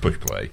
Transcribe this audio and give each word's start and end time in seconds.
push 0.00 0.18
play. 0.18 0.50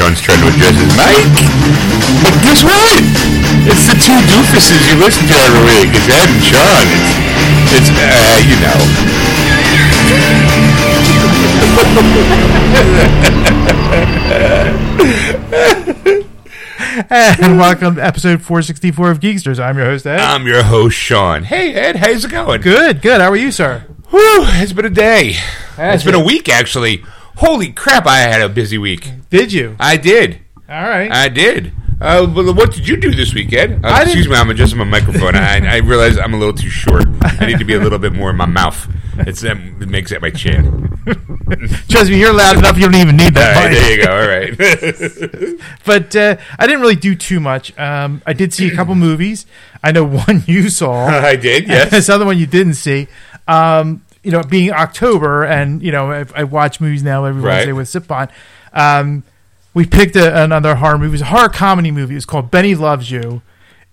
Sean's 0.00 0.22
trying 0.22 0.40
to 0.40 0.48
address 0.48 0.72
his 0.80 0.96
mic. 0.96 1.28
But 2.24 2.32
guess 2.40 2.64
what? 2.64 3.04
It's 3.68 3.84
the 3.84 3.92
two 4.00 4.16
doofuses 4.32 4.80
you 4.88 4.96
listen 4.96 5.28
to 5.28 5.34
every 5.36 5.60
week. 5.60 5.92
It's 5.92 6.08
Ed 6.08 6.24
and 6.32 6.40
Sean. 6.40 6.88
It's, 7.68 7.92
it's 7.92 8.00
uh, 8.00 8.40
you 8.48 8.56
know. 8.64 8.80
And 17.10 17.58
welcome 17.58 17.96
to 17.96 18.04
episode 18.04 18.42
464 18.42 19.10
of 19.10 19.20
Geeksters. 19.20 19.62
I'm 19.62 19.76
your 19.76 19.86
host, 19.86 20.06
Ed. 20.06 20.18
I'm 20.18 20.46
your 20.46 20.62
host, 20.62 20.96
Sean. 20.96 21.44
Hey, 21.44 21.74
Ed, 21.74 21.96
how's 21.96 22.24
it 22.24 22.30
going? 22.30 22.60
good, 22.62 23.00
good. 23.02 23.20
How 23.20 23.30
are 23.30 23.36
you, 23.36 23.50
sir? 23.50 23.84
Whew, 24.10 24.44
it's 24.44 24.72
been 24.72 24.86
a 24.86 24.90
day. 24.90 25.32
Has 25.76 25.96
it's 25.96 26.04
been 26.04 26.14
it? 26.14 26.22
a 26.22 26.24
week, 26.24 26.48
actually. 26.48 27.04
Holy 27.36 27.72
crap, 27.72 28.06
I 28.06 28.18
had 28.18 28.42
a 28.42 28.48
busy 28.48 28.78
week. 28.78 29.10
Did 29.30 29.52
you? 29.52 29.76
I 29.78 29.96
did. 29.96 30.40
All 30.68 30.82
right. 30.82 31.10
I 31.10 31.28
did. 31.28 31.72
Uh, 32.00 32.26
well, 32.34 32.54
what 32.54 32.72
did 32.72 32.88
you 32.88 32.96
do 32.96 33.10
this 33.14 33.34
weekend? 33.34 33.84
Uh, 33.84 33.98
excuse 34.02 34.26
me, 34.28 34.34
I'm 34.34 34.48
adjusting 34.48 34.78
my 34.78 34.84
microphone. 34.84 35.34
I, 35.36 35.74
I 35.74 35.76
realize 35.78 36.16
I'm 36.18 36.32
a 36.32 36.38
little 36.38 36.54
too 36.54 36.70
short. 36.70 37.04
I 37.22 37.44
need 37.46 37.58
to 37.58 37.64
be 37.64 37.74
a 37.74 37.78
little 37.80 37.98
bit 37.98 38.14
more 38.14 38.30
in 38.30 38.36
my 38.36 38.46
mouth. 38.46 38.88
It's 39.18 39.44
um, 39.44 39.76
it 39.82 39.88
makes 39.88 40.10
it 40.10 40.22
my 40.22 40.30
chin. 40.30 40.88
Trust 41.90 42.10
me, 42.10 42.18
you're 42.18 42.32
loud 42.32 42.56
enough. 42.56 42.78
You 42.78 42.84
don't 42.84 42.94
even 42.94 43.16
need 43.16 43.34
that. 43.34 43.54
right, 43.54 43.70
mic. 43.70 43.78
there 43.78 43.98
you 43.98 44.04
go. 44.04 44.16
All 44.16 44.28
right. 44.28 45.60
But 45.84 46.16
uh, 46.16 46.36
I 46.58 46.66
didn't 46.66 46.80
really 46.80 46.96
do 46.96 47.14
too 47.14 47.38
much. 47.40 47.76
Um, 47.78 48.22
I 48.24 48.32
did 48.32 48.54
see 48.54 48.68
a 48.68 48.74
couple 48.74 48.94
movies. 48.94 49.44
I 49.82 49.92
know 49.92 50.04
one 50.04 50.42
you 50.46 50.70
saw. 50.70 51.04
I 51.06 51.36
did. 51.36 51.68
Yes. 51.68 51.90
this 51.90 52.08
other 52.08 52.24
one 52.24 52.38
you 52.38 52.46
didn't 52.46 52.74
see. 52.74 53.08
Um, 53.46 54.04
you 54.22 54.30
know, 54.30 54.42
being 54.42 54.72
October, 54.72 55.44
and 55.44 55.82
you 55.82 55.92
know, 55.92 56.10
I, 56.12 56.24
I 56.34 56.44
watch 56.44 56.80
movies 56.80 57.02
now 57.02 57.24
every 57.26 57.42
Right. 57.42 57.66
Wednesday 57.66 57.72
with 57.72 57.88
Sipon. 58.08 58.30
Um, 58.72 59.24
we 59.74 59.86
picked 59.86 60.16
a, 60.16 60.42
another 60.42 60.76
horror 60.76 60.98
movie. 60.98 61.08
It 61.08 61.12
was 61.12 61.20
a 61.22 61.26
horror 61.26 61.48
comedy 61.48 61.90
movie. 61.90 62.16
It's 62.16 62.24
called 62.24 62.50
Benny 62.50 62.74
Loves 62.74 63.10
You. 63.10 63.42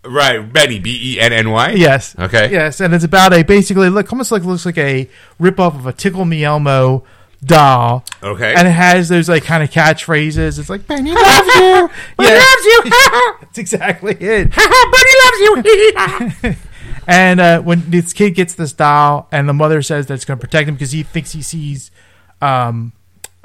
Right, 0.06 0.40
Benny. 0.52 0.80
B 0.80 1.16
E 1.16 1.20
N 1.20 1.34
N 1.34 1.50
Y. 1.52 1.72
Yes. 1.72 2.16
Okay. 2.18 2.52
Yes, 2.52 2.80
and 2.80 2.94
it's 2.94 3.04
about 3.04 3.34
a 3.34 3.44
basically 3.44 3.90
look 3.90 4.12
almost 4.12 4.32
like 4.32 4.44
looks 4.44 4.66
like 4.66 4.78
a 4.78 5.10
rip 5.40 5.60
off 5.60 5.76
of 5.76 5.86
a 5.86 5.94
Tickle 5.94 6.26
Me 6.26 6.44
Elmo 6.44 7.04
doll. 7.44 8.04
Okay. 8.24 8.54
And 8.56 8.68
it 8.68 8.72
has 8.72 9.10
those 9.10 9.30
like 9.30 9.44
kind 9.44 9.64
of 9.64 9.70
catchphrases. 9.70 10.60
It's 10.60 10.70
like 10.70 10.88
Benny 10.88 11.12
loves 11.12 11.48
you. 11.56 11.90
Benny 12.18 12.36
loves 12.36 12.66
you. 12.66 12.82
That's 13.42 13.58
exactly 13.58 14.14
it. 14.14 14.52
Benny 14.56 15.14
loves 15.26 16.44
you. 16.44 16.56
And 17.08 17.40
uh, 17.40 17.62
when 17.62 17.90
this 17.90 18.12
kid 18.12 18.32
gets 18.32 18.54
this 18.54 18.74
doll, 18.74 19.30
and 19.32 19.48
the 19.48 19.54
mother 19.54 19.82
says 19.82 20.08
that 20.08 20.16
it's 20.16 20.26
going 20.26 20.38
to 20.38 20.46
protect 20.46 20.68
him 20.68 20.76
because 20.76 20.92
he 20.92 21.04
thinks 21.04 21.32
he 21.32 21.42
sees 21.42 21.90
um, 22.42 22.92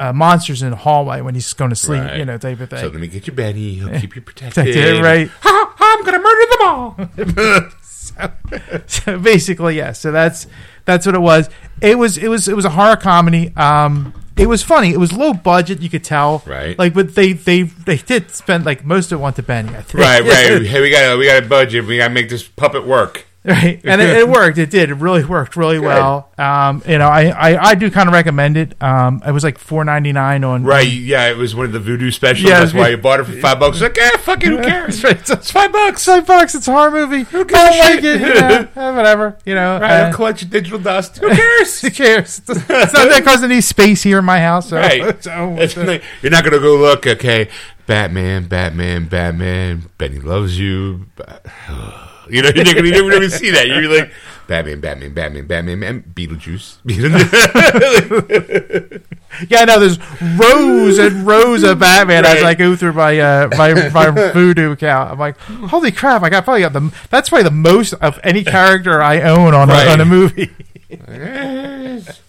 uh, 0.02 0.12
monsters 0.12 0.62
in 0.62 0.70
the 0.70 0.76
hallway 0.76 1.20
when 1.20 1.34
he's 1.34 1.52
going 1.52 1.70
to 1.70 1.76
sleep, 1.76 2.02
Right. 2.02 2.18
you 2.18 2.24
know, 2.24 2.36
type 2.38 2.60
of 2.60 2.70
thing. 2.70 2.80
so 2.80 2.88
let 2.88 3.00
me 3.00 3.06
get 3.08 3.26
you, 3.26 3.32
Benny. 3.32 3.74
He'll 3.74 4.00
keep 4.00 4.16
you 4.16 4.22
protected. 4.30 4.64
Protect 4.64 4.76
it, 4.76 5.02
right? 5.02 5.30
I'm 5.84 6.04
gonna 6.04 6.18
murder 6.18 6.46
them 6.50 6.62
all. 6.68 7.68
so 8.86 9.18
basically, 9.18 9.76
yeah. 9.76 9.92
So 9.92 10.12
that's 10.12 10.46
that's 10.84 11.06
what 11.06 11.14
it 11.14 11.20
was. 11.20 11.48
It 11.80 11.98
was 11.98 12.18
it 12.18 12.28
was 12.28 12.48
it 12.48 12.56
was 12.56 12.64
a 12.64 12.70
horror 12.70 12.96
comedy. 12.96 13.52
Um, 13.56 14.14
it 14.36 14.46
was 14.48 14.62
funny. 14.62 14.90
It 14.92 14.98
was 14.98 15.12
low 15.12 15.34
budget. 15.34 15.80
You 15.82 15.90
could 15.90 16.04
tell, 16.04 16.42
Right. 16.46 16.78
Like, 16.78 16.94
but 16.94 17.14
they 17.14 17.32
they 17.34 17.62
they 17.62 17.98
did 17.98 18.30
spend 18.30 18.64
like 18.64 18.84
most 18.84 19.12
of 19.12 19.20
it 19.20 19.22
went 19.22 19.36
to 19.36 19.42
Benny. 19.42 19.68
I 19.70 19.82
think. 19.82 20.02
right, 20.02 20.22
right. 20.22 20.62
Hey, 20.62 20.80
we 20.80 20.90
got 20.90 21.18
we 21.18 21.26
got 21.26 21.42
a 21.42 21.46
budget. 21.46 21.86
We 21.86 21.98
got 21.98 22.08
to 22.08 22.14
make 22.14 22.28
this 22.28 22.42
puppet 22.46 22.86
work. 22.86 23.26
Right. 23.44 23.80
And 23.82 24.00
it, 24.00 24.18
it 24.18 24.28
worked. 24.28 24.56
It 24.58 24.70
did. 24.70 24.90
It 24.90 24.94
really 24.94 25.24
worked 25.24 25.56
really 25.56 25.80
well. 25.80 26.30
Um, 26.38 26.80
you 26.86 26.96
know, 26.96 27.08
I 27.08 27.24
I, 27.26 27.70
I 27.70 27.74
do 27.74 27.90
kind 27.90 28.08
of 28.08 28.12
recommend 28.12 28.56
it. 28.56 28.80
Um, 28.80 29.20
it 29.26 29.32
was 29.32 29.42
like 29.42 29.58
four 29.58 29.84
ninety 29.84 30.12
nine 30.12 30.44
on 30.44 30.62
Right, 30.62 30.86
yeah, 30.86 31.26
it 31.28 31.36
was 31.36 31.52
one 31.52 31.66
of 31.66 31.72
the 31.72 31.80
Vudu 31.80 32.12
specials. 32.12 32.48
Yeah, 32.48 32.60
That's 32.60 32.72
why 32.72 32.90
you 32.90 32.98
bought 32.98 33.18
it 33.18 33.24
for 33.24 33.32
five 33.32 33.58
bucks. 33.58 33.80
Like, 33.80 33.98
eh, 33.98 34.16
fuck 34.18 34.44
it, 34.44 34.46
who 34.48 34.58
cares? 34.62 35.02
Right. 35.04 35.28
It's 35.28 35.50
five 35.50 35.72
bucks. 35.72 36.04
five 36.04 36.24
bucks. 36.24 36.54
It's 36.54 36.68
a 36.68 36.72
horror 36.72 36.92
movie. 36.92 37.26
I 37.36 37.42
don't 37.42 37.50
like 37.50 38.04
it. 38.04 38.20
You 38.20 38.34
know, 38.34 38.68
eh, 38.76 38.90
whatever. 38.94 39.36
You 39.44 39.56
know, 39.56 39.80
Right, 39.80 40.02
uh, 40.02 40.06
I'll 40.06 40.14
collect 40.14 40.42
your 40.42 40.50
digital 40.50 40.78
dust. 40.78 41.18
Who 41.18 41.28
cares? 41.34 41.80
who 41.80 41.90
cares? 41.90 42.38
It's 42.48 42.68
not 42.68 42.92
that 42.92 43.22
causing 43.24 43.50
any 43.50 43.60
space 43.60 44.04
here 44.04 44.20
in 44.20 44.24
my 44.24 44.38
house. 44.40 44.68
So, 44.68 44.76
right. 44.76 45.22
so- 45.24 45.56
It's 45.58 45.76
like, 45.76 46.04
you're 46.22 46.30
not 46.30 46.44
gonna 46.44 46.60
go 46.60 46.76
look. 46.76 47.06
Okay, 47.08 47.48
Batman, 47.86 48.46
Batman, 48.46 49.06
Batman. 49.06 49.90
Benny 49.98 50.20
loves 50.20 50.56
you. 50.60 51.06
You 52.32 52.42
know, 52.42 52.48
you're 52.54 52.64
not 52.64 52.74
never 52.82 53.10
gonna 53.10 53.30
see 53.30 53.50
that. 53.50 53.68
You're 53.68 53.88
like 53.94 54.10
Batman, 54.48 54.80
Batman, 54.80 55.14
Batman, 55.14 55.46
Batman, 55.46 55.78
man, 55.78 56.02
Beetlejuice. 56.14 56.78
Yeah, 59.48 59.64
no, 59.64 59.80
there's 59.80 59.98
rows 60.38 60.98
and 60.98 61.26
rows 61.26 61.62
of 61.62 61.78
Batman 61.78 62.26
as 62.26 62.42
I 62.42 62.52
go 62.54 62.76
through 62.76 62.92
my 62.92 63.18
uh, 63.18 63.48
my 63.56 63.72
my 63.90 64.06
Vudu 64.08 64.72
account. 64.72 65.10
I'm 65.12 65.18
like, 65.18 65.38
holy 65.38 65.90
crap! 65.90 66.22
I 66.22 66.28
got 66.28 66.44
probably 66.44 66.60
got 66.60 66.74
the 66.74 66.94
that's 67.08 67.30
probably 67.30 67.44
the 67.44 67.50
most 67.50 67.94
of 67.94 68.20
any 68.22 68.44
character 68.44 69.00
I 69.02 69.22
own 69.22 69.54
on 69.54 69.68
Right. 69.68 69.86
a, 69.88 69.92
on 69.92 70.00
a 70.02 70.04
movie. 70.04 70.50
Yes. 70.90 72.20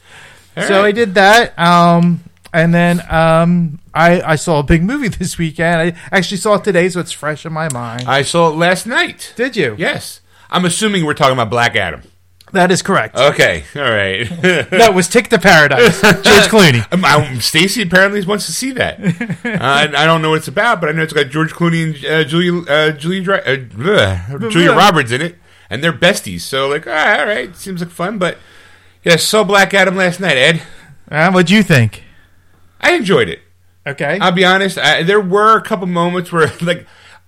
So 0.68 0.82
I 0.84 0.92
did 0.94 1.16
that, 1.16 1.58
um, 1.60 2.22
and 2.54 2.74
then 2.74 3.02
um, 3.12 3.80
I 3.94 4.22
I 4.22 4.36
saw 4.36 4.60
a 4.60 4.64
big 4.64 4.84
movie 4.84 5.08
this 5.20 5.38
weekend. 5.38 5.82
I 5.82 6.16
actually 6.16 6.38
saw 6.38 6.56
it 6.56 6.64
today, 6.64 6.88
so 6.90 7.00
it's 7.00 7.12
fresh 7.12 7.46
in 7.46 7.54
my 7.54 7.72
mind. 7.74 8.04
I 8.08 8.22
saw 8.22 8.50
it 8.50 8.56
last 8.56 8.86
night. 8.88 9.34
did 9.36 9.56
you? 9.58 9.76
Yes, 9.78 10.22
I'm 10.50 10.66
assuming 10.66 11.06
we're 11.06 11.14
talking 11.16 11.34
about 11.34 11.50
Black 11.50 11.76
Adam. 11.76 12.02
that 12.52 12.70
is 12.72 12.82
correct. 12.84 13.16
Okay, 13.16 13.64
all 13.76 13.82
right. 13.82 14.28
it 14.30 14.94
was 14.94 15.08
Ticket 15.08 15.32
to 15.32 15.40
Paradise. 15.40 16.00
George 16.02 16.48
Clooney. 16.54 16.84
Um, 16.94 17.42
Stacy 17.42 17.82
apparently 17.82 18.24
wants 18.26 18.46
to 18.46 18.52
see 18.54 18.72
that. 18.74 19.00
uh, 19.02 19.58
I, 19.60 19.84
I 19.86 20.06
don't 20.06 20.22
know 20.22 20.30
what 20.30 20.38
it's 20.38 20.48
about, 20.48 20.80
but 20.80 20.90
I 20.90 20.92
know 20.92 21.02
it's 21.04 21.14
got 21.14 21.30
George 21.30 21.52
Clooney 21.54 21.96
and 21.96 22.06
uh, 22.06 22.24
Julia 22.24 22.62
uh, 22.70 22.92
Julia 22.92 23.22
Dri- 23.24 23.42
uh, 23.42 24.38
Julia 24.50 24.72
Roberts 24.74 25.12
in 25.12 25.22
it, 25.22 25.38
and 25.70 25.84
they're 25.84 25.92
besties. 25.94 26.42
So 26.42 26.68
like, 26.70 26.86
all 26.86 26.94
right, 26.94 27.20
all 27.20 27.26
right, 27.26 27.56
seems 27.56 27.82
like 27.82 27.90
fun. 27.90 28.20
But 28.20 28.38
yeah, 29.04 29.16
saw 29.16 29.44
Black 29.44 29.74
Adam 29.74 29.96
last 29.96 30.20
night, 30.20 30.38
Ed. 30.38 30.62
Uh, 31.10 31.32
what'd 31.32 31.50
you 31.50 31.64
think? 31.64 32.03
I 32.84 32.94
enjoyed 32.94 33.30
it. 33.30 33.40
Okay. 33.86 34.18
I'll 34.22 34.32
be 34.32 34.46
honest. 34.46 34.78
I, 34.78 35.04
there 35.04 35.20
were 35.22 35.58
a 35.58 35.62
couple 35.62 35.88
moments 35.88 36.32
where, 36.32 36.48
like, 36.62 36.86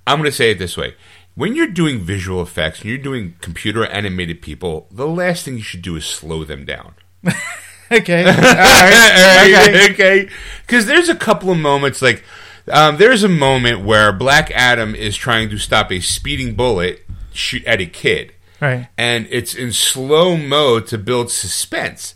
I'm 0.07 0.19
going 0.19 0.29
to 0.29 0.35
say 0.35 0.51
it 0.51 0.59
this 0.59 0.77
way: 0.77 0.95
when 1.35 1.55
you're 1.55 1.67
doing 1.67 1.99
visual 2.01 2.41
effects 2.41 2.81
and 2.81 2.89
you're 2.89 2.97
doing 2.97 3.35
computer 3.41 3.85
animated 3.85 4.41
people, 4.41 4.87
the 4.91 5.07
last 5.07 5.45
thing 5.45 5.57
you 5.57 5.63
should 5.63 5.81
do 5.81 5.95
is 5.95 6.05
slow 6.05 6.43
them 6.43 6.65
down. 6.65 6.93
okay. 7.91 8.23
All 8.25 8.31
right. 8.33 9.53
Okay. 9.69 9.91
okay. 9.93 10.29
Because 10.65 10.85
there's 10.85 11.09
a 11.09 11.15
couple 11.15 11.51
of 11.51 11.57
moments 11.57 12.01
like 12.01 12.23
um, 12.71 12.97
there's 12.97 13.23
a 13.23 13.29
moment 13.29 13.83
where 13.85 14.11
Black 14.11 14.49
Adam 14.51 14.95
is 14.95 15.15
trying 15.15 15.49
to 15.49 15.57
stop 15.57 15.91
a 15.91 15.99
speeding 15.99 16.55
bullet 16.55 17.01
shoot 17.33 17.65
at 17.65 17.81
a 17.81 17.85
kid, 17.85 18.31
Right. 18.61 18.87
and 18.97 19.27
it's 19.29 19.53
in 19.53 19.71
slow 19.73 20.37
mo 20.37 20.79
to 20.79 20.97
build 20.97 21.29
suspense. 21.29 22.15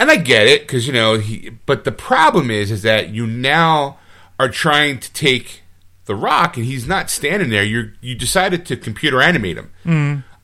And 0.00 0.10
I 0.10 0.16
get 0.16 0.46
it 0.46 0.62
because 0.62 0.86
you 0.86 0.92
know, 0.92 1.18
he, 1.18 1.50
but 1.66 1.84
the 1.84 1.92
problem 1.92 2.50
is, 2.50 2.70
is 2.70 2.82
that 2.82 3.10
you 3.10 3.26
now 3.26 3.98
are 4.38 4.48
trying 4.48 5.00
to 5.00 5.12
take 5.12 5.62
the 6.04 6.14
Rock, 6.14 6.56
and 6.56 6.64
he's 6.64 6.86
not 6.86 7.10
standing 7.10 7.50
there. 7.50 7.64
You 7.64 7.92
you 8.00 8.14
decided 8.14 8.64
to 8.66 8.76
computer 8.76 9.20
animate 9.20 9.58
him. 9.58 9.72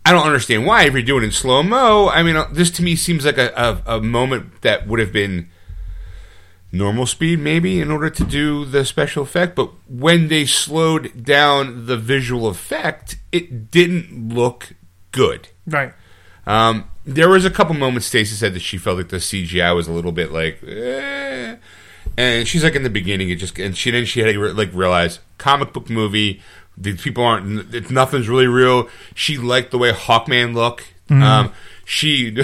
I 0.07 0.13
don't 0.13 0.27
understand 0.27 0.67
why. 0.67 0.85
If 0.85 0.93
you're 0.93 1.03
doing 1.03 1.23
it 1.23 1.27
in 1.27 1.33
slow 1.33 1.63
mo, 1.63 2.09
I 2.11 2.23
mean, 2.23 2.37
uh, 2.37 2.49
this 2.53 2.71
to 2.73 2.83
me 2.83 2.95
seems 2.95 3.25
like 3.25 3.39
a, 3.39 3.83
a, 3.87 3.97
a 3.97 4.01
moment 4.03 4.61
that 4.61 4.87
would 4.87 5.01
have 5.01 5.13
been 5.13 5.49
normal 6.71 7.07
speed, 7.07 7.39
maybe, 7.39 7.81
in 7.81 7.91
order 7.91 8.11
to 8.11 8.25
do 8.25 8.67
the 8.67 8.85
special 8.85 9.23
effect. 9.23 9.57
But 9.57 9.71
when 9.89 10.29
they 10.29 10.45
slowed 10.45 11.25
down 11.25 11.87
the 11.87 11.97
visual 11.97 12.49
effect, 12.49 13.17
it 13.33 13.71
didn't 13.71 14.35
look 14.35 14.75
good. 15.11 15.49
Right. 15.67 15.95
Um, 16.47 16.91
there 17.07 17.29
was 17.29 17.45
a 17.45 17.51
couple 17.51 17.75
moments. 17.75 18.07
Stacey 18.07 18.35
said 18.35 18.55
that 18.55 18.63
she 18.63 18.79
felt 18.79 18.97
like 18.99 19.09
the 19.09 19.17
CGI 19.19 19.75
was 19.75 19.89
a 19.89 19.93
little 19.93 20.13
bit 20.13 20.33
like, 20.33 20.63
eh. 20.67 21.57
and 22.17 22.47
she's 22.49 22.63
like 22.65 22.75
in 22.75 22.83
the 22.83 22.91
beginning, 22.91 23.31
it 23.31 23.37
just 23.37 23.59
and 23.59 23.77
she 23.77 23.91
then 23.91 24.05
she 24.05 24.21
had 24.21 24.33
to 24.33 24.53
like 24.53 24.71
realize 24.73 25.19
comic 25.39 25.73
book 25.73 25.91
movie 25.91 26.41
These 26.77 27.01
people 27.03 27.25
aren't. 27.25 27.75
it- 27.75 27.91
Nothing's 27.91 28.29
really 28.29 28.47
real. 28.47 28.89
She 29.15 29.37
liked 29.39 29.71
the 29.71 29.79
way 29.79 29.93
Hawkman 29.93 30.55
looked. 30.55 30.93
Mm-hmm. 31.11 31.23
Um, 31.23 31.53
she, 31.85 32.31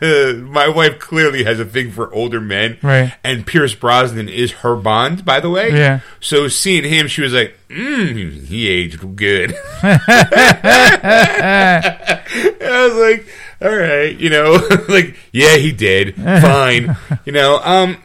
my 0.00 0.68
wife 0.68 1.00
clearly 1.00 1.42
has 1.42 1.58
a 1.58 1.64
thing 1.64 1.90
for 1.90 2.12
older 2.14 2.40
men, 2.40 2.78
Right. 2.82 3.12
And 3.24 3.44
Pierce 3.44 3.74
Brosnan 3.74 4.28
is 4.28 4.52
her 4.62 4.76
Bond, 4.76 5.24
by 5.24 5.40
the 5.40 5.50
way. 5.50 5.72
Yeah. 5.76 6.00
So 6.20 6.46
seeing 6.46 6.84
him, 6.84 7.08
she 7.08 7.20
was 7.22 7.32
like, 7.32 7.56
mm, 7.68 8.44
"He 8.46 8.68
aged 8.68 9.16
good." 9.16 9.56
I 11.50 12.88
was 12.88 12.94
like, 12.96 13.26
"All 13.60 13.74
right, 13.74 14.16
you 14.18 14.30
know, 14.30 14.52
like, 14.88 15.16
yeah, 15.32 15.56
he 15.56 15.72
did. 15.72 16.14
Fine, 16.16 16.96
you 17.24 17.32
know." 17.32 17.60
Um, 17.62 18.02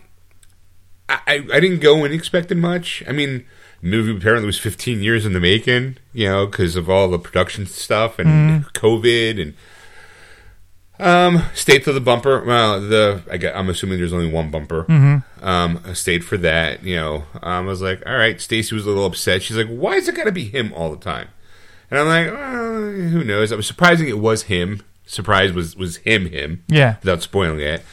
I, 1.10 1.46
I 1.54 1.60
didn't 1.60 1.80
go 1.80 2.06
in 2.06 2.12
expecting 2.12 2.60
much. 2.60 3.04
I 3.08 3.12
mean, 3.12 3.46
the 3.82 3.88
movie 3.88 4.16
apparently 4.16 4.46
was 4.48 4.58
15 4.60 5.04
years 5.04 5.26
in 5.26 5.34
the 5.34 5.40
making, 5.40 5.98
you 6.14 6.28
know, 6.28 6.48
because 6.48 6.76
of 6.76 6.90
all 6.90 7.10
the 7.10 7.20
production 7.20 7.66
stuff 7.66 8.18
and 8.20 8.66
COVID 8.74 9.42
and 9.42 9.54
um, 11.00 11.44
stayed 11.54 11.84
for 11.84 11.92
the 11.92 12.00
bumper. 12.00 12.44
Well, 12.44 12.80
the 12.80 13.22
I 13.30 13.52
I'm 13.58 13.70
assuming 13.70 13.98
there's 13.98 14.14
only 14.14 14.32
one 14.32 14.50
bumper. 14.52 14.86
Um, 15.42 15.82
I 15.86 15.94
stayed 15.94 16.24
for 16.24 16.38
that. 16.38 16.84
You 16.84 16.96
know, 16.96 17.16
um, 17.42 17.66
I 17.66 17.70
was 17.70 17.82
like, 17.82 18.02
all 18.06 18.16
right. 18.16 18.40
Stacy 18.40 18.74
was 18.74 18.86
a 18.86 18.90
little 18.90 19.06
upset. 19.06 19.44
She's 19.44 19.58
like, 19.58 19.68
why 19.68 19.96
is 19.96 20.08
it 20.08 20.16
got 20.16 20.26
to 20.26 20.32
be 20.32 20.46
him 20.46 20.72
all 20.74 20.92
the 20.92 21.04
time? 21.04 21.28
And 21.92 22.00
I'm 22.00 22.08
like, 22.08 22.34
well, 22.34 22.92
who 23.10 23.24
knows? 23.24 23.52
I 23.52 23.56
was 23.56 23.68
surprising 23.68 24.08
it 24.08 24.20
was 24.20 24.44
him. 24.44 24.82
Surprised 25.06 25.54
was 25.54 25.76
was 25.76 25.98
him 25.98 26.28
him. 26.28 26.64
Yeah. 26.68 26.98
Without 27.02 27.22
spoiling 27.22 27.60
it. 27.60 27.84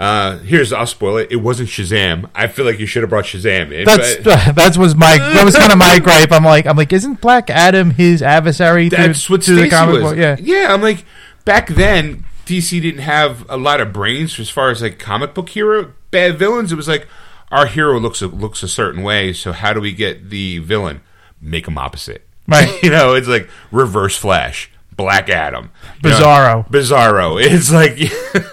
Uh, 0.00 0.38
here's 0.38 0.72
I'll 0.72 0.86
spoil 0.86 1.16
it. 1.16 1.32
It 1.32 1.36
wasn't 1.36 1.68
Shazam. 1.68 2.30
I 2.32 2.46
feel 2.46 2.64
like 2.64 2.78
you 2.78 2.86
should 2.86 3.02
have 3.02 3.10
brought 3.10 3.24
Shazam 3.24 3.72
in. 3.72 3.84
That's 3.84 4.16
but 4.16 4.54
that 4.54 4.76
was 4.76 4.94
my 4.94 5.18
that 5.18 5.44
was 5.44 5.56
kind 5.56 5.72
of 5.72 5.78
my 5.78 5.98
gripe. 5.98 6.30
I'm 6.30 6.44
like 6.44 6.66
I'm 6.66 6.76
like 6.76 6.92
isn't 6.92 7.20
Black 7.20 7.50
Adam 7.50 7.90
his 7.90 8.22
adversary? 8.22 8.88
that's 8.88 9.26
to, 9.26 9.32
what 9.32 9.42
to 9.42 9.54
the 9.54 9.68
comic 9.68 9.94
was. 9.94 10.02
book? 10.02 10.16
Yeah, 10.16 10.36
yeah. 10.38 10.72
I'm 10.72 10.82
like 10.82 11.04
back 11.44 11.68
then. 11.68 12.24
DC 12.46 12.80
didn't 12.80 13.02
have 13.02 13.44
a 13.50 13.58
lot 13.58 13.78
of 13.78 13.92
brains 13.92 14.40
as 14.40 14.48
far 14.48 14.70
as 14.70 14.80
like 14.80 14.98
comic 14.98 15.34
book 15.34 15.50
hero 15.50 15.92
bad 16.10 16.38
villains. 16.38 16.72
It 16.72 16.76
was 16.76 16.88
like 16.88 17.06
our 17.50 17.66
hero 17.66 17.98
looks 18.00 18.22
a, 18.22 18.26
looks 18.26 18.62
a 18.62 18.68
certain 18.68 19.02
way, 19.02 19.34
so 19.34 19.52
how 19.52 19.74
do 19.74 19.80
we 19.80 19.92
get 19.92 20.30
the 20.30 20.58
villain? 20.58 21.02
Make 21.42 21.68
him 21.68 21.76
opposite. 21.76 22.26
Right. 22.46 22.70
you 22.82 22.90
know, 22.90 23.12
it's 23.12 23.28
like 23.28 23.50
Reverse 23.70 24.16
Flash, 24.16 24.70
Black 24.98 25.30
Adam, 25.30 25.70
you 26.04 26.10
know, 26.10 26.16
Bizarro. 26.18 26.68
Bizarro. 26.70 27.40
It's 27.42 27.72
like 27.72 27.96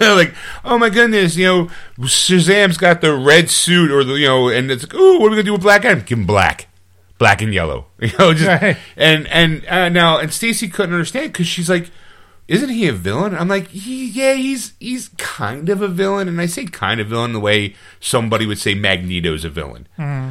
like 0.00 0.34
oh 0.64 0.78
my 0.78 0.88
goodness, 0.88 1.36
you 1.36 1.44
know, 1.44 1.70
Shazam's 2.00 2.78
got 2.78 3.00
the 3.02 3.14
red 3.14 3.50
suit 3.50 3.90
or 3.90 4.02
the 4.04 4.14
you 4.14 4.26
know, 4.28 4.48
and 4.48 4.70
it's 4.70 4.84
like, 4.84 4.94
oh, 4.94 5.18
what 5.18 5.26
are 5.26 5.30
we 5.30 5.36
gonna 5.36 5.42
do 5.42 5.52
with 5.52 5.62
Black 5.62 5.84
Adam? 5.84 6.02
Give 6.06 6.16
him 6.18 6.24
black, 6.24 6.68
black 7.18 7.42
and 7.42 7.52
yellow. 7.52 7.86
You 8.00 8.12
know, 8.18 8.32
just 8.32 8.62
Right. 8.62 8.76
and 8.96 9.26
and 9.26 9.66
uh, 9.66 9.88
now 9.90 10.18
and 10.18 10.32
Stacy 10.32 10.68
couldn't 10.68 10.94
understand 10.94 11.32
because 11.32 11.46
she's 11.48 11.68
like, 11.68 11.90
isn't 12.46 12.68
he 12.68 12.86
a 12.86 12.92
villain? 12.92 13.34
I'm 13.34 13.48
like, 13.48 13.66
he, 13.68 14.06
yeah, 14.06 14.34
he's 14.34 14.74
he's 14.78 15.08
kind 15.18 15.68
of 15.68 15.82
a 15.82 15.88
villain, 15.88 16.28
and 16.28 16.40
I 16.40 16.46
say 16.46 16.64
kind 16.66 17.00
of 17.00 17.08
villain 17.08 17.32
the 17.32 17.40
way 17.40 17.74
somebody 17.98 18.46
would 18.46 18.58
say 18.60 18.74
Magneto's 18.76 19.44
a 19.44 19.48
villain. 19.50 19.88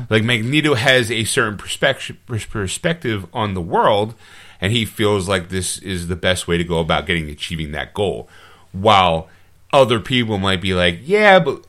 Like 0.10 0.24
Magneto 0.24 0.76
has 0.76 1.12
a 1.12 1.26
certain 1.26 1.58
perspective 1.58 2.16
perspective 2.26 3.26
on 3.34 3.54
the 3.54 3.62
world, 3.62 4.16
and 4.62 4.72
he 4.72 4.86
feels 4.86 5.28
like 5.28 5.50
this 5.50 5.78
is 5.80 6.08
the 6.08 6.16
best 6.16 6.48
way 6.48 6.58
to 6.58 6.64
go 6.64 6.80
about 6.80 7.06
getting 7.06 7.30
achieving 7.30 7.72
that 7.72 7.94
goal. 7.94 8.30
While 8.72 9.30
other 9.72 10.00
people 10.00 10.38
might 10.38 10.62
be 10.62 10.74
like, 10.74 11.00
yeah, 11.04 11.40
but 11.40 11.66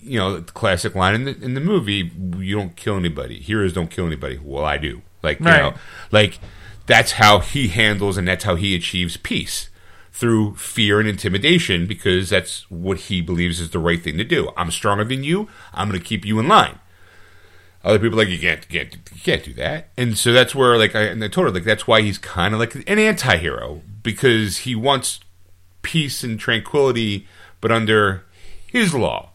you 0.00 0.18
know, 0.18 0.38
the 0.38 0.52
classic 0.52 0.94
line 0.94 1.14
in 1.14 1.24
the 1.24 1.36
in 1.42 1.54
the 1.54 1.60
movie, 1.60 2.10
you 2.36 2.56
don't 2.56 2.76
kill 2.76 2.96
anybody. 2.96 3.40
Heroes 3.40 3.72
don't 3.72 3.90
kill 3.90 4.06
anybody. 4.06 4.38
Well, 4.42 4.64
I 4.64 4.78
do. 4.78 5.02
Like 5.22 5.38
you 5.38 5.46
know, 5.46 5.74
like 6.10 6.38
that's 6.86 7.12
how 7.12 7.40
he 7.40 7.68
handles 7.68 8.16
and 8.16 8.26
that's 8.26 8.44
how 8.44 8.56
he 8.56 8.74
achieves 8.74 9.16
peace 9.16 9.68
through 10.12 10.54
fear 10.56 11.00
and 11.00 11.08
intimidation 11.08 11.86
because 11.86 12.28
that's 12.28 12.70
what 12.70 12.98
he 12.98 13.20
believes 13.20 13.60
is 13.60 13.70
the 13.70 13.78
right 13.78 14.02
thing 14.02 14.18
to 14.18 14.24
do. 14.24 14.50
I'm 14.56 14.70
stronger 14.70 15.04
than 15.04 15.24
you. 15.24 15.48
I'm 15.72 15.88
going 15.88 15.98
to 15.98 16.06
keep 16.06 16.24
you 16.24 16.38
in 16.38 16.48
line. 16.48 16.78
Other 17.84 17.98
people 17.98 18.20
are 18.20 18.24
like 18.24 18.32
you 18.32 18.38
can't, 18.38 18.64
you 18.70 18.80
can't, 18.80 18.94
you 18.94 19.20
can't 19.22 19.44
do 19.44 19.52
that, 19.54 19.88
and 19.96 20.16
so 20.16 20.32
that's 20.32 20.54
where 20.54 20.78
like 20.78 20.94
I, 20.94 21.02
and 21.02 21.22
I 21.22 21.28
told 21.28 21.46
her 21.46 21.52
like 21.52 21.64
that's 21.64 21.86
why 21.86 22.00
he's 22.02 22.18
kind 22.18 22.54
of 22.54 22.60
like 22.60 22.74
an 22.74 22.98
anti-hero 22.98 23.82
because 24.02 24.58
he 24.58 24.74
wants 24.74 25.20
peace 25.82 26.22
and 26.22 26.38
tranquility, 26.38 27.26
but 27.60 27.72
under 27.72 28.24
his 28.66 28.94
law, 28.94 29.30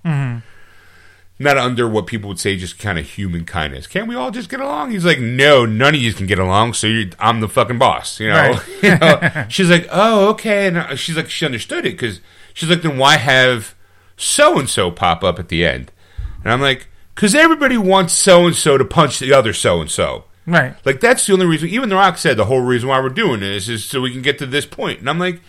not 1.39 1.57
under 1.57 1.87
what 1.87 2.07
people 2.07 2.27
would 2.29 2.39
say 2.39 2.55
just 2.57 2.79
kind 2.79 2.97
of 2.97 3.05
human 3.05 3.45
kindness. 3.45 3.85
Can't 3.85 4.07
we 4.07 4.15
all 4.15 4.31
just 4.31 4.49
get 4.49 4.59
along? 4.59 4.91
He's 4.91 5.05
like, 5.05 5.19
no, 5.19 5.65
none 5.65 5.93
of 5.93 6.01
you 6.01 6.13
can 6.13 6.25
get 6.25 6.39
along. 6.39 6.73
So 6.73 7.03
I'm 7.19 7.41
the 7.41 7.47
fucking 7.47 7.77
boss. 7.77 8.19
You 8.19 8.29
know. 8.29 8.33
Right. 8.33 8.61
You 8.83 8.97
know? 8.97 9.45
She's 9.49 9.69
like, 9.69 9.87
oh, 9.91 10.29
okay, 10.29 10.67
and 10.67 10.77
uh, 10.77 10.95
she's 10.95 11.17
like, 11.17 11.29
she 11.29 11.45
understood 11.45 11.85
it 11.85 11.91
because 11.91 12.21
she's 12.53 12.69
like, 12.69 12.81
then 12.81 12.97
why 12.97 13.17
have 13.17 13.75
so 14.15 14.57
and 14.57 14.69
so 14.69 14.89
pop 14.89 15.23
up 15.23 15.37
at 15.39 15.49
the 15.49 15.65
end? 15.65 15.91
And 16.43 16.53
I'm 16.53 16.61
like, 16.61 16.87
because 17.17 17.33
everybody 17.35 17.77
wants 17.77 18.13
so 18.13 18.45
and 18.45 18.55
so 18.55 18.77
to 18.77 18.85
punch 18.85 19.17
the 19.17 19.33
other 19.33 19.51
so 19.51 19.81
and 19.81 19.89
so. 19.91 20.25
right. 20.45 20.75
Like 20.85 20.99
that's 21.01 21.25
the 21.25 21.33
only 21.33 21.47
reason. 21.47 21.67
Even 21.69 21.89
The 21.89 21.95
Rock 21.95 22.17
said 22.19 22.37
the 22.37 22.45
whole 22.45 22.61
reason 22.61 22.87
why 22.89 22.99
we're 23.01 23.09
doing 23.09 23.39
this 23.41 23.67
is 23.67 23.83
so 23.83 23.99
we 24.01 24.11
can 24.13 24.21
get 24.21 24.37
to 24.39 24.45
this 24.45 24.65
point. 24.67 24.99
And 24.99 25.09
I'm 25.09 25.17
like, 25.19 25.41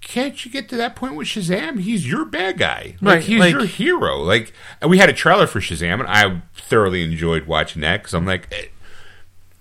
can't 0.00 0.44
you 0.44 0.50
get 0.50 0.68
to 0.70 0.76
that 0.76 0.94
point 0.96 1.14
with 1.16 1.26
Shazam? 1.28 1.80
He's 1.80 2.08
your 2.08 2.24
bad 2.24 2.58
guy. 2.58 2.96
Like 3.00 3.14
Right, 3.16 3.22
he's 3.24 3.40
like- 3.40 3.52
your 3.52 3.66
hero. 3.66 4.18
Like 4.18 4.52
and 4.80 4.90
we 4.90 4.98
had 4.98 5.08
a 5.08 5.12
trailer 5.12 5.46
for 5.46 5.60
Shazam, 5.60 6.00
and 6.00 6.08
I 6.08 6.42
thoroughly 6.56 7.02
enjoyed 7.04 7.46
watching 7.46 7.82
that 7.82 7.98
because 8.02 8.14
I'm 8.14 8.26
like, 8.26 8.48
eh, 8.52 8.66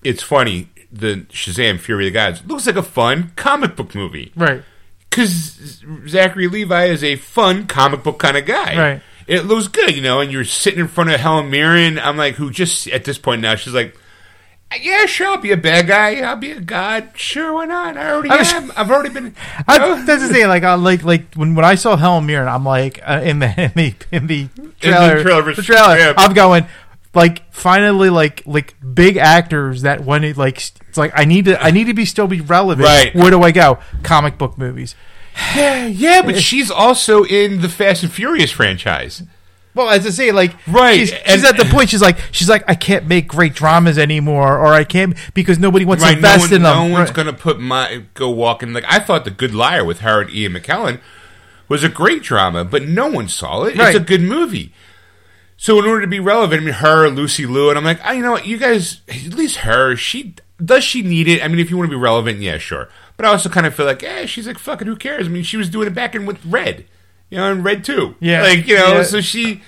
it's 0.04 0.24
funny. 0.24 0.70
The 0.92 1.26
Shazam 1.32 1.80
Fury 1.80 2.08
of 2.08 2.14
the 2.14 2.18
Gods 2.18 2.44
looks 2.46 2.66
like 2.66 2.78
a 2.78 2.84
fun 2.84 3.34
comic 3.36 3.76
book 3.76 3.94
movie 3.94 4.32
Right. 4.38 4.64
because 5.10 5.82
Zachary 6.08 6.48
Levi 6.48 6.86
is 6.86 7.04
a 7.04 7.18
fun 7.18 7.68
comic 7.68 8.04
book 8.04 8.20
kind 8.20 8.38
of 8.38 8.46
guy. 8.46 8.78
Right. 8.78 9.02
It 9.27 9.45
looks 9.45 9.68
good, 9.68 9.94
you 9.95 10.01
know, 10.01 10.21
and 10.21 10.31
you're 10.31 10.45
sitting 10.45 10.79
in 10.79 10.88
front 10.88 11.09
of 11.09 11.19
Helen 11.19 11.50
Mirren. 11.50 12.00
I'm 12.00 12.15
like, 12.18 12.35
who 12.35 12.50
just 12.50 12.88
at 12.88 13.03
this 13.03 13.18
point 13.18 13.41
now, 13.41 13.56
she's 13.56 13.74
like, 13.74 13.95
yeah, 14.81 15.06
sure, 15.06 15.27
I'll 15.27 15.38
be 15.38 15.51
a 15.51 15.57
bad 15.57 15.88
guy. 15.88 16.21
I'll 16.21 16.35
be 16.35 16.51
a 16.51 16.59
god. 16.59 17.09
Sure, 17.15 17.53
why 17.53 17.65
not? 17.65 17.97
I 17.97 18.09
already 18.12 18.29
I 18.29 18.38
was- 18.38 18.53
am. 18.53 18.71
I've 18.75 18.89
already 18.91 19.09
been. 19.09 19.35
I, 19.68 20.01
that's 20.03 20.27
the 20.27 20.33
thing. 20.33 20.47
Like, 20.47 20.63
I 20.63 20.74
like, 20.75 21.03
like 21.03 21.33
when, 21.35 21.56
when 21.56 21.65
I 21.65 21.75
saw 21.75 21.95
Helen 21.95 22.25
Mirren, 22.25 22.47
I'm 22.47 22.65
like, 22.65 23.00
uh, 23.06 23.21
in 23.24 23.39
the 23.39 23.50
in 23.63 23.71
the 23.75 23.95
in 24.12 24.27
the 24.27 24.50
trailer, 24.79 25.21
trailer, 25.24 25.53
the 25.53 25.62
trailer, 25.62 25.97
yeah. 25.97 26.13
I'm 26.18 26.33
going, 26.33 26.65
like, 27.13 27.51
finally, 27.53 28.09
like, 28.09 28.44
like 28.45 28.75
big 28.94 29.18
actors 29.18 29.84
that 29.84 30.03
when 30.03 30.24
it 30.24 30.36
like, 30.38 30.57
it's 30.57 30.98
like 30.98 31.12
I 31.15 31.24
need 31.25 31.46
to, 31.46 31.62
I 31.62 31.72
need 31.72 31.86
to 31.86 31.93
be 31.93 32.05
still 32.05 32.27
be 32.27 32.41
relevant. 32.41 32.86
Right. 32.88 33.15
Where 33.15 33.31
do 33.31 33.41
I 33.43 33.51
go? 33.51 33.79
Comic 34.03 34.38
book 34.38 34.57
movies. 34.57 34.96
yeah, 35.56 36.22
but 36.24 36.38
she's 36.41 36.72
also 36.72 37.24
in 37.24 37.62
the 37.62 37.70
Fast 37.70 38.03
and 38.03 38.12
Furious 38.12 38.51
franchise. 38.51 39.24
Well, 39.75 39.89
as 39.91 40.08
I 40.08 40.10
say, 40.10 40.32
like, 40.32 40.56
Right, 40.67 41.01
She's, 41.01 41.12
and- 41.12 41.46
at 41.46 41.56
the 41.58 41.65
point. 41.65 41.89
She's 41.89 42.01
like, 42.01 42.17
she's 42.32 42.50
like, 42.50 42.63
I 42.67 42.74
can't 42.74 43.06
make 43.06 43.27
great 43.27 43.53
dramas 43.53 44.00
anymore, 44.00 44.58
or 44.58 44.74
I 44.74 44.84
can't 44.84 45.15
because 45.36 45.60
nobody 45.60 45.86
wants 45.86 46.03
to 46.03 46.10
Right, 46.10 46.13
no, 46.20 46.29
invest 46.29 46.46
one, 46.50 46.53
in 46.56 46.62
them. 46.63 46.75
no 46.89 46.94
one's 46.94 47.10
Right. 47.10 47.15
gonna 47.15 47.34
put 47.34 47.60
my 47.60 48.03
go 48.15 48.29
walking. 48.32 48.74
Like 48.74 48.86
I 48.88 48.98
thought, 49.00 49.24
The 49.24 49.29
Good 49.32 49.53
Liar 49.53 49.86
with 49.86 50.00
Howard 50.00 50.32
Ian 50.34 50.53
McKellen 50.53 51.00
was 51.70 51.84
a 51.84 51.89
great 51.89 52.24
drama, 52.24 52.65
but 52.65 52.88
no 52.88 53.06
one 53.08 53.27
saw 53.27 53.63
it. 53.65 53.77
Right. 53.77 53.89
It's 53.89 53.98
a 53.98 54.03
good 54.03 54.22
movie. 54.22 54.74
So 55.58 55.77
in 55.79 55.86
order 55.86 56.01
to 56.01 56.08
be 56.08 56.20
relevant, 56.20 56.62
I 56.62 56.65
mean, 56.65 56.74
her, 56.75 57.08
Lucy 57.10 57.46
Liu, 57.46 57.70
and 57.70 57.77
I'm 57.77 57.84
like, 57.84 58.03
I, 58.03 58.13
you 58.13 58.22
know 58.24 58.32
what, 58.32 58.46
you 58.48 58.58
guys, 58.58 59.01
at 59.08 59.34
least 59.34 59.58
her, 59.58 59.96
she 59.96 60.34
does 60.63 60.84
she 60.84 61.03
need 61.03 61.27
it? 61.27 61.44
I 61.44 61.48
mean, 61.48 61.60
if 61.60 61.70
you 61.70 61.77
want 61.77 61.89
to 61.91 61.96
be 61.96 62.01
relevant, 62.01 62.39
yeah, 62.39 62.58
sure. 62.58 62.89
But 63.17 63.25
I 63.25 63.29
also 63.29 63.50
kind 63.50 63.65
of 63.65 63.74
feel 63.75 63.86
like, 63.88 64.03
eh, 64.03 64.25
she's 64.27 64.45
like, 64.47 64.59
fucking, 64.59 64.88
who 64.88 64.95
cares? 64.95 65.25
I 65.27 65.29
mean, 65.29 65.43
she 65.43 65.57
was 65.57 65.69
doing 65.69 65.88
it 65.88 65.95
back 65.95 66.13
in 66.15 66.25
with 66.27 66.38
Red, 66.45 66.86
you 67.31 67.38
know, 67.38 67.51
and 67.51 67.65
Red 67.65 67.83
too. 67.83 68.15
Yeah. 68.19 68.43
like 68.43 68.67
you 68.67 68.75
know, 68.77 68.93
Yeah. 68.97 69.03
so 69.03 69.21
she. 69.21 69.62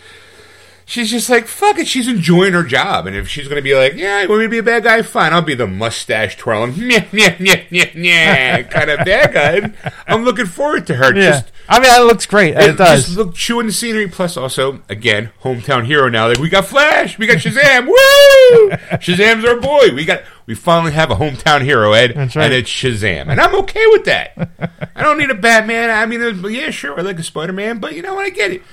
She's 0.90 1.12
just 1.12 1.30
like, 1.30 1.46
fuck 1.46 1.78
it. 1.78 1.88
She's 1.88 2.08
enjoying 2.08 2.54
her 2.54 2.64
job. 2.64 3.06
And 3.06 3.16
if 3.16 3.28
she's 3.28 3.48
going 3.48 3.58
to 3.58 3.62
be 3.62 3.76
like, 3.76 3.94
yeah, 3.94 4.24
you 4.24 4.28
want 4.28 4.40
me 4.40 4.46
to 4.48 4.50
be 4.50 4.58
a 4.58 4.64
bad 4.64 4.84
guy? 4.84 5.04
Fine. 5.04 5.34
I'll 5.34 5.44
be 5.44 5.54
the 5.54 5.68
mustache 5.68 6.36
twirling, 6.36 6.74
yeah, 6.78 7.06
yeah, 7.12 7.36
yeah, 7.40 7.64
yeah, 7.70 7.92
yeah, 7.94 8.62
kind 8.64 8.90
of 8.90 9.06
bad 9.06 9.32
guy. 9.32 9.92
I'm 10.08 10.24
looking 10.24 10.48
forward 10.48 10.88
to 10.88 10.96
her. 10.96 11.16
Yeah, 11.16 11.30
Just, 11.30 11.52
I 11.68 11.80
mean, 11.80 11.92
it 11.94 12.04
looks 12.08 12.26
great. 12.26 12.56
It, 12.56 12.72
it 12.72 12.78
does. 12.78 13.06
Just 13.06 13.18
look, 13.20 13.36
chewing 13.36 13.68
the 13.68 13.72
scenery. 13.72 14.08
Plus, 14.08 14.36
also, 14.36 14.82
again, 14.90 15.30
hometown 15.44 15.86
hero 15.86 16.10
now. 16.10 16.28
Like, 16.28 16.40
we 16.40 16.50
got 16.50 16.66
Flash. 16.66 17.20
We 17.20 17.28
got 17.28 17.38
Shazam. 17.38 17.86
Woo! 17.86 18.70
Shazam's 18.98 19.46
our 19.46 19.62
boy. 19.62 19.94
We 19.94 20.06
got, 20.06 20.24
we 20.48 20.56
finally 20.56 20.94
have 20.94 21.12
a 21.12 21.16
hometown 21.18 21.62
hero, 21.62 21.94
Ed. 21.94 22.14
That's 22.16 22.36
right. 22.36 22.46
And 22.46 22.54
it's 22.56 22.72
Shazam. 22.72 23.28
And 23.30 23.40
I'm 23.40 23.54
okay 23.60 23.86
with 23.92 24.06
that. 24.06 24.50
I 24.96 25.04
don't 25.04 25.20
need 25.20 25.30
a 25.30 25.36
Batman. 25.36 25.92
I 25.92 26.08
mean, 26.08 26.44
yeah, 26.52 26.72
sure. 26.72 26.98
I 26.98 27.04
like 27.04 27.20
a 27.20 27.24
Spider 27.24 27.54
Man. 27.54 27.78
But 27.78 27.96
you 27.96 28.02
know 28.02 28.16
what? 28.16 28.26
I 28.26 28.32
get 28.32 28.54
it. 28.54 28.64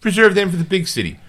Preserve 0.00 0.34
them 0.34 0.50
for 0.50 0.56
the 0.56 0.64
big 0.64 0.88
city. 0.88 1.20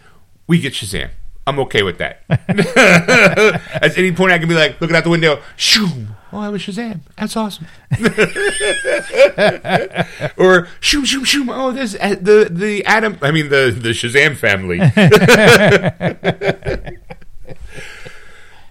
We 0.48 0.60
get 0.60 0.74
Shazam. 0.74 1.10
I'm 1.46 1.60
okay 1.60 1.84
with 1.84 1.98
that. 1.98 2.22
At 2.30 3.98
any 3.98 4.14
point, 4.14 4.32
I 4.32 4.40
can 4.40 4.48
be 4.48 4.56
like, 4.56 4.80
looking 4.80 4.96
out 4.96 5.04
the 5.04 5.10
window, 5.10 5.42
shoo. 5.58 5.88
Oh, 6.32 6.42
that 6.42 6.52
was 6.52 6.62
Shazam. 6.62 7.02
That's 7.18 7.36
awesome. 7.36 7.68
or 10.38 10.68
shoo, 10.80 11.06
shoo, 11.06 11.26
shoo. 11.26 11.46
Oh, 11.50 11.72
there's 11.72 11.96
uh, 11.96 12.16
the 12.20 12.48
the 12.50 12.86
Adam. 12.86 13.18
I 13.22 13.32
mean, 13.32 13.50
the 13.50 13.76
the 13.78 13.90
Shazam 13.90 14.38
family. 14.38 14.80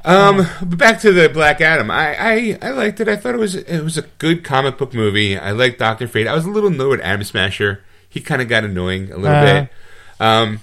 Um, 0.04 0.44
but 0.60 0.78
back 0.78 1.00
to 1.02 1.12
the 1.12 1.28
Black 1.28 1.60
Adam. 1.60 1.88
I, 1.88 2.16
I, 2.18 2.58
I 2.60 2.70
liked 2.70 2.98
it. 2.98 3.06
I 3.06 3.14
thought 3.14 3.36
it 3.36 3.38
was 3.38 3.54
it 3.54 3.84
was 3.84 3.96
a 3.96 4.02
good 4.18 4.42
comic 4.42 4.76
book 4.76 4.92
movie. 4.94 5.38
I 5.38 5.52
liked 5.52 5.78
Doctor 5.78 6.08
Fate. 6.08 6.26
I 6.26 6.34
was 6.34 6.44
a 6.44 6.50
little 6.50 6.70
annoyed 6.70 6.88
with 6.90 7.00
Atom 7.02 7.22
Smasher. 7.22 7.84
He 8.08 8.20
kind 8.20 8.42
of 8.42 8.48
got 8.48 8.64
annoying 8.64 9.12
a 9.12 9.16
little 9.16 9.28
Uh. 9.36 9.60
bit. 9.60 9.68
Um, 10.18 10.60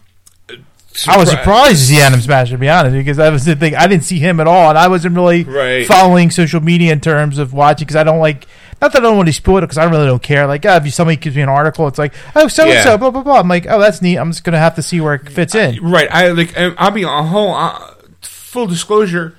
I 1.07 1.17
was 1.17 1.29
surprised 1.29 1.79
to 1.79 1.85
see 1.85 2.01
Atom 2.01 2.19
Smasher, 2.21 2.51
to 2.51 2.57
be 2.57 2.69
honest, 2.69 2.93
because 2.93 3.17
that 3.17 3.31
was 3.31 3.45
the 3.45 3.55
thing. 3.55 3.75
I 3.75 3.87
didn't 3.87 4.03
see 4.03 4.19
him 4.19 4.39
at 4.39 4.47
all, 4.47 4.69
and 4.69 4.77
I 4.77 4.87
wasn't 4.87 5.15
really 5.15 5.43
Right. 5.43 5.85
following 5.85 6.31
social 6.31 6.61
media 6.61 6.91
in 6.91 6.99
terms 6.99 7.37
of 7.37 7.53
watching 7.53 7.85
because 7.85 7.95
I 7.95 8.03
don't 8.03 8.19
like. 8.19 8.47
Not 8.81 8.93
that 8.93 8.99
I 8.99 9.03
don't 9.03 9.17
want 9.17 9.27
to 9.27 9.33
spoil 9.33 9.57
it 9.57 9.61
because 9.61 9.77
I 9.77 9.83
really 9.85 10.05
don't 10.05 10.23
care. 10.23 10.47
Like, 10.47 10.65
uh, 10.65 10.79
if 10.83 10.93
somebody 10.93 11.17
gives 11.17 11.35
me 11.35 11.41
an 11.41 11.49
article, 11.49 11.87
it's 11.87 11.99
like, 11.99 12.13
oh, 12.35 12.47
so 12.47 12.65
and 12.65 12.83
so, 12.83 12.97
blah 12.97 13.11
blah 13.11 13.23
blah. 13.23 13.39
I'm 13.39 13.47
like, 13.47 13.65
oh, 13.69 13.79
that's 13.79 14.01
neat. 14.01 14.17
I'm 14.17 14.31
just 14.31 14.43
gonna 14.43 14.57
have 14.59 14.75
to 14.75 14.81
see 14.81 14.99
where 15.01 15.15
it 15.15 15.29
fits 15.29 15.53
in. 15.53 15.83
Right. 15.83 16.07
I 16.11 16.29
like. 16.29 16.53
I'll 16.57 16.91
be 16.91 17.03
a 17.03 17.07
whole 17.07 17.53
uh, 17.53 17.93
full 18.21 18.67
disclosure. 18.67 19.35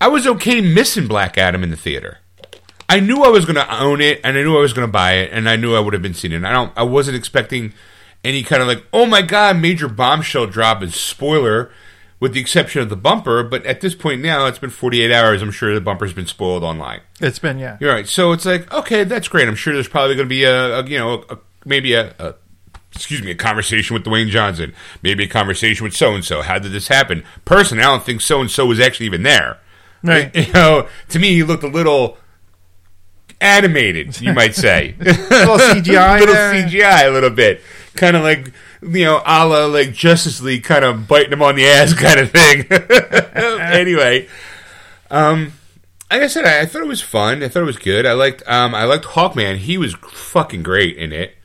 I 0.00 0.08
was 0.08 0.26
okay 0.26 0.60
missing 0.60 1.08
Black 1.08 1.36
Adam 1.38 1.62
in 1.64 1.70
the 1.70 1.76
theater. 1.76 2.18
I 2.88 3.00
knew 3.00 3.22
I 3.22 3.28
was 3.28 3.44
going 3.44 3.56
to 3.56 3.80
own 3.82 4.00
it, 4.00 4.20
and 4.24 4.38
I 4.38 4.42
knew 4.42 4.56
I 4.56 4.60
was 4.60 4.72
going 4.72 4.86
to 4.86 4.92
buy 4.92 5.14
it, 5.14 5.30
and 5.32 5.46
I 5.48 5.56
knew 5.56 5.74
I 5.74 5.80
would 5.80 5.92
have 5.92 6.00
been 6.02 6.14
seeing 6.14 6.32
it. 6.32 6.44
I 6.44 6.52
don't. 6.52 6.72
I 6.76 6.84
wasn't 6.84 7.16
expecting 7.16 7.72
any 8.24 8.42
kind 8.42 8.62
of 8.62 8.68
like, 8.68 8.84
oh 8.92 9.06
my 9.06 9.22
god, 9.22 9.58
major 9.58 9.88
bombshell 9.88 10.46
drop 10.46 10.82
and 10.82 10.92
spoiler, 10.92 11.70
with 12.20 12.34
the 12.34 12.40
exception 12.40 12.82
of 12.82 12.88
the 12.88 12.96
bumper. 12.96 13.42
But 13.42 13.64
at 13.64 13.80
this 13.80 13.94
point 13.94 14.20
now, 14.20 14.46
it's 14.46 14.58
been 14.58 14.70
48 14.70 15.12
hours. 15.12 15.42
I'm 15.42 15.50
sure 15.50 15.74
the 15.74 15.80
bumper's 15.80 16.12
been 16.12 16.26
spoiled 16.26 16.64
online. 16.64 17.00
It's 17.20 17.38
been 17.38 17.58
yeah. 17.58 17.76
You're 17.80 17.92
right. 17.92 18.08
So 18.08 18.32
it's 18.32 18.44
like, 18.44 18.72
okay, 18.72 19.04
that's 19.04 19.28
great. 19.28 19.48
I'm 19.48 19.54
sure 19.54 19.74
there's 19.74 19.88
probably 19.88 20.16
going 20.16 20.26
to 20.26 20.30
be 20.30 20.44
a, 20.44 20.80
a 20.80 20.86
you 20.86 20.98
know, 20.98 21.24
a, 21.30 21.38
maybe 21.64 21.94
a, 21.94 22.14
a, 22.18 22.34
excuse 22.94 23.22
me, 23.22 23.30
a 23.30 23.36
conversation 23.36 23.94
with 23.94 24.04
Dwayne 24.04 24.28
Johnson, 24.28 24.74
maybe 25.02 25.24
a 25.24 25.28
conversation 25.28 25.84
with 25.84 25.94
so 25.94 26.14
and 26.14 26.24
so. 26.24 26.42
How 26.42 26.58
did 26.58 26.72
this 26.72 26.88
happen? 26.88 27.24
Personally, 27.44 27.84
I 27.84 27.86
don't 27.86 28.04
think 28.04 28.20
so 28.20 28.40
and 28.40 28.50
so 28.50 28.66
was 28.66 28.80
actually 28.80 29.06
even 29.06 29.22
there. 29.22 29.58
Right. 30.02 30.34
You 30.48 30.52
know, 30.52 30.88
to 31.08 31.18
me, 31.18 31.34
he 31.34 31.42
looked 31.42 31.64
a 31.64 31.68
little 31.68 32.18
animated, 33.40 34.20
you 34.20 34.32
might 34.32 34.54
say. 34.54 34.94
little 35.00 35.58
CGI 35.58 36.20
little 36.20 36.34
there. 36.34 36.54
CGI, 36.54 37.08
a 37.08 37.10
little 37.10 37.30
bit, 37.30 37.60
kind 37.98 38.16
of 38.16 38.22
like 38.22 38.52
you 38.82 39.04
know, 39.04 39.22
a 39.24 39.46
la 39.46 39.66
like 39.66 39.92
Justice 39.92 40.40
League, 40.40 40.64
kind 40.64 40.84
of 40.84 41.08
biting 41.08 41.32
him 41.32 41.42
on 41.42 41.56
the 41.56 41.66
ass, 41.66 41.92
kind 41.94 42.20
of 42.20 42.30
thing. 42.30 42.66
anyway, 43.60 44.28
um, 45.10 45.52
like 46.10 46.22
I 46.22 46.26
said, 46.26 46.44
I, 46.44 46.60
I 46.60 46.66
thought 46.66 46.82
it 46.82 46.88
was 46.88 47.02
fun. 47.02 47.42
I 47.42 47.48
thought 47.48 47.62
it 47.62 47.66
was 47.66 47.78
good. 47.78 48.06
I 48.06 48.12
liked, 48.12 48.42
um, 48.46 48.74
I 48.74 48.84
liked 48.84 49.04
Hawkman. 49.04 49.56
He 49.56 49.76
was 49.76 49.94
fucking 49.94 50.62
great 50.62 50.96
in 50.96 51.12
it. 51.12 51.36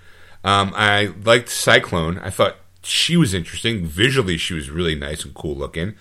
Um, 0.43 0.73
I 0.75 1.13
liked 1.23 1.49
Cyclone. 1.49 2.19
I 2.19 2.29
thought 2.29 2.57
she 2.83 3.17
was 3.17 3.33
interesting. 3.33 3.85
Visually, 3.85 4.37
she 4.37 4.53
was 4.53 4.69
really 4.69 4.95
nice 4.95 5.23
and 5.25 5.33
cool 5.33 5.55
looking. 5.55 5.95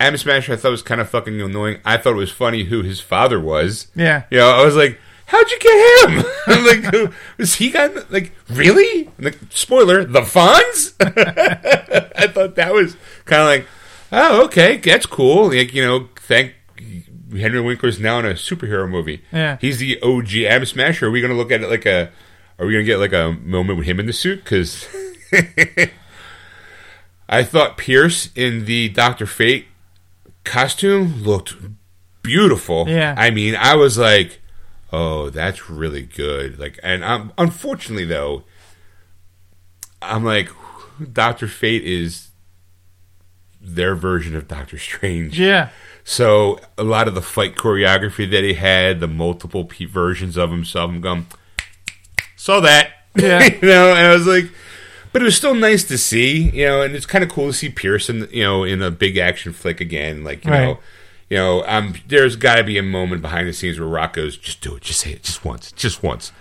Atom 0.00 0.16
Smasher, 0.16 0.52
I 0.52 0.56
thought 0.56 0.70
was 0.70 0.82
kind 0.82 1.00
of 1.00 1.10
fucking 1.10 1.40
annoying. 1.40 1.80
I 1.84 1.96
thought 1.96 2.12
it 2.12 2.16
was 2.16 2.30
funny 2.30 2.64
who 2.64 2.82
his 2.82 3.00
father 3.00 3.40
was. 3.40 3.88
Yeah. 3.96 4.24
You 4.30 4.38
know, 4.38 4.50
I 4.50 4.64
was 4.64 4.76
like, 4.76 5.00
how'd 5.28 5.50
you 5.50 5.58
get 5.58 6.08
him? 6.10 6.24
I'm 6.46 6.66
like, 6.66 7.12
was 7.36 7.54
he 7.54 7.70
got, 7.70 8.10
like, 8.10 8.32
really? 8.48 9.10
Like, 9.18 9.38
spoiler, 9.50 10.04
the 10.04 10.22
Fonz? 10.22 10.94
I 12.16 12.26
thought 12.26 12.56
that 12.56 12.72
was 12.72 12.96
kind 13.24 13.42
of 13.42 13.48
like, 13.48 13.66
oh, 14.10 14.44
okay, 14.46 14.78
that's 14.78 15.06
cool. 15.06 15.48
Like, 15.54 15.74
you 15.74 15.84
know, 15.84 16.08
thank 16.16 16.54
Henry 17.36 17.60
Winkler's 17.60 18.00
now 18.00 18.18
in 18.18 18.26
a 18.26 18.30
superhero 18.30 18.88
movie. 18.88 19.22
Yeah. 19.32 19.58
He's 19.60 19.78
the 19.78 20.00
OG 20.02 20.34
Atom 20.34 20.66
Smasher. 20.66 21.06
Are 21.06 21.10
we 21.10 21.20
going 21.20 21.32
to 21.32 21.36
look 21.36 21.52
at 21.52 21.62
it 21.62 21.68
like 21.68 21.86
a, 21.86 22.10
are 22.58 22.66
we 22.66 22.72
going 22.72 22.84
to 22.84 22.90
get 22.90 22.98
like 22.98 23.12
a 23.12 23.32
moment 23.42 23.78
with 23.78 23.86
him 23.86 24.00
in 24.00 24.06
the 24.06 24.12
suit? 24.12 24.42
Because 24.42 24.88
I 27.28 27.44
thought 27.44 27.76
Pierce 27.76 28.30
in 28.34 28.64
the 28.64 28.88
Doctor 28.88 29.26
Fate 29.26 29.66
costume 30.44 31.22
looked 31.22 31.54
beautiful. 32.22 32.88
Yeah. 32.88 33.14
I 33.16 33.30
mean, 33.30 33.54
I 33.56 33.74
was 33.74 33.98
like, 33.98 34.40
oh, 34.92 35.30
that's 35.30 35.68
really 35.70 36.02
good. 36.02 36.58
Like, 36.58 36.78
and 36.82 37.04
um, 37.04 37.32
unfortunately 37.38 38.04
though, 38.06 38.44
I'm 40.00 40.24
like, 40.24 40.50
Doctor 41.12 41.46
Fate 41.48 41.84
is 41.84 42.28
their 43.60 43.94
version 43.94 44.34
of 44.36 44.48
Doctor 44.48 44.78
Strange. 44.78 45.38
Yeah. 45.38 45.70
So 46.04 46.58
a 46.78 46.84
lot 46.84 47.06
of 47.08 47.14
the 47.14 47.20
fight 47.22 47.54
choreography 47.56 48.30
that 48.30 48.42
he 48.44 48.54
had, 48.54 49.00
the 49.00 49.08
multiple 49.08 49.64
p- 49.64 49.84
versions 49.84 50.36
of 50.38 50.50
himself, 50.50 50.90
I'm 50.90 51.00
going, 51.00 51.26
saw 52.36 52.60
that. 52.60 52.92
Yeah. 53.18 53.42
you 53.42 53.68
know, 53.68 53.90
and 53.90 54.06
I 54.06 54.12
was 54.14 54.28
like, 54.28 54.44
but 55.12 55.22
it 55.22 55.24
was 55.24 55.36
still 55.36 55.54
nice 55.54 55.82
to 55.84 55.98
see, 55.98 56.50
you 56.50 56.66
know, 56.66 56.82
and 56.82 56.94
it's 56.94 57.06
kind 57.06 57.24
of 57.24 57.30
cool 57.30 57.48
to 57.48 57.52
see 57.52 57.68
Pearson, 57.68 58.28
you 58.30 58.44
know, 58.44 58.62
in 58.62 58.80
a 58.80 58.92
big 58.92 59.16
action 59.16 59.52
flick 59.52 59.80
again. 59.80 60.22
Like, 60.22 60.44
you 60.44 60.50
Right. 60.52 60.64
know, 60.66 60.78
you 61.30 61.36
know, 61.36 61.64
um, 61.66 61.94
there's 62.06 62.36
got 62.36 62.56
to 62.56 62.64
be 62.64 62.78
a 62.78 62.82
moment 62.82 63.22
behind 63.22 63.48
the 63.48 63.52
scenes 63.52 63.78
where 63.78 63.88
Rock 63.88 64.14
goes, 64.14 64.36
just 64.36 64.60
do 64.60 64.76
it, 64.76 64.82
just 64.82 65.00
say 65.00 65.12
it, 65.12 65.22
just 65.22 65.44
once, 65.44 65.72
just 65.72 66.02
once. 66.02 66.32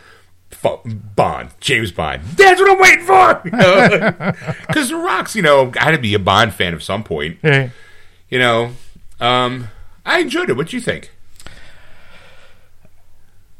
Fu- 0.50 0.80
Bond, 0.86 1.50
James 1.60 1.92
Bond. 1.92 2.24
That's 2.24 2.60
what 2.62 2.72
I'm 2.72 2.80
waiting 2.80 3.06
for. 3.06 3.42
Because 4.68 4.90
The 4.90 4.96
Rock's, 4.96 5.36
you 5.36 5.42
know, 5.42 5.66
got 5.68 5.92
to 5.92 5.98
be 5.98 6.14
a 6.14 6.20
Bond 6.20 6.54
fan 6.54 6.74
at 6.74 6.82
some 6.82 7.04
point 7.04 7.40
you 8.30 8.40
know, 8.40 8.72
um, 9.20 9.68
I 10.06 10.20
enjoyed 10.20 10.50
it. 10.50 10.56
What 10.58 10.68
do 10.70 10.78
you 10.78 10.82
think? 10.82 11.12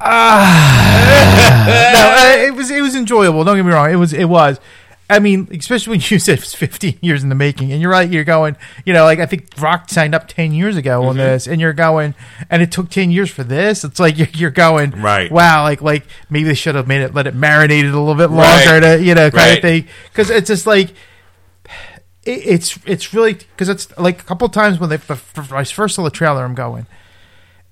no, 0.00 0.06
uh, 0.06 2.36
it 2.38 2.54
was 2.54 2.70
it 2.70 2.80
was 2.80 2.94
enjoyable. 2.94 3.42
Don't 3.42 3.56
get 3.56 3.64
me 3.64 3.72
wrong. 3.72 3.90
It 3.90 3.96
was 3.96 4.12
it 4.12 4.26
was. 4.26 4.60
I 5.10 5.20
mean, 5.20 5.48
especially 5.58 5.92
when 5.92 6.00
you 6.08 6.18
said 6.18 6.34
it 6.38 6.40
was 6.40 6.54
15 6.54 6.98
years 7.00 7.22
in 7.22 7.28
the 7.30 7.34
making, 7.34 7.72
and 7.72 7.80
you're 7.80 7.90
right. 7.90 8.08
You're 8.10 8.24
going, 8.24 8.56
you 8.84 8.92
know, 8.92 9.04
like 9.04 9.18
I 9.20 9.26
think 9.26 9.48
Rock 9.58 9.88
signed 9.88 10.14
up 10.14 10.28
10 10.28 10.52
years 10.52 10.76
ago 10.76 11.00
Mm-hmm. 11.00 11.08
on 11.08 11.16
this, 11.16 11.46
and 11.46 11.60
you're 11.60 11.72
going, 11.72 12.14
and 12.50 12.60
it 12.62 12.70
took 12.70 12.90
10 12.90 13.10
years 13.10 13.30
for 13.30 13.42
this. 13.42 13.84
It's 13.84 13.98
like 13.98 14.18
you're, 14.18 14.28
you're 14.34 14.50
going, 14.50 14.90
Right. 14.90 15.30
Wow, 15.32 15.62
like 15.62 15.80
like 15.80 16.04
maybe 16.28 16.44
they 16.48 16.54
should 16.54 16.74
have 16.74 16.86
made 16.86 17.00
it, 17.00 17.14
let 17.14 17.26
it 17.26 17.34
marinated 17.34 17.92
a 17.94 17.98
little 17.98 18.14
bit 18.14 18.30
Right. 18.30 18.66
longer, 18.66 18.80
to 18.98 19.02
you 19.02 19.14
know, 19.14 19.30
kind 19.30 19.34
Right. 19.50 19.56
of 19.58 19.62
thing. 19.62 19.88
Because 20.12 20.28
it's 20.30 20.48
just 20.48 20.66
like 20.66 20.90
it, 22.24 22.30
it's 22.46 22.78
it's 22.84 23.14
really 23.14 23.34
because 23.34 23.68
it's 23.68 23.96
like 23.98 24.20
a 24.20 24.24
couple 24.24 24.48
times 24.48 24.78
when 24.78 24.90
they 24.90 24.96
when 24.98 25.18
I 25.52 25.64
first 25.64 25.94
saw 25.94 26.02
the 26.02 26.10
trailer, 26.10 26.44
I'm 26.44 26.54
going 26.54 26.86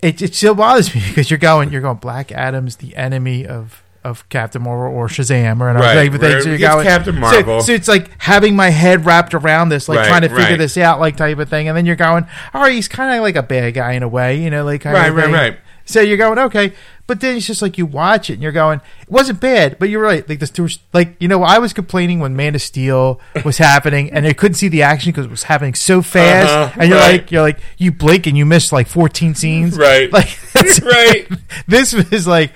it, 0.00 0.20
it 0.22 0.34
still 0.34 0.54
bothers 0.54 0.94
me 0.94 1.02
because 1.08 1.30
you're 1.30 1.38
going 1.38 1.70
you're 1.70 1.80
going 1.82 1.96
Black 1.98 2.32
Adam's 2.32 2.76
the 2.76 2.96
enemy 2.96 3.46
of 3.46 3.82
of 4.10 4.28
Captain 4.28 4.62
Marvel 4.62 4.96
or 4.96 5.08
Shazam 5.08 5.60
or 5.60 5.68
another 5.68 5.84
Right, 5.86 6.10
type 6.10 6.20
thing. 6.20 6.40
So 6.42 6.48
you're 6.50 6.58
going 6.58 6.86
Captain 6.86 7.18
Marvel. 7.18 7.60
So, 7.60 7.72
it's 7.72 7.88
like 7.88 8.10
having 8.22 8.54
my 8.56 8.70
head 8.70 9.04
wrapped 9.04 9.34
around 9.34 9.68
this, 9.70 9.88
like 9.88 9.98
Right, 9.98 10.08
trying 10.08 10.22
to 10.22 10.28
figure 10.28 10.42
right. 10.44 10.58
this 10.58 10.76
out, 10.76 11.00
like 11.00 11.16
type 11.16 11.38
of 11.38 11.48
thing. 11.48 11.68
And 11.68 11.76
then 11.76 11.86
you're 11.86 11.96
going, 11.96 12.26
all 12.54 12.62
right, 12.62 12.72
he's 12.72 12.88
kind 12.88 13.14
of 13.16 13.22
like 13.22 13.36
a 13.36 13.42
bad 13.42 13.74
guy 13.74 13.92
in 13.92 14.02
a 14.02 14.08
way, 14.08 14.40
you 14.42 14.50
know, 14.50 14.64
like 14.64 14.80
kind 14.82 14.94
Right, 14.94 15.08
of 15.08 15.16
right, 15.16 15.30
right. 15.32 15.58
So 15.88 16.00
you're 16.00 16.16
going 16.16 16.36
okay, 16.40 16.72
but 17.06 17.20
then 17.20 17.36
it's 17.36 17.46
just 17.46 17.62
like 17.62 17.78
you 17.78 17.86
watch 17.86 18.28
it 18.28 18.32
and 18.34 18.42
you're 18.42 18.50
going, 18.50 18.80
it 19.02 19.08
wasn't 19.08 19.38
bad, 19.40 19.78
but 19.78 19.88
you're 19.88 20.02
right. 20.02 20.28
Like 20.28 20.40
this, 20.40 20.50
there 20.50 20.64
was- 20.64 20.80
like 20.92 21.14
you 21.20 21.28
know, 21.28 21.44
I 21.44 21.58
was 21.60 21.72
complaining 21.72 22.18
when 22.18 22.34
Man 22.34 22.56
of 22.56 22.62
Steel 22.62 23.20
was 23.44 23.58
happening 23.58 24.10
and 24.12 24.26
I 24.26 24.32
couldn't 24.32 24.56
see 24.56 24.66
the 24.66 24.82
action 24.82 25.12
because 25.12 25.26
it 25.26 25.30
was 25.30 25.44
happening 25.44 25.74
so 25.74 26.02
fast, 26.02 26.48
Uh-huh, 26.52 26.80
and 26.80 26.90
you're 26.90 26.98
right. 26.98 27.20
like, 27.20 27.30
you're 27.30 27.42
like, 27.42 27.60
you 27.78 27.92
blink 27.92 28.26
and 28.26 28.36
you 28.36 28.44
miss 28.44 28.72
like 28.72 28.88
14 28.88 29.36
scenes, 29.36 29.78
Right. 29.78 30.10
Like 30.16 30.36
that's 30.52 30.80
Right. 30.82 31.28
this 31.68 31.92
was 31.94 32.26
like, 32.26 32.50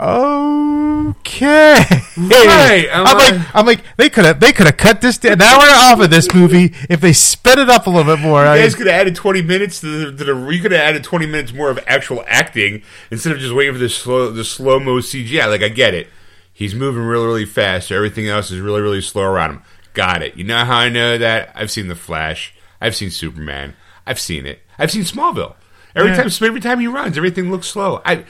okay, 0.00 1.84
Right, 2.16 2.88
I'm 2.92 3.06
I'm, 3.06 3.16
like- 3.16 3.32
like, 3.32 3.54
I'm 3.54 3.66
like, 3.66 3.80
they 3.96 4.08
could 4.10 4.24
have, 4.24 4.40
they 4.40 4.52
could 4.52 4.66
have 4.66 4.76
cut 4.76 5.00
this 5.00 5.18
down 5.18 5.34
an 5.34 5.42
hour 5.42 5.62
off 5.62 6.00
of 6.00 6.10
this 6.10 6.32
movie 6.34 6.74
if 6.88 7.00
they 7.00 7.12
sped 7.12 7.58
it 7.58 7.68
up 7.68 7.86
a 7.86 7.90
little 7.90 8.16
bit 8.16 8.22
more. 8.22 8.40
You 8.40 8.62
guys 8.62 8.74
could 8.74 8.86
have 8.86 9.00
added 9.00 9.14
twenty 9.14 9.42
minutes 9.42 9.80
to 9.80 10.10
the, 10.12 10.24
to 10.24 10.32
the. 10.32 10.48
You 10.50 10.60
could 10.62 10.72
have 10.72 10.80
added 10.80 11.04
twenty 11.04 11.26
minutes 11.26 11.52
more 11.52 11.70
of 11.70 11.78
actual 11.86 12.24
acting 12.26 12.82
instead 13.10 13.32
of 13.32 13.38
just 13.38 13.54
waiting 13.54 13.72
for 13.74 13.78
the 13.78 13.88
slow 13.88 14.30
the 14.30 14.44
slow 14.44 14.78
mo 14.80 14.98
CGI. 14.98 15.48
Like 15.48 15.62
I 15.62 15.68
get 15.68 15.94
it, 15.94 16.08
he's 16.52 16.74
moving 16.74 17.02
really 17.02 17.26
really 17.26 17.46
fast. 17.46 17.88
So 17.88 17.96
everything 17.96 18.28
else 18.28 18.50
is 18.50 18.60
really 18.60 18.80
really 18.80 19.00
slow 19.00 19.22
around 19.24 19.50
him. 19.52 19.62
Got 19.94 20.22
it. 20.22 20.36
You 20.36 20.44
know 20.44 20.64
how 20.64 20.76
I 20.78 20.88
know 20.88 21.18
that? 21.18 21.52
I've 21.54 21.70
seen 21.70 21.88
the 21.88 21.94
Flash. 21.96 22.54
I've 22.80 22.94
seen 22.94 23.10
Superman. 23.10 23.74
I've 24.06 24.20
seen 24.20 24.46
it. 24.46 24.60
I've 24.78 24.90
seen 24.90 25.02
Smallville. 25.02 25.54
Every 25.96 26.10
Yeah. 26.12 26.22
time 26.22 26.46
every 26.48 26.60
time 26.60 26.78
he 26.80 26.86
runs, 26.86 27.16
everything 27.16 27.50
looks 27.50 27.66
slow. 27.66 28.00
I. 28.04 28.24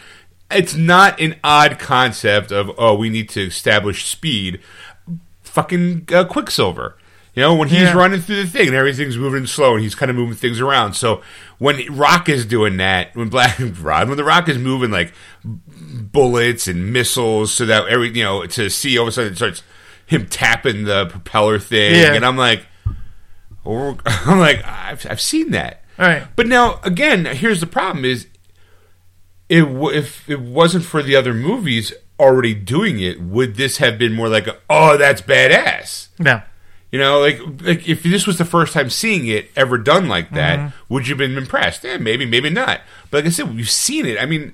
It's 0.51 0.75
not 0.75 1.21
an 1.21 1.37
odd 1.45 1.79
concept 1.79 2.51
of 2.53 2.71
oh 2.79 2.95
we 2.95 3.11
need 3.11 3.29
to 3.31 3.43
establish 3.47 4.07
speed. 4.07 4.61
Fucking 5.43 6.09
uh, 6.13 6.25
Quicksilver. 6.25 6.97
You 7.35 7.43
know, 7.43 7.55
when 7.55 7.69
he's 7.69 7.81
Yeah. 7.81 7.93
running 7.95 8.21
through 8.21 8.37
the 8.43 8.47
thing 8.47 8.67
and 8.69 8.77
everything's 8.77 9.17
moving 9.17 9.47
slow 9.47 9.75
and 9.75 9.83
he's 9.83 9.95
kind 9.95 10.11
of 10.11 10.17
moving 10.17 10.35
things 10.35 10.61
around. 10.61 10.95
So 10.95 11.23
when 11.59 11.95
Rock 11.95 12.29
is 12.29 12.45
doing 12.45 12.79
that, 12.79 13.15
when 13.15 13.29
Black 13.29 13.59
Rod, 13.81 14.09
when 14.09 14.17
the 14.17 14.25
Rock 14.25 14.49
is 14.49 14.59
moving 14.59 14.91
like 14.91 15.13
bullets 15.45 16.67
and 16.67 16.93
missiles, 16.93 17.53
so 17.53 17.67
that 17.67 17.87
every 17.89 18.09
you 18.17 18.25
know 18.25 18.45
to 18.47 18.69
see 18.71 18.99
all 18.99 19.05
of 19.05 19.09
a 19.09 19.13
sudden 19.13 19.33
it 19.33 19.37
starts 19.37 19.63
him 20.07 20.27
tapping 20.27 20.85
the 20.85 21.07
propeller 21.07 21.59
thing, 21.59 21.95
Yeah. 21.95 22.15
and 22.15 22.25
I'm 22.25 22.37
like, 22.37 22.67
oh, 23.67 23.99
I'm 24.07 24.39
like, 24.39 24.65
I've, 24.65 25.07
I've 25.09 25.21
seen 25.21 25.51
that. 25.51 25.83
All 25.99 26.07
right. 26.07 26.25
But 26.35 26.47
now 26.47 26.81
again, 26.83 27.25
here's 27.27 27.61
the 27.61 27.67
problem: 27.67 28.05
is 28.05 28.27
it 29.49 29.61
w- 29.63 29.97
if 29.97 30.29
it 30.29 30.41
wasn't 30.41 30.85
for 30.85 31.03
the 31.03 31.17
other 31.17 31.33
movies 31.35 31.93
already 32.21 32.55
doing 32.55 33.01
it, 33.01 33.21
would 33.21 33.55
this 33.57 33.77
have 33.79 33.99
been 33.99 34.13
more 34.13 34.29
like, 34.29 34.47
a, 34.47 34.57
oh, 34.69 34.97
that's 34.97 35.23
badass? 35.23 36.09
no, 36.19 36.43
You 36.91 36.99
know, 36.99 37.21
like 37.21 37.41
like 37.63 37.89
if 37.89 38.03
this 38.03 38.27
was 38.27 38.39
the 38.39 38.45
first 38.45 38.73
time 38.73 38.91
seeing 38.91 39.27
it 39.27 39.51
ever 39.57 39.79
done 39.79 40.09
like 40.09 40.31
that, 40.33 40.59
Mm-hmm. 40.59 40.95
would 40.95 41.07
you 41.07 41.13
have 41.13 41.19
been 41.19 41.37
impressed? 41.39 41.85
Yeah, 41.85 41.99
maybe, 41.99 42.27
maybe 42.27 42.51
not. 42.51 42.81
But 43.11 43.19
like 43.19 43.27
I 43.27 43.31
said, 43.31 43.55
we've 43.55 43.71
seen 43.71 44.05
it. 44.07 44.21
I 44.21 44.27
mean, 44.27 44.53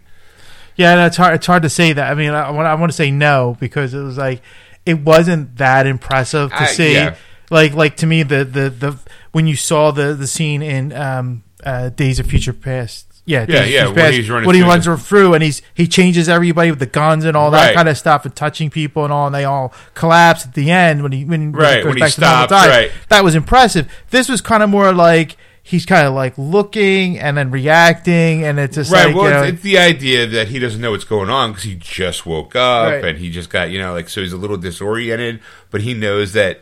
Yeah, 0.76 0.94
no, 0.96 1.06
it's 1.06 1.16
hard. 1.16 1.34
It's 1.36 1.46
hard 1.46 1.62
to 1.62 1.68
say 1.70 1.92
that. 1.92 2.10
I 2.10 2.14
mean, 2.14 2.30
I, 2.30 2.50
want- 2.50 2.66
I 2.68 2.74
want 2.74 2.90
to 2.92 2.96
say 2.96 3.10
no 3.10 3.56
because 3.60 3.94
it 3.94 4.00
was 4.02 4.18
like 4.18 4.42
it 4.84 4.98
wasn't 5.00 5.56
that 5.56 5.86
impressive 5.86 6.50
to 6.50 6.62
I- 6.62 6.66
see. 6.66 6.94
yeah. 6.94 7.14
Like, 7.50 7.74
like 7.74 7.96
to 7.98 8.06
me, 8.06 8.22
the 8.24 8.44
the 8.44 8.70
the 8.70 8.98
when 9.32 9.46
you 9.46 9.54
saw 9.56 9.90
the 9.92 10.14
the 10.14 10.26
scene 10.26 10.60
in 10.62 10.92
um, 10.92 11.44
uh, 11.62 11.90
Days 11.90 12.18
of 12.18 12.26
Future 12.26 12.52
Past. 12.54 13.13
Yeah, 13.26 13.46
Yeah, 13.48 13.64
yeah, 13.64 13.88
when 13.88 14.12
he's 14.12 14.28
running 14.28 14.46
when 14.46 14.54
he 14.54 14.60
runs 14.62 14.84
the- 14.84 14.98
through 14.98 15.32
and 15.32 15.42
he's 15.42 15.62
he 15.72 15.86
changes 15.86 16.28
everybody 16.28 16.68
with 16.70 16.78
the 16.78 16.84
guns 16.86 17.24
and 17.24 17.34
all 17.36 17.50
that 17.52 17.68
Right. 17.68 17.74
kind 17.74 17.88
of 17.88 17.96
stuff 17.96 18.26
and 18.26 18.36
touching 18.36 18.68
people 18.68 19.02
and 19.04 19.12
all, 19.12 19.26
and 19.26 19.34
they 19.34 19.44
all 19.44 19.72
collapse 19.94 20.44
at 20.44 20.52
the 20.52 20.70
end 20.70 21.02
when 21.02 21.12
he 21.12 21.24
when, 21.24 21.52
when 21.52 21.62
Right, 21.62 21.78
he 21.82 21.88
when 21.88 21.96
he 21.96 22.08
stops, 22.08 22.52
right. 22.52 22.90
That 23.08 23.24
was 23.24 23.34
impressive. 23.34 23.86
This 24.10 24.28
was 24.28 24.42
kind 24.42 24.62
of 24.62 24.68
more 24.68 24.92
like 24.92 25.38
he's 25.62 25.86
kind 25.86 26.06
of 26.06 26.12
like 26.12 26.34
looking 26.36 27.18
and 27.18 27.38
then 27.38 27.50
reacting, 27.50 28.44
and 28.44 28.58
it's 28.60 28.74
just 28.74 28.92
right? 28.92 29.06
like 29.06 29.14
well, 29.14 29.24
you 29.24 29.30
know, 29.30 29.42
it's, 29.44 29.52
it's 29.54 29.62
the 29.62 29.78
idea 29.78 30.26
that 30.26 30.48
he 30.48 30.58
doesn't 30.58 30.82
know 30.82 30.90
what's 30.90 31.04
going 31.04 31.30
on 31.30 31.52
because 31.52 31.64
he 31.64 31.76
just 31.76 32.26
woke 32.26 32.54
up 32.54 32.90
Right. 32.92 33.04
and 33.06 33.16
he 33.18 33.30
just 33.30 33.48
got 33.48 33.70
you 33.70 33.78
know 33.78 33.94
like 33.94 34.10
so 34.10 34.20
he's 34.20 34.34
a 34.34 34.36
little 34.36 34.58
disoriented, 34.58 35.40
but 35.70 35.80
he 35.80 35.94
knows 35.94 36.34
that 36.34 36.60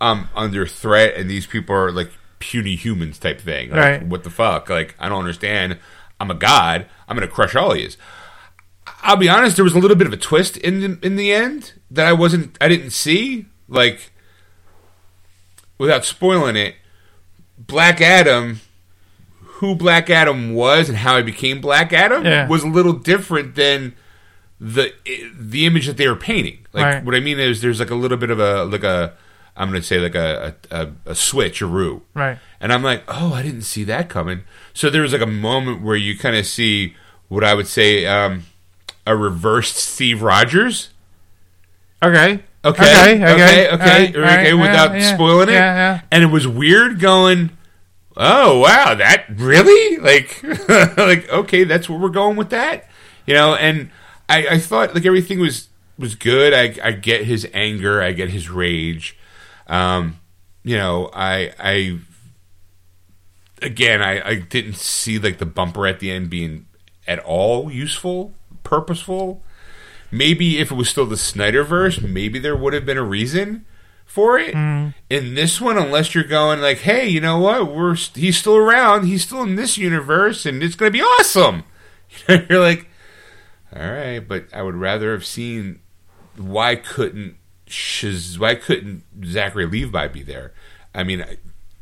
I'm 0.00 0.30
under 0.34 0.66
threat 0.66 1.16
and 1.16 1.28
these 1.28 1.46
people 1.46 1.74
are 1.76 1.92
like 1.92 2.10
puny 2.38 2.76
humans 2.76 3.18
type 3.18 3.40
thing. 3.40 3.68
Like, 3.70 3.78
Right. 3.80 4.02
What 4.06 4.22
the 4.24 4.30
fuck? 4.30 4.70
Like 4.70 4.94
I 4.98 5.08
don't 5.10 5.18
understand. 5.18 5.76
I'm 6.20 6.30
a 6.30 6.34
god. 6.34 6.86
I'm 7.08 7.16
gonna 7.16 7.28
crush 7.28 7.54
all 7.54 7.72
of 7.72 7.78
you. 7.78 7.88
I'll 9.02 9.16
be 9.16 9.28
honest. 9.28 9.56
There 9.56 9.64
was 9.64 9.74
a 9.74 9.78
little 9.78 9.96
bit 9.96 10.06
of 10.06 10.12
a 10.12 10.16
twist 10.16 10.56
in 10.56 10.80
the, 10.80 11.06
in 11.06 11.16
the 11.16 11.32
end 11.32 11.72
that 11.90 12.06
I 12.06 12.12
wasn't. 12.12 12.56
I 12.60 12.68
didn't 12.68 12.90
see. 12.90 13.46
Like 13.68 14.12
without 15.78 16.04
spoiling 16.04 16.56
it, 16.56 16.74
Black 17.58 18.00
Adam, 18.00 18.60
who 19.40 19.74
Black 19.74 20.10
Adam 20.10 20.54
was 20.54 20.88
and 20.88 20.98
how 20.98 21.16
he 21.16 21.22
became 21.22 21.60
Black 21.60 21.92
Adam 21.92 22.24
Yeah. 22.24 22.48
was 22.48 22.62
a 22.62 22.68
little 22.68 22.92
different 22.92 23.54
than 23.54 23.94
the 24.60 24.92
the 25.38 25.66
image 25.66 25.86
that 25.86 25.96
they 25.96 26.08
were 26.08 26.16
painting. 26.16 26.66
Like 26.72 26.84
Right. 26.84 27.04
what 27.04 27.14
I 27.14 27.20
mean 27.20 27.38
is, 27.38 27.60
there's 27.60 27.78
like 27.80 27.90
a 27.90 27.94
little 27.94 28.18
bit 28.18 28.30
of 28.30 28.40
a 28.40 28.64
like 28.64 28.84
a 28.84 29.14
I'm 29.56 29.70
going 29.70 29.80
to 29.80 29.86
say 29.86 29.98
like 29.98 30.14
a 30.14 30.54
a, 30.70 30.82
a, 30.82 30.88
a 31.06 31.14
switch, 31.14 31.60
a 31.60 31.66
roux. 31.66 32.02
right. 32.14 32.38
And 32.60 32.72
I'm 32.72 32.82
like, 32.82 33.02
oh, 33.08 33.32
I 33.34 33.42
didn't 33.42 33.62
see 33.62 33.84
that 33.84 34.08
coming. 34.08 34.42
So 34.78 34.90
there 34.90 35.02
was 35.02 35.10
like 35.12 35.20
a 35.22 35.26
moment 35.26 35.82
where 35.82 35.96
you 35.96 36.16
kind 36.16 36.36
of 36.36 36.46
see 36.46 36.94
what 37.26 37.42
I 37.42 37.52
would 37.52 37.66
say 37.66 38.06
um, 38.06 38.44
a 39.04 39.16
reversed 39.16 39.74
Steve 39.74 40.22
Rogers. 40.22 40.90
Okay. 42.00 42.34
Okay, 42.34 42.38
Okay. 42.64 42.84
okay, 42.84 43.24
Okay. 43.24 43.32
okay, 43.32 43.70
Alright, 43.72 44.14
okay, 44.14 44.18
alright, 44.20 44.56
without 44.56 44.92
yeah, 44.92 44.98
yeah. 44.98 45.14
spoiling 45.14 45.48
it. 45.48 45.52
Yeah, 45.54 45.74
yeah. 45.74 46.00
And 46.12 46.22
it 46.22 46.28
was 46.28 46.46
weird 46.46 47.00
going. 47.00 47.50
Oh 48.16 48.60
wow, 48.60 48.94
that 48.94 49.24
really 49.34 49.96
like 49.96 50.40
like 50.96 51.28
okay, 51.28 51.64
that's 51.64 51.88
where 51.88 51.98
we're 51.98 52.08
going 52.10 52.36
with 52.36 52.50
that, 52.50 52.88
you 53.26 53.34
know. 53.34 53.56
And 53.56 53.90
I, 54.28 54.46
I 54.46 54.58
thought 54.60 54.94
like 54.94 55.04
everything 55.04 55.40
was 55.40 55.70
was 55.98 56.14
good. 56.14 56.54
I 56.54 56.86
I 56.86 56.92
get 56.92 57.24
his 57.24 57.48
anger, 57.52 58.00
I 58.00 58.12
get 58.12 58.30
his 58.30 58.48
rage. 58.48 59.16
Um, 59.66 60.20
you 60.62 60.76
know, 60.76 61.10
I 61.12 61.52
I 61.58 61.98
again 63.62 64.02
I 64.02 64.26
I 64.26 64.34
didn't 64.36 64.76
see 64.76 65.18
like 65.18 65.38
the 65.38 65.46
bumper 65.46 65.86
at 65.86 66.00
the 66.00 66.10
end 66.10 66.30
being 66.30 66.66
at 67.06 67.18
all 67.20 67.70
useful, 67.70 68.34
purposeful 68.62 69.42
maybe 70.10 70.58
if 70.58 70.70
it 70.70 70.74
was 70.74 70.88
still 70.88 71.06
the 71.06 71.16
Snyderverse, 71.16 72.06
maybe 72.06 72.38
there 72.38 72.56
would 72.56 72.72
have 72.72 72.86
been 72.86 72.98
a 72.98 73.04
reason 73.04 73.64
for 74.04 74.38
it. 74.38 74.54
Mm. 74.54 74.94
In 75.10 75.34
this 75.34 75.60
one, 75.60 75.76
unless 75.76 76.14
you're 76.14 76.24
going 76.24 76.60
like, 76.60 76.78
"Hey, 76.78 77.08
you 77.08 77.20
know 77.20 77.38
what? 77.38 77.72
We're 77.72 77.96
st- 77.96 78.24
he's 78.24 78.38
still 78.38 78.56
around. 78.56 79.06
He's 79.06 79.22
still 79.22 79.42
in 79.42 79.56
this 79.56 79.78
universe, 79.78 80.46
and 80.46 80.62
it's 80.62 80.74
going 80.74 80.92
to 80.92 80.98
be 80.98 81.02
awesome." 81.02 81.64
you're 82.28 82.60
like, 82.60 82.88
"All 83.74 83.90
right," 83.90 84.20
but 84.20 84.46
I 84.52 84.62
would 84.62 84.76
rather 84.76 85.12
have 85.12 85.26
seen 85.26 85.80
why 86.36 86.76
couldn't 86.76 87.36
Shaz- 87.66 88.38
why 88.38 88.54
couldn't 88.54 89.04
Zachary 89.24 89.66
Levi 89.66 90.08
be 90.08 90.22
there? 90.22 90.52
I 90.94 91.04
mean, 91.04 91.24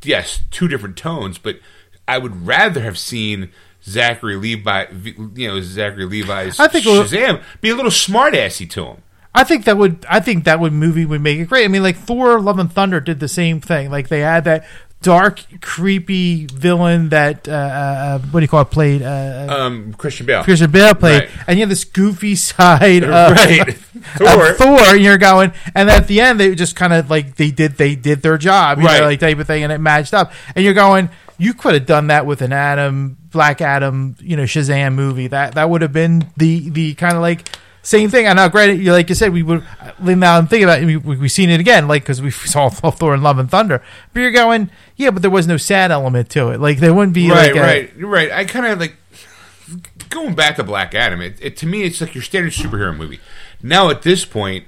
yes, 0.06 0.40
two 0.50 0.68
different 0.68 0.96
tones, 0.96 1.38
but 1.38 1.60
I 2.08 2.18
would 2.18 2.46
rather 2.46 2.80
have 2.80 2.98
seen 2.98 3.50
Zachary 3.82 4.36
Levi, 4.36 4.86
you 5.34 5.48
know, 5.48 5.60
Zachary 5.60 6.04
Levi's 6.06 6.58
I 6.58 6.68
think 6.68 6.84
Shazam 6.84 7.42
be 7.60 7.70
a 7.70 7.74
little 7.74 7.90
smartassy 7.90 8.68
to 8.70 8.84
him. 8.84 9.02
I 9.34 9.44
think 9.44 9.66
that 9.66 9.76
would. 9.76 10.06
I 10.08 10.20
think 10.20 10.44
that 10.44 10.60
would 10.60 10.72
movie 10.72 11.04
would 11.04 11.20
make 11.20 11.38
it 11.38 11.50
great. 11.50 11.66
I 11.66 11.68
mean, 11.68 11.82
like 11.82 11.96
Thor: 11.96 12.40
Love 12.40 12.58
and 12.58 12.72
Thunder 12.72 13.00
did 13.00 13.20
the 13.20 13.28
same 13.28 13.60
thing. 13.60 13.90
Like 13.90 14.08
they 14.08 14.20
had 14.20 14.44
that 14.44 14.66
dark, 15.06 15.40
creepy 15.60 16.46
villain 16.46 17.10
that 17.10 17.46
uh, 17.48 17.52
uh, 17.52 18.18
what 18.18 18.40
do 18.40 18.44
you 18.44 18.48
call 18.48 18.62
it? 18.62 18.70
Played 18.70 19.02
uh, 19.02 19.46
Um, 19.48 19.94
Christian 19.94 20.26
Bale, 20.26 20.42
Christian 20.42 20.70
Bale 20.70 20.94
played, 20.94 21.22
Right. 21.22 21.30
and 21.46 21.58
you 21.58 21.62
have 21.62 21.68
this 21.68 21.84
goofy 21.84 22.34
side 22.34 23.04
of, 23.04 23.10
right? 23.36 23.68
of 23.68 23.76
Thor, 24.16 24.52
Thor, 24.54 24.80
and 24.94 25.00
you're 25.00 25.18
going, 25.18 25.52
and 25.74 25.88
at 25.88 26.08
the 26.08 26.20
end 26.20 26.40
they 26.40 26.54
just 26.54 26.74
kind 26.74 26.92
of 26.92 27.08
like 27.08 27.36
they 27.36 27.50
did 27.50 27.76
they 27.76 27.94
did 27.94 28.22
their 28.22 28.36
job, 28.38 28.78
you 28.80 28.86
Right. 28.86 28.98
know, 29.00 29.06
like 29.06 29.20
type 29.20 29.38
of 29.38 29.46
thing, 29.46 29.62
and 29.62 29.72
it 29.72 29.78
matched 29.78 30.12
up. 30.14 30.32
And 30.56 30.64
you're 30.64 30.74
going, 30.74 31.08
you 31.38 31.54
could 31.54 31.74
have 31.74 31.86
done 31.86 32.08
that 32.08 32.26
with 32.26 32.42
an 32.42 32.52
Adam 32.52 33.16
Black 33.30 33.60
Adam, 33.60 34.16
you 34.20 34.36
know, 34.36 34.44
Shazam 34.44 34.94
movie. 34.94 35.28
That 35.28 35.54
that 35.54 35.70
would 35.70 35.82
have 35.82 35.92
been 35.92 36.26
the 36.36 36.68
the 36.70 36.94
kind 36.94 37.14
of 37.14 37.20
like 37.22 37.48
same 37.86 38.10
thing. 38.10 38.26
I 38.26 38.32
know, 38.32 38.48
granted, 38.48 38.80
you 38.80 38.90
like 38.90 39.08
you 39.08 39.14
said, 39.14 39.32
we 39.32 39.44
would 39.44 39.64
now 40.00 40.36
I'm 40.36 40.48
thinking 40.48 40.64
about 40.64 40.82
it, 40.82 40.86
we 40.86 40.96
we 40.96 41.28
seen 41.28 41.50
it 41.50 41.60
again, 41.60 41.86
like 41.86 42.02
because 42.02 42.20
we 42.20 42.30
saw 42.32 42.68
Thor 42.70 43.14
and 43.14 43.22
Love 43.22 43.38
and 43.38 43.48
Thunder. 43.48 43.80
But 44.12 44.20
you're 44.20 44.32
going, 44.32 44.70
yeah, 44.96 45.10
but 45.10 45.22
there 45.22 45.30
was 45.30 45.46
no 45.46 45.56
sad 45.56 45.92
element 45.92 46.28
to 46.30 46.48
it. 46.48 46.60
Like 46.60 46.78
there 46.78 46.92
wouldn't 46.92 47.14
be 47.14 47.30
right, 47.30 47.54
like 47.54 47.62
right, 47.62 47.96
you're 47.96 48.10
right. 48.10 48.32
I 48.32 48.44
kind 48.44 48.66
of 48.66 48.80
like 48.80 48.96
going 50.10 50.34
back 50.34 50.56
to 50.56 50.64
Black 50.64 50.94
Adam. 50.96 51.20
It, 51.20 51.38
it 51.40 51.56
to 51.58 51.66
me, 51.66 51.84
it's 51.84 52.00
like 52.00 52.14
your 52.14 52.22
standard 52.22 52.52
superhero 52.52 52.96
movie. 52.96 53.20
Now 53.62 53.88
at 53.88 54.02
this 54.02 54.24
point, 54.24 54.64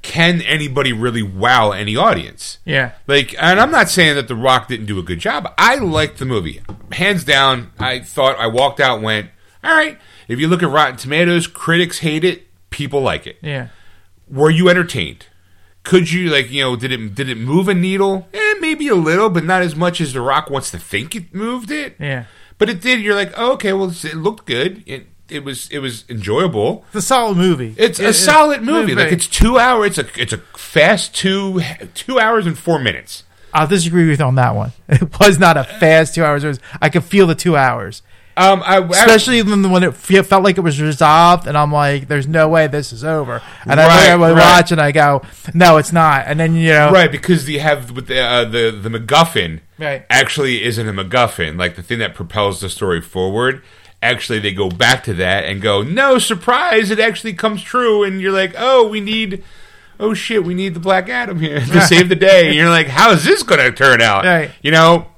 can 0.00 0.40
anybody 0.40 0.94
really 0.94 1.22
wow 1.22 1.72
any 1.72 1.94
audience? 1.94 2.58
yeah. 2.64 2.92
Like, 3.06 3.34
and 3.38 3.60
I'm 3.60 3.70
not 3.70 3.90
saying 3.90 4.14
that 4.14 4.28
The 4.28 4.34
Rock 4.34 4.68
didn't 4.68 4.86
do 4.86 4.98
a 4.98 5.02
good 5.02 5.18
job. 5.18 5.52
I 5.58 5.76
liked 5.76 6.18
the 6.18 6.24
movie, 6.24 6.62
hands 6.92 7.22
down. 7.22 7.70
I 7.78 8.00
thought 8.00 8.38
I 8.38 8.46
walked 8.46 8.80
out, 8.80 9.02
went, 9.02 9.28
all 9.64 9.74
right. 9.74 9.98
If 10.28 10.38
you 10.38 10.48
look 10.48 10.62
at 10.62 10.70
Rotten 10.70 10.96
Tomatoes, 10.96 11.46
critics 11.46 11.98
hate 11.98 12.24
it, 12.24 12.46
people 12.70 13.00
like 13.00 13.26
it. 13.26 13.38
Yeah. 13.42 13.68
Were 14.28 14.50
you 14.50 14.68
entertained? 14.68 15.26
Could 15.82 16.10
you 16.12 16.28
like 16.30 16.50
you 16.50 16.62
know 16.62 16.76
did 16.76 16.92
it 16.92 17.14
did 17.14 17.28
it 17.28 17.38
move 17.38 17.66
a 17.68 17.74
needle? 17.74 18.28
Eh, 18.34 18.54
maybe 18.60 18.86
a 18.88 18.94
little, 18.94 19.30
but 19.30 19.44
not 19.44 19.62
as 19.62 19.74
much 19.74 20.00
as 20.00 20.12
The 20.12 20.20
Rock 20.20 20.50
wants 20.50 20.70
to 20.72 20.78
think 20.78 21.14
it 21.16 21.34
moved 21.34 21.70
it. 21.70 21.96
Yeah. 21.98 22.24
But 22.58 22.68
it 22.68 22.80
did. 22.82 23.00
You're 23.00 23.14
like, 23.14 23.32
oh, 23.36 23.52
okay, 23.54 23.72
well, 23.72 23.88
it 23.90 24.14
looked 24.16 24.44
good. 24.46 24.82
It 24.86 25.06
it 25.30 25.42
was 25.42 25.68
it 25.70 25.78
was 25.78 26.04
enjoyable. 26.10 26.84
It's 26.88 26.96
a 26.96 27.02
solid 27.02 27.36
movie. 27.38 27.74
It's 27.78 27.98
It- 27.98 28.06
a 28.10 28.12
solid 28.12 28.62
movie. 28.62 28.94
Like 28.94 29.10
it's 29.12 29.26
two 29.26 29.58
hours. 29.58 29.96
It's 29.98 30.16
a 30.16 30.20
it's 30.22 30.32
a 30.34 30.38
fast 30.58 31.14
two 31.14 31.62
two 31.94 32.18
hours 32.20 32.46
and 32.46 32.58
four 32.58 32.78
minutes. 32.78 33.24
I'll 33.52 33.66
disagree 33.66 34.06
with 34.08 34.20
you 34.20 34.24
on 34.26 34.34
that 34.36 34.54
one. 34.54 34.72
It 34.88 35.18
was 35.18 35.38
not 35.38 35.56
a 35.56 35.64
fast 35.64 36.14
two 36.14 36.22
hours. 36.24 36.44
I 36.80 36.88
could 36.90 37.04
feel 37.04 37.26
the 37.26 37.34
two 37.34 37.56
hours, 37.56 38.02
Um, 38.36 38.62
I, 38.64 38.76
I- 38.76 38.86
especially 38.88 39.42
when 39.42 39.70
when 39.70 39.82
it 39.82 39.94
felt 39.94 40.42
like 40.44 40.56
it 40.56 40.62
was 40.62 40.80
resolved, 40.80 41.46
and 41.46 41.58
I'm 41.58 41.72
like, 41.72 42.08
"There's 42.08 42.26
no 42.28 42.48
way 42.48 42.66
this 42.68 42.92
is 42.92 43.04
over." 43.04 43.42
And 43.66 43.80
I 43.80 43.86
Right, 43.86 43.96
look 43.96 44.08
at 44.08 44.18
my 44.20 44.32
watch 44.32 44.72
and 44.72 44.80
I 44.80 44.92
go, 44.92 45.22
"No, 45.52 45.76
it's 45.76 45.92
not." 45.92 46.24
And 46.26 46.38
then 46.40 46.54
you 46.54 46.68
know, 46.72 46.90
right 46.92 47.10
because 47.10 47.48
you 47.48 47.60
have 47.60 47.90
with 47.90 48.06
the 48.06 48.20
uh, 48.20 48.44
the 48.44 48.70
the 48.70 48.88
MacGuffin 48.88 49.60
Right. 49.78 50.06
actually 50.08 50.62
isn't 50.64 50.88
a 50.88 50.92
MacGuffin. 50.92 51.58
Like 51.58 51.76
the 51.76 51.82
thing 51.82 51.98
that 51.98 52.14
propels 52.14 52.60
the 52.60 52.68
story 52.70 53.00
forward. 53.00 53.62
Actually, 54.02 54.38
they 54.38 54.54
go 54.54 54.70
back 54.70 55.04
to 55.04 55.12
that 55.12 55.44
and 55.44 55.60
go, 55.60 55.82
no 55.82 56.16
surprise! 56.18 56.90
It 56.90 56.98
actually 56.98 57.34
comes 57.34 57.62
true, 57.62 58.02
and 58.02 58.18
you're 58.18 58.32
like, 58.32 58.54
oh, 58.56 58.88
we 58.88 58.98
need. 59.00 59.44
Oh 59.98 60.14
shit! 60.14 60.42
We 60.42 60.54
need 60.54 60.72
the 60.72 60.80
Black 60.80 61.10
Adam 61.10 61.38
here 61.40 61.60
to 61.60 61.80
save 61.82 62.08
the 62.08 62.16
day. 62.16 62.46
And 62.46 62.54
you're 62.56 62.70
like, 62.70 62.86
how 62.86 63.10
is 63.10 63.24
this 63.26 63.42
going 63.42 63.60
to 63.60 63.70
turn 63.72 64.00
out? 64.00 64.24
Right. 64.24 64.50
You 64.62 64.70
know, 64.70 65.08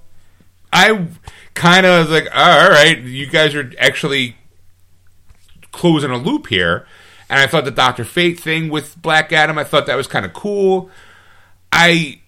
I 0.73 1.07
kind 1.55 1.87
of 1.87 2.11
like, 2.11 2.29
oh, 2.35 2.61
all 2.61 2.71
right, 2.71 3.01
you 3.01 3.27
guys 3.27 3.55
are 3.55 3.73
actually 3.79 4.37
closing 5.71 6.11
a 6.11 6.17
loop 6.17 6.49
here. 6.49 6.87
And 7.29 7.41
I 7.41 7.47
thought 7.47 7.65
the 7.65 7.71
Doctor 7.71 8.05
Fate 8.05 8.39
thing 8.39 8.69
with 8.69 9.01
Black 9.01 9.33
Adam, 9.33 9.59
I 9.59 9.65
thought 9.65 9.87
that 9.87 9.97
was 9.97 10.07
kind 10.07 10.27
of 10.27 10.33
cool. 10.33 10.91
I 11.73 12.21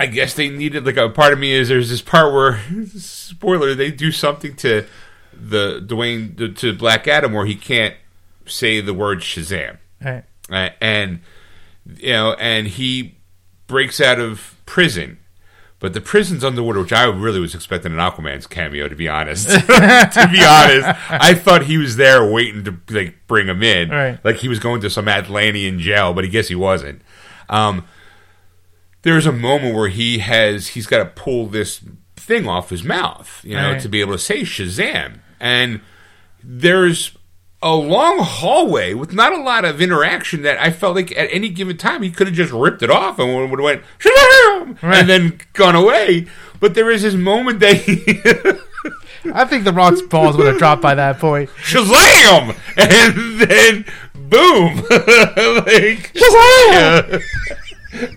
I 0.00 0.06
guess 0.06 0.34
they 0.34 0.48
needed 0.48 0.86
like 0.86 0.96
a 0.96 1.08
part 1.08 1.32
of 1.32 1.38
me 1.38 1.52
is 1.52 1.68
there's 1.68 1.90
this 1.90 2.02
part 2.02 2.32
where 2.32 2.62
spoiler 2.96 3.74
they 3.74 3.90
do 3.90 4.12
something 4.12 4.54
to 4.56 4.86
the 5.32 5.80
Dwayne 5.84 6.56
to 6.56 6.72
Black 6.72 7.08
Adam 7.08 7.32
where 7.32 7.46
he 7.46 7.54
can't 7.54 7.94
say 8.46 8.80
the 8.80 8.94
word 8.94 9.20
Shazam. 9.20 9.78
Right. 10.00 10.24
Uh, 10.50 10.70
and 10.80 11.20
you 11.96 12.12
know, 12.12 12.34
and 12.34 12.68
he 12.68 13.16
breaks 13.66 14.00
out 14.00 14.18
of 14.20 14.56
prison, 14.66 15.18
but 15.80 15.94
the 15.94 16.00
prison's 16.00 16.42
underwater, 16.42 16.80
which 16.80 16.92
I 16.92 17.04
really 17.04 17.38
was 17.40 17.54
expecting 17.54 17.92
an 17.92 17.98
Aquaman's 17.98 18.46
cameo. 18.46 18.88
To 18.88 18.96
be 18.96 19.08
honest, 19.08 19.48
to 19.50 20.28
be 20.32 20.44
honest, 20.44 20.88
I 21.10 21.34
thought 21.34 21.64
he 21.64 21.78
was 21.78 21.96
there 21.96 22.24
waiting 22.28 22.64
to 22.64 22.76
like 22.90 23.14
bring 23.26 23.46
him 23.46 23.62
in, 23.62 23.90
Right. 23.90 24.18
like 24.24 24.36
he 24.36 24.48
was 24.48 24.58
going 24.58 24.80
to 24.82 24.90
some 24.90 25.06
Atlantean 25.08 25.78
jail, 25.78 26.12
but 26.14 26.24
I 26.24 26.28
guess 26.28 26.48
he 26.48 26.54
wasn't. 26.54 27.02
Um, 27.48 27.86
there's 29.02 29.26
a 29.26 29.32
moment 29.32 29.74
where 29.74 29.88
he 29.88 30.18
has 30.18 30.68
he's 30.68 30.86
got 30.86 30.98
to 30.98 31.06
pull 31.06 31.46
this 31.46 31.80
thing 32.16 32.48
off 32.48 32.70
his 32.70 32.82
mouth, 32.84 33.40
you 33.44 33.54
know, 33.54 33.72
Right. 33.72 33.80
to 33.80 33.88
be 33.88 34.00
able 34.00 34.12
to 34.12 34.18
say 34.18 34.42
Shazam. 34.42 35.20
And 35.40 35.80
there's 36.42 37.16
a 37.60 37.74
long 37.74 38.18
hallway 38.20 38.94
with 38.94 39.12
not 39.12 39.32
a 39.32 39.40
lot 39.42 39.64
of 39.64 39.80
interaction 39.82 40.42
that 40.42 40.58
I 40.60 40.70
felt 40.70 40.94
like 40.94 41.10
at 41.16 41.28
any 41.32 41.48
given 41.48 41.76
time 41.76 42.02
he 42.02 42.10
could 42.10 42.28
have 42.28 42.36
just 42.36 42.52
ripped 42.52 42.82
it 42.82 42.90
off 42.90 43.18
and 43.18 43.34
would 43.34 43.50
have 43.58 43.64
went 43.64 43.82
Shazam 43.98 44.80
Right. 44.82 44.98
and 45.00 45.08
then 45.08 45.40
gone 45.54 45.74
away. 45.74 46.26
But 46.60 46.74
there 46.74 46.88
is 46.90 47.02
this 47.02 47.14
moment 47.14 47.58
that 47.60 47.76
he 47.76 48.20
I 49.34 49.44
think 49.44 49.64
the 49.64 49.72
Rock's 49.72 50.00
balls 50.02 50.36
would 50.36 50.46
have 50.46 50.58
dropped 50.58 50.82
by 50.82 50.94
that 50.94 51.18
point. 51.18 51.50
Shazam 51.62 52.54
and 52.76 53.40
then 53.40 53.84
boom, 54.14 54.76
like 55.66 56.12
Shazam! 56.14 57.22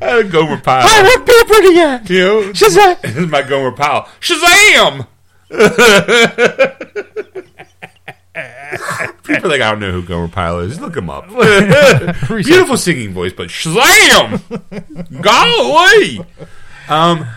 uh, 0.01 0.21
Gomer 0.23 0.57
Pyle. 0.61 0.85
I 0.87 1.01
want 1.03 1.25
paper 1.25 1.69
again. 1.71 2.03
You 2.07 2.19
know, 2.19 2.41
Shazam! 2.53 3.01
this 3.01 3.15
is 3.17 3.27
my 3.27 3.41
Gomer 3.41 3.71
Pyle. 3.71 4.07
Shazam! 4.19 5.07
People 9.23 9.47
are 9.47 9.49
like, 9.49 9.61
I 9.61 9.71
don't 9.71 9.79
know 9.79 9.91
who 9.91 10.03
Gomer 10.03 10.27
Pyle 10.27 10.59
is. 10.59 10.79
Look 10.79 10.95
him 10.95 11.09
up. 11.09 11.27
Beautiful 12.27 12.77
singing 12.77 13.13
voice, 13.13 13.33
but 13.33 13.49
Shazam! 13.49 14.41
Golly! 15.21 16.25
Um, 16.87 17.27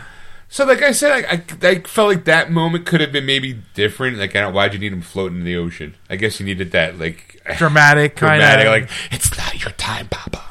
so, 0.49 0.65
like 0.65 0.83
I 0.83 0.93
said, 0.93 1.25
I, 1.25 1.33
I, 1.33 1.69
I 1.69 1.81
felt 1.81 2.09
like 2.09 2.25
that 2.27 2.51
moment 2.51 2.87
could 2.87 3.01
have 3.01 3.11
been 3.13 3.27
maybe 3.27 3.61
different. 3.75 4.19
Like, 4.19 4.37
I 4.37 4.43
don't, 4.43 4.55
why'd 4.55 4.73
you 4.73 4.79
need 4.79 4.93
him 4.93 5.03
floating 5.03 5.39
in 5.39 5.45
the 5.45 5.57
ocean? 5.57 5.97
I 6.09 6.17
guess 6.17 6.39
you 6.39 6.47
needed 6.47 6.71
that, 6.73 6.99
like, 6.99 7.43
Dramatic, 7.57 8.17
kind 8.17 8.41
dramatic, 8.41 8.67
of. 8.67 8.73
like, 8.73 8.91
it's 9.11 9.37
not 9.37 9.61
your 9.61 9.73
time, 9.73 10.09
Papa. 10.09 10.43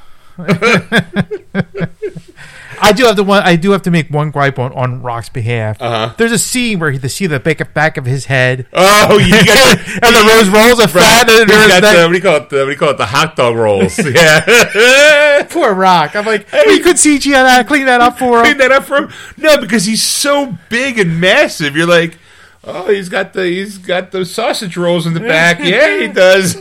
I 2.84 2.92
do 2.94 3.06
have 3.06 3.16
to 3.16 3.24
one. 3.24 3.42
I 3.44 3.56
do 3.56 3.72
have 3.72 3.82
to 3.84 3.92
make 3.92 4.10
one 4.10 4.30
gripe 4.32 4.60
on, 4.60 4.72
on 4.74 5.02
Rock's 5.02 5.30
behalf. 5.30 5.82
Uh-huh. 5.82 6.14
There's 6.18 6.32
a 6.32 6.38
scene 6.40 6.80
where 6.80 6.92
he 6.92 7.00
to 7.00 7.10
see 7.10 7.26
the 7.28 7.40
back, 7.40 7.74
back 7.74 7.98
of 7.98 8.06
his 8.06 8.26
head, 8.26 8.68
Oh, 8.74 9.18
you 9.18 9.32
got 9.32 9.78
and 10.04 10.16
the 10.16 10.24
rose 10.36 10.50
rolls 10.50 10.84
of 10.84 10.92
fat. 10.92 11.30
And 11.30 11.50
got 11.50 11.82
that- 11.82 11.96
the, 11.96 12.04
what 12.04 12.10
do 12.10 12.16
you 12.16 12.22
call 12.22 12.36
it? 12.38 12.50
The, 12.50 12.58
what 12.58 12.66
do 12.66 12.72
you 12.72 12.78
call 12.78 12.90
it? 12.90 12.98
The 12.98 13.06
hot 13.06 13.36
dog 13.36 13.56
rolls. 13.56 13.98
Yeah. 14.14 15.44
Poor 15.50 15.74
Rock. 15.74 16.16
I'm 16.16 16.26
like, 16.26 16.52
we 16.68 16.80
could 16.80 16.96
CG 16.98 17.26
on 17.28 17.44
that, 17.46 17.68
clean 17.68 17.86
that 17.86 18.02
up 18.02 18.18
for 18.20 18.40
him. 18.40 18.46
Clean 18.46 18.58
that 18.58 18.72
up 18.72 18.84
for 18.86 18.98
him. 18.98 19.12
No, 19.38 19.60
because 19.60 19.86
he's 19.86 20.02
so 20.04 20.58
big 20.70 21.00
and 21.00 21.20
massive. 21.20 21.76
You're 21.76 21.88
like, 21.88 22.18
oh, 22.64 22.90
he's 22.90 23.10
got 23.10 23.34
the 23.34 23.46
he's 23.46 23.78
got 23.78 24.12
those 24.12 24.32
sausage 24.32 24.78
rolls 24.78 25.06
in 25.06 25.14
the 25.14 25.20
back. 25.20 25.60
Yeah, 25.64 26.00
he 26.00 26.08
does. 26.08 26.56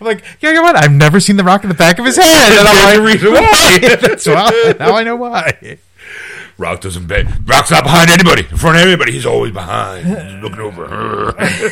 I'm 0.00 0.06
like, 0.06 0.24
yeah, 0.40 0.54
come 0.54 0.64
on. 0.66 0.76
I've 0.76 0.92
never 0.92 1.20
seen 1.20 1.36
the 1.36 1.44
Rock 1.44 1.64
in 1.64 1.68
the 1.68 1.74
back 1.74 1.98
of 1.98 2.06
his 2.06 2.16
head. 2.16 2.58
And 2.58 2.66
I'm 2.66 3.02
like, 3.02 3.12
reason 3.12 3.32
why. 3.32 3.78
that's 4.00 4.26
why. 4.26 4.74
Now 4.78 4.94
I 4.94 5.02
know 5.02 5.16
why. 5.16 5.78
Rock 6.56 6.80
doesn't 6.80 7.06
bet. 7.06 7.26
Rock's 7.46 7.70
not 7.70 7.84
behind 7.84 8.10
anybody. 8.10 8.46
In 8.50 8.56
front 8.56 8.78
of 8.78 8.82
anybody, 8.82 9.12
he's 9.12 9.26
always 9.26 9.52
behind. 9.52 10.06
He's 10.06 10.42
looking 10.42 10.60
over. 10.60 11.34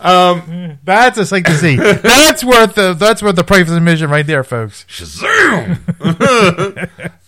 um, 0.00 0.78
That's 0.84 1.18
a 1.18 1.26
sight 1.26 1.44
to 1.46 1.56
see. 1.56 1.76
That's 1.76 2.44
worth 2.44 2.74
the. 2.74 2.94
That's 2.94 3.22
worth 3.22 3.36
the 3.36 3.44
price 3.44 3.68
of 3.68 3.76
admission 3.76 4.10
right 4.10 4.26
there, 4.26 4.44
folks. 4.44 4.84
Shazam! 4.88 5.78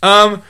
um, 0.03 0.43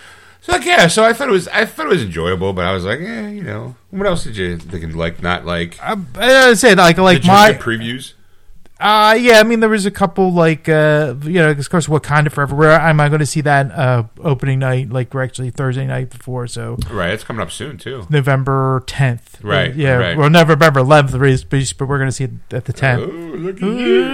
so 0.43 0.53
like, 0.53 0.65
yeah, 0.65 0.89
so 0.89 1.05
I 1.05 1.13
thought 1.13 1.29
it 1.29 1.33
was 1.33 1.49
I 1.49 1.65
thought 1.65 1.87
it 1.87 1.91
was 1.91 2.03
enjoyable, 2.03 2.53
but 2.53 2.65
I 2.65 2.73
was 2.73 2.85
like, 2.85 3.01
yeah, 3.01 3.29
you 3.29 3.43
know, 3.43 3.77
what 3.91 4.07
else 4.07 4.25
did 4.25 4.37
you 4.37 4.59
think 4.59 4.95
like 4.95 5.23
not 5.23 5.47
like? 5.47 5.79
I, 5.81 5.97
I 6.17 6.55
said 6.55 6.79
like 6.79 6.99
like 6.99 7.23
Did 7.23 7.29
my 7.29 7.53
previews? 7.53 8.15
Uh 8.83 9.15
yeah, 9.15 9.39
I 9.39 9.45
mean 9.45 9.61
there 9.61 9.69
was 9.71 9.87
a 9.87 9.91
couple 9.93 10.33
like 10.33 10.69
uh 10.69 11.15
you 11.23 11.35
know, 11.35 11.51
of 11.51 11.71
course 11.71 11.87
Wakanda 11.87 12.33
Forever. 12.33 12.57
Where 12.57 12.73
am 12.73 12.99
I 13.01 13.09
going 13.09 13.21
to 13.21 13.27
see 13.27 13.41
that 13.43 13.71
uh 13.71 14.05
opening 14.19 14.59
night? 14.59 14.91
Like 14.91 15.15
we're 15.15 15.23
actually 15.23 15.51
Thursday 15.51 15.87
night 15.87 16.11
before, 16.11 16.49
so 16.49 16.77
Right, 16.91 17.11
it's 17.11 17.23
coming 17.23 17.41
up 17.43 17.53
soon 17.53 17.79
too. 17.79 18.07
November 18.11 18.83
tenth. 18.87 19.39
Right, 19.43 19.73
Yeah. 19.75 19.95
right. 19.99 20.17
Well, 20.19 20.31
November 20.31 20.81
eleventh, 20.81 21.15
but 21.73 21.87
we're 21.87 21.99
going 21.99 22.09
to 22.09 22.13
see 22.13 22.25
it 22.25 22.31
at 22.53 22.65
the 22.65 22.73
Oh, 22.73 22.77
tenth. 22.77 23.13
look 23.41 23.57
at 23.57 23.63
you! 23.63 24.05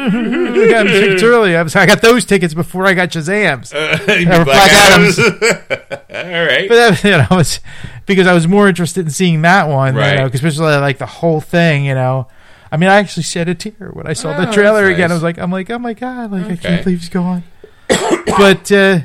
I 0.66 0.70
got 0.70 0.82
tickets 0.84 1.22
early. 1.22 1.56
I, 1.56 1.62
was, 1.62 1.74
I 1.74 1.86
got 1.86 2.02
those 2.02 2.24
tickets 2.26 2.52
before 2.52 2.86
I 2.86 2.92
got 2.94 3.08
Shazam's. 3.08 3.72
Or 3.74 4.16
mean 4.18 4.44
Black 4.44 4.70
Adams. 4.72 5.18
All 5.18 6.44
right. 6.46 6.68
But 6.68 6.74
that, 6.76 7.04
you 7.04 7.10
know, 7.10 7.38
it's 7.40 7.60
because 8.06 8.26
I 8.26 8.32
was 8.34 8.46
more 8.46 8.68
interested 8.68 9.04
in 9.06 9.10
seeing 9.10 9.42
that 9.42 9.68
one, 9.68 9.94
Right. 9.94 10.12
you 10.12 10.18
know, 10.18 10.26
especially 10.26 10.76
like 10.76 10.98
the 10.98 11.06
whole 11.06 11.40
thing, 11.40 11.84
you 11.84 11.94
know. 11.94 12.28
I 12.70 12.76
mean, 12.76 12.90
I 12.90 12.96
actually 12.96 13.22
shed 13.22 13.48
a 13.48 13.54
tear 13.54 13.90
when 13.92 14.06
I 14.06 14.12
saw 14.12 14.36
Oh, 14.36 14.44
the 14.44 14.52
trailer 14.52 14.84
that's 14.86 14.94
again. 14.94 15.10
I 15.10 15.14
was 15.14 15.22
like, 15.22 15.38
I'm 15.38 15.50
like, 15.50 15.70
oh 15.70 15.78
my 15.78 15.94
god, 15.94 16.32
like 16.32 16.46
I 16.46 16.56
can't 16.56 16.84
believe 16.84 17.00
he's 17.00 17.08
gone. 17.08 17.44
but 17.88 18.70
uh, 18.70 19.00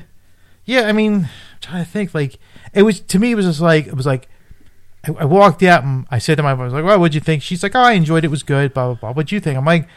yeah, 0.66 0.82
I 0.82 0.92
mean, 0.92 1.14
I'm 1.14 1.30
trying 1.62 1.84
to 1.86 1.90
think. 1.90 2.14
Like, 2.14 2.38
it 2.74 2.84
was 2.84 3.00
to 3.02 3.20
me, 3.20 3.32
it 3.32 3.36
was 3.36 3.46
just 3.46 3.62
like 3.62 3.88
it 3.88 3.96
was 3.96 4.06
like. 4.06 4.30
I, 5.06 5.12
I 5.20 5.26
walked 5.26 5.62
out 5.64 5.84
and 5.84 6.06
I 6.10 6.18
said 6.20 6.36
to 6.38 6.44
my 6.44 6.54
wife, 6.54 6.62
I 6.62 6.64
was 6.64 6.74
like, 6.74 6.86
"Well, 6.86 6.98
what'd 6.98 7.14
you 7.14 7.20
think?" 7.20 7.44
She's 7.44 7.62
like, 7.62 7.76
"Oh, 7.76 7.82
I 7.82 7.92
enjoyed 7.92 8.24
it. 8.24 8.28
It 8.28 8.32
was 8.32 8.42
good." 8.44 8.74
Blah 8.74 8.86
blah 8.86 8.96
blah. 8.96 9.12
What'd 9.12 9.34
you 9.34 9.42
think? 9.42 9.58
I'm 9.58 9.66
like, 9.66 9.88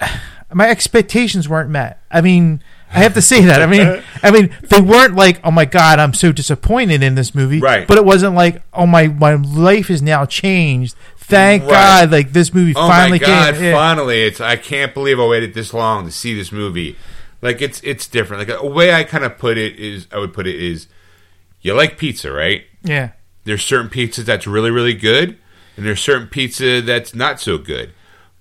my 0.52 0.68
expectations 0.68 1.48
weren't 1.48 1.70
met. 1.70 2.00
I 2.10 2.20
mean, 2.20 2.62
I 2.92 2.98
have 3.00 3.14
to 3.14 3.22
say 3.22 3.42
that. 3.44 3.62
I 3.62 3.66
mean, 3.66 4.02
I 4.22 4.30
mean, 4.30 4.54
they 4.62 4.80
weren't 4.80 5.14
like, 5.14 5.40
"Oh 5.44 5.50
my 5.50 5.64
god, 5.64 5.98
I'm 5.98 6.12
so 6.14 6.32
disappointed 6.32 7.02
in 7.02 7.14
this 7.14 7.34
movie." 7.34 7.60
Right. 7.60 7.86
But 7.86 7.98
it 7.98 8.04
wasn't 8.04 8.34
like, 8.34 8.62
"Oh 8.72 8.86
my, 8.86 9.08
my 9.08 9.34
life 9.34 9.90
is 9.90 10.02
now 10.02 10.26
changed." 10.26 10.94
Thank 11.30 11.62
Right. 11.62 11.70
God, 11.70 12.10
like 12.12 12.32
this 12.32 12.52
movie 12.52 12.74
oh 12.76 12.86
finally 12.86 13.18
came. 13.18 13.28
Oh 13.28 13.32
finally 13.32 13.50
my 13.52 13.52
god! 13.52 13.60
came. 13.60 13.72
Finally, 13.74 14.22
it's 14.22 14.40
I 14.40 14.56
can't 14.56 14.92
believe 14.94 15.18
I 15.20 15.26
waited 15.26 15.54
this 15.54 15.72
long 15.72 16.04
to 16.04 16.10
see 16.12 16.34
this 16.34 16.52
movie. 16.52 16.96
Like 17.42 17.62
it's 17.62 17.80
it's 17.82 18.06
different. 18.06 18.48
Like 18.48 18.58
a 18.60 18.66
way 18.66 18.92
I 18.92 19.04
kind 19.04 19.24
of 19.24 19.38
put 19.38 19.56
it 19.56 19.76
is 19.78 20.06
I 20.12 20.18
would 20.18 20.32
put 20.34 20.46
it 20.46 20.56
is, 20.56 20.88
you 21.62 21.72
like 21.74 21.96
pizza, 21.98 22.30
right? 22.32 22.64
yeah. 22.82 23.12
There's 23.44 23.64
certain 23.64 23.88
pizzas 23.88 24.24
that's 24.26 24.46
really 24.46 24.70
really 24.70 24.92
good, 24.94 25.38
and 25.76 25.86
there's 25.86 26.00
certain 26.00 26.28
pizza 26.28 26.82
that's 26.82 27.14
not 27.14 27.40
so 27.40 27.56
good. 27.56 27.92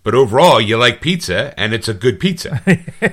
But 0.03 0.15
overall, 0.15 0.59
you 0.61 0.77
like 0.77 1.01
pizza, 1.01 1.53
and 1.57 1.73
it's 1.73 1.87
a 1.87 1.93
good 1.93 2.19
pizza. 2.19 2.61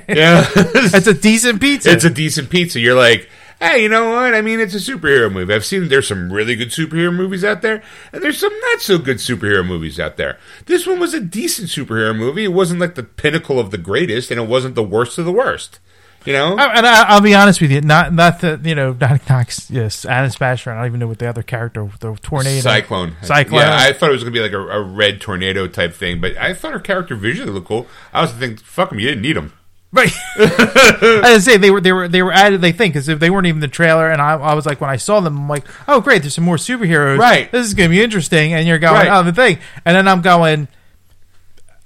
yeah, 0.09 0.47
It's 0.55 1.07
a 1.07 1.15
decent 1.15 1.61
pizza. 1.61 1.91
it's 1.93 2.05
a 2.05 2.11
decent 2.11 2.49
pizza. 2.51 2.81
You're 2.81 2.95
like, 2.97 3.29
hey, 3.61 3.83
you 3.83 3.89
know 3.89 4.11
what? 4.11 4.35
I 4.35 4.41
mean, 4.43 4.61
it's 4.61 4.75
a 4.75 4.79
superhero 4.79 5.33
movie. 5.33 5.55
I've 5.55 5.65
seen 5.65 5.89
there's 5.89 6.09
some 6.09 6.33
really 6.33 6.57
good 6.57 6.69
superhero 6.69 7.15
movies 7.15 7.45
out 7.45 7.63
there, 7.63 7.83
and 8.13 8.23
there's 8.23 8.39
some 8.39 8.53
not 8.73 8.81
so 8.81 8.99
good 8.99 9.17
superhero 9.19 9.67
movies 9.67 9.99
out 10.01 10.17
there. 10.17 10.39
This 10.67 10.87
one 10.87 10.99
was 11.01 11.15
a 11.15 11.21
decent 11.21 11.69
superhero 11.69 12.17
movie. 12.17 12.45
It 12.45 12.53
wasn't 12.53 12.81
like 12.81 12.95
the 12.95 13.03
pinnacle 13.03 13.59
of 13.59 13.71
the 13.71 13.79
greatest, 13.79 14.31
and 14.31 14.41
it 14.41 14.49
wasn't 14.49 14.75
the 14.75 14.83
worst 14.83 15.19
of 15.19 15.25
the 15.25 15.33
worst. 15.33 15.81
You 16.25 16.33
know? 16.33 16.57
I- 16.57 16.79
and 16.79 16.85
I, 16.87 17.05
I'll 17.09 17.21
be 17.21 17.37
honest 17.37 17.61
with 17.61 17.71
you, 17.71 17.81
not 17.83 18.13
not 18.13 18.41
the 18.41 18.61
you 18.65 18.75
know 18.75 18.97
not 19.01 19.29
Knox, 19.31 19.71
yes, 19.71 20.05
Atom 20.05 20.31
Smasher. 20.31 20.73
I 20.73 20.79
don't 20.79 20.87
even 20.87 20.99
know 20.99 21.07
what 21.07 21.21
the 21.21 21.29
other 21.29 21.45
character, 21.45 21.89
the 22.01 22.17
tornado, 22.17 22.61
Cyclone. 22.63 23.15
Cyclone. 23.23 23.61
Yeah, 23.61 23.77
I 23.79 23.93
thought 23.93 24.09
it 24.09 24.13
was 24.15 24.25
going 24.25 24.35
to 24.35 24.39
be 24.41 24.43
like 24.43 24.53
a, 24.53 24.59
a 24.59 24.83
red 24.83 25.21
tornado 25.21 25.69
type 25.69 25.95
thing, 25.95 26.21
but 26.21 26.37
I 26.37 26.53
thought 26.53 26.73
her 26.73 26.81
character 26.81 27.15
visually 27.15 27.53
looked 27.53 27.69
cool. 27.69 27.87
I 28.13 28.23
was 28.23 28.33
thinking, 28.33 28.57
fuck 28.59 28.91
him, 28.91 28.99
you 28.99 29.07
didn't 29.07 29.23
need 29.23 29.37
him. 29.37 29.53
Right. 29.97 30.13
I 30.37 31.21
didn't 31.25 31.41
say 31.41 31.57
they 31.57 31.71
were 31.71 31.81
they 31.81 31.93
were 31.93 32.07
they 32.07 32.23
were 32.23 32.33
added. 32.33 32.61
They 32.61 32.73
think 32.73 32.93
because 32.95 33.09
if 33.09 33.19
they 33.19 33.31
weren't 33.31 33.47
even 33.47 33.61
the 33.61 33.69
trailer, 33.69 34.11
and 34.11 34.21
I, 34.21 34.35
I 34.35 34.55
was 34.55 34.67
like 34.67 34.81
when 34.81 34.91
I 34.91 34.97
saw 34.97 35.21
them, 35.21 35.37
I'm 35.39 35.49
like, 35.49 35.65
oh 35.89 36.01
great, 36.03 36.23
there's 36.23 36.35
some 36.35 36.45
more 36.45 36.57
superheroes. 36.57 37.19
Right. 37.19 37.51
This 37.51 37.67
is 37.67 37.73
going 37.75 37.89
to 37.89 37.97
be 37.97 38.03
interesting. 38.03 38.53
And 38.53 38.69
you're 38.69 38.79
going, 38.79 38.95
Right. 38.95 39.09
oh 39.11 39.23
the 39.23 39.33
thing, 39.33 39.59
and 39.85 39.97
then 39.97 40.07
I'm 40.07 40.21
going. 40.21 40.69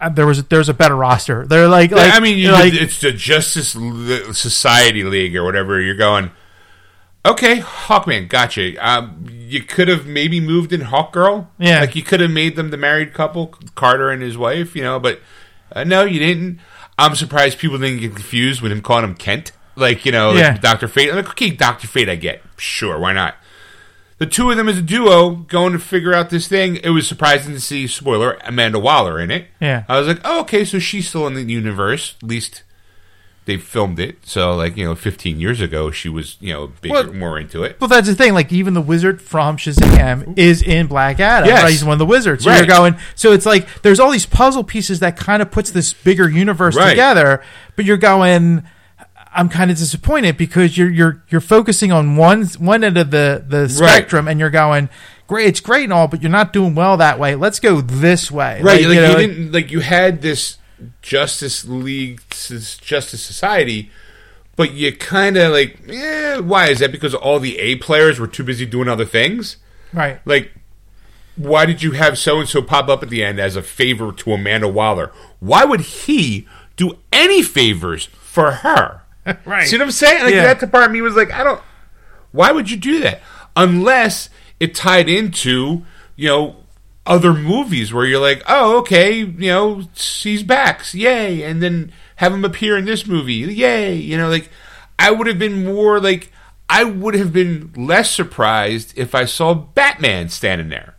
Uh, 0.01 0.09
there 0.09 0.27
was 0.27 0.43
there's 0.45 0.69
a 0.71 0.75
better 0.75 0.97
roster. 0.97 1.47
They're 1.47 1.69
like, 1.69 1.91
like 1.93 2.13
I 2.13 2.21
mean, 2.21 2.39
you, 2.39 2.51
like 2.53 2.73
it's 2.73 3.01
the 3.01 3.13
Justice 3.13 3.77
Society 4.39 5.05
League 5.05 5.37
or 5.37 5.45
whatever. 5.45 5.79
You're 5.81 5.95
going, 5.95 6.31
okay, 7.25 7.61
Hawkman, 7.61 8.29
gotcha. 8.29 8.75
Um, 8.79 9.27
you 9.29 9.63
could 9.63 9.89
have 9.89 10.07
maybe 10.07 10.41
moved 10.41 10.73
in 10.73 10.81
Hawkgirl. 10.81 11.49
Yeah. 11.59 11.81
Like 11.81 11.95
you 11.97 12.03
could 12.03 12.21
have 12.21 12.31
made 12.31 12.57
them 12.57 12.71
the 12.71 12.77
married 12.79 13.13
couple, 13.13 13.49
Carter 13.75 14.11
and 14.11 14.23
his 14.23 14.39
wife, 14.39 14.75
you 14.75 14.83
know, 14.83 14.99
but 14.99 15.21
uh, 15.73 15.85
no, 15.85 16.05
you 16.05 16.19
didn't. 16.19 16.61
I'm 17.01 17.15
surprised 17.15 17.59
people 17.59 17.79
didn't 17.79 18.01
get 18.01 18.15
confused 18.15 18.61
with 18.61 18.71
him 18.71 18.83
calling 18.83 19.05
him 19.05 19.15
Kent. 19.15 19.53
Like, 19.75 20.05
you 20.05 20.13
know, 20.13 20.33
like 20.33 20.61
Dr. 20.61 20.87
Fate. 20.89 21.09
I'm 21.09 21.17
like, 21.17 21.31
okay, 21.31 21.51
Dr. 21.51 21.87
Fate, 21.87 22.09
I 22.09 22.17
get. 22.17 22.43
Sure, 22.59 22.99
why 22.99 23.13
not? 23.13 23.37
The 24.19 24.27
two 24.27 24.51
of 24.51 24.59
them 24.59 24.69
as 24.69 24.77
a 24.77 24.83
duo 24.83 25.31
going 25.31 25.73
to 25.73 25.79
figure 25.79 26.13
out 26.13 26.29
this 26.29 26.47
thing. 26.47 26.77
It 26.77 26.91
was 26.91 27.09
surprising 27.09 27.55
to 27.55 27.61
see, 27.61 27.87
spoiler, 27.87 28.37
Amanda 28.45 28.79
Waller 28.79 29.19
in 29.19 29.31
it. 29.31 29.47
Yeah. 29.61 29.85
I 29.89 29.99
was 29.99 30.09
like, 30.09 30.21
oh, 30.25 30.43
okay, 30.43 30.67
so 30.67 30.79
she's 30.79 31.09
still 31.09 31.27
in 31.27 31.33
the 31.33 31.43
universe. 31.43 32.17
At 32.23 32.29
least 32.29 32.63
they 33.51 33.57
filmed 33.57 33.99
it. 33.99 34.17
So, 34.23 34.55
like, 34.55 34.77
you 34.77 34.85
know, 34.85 34.95
15 34.95 35.41
years 35.41 35.61
ago, 35.61 35.91
she 35.91 36.09
was, 36.09 36.37
you 36.41 36.53
know, 36.53 36.69
bigger, 36.81 36.95
Well- 36.95 37.13
more 37.13 37.39
into 37.39 37.65
it. 37.65 37.77
Well, 37.81 37.89
that's 37.89 38.07
the 38.07 38.15
thing. 38.15 38.33
Like, 38.33 38.53
even 38.53 38.75
the 38.75 38.81
wizard 38.81 39.21
from 39.21 39.57
Shazam 39.57 40.39
is 40.39 40.63
in 40.63 40.87
Black 40.87 41.19
Adam. 41.21 41.49
Yes. 41.49 41.63
Right? 41.63 41.71
He's 41.73 41.85
one 41.85 41.95
of 41.95 41.99
the 41.99 42.07
wizards. 42.07 42.45
So 42.45 42.51
Right. 42.51 42.59
you're 42.59 42.67
going. 42.67 42.97
So 43.15 43.33
it's 43.33 43.47
like 43.47 43.67
there's 43.83 43.99
all 43.99 44.11
these 44.11 44.27
puzzle 44.27 44.63
pieces 44.65 45.01
that 45.01 45.17
kind 45.17 45.43
of 45.43 45.51
puts 45.51 45.71
this 45.73 45.93
bigger 45.93 46.29
universe 46.29 46.77
Right. 46.77 46.91
together. 46.91 47.43
But 47.77 47.85
you're 47.85 47.97
going. 47.97 48.63
I'm 49.33 49.49
kind 49.49 49.71
of 49.71 49.77
disappointed 49.77 50.37
because 50.37 50.77
you're 50.77 50.91
you're 50.91 51.23
you're 51.29 51.41
focusing 51.41 51.93
on 51.93 52.17
one 52.17 52.45
one 52.59 52.83
end 52.85 52.97
of 52.99 53.11
the 53.11 53.45
the 53.47 53.69
spectrum, 53.69 54.27
and 54.29 54.39
you're 54.41 54.51
going. 54.51 54.89
Great, 55.29 55.47
it's 55.47 55.61
great 55.61 55.85
and 55.85 55.93
all, 55.93 56.09
but 56.09 56.21
you're 56.23 56.31
not 56.31 56.53
doing 56.53 56.75
well 56.75 56.97
that 56.97 57.21
way. 57.21 57.37
Let's 57.37 57.61
go 57.61 57.81
this 57.81 58.33
way. 58.33 58.61
Right. 58.61 58.85
Like, 58.85 58.95
you 58.95 59.01
know, 59.01 59.11
you 59.13 59.17
didn't, 59.29 59.53
like, 59.53 59.71
you 59.71 59.79
had 59.79 60.23
this 60.23 60.57
Justice 61.03 61.65
League, 61.65 62.21
Justice 62.31 63.23
Society, 63.23 63.91
but 64.57 64.73
you 64.73 64.95
kind 64.97 65.37
of 65.37 65.53
like, 65.53 65.79
eh, 65.89 66.39
why 66.39 66.67
is 66.69 66.79
that? 66.81 66.93
Because 66.93 67.15
all 67.15 67.39
the 67.41 67.59
A 67.59 67.77
players 67.77 68.19
were 68.19 68.27
too 68.27 68.45
busy 68.45 68.67
doing 68.67 68.89
other 68.89 69.05
things. 69.05 69.57
Right. 69.93 70.21
Like, 70.25 70.53
why 71.37 71.65
did 71.67 71.83
you 71.83 71.93
have 71.93 72.19
so 72.19 72.39
and 72.41 72.49
so 72.49 72.61
pop 72.63 72.89
up 72.89 73.03
at 73.03 73.09
the 73.09 73.25
end 73.25 73.41
as 73.41 73.57
a 73.57 73.63
favor 73.63 74.13
to 74.13 74.33
Amanda 74.33 74.69
Waller? 74.69 75.11
Why 75.39 75.65
would 75.65 75.81
he 75.81 76.47
do 76.77 76.99
any 77.13 77.43
favors 77.43 78.07
for 78.07 78.51
her? 78.53 79.03
Right. 79.45 79.69
See 79.69 79.77
what 79.77 79.85
I'm 79.85 79.91
saying? 79.91 80.25
Like 80.25 80.35
Yeah. 80.35 80.45
that 80.45 80.61
department 80.61 80.93
me 80.95 81.03
was 81.03 81.15
like, 81.15 81.31
I 81.31 81.45
don't. 81.45 81.61
Why 82.33 82.51
would 82.53 82.71
you 82.71 82.77
do 82.79 83.01
that? 83.01 83.21
Unless 83.55 84.31
it 84.59 84.75
tied 84.75 85.09
into 85.11 85.85
you 86.17 86.27
know 86.29 86.57
other 87.07 87.33
movies 87.33 87.93
where 87.93 88.07
you're 88.07 88.21
like, 88.21 88.43
oh, 88.47 88.79
okay, 88.79 89.19
you 89.19 89.51
know, 89.51 89.83
he's 89.95 90.43
back, 90.43 90.83
yay, 90.93 91.43
and 91.43 91.63
then 91.63 91.93
have 92.17 92.33
him 92.33 92.45
appear 92.45 92.77
in 92.77 92.85
this 92.85 93.07
movie, 93.07 93.35
yay. 93.35 93.95
You 93.95 94.17
know, 94.17 94.29
like 94.29 94.51
I 94.99 95.11
would 95.11 95.27
have 95.27 95.39
been 95.39 95.65
more 95.65 96.01
like 96.01 96.31
I 96.69 96.85
would 96.85 97.15
have 97.15 97.33
been 97.33 97.73
less 97.77 98.11
surprised 98.11 98.97
if 98.97 99.15
I 99.15 99.25
saw 99.25 99.55
Batman 99.55 100.29
standing 100.29 100.69
there 100.69 100.97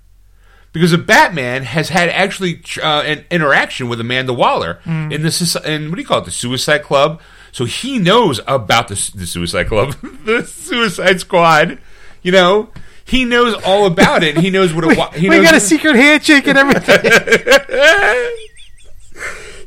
because 0.73 0.93
a 0.93 0.97
Batman 0.97 1.63
has 1.63 1.89
had 1.89 2.09
actually 2.09 2.61
uh, 2.81 3.01
an 3.01 3.25
interaction 3.29 3.89
with 3.89 3.99
Amanda 3.99 4.33
Waller 4.33 4.79
in 5.11 5.21
the 5.21 5.61
in 5.65 5.89
what 5.89 5.95
do 5.95 6.01
you 6.01 6.07
call 6.07 6.19
it, 6.19 6.25
the 6.25 6.31
Suicide 6.31 6.83
Club. 6.83 7.21
So 7.51 7.65
he 7.65 7.99
knows 7.99 8.39
about 8.47 8.87
the, 8.87 9.11
the 9.15 9.27
Suicide 9.27 9.67
Club, 9.67 9.93
the 10.25 10.45
Suicide 10.45 11.19
Squad. 11.19 11.79
You 12.21 12.31
know, 12.31 12.69
he 13.05 13.25
knows 13.25 13.53
all 13.63 13.85
about 13.85 14.23
it. 14.23 14.37
He 14.37 14.49
knows 14.49 14.73
what 14.73 14.83
it. 14.85 14.87
wa- 14.97 15.11
He 15.11 15.29
we 15.29 15.41
got 15.41 15.55
a 15.55 15.59
secret 15.59 15.95
handshake 15.95 16.47
and 16.47 16.57
everything. 16.57 17.01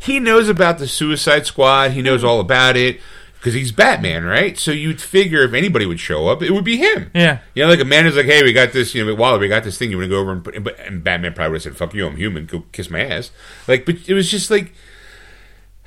he 0.01 0.21
knows 0.21 0.49
about 0.49 0.79
the 0.79 0.89
Suicide 0.89 1.47
Squad. 1.47 1.93
He 1.93 2.03
knows 2.03 2.25
all 2.25 2.41
about 2.41 2.77
it 2.77 3.01
because 3.45 3.53
he's 3.55 3.73
Batman, 3.73 4.25
right? 4.25 4.59
So 4.59 4.71
you'd 4.71 5.03
figure 5.03 5.43
if 5.43 5.53
anybody 5.53 5.85
would 5.85 6.01
show 6.01 6.29
up, 6.29 6.43
it 6.43 6.51
would 6.51 6.65
be 6.65 6.79
him. 6.79 7.11
Yeah. 7.15 7.41
You 7.55 7.63
know, 7.65 7.69
like 7.69 7.81
is 7.81 8.17
like, 8.17 8.25
hey, 8.27 8.43
we 8.43 8.55
got 8.55 8.73
this, 8.73 8.95
you 8.95 9.05
know, 9.05 9.15
Waller, 9.15 9.39
we 9.39 9.49
got 9.49 9.65
this 9.65 9.77
thing. 9.77 9.91
You 9.91 9.99
want 9.99 10.07
to 10.07 10.17
go 10.17 10.21
over 10.21 10.33
and 10.33 10.43
put, 10.43 10.55
and, 10.55 10.67
and 10.67 11.05
Batman 11.05 11.35
probably 11.35 11.51
would 11.53 11.63
have 11.63 11.75
said, 11.75 11.77
fuck 11.77 11.93
you, 11.95 12.07
I'm 12.07 12.17
human. 12.17 12.47
Go 12.47 12.61
kiss 12.73 12.89
my 12.89 13.01
ass. 13.01 13.31
Like, 13.69 13.85
but 13.85 13.97
it 14.09 14.15
was 14.15 14.31
just 14.31 14.51
like, 14.51 14.73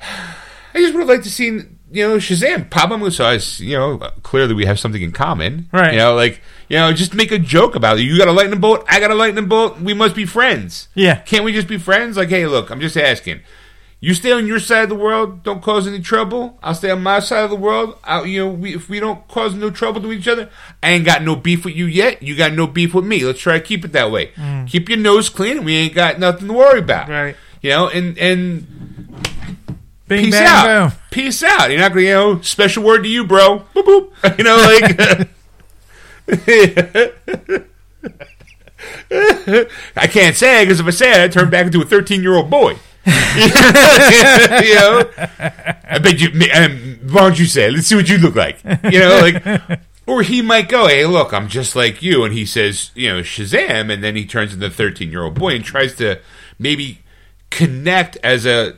I 0.00 0.76
just 0.76 0.94
would 0.94 1.00
have 1.00 1.08
liked 1.08 1.24
to 1.24 1.30
see, 1.30 1.62
you 1.90 2.06
know, 2.06 2.16
Shazam 2.16 2.70
pop 2.70 2.90
up. 2.90 3.12
So 3.12 3.24
I, 3.24 3.34
was, 3.34 3.60
you 3.60 3.76
know, 3.76 3.98
clearly 4.22 4.54
we 4.54 4.66
have 4.66 4.78
something 4.78 5.00
in 5.00 5.12
common. 5.12 5.68
Right. 5.72 5.92
You 5.92 5.98
know, 5.98 6.14
like, 6.14 6.40
you 6.68 6.76
know, 6.76 6.92
just 6.92 7.14
make 7.14 7.32
a 7.32 7.38
joke 7.38 7.74
about 7.74 7.98
it. 7.98 8.02
You 8.02 8.18
got 8.18 8.28
a 8.28 8.32
lightning 8.32 8.60
bolt, 8.60 8.84
I 8.88 9.00
got 9.00 9.10
a 9.10 9.14
lightning 9.14 9.46
bolt. 9.46 9.80
We 9.80 9.94
must 9.94 10.14
be 10.14 10.26
friends. 10.26 10.88
Yeah. 10.94 11.20
Can't 11.20 11.44
we 11.44 11.52
just 11.52 11.68
be 11.68 11.78
friends? 11.78 12.16
Like, 12.16 12.28
hey, 12.28 12.46
look, 12.46 12.70
I'm 12.70 12.80
just 12.80 12.96
asking. 12.96 13.40
You 14.00 14.14
stay 14.14 14.30
on 14.30 14.46
your 14.46 14.60
side 14.60 14.84
of 14.84 14.90
the 14.90 14.94
world, 14.94 15.42
don't 15.42 15.60
cause 15.60 15.88
any 15.88 16.00
trouble. 16.00 16.56
I'll 16.62 16.74
stay 16.74 16.90
on 16.90 17.02
my 17.02 17.18
side 17.18 17.42
of 17.42 17.50
the 17.50 17.56
world. 17.56 17.98
i 18.04 18.22
you 18.22 18.44
know, 18.44 18.50
we, 18.52 18.76
if 18.76 18.88
we 18.88 19.00
don't 19.00 19.26
cause 19.26 19.54
no 19.54 19.70
trouble 19.70 20.00
to 20.02 20.12
each 20.12 20.28
other, 20.28 20.50
I 20.80 20.90
ain't 20.90 21.04
got 21.04 21.24
no 21.24 21.34
beef 21.34 21.64
with 21.64 21.74
you 21.74 21.86
yet. 21.86 22.22
You 22.22 22.36
got 22.36 22.52
no 22.52 22.68
beef 22.68 22.94
with 22.94 23.04
me. 23.04 23.24
Let's 23.24 23.40
try 23.40 23.58
to 23.58 23.64
keep 23.64 23.84
it 23.84 23.92
that 23.92 24.12
way. 24.12 24.28
Mm. 24.28 24.68
Keep 24.68 24.88
your 24.88 24.98
nose 24.98 25.28
clean, 25.28 25.64
we 25.64 25.74
ain't 25.74 25.94
got 25.94 26.20
nothing 26.20 26.46
to 26.46 26.54
worry 26.54 26.78
about. 26.78 27.08
Right. 27.08 27.34
You 27.60 27.70
know, 27.70 27.88
and 27.88 28.16
and 28.18 28.97
Bing 30.08 30.24
peace 30.24 30.34
bang 30.34 30.46
out. 30.46 30.90
boom. 30.90 30.98
Peace 31.10 31.42
out. 31.42 31.70
You're 31.70 31.80
not 31.80 31.90
gonna, 31.90 32.00
you 32.00 32.14
know, 32.14 32.40
special 32.40 32.82
word 32.82 33.02
to 33.02 33.08
you, 33.08 33.24
bro. 33.24 33.64
Boop 33.74 33.84
boop. 33.84 34.10
You 34.38 34.44
know, 34.44 34.56
like. 34.56 35.28
I 39.96 40.06
can't 40.06 40.36
say 40.36 40.64
because 40.64 40.80
if 40.80 40.86
I 40.86 40.90
say 40.90 41.10
it, 41.12 41.20
I 41.20 41.28
turn 41.28 41.50
back 41.50 41.66
into 41.66 41.80
a 41.80 41.84
13 41.84 42.22
year 42.22 42.34
old 42.34 42.50
boy. 42.50 42.76
you 43.06 44.74
know, 44.74 45.08
I 45.88 45.98
bet 46.02 46.20
you. 46.20 46.28
Um, 46.52 46.98
why 47.10 47.22
don't 47.22 47.38
you 47.38 47.46
say? 47.46 47.68
it? 47.68 47.72
Let's 47.72 47.86
see 47.86 47.96
what 47.96 48.08
you 48.08 48.18
look 48.18 48.34
like. 48.34 48.62
You 48.64 48.98
know, 48.98 49.18
like, 49.20 49.80
or 50.06 50.22
he 50.22 50.42
might 50.42 50.68
go, 50.68 50.88
"Hey, 50.88 51.06
look, 51.06 51.32
I'm 51.32 51.48
just 51.48 51.74
like 51.74 52.02
you," 52.02 52.24
and 52.24 52.34
he 52.34 52.44
says, 52.44 52.90
you 52.94 53.08
know, 53.08 53.20
Shazam, 53.20 53.92
and 53.92 54.04
then 54.04 54.14
he 54.14 54.26
turns 54.26 54.52
into 54.52 54.66
a 54.66 54.70
13 54.70 55.10
year 55.10 55.22
old 55.22 55.34
boy 55.34 55.54
and 55.54 55.64
tries 55.64 55.94
to 55.96 56.20
maybe 56.58 57.00
connect 57.50 58.18
as 58.22 58.44
a 58.44 58.76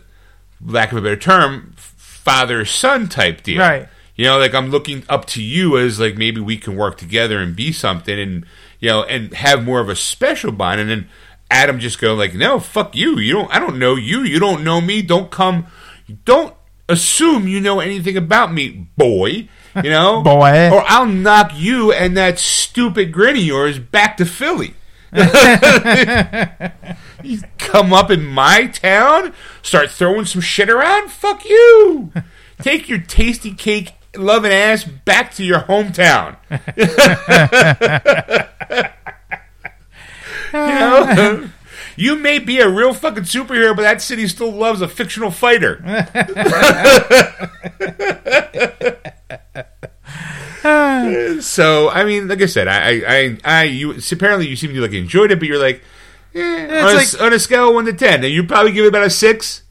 lack 0.65 0.93
of 0.93 0.99
a 0.99 1.03
better 1.03 1.17
term, 1.17 1.75
father 1.77 2.65
son 2.65 3.09
type 3.09 3.43
deal. 3.43 3.61
Right. 3.61 3.89
You 4.17 4.27
know, 4.27 4.39
like 4.39 4.55
I'm 4.55 4.71
looking 4.71 5.05
up 5.09 5.25
to 5.29 5.43
you 5.43 5.79
as 5.79 5.99
like 5.99 6.17
maybe 6.17 6.41
we 6.41 6.59
can 6.59 6.77
work 6.77 6.99
together 6.99 7.39
and 7.39 7.57
be 7.57 7.73
something 7.73 8.19
and 8.19 8.45
you 8.79 8.91
know, 8.91 9.03
and 9.05 9.33
have 9.35 9.65
more 9.65 9.81
of 9.81 9.89
a 9.89 9.97
special 9.97 10.53
bond 10.53 10.81
and 10.81 10.91
then 10.91 11.09
Adam 11.51 11.81
just 11.81 11.99
go 11.99 12.15
like, 12.15 12.35
No, 12.35 12.61
fuck 12.61 12.95
you. 12.95 13.19
You 13.19 13.33
don't 13.33 13.55
I 13.55 13.59
don't 13.59 13.79
know 13.79 13.95
you. 13.97 14.21
You 14.21 14.39
don't 14.39 14.63
know 14.63 14.81
me. 14.81 15.01
Don't 15.03 15.31
come 15.31 15.67
don't 16.25 16.55
assume 16.89 17.49
you 17.49 17.61
know 17.61 17.81
anything 17.81 18.17
about 18.17 18.53
me, 18.53 18.89
boy. 18.97 19.49
You 19.77 19.83
know? 19.91 20.23
Boy. 20.23 20.71
Or 20.71 20.85
I'll 20.87 21.07
knock 21.07 21.53
you 21.55 21.93
and 21.93 22.17
that 22.17 22.39
stupid 22.39 23.13
grin 23.13 23.37
of 23.37 23.43
yours 23.43 23.79
back 23.79 24.17
to 24.19 24.27
Philly. 24.27 24.75
You 27.23 27.43
come 27.59 27.93
up 27.93 28.11
in 28.11 28.27
my 28.27 28.67
town, 28.67 29.33
start 29.63 29.91
throwing 29.91 30.25
some 30.25 30.41
shit 30.41 30.71
around? 30.71 31.11
Fuck 31.11 31.45
you. 31.45 32.13
Take 32.63 32.89
your 32.89 32.99
Tastykake 32.99 33.93
loving 34.17 34.53
ass 34.53 34.85
back 34.85 35.35
to 35.35 35.45
your 35.45 35.61
hometown. 35.61 36.37
you 40.53 40.59
know? 40.59 41.49
You 41.97 42.17
may 42.17 42.39
be 42.39 42.61
a 42.61 42.69
real 42.69 42.95
fucking 42.95 43.25
superhero, 43.25 43.75
but 43.77 43.83
that 43.83 44.01
city 44.01 44.27
still 44.27 44.51
loves 44.51 44.81
a 44.81 44.89
fictional 44.89 45.31
fighter. 45.31 45.83
so, 51.43 51.91
I 51.91 52.05
mean, 52.05 52.29
like 52.29 52.41
I 52.41 52.47
said, 52.47 52.69
I, 52.69 52.79
I, 52.79 53.03
I, 53.07 53.39
I 53.45 53.65
you 53.65 53.99
apparently 54.13 54.49
you 54.49 54.57
seem 54.57 54.73
to 54.73 54.81
like 54.81 54.95
enjoyed 54.95 55.31
it, 55.31 55.39
but 55.39 55.47
you're 55.49 55.59
like, 55.59 55.83
eh, 56.35 56.83
on, 56.83 56.97
a, 56.97 57.25
on 57.27 57.33
a 57.33 57.39
scale 57.39 57.69
of 57.69 57.75
one 57.75 57.85
to 57.87 57.93
ten, 57.93 58.23
and 58.25 58.33
you 58.33 58.45
probably 58.45 58.73
give 58.73 58.85
it 58.85 58.89
about 58.89 59.05
a 59.05 59.11
six. 59.11 59.63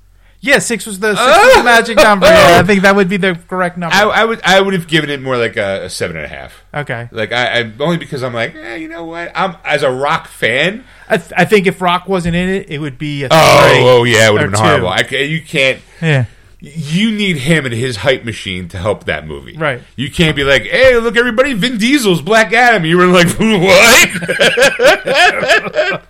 Yeah, 0.41 0.59
six 0.59 0.85
was 0.85 0.99
the, 0.99 1.15
six 1.17 1.27
was 1.27 1.55
the 1.57 1.63
magic 1.65 1.97
number. 1.97 2.25
Yeah, 2.25 2.59
I 2.61 2.63
think 2.63 2.83
that 2.83 2.95
would 2.95 3.09
be 3.09 3.17
the 3.17 3.37
correct 3.49 3.77
number. 3.77 3.93
I, 3.93 4.03
I 4.03 4.23
would, 4.23 4.39
I 4.45 4.61
would 4.61 4.73
have 4.73 4.87
given 4.87 5.09
it 5.09 5.21
more 5.21 5.35
like 5.35 5.57
a, 5.57 5.83
a 5.83 5.89
seven 5.89 6.15
and 6.15 6.23
a 6.25 6.29
half. 6.29 6.63
okay. 6.73 7.09
Like 7.11 7.33
I, 7.33 7.59
I 7.59 7.73
only 7.81 7.97
because 7.97 8.23
I'm 8.23 8.33
like, 8.33 8.55
eh, 8.55 8.75
you 8.75 8.87
know 8.87 9.03
what? 9.03 9.33
I'm 9.35 9.57
as 9.65 9.83
a 9.83 9.91
rock 9.91 10.27
fan. 10.29 10.85
I, 11.09 11.17
th- 11.17 11.33
I 11.35 11.43
think 11.43 11.67
if 11.67 11.81
Rock 11.81 12.07
wasn't 12.07 12.35
in 12.35 12.47
it, 12.47 12.69
it 12.69 12.77
would 12.79 12.97
be 12.97 13.23
a 13.23 13.27
Oh, 13.31 13.99
oh 13.99 14.03
yeah, 14.05 14.29
it 14.29 14.31
would 14.31 14.41
have 14.41 14.51
been 14.51 14.59
two. 14.59 14.65
horrible. 14.65 14.87
I, 14.87 15.01
you 15.01 15.41
can't. 15.41 15.81
Yeah. 16.01 16.25
You 16.61 17.11
need 17.11 17.37
him 17.37 17.63
and 17.65 17.73
his 17.73 17.95
hype 17.97 18.25
machine 18.25 18.67
to 18.69 18.77
help 18.77 19.05
that 19.05 19.25
movie. 19.25 19.55
Right. 19.55 19.81
You 19.95 20.11
can't 20.11 20.35
be 20.35 20.43
like, 20.43 20.63
hey, 20.63 20.97
look, 20.97 21.15
everybody, 21.15 21.53
Vin 21.53 21.77
Diesel's 21.77 22.21
Black 22.21 22.51
Adam. 22.51 22.83
You 22.83 22.97
were 22.97 23.07
like, 23.07 23.27
what? 23.39 24.09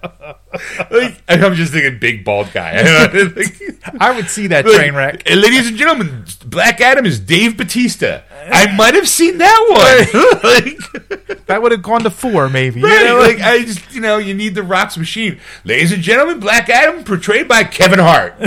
like, 0.92 1.22
I'm 1.28 1.54
just 1.54 1.72
thinking 1.72 2.00
big 2.00 2.26
bald 2.26 2.52
guy. 2.52 2.72
I 4.00 4.12
would 4.16 4.28
see 4.30 4.48
that 4.48 4.66
Like, 4.66 4.76
train 4.76 4.96
wreck. 4.96 5.30
Ladies 5.30 5.68
and 5.68 5.78
gentlemen, 5.78 6.26
Black 6.46 6.82
Adam 6.82 7.06
is 7.06 7.20
Dave 7.20 7.56
Batista. 7.56 8.22
I 8.52 8.76
might 8.76 8.96
have 8.96 9.08
seen 9.08 9.38
that 9.38 9.66
one. 9.70 10.44
like, 10.44 11.40
That 11.50 11.64
would 11.64 11.72
have 11.72 11.82
gone 11.82 12.02
to 12.04 12.12
four, 12.12 12.48
maybe. 12.48 12.80
You 12.80 12.88
know, 12.88 13.18
like 13.20 13.40
I 13.40 13.64
just, 13.64 13.92
you 13.92 14.02
know, 14.02 14.20
you 14.20 14.36
need 14.36 14.54
the 14.54 14.62
Rock's 14.62 14.98
machine. 14.98 15.40
Ladies 15.64 15.92
and 15.92 16.04
gentlemen, 16.04 16.40
Black 16.40 16.70
Adam 16.70 17.04
portrayed 17.04 17.48
by 17.48 17.64
Kevin 17.64 17.98
Hart. 17.98 18.36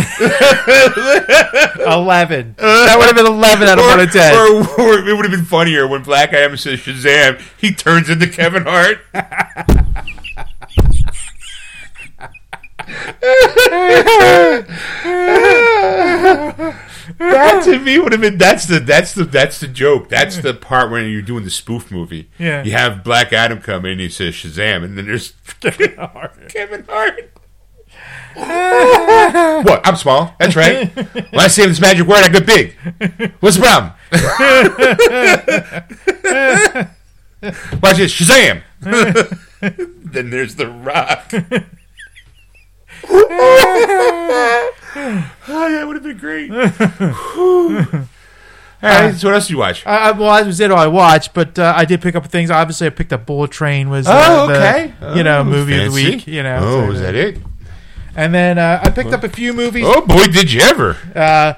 eleven. 1.81 2.55
that 2.59 2.95
would 2.97 3.07
have 3.07 3.17
been 3.17 3.27
eleven 3.27 3.67
out 3.67 3.81
of 3.81 3.87
one 3.87 3.99
of 3.99 4.13
ten. 4.13 4.33
Or, 4.37 4.81
or 4.81 5.09
it 5.09 5.17
would 5.17 5.25
have 5.25 5.33
been 5.33 5.45
funnier 5.45 5.89
when 5.89 6.05
Black 6.05 6.33
Adam 6.33 6.57
says 6.57 6.79
Shazam, 6.79 7.43
he 7.59 7.73
turns 7.73 8.09
into 8.09 8.29
Kevin 8.29 8.63
Hart. 8.67 9.01
That 17.19 17.65
to 17.65 17.79
me 17.85 17.99
would 17.99 18.13
have 18.13 18.21
been 18.21 18.39
that's 18.39 18.67
the 18.67 18.81
that's 18.81 19.13
the 19.15 19.25
that's 19.25 19.61
the 19.61 19.69
joke. 19.69 20.09
That's 20.09 20.39
the 20.39 20.55
part 20.55 20.91
when 20.91 21.09
you're 21.11 21.23
doing 21.23 21.45
the 21.45 21.51
spoof 21.51 21.91
movie. 21.91 22.31
Yeah. 22.39 22.63
You 22.63 22.73
have 22.73 23.03
Black 23.05 23.33
Adam 23.33 23.61
come 23.61 23.85
in 23.85 23.93
and 23.93 24.01
he 24.01 24.09
says 24.09 24.35
Shazam 24.35 24.85
and 24.85 24.97
then 24.97 25.07
there's 25.07 25.33
Kevin 25.61 25.97
Hart. 25.97 26.49
Kevin 26.49 26.85
Hart. 26.89 27.31
what? 29.67 29.87
I'm 29.87 29.97
small. 29.97 30.35
That's 30.41 30.57
right. 30.57 30.89
When 30.95 31.41
I 31.41 31.49
say 31.49 31.67
this 31.67 31.81
magic 31.81 32.07
word, 32.07 32.25
I 32.25 32.29
get 32.29 32.47
big. 32.47 32.75
What's 33.41 33.57
the 33.57 33.63
problem? 33.63 33.93
Watch 37.83 37.97
this. 37.99 38.15
Shazam. 38.15 38.63
then 39.61 40.31
there's 40.31 40.55
The 40.55 40.69
Rock. 40.69 41.31
oh, 45.49 45.71
that 45.73 45.85
would 45.87 45.97
have 45.97 46.03
been 46.03 46.19
great. 46.19 46.51
Whew. 46.51 47.79
All 48.85 48.89
right, 48.89 49.15
so 49.15 49.29
what 49.29 49.35
else 49.37 49.45
did 49.47 49.53
you 49.53 49.59
watch? 49.59 49.87
I, 49.87 50.09
I- 50.09 50.11
well, 50.11 50.35
that 50.35 50.45
was 50.45 50.59
it. 50.59 50.73
All 50.73 50.79
I 50.79 50.89
watched, 50.89 51.35
but 51.35 51.57
uh, 51.57 51.73
I 51.77 51.85
did 51.85 52.03
pick 52.03 52.17
up 52.17 52.27
things. 52.27 52.51
Obviously, 52.51 52.89
I 52.89 52.91
picked 52.91 53.13
up 53.13 53.25
Bullet 53.27 53.53
Train. 53.53 53.91
Was 53.91 54.09
uh, 54.09 54.25
Oh, 54.29 54.49
the, 54.49 54.55
okay. 54.59 54.95
you 55.17 55.23
know 55.23 55.39
Oh, 55.41 55.45
movie 55.45 55.79
of 55.81 55.93
the 55.93 55.95
week. 55.95 56.27
You 56.27 56.43
know, 56.43 56.59
Oh, 56.61 56.81
so 56.83 56.87
was 56.89 57.01
that 57.01 57.15
it? 57.15 57.39
And 58.17 58.35
then 58.35 58.59
uh, 58.59 58.81
I 58.83 58.91
picked 58.91 59.13
up 59.13 59.23
a 59.23 59.29
few 59.29 59.53
movies. 59.53 59.85
Oh 59.87 60.05
boy, 60.05 60.25
did 60.25 60.53
you 60.53 60.61
ever? 60.63 60.97
Uh, 61.15 61.55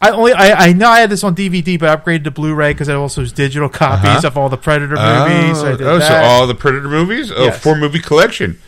I 0.00 0.10
only 0.10 0.32
I, 0.34 0.66
I 0.68 0.72
know 0.74 0.88
I 0.90 1.00
had 1.00 1.08
this 1.10 1.24
on 1.24 1.34
DVD, 1.34 1.80
but 1.80 1.88
I 1.88 1.96
upgraded 1.96 2.24
to 2.24 2.30
Blu-ray 2.30 2.72
because 2.72 2.88
it 2.88 2.94
also 2.94 3.22
has 3.22 3.32
digital 3.32 3.68
copies 3.70 4.10
Uh-huh. 4.10 4.26
of 4.28 4.36
all 4.36 4.48
the 4.50 4.56
Predator 4.58 4.94
movies. 4.94 5.58
so 5.58 5.66
I 5.66 5.72
Oh, 5.72 5.76
did 5.76 5.86
oh, 5.86 5.98
so 6.00 6.14
all 6.22 6.46
the 6.46 6.54
Predator 6.54 6.88
movies? 6.88 7.32
Oh, 7.32 7.44
Yes. 7.46 7.60
four 7.60 7.76
movie 7.76 7.98
collection. 7.98 8.60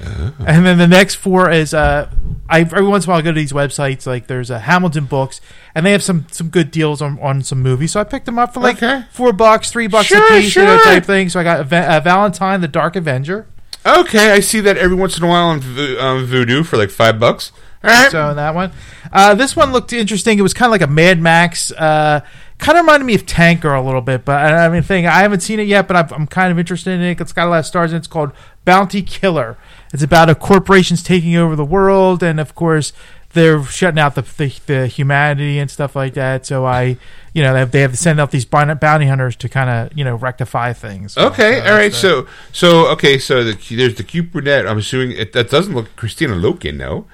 And 0.00 0.66
then 0.66 0.78
the 0.78 0.88
next 0.88 1.16
four 1.16 1.50
is 1.50 1.72
uh, 1.72 2.10
I 2.48 2.60
every 2.60 2.86
once 2.86 3.04
in 3.04 3.10
a 3.10 3.12
while 3.12 3.18
I 3.20 3.22
go 3.22 3.30
to 3.32 3.38
these 3.38 3.52
websites 3.52 4.06
like 4.06 4.26
there's 4.26 4.50
a 4.50 4.58
Hamilton 4.60 5.04
Books 5.04 5.40
and 5.74 5.86
they 5.86 5.92
have 5.92 6.02
some 6.02 6.26
some 6.30 6.48
good 6.48 6.70
deals 6.70 7.00
on, 7.00 7.18
on 7.20 7.42
some 7.42 7.62
movies. 7.62 7.92
So 7.92 8.00
I 8.00 8.04
picked 8.04 8.26
them 8.26 8.38
up 8.38 8.52
for 8.54 8.60
like 8.60 8.82
Okay. 8.82 9.04
four 9.12 9.32
bucks, 9.32 9.70
three 9.70 9.86
bucks 9.86 10.06
Sure, 10.08 10.24
a 10.24 10.28
piece, 10.40 10.56
you 10.56 10.62
know, 10.64 10.76
sure. 10.78 10.84
type 10.84 11.04
thing. 11.04 11.28
So 11.28 11.38
I 11.40 11.44
got 11.44 11.66
Va- 11.66 11.88
uh, 11.96 12.00
Valentine, 12.00 12.60
the 12.60 12.68
Dark 12.68 12.96
Avenger. 12.96 13.46
Okay, 13.86 14.30
I 14.32 14.40
see 14.40 14.60
that 14.60 14.76
every 14.76 14.96
once 14.96 15.18
in 15.18 15.24
a 15.24 15.28
while 15.28 15.46
on, 15.46 15.60
Vo- 15.60 15.98
on 15.98 16.26
Vudu 16.26 16.64
for 16.64 16.76
like 16.76 16.90
five 16.90 17.18
bucks. 17.20 17.50
All 17.84 17.90
right. 17.90 18.10
So 18.12 18.32
that 18.34 18.54
one, 18.54 18.70
uh, 19.12 19.34
this 19.34 19.56
one 19.56 19.72
looked 19.72 19.92
interesting. 19.92 20.38
It 20.38 20.42
was 20.42 20.54
kind 20.54 20.66
of 20.68 20.70
like 20.70 20.82
a 20.82 20.86
Mad 20.92 21.20
Max. 21.20 21.72
Uh, 21.72 22.20
kind 22.58 22.78
of 22.78 22.84
reminded 22.84 23.06
me 23.06 23.16
of 23.16 23.26
Tanker 23.26 23.74
a 23.74 23.82
little 23.82 24.00
bit, 24.00 24.24
but 24.24 24.36
I, 24.36 24.66
I 24.66 24.68
mean, 24.68 24.82
thing 24.84 25.04
I 25.04 25.18
haven't 25.22 25.40
seen 25.40 25.58
it 25.58 25.66
yet, 25.66 25.88
but 25.88 25.96
I'm, 25.96 26.08
I'm 26.20 26.26
kind 26.28 26.52
of 26.52 26.60
interested 26.60 26.92
in 26.92 27.00
it. 27.02 27.20
It's 27.20 27.32
got 27.32 27.48
a 27.48 27.50
lot 27.50 27.58
of 27.58 27.66
stars, 27.66 27.90
and 27.92 27.98
it's 27.98 28.06
called 28.06 28.30
Bounty 28.64 29.02
Killer. 29.02 29.56
It's 29.92 30.02
about 30.02 30.30
a 30.30 30.34
corporations 30.34 31.02
taking 31.02 31.36
over 31.36 31.54
the 31.56 31.64
world, 31.64 32.22
and 32.22 32.40
of 32.40 32.54
course 32.54 32.92
they're 33.34 33.62
shutting 33.64 33.98
out 33.98 34.14
the 34.14 34.22
the, 34.22 34.54
the 34.66 34.86
humanity 34.86 35.58
and 35.58 35.70
stuff 35.70 35.94
like 35.96 36.14
that. 36.14 36.44
So 36.46 36.64
I, 36.66 36.96
you 37.34 37.42
know, 37.42 37.52
they 37.54 37.58
have, 37.60 37.70
they 37.72 37.80
have 37.80 37.90
to 37.92 37.96
send 37.96 38.20
out 38.20 38.30
these 38.30 38.44
bounty 38.44 39.06
hunters 39.06 39.36
to 39.36 39.48
kind 39.48 39.68
of 39.70 39.96
you 39.96 40.04
know 40.04 40.16
rectify 40.16 40.72
things. 40.72 41.12
So, 41.14 41.26
Okay, 41.28 41.60
so 41.60 41.66
all 41.66 41.72
right. 41.78 41.92
uh, 41.92 41.94
So, 41.96 42.26
so 42.52 42.86
okay. 42.92 43.18
So 43.18 43.42
the, 43.44 43.76
there's 43.76 43.94
the 43.96 44.02
cute 44.04 44.32
brunette. 44.32 44.66
I'm 44.66 44.78
assuming 44.78 45.12
it, 45.16 45.32
that 45.34 45.50
doesn't 45.50 45.74
look 45.74 45.94
Kristanna 45.96 46.40
Loken, 46.40 46.78
though. 46.78 47.06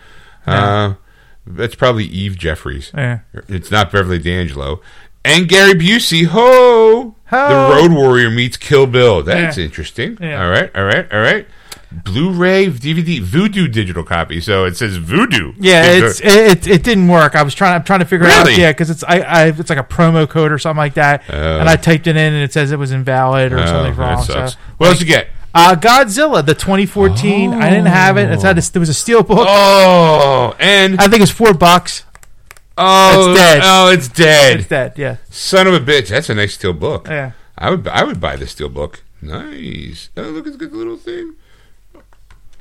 Uh, 0.47 0.95
that's 1.47 1.75
probably 1.75 2.05
Eve 2.05 2.37
Jeffries. 2.39 2.91
yeah. 2.95 3.21
It's 3.49 3.71
not 3.71 3.91
Beverly 3.93 4.19
D'Angelo. 4.19 4.81
And 5.25 5.49
Gary 5.49 5.73
Busey. 5.75 6.27
Ho! 6.27 7.15
Ho! 7.27 7.49
The 7.49 7.75
Road 7.77 7.93
Warrior 7.93 8.31
meets 8.31 8.57
Kill 8.57 8.87
Bill. 8.87 9.23
That's 9.23 9.57
Yeah. 9.59 9.65
interesting. 9.65 10.17
Yeah. 10.21 10.43
All 10.43 10.51
right, 10.51 10.71
all 10.75 10.85
right, 10.85 11.13
all 11.13 11.21
right. 11.21 11.47
Blu-ray, 11.91 12.67
DVD, 12.67 13.21
Vudu 13.21 13.71
digital 13.73 14.03
copy. 14.05 14.41
So 14.41 14.65
it 14.67 14.77
says 14.77 14.99
Vudu. 14.99 15.55
Yeah, 15.59 15.85
it's 15.87 16.21
it, 16.21 16.67
it, 16.67 16.83
didn't 16.83 17.09
work. 17.09 17.35
I 17.35 17.43
was 17.43 17.55
trying 17.55 17.75
I'm 17.77 17.83
trying 17.85 18.01
to 18.01 18.05
figure 18.05 18.27
out 18.27 18.55
yeah 18.57 18.71
because 18.73 18.91
it's 18.91 19.03
I, 19.05 19.21
I 19.21 19.47
it's 19.49 19.71
like 19.71 19.79
a 19.79 19.85
promo 19.85 20.29
code 20.29 20.53
or 20.53 20.59
something 20.59 20.77
like 20.79 20.95
that, 20.95 21.23
Oh. 21.31 21.59
and 21.61 21.69
I 21.69 21.77
typed 21.77 22.07
it 22.07 22.17
in 22.17 22.35
and 22.35 22.43
it 22.45 22.53
says 22.53 22.73
it 22.73 22.79
was 22.79 22.93
invalid 22.93 23.53
or 23.53 23.61
Oh, 23.61 23.67
something 23.67 23.95
that 23.97 24.01
wrong. 24.01 24.23
So 24.23 24.49
What 24.77 24.89
else 24.89 25.01
you 25.01 25.07
get? 25.07 25.29
uh, 25.55 25.75
Godzilla 25.77 26.45
the 26.45 26.55
2014 26.55 27.55
I 27.55 27.71
didn't 27.71 27.87
have 27.87 28.19
it. 28.19 28.31
It's 28.31 28.43
had 28.43 28.59
a, 28.59 28.61
there 28.73 28.81
was 28.81 28.91
a 28.91 28.95
steel 28.95 29.23
book. 29.23 29.47
Oh, 29.49 30.55
and 30.59 31.01
I 31.01 31.09
think 31.09 31.23
it's 31.23 31.33
four 31.33 31.55
bucks. 31.55 32.05
oh, 32.77 33.31
it's 33.33 33.41
dead. 33.41 33.61
oh, 33.65 33.91
it's 33.91 34.09
dead. 34.09 34.61
It's 34.61 34.69
dead. 34.69 34.93
yeah 34.97 35.17
Son 35.31 35.67
of 35.67 35.73
a 35.75 35.81
bitch. 35.81 36.09
That's 36.09 36.29
a 36.29 36.35
nice 36.35 36.55
steel 36.55 36.75
book. 36.75 37.09
yeah. 37.09 37.33
I 37.57 37.71
would 37.71 37.89
I 37.89 38.05
would 38.05 38.21
buy 38.21 38.37
the 38.37 38.47
steel 38.47 38.69
book. 38.69 39.03
Nice. 39.23 40.11
Oh, 40.17 40.23
look 40.23 40.47
at 40.47 40.59
the 40.59 40.67
little 40.69 40.97
thing. 40.97 41.35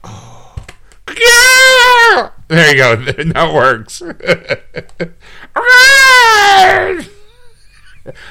Oh. 1.19 2.31
There 2.47 2.71
you 2.71 2.77
go. 2.77 2.95
Now 3.33 3.49
it 3.49 3.53
works. 3.53 4.01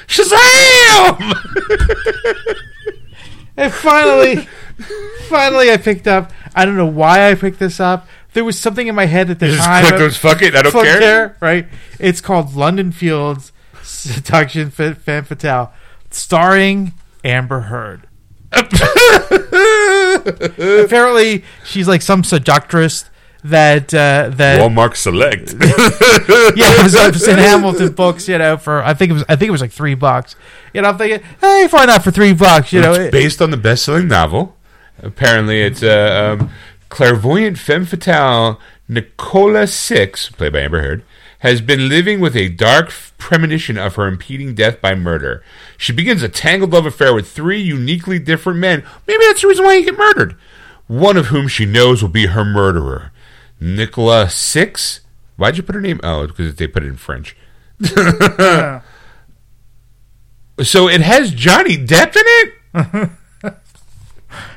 Shazam! 0.07 1.19
And 3.59 3.73
finally, 3.73 4.47
finally 5.29 5.71
I 5.71 5.77
picked 5.77 6.07
up. 6.07 6.31
I 6.53 6.63
don't 6.63 6.77
know 6.77 6.85
why 6.85 7.31
I 7.31 7.33
picked 7.33 7.57
this 7.57 7.79
up. 7.79 8.07
There 8.33 8.45
was 8.45 8.59
something 8.59 8.85
in 8.85 8.93
my 8.93 9.07
head 9.07 9.31
at 9.31 9.39
the 9.39 9.47
Just 9.47 9.63
time. 9.63 9.83
click 9.83 9.97
those 9.97 10.15
fuck 10.15 10.43
it. 10.43 10.55
I 10.55 10.61
don't 10.61 10.71
Fuck 10.71 10.83
care. 10.83 10.99
care, 10.99 11.37
right? 11.39 11.65
It's 11.99 12.21
called 12.21 12.53
London 12.53 12.91
Fields 12.91 13.51
Seduction 13.81 14.69
Fa- 14.69 14.93
Fan 14.93 15.23
Fatale, 15.23 15.73
starring 16.11 16.93
Amber 17.23 17.61
Heard. 17.61 18.05
Apparently, 20.85 21.43
she's 21.65 21.87
like 21.87 22.01
some 22.01 22.23
seductress 22.23 23.09
that 23.43 23.93
uh, 23.93 24.29
that 24.33 24.59
Walmart 24.59 24.95
Select. 24.95 25.53
yeah, 26.57 26.79
it 26.79 26.83
was, 26.83 26.95
it 26.95 27.13
was 27.13 27.27
in 27.27 27.37
Hamilton 27.37 27.93
books, 27.93 28.27
you 28.27 28.37
know, 28.37 28.57
for 28.57 28.83
I 28.83 28.93
think 28.93 29.11
it 29.11 29.13
was 29.13 29.23
I 29.29 29.35
think 29.35 29.49
it 29.49 29.51
was 29.51 29.61
like 29.61 29.71
three 29.71 29.95
bucks. 29.95 30.35
You 30.73 30.81
know, 30.81 30.89
I'm 30.89 30.97
thinking, 30.97 31.25
hey, 31.41 31.67
why 31.69 31.85
not 31.85 32.03
for 32.03 32.11
three 32.11 32.33
bucks? 32.33 32.73
You 32.73 32.81
know, 32.81 32.91
it's 32.93 32.99
it- 33.05 33.11
based 33.11 33.41
on 33.41 33.51
the 33.51 33.57
best-selling 33.57 34.07
novel. 34.07 34.55
Apparently, 35.01 35.61
it's 35.61 35.83
uh, 35.83 36.37
um, 36.39 36.49
clairvoyant 36.89 37.59
femme 37.59 37.85
fatale 37.85 38.59
Nicola 38.87 39.67
Six, 39.67 40.29
played 40.29 40.53
by 40.53 40.61
Amber 40.61 40.81
Heard, 40.81 41.03
has 41.39 41.61
been 41.61 41.87
living 41.89 42.19
with 42.19 42.35
a 42.35 42.49
dark 42.49 42.91
premonition 43.17 43.77
of 43.77 43.95
her 43.95 44.07
impeding 44.07 44.55
death 44.55 44.81
by 44.81 44.95
murder. 44.95 45.43
She 45.77 45.93
begins 45.93 46.23
a 46.23 46.29
tangled 46.29 46.73
love 46.73 46.85
affair 46.85 47.13
with 47.13 47.29
three 47.29 47.61
uniquely 47.61 48.17
different 48.19 48.59
men. 48.59 48.83
Maybe 49.07 49.23
that's 49.25 49.41
the 49.41 49.47
reason 49.47 49.65
why 49.65 49.75
you 49.75 49.85
get 49.85 49.97
murdered. 49.97 50.35
One 50.87 51.17
of 51.17 51.27
whom 51.27 51.47
she 51.47 51.65
knows 51.65 52.01
will 52.01 52.09
be 52.09 52.27
her 52.27 52.45
murderer. 52.45 53.11
Nicola 53.59 54.29
Six. 54.29 55.01
Why'd 55.35 55.57
you 55.57 55.63
put 55.63 55.75
her 55.75 55.81
name? 55.81 55.99
Oh, 56.03 56.25
because 56.27 56.55
they 56.55 56.67
put 56.67 56.83
it 56.83 56.87
in 56.87 56.97
French. 56.97 57.35
So 60.63 60.89
it 60.89 61.01
has 61.01 61.31
Johnny 61.31 61.77
Depp 61.77 62.15
in 62.15 62.23
it. 62.25 63.09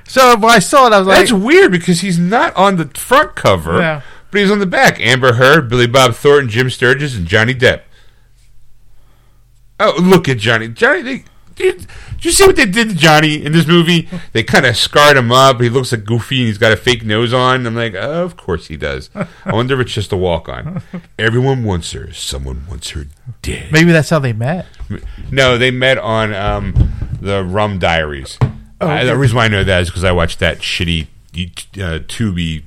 so 0.09 0.37
when 0.39 0.51
I 0.51 0.59
saw 0.59 0.87
it, 0.87 0.93
I 0.93 0.99
was 0.99 1.07
like, 1.07 1.19
That's 1.19 1.33
weird 1.33 1.73
because 1.73 2.01
he's 2.01 2.19
not 2.19 2.57
on 2.57 2.77
the 2.77 2.87
front 2.87 3.35
cover, 3.37 3.79
Yeah. 3.79 4.01
But 4.31 4.41
he's 4.41 4.51
on 4.51 4.59
the 4.59 4.67
back. 4.67 5.01
Amber 5.01 5.35
Heard, 5.35 5.69
Billy 5.69 5.87
Bob 5.87 6.15
Thornton, 6.15 6.49
Jim 6.49 6.71
Sturgess, 6.71 7.17
and 7.17 7.27
Johnny 7.27 7.55
Depp. 7.55 7.83
Oh, 9.79 9.95
look 10.01 10.29
at 10.29 10.39
Johnny. 10.39 10.69
Johnny, 10.69 11.03
they, 11.03 11.25
did, 11.57 11.87
did 12.13 12.25
you 12.25 12.31
see 12.33 12.47
what 12.47 12.57
they 12.57 12.67
did 12.67 12.91
to 12.91 12.95
Johnny 12.95 13.45
in 13.45 13.53
this 13.53 13.67
movie? 13.67 14.09
They 14.33 14.45
kind 14.45 14.65
of 14.65 14.77
scarred 14.77 15.17
him 15.17 15.33
up. 15.33 15.61
He 15.61 15.69
looks 15.69 15.91
like 15.91 16.05
Goofy, 16.05 16.39
and 16.39 16.47
he's 16.47 16.59
got 16.59 16.71
a 16.71 16.77
fake 16.77 17.05
nose 17.05 17.33
on. 17.33 17.67
I'm 17.67 17.75
like, 17.75 17.95
oh, 17.95 18.23
of 18.23 18.37
course 18.37 18.69
he 18.69 18.77
does. 18.77 19.11
I 19.15 19.53
wonder 19.53 19.75
if 19.75 19.87
it's 19.87 19.95
just 19.95 20.13
a 20.13 20.17
walk 20.17 20.49
on. 20.49 20.83
Everyone 21.19 21.65
wants 21.65 21.91
her. 21.93 22.13
Someone 22.13 22.65
wants 22.69 22.91
her 22.91 23.07
dead. 23.43 23.73
maybe 23.73 23.91
that's 23.91 24.11
how 24.11 24.21
they 24.21 24.33
met. 24.33 24.67
No, 25.33 25.59
they 25.59 25.73
met 25.73 25.99
on 25.99 26.33
um, 26.33 26.93
the 27.21 27.45
Rum 27.45 27.81
Diaries. 27.81 28.39
Oh, 28.81 29.05
the 29.05 29.17
reason 29.17 29.37
why 29.37 29.47
I 29.47 29.49
know 29.49 29.65
that 29.65 29.83
is 29.83 29.89
because 29.89 30.05
I 30.05 30.13
watched 30.13 30.39
that 30.39 30.59
shitty 30.59 31.09
uh, 31.35 31.99
Tubi 32.07 32.63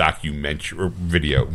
documentary 0.00 0.78
or 0.78 0.88
video 0.88 1.46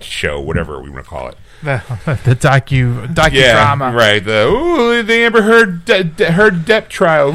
show, 0.00 0.40
whatever 0.40 0.82
we 0.82 0.90
want 0.90 1.04
to 1.04 1.08
call 1.08 1.28
it. 1.28 1.36
The, 1.62 1.80
the 2.24 2.34
docu 2.34 3.06
docudrama. 3.14 3.32
Yeah, 3.32 3.94
right. 3.94 4.18
The 4.18 4.48
ooh, 4.48 5.00
the 5.04 5.14
Amber 5.14 5.42
Heard 5.42 5.84
de- 5.84 6.02
de- 6.02 6.32
Heard 6.32 6.64
Depp 6.64 6.88
trial. 6.88 7.28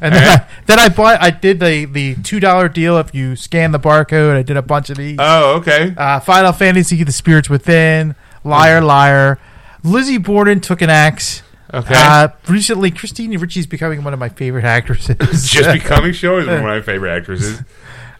And 0.00 0.14
then, 0.14 0.28
I, 0.28 0.46
then 0.66 0.78
I 0.78 0.88
bought. 0.88 1.20
I 1.20 1.30
did 1.30 1.58
the 1.58 1.86
the 1.86 2.14
two 2.22 2.38
dollar 2.38 2.68
deal 2.68 2.98
if 2.98 3.12
you 3.12 3.34
scan 3.34 3.72
the 3.72 3.80
barcode. 3.80 4.36
I 4.36 4.42
did 4.42 4.56
a 4.56 4.62
bunch 4.62 4.90
of 4.90 4.96
these. 4.96 5.16
oh, 5.18 5.56
okay. 5.56 5.92
Uh, 5.96 6.20
Final 6.20 6.52
Fantasy: 6.52 7.02
The 7.02 7.10
Spirits 7.10 7.50
Within, 7.50 8.14
Liar 8.44 8.80
Liar. 8.80 9.40
Lizzie 9.82 10.18
Borden 10.18 10.60
took 10.60 10.82
an 10.82 10.90
axe. 10.90 11.42
Okay. 11.74 11.94
Uh, 11.96 12.28
recently, 12.48 12.92
Christina 12.92 13.38
Ricci's 13.40 13.66
becoming 13.66 14.04
one 14.04 14.14
of 14.14 14.20
my 14.20 14.28
favorite 14.28 14.64
actresses. 14.64 15.50
Just 15.50 15.72
becoming 15.72 16.12
show 16.12 16.38
is 16.38 16.46
one 16.46 16.58
of 16.58 16.62
my 16.62 16.80
favorite 16.80 17.10
actresses. 17.10 17.62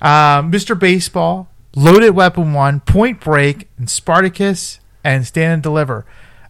Um, 0.01 0.51
Mr. 0.53 0.79
Baseball, 0.79 1.49
Loaded 1.75 2.11
Weapon 2.11 2.53
One, 2.53 2.81
Point 2.81 3.21
Break, 3.21 3.69
and 3.79 3.89
Spartacus, 3.91 4.81
and 5.05 5.27
Stand 5.27 5.53
and 5.55 5.63
Deliver. 5.63 6.05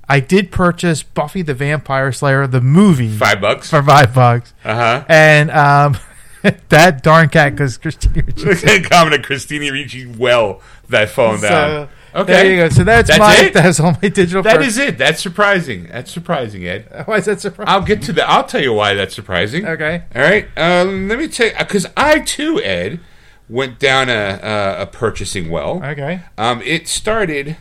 I 0.08 0.20
did 0.20 0.50
purchase 0.50 1.02
Buffy 1.02 1.42
the 1.42 1.54
Vampire 1.54 2.12
Slayer, 2.12 2.46
the 2.46 2.60
movie, 2.62 3.14
Five 3.16 3.40
bucks. 3.40 3.68
for 3.70 3.82
five 3.82 4.14
bucks, 4.14 4.54
Uh 4.64 4.74
huh. 4.74 5.04
and 5.08 5.50
um, 5.50 5.98
that 6.70 7.02
darn 7.02 7.28
cat 7.28 7.52
because 7.52 7.76
Christina 7.76 8.22
Ricci. 8.36 8.82
Comment 8.82 9.22
Christina 9.22 9.70
Ricci 9.72 10.06
well 10.06 10.62
that 10.88 11.10
phone 11.10 11.40
down. 11.42 11.50
So, 11.50 11.88
Okay. 12.14 12.32
there 12.32 12.50
you 12.50 12.56
go. 12.56 12.68
So 12.70 12.84
that's, 12.84 13.08
That's 13.08 13.18
my 13.20 13.36
it? 13.36 13.52
that's 13.52 13.78
all 13.78 13.92
my 14.02 14.08
digital. 14.08 14.42
That 14.42 14.62
is 14.62 14.78
it. 14.78 14.96
That's 14.96 15.20
surprising. 15.22 15.88
That's 15.88 16.10
surprising, 16.10 16.66
Ed. 16.66 17.02
Why 17.04 17.18
is 17.18 17.26
that 17.26 17.38
surprising? 17.42 17.68
I'll 17.68 17.82
get 17.82 18.00
to 18.04 18.14
that. 18.14 18.30
I'll 18.30 18.44
tell 18.44 18.62
you 18.62 18.72
why 18.72 18.94
that's 18.94 19.14
surprising. 19.14 19.66
Okay. 19.66 20.04
All 20.16 20.22
right. 20.22 20.48
Um, 20.56 21.06
let 21.08 21.18
me 21.18 21.28
tell 21.28 21.48
you, 21.48 21.52
because 21.58 21.86
I 21.98 22.20
too, 22.20 22.62
Ed, 22.62 23.00
went 23.48 23.78
down 23.78 24.08
a, 24.08 24.40
a, 24.42 24.82
a 24.82 24.86
purchasing 24.86 25.50
well. 25.50 25.82
Okay. 25.84 26.20
Um, 26.36 26.60
it 26.62 26.86
started. 26.88 27.56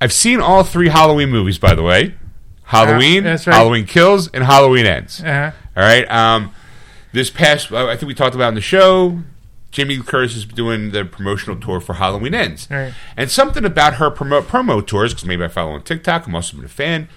I've 0.00 0.12
seen 0.12 0.40
all 0.40 0.62
three 0.62 0.88
Halloween 0.88 1.30
movies, 1.30 1.58
by 1.58 1.74
the 1.74 1.82
way. 1.82 2.14
Halloween, 2.64 3.24
that's 3.24 3.46
right. 3.46 3.54
Halloween 3.54 3.86
Kills, 3.86 4.28
and 4.28 4.44
Halloween 4.44 4.86
Ends. 4.86 5.22
Uh-huh. 5.22 5.52
All 5.76 5.82
right. 5.82 6.10
Um, 6.10 6.52
this 7.12 7.30
past, 7.30 7.70
uh, 7.72 7.86
I 7.86 7.96
think 7.96 8.08
we 8.08 8.14
talked 8.14 8.34
about 8.34 8.48
in 8.48 8.54
the 8.54 8.60
show. 8.60 9.20
Jamie 9.70 9.96
Lee 9.96 10.02
Curtis 10.02 10.36
is 10.36 10.44
doing 10.44 10.90
the 10.90 11.04
promotional 11.04 11.58
tour 11.60 11.80
for 11.80 11.94
Halloween 11.94 12.34
Ends, 12.34 12.66
Right. 12.70 12.94
and 13.16 13.30
something 13.30 13.64
about 13.64 13.94
her 13.94 14.10
promo, 14.10 14.40
promo 14.42 14.84
tours, 14.86 15.12
because 15.12 15.26
maybe 15.26 15.44
I 15.44 15.48
follow 15.48 15.72
on 15.72 15.82
TikTok. 15.82 16.26
I'm 16.26 16.34
also 16.34 16.56
been 16.56 16.64
a 16.64 16.68
fan. 16.68 17.08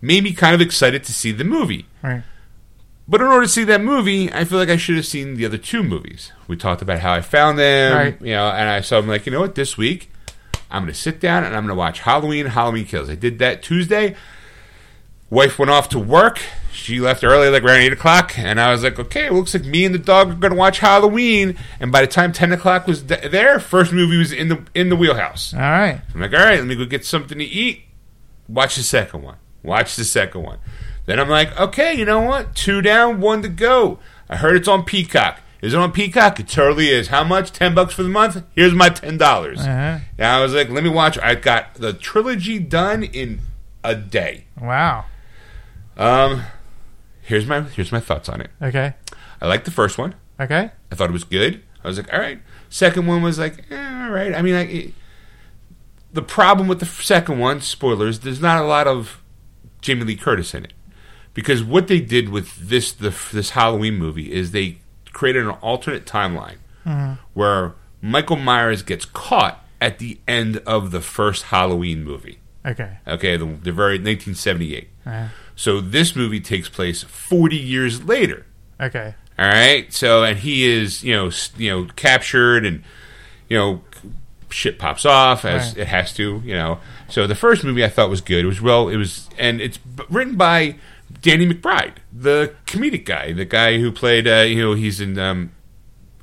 Made 0.00 0.24
me 0.24 0.32
kind 0.32 0.54
of 0.54 0.60
excited 0.60 1.04
to 1.04 1.12
see 1.12 1.30
the 1.32 1.44
movie. 1.44 1.86
Right. 2.02 2.22
But 3.08 3.20
in 3.20 3.28
order 3.28 3.42
to 3.46 3.48
see 3.52 3.62
that 3.64 3.80
movie, 3.80 4.32
I 4.32 4.44
feel 4.44 4.58
like 4.58 4.68
I 4.68 4.76
should 4.76 4.96
have 4.96 5.06
seen 5.06 5.36
the 5.36 5.46
other 5.46 5.58
two 5.58 5.82
movies. 5.84 6.32
We 6.48 6.56
talked 6.56 6.82
about 6.82 6.98
how 7.00 7.12
I 7.12 7.20
found 7.20 7.58
them, 7.58 7.96
Right. 7.96 8.20
you 8.20 8.32
know, 8.34 8.48
and 8.48 8.68
I 8.68 8.80
so 8.80 8.98
I'm 8.98 9.06
like, 9.06 9.26
you 9.26 9.32
know 9.32 9.40
what, 9.40 9.54
this 9.54 9.78
week 9.78 10.10
I'm 10.70 10.82
going 10.82 10.92
to 10.92 10.98
sit 10.98 11.20
down 11.20 11.44
and 11.44 11.54
I'm 11.54 11.62
going 11.62 11.76
to 11.76 11.78
watch 11.78 12.00
Halloween, 12.00 12.46
Halloween 12.46 12.84
Kills. 12.84 13.08
I 13.08 13.14
did 13.14 13.38
that 13.38 13.62
Tuesday. 13.62 14.16
Wife 15.28 15.58
went 15.58 15.70
off 15.70 15.88
to 15.90 15.98
work. 15.98 16.40
She 16.72 17.00
left 17.00 17.24
early, 17.24 17.48
like 17.48 17.64
around 17.64 17.80
eight 17.80 17.92
o'clock, 17.92 18.38
and 18.38 18.60
I 18.60 18.70
was 18.70 18.84
like, 18.84 18.96
okay, 18.98 19.26
it 19.26 19.32
looks 19.32 19.54
like 19.54 19.64
me 19.64 19.84
and 19.84 19.92
the 19.94 19.98
dog 19.98 20.30
are 20.30 20.34
going 20.34 20.52
to 20.52 20.58
watch 20.58 20.78
Halloween. 20.78 21.56
And 21.80 21.90
by 21.90 22.00
the 22.02 22.06
time 22.06 22.32
ten 22.32 22.52
o'clock 22.52 22.86
was 22.86 23.02
th- 23.02 23.30
there, 23.32 23.58
first 23.58 23.92
movie 23.92 24.18
was 24.18 24.30
in 24.32 24.48
the 24.48 24.62
in 24.74 24.88
the 24.88 24.94
wheelhouse. 24.96 25.52
All 25.54 25.60
right. 25.60 26.00
I'm 26.14 26.20
like, 26.20 26.32
all 26.32 26.38
right, 26.40 26.58
let 26.58 26.66
me 26.66 26.76
go 26.76 26.84
get 26.84 27.04
something 27.04 27.38
to 27.38 27.44
eat. 27.44 27.82
Watch 28.48 28.76
the 28.76 28.82
second 28.84 29.22
one. 29.22 29.36
Watch 29.64 29.96
the 29.96 30.04
second 30.04 30.42
one. 30.44 30.58
Then 31.06 31.20
I'm 31.20 31.28
like, 31.28 31.58
okay, 31.58 31.94
you 31.94 32.04
know 32.04 32.20
what? 32.20 32.54
Two 32.54 32.82
down, 32.82 33.20
one 33.20 33.42
to 33.42 33.48
go. 33.48 33.98
I 34.28 34.36
heard 34.36 34.56
it's 34.56 34.68
on 34.68 34.84
Peacock. 34.84 35.40
Is 35.62 35.72
it 35.72 35.78
on 35.78 35.92
Peacock? 35.92 36.38
It 36.38 36.48
totally 36.48 36.88
is. 36.90 37.08
How 37.08 37.24
much? 37.24 37.52
Ten 37.52 37.74
bucks 37.74 37.94
for 37.94 38.02
the 38.02 38.08
month? 38.08 38.42
Here's 38.54 38.74
my 38.74 38.88
ten 38.88 39.16
dollars. 39.16 39.60
Uh-huh. 39.60 40.00
And 40.18 40.26
I 40.26 40.42
was 40.42 40.52
like, 40.52 40.68
let 40.68 40.84
me 40.84 40.90
watch. 40.90 41.18
I 41.18 41.34
got 41.34 41.74
the 41.74 41.92
trilogy 41.92 42.58
done 42.58 43.02
in 43.04 43.40
a 43.82 43.94
day. 43.94 44.44
Wow. 44.60 45.06
Um, 45.96 46.42
here's 47.22 47.46
my 47.46 47.62
here's 47.62 47.92
my 47.92 48.00
thoughts 48.00 48.28
on 48.28 48.40
it. 48.40 48.50
Okay. 48.60 48.94
I 49.40 49.46
liked 49.46 49.64
the 49.64 49.70
first 49.70 49.96
one. 49.96 50.14
Okay. 50.38 50.70
I 50.90 50.94
thought 50.94 51.08
it 51.08 51.14
was 51.14 51.24
good. 51.24 51.62
I 51.82 51.88
was 51.88 51.96
like, 51.96 52.12
all 52.12 52.20
right. 52.20 52.40
Second 52.68 53.06
one 53.06 53.22
was 53.22 53.38
like, 53.38 53.70
eh, 53.70 54.04
all 54.04 54.10
right. 54.10 54.34
I 54.34 54.42
mean, 54.42 54.54
I, 54.54 54.62
it, 54.62 54.94
the 56.12 56.22
problem 56.22 56.68
with 56.68 56.80
the 56.80 56.86
second 56.86 57.38
one, 57.38 57.60
spoilers, 57.60 58.20
there's 58.20 58.40
not 58.40 58.62
a 58.62 58.66
lot 58.66 58.86
of 58.86 59.22
Jamie 59.80 60.04
Lee 60.04 60.16
Curtis 60.16 60.52
in 60.52 60.64
it 60.64 60.72
because 61.36 61.62
what 61.62 61.86
they 61.86 62.00
did 62.00 62.30
with 62.30 62.56
this 62.68 62.90
the, 62.92 63.14
this 63.32 63.50
Halloween 63.50 63.94
movie 63.94 64.32
is 64.32 64.50
they 64.50 64.78
created 65.12 65.44
an 65.44 65.50
alternate 65.62 66.04
timeline 66.06 66.56
where 67.34 67.74
Michael 68.02 68.36
Myers 68.36 68.82
gets 68.82 69.04
caught 69.04 69.64
at 69.80 69.98
the 69.98 70.18
end 70.26 70.56
of 70.66 70.90
the 70.90 71.00
first 71.00 71.44
Halloween 71.44 72.02
movie. 72.02 72.38
Okay. 72.64 72.98
Okay, 73.06 73.36
the, 73.36 73.44
the 73.46 73.70
very 73.72 73.94
1978. 73.98 74.88
Uh, 75.06 75.28
So 75.54 75.80
this 75.80 76.14
movie 76.16 76.40
takes 76.40 76.68
place 76.68 77.02
40 77.04 77.56
years 77.56 78.02
later. 78.04 78.46
okay. 78.80 79.14
All 79.38 79.46
right. 79.46 79.92
So, 79.92 80.24
and 80.24 80.38
he 80.38 80.64
is, 80.66 81.04
you 81.04 81.12
know, 81.14 81.30
you 81.58 81.70
know, 81.70 81.88
captured, 81.96 82.64
and 82.64 82.82
you 83.50 83.58
know, 83.58 83.82
shit 84.48 84.78
pops 84.78 85.04
off 85.04 85.44
as 85.44 85.68
Right. 85.72 85.78
it 85.82 85.88
has 85.88 86.12
to, 86.14 86.40
you 86.44 86.54
know. 86.54 86.78
So 87.10 87.26
the 87.26 87.34
first 87.34 87.62
movie 87.62 87.84
I 87.84 87.88
thought 87.88 88.08
was 88.08 88.20
good. 88.22 88.44
It 88.44 88.48
was 88.48 88.60
well. 88.62 88.88
It 88.88 88.96
was, 88.96 89.28
and 89.38 89.60
it's 89.60 89.78
written 90.08 90.36
by 90.36 90.76
Danny 91.22 91.46
McBride, 91.46 91.94
the 92.12 92.54
comedic 92.66 93.04
guy, 93.04 93.32
the 93.32 93.44
guy 93.44 93.78
who 93.78 93.90
played, 93.92 94.26
uh, 94.28 94.40
you 94.42 94.60
know, 94.62 94.74
he's 94.74 95.00
in. 95.00 95.18
Um, 95.18 95.52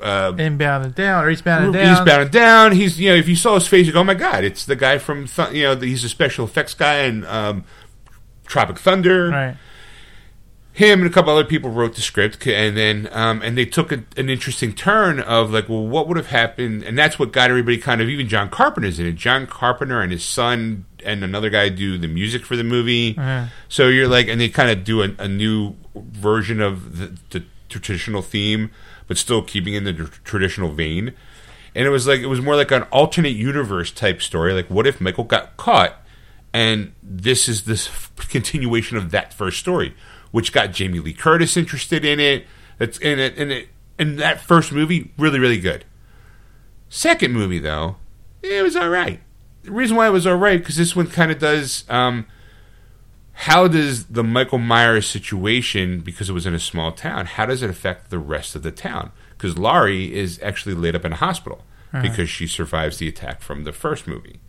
uh, 0.02 0.34
Inbound 0.38 0.84
and 0.86 0.96
down, 0.96 1.24
or 1.24 1.30
eastbound 1.30 1.64
and 1.66 1.74
down. 1.74 1.88
He's 1.96 2.06
bound 2.06 2.22
and 2.24 2.32
down. 2.32 2.72
He's 2.74 3.00
you 3.00 3.10
know 3.10 3.16
if 3.16 3.30
you 3.30 3.38
saw 3.38 3.56
his 3.56 3.68
face, 3.68 3.88
you 3.88 3.94
go, 3.94 4.02
oh 4.02 4.04
my 4.04 4.14
god, 4.14 4.44
it's 4.44 4.66
the 4.66 4.76
guy 4.76 4.98
from 4.98 5.28
Th- 5.28 5.52
you 5.54 5.64
know 5.64 5.76
the, 5.76 5.88
he's 5.88 6.04
a 6.04 6.10
special 6.10 6.44
effects 6.46 6.74
guy 6.74 7.04
in 7.04 7.24
um, 7.26 7.64
Tropic 8.46 8.78
Thunder 8.80 9.30
Right. 9.30 9.56
him 10.74 11.02
and 11.02 11.10
a 11.10 11.14
couple 11.14 11.32
other 11.32 11.46
people 11.46 11.70
wrote 11.70 11.96
the 11.96 12.02
script, 12.02 12.46
and 12.46 12.76
then 12.76 13.08
um, 13.14 13.42
and 13.44 13.58
they 13.58 13.64
took 13.66 13.94
a, 13.94 14.04
an 14.18 14.30
interesting 14.30 14.74
turn 14.74 15.22
of 15.22 15.52
like, 15.52 15.70
well, 15.70 15.88
what 15.88 16.10
would 16.10 16.18
have 16.18 16.28
happened? 16.28 16.84
And 16.84 16.98
that's 16.98 17.18
what 17.18 17.32
got 17.32 17.50
everybody 17.50 17.78
kind 17.78 18.02
of 18.02 18.10
even 18.10 18.28
John 18.28 18.50
Carpenter's 18.50 19.00
in 19.00 19.06
it. 19.06 19.14
John 19.16 19.48
Carpenter 19.48 20.02
and 20.02 20.12
his 20.12 20.26
son 20.26 20.86
and 21.06 21.24
another 21.24 21.50
guy 21.50 21.70
do 21.70 21.98
the 21.98 22.08
music 22.08 22.46
for 22.46 22.56
the 22.56 22.64
movie. 22.64 23.16
Uh-huh. 23.18 23.48
So 23.70 23.88
you're 23.88 24.08
like, 24.08 24.28
and 24.28 24.40
they 24.40 24.50
kind 24.50 24.70
of 24.70 24.84
do 24.84 25.02
a, 25.02 25.10
a 25.20 25.28
new 25.28 25.76
version 25.96 26.62
of 26.62 26.98
the, 26.98 27.18
the 27.30 27.46
traditional 27.70 28.22
theme, 28.22 28.72
but 29.08 29.18
still 29.18 29.42
keeping 29.42 29.74
in 29.74 29.84
the 29.84 29.94
tr- 29.94 30.06
traditional 30.24 30.72
vein. 30.72 31.14
And 31.76 31.86
it 31.86 31.90
was 31.90 32.06
like 32.08 32.20
it 32.20 32.28
was 32.28 32.42
more 32.42 32.56
like 32.56 32.72
an 32.72 32.84
alternate 32.84 33.34
universe 33.34 33.92
type 33.92 34.22
story. 34.22 34.54
Like, 34.54 34.70
what 34.70 34.86
if 34.86 35.02
Michael 35.02 35.24
got 35.24 35.58
caught? 35.58 36.00
and 36.54 36.94
this 37.02 37.50
is 37.50 37.64
this 37.64 37.88
f- 37.88 38.12
continuation 38.30 38.96
of 38.96 39.12
that 39.12 39.34
first 39.34 39.60
story, 39.60 39.96
which 40.32 40.54
got 40.54 40.72
Jamie 40.72 41.00
Lee 41.00 41.14
Curtis 41.14 41.58
interested 41.58 42.06
in 42.06 42.20
it. 42.20 42.46
That's 42.78 43.00
in 43.00 43.20
it, 43.20 43.38
and 43.38 43.52
it, 43.52 43.70
and 43.98 44.20
that 44.20 44.40
first 44.40 44.72
movie 44.72 45.12
really, 45.18 45.40
really 45.40 45.60
good. 45.60 45.84
Second 46.90 47.34
movie 47.34 47.60
though, 47.60 47.98
it 48.44 48.62
was 48.64 48.76
all 48.76 48.90
right. 48.90 49.20
The 49.64 49.72
reason 49.72 49.98
why 49.98 50.08
it 50.08 50.12
was 50.12 50.28
all 50.28 50.36
right 50.36 50.60
because 50.60 50.76
this 50.76 50.96
one 50.96 51.08
kind 51.08 51.32
of 51.32 51.40
does. 51.40 51.86
Um, 51.90 52.26
how 53.36 53.68
does 53.68 54.06
the 54.06 54.24
Michael 54.24 54.60
Myers 54.60 55.08
situation, 55.08 56.02
because 56.02 56.30
it 56.30 56.34
was 56.34 56.46
in 56.46 56.54
a 56.54 56.60
small 56.60 56.92
town, 56.92 57.26
how 57.26 57.48
does 57.48 57.64
it 57.64 57.70
affect 57.70 58.12
the 58.12 58.20
rest 58.20 58.56
of 58.56 58.62
the 58.62 58.72
town? 58.72 59.12
Because 59.36 59.58
Laurie 59.58 60.14
is 60.14 60.40
actually 60.44 60.76
laid 60.76 60.96
up 60.96 61.04
in 61.04 61.14
a 61.14 61.16
hospital 61.16 61.64
because 62.02 62.30
she 62.30 62.46
survives 62.46 62.98
the 62.98 63.08
attack 63.08 63.42
from 63.42 63.64
the 63.64 63.72
first 63.72 64.08
movie 64.08 64.40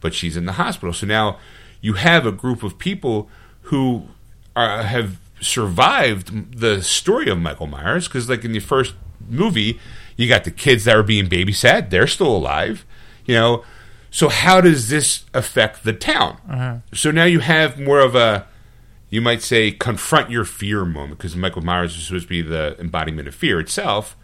but 0.00 0.14
she's 0.14 0.36
in 0.36 0.46
the 0.46 0.52
hospital. 0.52 0.92
So 0.92 1.06
now 1.06 1.38
you 1.80 1.94
have 1.94 2.26
a 2.26 2.32
group 2.32 2.62
of 2.62 2.78
people 2.78 3.28
who 3.62 4.08
are, 4.56 4.82
have 4.82 5.18
survived 5.40 6.58
the 6.58 6.82
story 6.82 7.28
of 7.28 7.38
Michael 7.38 7.66
Myers 7.66 8.08
because, 8.08 8.28
like 8.28 8.44
in 8.44 8.52
the 8.52 8.60
first 8.60 8.94
movie, 9.28 9.78
you 10.16 10.28
got 10.28 10.44
the 10.44 10.50
kids 10.50 10.84
that 10.84 10.96
were 10.96 11.02
being 11.02 11.28
babysat; 11.28 11.90
they're 11.90 12.06
still 12.06 12.34
alive, 12.34 12.84
you 13.24 13.34
know. 13.34 13.64
So 14.10 14.28
how 14.28 14.60
does 14.60 14.88
this 14.88 15.24
affect 15.32 15.84
the 15.84 15.92
town? 15.92 16.38
Uh-huh. 16.48 16.76
So 16.92 17.10
now 17.10 17.24
you 17.24 17.40
have 17.40 17.78
more 17.78 18.00
of 18.00 18.14
a, 18.14 18.46
you 19.08 19.20
might 19.20 19.42
say, 19.42 19.70
confront 19.70 20.30
your 20.30 20.44
fear 20.44 20.84
moment 20.84 21.18
because 21.18 21.36
Michael 21.36 21.62
Myers 21.62 21.96
is 21.96 22.04
supposed 22.04 22.24
to 22.24 22.28
be 22.28 22.42
the 22.42 22.76
embodiment 22.80 23.28
of 23.28 23.34
fear 23.34 23.60
itself. 23.60 24.16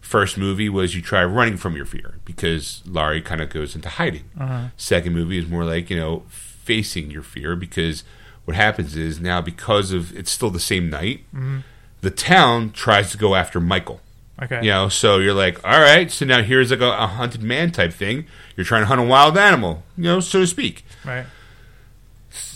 First 0.00 0.38
movie 0.38 0.68
was 0.68 0.94
you 0.94 1.02
try 1.02 1.24
running 1.24 1.56
from 1.56 1.76
your 1.76 1.84
fear 1.84 2.14
because 2.24 2.82
Laurie 2.86 3.20
kind 3.20 3.40
of 3.40 3.50
goes 3.50 3.74
into 3.74 3.88
hiding. 3.88 4.24
Uh-huh. 4.38 4.68
Second 4.76 5.12
movie 5.14 5.38
is 5.38 5.48
more 5.48 5.64
like 5.64 5.90
you 5.90 5.96
know 5.96 6.22
facing 6.28 7.10
your 7.10 7.22
fear 7.22 7.56
because 7.56 8.04
what 8.44 8.56
happens 8.56 8.96
is 8.96 9.20
now 9.20 9.40
because 9.40 9.92
of 9.92 10.16
it's 10.16 10.30
still 10.30 10.50
the 10.50 10.60
same 10.60 10.88
night, 10.88 11.24
mm-hmm. 11.34 11.58
the 12.00 12.10
town 12.10 12.70
tries 12.70 13.10
to 13.10 13.18
go 13.18 13.34
after 13.34 13.60
Michael. 13.60 14.00
Okay. 14.42 14.62
You 14.64 14.70
know, 14.70 14.88
so 14.90 15.18
you're 15.18 15.32
like, 15.34 15.64
all 15.64 15.80
right, 15.80 16.10
so 16.10 16.26
now 16.26 16.42
here's 16.42 16.70
like 16.70 16.80
a, 16.80 16.90
a 16.92 17.06
hunted 17.06 17.42
man 17.42 17.70
type 17.70 17.92
thing. 17.92 18.26
You're 18.56 18.66
trying 18.66 18.82
to 18.82 18.86
hunt 18.86 19.00
a 19.00 19.04
wild 19.04 19.38
animal, 19.38 19.82
you 19.96 20.04
know, 20.04 20.20
so 20.20 20.40
to 20.40 20.46
speak 20.46 20.84
Right. 21.04 21.24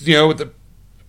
you 0.00 0.14
know, 0.14 0.32
the 0.34 0.50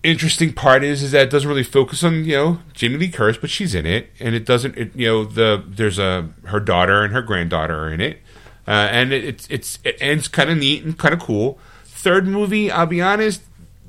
interesting 0.02 0.52
part 0.52 0.82
is 0.82 1.02
is 1.02 1.12
that 1.12 1.22
it 1.22 1.30
doesn't 1.30 1.48
really 1.48 1.62
focus 1.62 2.02
on 2.02 2.24
you 2.24 2.32
know 2.36 2.58
Jamie 2.72 2.96
Lee 2.96 3.08
Curtis, 3.10 3.38
but 3.40 3.50
she's 3.50 3.74
in 3.74 3.86
it, 3.86 4.10
and 4.18 4.34
it 4.34 4.44
doesn't. 4.46 4.76
It, 4.76 4.96
you 4.96 5.06
know, 5.06 5.24
the 5.24 5.62
there's 5.66 5.98
a 5.98 6.30
her 6.46 6.58
daughter 6.60 7.02
and 7.04 7.12
her 7.12 7.22
granddaughter 7.22 7.78
are 7.84 7.92
in 7.92 8.00
it, 8.00 8.18
uh, 8.66 8.70
and 8.90 9.12
it, 9.12 9.24
it's 9.24 9.46
it's 9.50 9.78
it 9.84 9.96
ends 10.00 10.26
kind 10.28 10.50
of 10.50 10.58
neat 10.58 10.82
and 10.84 10.98
kind 10.98 11.12
of 11.14 11.20
cool. 11.20 11.58
Third 11.84 12.26
movie, 12.26 12.70
I'll 12.70 12.86
be 12.86 13.00
honest, 13.00 13.42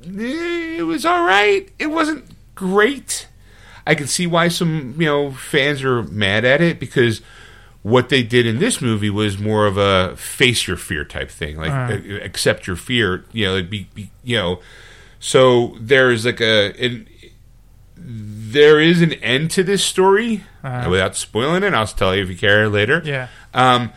eh, 0.06 0.76
it 0.78 0.84
was 0.86 1.06
all 1.06 1.24
right. 1.24 1.68
It 1.80 1.88
wasn't 1.88 2.26
great. 2.56 3.28
I 3.86 3.96
can 3.96 4.08
see 4.08 4.26
why 4.28 4.48
some 4.48 4.96
you 5.00 5.06
know 5.08 5.32
fans 5.32 5.84
are 5.84 6.04
mad 6.04 6.46
at 6.46 6.62
it 6.62 6.80
because 6.80 7.22
what 7.82 8.08
they 8.10 8.24
did 8.24 8.46
in 8.46 8.60
this 8.60 8.82
movie 8.82 9.10
was 9.10 9.38
more 9.38 9.66
of 9.66 9.76
a 9.78 10.16
face 10.16 10.68
your 10.68 10.78
fear 10.78 11.04
type 11.04 11.30
thing, 11.30 11.58
like 11.58 11.70
Uh. 11.72 11.94
uh, 11.96 12.16
accept 12.24 12.66
your 12.66 12.78
fear. 12.78 13.26
You 13.34 13.46
know, 13.46 13.64
be, 13.64 13.88
be 13.94 14.10
you 14.24 14.38
know. 14.38 14.60
So 15.20 15.76
there's 15.80 16.26
like 16.26 16.40
a 16.42 16.72
an, 16.84 17.08
there 17.98 18.80
is 18.80 19.02
an 19.02 19.14
end 19.14 19.52
to 19.52 19.64
this 19.64 19.84
story 19.84 20.44
Uh-huh. 20.64 20.90
without 20.90 21.16
spoiling 21.16 21.64
it. 21.64 21.74
I'll 21.74 21.88
tell 21.88 22.16
you 22.16 22.24
if 22.24 22.30
you 22.30 22.36
care 22.38 22.70
later. 22.70 23.02
Yeah. 23.04 23.28
Um, 23.54 23.92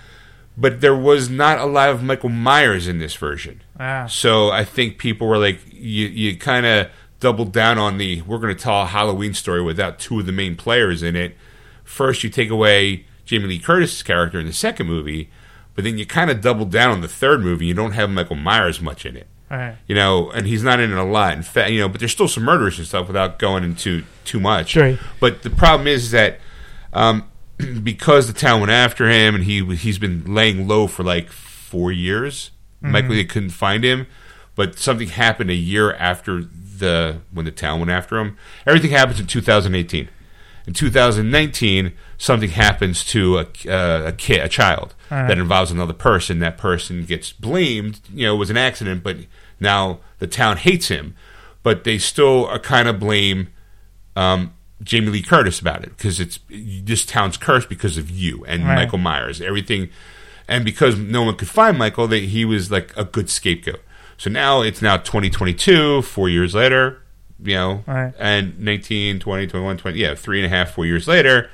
but 0.56 0.80
there 0.80 0.94
was 0.96 1.28
not 1.28 1.58
a 1.58 1.66
lot 1.66 1.90
of 1.90 2.02
Michael 2.02 2.28
Myers 2.30 2.88
in 2.88 2.98
this 2.98 3.14
version. 3.14 3.62
Ah. 3.78 4.06
So 4.06 4.50
I 4.50 4.64
think 4.64 4.98
people 4.98 5.26
were 5.28 5.38
like, 5.38 5.60
you, 5.70 6.06
you 6.08 6.36
kind 6.36 6.64
of 6.66 6.88
doubled 7.20 7.52
down 7.52 7.78
on 7.78 7.98
the 7.98 8.22
we're 8.22 8.38
going 8.38 8.54
to 8.54 8.62
tell 8.62 8.82
a 8.82 8.86
Halloween 8.86 9.34
story 9.34 9.62
without 9.62 9.98
two 9.98 10.20
of 10.20 10.26
the 10.26 10.32
main 10.32 10.56
players 10.56 11.02
in 11.02 11.16
it. 11.16 11.36
First, 11.84 12.22
you 12.24 12.30
take 12.30 12.50
away 12.50 13.06
Jamie 13.24 13.46
Lee 13.46 13.58
Curtis's 13.58 14.02
character 14.02 14.38
in 14.40 14.46
the 14.46 14.52
second 14.52 14.86
movie, 14.86 15.30
but 15.74 15.84
then 15.84 15.98
you 15.98 16.06
kind 16.06 16.30
of 16.30 16.40
double 16.40 16.64
down 16.64 16.90
on 16.90 17.00
the 17.00 17.08
third 17.08 17.40
movie. 17.40 17.66
You 17.66 17.74
don't 17.74 17.92
have 17.92 18.10
Michael 18.10 18.36
Myers 18.36 18.80
much 18.80 19.06
in 19.06 19.16
it, 19.16 19.26
Right. 19.50 19.76
you 19.86 19.94
know, 19.94 20.30
and 20.30 20.46
he's 20.46 20.62
not 20.62 20.80
in 20.80 20.90
it 20.92 20.98
a 20.98 21.04
lot. 21.04 21.34
In 21.34 21.42
fact, 21.42 21.70
you 21.70 21.80
know, 21.80 21.88
but 21.88 22.00
there's 22.00 22.12
still 22.12 22.28
some 22.28 22.44
murders 22.44 22.78
and 22.78 22.86
stuff 22.86 23.06
without 23.06 23.38
going 23.38 23.62
into 23.64 24.04
too 24.24 24.40
much. 24.40 24.70
Sure. 24.70 24.98
But 25.20 25.42
the 25.42 25.50
problem 25.50 25.86
is 25.86 26.10
that 26.10 26.40
um, 26.92 27.28
because 27.82 28.26
the 28.26 28.32
town 28.38 28.60
went 28.60 28.72
after 28.72 29.08
him 29.08 29.34
and 29.34 29.44
he 29.44 29.64
he's 29.76 29.98
been 29.98 30.24
laying 30.34 30.66
low 30.68 30.86
for 30.86 31.02
like 31.02 31.30
four 31.30 31.90
years. 31.92 32.50
Michael 32.82 33.10
they 33.16 33.24
couldn't 33.24 33.50
find 33.50 33.82
him, 33.82 34.06
but 34.54 34.78
something 34.78 35.08
happened 35.08 35.50
a 35.50 35.54
year 35.54 35.92
after 35.94 36.42
the 36.78 37.20
when 37.32 37.44
the 37.44 37.50
town 37.50 37.78
went 37.80 37.90
after 37.90 38.18
him. 38.18 38.36
Everything 38.66 38.90
happens 38.90 39.20
in 39.20 39.26
2018. 39.26 40.08
In 40.66 40.72
2019, 40.72 41.92
something 42.18 42.48
happens 42.50 43.04
to 43.04 43.38
a, 43.38 43.42
uh, 43.68 44.08
a 44.08 44.12
kid, 44.12 44.40
a 44.40 44.48
child 44.48 44.94
that 45.28 45.38
involves 45.38 45.70
another 45.70 45.92
person. 45.92 46.40
That 46.40 46.58
person 46.58 47.04
gets 47.04 47.32
blamed. 47.32 48.00
You 48.12 48.26
know, 48.26 48.34
it 48.34 48.38
was 48.38 48.50
an 48.50 48.56
accident, 48.56 49.04
but 49.04 49.16
now 49.60 50.00
the 50.18 50.26
town 50.26 50.56
hates 50.56 50.88
him. 50.88 51.14
But 51.62 51.84
they 51.84 51.98
still 51.98 52.46
are 52.46 52.58
kind 52.58 52.88
of 52.88 52.98
blame 52.98 53.48
um, 54.16 54.54
Jamie 54.82 55.08
Lee 55.10 55.22
Curtis 55.22 55.60
about 55.60 55.84
it 55.84 55.96
because 55.96 56.18
it's 56.20 56.40
this 56.50 57.04
town's 57.06 57.36
cursed 57.36 57.68
because 57.68 57.96
of 57.96 58.10
you 58.10 58.44
and 58.46 58.64
Right. 58.64 58.74
Michael 58.76 58.98
Myers. 58.98 59.40
Everything, 59.40 59.88
and 60.48 60.64
because 60.64 60.98
no 60.98 61.22
one 61.22 61.36
could 61.36 61.48
find 61.48 61.78
Michael, 61.78 62.08
that 62.08 62.24
he 62.24 62.44
was 62.44 62.70
like 62.70 62.92
a 62.96 63.04
good 63.04 63.30
scapegoat. 63.30 63.80
So 64.18 64.30
now 64.30 64.62
it's 64.62 64.80
now 64.82 64.96
2022, 64.96 66.02
four 66.02 66.28
years 66.28 66.54
later, 66.54 67.02
you 67.42 67.54
know, 67.54 67.84
Right. 67.86 68.14
and 68.18 68.58
19, 68.58 69.18
20, 69.20 69.46
21, 69.46 69.76
20, 69.76 69.98
yeah, 69.98 70.14
three 70.14 70.42
and 70.42 70.46
a 70.46 70.56
half, 70.56 70.70
four 70.72 70.86
years 70.86 71.06
later, 71.06 71.50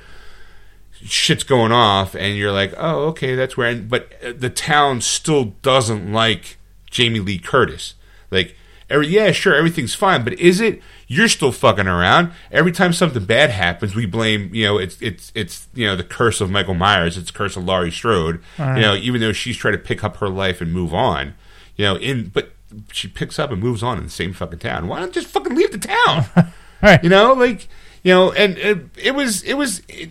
shit's 1.05 1.43
going 1.43 1.71
off, 1.71 2.15
and 2.15 2.37
you're 2.37 2.51
like, 2.51 2.73
oh, 2.77 3.05
okay, 3.07 3.35
that's 3.35 3.57
where. 3.57 3.67
And, 3.69 3.89
but 3.89 4.11
uh, 4.23 4.33
the 4.37 4.49
town 4.49 5.01
still 5.01 5.45
doesn't 5.61 6.11
like 6.13 6.57
Jamie 6.89 7.19
Lee 7.19 7.37
Curtis. 7.39 7.95
Like, 8.31 8.55
every, 8.89 9.07
yeah, 9.07 9.31
sure, 9.31 9.53
everything's 9.55 9.93
fine, 9.95 10.23
but 10.23 10.33
is 10.39 10.61
it? 10.61 10.81
You're 11.07 11.27
still 11.27 11.51
fucking 11.51 11.87
around. 11.87 12.31
Every 12.51 12.71
time 12.71 12.93
something 12.93 13.25
bad 13.25 13.49
happens, 13.51 13.93
we 13.93 14.05
blame. 14.05 14.55
You 14.55 14.65
know, 14.65 14.77
it's 14.79 14.99
it's 15.01 15.31
it's 15.35 15.67
you 15.75 15.85
know 15.85 15.95
the 15.95 16.03
curse 16.03 16.41
of 16.41 16.49
Michael 16.49 16.73
Myers. 16.73 17.17
It's 17.17 17.29
the 17.31 17.37
curse 17.37 17.55
of 17.57 17.65
Laurie 17.65 17.91
Strode. 17.91 18.41
Right. 18.57 18.77
You 18.77 18.81
know, 18.81 18.95
even 18.95 19.19
though 19.21 19.33
she's 19.33 19.57
trying 19.57 19.73
to 19.73 19.77
pick 19.79 20.03
up 20.03 20.17
her 20.17 20.29
life 20.29 20.61
and 20.61 20.71
move 20.71 20.93
on. 20.93 21.35
You 21.75 21.85
know, 21.85 21.95
in 21.97 22.29
but 22.29 22.52
she 22.91 23.07
picks 23.07 23.39
up 23.39 23.51
and 23.51 23.61
moves 23.61 23.83
on 23.83 23.97
in 23.97 24.03
the 24.05 24.09
same 24.09 24.33
fucking 24.33 24.59
town. 24.59 24.87
Why 24.87 24.99
not 24.99 25.11
just 25.11 25.27
fucking 25.27 25.55
leave 25.55 25.71
the 25.71 25.77
town? 25.77 26.25
Right. 26.83 27.01
You 27.01 27.09
know, 27.09 27.31
like 27.31 27.69
you 28.03 28.13
know, 28.13 28.33
and 28.33 28.57
it, 28.57 28.89
it 28.97 29.15
was 29.15 29.41
it 29.43 29.53
was 29.53 29.81
it, 29.87 30.09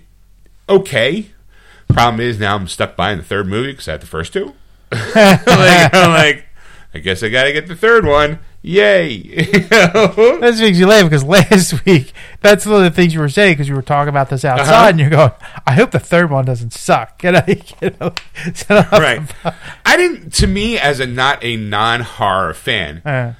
okay. 0.67 1.27
Problem 1.89 2.19
is 2.19 2.41
now 2.41 2.57
I'm 2.57 2.67
stuck 2.67 2.97
buying 2.97 3.19
the 3.19 3.25
third 3.25 3.47
movie 3.47 3.73
because 3.73 3.89
I 3.89 3.93
had 3.93 4.01
the 4.01 4.07
first 4.07 4.33
two. 4.33 4.55
like, 4.91 5.95
I'm 5.95 6.11
like, 6.11 6.47
I 6.95 6.99
guess 6.99 7.23
I 7.23 7.29
got 7.29 7.45
to 7.45 7.53
get 7.53 7.67
the 7.67 7.77
third 7.77 8.07
one. 8.07 8.39
Yay! 8.63 9.19
That 10.43 10.57
makes 10.61 10.79
you 10.79 10.87
laugh 10.87 11.05
because 11.05 11.25
last 11.25 11.85
week, 11.87 12.13
that's 12.41 12.65
one 12.65 12.77
of 12.77 12.83
the 12.83 12.91
things 12.91 13.13
you 13.15 13.21
were 13.21 13.29
saying 13.29 13.55
because 13.55 13.69
you 13.69 13.75
were 13.75 13.83
talking 13.83 14.09
about 14.09 14.31
this 14.31 14.45
outside 14.45 14.69
Uh-huh. 14.69 14.89
and 14.91 15.01
you're 15.01 15.11
going, 15.11 15.33
I 15.67 15.73
hope 15.75 15.91
the 15.91 15.99
third 15.99 16.31
one 16.31 16.45
doesn't 16.45 16.73
suck. 16.73 17.23
You 17.25 17.33
know, 17.33 17.43
you 17.49 17.91
know, 18.71 18.85
right. 18.93 19.21
I 19.85 19.97
didn't. 19.97 20.33
To 20.35 20.47
me, 20.47 20.79
as 20.79 21.01
a 21.01 21.07
not 21.07 21.43
a 21.43 21.57
non 21.57 22.01
horror 22.03 22.55
fan, 22.55 23.03
Uh, 23.05 23.33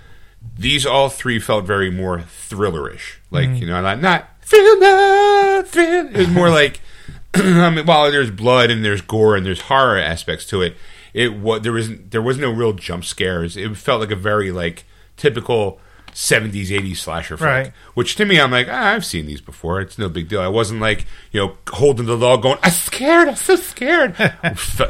these 0.59 0.85
all 0.87 1.09
three 1.09 1.39
felt 1.39 1.65
very 1.65 1.91
more 1.91 2.19
thrillerish. 2.19 3.17
Like 3.31 3.51
you 3.51 3.67
know, 3.67 3.81
not 3.81 4.01
not 4.01 4.29
thriller, 4.43 5.63
thrill. 5.63 6.09
It 6.09 6.17
was 6.17 6.29
more 6.29 6.51
like 6.51 6.81
I 7.35 7.71
mean, 7.71 7.87
while 7.87 8.11
there's 8.11 8.31
blood 8.31 8.71
and 8.71 8.85
there's 8.85 9.01
gore 9.01 9.37
and 9.37 9.45
there's 9.47 9.63
horror 9.63 9.99
aspects 9.99 10.47
to 10.47 10.63
it, 10.63 10.77
it 11.15 11.35
was 11.39 11.63
there 11.63 11.73
was 11.73 11.89
there 12.11 12.23
was 12.23 12.39
no 12.39 12.51
real 12.51 12.73
jump 12.73 13.05
scares. 13.05 13.57
It 13.57 13.77
felt 13.77 14.01
like 14.01 14.11
a 14.11 14.17
very 14.17 14.51
like 14.53 14.85
typical. 15.23 15.79
70s, 16.15 16.67
80s 16.67 16.99
slasher 16.99 17.39
flick. 17.39 17.49
Right. 17.49 17.73
Which 17.95 18.17
to 18.17 18.27
me, 18.27 18.39
I'm 18.39 18.51
like, 18.51 18.67
ah, 18.71 18.89
I've 18.93 19.03
seen 19.03 19.25
these 19.25 19.41
before. 19.41 19.81
It's 19.81 19.97
no 19.97 20.11
big 20.11 20.29
deal. 20.29 20.43
I 20.43 20.47
wasn't 20.49 20.83
like, 20.83 21.07
you 21.31 21.41
know, 21.41 21.57
holding 21.71 22.05
the 22.05 22.19
dog 22.19 22.43
going, 22.43 22.59
I'm 22.63 22.71
scared. 22.71 23.29
I'm 23.29 23.35
so 23.37 23.57
scared. 23.57 24.15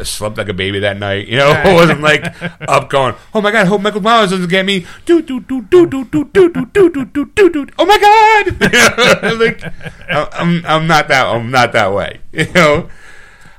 Slept 0.02 0.36
like 0.36 0.48
a 0.48 0.52
baby 0.52 0.80
that 0.80 0.98
night. 0.98 1.28
You 1.28 1.36
know, 1.36 1.50
I 1.50 1.74
wasn't 1.74 2.00
like 2.00 2.24
up 2.68 2.90
going, 2.90 3.14
oh 3.34 3.40
my 3.40 3.52
God, 3.52 3.60
I 3.60 3.64
hope 3.66 3.82
Michael 3.82 4.00
Myers 4.00 4.30
doesn't 4.30 4.48
get 4.50 4.66
me. 4.66 4.84
Do, 5.04 5.22
do, 5.22 5.38
do, 5.38 5.62
do, 5.62 5.86
do, 5.86 6.04
do, 6.06 6.24
do, 6.24 6.48
do, 6.48 6.66
do, 6.66 6.88
do, 6.90 7.04
do, 7.04 7.24
do, 7.36 7.48
do. 7.66 7.66
Oh 7.78 7.86
my 7.86 7.98
God. 7.98 9.38
like, 9.38 9.62
I'm, 10.10 10.66
I'm 10.66 10.88
not 10.88 11.06
that, 11.06 11.26
I'm 11.28 11.52
not 11.52 11.72
that 11.72 11.92
way. 11.94 12.18
You 12.32 12.52
know? 12.52 12.88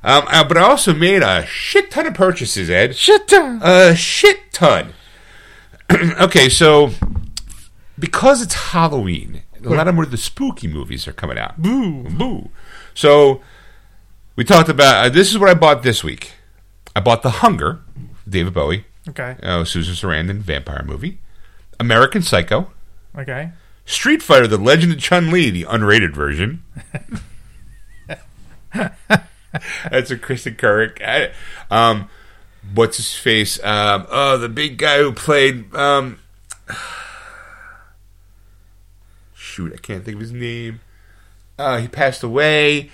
Um, 0.03 0.25
uh, 0.27 0.43
but 0.43 0.57
I 0.57 0.63
also 0.63 0.93
made 0.93 1.23
a 1.23 1.45
shit 1.45 1.91
ton 1.91 2.07
of 2.07 2.13
purchases, 2.13 2.69
Ed. 2.69 2.93
shit. 2.97 3.31
uh, 3.31 3.59
A 3.61 3.95
shit 3.95 4.51
ton. 4.51 4.93
okay, 6.21 6.49
so 6.49 6.91
because 7.99 8.41
it's 8.41 8.53
Halloween, 8.53 9.43
a 9.63 9.69
lot 9.69 9.87
of 9.87 9.95
more 9.95 10.03
of 10.03 10.11
the 10.11 10.17
spooky 10.17 10.67
movies 10.67 11.07
are 11.07 11.13
coming 11.13 11.37
out. 11.37 11.61
Boo, 11.61 12.03
boo. 12.09 12.49
So 12.93 13.41
we 14.35 14.43
talked 14.43 14.69
about 14.69 15.05
uh, 15.05 15.09
this 15.09 15.29
is 15.31 15.37
what 15.37 15.49
I 15.49 15.53
bought 15.53 15.83
this 15.83 16.03
week. 16.03 16.33
I 16.95 16.99
bought 16.99 17.21
The 17.23 17.29
Hunger, 17.29 17.81
David 18.27 18.53
Bowie, 18.53 18.85
Okay. 19.09 19.35
uh, 19.43 19.63
Susan 19.63 19.95
Sarandon 19.95 20.39
vampire 20.39 20.83
movie, 20.85 21.19
American 21.79 22.21
Psycho, 22.21 22.71
Okay. 23.17 23.51
Street 23.85 24.21
Fighter: 24.23 24.47
The 24.47 24.57
Legend 24.57 24.93
of 24.93 24.99
Chun 24.99 25.29
Li, 25.31 25.49
the 25.49 25.63
unrated 25.65 26.13
version. 26.13 26.63
That's 28.73 30.09
a 30.09 30.17
Kristin 30.17 30.55
Kreuk. 30.57 31.01
I, 31.05 31.31
um, 31.69 32.09
what's 32.73 32.97
his 32.97 33.13
face? 33.15 33.63
Um, 33.63 34.05
oh, 34.09 34.37
the 34.37 34.49
big 34.49 34.77
guy 34.77 34.99
who 34.99 35.11
played. 35.13 35.73
Um, 35.75 36.19
shoot, 39.35 39.73
I 39.73 39.77
can't 39.77 40.03
think 40.03 40.15
of 40.15 40.21
his 40.21 40.31
name. 40.31 40.79
Uh, 41.57 41.77
he 41.79 41.87
passed 41.87 42.23
away. 42.23 42.89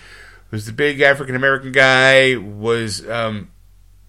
Was 0.52 0.66
the 0.66 0.74
big 0.74 1.00
African 1.02 1.36
American 1.36 1.72
guy? 1.72 2.36
Was 2.36 3.08
um, 3.08 3.52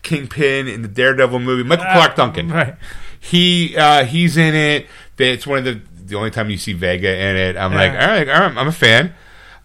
Kingpin 0.02 0.68
in 0.68 0.82
the 0.82 0.88
Daredevil 0.88 1.38
movie? 1.38 1.62
Michael 1.62 1.84
Clarke 1.92 2.16
Duncan 2.16 2.48
Right. 2.48 2.76
he 3.18 3.76
uh, 3.76 4.04
he's 4.04 4.36
in 4.36 4.54
it. 4.54 4.86
It's 5.18 5.46
one 5.46 5.58
of 5.58 5.64
the 5.64 5.80
the 6.02 6.16
only 6.16 6.30
time 6.30 6.50
you 6.50 6.56
see 6.56 6.72
Vega 6.72 7.14
in 7.14 7.36
it. 7.36 7.56
I'm 7.56 7.72
Yeah. 7.72 7.78
like, 7.78 7.92
all 7.92 7.98
right, 8.08 8.28
all 8.28 8.40
right, 8.48 8.56
I'm 8.56 8.66
a 8.68 8.72
fan. 8.72 9.14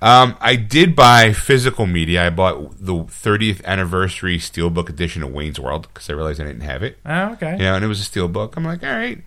Um, 0.05 0.37
I 0.39 0.55
did 0.55 0.95
buy 0.95 1.33
physical 1.33 1.87
media. 1.87 2.27
I 2.27 2.29
bought 2.29 2.77
the 2.79 2.93
30th 2.93 3.65
anniversary 3.65 4.37
steelbook 4.37 4.87
edition 4.87 5.23
of 5.23 5.31
Wayne's 5.31 5.59
World 5.59 5.87
because 5.91 6.07
I 6.11 6.13
realized 6.13 6.39
I 6.39 6.43
didn't 6.43 6.61
have 6.61 6.83
it. 6.83 6.99
Oh, 7.03 7.31
okay. 7.31 7.53
You 7.53 7.63
know, 7.63 7.73
and 7.73 7.83
it 7.83 7.87
was 7.87 8.01
a 8.01 8.09
steelbook. 8.09 8.55
I'm 8.55 8.63
like, 8.63 8.83
all 8.83 8.93
right. 8.93 9.23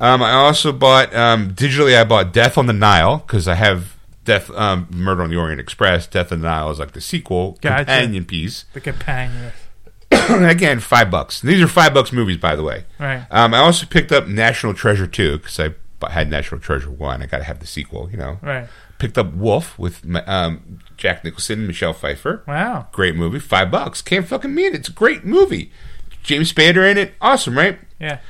Um, 0.00 0.22
I 0.22 0.32
also 0.32 0.72
bought 0.72 1.14
um, 1.14 1.52
digitally. 1.52 1.94
I 1.94 2.04
bought 2.04 2.32
Death 2.32 2.56
on 2.56 2.66
the 2.66 2.72
Nile 2.72 3.18
because 3.18 3.46
I 3.46 3.54
have 3.54 3.96
Death 4.24 4.50
um, 4.52 4.88
Murder 4.90 5.22
on 5.22 5.28
the 5.28 5.36
Orient 5.36 5.60
Express. 5.60 6.06
Death 6.06 6.32
on 6.32 6.40
the 6.40 6.48
Nile 6.48 6.70
is 6.70 6.78
like 6.78 6.92
the 6.92 7.02
sequel 7.02 7.58
Gotcha. 7.60 7.84
companion 7.84 8.24
piece. 8.24 8.64
The 8.72 8.80
companion. 8.80 9.52
Again, 10.10 10.80
five 10.80 11.10
bucks. 11.10 11.42
These 11.42 11.60
are 11.60 11.68
five 11.68 11.92
bucks 11.92 12.12
movies, 12.12 12.38
by 12.38 12.56
the 12.56 12.62
way. 12.62 12.84
Right. 12.98 13.26
Um, 13.30 13.52
I 13.52 13.58
also 13.58 13.84
picked 13.84 14.10
up 14.10 14.26
National 14.26 14.72
Treasure 14.72 15.06
2 15.06 15.36
because 15.36 15.60
I 15.60 15.74
had 16.08 16.30
National 16.30 16.60
Treasure 16.60 16.90
1. 16.90 17.22
I 17.22 17.26
got 17.26 17.38
to 17.38 17.44
have 17.44 17.60
the 17.60 17.66
sequel, 17.66 18.10
you 18.10 18.16
know. 18.16 18.38
Right. 18.42 18.68
Picked 19.04 19.18
up 19.18 19.34
Wolf 19.34 19.78
with 19.78 20.02
um, 20.26 20.78
Jack 20.96 21.24
Nicholson 21.24 21.58
and 21.58 21.66
Michelle 21.66 21.92
Pfeiffer. 21.92 22.42
Wow. 22.48 22.88
Great 22.90 23.14
movie. 23.14 23.38
Five 23.38 23.70
bucks. 23.70 24.00
Can't 24.00 24.26
fucking 24.26 24.54
mean 24.54 24.72
it. 24.72 24.76
It's 24.76 24.88
a 24.88 24.92
great 24.92 25.26
movie. 25.26 25.70
James 26.22 26.50
Spader 26.50 26.90
in 26.90 26.96
it. 26.96 27.12
Awesome, 27.20 27.54
right? 27.54 27.78
Yeah. 28.00 28.20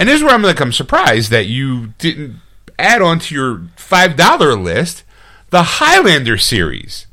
And 0.00 0.08
this 0.08 0.16
is 0.16 0.24
where 0.24 0.34
I'm 0.34 0.42
like, 0.42 0.58
I'm 0.58 0.72
surprised 0.72 1.30
that 1.30 1.46
you 1.46 1.94
didn't 1.98 2.40
add 2.76 3.00
on 3.00 3.20
to 3.20 3.34
your 3.36 3.58
$5 3.76 4.60
list 4.60 5.04
the 5.50 5.62
Highlander 5.62 6.38
series. 6.38 7.06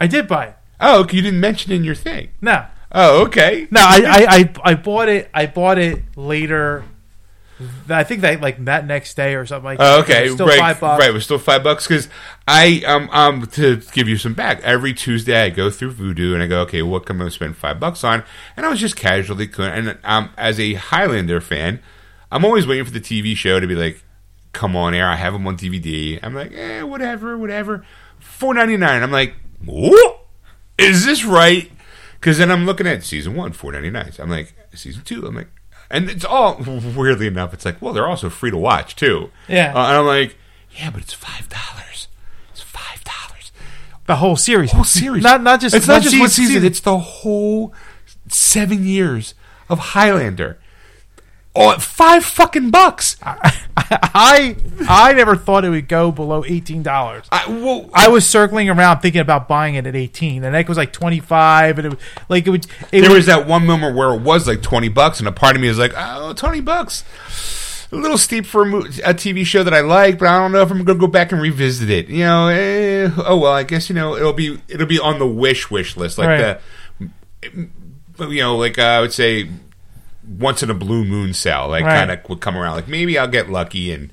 I 0.00 0.08
did 0.08 0.26
buy 0.26 0.46
it. 0.46 0.56
Oh, 0.80 1.02
okay, 1.02 1.18
you 1.18 1.22
didn't 1.22 1.38
mention 1.38 1.70
it 1.70 1.76
in 1.76 1.84
your 1.84 1.94
thing. 1.94 2.30
No. 2.40 2.66
Oh, 2.90 3.22
okay. 3.26 3.68
No, 3.70 3.82
I, 3.82 4.02
I, 4.04 4.26
I, 4.28 4.52
I 4.64 4.74
bought 4.74 5.08
it. 5.08 5.30
I 5.32 5.46
bought 5.46 5.78
it 5.78 6.02
later. 6.16 6.82
I 7.88 8.04
think 8.04 8.20
that 8.20 8.40
like 8.40 8.64
that 8.66 8.86
next 8.86 9.16
day 9.16 9.34
or 9.34 9.46
something 9.46 9.64
like. 9.64 9.78
That. 9.78 10.00
okay, 10.00 10.18
It 10.26 10.30
was 10.30 10.34
Still 10.34 10.46
right, 10.46 10.58
five 10.58 10.80
bucks. 10.80 11.00
right. 11.00 11.10
It 11.10 11.14
was 11.14 11.24
still 11.24 11.38
five 11.38 11.62
bucks 11.62 11.86
because 11.86 12.08
I 12.46 12.82
um 12.86 13.08
um 13.12 13.46
to 13.52 13.76
give 13.92 14.08
you 14.08 14.18
some 14.18 14.34
back. 14.34 14.60
Every 14.62 14.92
Tuesday 14.92 15.42
I 15.44 15.50
go 15.50 15.70
through 15.70 15.94
Vudu 15.94 16.34
and 16.34 16.42
I 16.42 16.46
go, 16.46 16.60
okay, 16.62 16.82
what 16.82 17.06
can 17.06 17.20
I 17.22 17.28
spend 17.30 17.56
five 17.56 17.80
bucks 17.80 18.04
on? 18.04 18.24
And 18.56 18.66
I 18.66 18.68
was 18.68 18.80
just 18.80 18.96
casually 18.96 19.50
and 19.58 19.96
um 20.04 20.30
as 20.36 20.60
a 20.60 20.74
Highlander 20.74 21.40
fan, 21.40 21.80
I'm 22.30 22.44
always 22.44 22.66
waiting 22.66 22.84
for 22.84 22.90
the 22.90 23.00
TV 23.00 23.34
show 23.36 23.58
to 23.58 23.66
be 23.66 23.74
like, 23.74 24.02
come 24.52 24.76
on 24.76 24.94
air. 24.94 25.08
I 25.08 25.16
have 25.16 25.32
them 25.32 25.46
on 25.46 25.56
DVD. 25.56 26.18
I'm 26.22 26.34
like, 26.34 26.52
eh, 26.52 26.82
whatever, 26.82 27.38
whatever. 27.38 27.84
Four 28.18 28.54
ninety 28.54 28.76
nine. 28.76 29.02
I'm 29.02 29.12
like, 29.12 29.34
what? 29.64 30.26
Is 30.78 31.06
this 31.06 31.24
right? 31.24 31.70
Because 32.20 32.38
then 32.38 32.50
I'm 32.50 32.66
looking 32.66 32.86
at 32.86 33.02
season 33.04 33.34
one, 33.34 33.52
four 33.52 33.72
ninety 33.72 33.90
nine. 33.90 34.12
I'm 34.18 34.30
like, 34.30 34.54
season 34.74 35.02
two. 35.04 35.26
I'm 35.26 35.34
like, 35.36 35.48
and 35.90 36.08
it's 36.10 36.24
all 36.24 36.56
weirdly 36.56 37.26
enough. 37.26 37.54
It's 37.54 37.64
like, 37.64 37.80
well, 37.80 37.92
they're 37.92 38.06
also 38.06 38.28
free 38.30 38.50
to 38.50 38.56
watch 38.56 38.96
too. 38.96 39.30
Yeah. 39.48 39.68
Uh, 39.74 39.86
and 39.88 39.96
I'm 39.98 40.06
like, 40.06 40.36
yeah, 40.76 40.90
but 40.90 41.02
it's 41.02 41.12
five 41.14 41.48
dollars. 41.48 42.08
It's 42.52 42.60
five 42.62 43.02
dollars. 43.04 43.52
The 44.06 44.16
whole 44.16 44.36
series. 44.36 44.72
Whole 44.72 44.84
series. 44.84 45.22
Not 45.22 45.42
not 45.42 45.60
just. 45.60 45.74
It's 45.74 45.86
not 45.88 45.94
one 45.94 46.02
just 46.02 46.18
one 46.18 46.28
season- 46.28 46.52
season. 46.54 46.66
It's 46.66 46.80
the 46.80 46.98
whole 46.98 47.72
seven 48.28 48.84
years 48.86 49.34
of 49.68 49.78
Highlander. 49.78 50.58
Oh, 51.54 51.78
five 51.78 52.24
fucking 52.24 52.70
bucks. 52.70 53.16
I 53.22 53.54
I 53.90 54.56
I 54.88 55.12
never 55.12 55.36
thought 55.36 55.64
it 55.64 55.70
would 55.70 55.88
go 55.88 56.10
below 56.12 56.44
eighteen 56.46 56.82
dollars. 56.82 57.26
I, 57.30 57.46
well, 57.48 57.88
I 57.94 58.08
was 58.08 58.26
circling 58.26 58.68
around 58.68 59.00
thinking 59.00 59.20
about 59.20 59.48
buying 59.48 59.74
it 59.76 59.86
at 59.86 59.94
eighteen, 59.96 60.44
and 60.44 60.54
it 60.56 60.68
was 60.68 60.78
like 60.78 60.92
twenty 60.92 61.20
five, 61.20 61.78
and 61.78 61.86
it 61.86 61.90
was 61.90 61.98
like 62.28 62.46
it 62.46 62.50
would. 62.50 62.64
It 62.92 63.00
there 63.02 63.10
would, 63.10 63.16
was 63.16 63.26
that 63.26 63.46
one 63.46 63.66
moment 63.66 63.96
where 63.96 64.12
it 64.14 64.20
was 64.20 64.46
like 64.48 64.62
20 64.62 64.88
bucks 64.88 65.18
and 65.18 65.28
a 65.28 65.32
part 65.32 65.56
of 65.56 65.62
me 65.62 65.68
is 65.68 65.78
like 65.78 65.92
oh 65.96 66.32
20 66.32 66.60
bucks 66.60 67.04
a 67.92 67.96
little 67.96 68.18
steep 68.18 68.44
for 68.46 68.62
a, 68.62 68.66
mo- 68.66 68.80
a 68.80 69.14
tv 69.14 69.44
show 69.46 69.62
that 69.62 69.72
i 69.74 69.80
like 69.80 70.18
but 70.18 70.28
i 70.28 70.38
don't 70.38 70.52
know 70.52 70.60
if 70.62 70.70
i'm 70.70 70.82
gonna 70.84 70.98
go 70.98 71.06
back 71.06 71.30
and 71.32 71.40
revisit 71.40 71.88
it 71.88 72.08
you 72.08 72.24
know 72.24 72.48
eh, 72.48 73.10
oh 73.18 73.36
well 73.38 73.52
i 73.52 73.62
guess 73.62 73.88
you 73.88 73.94
know 73.94 74.16
it'll 74.16 74.32
be 74.32 74.60
it'll 74.68 74.86
be 74.86 74.98
on 74.98 75.18
the 75.18 75.26
wish 75.26 75.70
wish 75.70 75.96
list 75.96 76.18
like 76.18 76.28
Right. 76.28 76.60
the 78.16 78.28
you 78.28 78.40
know 78.40 78.56
like 78.56 78.78
uh, 78.78 78.82
i 78.82 79.00
would 79.00 79.12
say 79.12 79.48
once 80.28 80.62
in 80.62 80.70
a 80.70 80.74
blue 80.74 81.04
moon 81.04 81.32
sale 81.32 81.68
like 81.68 81.84
Right. 81.84 81.98
kind 81.98 82.10
of 82.10 82.28
would 82.28 82.40
come 82.40 82.56
around 82.56 82.74
like 82.76 82.88
maybe 82.88 83.18
i'll 83.18 83.28
get 83.28 83.48
lucky 83.50 83.92
and 83.92 84.10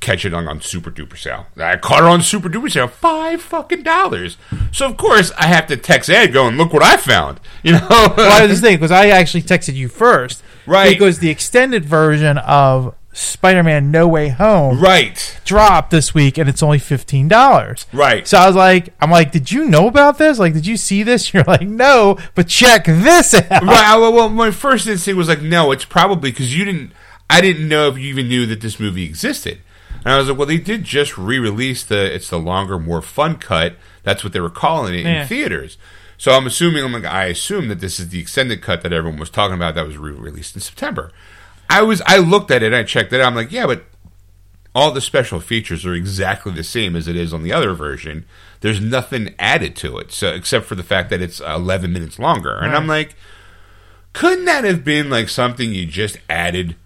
catch 0.00 0.24
it 0.24 0.34
on, 0.34 0.48
on 0.48 0.60
super 0.60 0.90
duper 0.90 1.16
sale. 1.16 1.46
I 1.56 1.76
caught 1.76 2.00
it 2.02 2.06
on 2.06 2.20
super 2.20 2.48
duper 2.48 2.68
sale, 2.70 2.88
five 2.88 3.40
fucking 3.40 3.84
dollars. 3.84 4.36
So 4.72 4.84
of 4.86 4.96
course 4.96 5.30
I 5.38 5.46
have 5.46 5.68
to 5.68 5.76
text 5.76 6.10
Ed 6.10 6.32
going, 6.32 6.56
look 6.56 6.72
what 6.72 6.82
I 6.82 6.96
found. 6.96 7.38
You 7.62 7.72
know, 7.74 7.86
Well, 7.88 8.14
I 8.18 8.46
was 8.46 8.60
thinking 8.60 8.78
because 8.78 8.90
I 8.90 9.08
actually 9.10 9.42
texted 9.42 9.74
you 9.74 9.86
first, 9.88 10.42
Right. 10.66 10.88
Because 10.90 11.20
the 11.20 11.30
extended 11.30 11.84
version 11.84 12.36
of 12.38 12.96
Spider-Man: 13.16 13.90
No 13.90 14.06
Way 14.06 14.28
Home 14.28 14.78
right, 14.78 15.40
dropped 15.44 15.90
this 15.90 16.12
week, 16.12 16.36
and 16.38 16.48
it's 16.48 16.62
only 16.62 16.78
fifteen 16.78 17.28
dollars. 17.28 17.86
right. 17.92 18.26
So 18.28 18.36
I 18.38 18.46
was 18.46 18.56
like, 18.56 18.92
I'm 19.00 19.10
like, 19.10 19.32
did 19.32 19.50
you 19.50 19.64
know 19.64 19.88
about 19.88 20.18
this? 20.18 20.38
Like, 20.38 20.52
did 20.52 20.66
you 20.66 20.76
see 20.76 21.02
this? 21.02 21.32
You're 21.34 21.44
like, 21.44 21.62
no, 21.66 22.18
but 22.34 22.46
check 22.48 22.84
this 22.84 23.32
out. 23.34 23.62
Right. 23.62 23.96
Well, 23.96 24.12
well, 24.12 24.28
my 24.28 24.50
first 24.50 24.86
instinct 24.86 25.16
was 25.16 25.28
like, 25.28 25.40
no, 25.42 25.72
it's 25.72 25.84
probably 25.86 26.30
because 26.30 26.56
you 26.56 26.64
didn't. 26.64 26.92
I 27.30 27.40
didn't 27.40 27.68
know 27.68 27.88
if 27.88 27.96
you 27.98 28.04
even 28.08 28.28
knew 28.28 28.46
that 28.46 28.60
this 28.60 28.78
movie 28.78 29.04
existed. 29.04 29.60
And 30.04 30.12
I 30.14 30.18
was 30.18 30.28
like, 30.28 30.38
well, 30.38 30.46
they 30.46 30.58
did 30.58 30.84
just 30.84 31.16
re-release 31.18 31.82
the. 31.84 32.14
It's 32.14 32.28
the 32.30 32.38
longer, 32.38 32.78
more 32.78 33.02
fun 33.02 33.36
cut. 33.36 33.76
That's 34.04 34.22
what 34.22 34.32
they 34.34 34.40
were 34.40 34.50
calling 34.50 34.94
it 34.94 35.04
Yeah. 35.04 35.22
in 35.22 35.26
theaters. 35.28 35.78
So 36.18 36.32
I'm 36.32 36.46
assuming. 36.46 36.84
I'm 36.84 36.92
like, 36.92 37.04
I 37.06 37.24
assume 37.24 37.68
that 37.68 37.80
this 37.80 37.98
is 37.98 38.10
the 38.10 38.20
extended 38.20 38.60
cut 38.62 38.82
that 38.82 38.92
everyone 38.92 39.18
was 39.18 39.30
talking 39.30 39.54
about 39.56 39.74
that 39.74 39.86
was 39.86 39.96
re-released 39.96 40.54
in 40.54 40.60
September. 40.60 41.10
I 41.68 41.82
was. 41.82 42.02
I 42.06 42.18
looked 42.18 42.50
at 42.50 42.62
it. 42.62 42.72
I 42.72 42.82
checked 42.82 43.12
it. 43.12 43.20
out. 43.20 43.26
I'm 43.26 43.34
like, 43.34 43.52
yeah, 43.52 43.66
but 43.66 43.84
all 44.74 44.90
the 44.90 45.00
special 45.00 45.40
features 45.40 45.86
are 45.86 45.94
exactly 45.94 46.52
the 46.52 46.62
same 46.64 46.94
as 46.96 47.08
it 47.08 47.16
is 47.16 47.32
on 47.32 47.42
the 47.42 47.52
other 47.52 47.72
version. 47.72 48.24
There's 48.60 48.80
nothing 48.80 49.34
added 49.38 49.74
to 49.76 49.98
it, 49.98 50.12
so 50.12 50.28
except 50.28 50.66
for 50.66 50.74
the 50.74 50.82
fact 50.82 51.10
that 51.10 51.22
it's 51.22 51.40
11 51.40 51.92
minutes 51.92 52.18
longer. 52.18 52.56
And 52.56 52.74
I'm 52.74 52.86
like, 52.86 53.16
couldn't 54.12 54.44
that 54.46 54.64
have 54.64 54.84
been 54.84 55.08
like 55.10 55.28
something 55.28 55.72
you 55.72 55.86
just 55.86 56.18
added, 56.28 56.76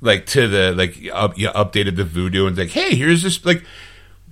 like 0.00 0.26
to 0.26 0.48
the 0.48 0.72
like 0.72 0.96
you 1.00 1.12
up, 1.12 1.38
you 1.38 1.48
updated 1.50 1.96
the 1.96 2.04
Vudu 2.04 2.46
and 2.46 2.56
like, 2.58 2.70
hey, 2.70 2.94
here's 2.94 3.22
this 3.22 3.44
like. 3.44 3.64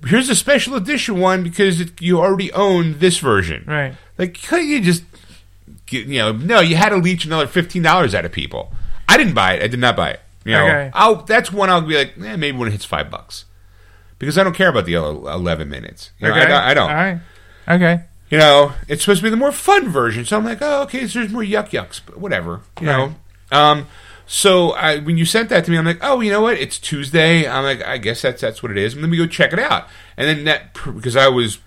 Here's 0.05 0.28
a 0.28 0.34
special 0.34 0.74
edition 0.74 1.18
one 1.18 1.42
because 1.42 1.80
it, 1.80 2.03
you 2.03 2.20
already 2.20 2.53
own 2.53 2.99
this 2.99 3.18
version. 3.18 3.64
Right. 3.66 3.94
Like, 4.18 4.40
couldn't 4.42 4.68
you 4.68 4.82
just, 4.82 5.05
get, 5.86 6.07
you 6.07 6.18
know, 6.18 6.32
no, 6.32 6.61
you 6.61 6.76
had 6.76 6.90
to 6.90 6.97
leech 6.97 7.24
another 7.24 7.47
fifteen 7.47 7.82
dollars 7.82 8.14
out 8.14 8.26
of 8.26 8.30
people. 8.30 8.72
I 9.16 9.18
didn't 9.18 9.34
buy 9.34 9.54
it. 9.54 9.62
I 9.62 9.66
did 9.68 9.80
not 9.80 9.96
buy 9.96 10.10
it. 10.10 10.20
You 10.44 10.52
know, 10.52 10.64
Okay. 10.66 10.90
I'll 10.94 11.16
that's 11.24 11.50
one 11.52 11.70
I'll 11.70 11.80
be 11.80 11.96
like, 11.96 12.14
eh, 12.22 12.36
maybe 12.36 12.56
when 12.56 12.68
it 12.68 12.72
hits 12.72 12.84
five 12.84 13.10
bucks, 13.10 13.46
because 14.18 14.36
I 14.38 14.44
don't 14.44 14.54
care 14.54 14.68
about 14.68 14.84
the 14.84 14.94
other 14.96 15.08
eleven 15.10 15.68
minutes. 15.68 16.10
You 16.18 16.28
know, 16.28 16.34
I, 16.34 16.38
Okay. 16.40 16.48
don't- 16.48 16.62
I 16.62 16.74
don't. 16.74 16.90
All 16.90 16.96
right. 16.96 17.18
Okay. 17.68 18.00
You 18.30 18.38
know, 18.38 18.72
it's 18.88 19.02
supposed 19.02 19.20
to 19.20 19.24
be 19.24 19.30
the 19.30 19.36
more 19.36 19.52
fun 19.52 19.88
version. 19.88 20.24
So 20.24 20.36
I'm 20.36 20.44
like, 20.44 20.58
oh, 20.60 20.82
okay, 20.82 21.06
so 21.06 21.20
there's 21.20 21.32
more 21.32 21.42
yuck 21.42 21.70
yucks, 21.70 22.00
but 22.04 22.18
whatever. 22.18 22.60
You 22.80 22.88
Right. 22.90 22.96
know. 23.50 23.56
Um, 23.56 23.86
so 24.26 24.70
I, 24.72 24.98
when 24.98 25.16
you 25.16 25.24
sent 25.24 25.48
that 25.50 25.64
to 25.64 25.70
me, 25.70 25.78
I'm 25.78 25.84
like, 25.84 25.98
oh, 26.02 26.20
you 26.20 26.30
know 26.32 26.40
what? 26.40 26.58
It's 26.58 26.78
Tuesday. 26.80 27.48
I'm 27.48 27.62
like, 27.62 27.84
I 27.84 27.98
guess 27.98 28.22
that's 28.22 28.40
that's 28.40 28.62
what 28.62 28.72
it 28.72 28.78
is. 28.78 28.92
And 28.94 29.02
let 29.02 29.10
me 29.10 29.16
go 29.16 29.26
check 29.26 29.52
it 29.52 29.58
out. 29.60 29.86
And 30.16 30.26
then 30.28 30.44
that 30.44 30.74
because 30.94 31.16
I 31.16 31.28
was 31.28 31.58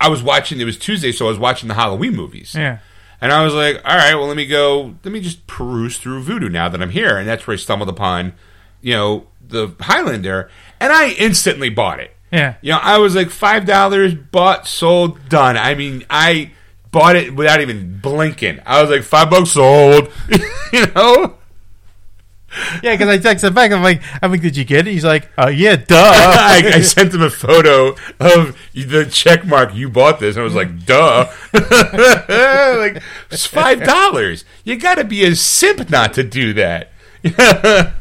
I 0.00 0.08
was 0.08 0.22
watching. 0.22 0.60
It 0.60 0.64
was 0.64 0.78
Tuesday, 0.78 1.10
so 1.12 1.26
I 1.26 1.28
was 1.28 1.38
watching 1.38 1.68
the 1.68 1.74
Halloween 1.74 2.14
movies. 2.16 2.54
Yeah. 2.56 2.78
And 3.20 3.32
I 3.32 3.44
was 3.44 3.54
like, 3.54 3.76
all 3.84 3.96
right, 3.96 4.14
well, 4.14 4.26
let 4.26 4.36
me 4.36 4.46
go, 4.46 4.94
let 5.04 5.12
me 5.12 5.20
just 5.20 5.46
peruse 5.46 5.98
through 5.98 6.22
Vudu 6.24 6.50
now 6.50 6.68
that 6.68 6.82
I'm 6.82 6.90
here. 6.90 7.16
And 7.16 7.28
that's 7.28 7.46
where 7.46 7.54
I 7.54 7.58
stumbled 7.58 7.88
upon, 7.88 8.34
you 8.82 8.92
know, 8.92 9.26
the 9.46 9.74
Highlander. 9.80 10.50
And 10.80 10.92
I 10.92 11.10
instantly 11.10 11.70
bought 11.70 12.00
it. 12.00 12.14
Yeah. 12.30 12.56
You 12.60 12.72
know, 12.72 12.78
I 12.82 12.98
was 12.98 13.14
like, 13.14 13.28
$5, 13.28 14.30
bought, 14.30 14.66
sold, 14.66 15.28
done. 15.28 15.56
I 15.56 15.74
mean, 15.74 16.04
I 16.10 16.52
bought 16.90 17.16
it 17.16 17.34
without 17.34 17.60
even 17.60 17.98
blinking. 18.00 18.60
I 18.66 18.80
was 18.80 18.90
like, 18.90 19.02
five 19.02 19.30
bucks 19.30 19.50
sold. 19.50 20.10
you 20.72 20.86
know? 20.94 21.36
Yeah, 22.82 22.96
because 22.96 23.08
I 23.08 23.18
texted 23.18 23.54
back. 23.54 23.72
I'm 23.72 23.82
like, 23.82 24.02
I'm 24.22 24.30
like, 24.30 24.40
did 24.40 24.56
you 24.56 24.64
get 24.64 24.86
it? 24.86 24.92
He's 24.92 25.04
like, 25.04 25.30
uh, 25.38 25.48
yeah, 25.48 25.76
duh. 25.76 25.96
I, 25.96 26.62
I 26.74 26.80
sent 26.80 27.14
him 27.14 27.22
a 27.22 27.30
photo 27.30 27.96
of 28.20 28.56
the 28.74 29.08
check 29.10 29.44
mark. 29.44 29.74
You 29.74 29.88
bought 29.88 30.20
this, 30.20 30.36
and 30.36 30.42
I 30.42 30.44
was 30.44 30.54
like, 30.54 30.84
"Duh!" 30.86 31.26
like 31.52 33.02
it's 33.30 33.46
five 33.46 33.82
dollars. 33.82 34.44
You 34.64 34.76
got 34.76 34.96
to 34.96 35.04
be 35.04 35.24
a 35.24 35.34
simp 35.34 35.90
not 35.90 36.14
to 36.14 36.22
do 36.22 36.52
that. 36.54 36.92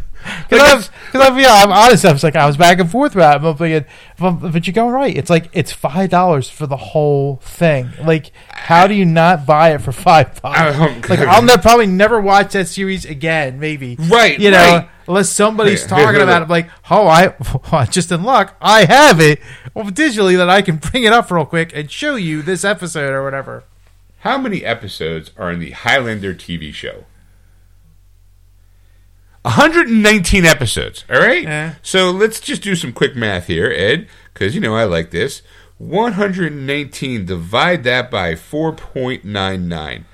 Because 0.50 0.90
I'm, 1.14 1.22
I'm, 1.22 1.40
yeah, 1.40 1.54
I'm 1.54 1.72
honest. 1.72 2.06
I 2.06 2.12
was 2.12 2.24
like, 2.24 2.36
I 2.36 2.46
was 2.46 2.58
back 2.58 2.80
and 2.80 2.90
forth 2.90 3.16
about 3.16 3.44
it. 3.62 3.88
But, 4.18 4.32
but 4.32 4.66
you're 4.68 4.74
going 4.74 4.94
right. 4.94 5.16
It's 5.16 5.30
like 5.30 5.50
it's 5.54 5.72
five 5.72 6.10
dollars 6.10 6.50
for 6.50 6.68
the 6.68 6.78
whole 6.78 7.38
thing. 7.38 7.90
Like, 8.04 8.32
how 8.50 8.88
do 8.88 8.94
you 8.94 9.06
not 9.06 9.46
buy 9.46 9.74
it 9.74 9.82
for 9.82 9.92
five 9.92 10.42
dollars? 10.42 11.10
Like, 11.10 11.20
I'll 11.20 11.42
ne- 11.42 11.58
probably 11.58 11.88
never 11.88 12.20
watch 12.22 12.54
that 12.54 12.68
series 12.68 13.06
again. 13.06 13.60
Maybe, 13.60 13.96
Right, 14.00 14.40
You 14.40 14.52
know, 14.52 14.58
right. 14.58 14.90
unless 15.08 15.30
somebody's 15.30 15.84
Hey, 15.84 15.90
talking 15.90 16.16
hey, 16.16 16.22
about 16.24 16.42
it. 16.44 16.50
Like, 16.50 16.70
oh, 16.90 17.08
I 17.08 17.86
just 17.90 18.12
in 18.12 18.24
luck, 18.24 18.56
I 18.62 18.86
have 18.86 19.20
it 19.20 19.40
well, 19.74 19.86
digitally 19.86 20.38
that 20.38 20.50
I 20.50 20.62
can 20.62 20.78
bring 20.78 21.04
it 21.04 21.14
up 21.14 21.30
real 21.32 21.46
quick 21.46 21.72
and 21.76 21.90
show 21.92 22.16
you 22.16 22.42
this 22.42 22.64
episode 22.64 23.12
or 23.12 23.24
whatever. 23.24 23.64
How 24.20 24.38
many 24.40 24.64
episodes 24.66 25.32
are 25.38 25.52
in 25.52 25.60
the 25.60 25.72
Highlander 25.72 26.34
TV 26.34 26.74
show? 26.74 27.04
119 29.46 30.44
episodes. 30.44 31.06
All 31.08 31.20
right. 31.20 31.44
Yeah. 31.44 31.76
So 31.84 32.10
let's 32.10 32.40
just 32.40 32.64
do 32.64 32.76
some 32.76 32.92
quick 32.92 33.16
math 33.16 33.46
here, 33.46 33.72
Ed, 33.72 34.08
because 34.34 34.56
you 34.56 34.62
know 34.62 34.76
I 34.76 34.86
like 34.86 35.12
this. 35.12 35.44
119 35.78 37.26
divide 37.26 37.84
that 37.84 38.10
by 38.10 38.34
4.99 38.34 40.06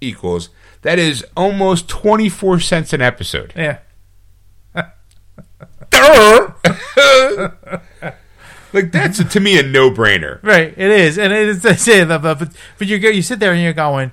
equals 0.00 0.48
that 0.82 0.98
is 0.98 1.24
almost 1.36 1.88
24 1.88 2.60
cents 2.60 2.92
an 2.92 3.02
episode. 3.02 3.52
Yeah, 3.54 3.78
like 8.72 8.92
that's 8.92 9.22
to 9.22 9.40
me 9.40 9.58
a 9.58 9.62
no-brainer. 9.62 10.42
right. 10.42 10.72
It 10.76 10.90
is, 10.90 11.18
and 11.18 11.32
it 11.32 11.48
is. 11.48 11.62
That's 11.62 11.86
it. 11.88 12.08
But 12.08 12.22
but, 12.22 12.48
but 12.78 12.86
you 12.86 12.98
go, 12.98 13.08
you 13.08 13.22
sit 13.22 13.40
there 13.40 13.52
and 13.52 13.62
you're 13.62 13.72
going. 13.72 14.10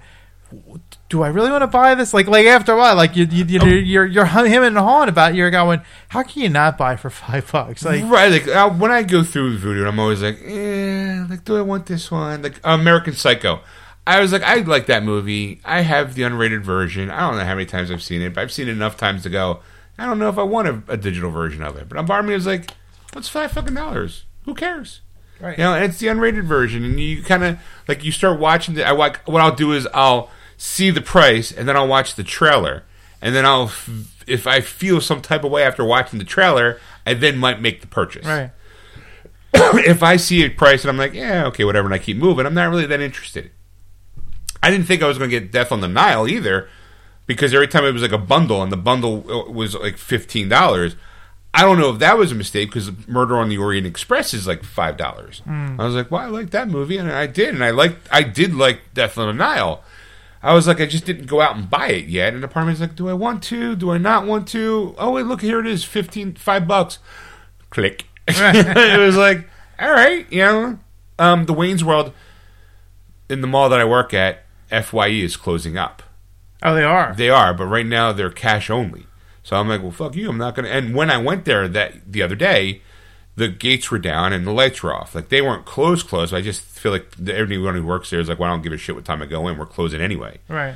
Do 1.07 1.21
I 1.21 1.27
really 1.27 1.51
want 1.51 1.61
to 1.61 1.67
buy 1.67 1.93
this? 1.93 2.13
Like, 2.13 2.27
like 2.27 2.47
after 2.47 2.73
a 2.73 2.77
while, 2.77 2.95
like 2.95 3.15
you, 3.15 3.25
you, 3.25 3.45
you 3.45 3.59
you're, 3.75 4.05
you're 4.05 4.25
him 4.25 4.63
and 4.63 4.75
hawing 4.75 5.07
about. 5.07 5.31
it, 5.31 5.37
You're 5.37 5.51
going, 5.51 5.81
how 6.09 6.23
can 6.23 6.41
you 6.41 6.49
not 6.49 6.77
buy 6.77 6.95
for 6.95 7.09
five 7.11 7.51
bucks? 7.51 7.85
Like, 7.85 8.03
right, 8.05 8.31
like 8.31 8.79
when 8.79 8.91
I 8.91 9.03
go 9.03 9.23
through 9.23 9.57
Vudu, 9.59 9.87
I'm 9.87 9.99
always 9.99 10.23
like, 10.23 10.39
eh, 10.43 11.25
like 11.29 11.45
do 11.45 11.57
I 11.57 11.61
want 11.61 11.85
this 11.85 12.09
one? 12.09 12.41
Like 12.41 12.59
American 12.63 13.13
Psycho. 13.13 13.61
I 14.07 14.19
was 14.19 14.31
like, 14.31 14.43
I 14.43 14.57
like 14.57 14.85
that 14.87 15.03
movie. 15.03 15.61
I 15.65 15.81
have 15.81 16.13
the 16.13 16.23
unrated 16.23 16.61
version. 16.61 17.09
I 17.09 17.21
don't 17.21 17.37
know 17.37 17.45
how 17.45 17.55
many 17.55 17.65
times 17.65 17.89
I've 17.89 18.03
seen 18.03 18.21
it, 18.21 18.33
but 18.33 18.41
I've 18.41 18.51
seen 18.51 18.67
it 18.67 18.71
enough 18.71 18.97
times 18.97 19.23
to 19.23 19.29
go. 19.29 19.61
I 19.97 20.05
don't 20.05 20.19
know 20.19 20.29
if 20.29 20.37
I 20.37 20.43
want 20.43 20.67
a, 20.67 20.83
a 20.89 20.97
digital 20.97 21.31
version 21.31 21.63
of 21.63 21.75
it. 21.77 21.89
But 21.89 21.97
I'm 21.97 22.25
me 22.25 22.33
was 22.33 22.45
like, 22.45 22.71
what's 23.13 23.29
five 23.29 23.51
fucking 23.51 23.73
dollars? 23.73 24.25
Who 24.43 24.53
cares? 24.53 25.01
Right. 25.39 25.57
You 25.57 25.63
know, 25.63 25.73
and 25.73 25.85
it's 25.85 25.99
the 25.99 26.07
unrated 26.07 26.43
version, 26.43 26.85
and 26.85 26.99
you 26.99 27.21
kind 27.23 27.43
of 27.43 27.59
like 27.87 28.03
you 28.03 28.11
start 28.11 28.39
watching 28.39 28.77
it. 28.77 28.83
I 28.83 28.91
like 28.91 29.27
what 29.27 29.41
I'll 29.41 29.55
do 29.55 29.73
is 29.73 29.87
I'll 29.93 30.29
see 30.57 30.89
the 30.89 31.01
price, 31.01 31.51
and 31.51 31.67
then 31.67 31.75
I'll 31.75 31.87
watch 31.87 32.15
the 32.15 32.23
trailer, 32.23 32.83
and 33.21 33.35
then 33.35 33.45
I'll 33.45 33.71
if 34.27 34.47
I 34.47 34.61
feel 34.61 35.01
some 35.01 35.21
type 35.21 35.43
of 35.43 35.51
way 35.51 35.63
after 35.63 35.83
watching 35.83 36.19
the 36.19 36.25
trailer, 36.25 36.79
I 37.05 37.13
then 37.13 37.37
might 37.37 37.61
make 37.61 37.81
the 37.81 37.87
purchase 37.87 38.25
right, 38.25 38.51
if 39.85 40.01
I 40.01 40.15
see 40.17 40.43
a 40.43 40.49
price 40.49 40.83
and 40.83 40.89
I'm 40.89 40.97
like, 40.97 41.13
yeah, 41.13 41.45
okay, 41.45 41.63
whatever, 41.63 41.87
and 41.87 41.93
I 41.93 41.99
keep 41.99 42.17
moving, 42.17 42.45
I'm 42.45 42.53
not 42.53 42.69
really 42.69 42.87
that 42.87 42.99
interested. 43.01 43.51
I 44.63 44.71
didn't 44.71 44.87
think 44.87 45.03
I 45.03 45.07
was 45.07 45.17
going 45.19 45.29
to 45.29 45.39
get 45.39 45.51
Death 45.51 45.71
on 45.71 45.81
the 45.81 45.87
Nile 45.87 46.27
either, 46.27 46.67
because 47.27 47.53
every 47.53 47.67
time 47.67 47.85
it 47.85 47.91
was 47.91 48.01
like 48.01 48.11
a 48.11 48.17
bundle, 48.17 48.63
and 48.63 48.71
the 48.71 48.77
bundle 48.77 49.23
uh, 49.29 49.51
was 49.51 49.75
like 49.75 49.97
fifteen 49.97 50.49
dollars. 50.49 50.95
I 51.53 51.61
don't 51.61 51.79
know 51.79 51.89
if 51.93 51.99
that 51.99 52.17
was 52.17 52.31
a 52.33 52.35
mistake 52.35 52.69
because 52.69 52.91
Murder 53.07 53.37
on 53.37 53.47
the 53.47 53.57
Orient 53.57 53.87
Express 53.87 54.33
is 54.33 54.45
like 54.45 54.63
five 54.63 54.97
dollars. 54.97 55.41
I 55.79 55.85
was 55.85 55.95
like, 55.95 56.11
well, 56.11 56.21
I 56.21 56.25
like 56.25 56.49
that 56.49 56.67
movie, 56.67 56.97
and 56.97 57.11
I 57.11 57.27
did, 57.27 57.49
and 57.53 57.63
I 57.63 57.69
liked, 57.69 58.07
I 58.11 58.23
did 58.23 58.53
like 58.55 58.93
Death 58.93 59.17
on 59.17 59.27
the 59.27 59.33
Nile. 59.33 59.83
I 60.45 60.53
was 60.53 60.67
like, 60.67 60.79
I 60.79 60.85
just 60.85 61.05
didn't 61.05 61.25
go 61.25 61.41
out 61.41 61.55
and 61.55 61.67
buy 61.67 61.87
it 61.87 62.05
yet. 62.05 62.31
And 62.31 62.43
the 62.43 62.47
department's 62.47 62.79
like, 62.79 62.95
do 62.95 63.09
I 63.09 63.13
want 63.13 63.41
to? 63.45 63.75
Do 63.75 63.89
I 63.89 63.97
not 63.97 64.27
want 64.27 64.47
to? 64.49 64.93
Oh 64.99 65.13
wait, 65.13 65.25
look 65.25 65.41
here 65.41 65.59
it 65.59 65.65
is, 65.65 65.83
fifteen, 65.83 66.35
five 66.35 66.67
bucks. 66.67 66.99
Click. 67.71 68.05
it 68.27 68.99
was 68.99 69.17
like, 69.17 69.49
all 69.79 69.91
right, 69.91 70.31
you 70.31 70.39
know, 70.39 70.79
um, 71.17 71.45
the 71.47 71.53
Wayne's 71.53 71.83
World 71.83 72.13
in 73.27 73.41
the 73.41 73.47
mall 73.47 73.69
that 73.69 73.79
I 73.79 73.85
work 73.85 74.13
at, 74.13 74.45
Fye 74.69 75.07
is 75.07 75.35
closing 75.35 75.77
up. 75.77 76.03
oh, 76.61 76.75
they 76.75 76.83
are. 76.83 77.15
They 77.15 77.29
are, 77.29 77.51
but 77.53 77.65
right 77.65 77.85
now 77.85 78.11
they're 78.11 78.29
cash 78.29 78.69
only. 78.69 79.07
So 79.41 79.55
I'm 79.55 79.67
like, 79.67 79.81
well, 79.81 79.91
fuck 79.91 80.15
you. 80.15 80.29
I'm 80.29 80.37
not 80.37 80.53
gonna. 80.53 80.67
And 80.67 80.93
when 80.93 81.09
I 81.09 81.17
went 81.17 81.45
there 81.45 81.67
that 81.67 82.11
the 82.11 82.21
other 82.21 82.35
day, 82.35 82.83
the 83.35 83.47
gates 83.47 83.91
were 83.91 83.99
down 83.99 84.33
and 84.33 84.47
the 84.47 84.51
lights 84.51 84.81
were 84.81 84.93
off. 84.93 85.13
Like 85.13 85.29
they 85.29 85.41
weren't 85.41 85.65
closed, 85.65 86.07
closed. 86.07 86.33
I 86.33 86.41
just 86.41 86.61
feel 86.61 86.91
like 86.91 87.07
everyone 87.27 87.75
who 87.75 87.85
works 87.85 88.09
there 88.09 88.19
is 88.19 88.29
like, 88.29 88.39
well, 88.39 88.49
I 88.49 88.53
don't 88.53 88.61
give 88.61 88.73
a 88.73 88.77
shit 88.77 88.95
what 88.95 89.05
time 89.05 89.21
I 89.21 89.25
go 89.25 89.47
in. 89.47 89.57
We're 89.57 89.65
closing 89.65 90.01
anyway. 90.01 90.39
Right. 90.47 90.75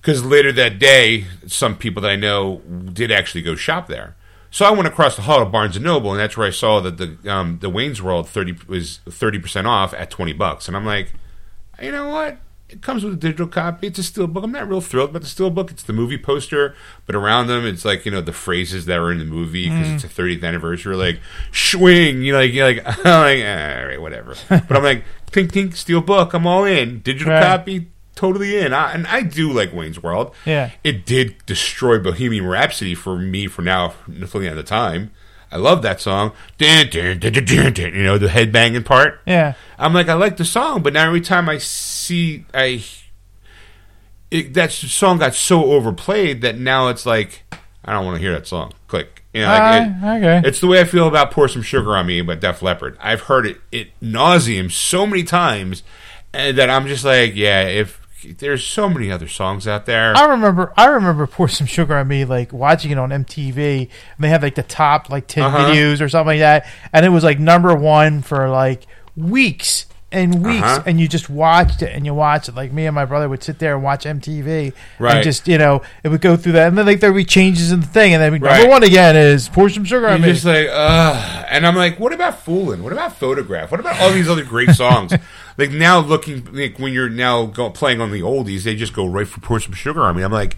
Because 0.00 0.24
later 0.24 0.50
that 0.52 0.78
day, 0.78 1.26
some 1.46 1.76
people 1.76 2.02
that 2.02 2.10
I 2.10 2.16
know 2.16 2.58
did 2.58 3.12
actually 3.12 3.42
go 3.42 3.54
shop 3.54 3.86
there. 3.86 4.16
So 4.50 4.66
I 4.66 4.70
went 4.70 4.86
across 4.86 5.16
the 5.16 5.22
hall 5.22 5.38
to 5.38 5.46
Barnes 5.46 5.76
and 5.76 5.84
Noble, 5.84 6.10
and 6.10 6.20
that's 6.20 6.36
where 6.36 6.46
I 6.46 6.50
saw 6.50 6.80
that 6.80 6.98
the 6.98 7.32
um, 7.32 7.58
the 7.60 7.70
Wayne's 7.70 8.02
World 8.02 8.28
thirty 8.28 8.54
was 8.66 8.98
thirty 9.08 9.38
percent 9.38 9.66
off 9.66 9.94
at 9.94 10.10
twenty 10.10 10.32
bucks. 10.34 10.68
And 10.68 10.76
I'm 10.76 10.84
like, 10.84 11.12
you 11.80 11.90
know 11.90 12.08
what? 12.08 12.38
It 12.72 12.80
comes 12.80 13.04
with 13.04 13.12
a 13.12 13.16
digital 13.16 13.46
copy. 13.46 13.88
It's 13.88 13.98
a 13.98 14.02
steelbook. 14.02 14.44
I'm 14.44 14.52
not 14.52 14.66
real 14.66 14.80
thrilled 14.80 15.10
about 15.10 15.20
the 15.22 15.28
steelbook. 15.28 15.70
It's 15.70 15.82
the 15.82 15.92
movie 15.92 16.16
poster, 16.16 16.74
but 17.04 17.14
around 17.14 17.48
them, 17.48 17.66
it's 17.66 17.84
like 17.84 18.06
you 18.06 18.10
know 18.10 18.22
the 18.22 18.32
phrases 18.32 18.86
that 18.86 18.98
were 18.98 19.12
in 19.12 19.18
the 19.18 19.26
movie 19.26 19.68
because 19.68 19.90
it's 19.90 20.04
a 20.04 20.08
mm. 20.08 20.38
30th 20.38 20.42
anniversary. 20.42 20.96
Like 20.96 21.20
swing, 21.52 22.22
you 22.22 22.34
like 22.34 22.52
you're 22.52 22.66
like, 22.66 22.82
I'm 22.86 22.94
like 23.04 23.44
all 23.44 23.86
right, 23.86 24.00
whatever. 24.00 24.34
but 24.48 24.72
I'm 24.72 24.82
like, 24.82 25.04
tink 25.30 25.52
tink, 25.52 25.72
steelbook. 25.72 26.32
I'm 26.32 26.46
all 26.46 26.64
in. 26.64 27.00
Digital 27.00 27.34
Right. 27.34 27.42
copy, 27.42 27.88
totally 28.14 28.56
in. 28.56 28.72
I, 28.72 28.92
and 28.94 29.06
I 29.06 29.22
do 29.22 29.52
like 29.52 29.74
Wayne's 29.74 30.02
World. 30.02 30.34
Yeah. 30.46 30.70
it 30.82 31.04
did 31.04 31.44
destroy 31.44 31.98
Bohemian 31.98 32.46
Rhapsody 32.46 32.94
for 32.94 33.18
me 33.18 33.48
for 33.48 33.60
now 33.60 33.94
until 34.06 34.40
the 34.40 34.48
end 34.48 34.58
of 34.58 34.64
time. 34.64 35.10
I 35.52 35.56
love 35.56 35.82
that 35.82 36.00
song. 36.00 36.32
Dun, 36.56 36.88
dun, 36.88 37.18
dun, 37.18 37.34
you 37.34 38.02
know 38.02 38.16
the 38.16 38.28
headbanging 38.28 38.86
part. 38.86 39.20
Yeah. 39.26 39.52
I'm 39.78 39.92
like, 39.92 40.08
I 40.08 40.14
like 40.14 40.38
the 40.38 40.46
song, 40.46 40.82
but 40.82 40.94
now 40.94 41.06
every 41.06 41.20
time 41.20 41.46
I 41.50 41.58
see, 42.02 42.44
I 42.54 42.82
it, 44.30 44.54
that 44.54 44.72
song 44.72 45.18
got 45.18 45.34
so 45.34 45.64
overplayed 45.72 46.40
that 46.42 46.58
now 46.58 46.88
it's 46.88 47.04
like 47.06 47.42
I 47.84 47.92
don't 47.92 48.04
want 48.04 48.16
to 48.16 48.20
hear 48.22 48.32
that 48.32 48.46
song. 48.46 48.72
Click. 48.88 49.24
You 49.34 49.42
know, 49.42 49.48
like 49.48 49.82
it- 49.82 49.92
Ah, 50.02 50.16
okay. 50.16 50.42
It's 50.48 50.60
the 50.60 50.66
way 50.66 50.80
I 50.80 50.84
feel 50.84 51.08
about 51.08 51.30
"Pour 51.30 51.48
Some 51.48 51.62
Sugar 51.62 51.96
on 51.96 52.06
Me" 52.06 52.20
by 52.22 52.34
Def 52.34 52.62
Leppard. 52.62 52.96
I've 53.00 53.22
heard 53.22 53.46
it 53.46 53.60
it 53.70 53.88
nauseum 54.02 54.70
so 54.70 55.06
many 55.06 55.22
times, 55.24 55.82
and 56.32 56.56
that 56.58 56.68
I'm 56.70 56.86
just 56.86 57.04
like, 57.04 57.34
yeah, 57.34 57.62
if 57.62 58.00
there's 58.38 58.64
so 58.64 58.88
many 58.88 59.10
other 59.10 59.26
songs 59.26 59.66
out 59.66 59.84
there. 59.84 60.16
I 60.16 60.26
remember, 60.26 60.72
I 60.76 60.86
remember 60.86 61.26
pour 61.26 61.48
some 61.48 61.66
sugar 61.66 61.96
on 61.96 62.06
me, 62.06 62.24
like 62.24 62.52
watching 62.52 62.92
it 62.92 62.98
on 62.98 63.10
MTV, 63.10 63.80
and 63.80 63.88
they 64.20 64.28
had 64.28 64.42
like 64.42 64.54
the 64.54 64.62
top 64.62 65.10
like 65.10 65.26
10 65.26 65.42
Uh-huh. 65.44 65.58
videos 65.58 66.00
or 66.00 66.08
something 66.08 66.38
like 66.38 66.38
that, 66.38 66.66
and 66.92 67.04
it 67.04 67.08
was 67.08 67.24
like 67.24 67.40
number 67.40 67.74
one 67.74 68.22
for 68.22 68.48
like 68.48 68.86
weeks 69.16 69.86
and 70.12 70.44
weeks, 70.44 70.62
Uh-huh. 70.62 70.82
and 70.86 71.00
you 71.00 71.08
just 71.08 71.28
watched 71.30 71.82
it 71.82 71.90
and 71.94 72.04
you 72.06 72.14
watched 72.14 72.48
it. 72.48 72.54
Like 72.54 72.72
me 72.72 72.86
and 72.86 72.94
my 72.94 73.04
brother 73.04 73.28
would 73.28 73.42
sit 73.42 73.58
there 73.58 73.74
and 73.74 73.82
watch 73.82 74.04
MTV, 74.04 74.72
Right. 74.98 75.14
And 75.16 75.24
just 75.24 75.48
you 75.48 75.58
know, 75.58 75.82
it 76.04 76.08
would 76.10 76.20
go 76.20 76.36
through 76.36 76.52
that, 76.52 76.68
and 76.68 76.78
then 76.78 76.86
like 76.86 77.00
there'd 77.00 77.14
be 77.14 77.24
changes 77.24 77.72
in 77.72 77.80
the 77.80 77.86
thing, 77.86 78.12
and 78.14 78.22
then 78.22 78.32
Right. 78.40 78.58
number 78.58 78.68
one 78.70 78.82
again 78.82 79.16
is 79.16 79.48
pour 79.48 79.68
some 79.68 79.84
sugar 79.84 80.06
on 80.08 80.20
me. 80.20 80.32
just 80.32 80.44
like. 80.44 80.68
And 80.68 81.66
I'm 81.66 81.76
like, 81.76 82.00
what 82.00 82.12
about 82.12 82.44
Foolin'? 82.46 82.80
What 82.82 82.92
about 82.94 83.16
Photograph? 83.18 83.70
What 83.70 83.80
about 83.80 84.00
all 84.00 84.10
these 84.10 84.28
other 84.28 84.44
great 84.44 84.70
songs? 84.74 85.12
like 85.58 85.70
now 85.70 85.98
looking, 86.00 86.46
like 86.52 86.78
when 86.78 86.92
you're 86.94 87.10
now 87.10 87.44
go, 87.46 87.68
playing 87.70 88.00
on 88.00 88.10
the 88.10 88.20
oldies, 88.22 88.62
they 88.62 88.74
just 88.74 88.94
go 88.94 89.04
right 89.06 89.28
for 89.28 89.40
Pour 89.40 89.60
Some 89.60 89.74
Sugar 89.74 90.00
on 90.02 90.16
Me. 90.16 90.22
I'm 90.22 90.32
like, 90.32 90.56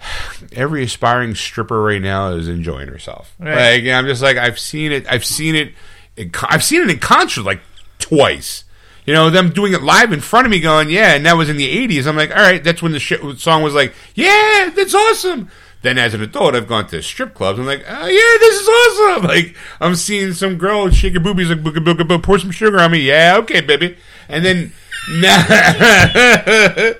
every 0.52 0.82
aspiring 0.84 1.34
stripper 1.34 1.82
right 1.82 2.00
now 2.00 2.30
is 2.32 2.48
enjoying 2.48 2.88
herself. 2.88 3.34
Right. 3.38 3.82
Like, 3.84 3.92
I'm 3.92 4.06
just 4.06 4.22
like, 4.22 4.36
I've 4.36 4.58
seen 4.58 4.92
it. 4.92 5.06
I've 5.10 5.24
seen 5.24 5.54
it. 5.54 5.72
In, 6.16 6.30
I've 6.42 6.64
seen 6.64 6.82
it 6.82 6.90
in 6.90 6.98
concert 6.98 7.42
like 7.42 7.60
twice. 8.00 8.64
You 9.06 9.14
know, 9.14 9.30
them 9.30 9.50
doing 9.50 9.72
it 9.72 9.82
live 9.82 10.12
in 10.12 10.20
front 10.20 10.46
of 10.46 10.50
me 10.50 10.60
going, 10.60 10.90
yeah, 10.90 11.14
and 11.14 11.24
that 11.26 11.36
was 11.36 11.48
in 11.48 11.56
the 11.56 11.88
80s. 11.88 12.06
I'm 12.06 12.16
like, 12.16 12.30
all 12.30 12.42
right, 12.42 12.62
that's 12.62 12.82
when 12.82 12.92
the 12.92 12.98
shit, 13.00 13.20
song 13.38 13.62
was 13.62 13.74
like, 13.74 13.94
yeah, 14.14 14.70
that's 14.74 14.94
awesome. 14.94 15.50
Then 15.82 15.96
as 15.96 16.12
an 16.12 16.20
adult, 16.20 16.54
I've 16.54 16.68
gone 16.68 16.86
to 16.88 17.02
strip 17.02 17.32
clubs. 17.34 17.58
I'm 17.58 17.64
like, 17.64 17.84
oh, 17.88 18.06
yeah, 18.06 18.38
this 18.38 18.60
is 18.60 18.68
awesome. 18.68 19.26
Like, 19.30 19.56
I'm 19.80 19.94
seeing 19.94 20.32
some 20.32 20.58
girl 20.58 20.90
shake 20.90 21.14
her 21.14 21.20
boobies, 21.20 21.48
like, 21.48 21.62
booga, 21.62 21.78
booga, 21.78 22.06
booga, 22.06 22.22
pour 22.22 22.38
some 22.38 22.50
sugar 22.50 22.78
on 22.78 22.92
me. 22.92 23.00
Yeah, 23.00 23.36
okay, 23.38 23.60
baby. 23.62 23.96
And 24.28 24.44
then 24.44 24.72
now, 25.10 25.44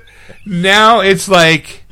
now 0.46 1.00
it's 1.00 1.28
like, 1.28 1.84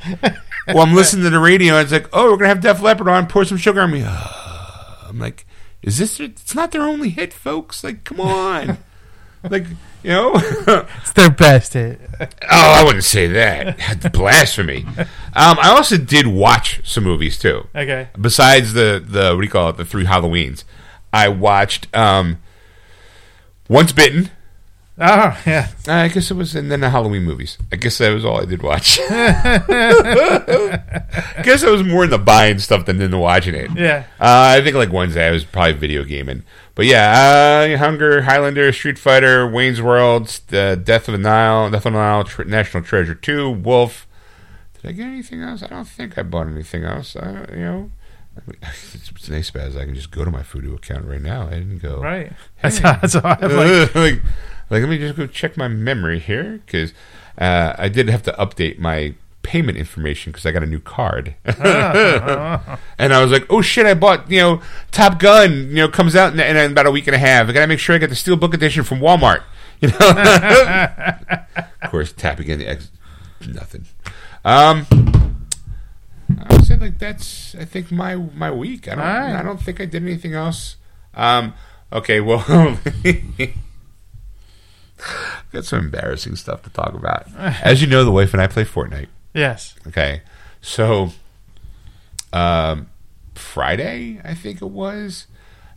well, 0.67 0.79
I'm 0.79 0.95
listening 0.95 1.25
to 1.25 1.29
the 1.29 1.39
radio, 1.39 1.75
and 1.75 1.83
it's 1.83 1.91
like, 1.91 2.09
oh, 2.11 2.31
we're 2.31 2.37
going 2.37 2.41
to 2.41 2.47
have 2.47 2.61
Def 2.61 2.81
Leppard 2.81 3.07
on, 3.07 3.27
pour 3.27 3.45
some 3.45 3.57
sugar 3.57 3.81
on 3.81 3.91
me. 3.91 4.03
I'm 5.07 5.19
like, 5.19 5.45
is 5.81 5.97
this, 5.97 6.19
it's 6.19 6.55
not 6.55 6.71
their 6.71 6.81
only 6.81 7.09
hit, 7.09 7.33
folks. 7.33 7.83
Like, 7.83 8.03
come 8.03 8.19
on. 8.19 8.79
like, 9.43 9.65
you 10.03 10.09
know? 10.09 10.31
it's 10.35 11.13
their 11.13 11.29
best 11.29 11.73
hit. 11.73 11.99
Oh, 12.19 12.27
I 12.49 12.83
wouldn't 12.83 13.03
say 13.03 13.27
that. 13.27 14.11
Blasphemy. 14.13 14.85
Um, 14.87 15.57
I 15.61 15.69
also 15.69 15.97
did 15.97 16.27
watch 16.27 16.81
some 16.83 17.03
movies 17.03 17.37
too. 17.37 17.67
Okay. 17.75 18.09
Besides 18.19 18.73
the 18.73 19.03
the 19.05 19.31
what 19.35 19.41
do 19.41 19.43
you 19.43 19.49
call 19.49 19.69
it? 19.69 19.77
The 19.77 19.85
three 19.85 20.05
Halloweens. 20.05 20.63
I 21.13 21.29
watched 21.29 21.93
um, 21.95 22.39
Once 23.67 23.91
Bitten. 23.91 24.31
Oh 25.01 25.41
yeah. 25.45 25.69
I 25.87 26.09
guess 26.09 26.29
it 26.29 26.33
was, 26.33 26.55
and 26.55 26.69
then 26.69 26.81
the 26.81 26.89
Halloween 26.89 27.23
movies. 27.23 27.57
I 27.71 27.77
guess 27.77 27.97
that 27.99 28.09
was 28.13 28.25
all 28.25 28.41
I 28.41 28.45
did 28.45 28.61
watch. 28.61 28.99
I 29.09 29.59
guess 31.43 31.63
I 31.63 31.69
was 31.69 31.83
more 31.83 32.03
in 32.03 32.09
the 32.09 32.17
buying 32.17 32.59
stuff 32.59 32.85
than 32.85 33.01
in 33.01 33.11
the 33.11 33.17
watching 33.17 33.55
it. 33.55 33.71
Yeah. 33.75 34.05
Uh, 34.19 34.57
I 34.57 34.61
think 34.61 34.75
like 34.75 34.91
Wednesday 34.91 35.27
I 35.27 35.31
was 35.31 35.45
probably 35.45 35.73
video 35.73 36.03
gaming. 36.03 36.43
But 36.75 36.85
yeah, 36.85 37.73
uh, 37.73 37.77
Hunger, 37.77 38.21
Highlander, 38.21 38.71
Street 38.71 38.97
Fighter, 38.97 39.45
Wayne's 39.49 39.81
World, 39.81 40.39
uh, 40.53 40.75
Death 40.75 41.07
of 41.07 41.11
the 41.13 41.17
Nile, 41.17 41.69
Death 41.69 41.85
of 41.85 41.91
the 41.93 41.99
Nile, 41.99 42.23
Tr- 42.23 42.43
National 42.43 42.83
Treasure 42.83 43.15
2, 43.15 43.49
Wolf. 43.51 44.07
Did 44.81 44.89
I 44.89 44.91
get 44.93 45.07
anything 45.07 45.41
else? 45.41 45.61
I 45.61 45.67
don't 45.67 45.87
think 45.87 46.17
I 46.17 46.23
bought 46.23 46.47
anything 46.47 46.85
else. 46.85 47.17
Uh, 47.17 47.45
you 47.51 47.59
know, 47.59 47.91
it's, 48.93 49.29
nice 49.29 49.53
as 49.55 49.75
I 49.75 49.85
can 49.85 49.93
just 49.93 50.11
go 50.11 50.23
to 50.23 50.31
my 50.31 50.41
Vudu 50.41 50.73
account 50.75 51.05
right 51.05 51.21
now. 51.21 51.47
I 51.47 51.55
didn't 51.55 51.79
go 51.79 52.01
Right. 52.01 52.31
That's 52.61 52.77
how, 52.77 52.93
that's 52.93 53.13
how 53.13 53.37
I'm 53.41 53.55
like. 53.57 53.95
like, 53.95 54.21
like, 54.69 54.81
let 54.81 54.89
me 54.89 54.97
just 54.97 55.15
go 55.15 55.27
check 55.27 55.57
my 55.57 55.67
memory 55.67 56.19
here 56.19 56.61
because 56.65 56.93
uh, 57.37 57.73
I 57.77 57.89
did 57.89 58.09
have 58.09 58.23
to 58.23 58.31
update 58.33 58.79
my 58.79 59.15
payment 59.41 59.77
information 59.77 60.31
because 60.31 60.45
I 60.45 60.51
got 60.51 60.63
a 60.63 60.67
new 60.67 60.79
card, 60.79 61.33
and 61.45 63.13
I 63.13 63.21
was 63.21 63.31
like, 63.31 63.45
oh 63.49 63.61
shit, 63.61 63.85
I 63.85 63.93
bought 63.93 64.29
you 64.29 64.39
know 64.39 64.61
Top 64.91 65.19
Gun, 65.19 65.69
you 65.69 65.75
know 65.75 65.87
comes 65.87 66.15
out 66.15 66.33
in, 66.33 66.39
in 66.39 66.71
about 66.71 66.85
a 66.85 66.91
week 66.91 67.07
and 67.07 67.15
a 67.15 67.19
half. 67.19 67.47
I 67.47 67.51
gotta 67.51 67.67
make 67.67 67.79
sure 67.79 67.95
I 67.95 67.99
get 67.99 68.09
the 68.09 68.15
Steelbook 68.15 68.53
edition 68.53 68.83
from 68.83 68.99
Walmart. 68.99 69.43
You 69.81 69.87
know, 69.87 70.09
of 71.81 71.89
course, 71.89 72.11
tapping 72.11 72.49
in 72.49 72.59
the 72.59 72.67
ex- 72.67 72.91
nothing. 73.47 73.85
Um, 74.43 74.85
I 76.37 76.53
would 76.53 76.65
say 76.65 76.75
like 76.75 76.99
that's 76.99 77.55
I 77.55 77.63
think 77.63 77.89
my 77.89 78.15
my 78.15 78.51
week. 78.51 78.89
I 78.89 78.95
don't 78.95 79.05
Alright. 79.05 79.35
I 79.37 79.41
don't 79.41 79.61
think 79.61 79.79
I 79.79 79.85
did 79.85 80.03
anything 80.03 80.33
else. 80.33 80.75
Um, 81.13 81.53
okay, 81.93 82.19
well. 82.19 82.77
Got 85.51 85.65
some 85.65 85.79
embarrassing 85.79 86.35
stuff 86.35 86.63
to 86.63 86.69
talk 86.69 86.93
about. 86.93 87.27
As 87.37 87.81
you 87.81 87.87
know, 87.87 88.03
the 88.03 88.11
wife 88.11 88.33
and 88.33 88.41
I 88.41 88.47
play 88.47 88.63
Fortnite. 88.63 89.07
Yes. 89.33 89.75
Okay, 89.87 90.21
so 90.61 91.11
um, 92.33 92.89
Friday, 93.35 94.19
I 94.23 94.33
think 94.33 94.61
it 94.61 94.69
was, 94.69 95.27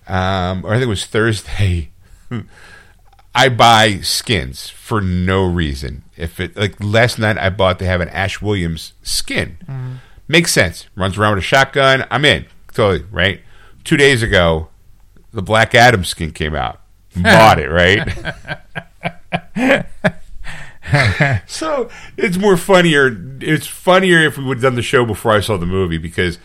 um, 0.09 0.65
or 0.65 0.71
I 0.71 0.75
think 0.75 0.85
it 0.85 0.89
was 0.89 1.07
Thursday. 1.07 1.91
I 3.35 3.49
buy 3.49 4.01
skins 4.01 4.69
for 4.69 5.01
no 5.01 5.45
reason. 5.47 6.05
If 6.17 6.39
it 6.39 6.57
like 6.57 6.83
last 6.83 7.19
night, 7.19 7.39
I 7.39 7.49
bought 7.51 7.79
they 7.79 7.87
have 7.87 8.01
an 8.03 8.11
Ash 8.11 8.43
Williams 8.43 8.93
skin. 9.03 10.01
Makes 10.29 10.53
sense. 10.53 10.87
Runs 10.95 11.17
around 11.17 11.37
with 11.37 11.45
a 11.45 11.47
shotgun. 11.47 12.07
I'm 12.11 12.25
in 12.25 12.47
totally 12.73 13.07
right. 13.11 13.41
Two 13.85 13.97
days 13.97 14.23
ago, 14.23 14.69
the 15.33 15.43
Black 15.43 15.75
Adam 15.75 16.05
skin 16.05 16.33
came 16.33 16.55
out. 16.55 16.81
Bought 17.17 17.59
it 17.59 17.69
right. 17.69 18.09
so 21.47 21.89
it's 22.17 22.37
more 22.37 22.57
funnier. 22.57 23.17
It's 23.41 23.67
funnier 23.67 24.21
if 24.21 24.39
we 24.39 24.45
would 24.45 24.59
have 24.59 24.63
done 24.63 24.75
the 24.75 24.83
show 24.83 25.05
before 25.05 25.33
I 25.33 25.41
saw 25.41 25.57
the 25.57 25.67
movie 25.67 25.99
because 25.99 26.39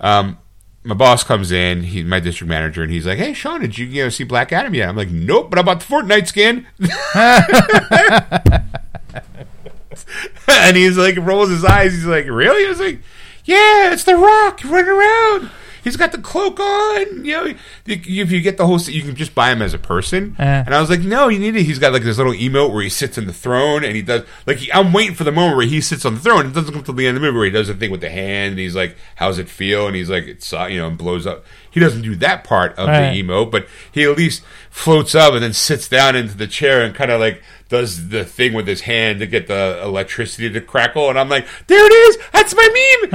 um, 0.00 0.38
my 0.84 0.94
boss 0.94 1.24
comes 1.24 1.50
in, 1.50 1.82
he's 1.82 2.04
my 2.04 2.20
district 2.20 2.48
manager, 2.48 2.82
and 2.82 2.92
he's 2.92 3.06
like, 3.06 3.18
"Hey, 3.18 3.32
Sean, 3.32 3.60
did 3.60 3.78
you 3.78 3.86
you 3.86 4.04
know 4.04 4.08
see 4.08 4.24
Black 4.24 4.52
Adam 4.52 4.74
yet?" 4.74 4.88
I'm 4.88 4.96
like, 4.96 5.10
"Nope, 5.10 5.50
but 5.50 5.58
I 5.58 5.62
bought 5.62 5.80
the 5.80 5.86
Fortnite 5.86 6.28
skin." 6.28 6.66
and 10.48 10.76
he's 10.76 10.96
like, 10.96 11.16
rolls 11.16 11.50
his 11.50 11.64
eyes. 11.64 11.92
He's 11.92 12.06
like, 12.06 12.26
"Really?" 12.26 12.66
I 12.66 12.68
was 12.68 12.80
like, 12.80 13.00
"Yeah, 13.44 13.92
it's 13.92 14.04
The 14.04 14.16
Rock 14.16 14.62
running 14.64 14.90
around." 14.90 15.50
He's 15.86 15.96
got 15.96 16.10
the 16.10 16.18
cloak 16.18 16.58
on. 16.58 17.24
You 17.24 17.32
know, 17.32 17.54
if 17.86 18.06
you 18.32 18.40
get 18.40 18.56
the 18.56 18.66
whole, 18.66 18.80
you 18.80 19.02
can 19.02 19.14
just 19.14 19.36
buy 19.36 19.52
him 19.52 19.62
as 19.62 19.72
a 19.72 19.78
person. 19.78 20.34
Uh. 20.36 20.42
And 20.66 20.74
I 20.74 20.80
was 20.80 20.90
like, 20.90 20.98
no, 20.98 21.28
you 21.28 21.38
need 21.38 21.54
it. 21.54 21.62
He's 21.62 21.78
got 21.78 21.92
like 21.92 22.02
this 22.02 22.16
little 22.18 22.32
emote 22.32 22.72
where 22.72 22.82
he 22.82 22.88
sits 22.88 23.16
in 23.16 23.28
the 23.28 23.32
throne, 23.32 23.84
and 23.84 23.94
he 23.94 24.02
does 24.02 24.24
like 24.46 24.56
he, 24.56 24.72
I'm 24.72 24.92
waiting 24.92 25.14
for 25.14 25.22
the 25.22 25.30
moment 25.30 25.56
where 25.58 25.66
he 25.66 25.80
sits 25.80 26.04
on 26.04 26.14
the 26.14 26.20
throne. 26.20 26.44
It 26.46 26.54
doesn't 26.54 26.74
come 26.74 26.82
till 26.82 26.94
the 26.94 27.06
end 27.06 27.16
of 27.16 27.22
the 27.22 27.28
movie 27.28 27.36
where 27.36 27.44
he 27.44 27.52
does 27.52 27.68
the 27.68 27.74
thing 27.74 27.92
with 27.92 28.00
the 28.00 28.10
hand, 28.10 28.50
and 28.50 28.58
he's 28.58 28.74
like, 28.74 28.96
"How's 29.14 29.38
it 29.38 29.48
feel?" 29.48 29.86
And 29.86 29.94
he's 29.94 30.10
like, 30.10 30.24
"It's 30.24 30.52
uh, 30.52 30.64
you 30.64 30.78
know," 30.80 30.88
and 30.88 30.98
blows 30.98 31.24
up. 31.24 31.44
He 31.70 31.78
doesn't 31.78 32.02
do 32.02 32.16
that 32.16 32.42
part 32.42 32.72
of 32.76 32.88
Right. 32.88 33.12
the 33.12 33.22
emote, 33.22 33.52
but 33.52 33.68
he 33.92 34.02
at 34.02 34.16
least 34.16 34.42
floats 34.70 35.14
up 35.14 35.34
and 35.34 35.42
then 35.44 35.52
sits 35.52 35.88
down 35.88 36.16
into 36.16 36.36
the 36.36 36.48
chair 36.48 36.82
and 36.82 36.94
kind 36.96 37.12
of 37.12 37.20
like 37.20 37.42
does 37.68 38.08
the 38.08 38.24
thing 38.24 38.52
with 38.52 38.66
his 38.66 38.82
hand 38.82 39.20
to 39.20 39.26
get 39.26 39.46
the 39.48 39.80
electricity 39.82 40.50
to 40.50 40.60
crackle. 40.60 41.10
And 41.10 41.18
I'm 41.18 41.28
like, 41.28 41.46
there 41.66 41.84
it 41.84 41.92
is. 41.92 42.18
That's 42.32 42.54
my 42.54 43.08
meme. 43.10 43.12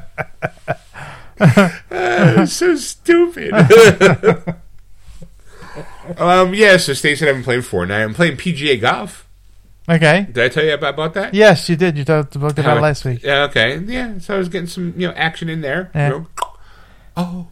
Uh, 1.40 2.44
so 2.46 2.74
stupid. 2.74 3.52
um, 6.18 6.52
yeah, 6.52 6.76
so 6.76 6.92
Stacey 6.92 7.28
I've 7.28 7.36
been 7.36 7.44
playing 7.44 7.60
Fortnite. 7.60 8.02
I'm 8.02 8.12
playing 8.12 8.36
PGA 8.36 8.80
golf. 8.80 9.28
Okay. 9.88 10.26
Did 10.32 10.44
I 10.44 10.48
tell 10.48 10.64
you 10.64 10.74
about, 10.74 10.94
about 10.94 11.14
that? 11.14 11.32
Yes, 11.34 11.68
you 11.68 11.76
did. 11.76 11.96
You 11.96 12.04
talked 12.04 12.34
about 12.34 12.58
it 12.58 12.64
last 12.64 13.04
week. 13.04 13.22
Yeah, 13.22 13.44
okay. 13.44 13.78
Yeah, 13.78 14.18
so 14.18 14.34
I 14.34 14.38
was 14.38 14.48
getting 14.48 14.66
some, 14.66 14.94
you 14.96 15.06
know, 15.06 15.14
action 15.14 15.48
in 15.48 15.60
there. 15.60 15.92
Yeah. 15.94 16.08
You 16.08 16.12
know, 16.14 16.26
oh. 17.16 17.48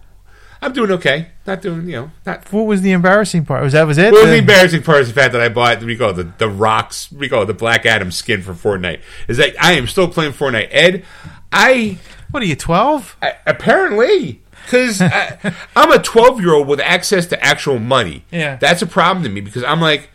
I'm 0.66 0.72
doing 0.72 0.90
okay. 0.92 1.28
Not 1.46 1.62
doing, 1.62 1.86
you 1.88 1.92
know, 1.96 2.10
not. 2.26 2.52
What 2.52 2.66
was 2.66 2.82
the 2.82 2.92
embarrassing 2.92 3.44
part? 3.46 3.62
Was 3.62 3.72
that 3.72 3.86
was 3.86 3.98
it? 3.98 4.12
What 4.12 4.22
was 4.24 4.30
The- 4.32 4.38
embarrassing 4.38 4.82
part 4.82 5.00
is 5.00 5.08
the 5.08 5.14
fact 5.14 5.32
that 5.32 5.40
I 5.40 5.48
bought 5.48 5.76
what 5.78 5.86
do 5.86 5.88
you 5.92 5.96
call 5.96 6.10
it, 6.10 6.14
the 6.14 6.32
the 6.38 6.48
rocks, 6.48 7.10
what 7.12 7.22
do 7.22 7.28
call 7.28 7.42
it, 7.42 7.46
the 7.46 7.54
Black 7.54 7.86
Adam 7.86 8.10
skin 8.10 8.42
for 8.42 8.52
Fortnite. 8.52 9.00
Is 9.28 9.36
that 9.38 9.54
I 9.62 9.72
am 9.74 9.86
still 9.86 10.08
playing 10.08 10.32
Fortnite. 10.32 10.68
Ed, 10.72 11.04
I 11.52 11.98
what 12.32 12.42
are 12.42 12.46
you 12.46 12.56
twelve? 12.56 13.16
Apparently 13.46 14.42
because 14.64 15.00
I'm 15.76 15.92
a 15.92 15.98
12 16.02 16.40
year 16.40 16.52
old 16.52 16.66
with 16.66 16.80
access 16.80 17.26
to 17.26 17.40
actual 17.42 17.78
money. 17.78 18.24
Yeah. 18.32 18.56
that's 18.56 18.82
a 18.82 18.86
problem 18.86 19.22
to 19.24 19.30
me 19.30 19.40
because 19.40 19.62
I'm 19.64 19.80
like. 19.80 20.10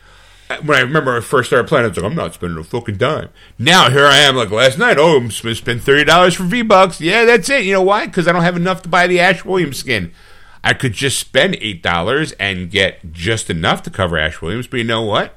Uh, 0.49 0.57
when 0.65 0.77
I 0.77 0.81
remember 0.81 1.15
I 1.15 1.21
first 1.21 1.47
started 1.47 1.69
playing, 1.69 1.85
I 1.85 1.87
was 1.87 1.95
like, 1.97 2.05
I'm 2.05 2.13
not 2.13 2.33
spending 2.33 2.57
a 2.59 2.63
fucking 2.65 2.97
dime. 2.97 3.29
Now 3.57 3.89
here 3.89 4.05
I 4.05 4.17
am, 4.17 4.35
like 4.35 4.51
last 4.51 4.77
night. 4.77 4.97
Oh, 4.97 5.15
I'm 5.15 5.31
supposed 5.31 5.59
to 5.59 5.63
spend 5.63 5.81
thirty 5.81 6.03
dollars 6.03 6.33
for 6.33 6.43
V 6.43 6.61
Bucks. 6.63 6.99
Yeah, 6.99 7.23
that's 7.23 7.49
it. 7.49 7.63
You 7.63 7.71
know 7.71 7.81
why? 7.81 8.05
Because 8.07 8.27
I 8.27 8.33
don't 8.33 8.41
have 8.43 8.57
enough 8.57 8.81
to 8.81 8.89
buy 8.89 9.07
the 9.07 9.21
Ash 9.21 9.45
Williams 9.45 9.77
skin. 9.77 10.11
I 10.63 10.73
could 10.73 10.93
just 10.93 11.19
spend 11.19 11.57
eight 11.59 11.81
dollars 11.81 12.33
and 12.33 12.69
get 12.69 13.11
just 13.11 13.49
enough 13.49 13.83
to 13.83 13.89
cover 13.89 14.17
Ash 14.17 14.41
Williams. 14.41 14.67
But 14.67 14.77
you 14.77 14.83
know 14.83 15.01
what? 15.01 15.35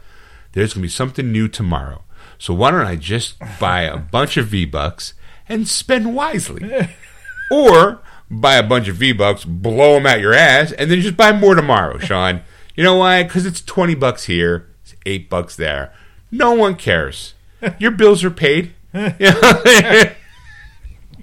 There's 0.53 0.75
gonna 0.75 0.83
be 0.83 0.89
something 0.89 1.33
new 1.33 1.49
tomorrow. 1.49 2.05
So 2.39 2.53
why 2.55 2.71
don't 2.71 2.87
I 2.87 2.97
just 2.97 3.37
buy 3.61 3.83
a 3.83 3.97
bunch 3.97 4.37
of 4.37 4.49
V 4.49 4.65
Bucks 4.67 5.15
and 5.49 5.67
spend 5.69 6.15
wisely? 6.15 6.89
or 7.51 8.01
buy 8.31 8.57
a 8.57 8.63
bunch 8.63 8.89
of 8.89 8.97
V 8.97 9.13
Bucks, 9.13 9.45
blow 9.45 9.95
them 9.95 10.07
out 10.07 10.21
your 10.21 10.35
ass, 10.35 10.73
and 10.73 10.91
then 10.91 11.01
just 11.01 11.17
buy 11.17 11.33
more 11.33 11.55
tomorrow, 11.55 11.99
Sean. 12.01 12.43
You 12.75 12.85
know 12.85 12.97
why? 12.97 13.23
Because 13.23 13.47
it's 13.47 13.61
20 13.63 13.95
bucks 13.95 14.25
here, 14.25 14.69
it's 14.83 14.95
8 15.07 15.31
bucks 15.31 15.57
there. 15.57 15.93
No 16.31 16.53
one 16.53 16.75
cares. 16.75 17.35
Your 17.79 17.93
bills 17.93 18.25
are 18.25 18.31
paid. 18.31 18.75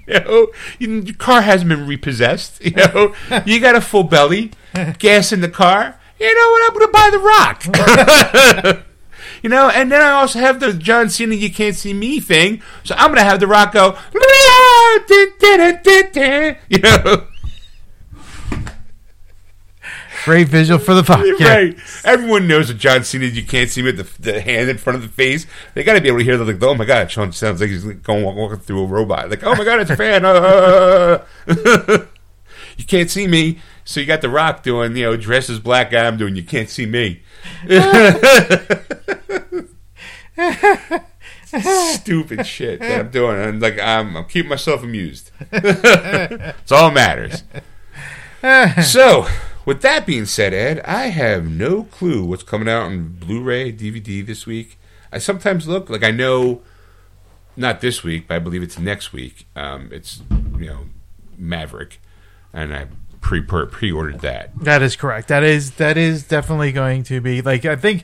You 0.07 0.13
know, 0.19 0.47
You 0.79 0.87
know, 0.87 0.95
you- 0.95 1.01
your 1.03 1.15
car 1.15 1.41
hasn't 1.41 1.69
been 1.69 1.85
repossessed. 1.87 2.63
You 2.63 2.71
know, 2.71 3.13
you 3.45 3.59
got 3.59 3.75
a 3.75 3.81
full 3.81 4.03
belly, 4.03 4.51
gas 4.99 5.31
in 5.31 5.41
the 5.41 5.49
car. 5.49 5.99
You 6.19 6.35
know 6.35 6.49
what? 6.51 6.71
I'm 6.71 6.77
going 6.77 6.87
to 6.87 6.91
buy 6.91 7.09
the 7.11 8.69
rock. 8.69 8.85
You 9.43 9.49
know, 9.49 9.69
and 9.69 9.91
then 9.91 10.01
I 10.03 10.11
also 10.11 10.37
have 10.37 10.59
the 10.59 10.71
John 10.71 11.09
Cena 11.09 11.33
"You 11.33 11.51
Can't 11.51 11.75
See 11.75 11.93
Me" 11.93 12.19
thing, 12.19 12.61
so 12.83 12.93
I'm 12.95 13.09
gonna 13.09 13.23
have 13.23 13.39
the 13.39 13.47
Rock 13.47 13.71
go, 13.73 13.97
you 16.69 16.77
know, 16.79 17.27
Great 20.23 20.47
visual 20.49 20.79
for 20.79 20.93
the 20.93 21.01
podcast. 21.01 21.39
right? 21.39 21.77
Everyone 22.03 22.47
knows 22.47 22.67
that 22.67 22.75
John 22.75 23.03
Cena 23.03 23.25
"You 23.25 23.43
Can't 23.43 23.69
See 23.69 23.81
Me" 23.81 23.91
with 23.91 24.17
the, 24.21 24.31
the 24.31 24.41
hand 24.41 24.69
in 24.69 24.77
front 24.77 24.97
of 24.97 25.01
the 25.03 25.09
face. 25.09 25.47
They 25.73 25.83
got 25.83 25.93
to 25.93 26.01
be 26.01 26.09
able 26.09 26.19
to 26.19 26.23
hear 26.23 26.37
the 26.37 26.45
like, 26.45 26.61
oh 26.61 26.75
my 26.75 26.85
god, 26.85 27.09
Sean 27.09 27.31
sounds 27.31 27.59
like 27.61 27.69
he's 27.69 27.83
going 27.83 28.23
walk- 28.23 28.35
walking 28.35 28.59
through 28.59 28.83
a 28.83 28.85
robot. 28.85 29.29
Like, 29.29 29.43
oh 29.43 29.55
my 29.55 29.63
god, 29.63 29.81
it's 29.81 29.89
a 29.89 29.97
fan. 29.97 30.25
uh." 30.25 31.25
you 32.77 32.85
can't 32.85 33.09
see 33.09 33.27
me, 33.27 33.59
so 33.83 33.99
you 33.99 34.05
got 34.05 34.21
the 34.21 34.29
Rock 34.29 34.63
doing, 34.63 34.95
you 34.95 35.03
know, 35.03 35.17
dress 35.17 35.49
as 35.49 35.59
Black 35.59 35.91
Adam 35.93 36.17
doing. 36.17 36.35
You 36.35 36.43
can't 36.43 36.69
see 36.69 36.85
me. 36.85 37.21
stupid 41.95 42.45
shit 42.45 42.79
that 42.79 42.99
I'm 42.99 43.09
doing. 43.09 43.39
And 43.41 43.61
like 43.61 43.79
I'm, 43.79 44.15
I'm 44.15 44.25
keeping 44.25 44.49
myself 44.49 44.83
amused. 44.83 45.31
it's 45.51 46.71
all 46.71 46.91
that 46.91 46.93
matters. 46.93 47.43
so, 48.87 49.27
with 49.65 49.81
that 49.81 50.05
being 50.05 50.25
said, 50.25 50.53
Ed, 50.53 50.79
I 50.81 51.07
have 51.07 51.49
no 51.49 51.83
clue 51.83 52.25
what's 52.25 52.43
coming 52.43 52.69
out 52.69 52.83
on 52.83 53.17
Blu-ray, 53.19 53.71
DVD 53.73 54.25
this 54.25 54.45
week. 54.45 54.77
I 55.11 55.17
sometimes 55.17 55.67
look 55.67 55.89
like 55.89 56.03
I 56.03 56.11
know, 56.11 56.61
not 57.55 57.81
this 57.81 58.03
week, 58.03 58.27
but 58.27 58.35
I 58.35 58.39
believe 58.39 58.63
it's 58.63 58.79
next 58.79 59.11
week. 59.13 59.45
Um, 59.55 59.89
it's 59.91 60.21
you 60.31 60.67
know 60.67 60.85
Maverick, 61.37 61.99
and 62.53 62.73
I 62.73 62.87
pre 63.19 63.41
pre-ordered 63.41 64.21
that. 64.21 64.57
That 64.59 64.81
is 64.81 64.95
correct. 64.95 65.27
That 65.27 65.43
is 65.43 65.71
that 65.71 65.97
is 65.97 66.23
definitely 66.23 66.71
going 66.71 67.03
to 67.03 67.19
be 67.19 67.41
like 67.41 67.65
I 67.65 67.75
think 67.75 68.03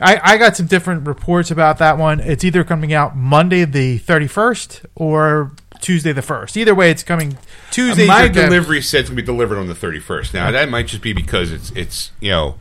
I, 0.00 0.20
I 0.22 0.36
got 0.36 0.56
some 0.56 0.66
different 0.66 1.06
reports 1.06 1.50
about 1.50 1.78
that 1.78 1.98
one. 1.98 2.20
It's 2.20 2.44
either 2.44 2.64
coming 2.64 2.92
out 2.92 3.16
Monday 3.16 3.64
the 3.64 3.98
thirty 3.98 4.26
first 4.26 4.84
or 4.94 5.52
Tuesday 5.80 6.12
the 6.12 6.22
first. 6.22 6.56
Either 6.56 6.74
way, 6.74 6.90
it's 6.90 7.02
coming 7.02 7.38
Tuesday. 7.70 8.06
My 8.06 8.28
delivery 8.28 8.82
said 8.82 9.00
it's 9.00 9.08
gonna 9.10 9.20
be 9.20 9.26
delivered 9.26 9.58
on 9.58 9.66
the 9.66 9.74
31st. 9.74 10.34
Now 10.34 10.50
that 10.50 10.68
might 10.68 10.86
just 10.86 11.02
be 11.02 11.12
because 11.12 11.52
it's 11.52 11.70
it's 11.72 12.10
you 12.20 12.30
know 12.30 12.56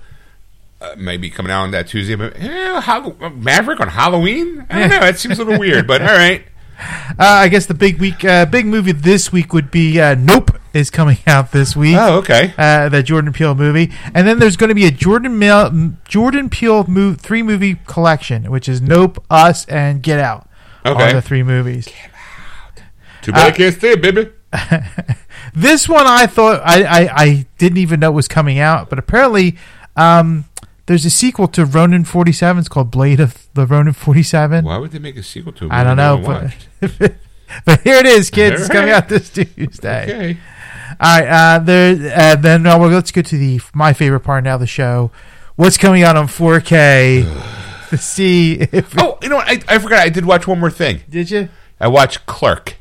uh, 0.81 0.95
maybe 0.97 1.29
coming 1.29 1.51
out 1.51 1.63
on 1.63 1.71
that 1.71 1.87
Tuesday, 1.87 2.15
but 2.15 2.33
eh, 2.37 3.29
Maverick 3.35 3.79
on 3.79 3.89
Halloween. 3.89 4.65
I 4.69 4.79
don't 4.87 4.89
know. 4.89 5.07
It 5.07 5.17
seems 5.17 5.39
a 5.39 5.43
little 5.43 5.59
weird, 5.59 5.87
but 5.87 6.01
all 6.01 6.07
right. 6.07 6.43
Uh, 6.79 7.23
I 7.25 7.47
guess 7.47 7.65
the 7.65 7.73
big 7.73 7.99
week, 7.99 8.23
uh, 8.23 8.45
big 8.45 8.67
movie 8.67 8.91
this 8.91 9.31
week 9.31 9.51
would 9.51 9.71
be 9.71 9.99
uh, 9.99 10.13
Nope 10.13 10.51
is 10.75 10.91
coming 10.91 11.17
out 11.27 11.51
this 11.51 11.75
week. 11.75 11.95
Oh, 11.97 12.19
okay. 12.19 12.53
uh, 12.55 12.87
the 12.89 13.01
Jordan 13.01 13.33
Peele 13.33 13.55
movie, 13.55 13.91
and 14.13 14.27
then 14.27 14.37
there's 14.37 14.55
going 14.57 14.67
to 14.69 14.75
be 14.75 14.85
a 14.85 14.91
Jordan 14.91 15.39
Mil- 15.39 15.95
Jordan 16.07 16.51
Peele 16.51 16.83
mo- 16.83 17.15
three 17.15 17.41
movie 17.41 17.77
collection, 17.87 18.51
which 18.51 18.69
is 18.69 18.79
Nope, 18.79 19.23
Us, 19.27 19.65
and 19.65 20.03
Get 20.03 20.19
Out. 20.19 20.47
Okay. 20.85 21.13
The 21.13 21.21
three 21.21 21.41
movies. 21.41 21.89
Too 23.21 23.31
bad 23.31 23.53
I 23.53 23.55
can't 23.55 23.75
stay, 23.75 23.95
baby. 23.95 24.29
This 25.53 25.89
one 25.89 26.05
I 26.05 26.27
thought 26.27 26.61
I, 26.63 26.83
I, 26.83 27.09
I 27.15 27.45
didn't 27.57 27.79
even 27.79 27.99
know 27.99 28.11
was 28.11 28.27
coming 28.27 28.59
out, 28.59 28.89
but 28.89 28.99
apparently 28.99 29.57
um, 29.95 30.45
there's 30.85 31.03
a 31.05 31.09
sequel 31.09 31.47
to 31.49 31.65
Ronin 31.65 32.05
47. 32.05 32.59
It's 32.59 32.69
called 32.69 32.91
Blade 32.91 33.19
of 33.19 33.47
the 33.55 33.65
Ronin 33.65 33.93
47. 33.93 34.65
Why 34.65 34.77
would 34.77 34.91
they 34.91 34.99
make 34.99 35.17
a 35.17 35.23
sequel 35.23 35.53
to? 35.53 35.65
it? 35.65 35.71
I 35.71 35.83
don't 35.83 35.97
know, 35.97 36.17
no 36.17 36.49
but, 36.79 37.15
but 37.65 37.81
here 37.81 37.95
it 37.95 38.05
is, 38.05 38.29
kids. 38.29 38.61
It's 38.61 38.69
coming 38.69 38.91
out 38.91 39.09
this 39.09 39.29
Tuesday. 39.31 40.03
okay. 40.03 40.37
All 40.99 41.19
right, 41.19 41.27
uh, 41.27 41.59
there. 41.59 42.13
Uh, 42.15 42.35
then 42.35 42.65
uh, 42.65 42.77
well, 42.77 42.89
let's 42.89 43.11
go 43.11 43.21
to 43.21 43.37
the 43.37 43.59
my 43.73 43.93
favorite 43.93 44.21
part 44.21 44.43
now. 44.43 44.55
of 44.55 44.61
The 44.61 44.67
show, 44.67 45.11
what's 45.55 45.77
coming 45.77 46.03
out 46.03 46.15
on 46.15 46.27
4K 46.27 47.89
to 47.89 47.97
see 47.97 48.53
if 48.71 48.93
Oh, 48.99 49.17
you 49.21 49.29
know 49.29 49.37
what? 49.37 49.47
I, 49.47 49.75
I 49.75 49.79
forgot. 49.79 49.99
I 49.99 50.09
did 50.09 50.25
watch 50.25 50.47
one 50.47 50.59
more 50.59 50.71
thing. 50.71 51.01
did 51.09 51.31
you 51.31 51.49
I 51.79 51.87
watched 51.87 52.25
Clerk. 52.25 52.77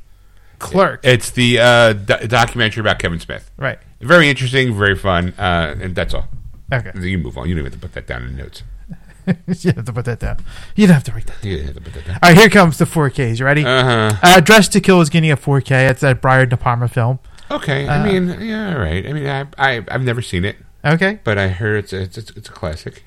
Clerk 0.58 1.00
It's 1.04 1.30
the 1.30 1.58
uh, 1.58 1.92
do- 1.92 2.26
documentary 2.26 2.80
about 2.80 2.98
Kevin 2.98 3.20
Smith. 3.20 3.50
right? 3.56 3.78
Very 4.00 4.28
interesting, 4.28 4.74
very 4.76 4.96
fun, 4.96 5.34
uh, 5.38 5.74
and 5.80 5.94
that's 5.94 6.14
all. 6.14 6.28
Okay, 6.72 6.90
You 6.94 7.16
can 7.16 7.22
move 7.22 7.38
on. 7.38 7.48
You 7.48 7.54
don't 7.54 7.60
even 7.66 7.72
have 7.72 7.80
to 7.80 7.86
put 7.88 7.94
that 7.94 8.06
down 8.06 8.24
in 8.24 8.36
notes. 8.36 8.62
you 9.26 9.72
have 9.72 9.84
to 9.84 9.92
put 9.92 10.04
that 10.04 10.18
down. 10.20 10.38
You 10.74 10.86
don't 10.86 10.94
have 10.94 11.04
to 11.04 11.12
write 11.12 11.26
that. 11.26 11.44
You 11.44 11.56
don't 11.58 11.66
have 11.66 11.74
to 11.76 11.80
put 11.80 11.94
that 11.94 12.04
down. 12.06 12.18
All 12.22 12.30
right, 12.30 12.36
here 12.38 12.48
comes 12.48 12.78
the 12.78 12.84
4Ks. 12.84 13.38
You 13.38 13.44
ready? 13.44 13.64
Uh 13.64 13.84
huh. 14.12 14.16
Uh, 14.22 14.40
Dressed 14.40 14.72
to 14.72 14.80
Kill 14.80 15.00
is 15.00 15.10
getting 15.10 15.30
a 15.30 15.36
4K. 15.36 15.90
It's 15.90 16.00
that 16.00 16.20
Brian 16.20 16.48
De 16.48 16.56
Palma 16.56 16.88
film. 16.88 17.18
Okay. 17.50 17.88
I 17.88 18.04
mean, 18.04 18.40
yeah, 18.40 18.72
all 18.74 18.80
right. 18.80 19.06
I 19.06 19.12
mean, 19.12 19.26
I, 19.26 19.46
I 19.58 19.84
I've 19.88 20.02
never 20.02 20.20
seen 20.22 20.44
it, 20.44 20.56
Okay. 20.84 21.20
but 21.24 21.38
I 21.38 21.48
heard 21.48 21.84
it's 21.84 21.92
a, 21.92 22.00
it's 22.02 22.18
a, 22.18 22.20
it's 22.36 22.48
a 22.48 22.52
classic. 22.52 23.04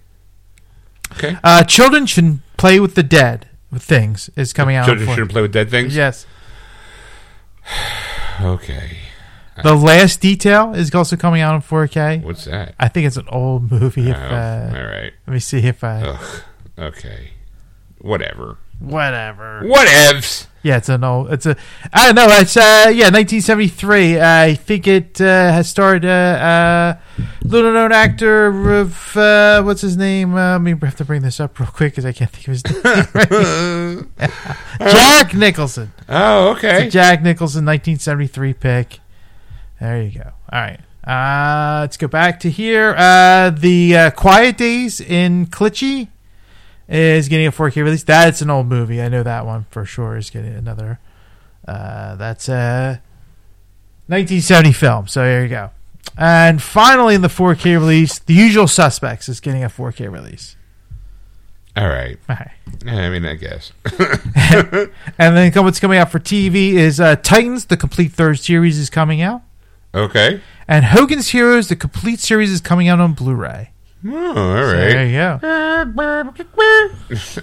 Okay. 1.13 1.37
Uh, 1.43 1.63
Children 1.63 2.05
should 2.05 2.39
play 2.57 2.79
with 2.79 2.95
the 2.95 3.03
dead 3.03 3.47
with 3.71 3.83
things 3.83 4.29
is 4.35 4.53
coming 4.53 4.75
out. 4.75 4.83
on 4.83 4.95
Children 4.97 5.07
4K. 5.09 5.13
shouldn't 5.15 5.31
play 5.31 5.41
with 5.41 5.51
dead 5.53 5.69
things. 5.69 5.95
Yes. 5.95 6.25
Okay. 8.41 8.97
The 9.61 9.75
Last 9.75 10.21
Detail 10.21 10.73
is 10.73 10.95
also 10.95 11.17
coming 11.17 11.41
out 11.41 11.53
on 11.55 11.61
4K. 11.61 12.23
What's 12.23 12.45
that? 12.45 12.75
I 12.79 12.87
think 12.87 13.05
it's 13.07 13.17
an 13.17 13.27
old 13.27 13.69
movie. 13.69 14.09
If, 14.09 14.15
Oh, 14.15 14.19
uh, 14.21 14.73
all 14.73 14.83
right. 14.85 15.11
let 15.27 15.33
me 15.33 15.39
see 15.39 15.57
if 15.59 15.83
I. 15.83 16.01
Ugh. 16.03 16.41
Okay. 16.77 17.31
Whatever. 17.99 18.57
Whatever. 18.79 19.63
Whatevs. 19.65 20.47
Yeah, 20.63 20.77
it's 20.77 20.87
an 20.87 21.03
old. 21.03 21.33
It's 21.33 21.45
a. 21.45 21.57
I 21.91 22.05
don't 22.05 22.15
know. 22.15 22.27
It's 22.37 22.55
uh 22.55 22.87
yeah, 22.93 23.09
1973. 23.11 24.21
I 24.21 24.53
think 24.55 24.87
it 24.87 25.19
uh, 25.19 25.25
has 25.51 25.69
starred 25.69 26.05
uh, 26.05 26.07
uh 26.07 26.97
little 27.43 27.71
known 27.73 27.91
actor 27.91 28.47
of 28.47 29.17
uh, 29.17 29.61
what's 29.63 29.81
his 29.81 29.97
name? 29.97 30.35
Uh, 30.35 30.53
let 30.53 30.61
me 30.61 30.75
have 30.81 30.95
to 30.97 31.05
bring 31.05 31.21
this 31.21 31.39
up 31.39 31.59
real 31.59 31.69
quick 31.69 31.93
because 31.93 32.05
I 32.05 32.11
can't 32.11 32.31
think 32.31 32.47
of 32.47 32.53
his 32.53 32.65
name. 33.85 34.11
Jack 34.79 35.33
Nicholson. 35.33 35.91
Oh, 36.07 36.49
okay. 36.51 36.89
Jack 36.89 37.21
Nicholson, 37.21 37.65
1973 37.65 38.53
pick. 38.53 38.99
There 39.79 40.01
you 40.01 40.19
go. 40.19 40.31
All 40.51 40.61
right. 40.61 40.79
Uh, 41.03 41.81
let's 41.81 41.97
go 41.97 42.07
back 42.07 42.39
to 42.41 42.49
here. 42.49 42.93
Uh, 42.97 43.49
the 43.49 43.97
uh, 43.97 44.11
Quiet 44.11 44.57
Days 44.57 45.01
in 45.01 45.47
Clichy 45.47 46.09
is 46.87 47.29
getting 47.29 47.47
a 47.47 47.51
4K 47.51 47.83
release. 47.83 48.03
That's 48.03 48.41
an 48.41 48.49
old 48.49 48.67
movie. 48.67 49.01
I 49.01 49.09
know 49.09 49.23
that 49.23 49.45
one 49.45 49.65
for 49.71 49.85
sure 49.85 50.17
is 50.17 50.29
getting 50.29 50.53
another. 50.53 50.99
Uh, 51.67 52.15
that's 52.15 52.49
a 52.49 53.01
1970 54.07 54.73
film. 54.73 55.07
So 55.07 55.21
there 55.21 55.43
you 55.43 55.49
go. 55.49 55.71
And 56.17 56.61
finally, 56.61 57.15
in 57.15 57.21
the 57.21 57.27
4K 57.29 57.79
release, 57.79 58.19
The 58.19 58.33
Usual 58.33 58.67
Suspects 58.67 59.29
is 59.29 59.39
getting 59.39 59.63
a 59.63 59.69
4K 59.69 60.11
release. 60.11 60.55
All 61.77 61.87
right. 61.87 62.17
All 62.27 62.35
right. 62.35 62.51
I 62.85 63.09
mean, 63.09 63.25
I 63.25 63.35
guess. 63.35 63.71
And 65.17 65.37
then 65.37 65.51
what's 65.63 65.79
coming 65.79 65.97
out 65.97 66.11
for 66.11 66.19
TV 66.19 66.73
is 66.73 66.99
uh, 66.99 67.15
Titans, 67.17 67.65
the 67.65 67.77
complete 67.77 68.11
third 68.11 68.39
series 68.39 68.77
is 68.77 68.89
coming 68.89 69.21
out. 69.21 69.41
okay. 69.93 70.41
And 70.67 70.85
Hogan's 70.85 71.29
Heroes, 71.29 71.67
the 71.69 71.75
complete 71.75 72.19
series 72.19 72.51
is 72.51 72.61
coming 72.61 72.87
out 72.87 72.99
on 72.99 73.13
Blu-ray. 73.13 73.71
Oh, 74.07 74.27
all 74.27 74.33
So 74.33 74.71
there 74.71 75.05
you 75.05 75.13
go. 75.13 75.39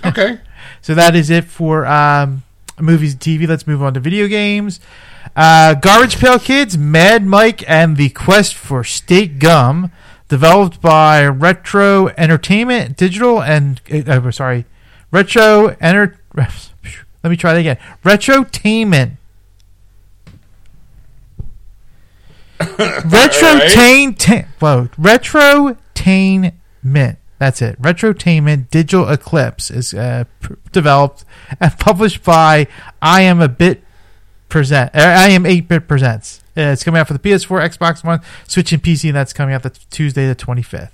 Okay. 0.05 0.41
So 0.83 0.95
that 0.95 1.15
is 1.17 1.31
it 1.31 1.45
for 1.45 1.85
um, 1.87 2.43
movies 2.81 3.13
and 3.13 3.21
TV. 3.21 3.47
Let's 3.49 3.67
move 3.67 3.83
on 3.83 3.95
to 3.95 4.01
video 4.01 4.27
games. 4.29 4.81
Uh, 5.37 5.75
Garbage 5.75 6.19
Pail 6.19 6.39
Kids, 6.39 6.79
Mad 6.79 7.27
Mike, 7.27 7.63
and 7.69 7.99
the 7.99 8.09
Quest 8.09 8.55
for 8.55 8.83
Stale 8.83 9.29
Gum, 9.39 9.93
developed 10.29 10.81
by 10.81 11.27
Retro 11.27 12.09
Entertainment 12.17 12.97
Digital 12.97 13.43
and 13.43 13.83
uh, 13.93 14.31
sorry, 14.31 14.65
Retro 15.11 15.77
Enter. 15.81 16.19
Let 16.35 17.31
me 17.31 17.37
try 17.37 17.53
that 17.53 17.61
again. 17.61 17.79
Retrotainment. 18.03 19.19
Retrotain. 22.61 24.47
Whoa. 24.59 24.89
Retrotainment. 24.99 27.17
That's 27.39 27.61
it. 27.61 27.81
Retrotainment 27.83 28.71
Digital 28.71 29.07
Eclipse 29.09 29.71
is 29.71 29.93
uh, 29.93 30.25
developed 30.73 31.27
and 31.61 31.73
published 31.79 32.25
by 32.25 32.67
I 33.03 33.21
Am 33.23 33.43
a 33.43 33.49
Bit 33.49 33.83
Present. 34.49 34.91
I 34.95 35.31
Am 35.31 35.45
8 35.47 35.69
Bit 35.69 35.89
Presents. 35.89 36.43
Uh, 36.57 36.73
it's 36.73 36.85
coming 36.85 37.01
out 37.01 37.07
for 37.07 37.13
the 37.13 37.19
PS4, 37.19 37.77
Xbox 37.77 38.05
One, 38.05 38.21
Switch, 38.47 38.73
and 38.73 38.83
PC, 38.83 39.09
and 39.09 39.17
that's 39.17 39.33
coming 39.33 39.55
out 39.55 39.63
the 39.63 39.71
Tuesday, 39.91 40.27
the 40.27 40.35
25th. 40.35 40.91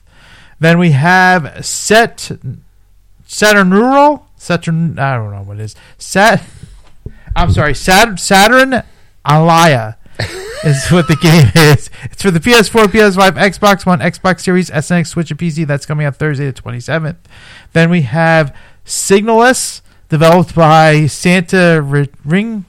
Then 0.58 0.78
we 0.78 0.92
have 0.92 1.64
Set 1.64 2.30
Saturnural. 3.26 4.24
Saturn. 4.36 4.98
I 4.98 5.16
don't 5.16 5.32
know 5.32 5.42
what 5.42 5.58
it 5.58 5.62
is. 5.62 5.74
Sat. 5.98 6.42
I'm 7.34 7.50
sorry. 7.50 7.74
Saturn. 7.74 8.18
Saturn 8.18 8.82
Alaya 9.24 9.96
is 10.64 10.88
what 10.90 11.08
the 11.08 11.16
game 11.16 11.50
is. 11.54 11.90
It's 12.04 12.22
for 12.22 12.30
the 12.30 12.40
PS4, 12.40 12.84
PS5, 12.86 13.32
Xbox 13.32 13.86
One, 13.86 14.00
Xbox 14.00 14.40
Series, 14.40 14.70
SNX, 14.70 15.08
Switch, 15.08 15.30
and 15.30 15.40
PC. 15.40 15.66
That's 15.66 15.86
coming 15.86 16.06
out 16.06 16.16
Thursday 16.16 16.46
the 16.46 16.52
27th. 16.52 17.16
Then 17.72 17.88
we 17.88 18.02
have 18.02 18.54
Signalis, 18.84 19.80
developed 20.08 20.54
by 20.54 21.06
Santa 21.06 21.80
Ring. 22.24 22.66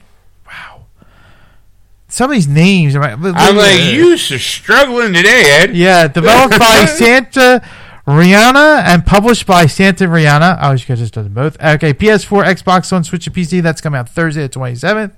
Some 2.14 2.30
of 2.30 2.36
these 2.36 2.46
names. 2.46 2.94
I'm 2.94 3.20
like, 3.20 3.92
you 3.92 4.12
are 4.12 4.16
struggling 4.16 5.14
today, 5.14 5.58
Ed. 5.60 5.74
Yeah, 5.76 6.06
developed 6.06 6.56
by 6.60 6.84
Santa 6.88 7.60
Ragione 8.06 8.84
and 8.84 9.04
published 9.04 9.48
by 9.48 9.66
Santa 9.66 10.04
Ragione. 10.04 10.56
Oh, 10.62 10.70
you 10.70 10.78
guys 10.78 11.00
just 11.00 11.14
done 11.14 11.30
both. 11.30 11.60
Okay, 11.60 11.92
PS4, 11.92 12.44
Xbox 12.44 12.92
One, 12.92 13.02
Switch, 13.02 13.26
and 13.26 13.34
PC. 13.34 13.60
That's 13.60 13.80
coming 13.80 13.98
out 13.98 14.08
Thursday 14.08 14.42
the 14.42 14.48
27th. 14.48 15.16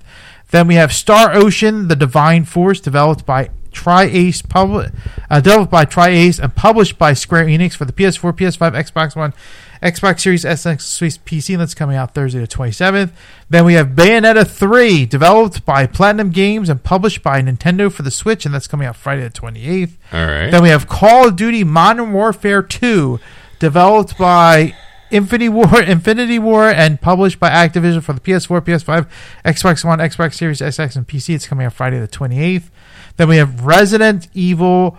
Then 0.49 0.67
we 0.67 0.73
have 0.73 0.91
Star 0.91 1.35
Ocean: 1.35 1.87
The 1.87 1.95
Divine 1.95 2.45
Force, 2.45 2.79
developed 2.79 3.27
by 3.27 3.51
Tri-Ace, 3.71 4.41
publi- 4.41 4.91
uh, 5.29 5.39
developed 5.39 5.69
by 5.69 5.85
Tri-Ace 5.85 6.39
and 6.39 6.55
published 6.55 6.97
by 6.97 7.13
Square 7.13 7.45
Enix 7.45 7.75
for 7.75 7.85
the 7.85 7.93
PS4, 7.93 8.33
PS5, 8.33 8.71
Xbox 8.71 9.15
One, 9.15 9.35
Xbox 9.81 10.21
Series 10.21 10.45
S, 10.45 10.65
X, 10.65 10.85
Swiss 10.85 11.17
PC. 11.17 11.57
That's 11.57 11.73
coming 11.73 11.95
out 11.95 12.13
Thursday 12.13 12.39
the 12.39 12.47
27th. 12.47 13.11
Then 13.49 13.65
we 13.65 13.73
have 13.73 13.89
Bayonetta 13.89 14.47
3, 14.47 15.05
developed 15.05 15.65
by 15.65 15.87
Platinum 15.87 16.29
Games 16.29 16.69
and 16.69 16.83
published 16.83 17.23
by 17.23 17.41
Nintendo 17.41 17.91
for 17.91 18.03
the 18.03 18.11
Switch, 18.11 18.45
and 18.45 18.53
that's 18.53 18.67
coming 18.67 18.87
out 18.87 18.95
Friday 18.95 19.23
the 19.23 19.29
28th. 19.29 19.93
All 20.11 20.25
right. 20.25 20.49
Then 20.49 20.63
we 20.63 20.69
have 20.69 20.87
Call 20.87 21.27
of 21.27 21.35
Duty 21.35 21.63
Modern 21.63 22.13
Warfare 22.13 22.61
2, 22.61 23.19
developed 23.59 24.17
by 24.17 24.75
Infinity 25.11 25.49
War, 25.49 25.81
Infinity 25.81 26.39
War, 26.39 26.69
and 26.69 26.99
published 26.99 27.39
by 27.39 27.49
Activision 27.49 28.03
for 28.03 28.13
the 28.13 28.19
PS4, 28.19 28.61
PS5, 28.61 29.07
Xbox 29.45 29.85
One, 29.85 29.99
Xbox 29.99 30.33
Series 30.35 30.59
SX, 30.59 30.95
and 30.95 31.07
PC. 31.07 31.35
It's 31.35 31.47
coming 31.47 31.65
out 31.65 31.73
Friday 31.73 31.99
the 31.99 32.07
28th. 32.07 32.69
Then 33.17 33.29
we 33.29 33.37
have 33.37 33.65
Resident 33.65 34.27
Evil 34.33 34.97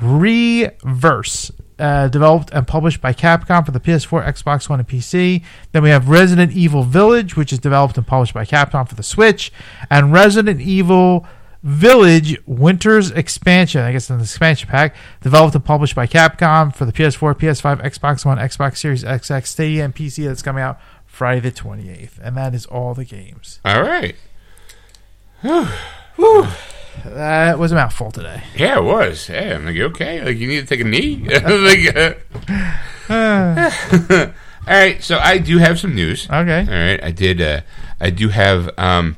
Re:Verse, 0.00 1.52
uh, 1.80 2.08
developed 2.08 2.50
and 2.52 2.66
published 2.66 3.00
by 3.00 3.12
Capcom 3.12 3.64
for 3.64 3.72
the 3.72 3.80
PS4, 3.80 4.26
Xbox 4.26 4.68
One, 4.68 4.78
and 4.78 4.88
PC. 4.88 5.42
Then 5.72 5.82
we 5.82 5.90
have 5.90 6.08
Resident 6.08 6.52
Evil 6.52 6.82
Village, 6.82 7.36
which 7.36 7.52
is 7.52 7.58
developed 7.58 7.96
and 7.96 8.06
published 8.06 8.34
by 8.34 8.44
Capcom 8.44 8.88
for 8.88 8.94
the 8.94 9.02
Switch, 9.02 9.50
and 9.90 10.12
Resident 10.12 10.60
Evil 10.60 11.26
Village 11.62 12.38
Winter's 12.46 13.10
Expansion, 13.10 13.82
I 13.82 13.92
guess 13.92 14.08
an 14.08 14.20
expansion 14.20 14.68
pack, 14.68 14.94
developed 15.20 15.54
and 15.54 15.64
published 15.64 15.94
by 15.94 16.06
Capcom 16.06 16.74
for 16.74 16.84
the 16.84 16.92
PS4, 16.92 17.34
PS5, 17.34 17.82
Xbox 17.82 18.24
One, 18.24 18.38
Xbox 18.38 18.78
Series 18.78 19.04
XX, 19.04 19.46
Stadia, 19.46 19.84
and 19.84 19.94
PC 19.94 20.26
that's 20.26 20.42
coming 20.42 20.62
out 20.62 20.80
Friday 21.06 21.40
the 21.40 21.52
28th. 21.52 22.18
And 22.22 22.36
that 22.36 22.54
is 22.54 22.64
all 22.66 22.94
the 22.94 23.04
games. 23.04 23.60
All 23.64 23.82
right. 23.82 24.16
Whew. 26.16 26.46
That 27.04 27.58
was 27.58 27.72
a 27.72 27.74
mouthful 27.74 28.10
today. 28.10 28.42
Yeah, 28.56 28.78
it 28.78 28.84
was. 28.84 29.28
Yeah, 29.28 29.56
I'm 29.56 29.66
like, 29.66 29.76
okay? 29.76 30.22
Like, 30.22 30.36
you 30.36 30.46
need 30.46 30.60
to 30.60 30.66
take 30.66 30.80
a 30.80 30.84
knee? 30.84 31.16
like, 31.28 31.96
uh, 31.96 32.14
all 34.68 34.74
right, 34.74 35.02
so 35.02 35.18
I 35.18 35.38
do 35.38 35.58
have 35.58 35.78
some 35.78 35.94
news. 35.94 36.26
Okay. 36.30 36.60
All 36.60 36.66
right, 36.66 37.02
I 37.02 37.10
did. 37.10 37.40
Uh, 37.40 37.60
I 38.00 38.10
do 38.10 38.28
have. 38.28 38.70
Um, 38.78 39.16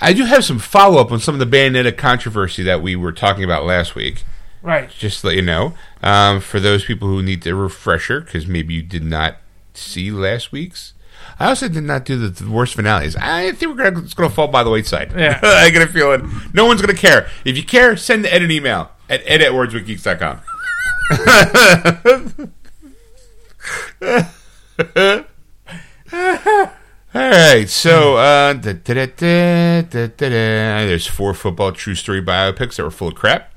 I 0.00 0.12
do 0.12 0.24
have 0.24 0.44
some 0.44 0.58
follow 0.58 1.00
up 1.00 1.12
on 1.12 1.20
some 1.20 1.34
of 1.34 1.38
the 1.38 1.56
Bayonetta 1.56 1.96
controversy 1.96 2.64
that 2.64 2.82
we 2.82 2.96
were 2.96 3.12
talking 3.12 3.44
about 3.44 3.64
last 3.64 3.94
week. 3.94 4.24
Right. 4.60 4.90
Just 4.90 5.20
to 5.20 5.28
let 5.28 5.36
you 5.36 5.42
know, 5.42 5.74
um, 6.02 6.40
for 6.40 6.60
those 6.60 6.84
people 6.84 7.08
who 7.08 7.22
need 7.22 7.46
a 7.46 7.54
refresher, 7.54 8.20
because 8.20 8.46
maybe 8.46 8.74
you 8.74 8.82
did 8.82 9.04
not 9.04 9.36
see 9.74 10.10
last 10.10 10.52
week's. 10.52 10.94
I 11.42 11.48
also 11.48 11.68
did 11.68 11.82
not 11.82 12.04
do 12.04 12.16
the, 12.16 12.28
the 12.28 12.48
worst 12.48 12.76
finales. 12.76 13.16
I 13.16 13.50
think 13.50 13.76
we're 13.76 13.82
gonna, 13.90 14.04
it's 14.04 14.14
going 14.14 14.28
to 14.28 14.34
fall 14.34 14.46
by 14.46 14.62
the 14.62 14.70
wayside. 14.70 15.12
Yeah. 15.16 15.40
I 15.42 15.70
get 15.70 15.82
a 15.82 15.88
feeling 15.88 16.30
no 16.54 16.66
one's 16.66 16.80
going 16.80 16.94
to 16.94 17.00
care. 17.00 17.28
If 17.44 17.56
you 17.56 17.64
care, 17.64 17.96
send 17.96 18.24
Ed 18.26 18.42
an 18.42 18.52
email 18.52 18.92
at 19.10 19.22
ed 19.26 19.42
at 19.42 19.50
wordswithgeeks.com. 19.50 20.40
All 27.14 27.20
right, 27.28 27.68
so 27.68 28.16
uh, 28.18 28.52
da, 28.52 28.74
da, 28.74 29.06
da, 29.06 29.82
there's 30.86 31.08
four 31.08 31.34
football 31.34 31.72
true 31.72 31.96
story 31.96 32.22
biopics 32.22 32.76
that 32.76 32.84
were 32.84 32.92
full 32.92 33.08
of 33.08 33.16
crap. 33.16 33.52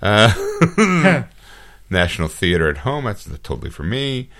Uh, 0.00 1.24
National 1.90 2.28
Theater 2.28 2.68
at 2.68 2.78
Home, 2.78 3.06
that's 3.06 3.24
totally 3.42 3.70
for 3.70 3.82
me. 3.82 4.30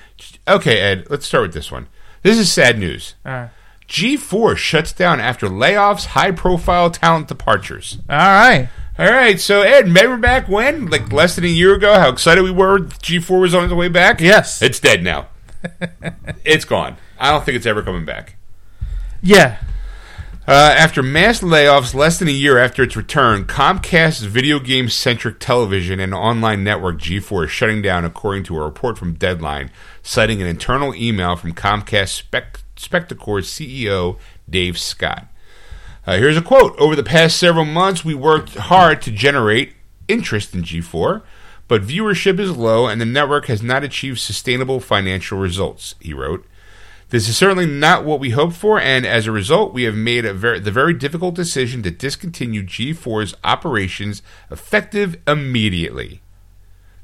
Okay, 0.47 0.79
Ed, 0.79 1.09
let's 1.11 1.27
start 1.27 1.43
with 1.43 1.55
this 1.55 1.73
one. 1.73 1.89
This 2.23 2.39
is 2.39 2.53
sad 2.53 2.79
news. 2.79 3.14
Uh, 3.25 3.49
G4 3.89 4.57
shuts 4.57 4.93
down 4.93 5.20
after 5.20 5.49
layoffs, 5.49 6.07
high 6.07 6.31
profile 6.31 6.91
talent 6.91 7.29
departures. 7.29 7.99
all 8.09 8.16
right. 8.16 8.68
All 8.99 9.11
right, 9.11 9.41
so 9.41 9.62
Ed, 9.62 9.87
remember 9.87 10.18
back 10.18 10.49
when, 10.49 10.87
like 10.87 11.11
less 11.11 11.35
than 11.35 11.45
a 11.45 11.49
year 11.49 11.75
ago, 11.75 11.95
how 11.95 12.11
excited 12.11 12.45
we 12.45 12.51
were 12.51 12.79
G4 12.79 13.41
was 13.41 13.55
on 13.55 13.64
its 13.64 13.73
way 13.73 13.89
back? 13.89 14.20
Yes. 14.20 14.61
It's 14.61 14.79
dead 14.79 15.03
now. 15.03 15.29
it's 16.45 16.66
gone. 16.66 16.97
I 17.18 17.31
don't 17.31 17.43
think 17.45 17.57
it's 17.57 17.66
ever 17.66 17.83
coming 17.83 18.05
back. 18.05 18.37
Yeah. 19.23 19.59
Uh, 20.47 20.75
after 20.77 21.03
mass 21.03 21.41
layoffs 21.41 21.95
less 21.95 22.18
than 22.18 22.29
a 22.29 22.33
year 22.33 22.59
after 22.59 22.83
its 22.83 22.97
return, 22.97 23.45
Comcast's 23.45 24.25
video 24.25 24.59
game 24.59 24.89
centric 24.89 25.39
television 25.39 26.01
and 26.01 26.12
online 26.12 26.64
network 26.64 26.99
G4 26.99 27.45
is 27.45 27.51
shutting 27.51 27.81
down, 27.81 28.05
according 28.05 28.43
to 28.45 28.57
a 28.59 28.64
report 28.64 28.99
from 28.99 29.14
Deadline, 29.14 29.70
citing 30.03 30.43
an 30.43 30.49
internal 30.49 30.95
email 30.95 31.37
from 31.37 31.55
Comcast 31.55 32.09
Spec- 32.09 32.61
Spectacor's 32.77 33.47
CEO, 33.47 34.19
Dave 34.49 34.79
Scott. 34.79 35.29
Uh, 36.07 36.17
here's 36.17 36.37
a 36.37 36.43
quote 36.43 36.77
Over 36.79 36.97
the 36.97 37.05
past 37.05 37.37
several 37.37 37.65
months, 37.65 38.05
we 38.05 38.15
worked 38.15 38.57
hard 38.57 39.01
to 39.03 39.11
generate 39.11 39.75
interest 40.09 40.55
in 40.55 40.63
G4, 40.63 41.23
but 41.69 41.83
viewership 41.83 42.41
is 42.41 42.57
low 42.57 42.87
and 42.87 43.01
the 43.01 43.07
network 43.07 43.47
has 43.47 43.63
not 43.63 43.85
achieved 43.85 44.19
sustainable 44.19 44.81
financial 44.81 45.39
results, 45.39 45.95
he 46.01 46.13
wrote. 46.13 46.45
This 47.11 47.29
is 47.29 47.37
certainly 47.37 47.67
not 47.67 48.07
what 48.07 48.21
we 48.21 48.31
hoped 48.31 48.57
for, 48.57 48.81
and 48.81 49.05
as 49.05 49.27
a 49.27 49.33
result, 49.33 49.75
we 49.75 49.83
have 49.83 49.95
made 49.95 50.25
very, 50.25 50.59
the 50.59 50.71
very 50.71 50.95
difficult 50.95 51.35
decision 51.35 51.83
to 51.83 51.91
discontinue 51.91 52.63
G4's 52.63 53.35
operations 53.45 54.23
effective 54.51 55.19
immediately. 55.29 56.22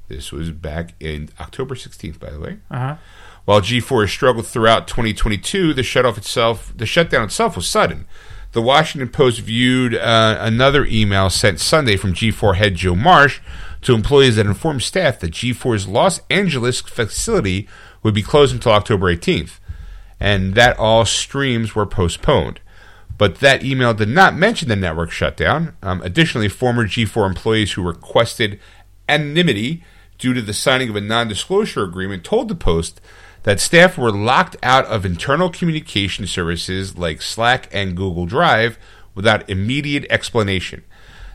This 0.08 0.32
was 0.32 0.50
back 0.50 0.94
in 1.00 1.30
October 1.38 1.74
16th, 1.74 2.18
by 2.18 2.30
the 2.30 2.40
way. 2.40 2.58
Uh-huh. 2.70 2.96
While 3.44 3.60
G4 3.60 4.08
struggled 4.08 4.46
throughout 4.46 4.88
2022, 4.88 5.72
the 5.74 5.82
shut 5.82 6.04
off 6.04 6.18
itself, 6.18 6.72
the 6.76 6.86
shutdown 6.86 7.24
itself 7.24 7.56
was 7.56 7.68
sudden. 7.68 8.06
The 8.52 8.62
Washington 8.62 9.10
Post 9.10 9.40
viewed 9.40 9.94
uh, 9.94 10.38
another 10.40 10.84
email 10.86 11.28
sent 11.30 11.60
Sunday 11.60 11.96
from 11.96 12.14
G4 12.14 12.56
head 12.56 12.74
Joe 12.74 12.94
Marsh 12.94 13.40
to 13.82 13.94
employees 13.94 14.36
that 14.36 14.46
informed 14.46 14.82
staff 14.82 15.20
that 15.20 15.32
G4's 15.32 15.86
Los 15.86 16.20
Angeles 16.30 16.80
facility 16.80 17.68
would 18.02 18.14
be 18.14 18.22
closed 18.22 18.54
until 18.54 18.72
October 18.72 19.14
18th 19.14 19.58
and 20.20 20.54
that 20.54 20.78
all 20.78 21.04
streams 21.04 21.74
were 21.74 21.86
postponed. 21.86 22.60
But 23.16 23.36
that 23.40 23.64
email 23.64 23.94
did 23.94 24.08
not 24.08 24.36
mention 24.36 24.68
the 24.68 24.76
network 24.76 25.10
shutdown. 25.10 25.76
Um, 25.82 26.00
additionally, 26.02 26.48
former 26.48 26.86
G4 26.86 27.26
employees 27.26 27.72
who 27.72 27.82
requested 27.82 28.60
anonymity 29.08 29.82
due 30.18 30.34
to 30.34 30.42
the 30.42 30.52
signing 30.52 30.88
of 30.88 30.96
a 30.96 31.00
non 31.00 31.28
disclosure 31.28 31.84
agreement 31.84 32.24
told 32.24 32.48
the 32.48 32.54
Post 32.54 33.00
that 33.44 33.60
staff 33.60 33.96
were 33.96 34.12
locked 34.12 34.56
out 34.62 34.84
of 34.86 35.06
internal 35.06 35.48
communication 35.48 36.26
services 36.26 36.98
like 36.98 37.22
Slack 37.22 37.68
and 37.72 37.96
Google 37.96 38.26
Drive 38.26 38.78
without 39.14 39.48
immediate 39.48 40.06
explanation. 40.10 40.84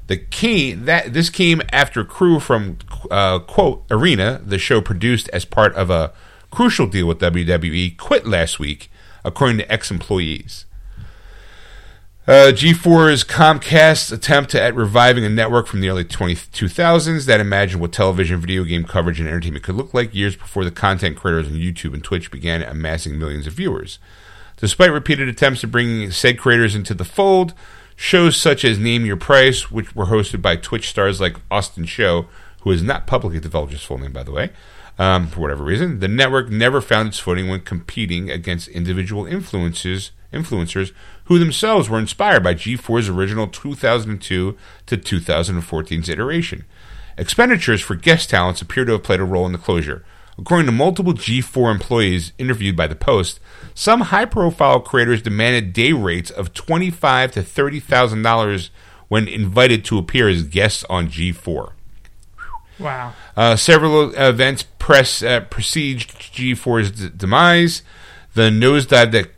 The 0.07 0.17
key 0.17 0.73
that 0.73 1.13
this 1.13 1.29
came 1.29 1.61
after 1.71 2.03
crew 2.03 2.39
from 2.39 2.77
uh, 3.09 3.39
quote 3.39 3.85
Arena, 3.89 4.41
the 4.45 4.59
show 4.59 4.81
produced 4.81 5.29
as 5.29 5.45
part 5.45 5.73
of 5.75 5.89
a 5.89 6.13
crucial 6.51 6.87
deal 6.87 7.07
with 7.07 7.19
WWE 7.19 7.97
quit 7.97 8.27
last 8.27 8.59
week, 8.59 8.91
according 9.23 9.57
to 9.57 9.71
ex 9.71 9.91
Uh, 12.25 12.53
G4's 12.53 13.25
Comcast 13.25 14.09
attempt 14.13 14.55
at 14.55 14.73
reviving 14.73 15.25
a 15.25 15.29
network 15.29 15.67
from 15.67 15.81
the 15.81 15.89
early 15.89 16.05
20, 16.05 16.35
2000s 16.35 17.25
that 17.25 17.41
imagined 17.41 17.81
what 17.81 17.91
television, 17.91 18.39
video 18.39 18.63
game 18.63 18.85
coverage, 18.85 19.19
and 19.19 19.27
entertainment 19.27 19.65
could 19.65 19.75
look 19.75 19.93
like 19.93 20.15
years 20.15 20.37
before 20.37 20.63
the 20.63 20.71
content 20.71 21.17
creators 21.17 21.47
on 21.47 21.55
YouTube 21.55 21.93
and 21.93 22.01
Twitch 22.01 22.31
began 22.31 22.61
amassing 22.61 23.19
millions 23.19 23.45
of 23.45 23.51
viewers. 23.51 23.99
Despite 24.55 24.93
repeated 24.93 25.27
attempts 25.27 25.65
at 25.65 25.71
bringing 25.71 26.11
said 26.11 26.39
creators 26.39 26.75
into 26.75 26.93
the 26.93 27.03
fold, 27.03 27.53
shows 27.97 28.37
such 28.37 28.63
as 28.63 28.79
Name 28.79 29.05
Your 29.05 29.17
Price, 29.17 29.69
which 29.69 29.93
were 29.93 30.05
hosted 30.05 30.41
by 30.41 30.55
Twitch 30.55 30.87
stars 30.87 31.19
like 31.19 31.35
Austin 31.51 31.83
Show, 31.83 32.27
who 32.61 32.69
has 32.69 32.81
not 32.81 33.05
publicly 33.05 33.41
divulged 33.41 33.73
his 33.73 33.83
full 33.83 33.97
name, 33.97 34.13
by 34.13 34.23
the 34.23 34.31
way, 34.31 34.51
um, 34.97 35.27
for 35.27 35.41
whatever 35.41 35.65
reason, 35.65 35.99
the 35.99 36.07
network 36.07 36.49
never 36.49 36.79
found 36.79 37.09
its 37.09 37.19
footing 37.19 37.49
when 37.49 37.59
competing 37.59 38.31
against 38.31 38.69
individual 38.69 39.25
influencers, 39.25 40.11
influencers 40.31 40.93
who 41.25 41.39
themselves 41.39 41.89
were 41.89 41.99
inspired 41.99 42.43
by 42.43 42.53
G4's 42.53 43.09
original 43.09 43.47
2002 43.47 44.57
to 44.85 44.97
2014's 44.97 46.09
iteration. 46.09 46.65
Expenditures 47.17 47.81
for 47.81 47.95
guest 47.95 48.29
talents 48.29 48.61
appear 48.61 48.85
to 48.85 48.93
have 48.93 49.03
played 49.03 49.19
a 49.19 49.25
role 49.25 49.45
in 49.45 49.51
the 49.51 49.57
closure. 49.57 50.03
According 50.37 50.65
to 50.65 50.71
multiple 50.71 51.13
G4 51.13 51.71
employees 51.71 52.33
interviewed 52.39 52.75
by 52.75 52.87
the 52.87 52.95
Post, 52.95 53.39
some 53.75 54.01
high-profile 54.01 54.79
creators 54.81 55.21
demanded 55.21 55.73
day 55.73 55.93
rates 55.93 56.31
of 56.31 56.53
twenty-five 56.53 57.31
to 57.33 57.43
thirty 57.43 57.79
thousand 57.79 58.23
dollars 58.23 58.71
when 59.09 59.27
invited 59.27 59.85
to 59.85 59.99
appear 59.99 60.27
as 60.27 60.43
guests 60.43 60.83
on 60.89 61.07
G4. 61.07 61.73
Wow. 62.79 63.13
Uh, 63.37 63.55
several 63.55 64.11
events 64.15 64.63
press 64.79 65.21
uh, 65.21 65.41
preceded 65.41 66.07
G4's 66.07 66.91
d- 66.91 67.09
demise. 67.15 67.83
The 68.33 68.49
nosedive 68.49 69.11
that 69.11 69.29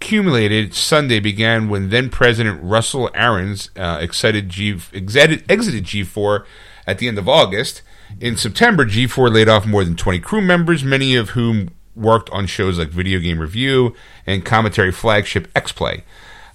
accumulated 0.00 0.74
Sunday 0.74 1.18
began 1.18 1.68
when 1.68 1.90
then 1.90 2.08
President 2.08 2.60
Russell 2.62 3.10
Arons 3.14 3.70
uh, 3.76 3.98
excited 4.00 4.48
G- 4.48 4.78
exited, 4.94 5.44
exited 5.50 5.84
G4 5.84 6.44
at 6.86 6.98
the 6.98 7.08
end 7.08 7.18
of 7.18 7.28
August. 7.28 7.82
In 8.20 8.36
September, 8.36 8.86
G4 8.86 9.34
laid 9.34 9.48
off 9.48 9.66
more 9.66 9.84
than 9.84 9.96
20 9.96 10.20
crew 10.20 10.40
members, 10.40 10.84
many 10.84 11.16
of 11.16 11.30
whom 11.30 11.70
worked 11.96 12.30
on 12.30 12.46
shows 12.46 12.78
like 12.78 12.88
Video 12.90 13.18
Game 13.18 13.40
Review 13.40 13.94
and 14.24 14.44
commentary 14.44 14.92
flagship 14.92 15.48
X 15.54 15.72
Play. 15.72 16.04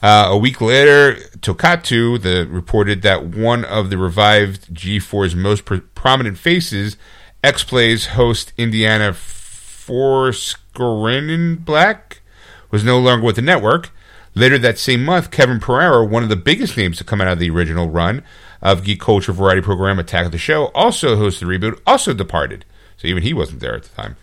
Uh, 0.01 0.27
a 0.29 0.37
week 0.37 0.59
later, 0.61 1.15
Tokatu 1.39 2.21
the, 2.21 2.47
reported 2.49 3.01
that 3.03 3.25
one 3.25 3.65
of 3.65 3.89
the 3.89 3.97
revived 3.97 4.73
G4's 4.73 5.35
most 5.35 5.65
pr- 5.65 5.77
prominent 5.95 6.37
faces, 6.37 6.97
X 7.43 7.63
Play's 7.63 8.07
host 8.07 8.53
Indiana 8.57 9.11
Froskurinn 9.11 10.23
Black, 11.63 12.12
was 12.73 12.83
no 12.83 12.99
longer 12.99 13.23
with 13.23 13.35
the 13.35 13.41
network. 13.43 13.91
Later 14.33 14.57
that 14.57 14.79
same 14.79 15.05
month, 15.05 15.29
Kevin 15.29 15.59
Pereira, 15.59 16.03
one 16.03 16.23
of 16.23 16.29
the 16.29 16.35
biggest 16.35 16.75
names 16.75 16.97
to 16.97 17.03
come 17.03 17.21
out 17.21 17.27
of 17.27 17.37
the 17.37 17.51
original 17.51 17.87
run 17.87 18.23
of 18.63 18.83
geek 18.83 18.99
culture 18.99 19.31
variety 19.31 19.61
program 19.61 19.99
Attack 19.99 20.25
of 20.25 20.31
the 20.31 20.39
Show, 20.39 20.65
also 20.73 21.15
hosted 21.15 21.41
the 21.41 21.45
reboot, 21.45 21.79
also 21.85 22.15
departed. 22.15 22.65
So 22.97 23.07
even 23.07 23.21
he 23.21 23.31
wasn't 23.31 23.59
there 23.59 23.75
at 23.75 23.83
the 23.83 23.89
time. 23.89 24.15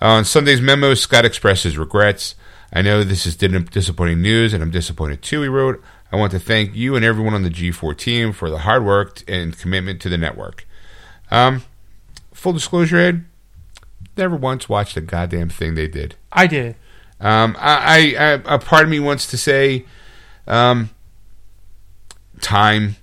on 0.00 0.24
Sunday's 0.24 0.60
memo, 0.60 0.94
Scott 0.94 1.24
expressed 1.24 1.62
his 1.62 1.78
regrets. 1.78 2.34
I 2.72 2.82
know 2.82 3.04
this 3.04 3.26
is 3.26 3.36
disappointing 3.36 4.20
news, 4.20 4.52
and 4.52 4.60
I'm 4.60 4.72
disappointed 4.72 5.22
too, 5.22 5.42
he 5.42 5.48
wrote. 5.48 5.80
I 6.10 6.16
want 6.16 6.32
to 6.32 6.40
thank 6.40 6.74
you 6.74 6.96
and 6.96 7.04
everyone 7.04 7.34
on 7.34 7.44
the 7.44 7.48
G4 7.48 7.96
team 7.96 8.32
for 8.32 8.50
the 8.50 8.58
hard 8.58 8.84
work 8.84 9.22
and 9.28 9.56
commitment 9.56 10.00
to 10.00 10.08
the 10.08 10.18
network. 10.18 10.66
Um, 11.30 11.62
full 12.32 12.54
disclosure, 12.54 12.96
Ed, 12.96 13.24
never 14.16 14.34
once 14.34 14.68
watched 14.68 14.96
a 14.96 15.00
goddamn 15.00 15.48
thing 15.48 15.76
they 15.76 15.86
did. 15.86 16.16
I 16.32 16.48
did. 16.48 16.74
Um, 17.20 17.56
I, 17.58 18.14
I, 18.18 18.24
I, 18.26 18.54
a 18.54 18.58
part 18.58 18.82
of 18.84 18.88
me 18.90 19.00
wants 19.00 19.26
to 19.28 19.38
say, 19.38 19.84
um, 20.46 20.90
time 22.40 22.96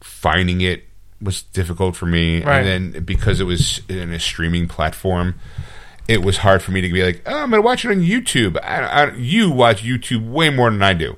finding 0.00 0.60
it 0.60 0.84
was 1.20 1.42
difficult 1.42 1.96
for 1.96 2.06
me, 2.06 2.42
Right. 2.42 2.66
and 2.66 2.94
then 2.94 3.04
because 3.04 3.40
it 3.40 3.44
was 3.44 3.80
in 3.88 4.12
a 4.12 4.20
streaming 4.20 4.68
platform, 4.68 5.34
it 6.06 6.22
was 6.22 6.38
hard 6.38 6.60
for 6.62 6.72
me 6.72 6.80
to 6.82 6.92
be 6.92 7.02
like, 7.02 7.22
oh, 7.26 7.42
I'm 7.44 7.50
gonna 7.50 7.62
watch 7.62 7.84
it 7.84 7.90
on 7.90 8.00
YouTube. 8.00 8.58
I, 8.62 8.80
I, 8.80 9.14
you 9.14 9.50
watch 9.50 9.82
YouTube 9.82 10.28
way 10.30 10.50
more 10.50 10.70
than 10.70 10.82
I 10.82 10.92
do. 10.92 11.16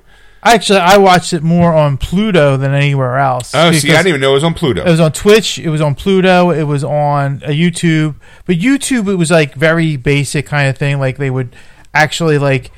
Actually, 0.53 0.79
I 0.79 0.97
watched 0.97 1.33
it 1.33 1.43
more 1.43 1.73
on 1.73 1.97
Pluto 1.97 2.57
than 2.57 2.73
anywhere 2.73 3.17
else. 3.17 3.53
Oh, 3.55 3.71
see, 3.71 3.89
I 3.91 3.97
didn't 3.97 4.07
even 4.07 4.21
know 4.21 4.31
it 4.31 4.35
was 4.35 4.43
on 4.43 4.53
Pluto. 4.53 4.83
It 4.85 4.89
was 4.89 4.99
on 4.99 5.11
Twitch. 5.11 5.59
It 5.59 5.69
was 5.69 5.81
on 5.81 5.95
Pluto. 5.95 6.51
It 6.51 6.63
was 6.63 6.83
on 6.83 7.41
uh, 7.43 7.47
YouTube. 7.49 8.15
But 8.45 8.57
YouTube, 8.57 9.07
it 9.11 9.15
was 9.15 9.31
like 9.31 9.55
very 9.55 9.95
basic 9.97 10.45
kind 10.45 10.67
of 10.69 10.77
thing. 10.77 10.99
Like 10.99 11.17
they 11.17 11.29
would 11.29 11.55
actually 11.93 12.37
like 12.37 12.71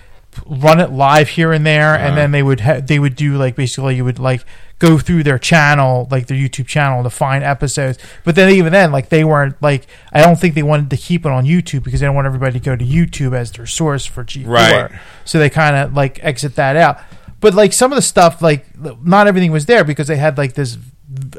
run 0.45 0.79
it 0.79 0.91
live 0.91 1.29
here 1.29 1.51
and 1.51 1.65
there, 1.65 1.95
Uh-huh. 1.95 2.05
and 2.07 2.17
then 2.17 2.31
they 2.31 2.43
would 2.43 2.61
ha- 2.61 2.79
they 2.81 2.99
would 2.99 3.15
do 3.15 3.37
like 3.37 3.55
basically 3.55 3.95
you 3.95 4.05
would 4.05 4.19
like 4.19 4.43
go 4.77 4.97
through 4.97 5.23
their 5.23 5.37
channel, 5.37 6.07
like 6.09 6.27
their 6.27 6.37
YouTube 6.37 6.65
channel, 6.67 7.03
to 7.03 7.09
find 7.09 7.43
episodes. 7.43 7.97
But 8.23 8.35
then 8.35 8.49
even 8.51 8.71
then, 8.71 8.91
like 8.93 9.09
they 9.09 9.23
weren't 9.25 9.61
like 9.61 9.87
I 10.13 10.21
don't 10.21 10.37
think 10.39 10.55
they 10.55 10.63
wanted 10.63 10.89
to 10.91 10.97
keep 10.97 11.25
it 11.25 11.31
on 11.31 11.45
YouTube 11.45 11.83
because 11.83 11.99
they 11.99 12.05
don't 12.05 12.15
want 12.15 12.27
everybody 12.27 12.53
to 12.59 12.63
go 12.63 12.75
to 12.75 12.85
YouTube 12.85 13.33
as 13.35 13.51
their 13.51 13.65
source 13.65 14.05
for 14.05 14.23
G4. 14.23 14.47
Right. 14.47 14.91
So 15.25 15.37
they 15.39 15.49
kind 15.49 15.75
of 15.75 15.93
like 15.93 16.23
exit 16.23 16.55
that 16.55 16.75
out. 16.77 16.99
But 17.39 17.53
like 17.53 17.73
some 17.73 17.91
of 17.91 17.95
the 17.95 18.01
stuff, 18.01 18.41
like 18.41 18.65
not 19.03 19.27
everything 19.27 19.51
was 19.51 19.65
there 19.65 19.83
because 19.83 20.07
they 20.07 20.17
had 20.17 20.37
like 20.37 20.53
this 20.53 20.77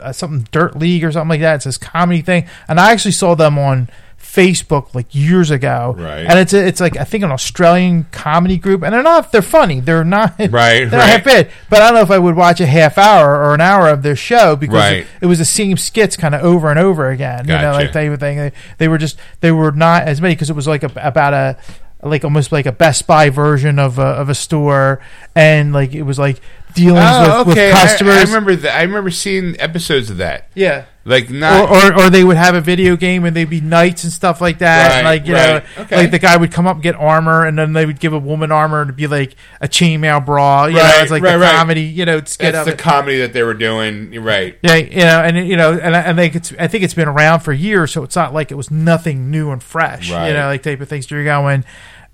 uh, 0.01 0.13
something 0.13 0.47
Dirt 0.51 0.77
League 0.77 1.05
or 1.05 1.13
something 1.13 1.29
like 1.29 1.41
that. 1.41 1.57
It's 1.57 1.65
this 1.65 1.79
comedy 1.79 2.23
thing, 2.23 2.49
and 2.69 2.81
I 2.81 2.93
actually 2.93 3.13
saw 3.13 3.35
them 3.35 3.59
on 3.59 3.89
Facebook 4.19 4.95
like 4.95 5.15
years 5.15 5.51
ago. 5.51 5.95
Right. 5.99 6.27
And 6.27 6.39
it's 6.39 6.53
a, 6.53 6.67
it's 6.67 6.81
like 6.81 6.97
I 6.97 7.05
think 7.05 7.25
an 7.25 7.31
Australian 7.33 8.05
comedy 8.13 8.59
group, 8.59 8.83
and 8.83 8.93
they're 8.95 9.03
not 9.03 9.33
they're 9.33 9.43
funny. 9.43 9.81
They're 9.81 10.05
not 10.05 10.35
Right, 10.39 10.49
They're 10.51 10.91
not 10.91 10.97
right. 10.99 11.09
half 11.11 11.25
bad. 11.25 11.51
But 11.69 11.83
I 11.83 11.87
don't 11.87 11.95
know 11.95 12.03
if 12.03 12.11
I 12.11 12.19
would 12.19 12.37
watch 12.37 12.61
a 12.61 12.67
half 12.67 12.99
hour 12.99 13.35
or 13.37 13.55
an 13.55 13.61
hour 13.61 13.89
of 13.89 14.03
their 14.03 14.17
show 14.17 14.57
because 14.57 14.75
Right. 14.77 14.97
it, 14.99 15.07
it 15.23 15.27
was 15.27 15.39
the 15.39 15.45
same 15.45 15.77
skits 15.77 16.17
kind 16.17 16.35
of 16.35 16.43
over 16.43 16.71
and 16.71 16.79
over 16.79 17.09
again. 17.11 17.47
You 17.47 17.55
know, 17.55 17.73
Gotcha. 17.73 17.85
like 17.85 17.93
they 17.93 18.09
were 18.09 18.17
they, 18.17 18.53
they 18.79 18.89
were 18.89 18.99
just 18.99 19.19
they 19.41 19.51
were 19.53 19.73
not 19.73 20.03
as 20.05 20.21
many 20.21 20.35
because 20.35 20.51
it 20.51 20.57
was 20.57 20.67
like 20.69 20.83
a, 20.83 20.91
about 20.97 21.35
a 21.35 21.57
like 22.03 22.25
almost 22.25 22.53
like 22.53 22.67
a 22.67 22.73
Best 22.73 23.07
Buy 23.07 23.31
version 23.31 23.79
of 23.79 23.99
a, 23.99 24.03
of 24.03 24.29
a 24.29 24.35
store, 24.35 25.01
and 25.35 25.73
like 25.73 25.93
it 25.93 26.03
was 26.03 26.19
like 26.19 26.41
dealings 26.75 27.05
oh, 27.05 27.45
with, 27.45 27.57
okay. 27.57 27.69
with 27.69 27.77
I- 27.77 27.87
customers. 27.87 28.17
I, 28.17 28.23
remember 28.23 28.57
that. 28.57 28.75
I 28.77 28.83
remember 28.83 29.11
seeing 29.11 29.61
episodes 29.61 30.11
of 30.11 30.19
that. 30.19 30.49
yeah. 30.55 30.87
Like 31.03 31.31
Or, 31.31 31.33
not. 31.33 31.71
or, 31.71 31.99
or 32.05 32.11
they 32.11 32.23
would 32.23 32.37
have 32.37 32.55
a 32.55 32.61
video 32.61 32.95
game 32.95 33.25
and 33.25 33.35
they'd 33.35 33.49
be 33.49 33.63
knights 33.63 34.05
and 34.05 34.13
stuff 34.13 34.43
like 34.43 34.59
that. 34.59 34.93
and 34.93 35.07
Right, 35.07 35.15
like 35.19 35.27
you 35.27 35.33
right. 35.33 35.65
know, 35.77 35.83
Okay. 35.85 35.97
like 35.97 36.11
the 36.11 36.19
guy 36.19 36.37
would 36.37 36.53
come 36.53 36.67
up 36.67 36.75
and 36.77 36.83
get 36.83 36.95
armor, 36.95 37.47
and 37.47 37.59
then 37.59 37.73
they 37.73 37.87
would 37.87 37.99
give 37.99 38.13
a 38.13 38.19
woman 38.19 38.53
armor 38.53 38.85
to 38.85 38.93
be 38.93 39.07
like 39.07 39.35
a 39.63 39.67
chainmail 39.67 40.27
bra. 40.27 40.67
You 40.67 40.75
know, 40.75 40.83
it's 40.85 41.11
like 41.11 41.23
right, 41.23 41.33
the 41.33 41.39
right. 41.39 41.55
comedy. 41.57 41.81
You 41.85 42.05
know, 42.05 42.19
skit 42.19 42.53
that's 42.53 42.59
of 42.59 42.65
the 42.67 42.73
it. 42.73 42.79
comedy 42.79 43.19
that 43.21 43.33
they 43.33 43.43
were 43.43 43.55
doing. 43.55 44.13
Right. 44.23 44.59
Yeah, 44.61 44.75
you 44.77 44.97
know, 45.01 45.23
and 45.23 45.49
you 45.49 45.57
know, 45.57 45.73
and 45.73 45.97
I, 45.97 46.01
and 46.01 46.19
think 46.19 46.35
it's 46.35 46.53
I 46.59 46.69
think 46.69 46.85
it's 46.85 46.95
been 46.95 47.09
around 47.09 47.41
for 47.41 47.55
years, 47.55 47.93
so 47.93 48.03
it's 48.05 48.15
not 48.15 48.35
like 48.35 48.51
it 48.53 48.57
was 48.57 48.71
nothing 48.71 49.31
new 49.31 49.53
and 49.53 49.63
fresh. 49.63 50.11
Right. 50.11 50.29
You 50.29 50.35
know, 50.35 50.49
like 50.49 50.63
type 50.63 50.83
of 50.83 50.89
things. 50.91 51.11
You're 51.11 51.25
going, 51.25 51.65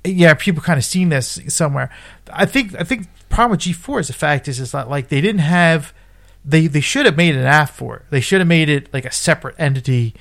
yeah, 0.05 0.35
people 0.35 0.63
kind 0.63 0.79
of 0.79 0.85
seen 0.85 1.09
this 1.09 1.41
somewhere. 1.49 1.91
I 2.33 2.47
think 2.47 2.75
I 2.79 2.85
think 2.85 3.09
the 3.09 3.16
problem 3.29 3.53
with 3.53 3.61
G 3.61 3.73
four 3.73 4.01
is 4.01 4.07
the 4.09 4.13
fact 4.13 4.49
is 4.49 4.61
is 4.61 4.73
that 4.73 4.89
like 4.89 5.09
they 5.09 5.21
didn't 5.21 5.41
have 5.41 5.93
they 6.45 6.67
they 6.67 6.81
should 6.81 7.07
have 7.07 7.17
made 7.17 7.35
an 7.37 7.45
app 7.45 7.71
for 7.71 7.97
it. 7.97 8.03
They 8.11 8.21
should 8.21 8.41
have 8.41 8.49
made 8.49 8.69
it 8.69 8.93
like 8.93 9.05
a 9.05 9.13
separate 9.13 9.55
entity 9.59 10.15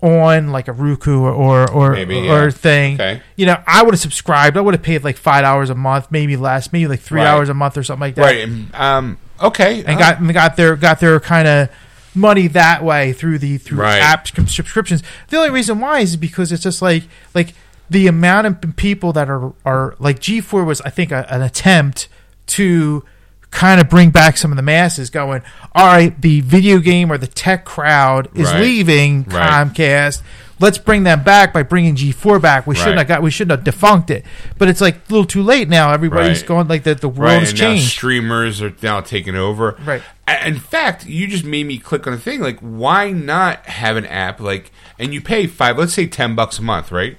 on 0.00 0.50
like 0.50 0.66
a 0.68 0.72
Roku 0.72 1.20
or 1.20 1.30
or 1.32 1.70
or, 1.70 1.92
Maybe, 1.92 2.28
or 2.28 2.44
yeah. 2.44 2.50
thing. 2.50 2.94
Okay. 2.94 3.22
You 3.36 3.46
know, 3.46 3.62
I 3.66 3.82
would 3.82 3.94
have 3.94 4.00
subscribed. 4.00 4.56
I 4.56 4.60
would 4.60 4.74
have 4.74 4.82
paid 4.82 5.04
like 5.04 5.16
five 5.16 5.42
dollars 5.42 5.70
a 5.70 5.74
month, 5.74 6.08
maybe 6.10 6.36
less, 6.36 6.72
maybe 6.72 6.88
like 6.88 7.00
three 7.00 7.20
Right. 7.20 7.26
hours 7.28 7.48
a 7.48 7.54
month 7.54 7.76
or 7.76 7.82
something 7.82 8.00
like 8.00 8.14
that 8.16 8.22
Right. 8.22 8.48
Um. 8.74 9.18
Okay. 9.40 9.80
and 9.80 9.96
uh, 9.96 9.98
got 9.98 10.20
and 10.20 10.32
got 10.32 10.56
their 10.56 10.76
got 10.76 11.00
their 11.00 11.18
kind 11.20 11.46
of 11.48 11.68
money 12.14 12.46
that 12.48 12.84
way 12.84 13.12
through 13.12 13.38
the 13.38 13.58
through 13.58 13.78
Right. 13.78 13.98
app 14.00 14.26
subscriptions. 14.28 15.02
The 15.28 15.36
only 15.38 15.50
reason 15.50 15.80
why 15.80 16.00
is 16.00 16.16
because 16.16 16.52
it's 16.52 16.62
just 16.62 16.82
like 16.82 17.04
like 17.34 17.54
the 17.88 18.06
amount 18.06 18.46
of 18.46 18.76
people 18.76 19.12
that 19.14 19.28
are 19.30 19.52
are 19.64 19.94
like 19.98 20.18
G4 20.20 20.64
was 20.66 20.80
I 20.82 20.90
think 20.90 21.10
a, 21.12 21.26
an 21.32 21.42
attempt 21.42 22.08
to 22.46 23.04
kind 23.50 23.80
of 23.80 23.88
bring 23.90 24.10
back 24.10 24.36
some 24.38 24.50
of 24.50 24.56
the 24.56 24.62
masses 24.62 25.10
going 25.10 25.42
all 25.74 25.86
right 25.86 26.18
the 26.22 26.40
video 26.40 26.78
game 26.78 27.12
or 27.12 27.18
the 27.18 27.26
tech 27.26 27.64
crowd 27.66 28.28
is 28.34 28.50
Right. 28.50 28.60
leaving 28.62 29.24
Right. 29.24 29.50
Comcast 29.68 30.22
let's 30.58 30.78
bring 30.78 31.02
them 31.02 31.22
back 31.22 31.52
by 31.52 31.62
bringing 31.62 31.94
G4 31.94 32.40
back 32.40 32.66
we 32.66 32.74
shouldn't 32.74 32.96
have 32.98 33.08
got 33.08 33.20
we 33.22 33.30
shouldn't 33.30 33.50
have 33.50 33.64
defunct 33.64 34.10
it 34.10 34.24
but 34.56 34.68
it's 34.68 34.80
like 34.80 34.94
a 34.96 35.00
little 35.10 35.26
too 35.26 35.42
late 35.42 35.68
now 35.68 35.92
everybody's 35.92 36.38
Right. 36.40 36.46
going 36.48 36.68
like 36.68 36.82
the, 36.84 36.94
the 36.94 37.08
world 37.10 37.20
Right, 37.32 37.40
has 37.40 37.52
changed 37.52 37.90
streamers 37.90 38.62
are 38.62 38.72
now 38.80 39.00
taking 39.02 39.34
over. 39.36 39.76
Right. 39.84 40.02
In 40.46 40.58
fact, 40.58 41.04
you 41.04 41.26
just 41.26 41.44
made 41.44 41.66
me 41.66 41.76
click 41.76 42.06
on 42.06 42.14
a 42.14 42.16
thing. 42.16 42.40
Like, 42.40 42.58
why 42.60 43.10
not 43.12 43.66
have 43.66 43.96
an 43.98 44.06
app 44.06 44.40
like, 44.40 44.72
and 44.98 45.12
you 45.12 45.20
pay 45.20 45.46
five, 45.46 45.76
let's 45.76 45.92
say 45.92 46.06
ten 46.06 46.34
bucks 46.34 46.58
a 46.58 46.62
month, 46.62 46.90
right? 46.90 47.18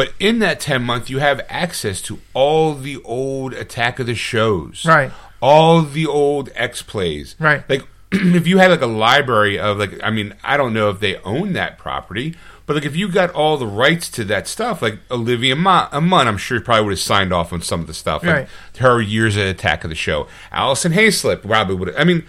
But 0.00 0.14
in 0.18 0.38
that 0.38 0.60
ten 0.60 0.82
month, 0.82 1.10
you 1.10 1.18
have 1.18 1.42
access 1.50 2.00
to 2.02 2.20
all 2.32 2.72
the 2.72 3.02
old 3.04 3.52
Attack 3.52 3.98
of 3.98 4.06
the 4.06 4.14
shows, 4.14 4.86
Right. 4.86 5.12
All 5.42 5.82
the 5.82 6.06
old 6.06 6.48
X 6.54 6.80
plays, 6.80 7.36
Right. 7.38 7.68
Like 7.68 7.82
if 8.10 8.46
you 8.46 8.56
had 8.56 8.70
like 8.70 8.80
a 8.80 8.86
library 8.86 9.58
of 9.58 9.76
like, 9.76 10.02
I 10.02 10.08
mean, 10.08 10.32
I 10.42 10.56
don't 10.56 10.72
know 10.72 10.88
if 10.88 11.00
they 11.00 11.16
own 11.16 11.52
that 11.52 11.76
property, 11.76 12.34
but 12.64 12.76
like 12.76 12.86
if 12.86 12.96
you 12.96 13.12
got 13.12 13.28
all 13.32 13.58
the 13.58 13.66
rights 13.66 14.08
to 14.12 14.24
that 14.24 14.48
stuff, 14.48 14.80
like 14.80 15.00
Olivia 15.10 15.54
uh, 15.54 16.00
Munn, 16.00 16.26
I'm 16.26 16.38
sure 16.38 16.58
probably 16.62 16.84
would 16.84 16.92
have 16.92 16.98
signed 16.98 17.34
off 17.34 17.52
on 17.52 17.60
some 17.60 17.82
of 17.82 17.86
the 17.86 17.92
stuff. 17.92 18.24
Like 18.24 18.34
Right. 18.34 18.48
her 18.78 19.02
years 19.02 19.36
at 19.36 19.48
Attack 19.48 19.84
of 19.84 19.90
the 19.90 19.96
Show, 19.96 20.28
Alison 20.50 20.92
Haislip 20.92 21.42
probably 21.42 21.74
would. 21.74 21.88
Have, 21.88 21.98
I 21.98 22.04
mean, 22.04 22.24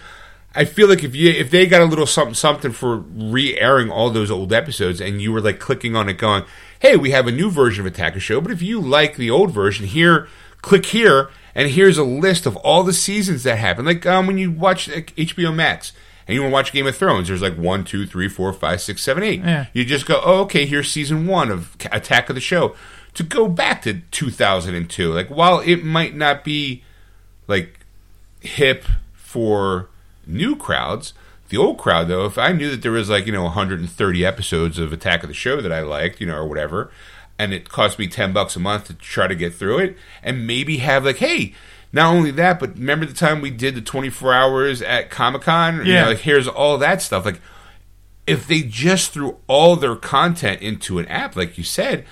I 0.53 0.65
feel 0.65 0.89
like 0.89 1.05
if 1.05 1.15
you 1.15 1.29
if 1.29 1.49
they 1.51 1.65
got 1.67 1.81
a 1.81 1.85
little 1.85 2.05
something 2.05 2.33
something 2.33 2.73
for 2.73 2.97
re-airing 2.97 3.89
all 3.89 4.09
those 4.09 4.29
old 4.29 4.51
episodes, 4.51 4.99
and 4.99 5.21
you 5.21 5.31
were 5.31 5.39
like 5.39 5.59
clicking 5.61 5.95
on 5.95 6.09
it, 6.09 6.17
going, 6.17 6.43
"Hey, 6.81 6.95
we 6.95 7.11
have 7.11 7.27
a 7.27 7.31
new 7.31 7.49
version 7.49 7.85
of 7.85 7.91
Attack 7.91 8.09
of 8.09 8.13
the 8.15 8.19
Show," 8.19 8.41
but 8.41 8.51
if 8.51 8.61
you 8.61 8.81
like 8.81 9.15
the 9.15 9.31
old 9.31 9.51
version, 9.51 9.85
here, 9.85 10.27
click 10.61 10.87
here, 10.87 11.29
and 11.55 11.69
here's 11.69 11.97
a 11.97 12.03
list 12.03 12.45
of 12.45 12.55
all 12.57 12.83
the 12.83 12.93
seasons 12.93 13.43
that 13.43 13.57
happened. 13.57 13.87
Like 13.87 14.05
um, 14.05 14.27
when 14.27 14.37
you 14.37 14.51
watch 14.51 14.87
like, 14.87 15.15
HBO 15.15 15.53
Max. 15.53 15.93
And 16.27 16.35
you 16.35 16.43
want 16.43 16.51
to 16.51 16.53
watch 16.53 16.71
Game 16.71 16.87
of 16.87 16.95
Thrones? 16.95 17.27
There's 17.27 17.41
like 17.41 17.57
one, 17.57 17.83
two, 17.83 18.05
three, 18.05 18.29
four, 18.29 18.53
five, 18.53 18.79
six, 18.79 19.01
seven, 19.01 19.23
eight. 19.23 19.41
Yeah. 19.41 19.65
You 19.73 19.83
just 19.83 20.05
go, 20.05 20.21
oh, 20.23 20.41
okay, 20.41 20.65
here's 20.65 20.89
season 20.89 21.25
one 21.25 21.49
of 21.51 21.75
Attack 21.91 22.29
of 22.29 22.35
the 22.35 22.41
Show. 22.41 22.75
To 23.15 23.23
go 23.23 23.49
back 23.49 23.81
to 23.81 24.01
2002, 24.11 25.11
like 25.11 25.27
while 25.27 25.59
it 25.59 25.83
might 25.83 26.15
not 26.15 26.45
be 26.45 26.83
like 27.47 27.79
hip 28.39 28.85
for 29.13 29.89
new 30.25 30.55
crowds, 30.55 31.13
the 31.51 31.57
old 31.57 31.77
crowd 31.77 32.07
though, 32.07 32.25
if 32.25 32.37
I 32.37 32.51
knew 32.51 32.71
that 32.71 32.81
there 32.81 32.91
was 32.91 33.09
like 33.09 33.27
you 33.27 33.31
know 33.31 33.43
130 33.43 34.25
episodes 34.25 34.79
of 34.79 34.91
Attack 34.91 35.23
of 35.23 35.29
the 35.29 35.35
Show 35.35 35.61
that 35.61 35.71
I 35.71 35.81
liked, 35.81 36.19
you 36.19 36.27
know, 36.27 36.37
or 36.37 36.47
whatever, 36.47 36.91
and 37.37 37.53
it 37.53 37.69
cost 37.69 37.99
me 37.99 38.07
10 38.07 38.33
bucks 38.33 38.55
a 38.55 38.59
month 38.59 38.85
to 38.87 38.95
try 38.95 39.27
to 39.27 39.35
get 39.35 39.53
through 39.53 39.77
it, 39.79 39.97
and 40.23 40.47
maybe 40.47 40.77
have 40.77 41.05
like, 41.05 41.17
hey. 41.17 41.53
Not 41.93 42.15
only 42.15 42.31
that, 42.31 42.57
but 42.57 42.75
remember 42.75 43.05
the 43.05 43.13
time 43.13 43.41
we 43.41 43.49
did 43.49 43.75
the 43.75 43.81
24 43.81 44.33
hours 44.33 44.81
at 44.81 45.09
Comic 45.09 45.41
Con? 45.41 45.85
Yeah. 45.85 46.07
like 46.07 46.19
here's 46.19 46.47
all 46.47 46.77
that 46.77 47.01
stuff. 47.01 47.25
Like 47.25 47.41
if 48.25 48.47
they 48.47 48.61
just 48.61 49.11
threw 49.11 49.37
all 49.47 49.75
their 49.75 49.97
content 49.97 50.61
into 50.61 50.99
an 50.99 51.07
app, 51.07 51.35
like 51.35 51.57
you 51.57 51.65
said, 51.65 52.05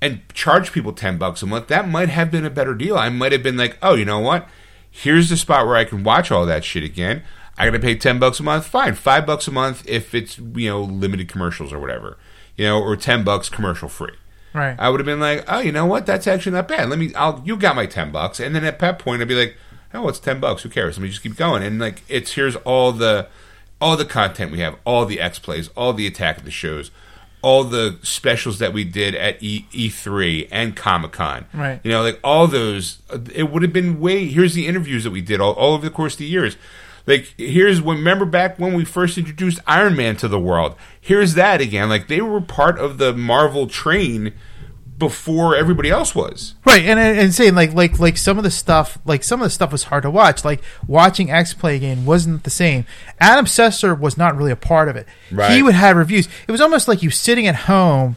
and 0.00 0.20
charge 0.32 0.72
people 0.72 0.92
10 0.92 1.18
bucks 1.18 1.42
a 1.42 1.46
month, 1.46 1.68
that 1.68 1.88
might 1.88 2.08
have 2.08 2.30
been 2.30 2.44
a 2.44 2.50
better 2.50 2.74
deal. 2.74 2.96
I 2.96 3.08
might 3.08 3.32
have 3.32 3.42
been 3.42 3.56
like, 3.56 3.78
oh, 3.82 3.94
you 3.94 4.04
know 4.04 4.18
what? 4.18 4.48
Here's 4.90 5.28
the 5.28 5.36
spot 5.36 5.66
where 5.66 5.76
I 5.76 5.84
can 5.84 6.02
watch 6.02 6.30
all 6.32 6.46
that 6.46 6.64
shit 6.64 6.82
again. 6.82 7.22
I 7.60 7.66
gotta 7.66 7.78
pay 7.78 7.94
10 7.94 8.18
bucks 8.18 8.40
a 8.40 8.42
month. 8.42 8.66
Fine. 8.66 8.94
Five 8.94 9.26
bucks 9.26 9.46
a 9.46 9.50
month 9.50 9.86
if 9.86 10.14
it's, 10.14 10.38
you 10.38 10.70
know, 10.70 10.80
limited 10.80 11.28
commercials 11.28 11.74
or 11.74 11.78
whatever, 11.78 12.16
you 12.56 12.64
know, 12.64 12.80
or 12.80 12.96
10 12.96 13.22
bucks 13.22 13.50
commercial 13.50 13.88
free. 13.88 14.14
Right. 14.54 14.74
I 14.78 14.88
would 14.88 14.98
have 14.98 15.04
been 15.04 15.20
like, 15.20 15.44
oh, 15.46 15.60
you 15.60 15.70
know 15.70 15.84
what? 15.84 16.06
That's 16.06 16.26
actually 16.26 16.52
not 16.52 16.68
bad. 16.68 16.88
Let 16.88 16.98
me, 16.98 17.14
I'll, 17.14 17.42
you 17.44 17.58
got 17.58 17.76
my 17.76 17.84
10 17.84 18.12
bucks. 18.12 18.40
And 18.40 18.54
then 18.54 18.64
at 18.64 18.78
that 18.78 18.98
point, 18.98 19.20
I'd 19.20 19.28
be 19.28 19.34
like, 19.34 19.56
oh, 19.92 20.08
it's 20.08 20.18
10 20.18 20.40
bucks. 20.40 20.62
Who 20.62 20.70
cares? 20.70 20.96
Let 20.96 21.02
me 21.02 21.10
just 21.10 21.22
keep 21.22 21.36
going. 21.36 21.62
And 21.62 21.78
like, 21.78 22.02
it's, 22.08 22.32
here's 22.32 22.56
all 22.56 22.92
the, 22.92 23.28
all 23.78 23.94
the 23.96 24.06
content 24.06 24.52
we 24.52 24.60
have, 24.60 24.76
all 24.86 25.04
the 25.04 25.20
X 25.20 25.38
plays, 25.38 25.68
all 25.76 25.92
the 25.92 26.06
attack 26.06 26.38
of 26.38 26.44
the 26.46 26.50
shows, 26.50 26.90
all 27.42 27.64
the 27.64 27.98
specials 28.02 28.58
that 28.58 28.72
we 28.72 28.84
did 28.84 29.14
at 29.14 29.42
e- 29.42 29.66
E3 29.72 30.48
and 30.50 30.74
Comic 30.74 31.12
Con. 31.12 31.44
Right. 31.52 31.78
You 31.84 31.90
know, 31.90 32.02
like 32.02 32.18
all 32.24 32.46
those, 32.46 33.02
it 33.34 33.50
would 33.50 33.62
have 33.62 33.72
been 33.72 34.00
way, 34.00 34.26
here's 34.26 34.54
the 34.54 34.66
interviews 34.66 35.04
that 35.04 35.10
we 35.10 35.20
did 35.20 35.40
all, 35.40 35.52
all 35.52 35.74
over 35.74 35.84
the 35.84 35.94
course 35.94 36.14
of 36.14 36.18
the 36.20 36.24
years. 36.26 36.56
Like, 37.10 37.34
here's 37.36 37.82
when, 37.82 37.98
remember 37.98 38.24
back 38.24 38.58
when 38.58 38.74
we 38.74 38.84
first 38.84 39.18
introduced 39.18 39.58
Iron 39.66 39.96
Man 39.96 40.16
to 40.16 40.28
the 40.28 40.38
world? 40.38 40.76
Here's 41.00 41.34
that 41.34 41.60
again. 41.60 41.88
Like, 41.88 42.08
they 42.08 42.20
were 42.20 42.40
part 42.40 42.78
of 42.78 42.98
the 42.98 43.12
Marvel 43.12 43.66
train 43.66 44.32
before 45.00 45.56
everybody 45.56 45.90
else 45.90 46.14
was. 46.14 46.54
Right, 46.64 46.84
and 46.84 47.00
and 47.00 47.34
saying 47.34 47.56
like 47.56 47.72
like 47.72 47.98
like 47.98 48.16
some 48.16 48.36
of 48.38 48.44
the 48.44 48.50
stuff 48.50 48.98
like 49.04 49.24
some 49.24 49.40
of 49.40 49.46
the 49.46 49.50
stuff 49.50 49.72
was 49.72 49.84
hard 49.84 50.02
to 50.04 50.10
watch. 50.10 50.44
Like 50.44 50.62
watching 50.86 51.30
X 51.30 51.54
play 51.54 51.76
a 51.76 51.78
game 51.80 52.06
wasn't 52.06 52.44
the 52.44 52.50
same. 52.50 52.84
Adam 53.18 53.46
Sessler 53.46 53.98
was 53.98 54.16
not 54.16 54.36
really 54.36 54.52
a 54.52 54.56
part 54.56 54.88
of 54.88 54.94
it. 54.94 55.08
Right. 55.32 55.56
He 55.56 55.62
would 55.62 55.74
have 55.74 55.96
reviews. 55.96 56.28
It 56.46 56.52
was 56.52 56.60
almost 56.60 56.86
like 56.86 57.02
you 57.02 57.10
sitting 57.10 57.46
at 57.46 57.56
home 57.56 58.16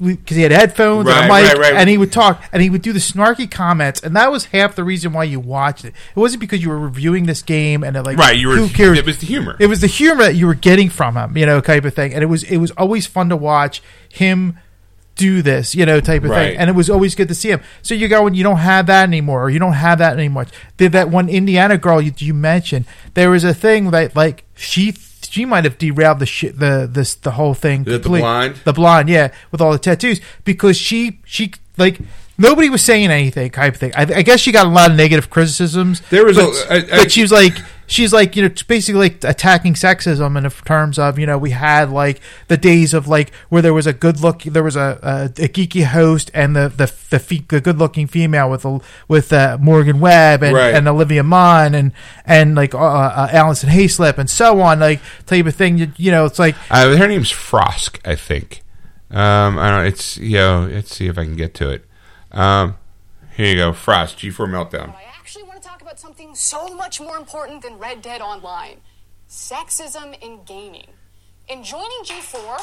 because 0.00 0.36
he 0.36 0.42
had 0.42 0.52
headphones 0.52 1.08
and 1.08 1.16
a 1.18 1.22
mic, 1.22 1.30
right, 1.30 1.58
right. 1.58 1.74
and 1.74 1.88
he 1.88 1.96
would 1.98 2.10
talk 2.10 2.42
and 2.52 2.62
he 2.62 2.70
would 2.70 2.82
do 2.82 2.92
the 2.92 2.98
snarky 2.98 3.48
comments, 3.50 4.00
and 4.02 4.16
that 4.16 4.32
was 4.32 4.46
half 4.46 4.74
the 4.74 4.82
reason 4.84 5.12
why 5.12 5.24
you 5.24 5.38
watched 5.38 5.84
it. 5.84 5.94
It 6.14 6.18
wasn't 6.18 6.40
because 6.40 6.62
you 6.62 6.70
were 6.70 6.78
reviewing 6.78 7.26
this 7.26 7.42
game 7.42 7.84
and 7.84 7.96
it, 7.96 8.02
like 8.02 8.16
Right, 8.18 8.36
you 8.36 8.48
were, 8.48 8.56
who 8.56 8.68
cares? 8.68 8.98
it 8.98 9.06
was 9.06 9.18
the 9.18 9.26
humor. 9.26 9.56
It 9.60 9.66
was 9.68 9.80
the 9.80 9.86
humor 9.86 10.24
that 10.24 10.34
you 10.34 10.46
were 10.46 10.54
getting 10.54 10.88
from 10.90 11.16
him, 11.16 11.36
you 11.36 11.46
know, 11.46 11.60
type 11.60 11.84
of 11.84 11.94
thing. 11.94 12.14
And 12.14 12.22
it 12.22 12.26
was 12.26 12.42
it 12.44 12.56
was 12.56 12.70
always 12.72 13.06
fun 13.06 13.28
to 13.28 13.36
watch 13.36 13.82
him 14.08 14.58
do 15.14 15.42
this, 15.42 15.74
you 15.74 15.84
know, 15.84 16.00
type 16.00 16.24
of 16.24 16.30
Right. 16.30 16.48
thing. 16.52 16.58
And 16.58 16.70
it 16.70 16.72
was 16.74 16.88
always 16.88 17.14
good 17.14 17.28
to 17.28 17.34
see 17.34 17.50
him. 17.50 17.60
So 17.82 17.94
you 17.94 18.08
go 18.08 18.26
and 18.26 18.34
you 18.34 18.42
don't 18.42 18.56
have 18.56 18.86
that 18.86 19.02
anymore, 19.04 19.44
or 19.44 19.50
you 19.50 19.58
don't 19.58 19.74
have 19.74 19.98
that 19.98 20.14
anymore. 20.14 20.46
Did 20.78 20.92
that 20.92 21.10
one 21.10 21.28
Indiana 21.28 21.76
girl 21.76 22.00
you, 22.00 22.12
you 22.16 22.32
mentioned? 22.34 22.86
There 23.14 23.30
was 23.30 23.44
a 23.44 23.52
thing 23.54 23.90
that 23.90 24.16
like 24.16 24.44
she 24.56 24.92
she 25.32 25.46
might 25.46 25.64
have 25.64 25.78
derailed 25.78 26.18
the 26.18 26.26
shit 26.26 26.58
the 26.58 26.86
this 26.90 27.14
the 27.14 27.30
whole 27.32 27.54
thing. 27.54 27.84
The- 27.84 27.98
the 27.98 28.08
blonde? 28.08 28.56
the 28.64 28.72
blonde, 28.74 29.08
yeah, 29.08 29.32
with 29.50 29.62
all 29.62 29.72
the 29.72 29.78
tattoos 29.78 30.20
because 30.44 30.76
she 30.76 31.20
she 31.24 31.52
like. 31.78 31.98
Nobody 32.38 32.70
was 32.70 32.82
saying 32.82 33.10
anything, 33.10 33.50
type 33.50 33.74
of 33.74 33.80
thing. 33.80 33.92
I, 33.94 34.02
I 34.02 34.22
guess 34.22 34.40
she 34.40 34.52
got 34.52 34.66
a 34.66 34.70
lot 34.70 34.90
of 34.90 34.96
negative 34.96 35.28
criticisms. 35.28 36.00
There 36.10 36.24
was 36.24 36.36
but, 36.38 36.66
a- 36.70 36.86
but 36.88 37.12
she 37.12 37.20
was 37.22 37.30
like, 37.30 37.52
she's 37.92 38.12
like, 38.12 38.34
you 38.36 38.42
know, 38.42 38.54
basically 38.66 38.98
like 39.08 39.22
attacking 39.24 39.74
sexism 39.74 40.36
in 40.42 40.50
terms 40.64 40.98
of, 40.98 41.18
you 41.18 41.26
know, 41.26 41.36
we 41.38 41.50
had 41.50 41.90
like 41.90 42.20
the 42.48 42.56
days 42.56 42.94
of 42.94 43.06
like 43.06 43.32
where 43.50 43.60
there 43.62 43.74
was 43.74 43.86
a 43.86 43.92
good 43.92 44.20
look, 44.20 44.42
there 44.42 44.62
was 44.62 44.76
a, 44.76 44.98
a, 45.02 45.24
a 45.44 45.48
geeky 45.48 45.84
host 45.84 46.30
and 46.34 46.56
the 46.56 46.68
the 46.68 46.92
the, 47.10 47.18
fe- 47.18 47.44
the 47.48 47.60
good 47.60 47.78
looking 47.78 48.06
female 48.06 48.50
with 48.50 48.64
a, 48.64 48.80
with 49.08 49.32
uh, 49.32 49.58
Morgan 49.60 50.00
Webb 50.00 50.42
and, 50.42 50.54
Right. 50.56 50.74
and 50.74 50.88
Olivia 50.88 51.22
Munn 51.22 51.74
and 51.74 51.92
and 52.24 52.54
like 52.54 52.74
uh, 52.74 52.78
uh, 52.78 53.28
Alison 53.32 53.68
Haislip 53.68 54.16
and 54.18 54.30
so 54.30 54.60
on, 54.60 54.80
like 54.80 55.00
type 55.26 55.46
of 55.46 55.54
thing. 55.54 55.76
You, 55.78 55.92
you 55.96 56.10
know, 56.10 56.24
it's 56.24 56.38
like 56.38 56.56
Uh, 56.70 56.96
her 56.96 57.06
name's 57.06 57.30
Frosk, 57.30 57.98
I 58.04 58.14
think. 58.16 58.62
Um, 59.10 59.58
I 59.58 59.70
don't. 59.70 59.84
It's 59.86 60.16
you 60.16 60.38
know. 60.38 60.68
Let's 60.72 60.96
see 60.96 61.06
if 61.06 61.18
I 61.18 61.24
can 61.24 61.36
get 61.36 61.52
to 61.54 61.68
it. 61.68 61.84
Um, 62.30 62.76
here 63.36 63.48
you 63.48 63.56
go, 63.56 63.72
Frost 63.74 64.16
G4 64.18 64.48
meltdown. 64.48 64.86
But 64.86 64.96
I 64.96 65.04
actually 65.18 65.42
want 65.42 65.60
to 65.62 65.68
talk 65.68 65.82
about 65.82 65.98
something 66.34 66.68
so 66.68 66.74
much 66.74 67.00
more 67.00 67.16
important 67.16 67.62
than 67.62 67.78
Red 67.78 68.02
Dead 68.02 68.20
Online 68.20 68.80
sexism 69.28 70.14
in 70.22 70.44
gaming. 70.44 70.88
In 71.48 71.64
joining 71.64 72.04
G4, 72.04 72.58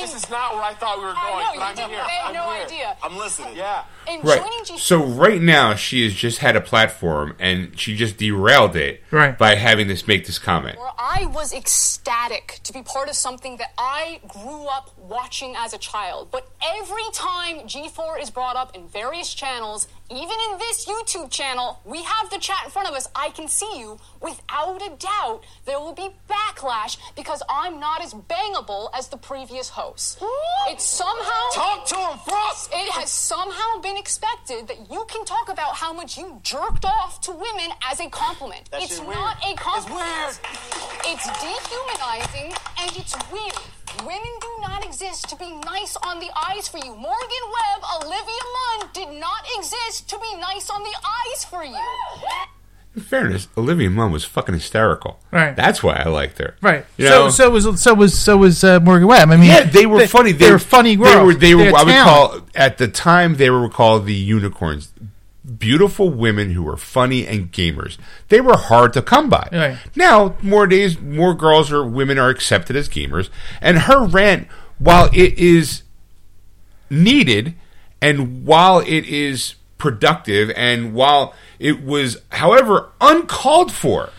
This 0.00 0.14
is 0.14 0.30
not 0.30 0.54
where 0.54 0.62
I 0.62 0.74
thought 0.74 0.98
we 0.98 1.04
were 1.04 1.14
I 1.16 1.22
going, 1.22 1.44
know, 1.44 1.48
but 1.48 1.54
you 1.56 1.60
I'm 1.62 1.74
didn't. 1.76 1.90
here. 1.90 2.00
I 2.00 2.08
had 2.08 2.26
I'm 2.28 2.34
no 2.34 2.52
here. 2.52 2.64
idea. 2.64 2.96
I'm 3.02 3.16
listening. 3.16 3.56
Yeah. 3.56 3.82
in 4.06 4.20
Right. 4.22 4.40
joining 4.40 4.64
G4, 4.64 4.78
So 4.78 5.04
right 5.04 5.40
now 5.42 5.74
she 5.74 6.02
has 6.04 6.14
just 6.14 6.38
had 6.38 6.56
a 6.56 6.60
platform 6.62 7.36
and 7.38 7.78
she 7.78 7.94
just 7.94 8.16
derailed 8.16 8.74
it 8.76 9.02
Right. 9.10 9.36
by 9.36 9.54
having 9.56 9.88
this 9.88 10.06
make 10.06 10.26
this 10.26 10.38
comment. 10.38 10.78
where 10.78 10.92
I 10.98 11.26
was 11.26 11.52
ecstatic 11.52 12.60
to 12.64 12.72
be 12.72 12.82
part 12.82 13.08
of 13.08 13.16
something 13.16 13.56
that 13.58 13.72
I 13.76 14.20
grew 14.28 14.66
up 14.66 14.90
watching 14.98 15.54
as 15.56 15.72
a 15.74 15.78
child. 15.78 16.28
But 16.30 16.48
every 16.64 17.02
time 17.12 17.66
G4 17.68 18.20
is 18.20 18.30
brought 18.30 18.56
up 18.56 18.74
in 18.74 18.88
various 18.88 19.34
channels, 19.34 19.88
even 20.10 20.36
in 20.52 20.58
this 20.58 20.86
YouTube 20.86 21.30
channel, 21.30 21.80
we 21.84 22.02
have 22.02 22.30
the 22.30 22.38
chat 22.38 22.60
in 22.64 22.70
front 22.70 22.88
of 22.88 22.94
us. 22.94 23.08
I 23.14 23.28
can 23.30 23.46
see 23.48 23.78
you. 23.78 23.98
Without 24.22 24.80
a 24.80 24.90
doubt, 24.96 25.42
there 25.66 25.78
will 25.78 25.92
be 25.92 26.08
backlash 26.30 26.96
because 27.14 27.42
I'm 27.48 27.78
not 27.78 28.02
as 28.02 28.14
bangable 28.14 28.88
as 28.94 29.08
the 29.08 29.18
previous 29.18 29.68
host. 29.70 29.87
It's 30.68 30.84
somehow. 30.84 31.42
Talk 31.54 31.86
to 31.86 31.96
him, 31.96 32.18
Frost. 32.26 32.70
It 32.72 32.90
has 32.92 33.10
somehow 33.10 33.80
been 33.80 33.96
expected 33.96 34.68
that 34.68 34.90
you 34.90 35.04
can 35.08 35.24
talk 35.24 35.48
about 35.48 35.74
how 35.74 35.92
much 35.92 36.18
you 36.18 36.40
jerked 36.42 36.84
off 36.84 37.20
to 37.22 37.32
women 37.32 37.70
as 37.90 38.00
a 38.00 38.08
compliment. 38.10 38.70
That 38.70 38.82
it's 38.82 38.98
not 39.00 39.06
weird. 39.06 39.54
a 39.54 39.60
compliment. 39.60 40.40
It's 41.04 41.26
It's 41.26 41.26
dehumanizing 41.40 42.52
and 42.80 42.96
it's 42.96 43.16
weird. 43.32 43.56
Women 44.04 44.34
do 44.40 44.52
not 44.60 44.84
exist 44.84 45.28
to 45.30 45.36
be 45.36 45.50
nice 45.64 45.96
on 45.96 46.20
the 46.20 46.30
eyes 46.36 46.68
for 46.68 46.78
you. 46.78 46.94
Morgan 46.94 47.44
Webb, 47.56 47.82
Olivia 48.02 48.44
Munn 48.54 48.90
did 48.92 49.10
not 49.18 49.42
exist 49.56 50.08
to 50.10 50.18
be 50.18 50.36
nice 50.36 50.70
on 50.70 50.82
the 50.82 50.94
eyes 51.02 51.44
for 51.44 51.64
you. 51.64 51.78
In 52.98 53.04
fairness, 53.04 53.46
Olivia 53.56 53.88
Munn 53.90 54.10
was 54.10 54.24
fucking 54.24 54.54
hysterical. 54.54 55.20
Right. 55.30 55.54
That's 55.54 55.84
why 55.84 56.02
I 56.04 56.08
liked 56.08 56.38
her. 56.38 56.56
right. 56.60 56.84
You 56.96 57.06
so 57.06 57.24
know? 57.24 57.30
so 57.30 57.50
was 57.50 57.80
so 57.80 57.94
was 57.94 58.18
so 58.18 58.36
was 58.36 58.64
uh, 58.64 58.80
Morgan 58.80 59.06
Webb. 59.06 59.30
I 59.30 59.36
mean, 59.36 59.48
Yeah, 59.50 59.62
they 59.62 59.86
were 59.86 60.04
funny. 60.08 60.32
They, 60.32 60.50
were 60.50 60.58
funny 60.58 60.96
girls. 60.96 61.12
They 61.14 61.22
were. 61.22 61.34
They 61.34 61.54
were. 61.54 61.64
had 61.66 61.74
I 61.74 61.84
would 61.84 61.90
talent. 61.92 62.30
call 62.32 62.48
at 62.56 62.78
the 62.78 62.88
time 62.88 63.36
they 63.36 63.50
were 63.50 63.68
called 63.68 64.04
the 64.06 64.14
unicorns. 64.14 64.92
Beautiful 65.58 66.10
women 66.10 66.50
who 66.50 66.64
were 66.64 66.76
funny 66.76 67.24
and 67.26 67.52
gamers. 67.52 67.96
They 68.30 68.40
were 68.40 68.56
hard 68.56 68.92
to 68.94 69.00
come 69.02 69.30
by. 69.30 69.48
Right. 69.52 69.78
Now, 69.94 70.34
more 70.42 70.66
days, 70.66 71.00
more 71.00 71.34
girls 71.34 71.70
or 71.70 71.86
women 71.86 72.18
are 72.18 72.28
accepted 72.28 72.74
as 72.74 72.88
gamers. 72.88 73.30
And 73.60 73.78
her 73.78 74.04
rant, 74.04 74.48
while 74.78 75.08
it 75.14 75.38
is 75.38 75.84
needed, 76.90 77.54
and 78.02 78.44
while 78.44 78.80
it 78.80 79.04
is 79.06 79.54
productive, 79.78 80.50
and 80.56 80.92
while 80.94 81.34
it 81.58 81.82
was, 81.82 82.18
however, 82.30 82.90
uncalled 83.00 83.72
for, 83.72 84.10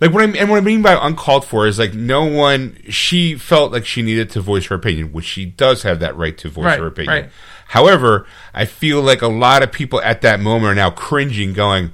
like 0.00 0.12
what 0.12 0.22
I 0.22 0.38
and 0.38 0.50
what 0.50 0.56
I 0.58 0.60
mean 0.60 0.82
by 0.82 0.94
uncalled 1.00 1.44
for 1.44 1.66
is 1.66 1.78
like 1.78 1.94
no 1.94 2.24
one. 2.24 2.76
She 2.88 3.36
felt 3.36 3.72
like 3.72 3.86
she 3.86 4.02
needed 4.02 4.30
to 4.30 4.40
voice 4.40 4.66
her 4.66 4.74
opinion, 4.76 5.12
which 5.12 5.24
she 5.24 5.44
does 5.46 5.82
have 5.84 6.00
that 6.00 6.16
right 6.16 6.36
to 6.38 6.48
voice 6.48 6.64
Right, 6.64 6.78
her 6.80 6.86
opinion. 6.88 7.14
right. 7.24 7.30
However, 7.68 8.26
I 8.52 8.64
feel 8.66 9.00
like 9.00 9.22
a 9.22 9.28
lot 9.28 9.62
of 9.62 9.72
people 9.72 10.00
at 10.02 10.20
that 10.22 10.40
moment 10.40 10.72
are 10.72 10.74
now 10.74 10.90
cringing, 10.90 11.52
going, 11.54 11.92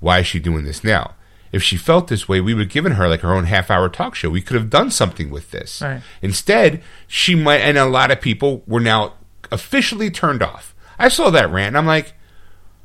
Why 0.00 0.18
is 0.20 0.26
she 0.26 0.38
doing 0.38 0.64
this 0.64 0.82
now? 0.84 1.14
If 1.52 1.62
she 1.62 1.76
felt 1.76 2.08
this 2.08 2.28
way, 2.28 2.40
we 2.40 2.52
would 2.52 2.62
have 2.64 2.72
given 2.72 2.92
her 2.92 3.08
like 3.08 3.20
her 3.20 3.32
own 3.32 3.44
half 3.44 3.70
hour 3.70 3.88
talk 3.88 4.16
show. 4.16 4.28
We 4.28 4.42
could 4.42 4.56
have 4.56 4.68
done 4.68 4.90
something 4.90 5.30
with 5.30 5.52
this. 5.52 5.80
Right. 5.80 6.02
Instead, 6.20 6.82
she 7.06 7.36
might, 7.36 7.58
and 7.60 7.78
a 7.78 7.84
lot 7.86 8.10
of 8.10 8.20
people 8.20 8.64
were 8.66 8.80
now 8.80 9.14
officially 9.52 10.10
turned 10.10 10.42
off. 10.42 10.74
I 10.98 11.06
saw 11.08 11.30
that 11.30 11.50
rant, 11.50 11.68
and 11.68 11.78
I'm 11.78 11.86
like, 11.86 12.14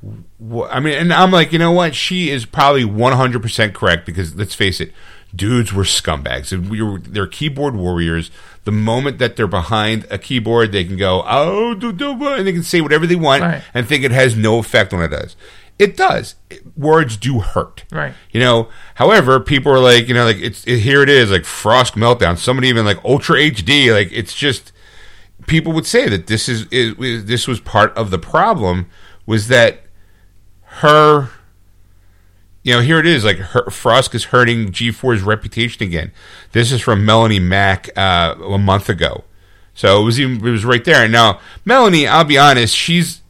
I 0.02 0.80
mean, 0.80 0.94
and 0.94 1.14
I'm 1.14 1.32
like, 1.32 1.52
you 1.52 1.60
know 1.60 1.72
what? 1.72 1.94
She 1.94 2.30
is 2.30 2.46
probably 2.46 2.84
100% 2.86 3.74
correct 3.74 4.06
because 4.06 4.36
let's 4.36 4.56
face 4.56 4.80
it, 4.80 4.94
dudes 5.36 5.74
were 5.74 5.84
scumbags. 5.84 6.52
We 6.70 6.82
were, 6.82 7.00
they're 7.00 7.28
keyboard 7.28 7.76
warriors. 7.76 8.32
The 8.64 8.72
moment 8.72 9.18
that 9.20 9.36
they're 9.36 9.48
behind 9.48 10.06
a 10.10 10.18
keyboard, 10.18 10.72
they 10.72 10.84
can 10.86 10.96
go, 10.98 11.24
oh, 11.28 11.74
do, 11.74 11.92
do, 11.92 12.18
do," 12.18 12.28
and 12.30 12.48
they 12.48 12.54
can 12.54 12.64
say 12.64 12.82
whatever 12.82 13.06
they 13.08 13.16
want 13.16 13.42
Right. 13.42 13.64
and 13.74 13.88
think 13.88 14.04
it 14.04 14.12
has 14.12 14.36
no 14.38 14.60
effect 14.60 14.94
on 14.94 15.02
it 15.02 15.10
does. 15.10 15.36
It 15.78 15.96
does. 15.96 16.36
Words 16.78 17.16
do 17.18 17.40
hurt. 17.40 17.86
Right. 17.92 18.14
You 18.32 18.42
know, 18.42 18.68
however, 18.96 19.40
people 19.40 19.72
are 19.72 19.80
like, 19.80 20.08
you 20.10 20.14
know, 20.14 20.26
like 20.26 20.38
it's 20.38 20.66
it, 20.68 20.80
here 20.80 21.02
it 21.02 21.10
is, 21.10 21.32
like 21.32 21.46
Frost 21.46 21.96
meltdown. 21.96 22.38
Somebody 22.38 22.68
even 22.68 22.86
like 22.86 23.04
Ultra 23.06 23.38
HD. 23.38 23.94
Like 23.94 24.10
it's 24.12 24.34
just 24.34 24.74
people 25.48 25.72
would 25.72 25.86
say 25.86 26.10
that 26.10 26.28
this 26.28 26.50
is, 26.50 26.66
is, 26.70 26.96
is 27.00 27.26
this 27.26 27.48
was 27.48 27.62
part 27.62 27.96
of 27.98 28.12
the 28.12 28.20
problem 28.20 28.90
was 29.26 29.48
that 29.48 29.84
her 30.80 31.30
you 32.64 32.73
know 32.73 32.81
here 32.81 32.99
it 32.99 33.06
is 33.06 33.23
like 33.23 33.38
her, 33.38 33.69
Frost 33.69 34.14
is 34.14 34.26
hurting 34.26 34.72
G4's 34.72 35.22
reputation 35.22 35.84
again. 35.84 36.11
This 36.51 36.72
is 36.72 36.81
from 36.81 37.06
Melonie 37.06 37.41
Mac 37.41 37.89
uh, 37.97 38.35
a 38.43 38.57
month 38.57 38.89
ago. 38.89 39.23
So 39.73 40.01
it 40.01 40.03
was 40.03 40.19
even 40.19 40.45
it 40.45 40.51
was 40.51 40.65
right 40.65 40.84
there. 40.84 41.03
And 41.03 41.11
now 41.11 41.39
Melanie, 41.64 42.06
I'll 42.07 42.26
be 42.26 42.38
honest, 42.38 42.76
she's 42.76 43.22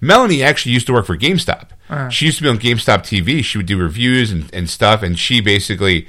Melanie 0.00 0.42
actually 0.42 0.72
used 0.72 0.86
to 0.86 0.92
work 0.92 1.06
for 1.06 1.16
GameStop. 1.16 1.70
She 2.10 2.26
used 2.26 2.38
to 2.38 2.42
be 2.44 2.48
on 2.48 2.58
GameStop 2.58 2.98
TV. 3.00 3.44
She 3.44 3.58
would 3.58 3.66
do 3.66 3.78
reviews 3.78 4.30
and, 4.32 4.52
and 4.52 4.68
stuff, 4.68 5.02
and 5.02 5.18
she 5.18 5.40
basically 5.40 6.06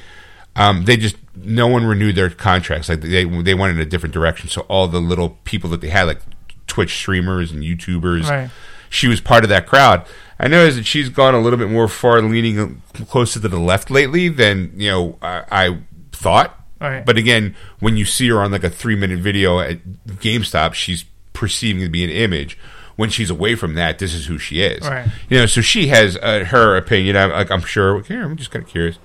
um, 0.56 0.86
they 0.86 0.98
just 0.98 1.16
no 1.36 1.68
one 1.68 1.86
renewed 1.86 2.16
their 2.16 2.30
contracts. 2.30 2.90
Like 2.90 3.02
they 3.02 3.26
they 3.26 3.54
went 3.54 3.76
in 3.76 3.80
a 3.80 3.86
different 3.86 4.14
direction. 4.14 4.50
So 4.50 4.62
all 4.62 4.88
the 4.88 5.00
little 5.00 5.38
people 5.44 5.70
that 5.72 5.82
they 5.82 5.90
had, 5.90 6.04
like 6.04 6.22
Twitch 6.68 6.96
streamers 6.96 7.52
and 7.52 7.64
YouTubers, 7.64 8.30
Right. 8.30 8.50
She 8.90 9.08
was 9.08 9.22
part 9.22 9.44
of 9.44 9.50
that 9.50 9.68
crowd. 9.68 10.06
I 10.40 10.48
noticed 10.48 10.78
that 10.78 10.86
she's 10.86 11.10
gone 11.10 11.34
a 11.34 11.40
little 11.42 11.58
bit 11.58 11.70
more 11.70 11.88
far 11.88 12.22
leaning 12.22 12.82
closer 13.10 13.40
to 13.40 13.48
the 13.48 13.60
left 13.60 13.90
lately 13.90 14.30
than 14.30 14.72
you 14.76 14.90
know 14.90 15.18
I, 15.22 15.44
I 15.52 15.78
thought. 16.12 16.54
Right. 16.80 17.04
But 17.06 17.18
again, 17.18 17.56
when 17.80 17.98
you 17.98 18.06
see 18.06 18.28
her 18.30 18.40
on 18.42 18.52
like 18.52 18.64
a 18.64 18.70
three 18.70 18.96
minute 18.96 19.20
video 19.20 19.60
at 19.60 19.80
GameStop, 20.08 20.74
she's 20.74 21.06
perceiving 21.34 21.82
to 21.82 21.90
be 21.90 22.04
an 22.04 22.10
image. 22.10 22.58
When 22.98 23.10
she's 23.12 23.30
away 23.30 23.56
from 23.56 23.76
that, 23.76 24.00
this 24.00 24.14
is 24.14 24.26
who 24.26 24.40
she 24.40 24.62
is. 24.62 24.82
Right. 24.88 25.08
You 25.30 25.40
know, 25.40 25.46
so 25.46 25.62
she 25.62 25.88
has 25.88 26.18
uh, 26.18 26.46
her 26.46 26.76
opinion. 26.76 27.16
I'm, 27.16 27.30
like, 27.30 27.52
I'm 27.52 27.62
sure. 27.62 28.02
Here, 28.02 28.24
I'm 28.24 28.36
just 28.36 28.50
kind 28.50 28.66
of 28.66 28.70
curious. 28.70 28.98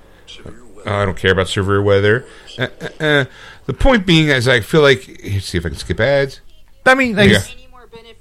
Uh, 0.47 0.51
I 0.87 1.05
don't 1.05 1.17
care 1.17 1.33
about 1.33 1.49
severe 1.49 1.83
weather. 1.83 2.27
Uh, 2.59 2.69
uh, 2.81 3.05
uh. 3.05 3.25
The 3.67 3.75
point 3.75 4.07
being 4.07 4.29
is, 4.29 4.49
I 4.49 4.61
feel 4.61 4.81
like. 4.81 5.07
Let's 5.23 5.47
see 5.47 5.59
if 5.59 5.67
I 5.67 5.69
can 5.69 5.79
skip 5.79 6.01
ads. 6.01 6.41
I 6.87 6.95
mean, 6.95 7.17
like, 7.17 7.31
Yeah. 7.31 7.43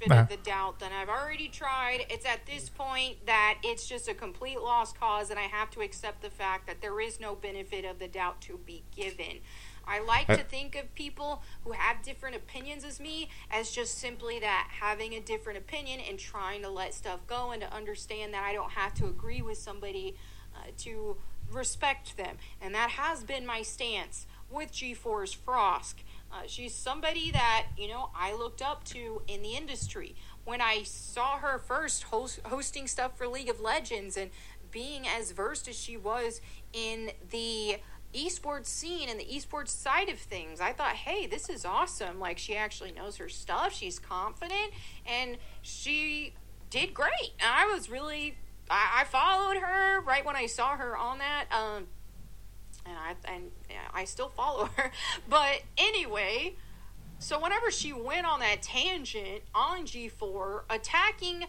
Benefit 0.08 0.12
Uh-huh. 0.12 0.22
of 0.22 0.28
the 0.28 0.36
doubt 0.50 0.78
than 0.80 0.92
I've 0.92 1.08
already 1.08 1.48
tried. 1.48 2.06
It's 2.10 2.26
at 2.26 2.46
this 2.46 2.68
point 2.68 3.26
that 3.26 3.58
it's 3.62 3.86
just 3.86 4.08
a 4.08 4.14
complete 4.14 4.60
lost 4.60 4.98
cause, 4.98 5.30
and 5.30 5.38
I 5.38 5.42
have 5.44 5.70
to 5.72 5.80
accept 5.80 6.22
the 6.22 6.30
fact 6.30 6.66
that 6.66 6.80
there 6.80 7.00
is 7.00 7.20
no 7.20 7.34
benefit 7.34 7.84
of 7.84 7.98
the 7.98 8.08
doubt 8.08 8.40
to 8.42 8.58
be 8.58 8.82
given. 8.94 9.40
I 9.86 9.98
like 10.00 10.30
I- 10.30 10.36
to 10.36 10.44
think 10.44 10.76
of 10.76 10.94
people 10.94 11.42
who 11.64 11.72
have 11.72 12.02
different 12.02 12.36
opinions 12.36 12.84
as 12.84 13.00
me 13.00 13.28
as 13.50 13.70
just 13.70 13.98
simply 13.98 14.38
that 14.40 14.68
having 14.80 15.14
a 15.14 15.20
different 15.20 15.58
opinion 15.58 16.00
and 16.00 16.18
trying 16.18 16.62
to 16.62 16.68
let 16.68 16.94
stuff 16.94 17.20
go 17.26 17.50
and 17.50 17.60
to 17.62 17.72
understand 17.72 18.32
that 18.34 18.44
I 18.44 18.52
don't 18.52 18.72
have 18.72 18.94
to 18.94 19.06
agree 19.06 19.42
with 19.42 19.58
somebody 19.58 20.16
uh, 20.54 20.70
to 20.78 21.16
respect 21.50 22.16
them. 22.16 22.38
And 22.60 22.74
that 22.74 22.90
has 22.90 23.24
been 23.24 23.44
my 23.44 23.62
stance 23.62 24.26
with 24.50 24.70
G4's 24.72 25.32
Frost. 25.32 25.96
Uh, 26.32 26.42
she's 26.46 26.74
somebody 26.74 27.30
that, 27.30 27.66
you 27.76 27.88
know, 27.88 28.08
I 28.16 28.32
looked 28.32 28.62
up 28.62 28.84
to 28.84 29.20
in 29.28 29.42
the 29.42 29.54
industry. 29.54 30.16
When 30.44 30.62
I 30.62 30.82
saw 30.82 31.36
her 31.38 31.58
first 31.58 32.04
host, 32.04 32.40
hosting 32.46 32.86
stuff 32.86 33.18
for 33.18 33.28
League 33.28 33.50
of 33.50 33.60
Legends 33.60 34.16
and 34.16 34.30
being 34.70 35.06
as 35.06 35.32
versed 35.32 35.68
as 35.68 35.78
she 35.78 35.98
was 35.98 36.40
in 36.72 37.10
the 37.30 37.76
esports 38.14 38.66
scene 38.66 39.08
and 39.10 39.20
the 39.20 39.24
esports 39.24 39.68
side 39.68 40.08
of 40.08 40.18
things, 40.18 40.58
I 40.60 40.72
thought, 40.72 40.94
hey, 40.94 41.26
this 41.26 41.50
is 41.50 41.66
awesome. 41.66 42.18
Like, 42.18 42.38
she 42.38 42.56
actually 42.56 42.92
knows 42.92 43.18
her 43.18 43.28
stuff, 43.28 43.74
she's 43.74 43.98
confident, 43.98 44.72
and 45.06 45.36
she 45.60 46.32
did 46.70 46.94
great. 46.94 47.32
And 47.40 47.50
I 47.52 47.66
was 47.66 47.90
really, 47.90 48.38
I, 48.70 49.02
I 49.02 49.04
followed 49.04 49.58
her 49.58 50.00
right 50.00 50.24
when 50.24 50.36
I 50.36 50.46
saw 50.46 50.76
her 50.76 50.96
on 50.96 51.18
that. 51.18 51.44
Um, 51.52 51.88
and 52.86 52.96
I 52.96 53.14
and 53.32 53.50
I 53.92 54.04
still 54.04 54.28
follow 54.28 54.68
her. 54.76 54.90
But 55.28 55.62
anyway, 55.78 56.56
so 57.18 57.40
whenever 57.40 57.70
she 57.70 57.92
went 57.92 58.26
on 58.26 58.40
that 58.40 58.62
tangent 58.62 59.42
on 59.54 59.86
G4, 59.86 60.62
attacking 60.70 61.46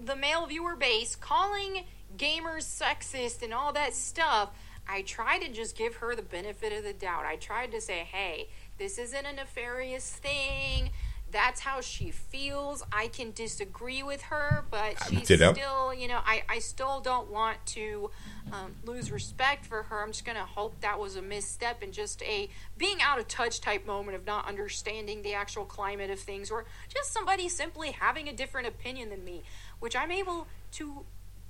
the 0.00 0.16
male 0.16 0.46
viewer 0.46 0.76
base, 0.76 1.16
calling 1.16 1.84
gamers 2.16 2.64
sexist 2.64 3.42
and 3.42 3.54
all 3.54 3.72
that 3.72 3.94
stuff, 3.94 4.50
I 4.88 5.02
tried 5.02 5.40
to 5.40 5.52
just 5.52 5.76
give 5.76 5.96
her 5.96 6.14
the 6.14 6.22
benefit 6.22 6.72
of 6.72 6.84
the 6.84 6.92
doubt. 6.92 7.24
I 7.24 7.36
tried 7.36 7.72
to 7.72 7.80
say, 7.80 8.00
hey, 8.10 8.48
this 8.78 8.98
isn't 8.98 9.26
a 9.26 9.32
nefarious 9.32 10.10
thing. 10.10 10.90
That's 11.32 11.60
how 11.60 11.80
she 11.80 12.10
feels. 12.10 12.84
I 12.92 13.08
can 13.08 13.32
disagree 13.32 14.02
with 14.02 14.22
her, 14.22 14.64
but 14.70 14.94
she's 15.08 15.24
still, 15.24 15.92
you 15.92 16.08
know, 16.08 16.20
I, 16.24 16.44
I 16.48 16.60
still 16.60 17.00
don't 17.00 17.30
want 17.30 17.58
to 17.66 18.10
um, 18.52 18.76
lose 18.84 19.10
respect 19.10 19.66
for 19.66 19.82
her. 19.84 20.02
I'm 20.02 20.12
just 20.12 20.24
going 20.24 20.38
to 20.38 20.44
hope 20.44 20.80
that 20.80 20.98
was 20.98 21.16
a 21.16 21.22
misstep 21.22 21.82
and 21.82 21.92
just 21.92 22.22
a 22.22 22.48
being 22.78 23.02
out 23.02 23.18
of 23.18 23.26
touch 23.28 23.60
type 23.60 23.86
moment 23.86 24.16
of 24.16 24.24
not 24.24 24.46
understanding 24.46 25.22
the 25.22 25.34
actual 25.34 25.64
climate 25.64 26.10
of 26.10 26.20
things 26.20 26.50
or 26.50 26.64
just 26.88 27.12
somebody 27.12 27.48
simply 27.48 27.90
having 27.90 28.28
a 28.28 28.32
different 28.32 28.68
opinion 28.68 29.10
than 29.10 29.24
me, 29.24 29.42
which 29.80 29.96
I'm 29.96 30.12
able 30.12 30.46
to 30.72 31.04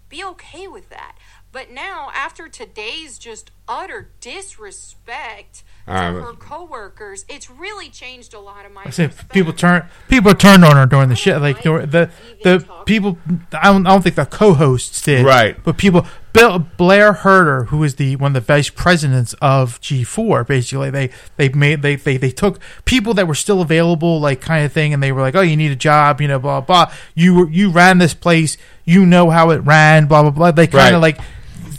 be 0.09 0.25
okay 0.25 0.69
with 0.69 0.89
that. 0.91 1.17
But 1.57 1.71
now, 1.71 2.11
after 2.15 2.49
today's 2.49 3.19
just 3.19 3.51
utter 3.67 4.11
disrespect 4.21 5.65
to 5.87 5.95
Um, 5.95 6.15
her 6.21 6.35
coworkers, 6.35 7.25
it's 7.31 7.49
really 7.49 7.89
changed 7.89 8.35
a 8.35 8.41
lot 8.41 8.67
of 8.67 8.73
my. 8.73 8.83
I 8.85 8.91
say 8.91 9.09
people 9.33 9.55
turn 9.55 9.89
people 10.07 10.35
turned 10.35 10.67
on 10.67 10.77
her 10.77 10.85
during 10.85 11.09
the 11.09 11.17
shit. 11.17 11.41
Like 11.41 11.63
during 11.63 11.89
the 11.89 12.11
the 12.43 12.63
people, 12.85 13.17
I 13.55 13.73
don't, 13.73 13.87
I 13.87 13.91
don't 13.91 14.03
think 14.03 14.17
the 14.17 14.27
co-hosts 14.27 15.01
did. 15.01 15.25
Right. 15.25 15.57
But 15.65 15.79
people, 15.79 16.07
Bill 16.35 16.59
Blair 16.59 17.15
Herter, 17.15 17.65
who 17.65 17.83
is 17.85 17.95
the 17.95 18.17
one 18.17 18.37
of 18.37 18.47
the 18.47 18.53
vice 18.53 18.69
presidents 18.69 19.33
of 19.41 19.81
G4, 19.81 20.47
basically 20.47 20.91
they 20.91 21.09
they 21.39 21.49
made 21.49 21.81
they 21.81 21.97
they 21.97 22.19
they 22.19 22.33
took 22.33 22.59
people 22.85 23.15
that 23.15 23.27
were 23.27 23.35
still 23.35 23.63
available, 23.63 24.21
like 24.21 24.43
kind 24.43 24.67
of 24.67 24.75
thing, 24.75 24.93
and 24.93 25.03
they 25.03 25.11
were 25.11 25.23
like, 25.23 25.35
oh, 25.35 25.41
you 25.41 25.57
need 25.57 25.73
a 25.73 25.77
job, 25.77 26.21
you 26.21 26.29
know, 26.29 26.39
blah 26.39 26.61
blah. 26.61 26.93
You 27.15 27.49
you 27.49 27.71
ran 27.71 27.97
this 27.97 28.13
place, 28.13 28.59
you 28.85 29.07
know 29.07 29.31
how 29.31 29.49
it 29.53 29.61
ran, 29.61 30.05
blah 30.05 30.21
blah 30.21 30.33
blah. 30.33 30.51
They 30.51 30.67
kind 30.67 30.95
of 30.95 31.01
Right. 31.01 31.17
like 31.17 31.27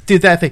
did 0.08 0.24
that 0.24 0.40
thing. 0.40 0.52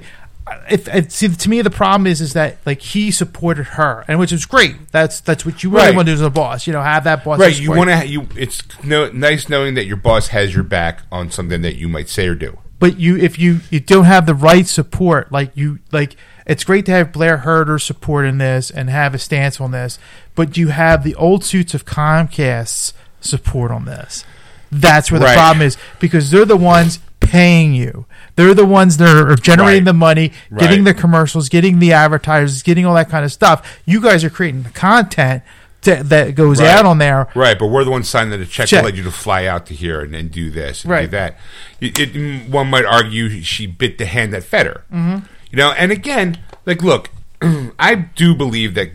If, 0.70 0.86
if, 0.94 1.10
see, 1.10 1.26
to 1.28 1.50
me, 1.50 1.60
the 1.62 1.70
problem 1.70 2.06
is, 2.06 2.20
is 2.20 2.34
that 2.34 2.58
like 2.64 2.80
he 2.80 3.10
supported 3.10 3.64
her, 3.64 4.04
and 4.06 4.20
which 4.20 4.32
is 4.32 4.46
great. 4.46 4.92
That's 4.92 5.20
that's 5.20 5.44
what 5.44 5.64
you 5.64 5.70
really 5.70 5.86
Right. 5.86 5.96
want 5.96 6.06
to 6.06 6.12
do 6.12 6.14
as 6.14 6.20
a 6.20 6.30
boss. 6.30 6.68
You 6.68 6.72
know, 6.72 6.82
have 6.82 7.02
that 7.02 7.24
boss. 7.24 7.40
Right. 7.40 7.58
You 7.58 7.72
want 7.72 7.90
to. 7.90 8.06
You. 8.06 8.28
It's 8.36 8.62
no, 8.84 9.10
nice 9.10 9.48
knowing 9.48 9.74
that 9.74 9.86
your 9.86 9.96
boss 9.96 10.28
has 10.28 10.54
your 10.54 10.62
back 10.62 11.00
on 11.10 11.32
something 11.32 11.62
that 11.62 11.74
you 11.74 11.88
might 11.88 12.08
say 12.08 12.28
or 12.28 12.36
do. 12.36 12.58
but 12.78 12.96
you 13.00 13.16
if 13.16 13.40
you 13.40 13.60
you 13.70 13.80
don't 13.80 14.04
have 14.04 14.26
the 14.26 14.34
right 14.34 14.68
support 14.68 15.32
like 15.32 15.50
you 15.56 15.80
like 15.90 16.14
it's 16.46 16.62
great 16.62 16.86
to 16.86 16.92
have 16.92 17.10
Blair 17.10 17.38
Herter 17.38 17.78
support 17.80 18.24
in 18.26 18.38
this 18.38 18.70
and 18.70 18.88
have 18.88 19.14
a 19.14 19.18
stance 19.18 19.60
on 19.60 19.72
this 19.72 19.98
but 20.36 20.56
you 20.58 20.68
have 20.68 21.02
the 21.02 21.14
old 21.16 21.42
suits 21.42 21.74
of 21.74 21.84
Comcast's 21.86 22.92
support 23.20 23.70
on 23.72 23.84
this 23.86 24.24
that's 24.70 25.10
where 25.10 25.18
the 25.18 25.26
Right. 25.26 25.34
problem 25.36 25.66
is 25.66 25.76
because 25.98 26.30
they're 26.30 26.44
the 26.44 26.56
ones 26.56 27.00
paying 27.18 27.74
you 27.74 28.04
they're 28.36 28.54
the 28.54 28.64
ones 28.66 28.96
that 28.98 29.16
are 29.16 29.34
generating 29.34 29.80
Right. 29.80 29.84
the 29.86 29.92
money 29.92 30.32
getting 30.56 30.84
Right. 30.84 30.94
the 30.94 31.00
commercials 31.00 31.48
getting 31.48 31.78
the 31.78 31.92
advertisers 31.92 32.62
getting 32.62 32.86
all 32.86 32.94
that 32.94 33.08
kind 33.10 33.24
of 33.24 33.32
stuff 33.32 33.78
you 33.84 34.00
guys 34.00 34.22
are 34.24 34.30
creating 34.30 34.62
the 34.62 34.70
content 34.70 35.42
to, 35.82 36.02
that 36.04 36.34
goes 36.34 36.60
Right. 36.60 36.68
out 36.70 36.84
on 36.86 36.98
there 36.98 37.28
Right, 37.34 37.58
but 37.58 37.66
we're 37.66 37.84
the 37.84 37.90
ones 37.90 38.08
signing 38.08 38.38
the 38.38 38.46
check, 38.46 38.68
Check. 38.68 38.80
to 38.80 38.84
let 38.86 38.94
you 38.96 39.02
to 39.04 39.10
fly 39.10 39.46
out 39.46 39.66
to 39.66 39.74
here 39.74 40.00
and, 40.00 40.14
and 40.14 40.30
do 40.30 40.50
this 40.50 40.84
and 40.84 40.90
do 40.90 40.94
Right. 40.94 41.10
that. 41.10 41.38
It, 41.80 41.98
it- 41.98 42.48
one 42.50 42.68
might 42.68 42.84
argue 42.84 43.42
she 43.42 43.66
bit 43.66 43.98
the 43.98 44.06
hand 44.06 44.32
that 44.32 44.42
fed 44.44 44.66
her. 44.66 44.84
Mm-hmm. 44.92 45.18
You 45.50 45.56
know, 45.58 45.72
and 45.72 45.92
again, 45.92 46.38
like, 46.64 46.82
look, 46.82 47.10
I 47.78 47.94
do 47.94 48.34
believe 48.34 48.74
that 48.74 48.90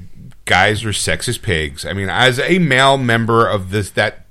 guys 0.45 0.83
are 0.83 0.89
sexist 0.89 1.41
pigs. 1.43 1.85
I 1.85 1.93
mean, 1.93 2.09
as 2.09 2.39
a 2.39 2.59
male 2.59 2.97
member 2.97 3.47
of 3.47 3.69
this 3.71 3.89
that 3.91 4.25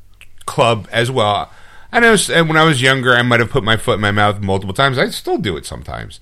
club 0.45 0.87
as 0.93 1.11
well, 1.11 1.51
I 1.93 2.01
know 2.01 2.17
when 2.45 2.57
I 2.57 2.65
was 2.65 2.81
younger, 2.81 3.15
I 3.15 3.23
might 3.23 3.41
have 3.41 3.51
put 3.51 3.65
my 3.65 3.77
foot 3.77 3.95
in 3.95 4.01
my 4.01 4.11
mouth 4.13 4.41
multiple 4.41 4.75
times. 4.75 4.99
I 4.99 5.09
still 5.11 5.39
do 5.39 5.57
it 5.57 5.67
sometimes. 5.67 6.21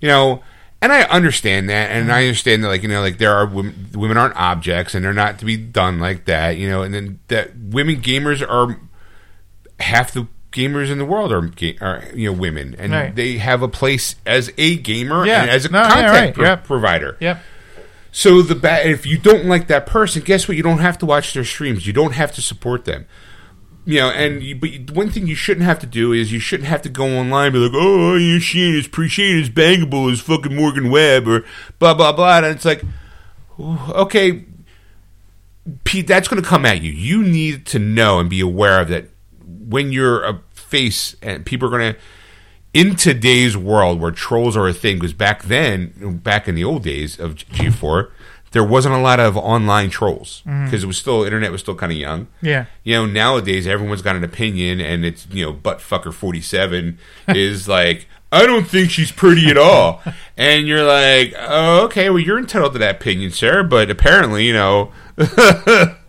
You 0.00 0.08
know, 0.08 0.42
and 0.82 0.92
I 0.92 1.02
understand 1.02 1.68
that, 1.68 1.90
and 1.90 2.10
I 2.10 2.22
understand 2.24 2.64
that, 2.64 2.68
like 2.68 2.82
you 2.82 2.88
know, 2.88 3.02
like 3.02 3.18
there 3.18 3.34
are 3.34 3.44
women, 3.46 3.90
women 3.94 4.16
aren't 4.16 4.36
objects, 4.36 4.94
and 4.94 5.04
they're 5.04 5.12
not 5.12 5.38
to 5.40 5.44
be 5.44 5.56
done 5.58 5.98
like 6.00 6.24
that. 6.24 6.56
You 6.56 6.68
know, 6.70 6.82
and 6.82 6.94
then 6.94 7.18
that 7.28 7.54
women 7.56 8.00
gamers 8.00 8.40
are 8.48 8.80
half 9.78 10.12
the 10.12 10.26
gamers 10.52 10.90
in 10.90 10.98
the 10.98 11.04
world 11.04 11.32
are, 11.32 11.50
are 11.80 12.04
you 12.14 12.26
know 12.32 12.36
women, 12.36 12.74
and 12.78 12.92
Right. 12.92 13.14
they 13.14 13.38
have 13.38 13.62
a 13.62 13.68
place 13.68 14.16
as 14.26 14.50
a 14.58 14.76
gamer 14.76 15.26
Yeah. 15.26 15.42
and 15.42 15.50
as 15.50 15.64
a 15.66 15.70
No, 15.70 15.80
yeah, 15.82 15.88
content 15.88 16.12
right. 16.12 16.34
pro- 16.34 16.44
Yep. 16.44 16.64
provider. 16.64 17.16
Yep. 17.20 17.42
So 18.12 18.42
the 18.42 18.56
ba- 18.56 18.88
if 18.88 19.06
you 19.06 19.18
don't 19.18 19.44
like 19.46 19.68
that 19.68 19.86
person, 19.86 20.22
guess 20.22 20.48
what? 20.48 20.56
You 20.56 20.62
don't 20.64 20.78
have 20.80 20.98
to 20.98 21.06
watch 21.06 21.32
their 21.34 21.44
streams. 21.44 21.86
You 21.86 21.92
don't 21.92 22.14
have 22.14 22.32
to 22.34 22.42
support 22.42 22.84
them. 22.84 23.06
You 23.86 24.00
know, 24.00 24.10
and 24.10 24.42
you, 24.42 24.54
but 24.56 24.90
one 24.90 25.10
thing 25.10 25.26
you 25.26 25.34
shouldn't 25.34 25.64
have 25.64 25.78
to 25.78 25.86
do 25.86 26.12
is 26.12 26.32
you 26.32 26.38
shouldn't 26.38 26.68
have 26.68 26.82
to 26.82 26.88
go 26.88 27.06
online 27.06 27.46
and 27.46 27.54
be 27.54 27.58
like, 27.60 27.72
"Oh, 27.74 28.14
you 28.16 28.38
Shane 28.38 28.74
is 28.74 28.86
appreciated 28.86 29.42
as 29.42 29.50
bangable 29.50 30.12
as 30.12 30.20
fucking 30.20 30.54
Morgan 30.54 30.90
Webb 30.90 31.26
or 31.26 31.44
blah 31.78 31.94
blah 31.94 32.12
blah." 32.12 32.38
And 32.38 32.46
it's 32.46 32.66
like, 32.66 32.84
okay, 33.58 34.44
Pete, 35.84 36.06
that's 36.06 36.28
going 36.28 36.42
to 36.42 36.48
come 36.48 36.66
at 36.66 36.82
you. 36.82 36.92
You 36.92 37.22
need 37.22 37.66
to 37.66 37.78
know 37.78 38.18
and 38.18 38.28
be 38.28 38.40
aware 38.40 38.80
of 38.80 38.88
that 38.88 39.08
when 39.44 39.92
you're 39.92 40.24
a 40.24 40.42
face 40.52 41.16
and 41.22 41.44
people 41.46 41.68
are 41.68 41.78
going 41.78 41.94
to 41.94 42.00
in 42.72 42.94
today's 42.94 43.56
world 43.56 44.00
where 44.00 44.12
trolls 44.12 44.56
are 44.56 44.68
a 44.68 44.72
thing 44.72 44.96
because 44.96 45.12
back 45.12 45.42
then 45.44 46.20
back 46.22 46.46
in 46.46 46.54
the 46.54 46.62
old 46.62 46.84
days 46.84 47.18
of 47.18 47.34
g4 47.34 48.10
there 48.52 48.64
wasn't 48.64 48.94
a 48.94 48.98
lot 48.98 49.20
of 49.20 49.36
online 49.36 49.90
trolls 49.90 50.42
mm-hmm. 50.46 50.64
because 50.64 50.82
it 50.84 50.86
was 50.86 50.98
still 50.98 51.24
internet 51.24 51.52
was 51.52 51.60
still 51.60 51.74
kind 51.74 51.92
of 51.92 51.98
young. 51.98 52.26
Yeah. 52.42 52.66
you 52.84 52.94
know 52.94 53.06
nowadays 53.06 53.66
everyone's 53.66 54.02
got 54.02 54.16
an 54.16 54.24
opinion 54.24 54.80
and 54.80 55.04
it's 55.04 55.26
you 55.30 55.44
know 55.44 55.52
butt 55.52 55.78
fucker 55.78 56.12
47 56.12 56.98
is 57.28 57.68
like 57.68 58.08
i 58.32 58.46
don't 58.46 58.66
think 58.66 58.90
she's 58.90 59.12
pretty 59.12 59.48
at 59.50 59.58
all. 59.58 60.02
And 60.36 60.66
you're 60.66 60.84
like 60.84 61.34
oh, 61.36 61.84
okay 61.84 62.08
well 62.08 62.18
you're 62.18 62.38
entitled 62.38 62.72
to 62.72 62.78
that 62.78 62.96
opinion 62.96 63.30
sir 63.30 63.62
but 63.62 63.90
apparently 63.90 64.46
you 64.46 64.54
know 64.54 64.90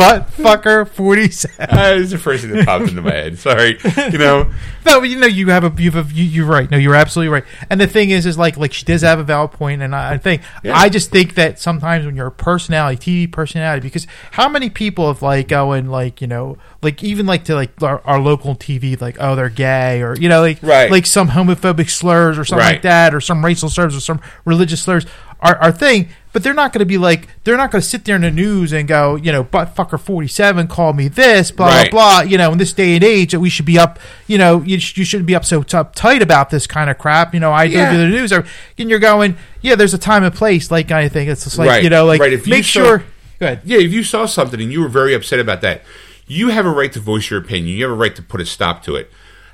Butt 0.00 0.30
fucker 0.32 0.88
forty 0.88 1.30
seven. 1.30 1.56
that 1.58 1.92
uh, 1.92 1.96
is 1.96 2.10
the 2.10 2.18
first 2.18 2.42
thing 2.44 2.52
that 2.52 2.66
popped 2.66 2.88
into 2.88 3.02
my 3.02 3.10
head 3.12 3.38
sorry 3.38 3.78
you 4.10 4.18
know 4.18 4.50
No, 4.86 5.02
you 5.02 5.16
know 5.18 5.26
you 5.26 5.48
have 5.50 5.62
a 5.62 5.82
you 5.82 5.90
have 5.90 6.10
a, 6.10 6.14
you, 6.14 6.24
you're 6.24 6.46
right. 6.46 6.68
No, 6.70 6.78
you're 6.78 6.94
absolutely 6.94 7.28
right. 7.28 7.44
And 7.68 7.78
the 7.78 7.86
thing 7.86 8.08
is, 8.08 8.24
is 8.24 8.38
like 8.38 8.56
like 8.56 8.72
she 8.72 8.86
does 8.86 9.02
have 9.02 9.18
a 9.18 9.22
valid 9.22 9.50
point, 9.52 9.82
and 9.82 9.94
I, 9.94 10.14
I 10.14 10.18
think 10.18 10.40
Yeah. 10.64 10.74
I 10.76 10.88
just 10.88 11.10
think 11.10 11.34
that 11.34 11.58
sometimes 11.60 12.06
when 12.06 12.16
you're 12.16 12.28
a 12.28 12.32
personality, 12.32 13.26
TV 13.26 13.30
personality, 13.30 13.82
because 13.86 14.06
how 14.30 14.48
many 14.48 14.70
people 14.70 15.06
have 15.08 15.20
like 15.20 15.48
going 15.48 15.90
like 15.90 16.22
you 16.22 16.26
know 16.26 16.56
like 16.82 17.04
even 17.04 17.26
like 17.26 17.44
to 17.44 17.54
like 17.54 17.70
our, 17.82 18.00
our 18.06 18.18
local 18.18 18.56
TV 18.56 18.98
like 18.98 19.18
oh 19.20 19.36
they're 19.36 19.50
gay 19.50 20.00
or 20.02 20.16
you 20.16 20.30
know 20.30 20.40
like 20.40 20.62
Right. 20.62 20.90
like 20.90 21.04
some 21.04 21.28
homophobic 21.28 21.90
slurs 21.90 22.38
or 22.38 22.46
something 22.46 22.64
Right. 22.66 22.72
like 22.76 22.82
that 22.82 23.14
or 23.14 23.20
some 23.20 23.44
racial 23.44 23.68
slurs 23.68 23.94
or 23.94 24.00
some 24.00 24.20
religious 24.46 24.80
slurs 24.82 25.04
are 25.40 25.56
our 25.56 25.72
thing. 25.72 26.08
But 26.32 26.44
they're 26.44 26.54
not 26.54 26.72
going 26.72 26.78
to 26.78 26.86
be 26.86 26.96
like 26.96 27.28
they're 27.42 27.56
not 27.56 27.72
going 27.72 27.82
to 27.82 27.88
sit 27.88 28.04
there 28.04 28.14
in 28.14 28.22
the 28.22 28.30
news 28.30 28.72
and 28.72 28.86
go 28.86 29.16
you 29.16 29.32
know 29.32 29.42
butt 29.42 29.74
fucker 29.74 29.98
forty 29.98 30.28
seven 30.28 30.68
called 30.68 30.96
me 30.96 31.08
this 31.08 31.50
blah 31.50 31.66
Right. 31.66 31.90
blah 31.90 32.20
blah 32.20 32.30
you 32.30 32.38
know 32.38 32.52
in 32.52 32.58
this 32.58 32.72
day 32.72 32.94
and 32.94 33.02
age 33.02 33.32
that 33.32 33.40
we 33.40 33.50
should 33.50 33.66
be 33.66 33.78
up 33.80 33.98
you 34.28 34.38
know 34.38 34.62
you, 34.62 34.78
sh- 34.78 34.96
you 34.96 35.04
shouldn't 35.04 35.26
be 35.26 35.34
up 35.34 35.44
so 35.44 35.62
uptight 35.62 36.22
about 36.22 36.50
this 36.50 36.68
kind 36.68 36.88
of 36.88 36.98
crap 36.98 37.34
you 37.34 37.40
know 37.40 37.50
I 37.50 37.64
Yeah. 37.64 37.90
do 37.90 37.98
the 37.98 38.06
news 38.08 38.30
and 38.30 38.44
you're 38.78 39.00
going 39.00 39.36
yeah 39.60 39.74
there's 39.74 39.92
a 39.94 39.98
time 39.98 40.22
and 40.22 40.32
place 40.32 40.70
like 40.70 40.92
I 40.92 41.08
think 41.08 41.28
it's 41.30 41.42
just 41.42 41.58
like 41.58 41.68
Right. 41.68 41.82
you 41.82 41.90
know 41.90 42.06
like 42.06 42.20
Right. 42.20 42.32
If 42.32 42.46
you 42.46 42.52
make 42.52 42.64
saw- 42.64 42.80
sure 42.84 42.98
go 43.40 43.46
ahead 43.46 43.62
Yeah, 43.64 43.78
if 43.78 43.92
you 43.92 44.04
saw 44.04 44.26
something 44.26 44.60
and 44.60 44.72
you 44.72 44.82
were 44.82 44.88
very 44.88 45.14
upset 45.14 45.40
about 45.40 45.62
that, 45.62 45.82
you 46.28 46.50
have 46.50 46.64
a 46.64 46.70
right 46.70 46.92
to 46.92 47.00
voice 47.00 47.28
your 47.28 47.40
opinion. 47.40 47.76
You 47.76 47.82
have 47.84 47.90
a 47.92 47.96
right 47.98 48.14
to 48.14 48.22
put 48.22 48.40
a 48.40 48.46
stop 48.46 48.84
to 48.84 48.94
it. 48.94 49.10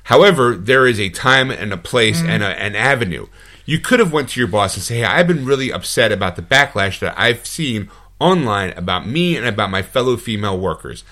However, 0.07 0.55
there 0.55 0.87
is 0.87 1.01
a 1.01 1.09
time 1.09 1.51
and 1.51 1.73
a 1.73 1.77
place 1.77 2.19
mm-hmm. 2.19 2.29
and 2.29 2.43
a, 2.43 2.47
an 2.47 2.77
avenue. 2.77 3.27
You 3.65 3.77
could 3.77 3.99
have 3.99 4.13
went 4.13 4.29
to 4.29 4.39
your 4.39 4.47
boss 4.47 4.75
and 4.75 4.83
say, 4.83 4.99
"Hey, 4.99 5.03
I've 5.03 5.27
been 5.27 5.43
really 5.43 5.69
upset 5.69 6.13
about 6.13 6.37
the 6.37 6.41
backlash 6.41 6.99
that 6.99 7.13
I've 7.19 7.45
seen 7.45 7.89
online 8.17 8.69
about 8.77 9.05
me 9.05 9.35
and 9.35 9.45
about 9.45 9.69
my 9.69 9.81
fellow 9.81 10.15
female 10.15 10.57
workers. 10.57 11.03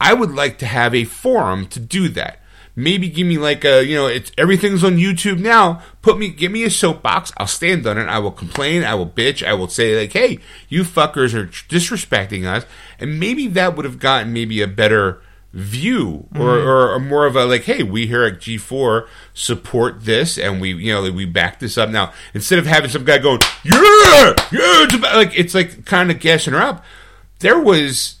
I 0.00 0.14
would 0.14 0.30
like 0.30 0.56
to 0.60 0.66
have 0.66 0.94
a 0.94 1.04
forum 1.04 1.66
to 1.66 1.80
do 1.80 2.08
that." 2.08 2.38
Maybe 2.74 3.10
give 3.10 3.26
me 3.26 3.36
like 3.36 3.62
a 3.62 3.84
you 3.84 3.94
know 3.94 4.06
it's 4.06 4.32
everything's 4.38 4.84
on 4.84 4.96
YouTube 4.96 5.38
now. 5.38 5.82
Put 6.00 6.18
me 6.18 6.30
give 6.30 6.50
me 6.50 6.64
a 6.64 6.70
soapbox. 6.70 7.32
I'll 7.36 7.46
stand 7.46 7.86
on 7.86 7.98
it. 7.98 8.06
I 8.06 8.20
will 8.20 8.30
complain. 8.30 8.84
I 8.84 8.94
will 8.94 9.08
bitch. 9.08 9.46
I 9.46 9.52
will 9.52 9.68
say 9.68 10.00
like, 10.00 10.14
hey, 10.14 10.38
you 10.70 10.84
fuckers 10.84 11.34
are 11.34 11.48
disrespecting 11.68 12.46
us. 12.46 12.64
And 12.98 13.20
maybe 13.20 13.48
that 13.48 13.76
would 13.76 13.84
have 13.84 13.98
gotten 13.98 14.32
maybe 14.32 14.62
a 14.62 14.66
better 14.66 15.20
view 15.52 16.28
or, 16.38 16.58
or, 16.58 16.94
or 16.94 17.00
more 17.00 17.26
of 17.26 17.34
a 17.34 17.44
like, 17.44 17.64
hey, 17.64 17.82
we 17.82 18.06
here 18.06 18.22
at 18.24 18.34
G4 18.34 19.08
support 19.34 20.04
this 20.04 20.38
and 20.38 20.60
we 20.60 20.72
you 20.74 20.92
know 20.92 21.10
we 21.10 21.24
back 21.24 21.58
this 21.58 21.76
up 21.76 21.90
now. 21.90 22.12
Instead 22.34 22.58
of 22.58 22.66
having 22.66 22.90
some 22.90 23.04
guy 23.04 23.18
going, 23.18 23.40
yeah, 23.64 23.72
yeah, 24.52 24.86
it's 24.86 24.94
like 25.00 25.38
it's 25.38 25.54
like 25.54 25.84
kind 25.84 26.10
of 26.10 26.20
gassing 26.20 26.52
her 26.52 26.60
up. 26.60 26.84
There 27.40 27.58
was 27.58 28.16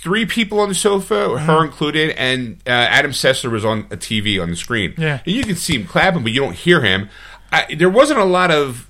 three 0.00 0.24
people 0.24 0.58
on 0.60 0.68
the 0.70 0.74
sofa, 0.74 1.38
her 1.38 1.64
included, 1.64 2.10
and 2.16 2.56
uh, 2.66 2.70
Adam 2.70 3.10
Sessler 3.10 3.50
was 3.50 3.64
on 3.64 3.80
a 3.90 3.96
TV 3.96 4.42
on 4.42 4.50
the 4.50 4.56
screen. 4.56 4.94
Yeah. 4.96 5.20
and 5.24 5.34
you 5.34 5.44
can 5.44 5.56
see 5.56 5.74
him 5.74 5.86
clapping, 5.86 6.22
but 6.22 6.32
you 6.32 6.40
don't 6.40 6.56
hear 6.56 6.80
him. 6.80 7.10
I, 7.52 7.74
there 7.74 7.90
wasn't 7.90 8.18
a 8.18 8.24
lot 8.24 8.50
of 8.50 8.88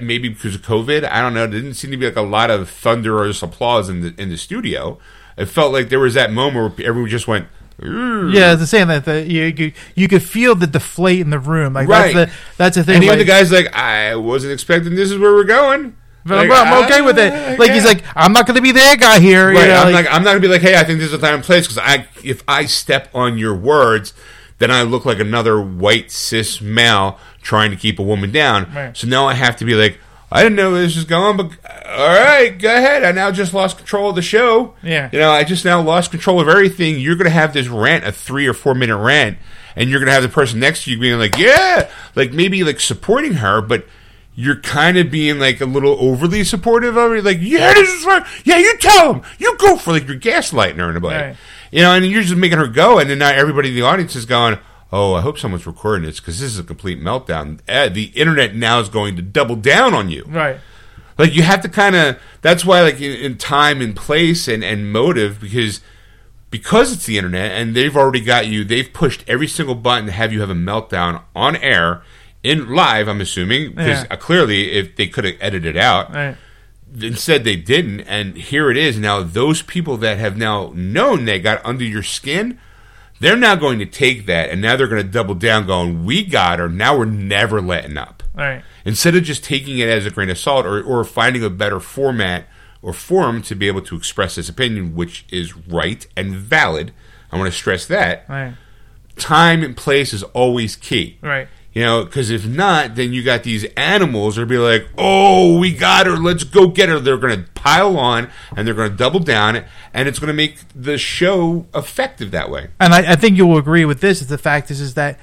maybe 0.00 0.28
because 0.28 0.54
of 0.54 0.62
COVID. 0.62 1.08
I 1.08 1.20
don't 1.20 1.34
know. 1.34 1.46
There 1.46 1.60
didn't 1.60 1.74
seem 1.74 1.90
to 1.90 1.96
be 1.96 2.06
like 2.06 2.16
a 2.16 2.22
lot 2.22 2.50
of 2.50 2.70
thunderous 2.70 3.42
applause 3.42 3.88
in 3.88 4.00
the 4.00 4.14
in 4.20 4.28
the 4.28 4.36
studio. 4.36 4.98
It 5.36 5.46
felt 5.46 5.72
like 5.72 5.88
there 5.88 6.00
was 6.00 6.14
that 6.14 6.32
moment 6.32 6.78
where 6.78 6.88
everyone 6.88 7.10
just 7.10 7.28
went. 7.28 7.46
Yeah 7.82 8.52
it's 8.52 8.60
the 8.62 8.66
same 8.66 8.88
that 8.88 9.04
the, 9.04 9.22
you, 9.30 9.44
you 9.56 9.72
you 9.94 10.08
could 10.08 10.22
feel 10.22 10.54
the 10.54 10.66
deflate 10.66 11.20
in 11.20 11.28
the 11.28 11.38
room 11.38 11.74
like 11.74 11.86
Right. 11.88 12.14
that's 12.14 12.30
the 12.32 12.36
that's 12.56 12.76
the 12.76 12.84
thing 12.84 12.94
And 12.96 13.04
even 13.04 13.18
like- 13.18 13.26
the 13.26 13.30
guy's 13.30 13.52
like, 13.52 13.74
I 13.76 14.16
wasn't 14.16 14.54
expecting 14.54 14.94
this 14.94 15.10
is 15.10 15.18
where 15.18 15.34
we're 15.34 15.44
going. 15.44 15.94
but 16.24 16.48
Like, 16.48 16.50
I'm, 16.58 16.72
I'm 16.72 16.84
okay 16.86 17.00
ah, 17.00 17.04
with 17.04 17.18
it 17.18 17.58
like 17.58 17.72
he's 17.72 17.84
like 17.84 18.02
I'm 18.16 18.32
not 18.32 18.46
going 18.46 18.56
to 18.56 18.62
be 18.62 18.72
their 18.72 18.96
guy 18.96 19.20
here 19.20 19.52
you 19.52 19.58
Right. 19.58 19.68
know, 19.68 19.74
I'm 19.82 19.92
like- 19.92 20.06
like, 20.06 20.14
I'm 20.14 20.22
not 20.24 20.30
gonna 20.30 20.40
be 20.40 20.48
like, 20.48 20.62
hey, 20.62 20.76
I 20.80 20.84
think 20.84 21.00
this 21.00 21.12
is 21.12 21.20
the 21.20 21.26
time 21.26 21.34
and 21.34 21.44
place 21.44 21.66
because 21.66 21.76
I, 21.76 22.08
if 22.24 22.42
I 22.48 22.64
step 22.64 23.10
on 23.14 23.36
your 23.36 23.54
words, 23.54 24.14
then 24.58 24.70
I 24.70 24.82
look 24.82 25.04
like 25.04 25.18
another 25.18 25.60
white 25.60 26.10
cis 26.10 26.62
male 26.62 27.18
trying 27.42 27.70
to 27.72 27.76
keep 27.76 27.98
a 27.98 28.02
woman 28.02 28.32
down. 28.32 28.72
Right. 28.74 28.96
So 28.96 29.06
now 29.06 29.26
I 29.28 29.34
have 29.34 29.54
to 29.56 29.66
be 29.66 29.74
like, 29.74 29.98
I 30.30 30.42
didn't 30.42 30.56
know 30.56 30.74
this 30.74 30.96
was 30.96 31.04
going, 31.04 31.36
but 31.36 31.46
all 31.86 32.08
right, 32.08 32.58
go 32.58 32.68
ahead. 32.74 33.04
I 33.04 33.12
now 33.12 33.30
just 33.30 33.54
lost 33.54 33.76
control 33.78 34.10
of 34.10 34.16
the 34.16 34.22
show. 34.22 34.74
Yeah. 34.82 35.08
You 35.12 35.20
know, 35.20 35.30
I 35.30 35.44
just 35.44 35.64
now 35.64 35.80
lost 35.80 36.10
control 36.10 36.40
of 36.40 36.48
everything. 36.48 36.98
You're 36.98 37.14
gonna 37.16 37.30
have 37.30 37.52
this 37.52 37.68
rant, 37.68 38.04
a 38.04 38.10
three 38.12 38.46
or 38.46 38.52
four 38.52 38.74
minute 38.74 38.96
rant, 38.96 39.38
and 39.76 39.88
you're 39.88 40.00
gonna 40.00 40.10
have 40.12 40.24
the 40.24 40.28
person 40.28 40.58
next 40.58 40.84
to 40.84 40.90
you 40.90 40.98
being 40.98 41.18
like, 41.18 41.38
yeah, 41.38 41.88
like 42.16 42.32
maybe 42.32 42.64
like 42.64 42.80
supporting 42.80 43.34
her, 43.34 43.60
but. 43.60 43.86
You're 44.38 44.60
kind 44.60 44.98
of 44.98 45.10
being 45.10 45.38
like 45.38 45.62
a 45.62 45.64
little 45.64 45.96
overly 45.98 46.44
supportive 46.44 46.94
of 46.98 47.10
it, 47.12 47.24
like 47.24 47.38
yeah, 47.40 47.72
this 47.72 47.88
is 47.88 48.04
right. 48.04 48.22
Yeah, 48.44 48.58
you 48.58 48.76
tell 48.76 49.14
him, 49.14 49.22
you 49.38 49.56
go 49.56 49.78
for 49.78 49.92
like 49.92 50.06
you're 50.06 50.18
gaslighting 50.18 50.76
her 50.76 50.90
in 50.90 50.96
a 50.98 51.00
way, 51.00 51.16
Right. 51.28 51.36
you 51.72 51.80
know, 51.80 51.94
and 51.94 52.04
you're 52.04 52.20
just 52.20 52.36
making 52.36 52.58
her 52.58 52.66
go, 52.68 52.98
and 52.98 53.08
then 53.08 53.18
now 53.20 53.30
everybody 53.30 53.70
in 53.70 53.74
the 53.76 53.80
audience 53.80 54.14
is 54.14 54.26
going, 54.26 54.58
"Oh, 54.92 55.14
I 55.14 55.20
hope 55.20 55.38
someone's 55.38 55.66
recording 55.66 56.06
this 56.06 56.20
because 56.20 56.40
this 56.40 56.52
is 56.52 56.58
a 56.58 56.64
complete 56.64 57.00
meltdown." 57.00 57.60
The 57.66 58.12
internet 58.14 58.54
now 58.54 58.80
is 58.80 58.88
going 58.88 59.16
to 59.16 59.22
double 59.22 59.56
down 59.56 59.94
on 59.94 60.08
you. 60.10 60.24
right 60.28 60.58
Like 61.18 61.34
you 61.34 61.42
have 61.42 61.60
to 61.62 61.68
kind 61.68 61.96
of. 61.96 62.18
That's 62.42 62.64
why, 62.64 62.82
like 62.82 63.00
in, 63.00 63.12
in 63.12 63.36
time 63.38 63.80
and 63.80 63.94
place 63.96 64.48
and 64.48 64.62
and 64.64 64.92
motive, 64.92 65.40
because 65.40 65.80
because 66.50 66.92
it's 66.92 67.06
the 67.06 67.18
internet 67.18 67.50
and 67.52 67.74
they've 67.74 67.96
already 67.96 68.20
got 68.20 68.46
you. 68.46 68.64
They've 68.64 68.90
pushed 68.92 69.24
every 69.26 69.48
single 69.48 69.74
button 69.74 70.06
to 70.06 70.12
have 70.12 70.32
you 70.32 70.40
have 70.40 70.50
a 70.50 70.54
meltdown 70.54 71.22
on 71.34 71.56
air 71.56 72.02
in 72.42 72.72
live. 72.74 73.08
I'm 73.08 73.20
assuming 73.20 73.70
because 73.70 74.02
Yeah. 74.02 74.06
uh, 74.12 74.16
clearly, 74.16 74.72
if 74.72 74.94
they 74.96 75.08
could 75.08 75.24
have 75.24 75.34
edited 75.40 75.76
it 75.76 75.78
out, 75.78 76.14
right 76.14 76.36
instead 77.02 77.42
they 77.44 77.56
didn't 77.56 78.00
and 78.02 78.36
here 78.36 78.70
it 78.70 78.76
is 78.76 78.96
now 78.96 79.20
those 79.20 79.60
people 79.60 79.96
that 79.98 80.16
have 80.18 80.36
now 80.36 80.72
known 80.74 81.24
they 81.24 81.38
got 81.38 81.60
under 81.64 81.84
your 81.84 82.02
skin 82.02 82.58
they're 83.20 83.36
now 83.36 83.54
going 83.54 83.78
to 83.78 83.86
take 83.86 84.26
that 84.26 84.50
and 84.50 84.60
now 84.60 84.76
they're 84.76 84.88
going 84.88 85.02
to 85.02 85.08
double 85.08 85.34
down 85.34 85.66
going 85.66 86.04
we 86.04 86.24
got 86.24 86.58
her. 86.58 86.68
Now 86.68 86.96
we're 86.98 87.04
never 87.04 87.60
letting 87.60 87.96
up. 87.96 88.22
Right. 88.34 88.62
Instead 88.84 89.16
of 89.16 89.24
just 89.24 89.44
taking 89.44 89.78
it 89.78 89.88
as 89.88 90.06
a 90.06 90.10
grain 90.10 90.30
of 90.30 90.38
salt 90.38 90.66
or, 90.66 90.82
or 90.82 91.04
finding 91.04 91.42
a 91.42 91.50
better 91.50 91.80
format 91.80 92.46
or 92.82 92.92
forum 92.92 93.42
to 93.42 93.54
be 93.54 93.66
able 93.66 93.82
to 93.82 93.96
express 93.96 94.36
this 94.36 94.48
opinion 94.48 94.94
which 94.94 95.24
is 95.30 95.56
right 95.56 96.06
and 96.16 96.36
valid 96.36 96.92
i 97.32 97.38
want 97.38 97.50
to 97.50 97.58
stress 97.58 97.86
that. 97.86 98.28
Right. 98.28 98.54
Time 99.16 99.62
and 99.62 99.76
place 99.76 100.12
is 100.12 100.22
always 100.22 100.76
key. 100.76 101.18
Right 101.22 101.48
you 101.76 101.82
know, 101.82 102.04
because 102.06 102.30
if 102.30 102.46
not, 102.46 102.94
then 102.94 103.12
you 103.12 103.22
got 103.22 103.42
these 103.42 103.64
animals 103.76 104.36
that'll 104.36 104.48
be 104.48 104.56
like, 104.56 104.88
"Oh, 104.96 105.58
we 105.58 105.72
got 105.74 106.06
her. 106.06 106.16
Let's 106.16 106.42
go 106.42 106.68
get 106.68 106.88
her." 106.88 106.98
They're 106.98 107.18
going 107.18 107.44
to 107.44 107.50
pile 107.50 107.98
on 107.98 108.30
and 108.56 108.66
they're 108.66 108.72
going 108.74 108.90
to 108.90 108.96
double 108.96 109.20
down, 109.20 109.62
and 109.92 110.08
it's 110.08 110.18
going 110.18 110.28
to 110.28 110.32
make 110.34 110.56
the 110.74 110.96
show 110.96 111.66
effective 111.74 112.30
that 112.30 112.50
way. 112.50 112.68
and 112.80 112.94
I, 112.94 113.12
I 113.12 113.16
think 113.16 113.36
you'll 113.36 113.58
agree 113.58 113.84
with 113.84 114.00
this. 114.00 114.22
Is 114.22 114.28
the 114.28 114.38
fact 114.38 114.70
is 114.70 114.80
is 114.80 114.94
that 114.94 115.20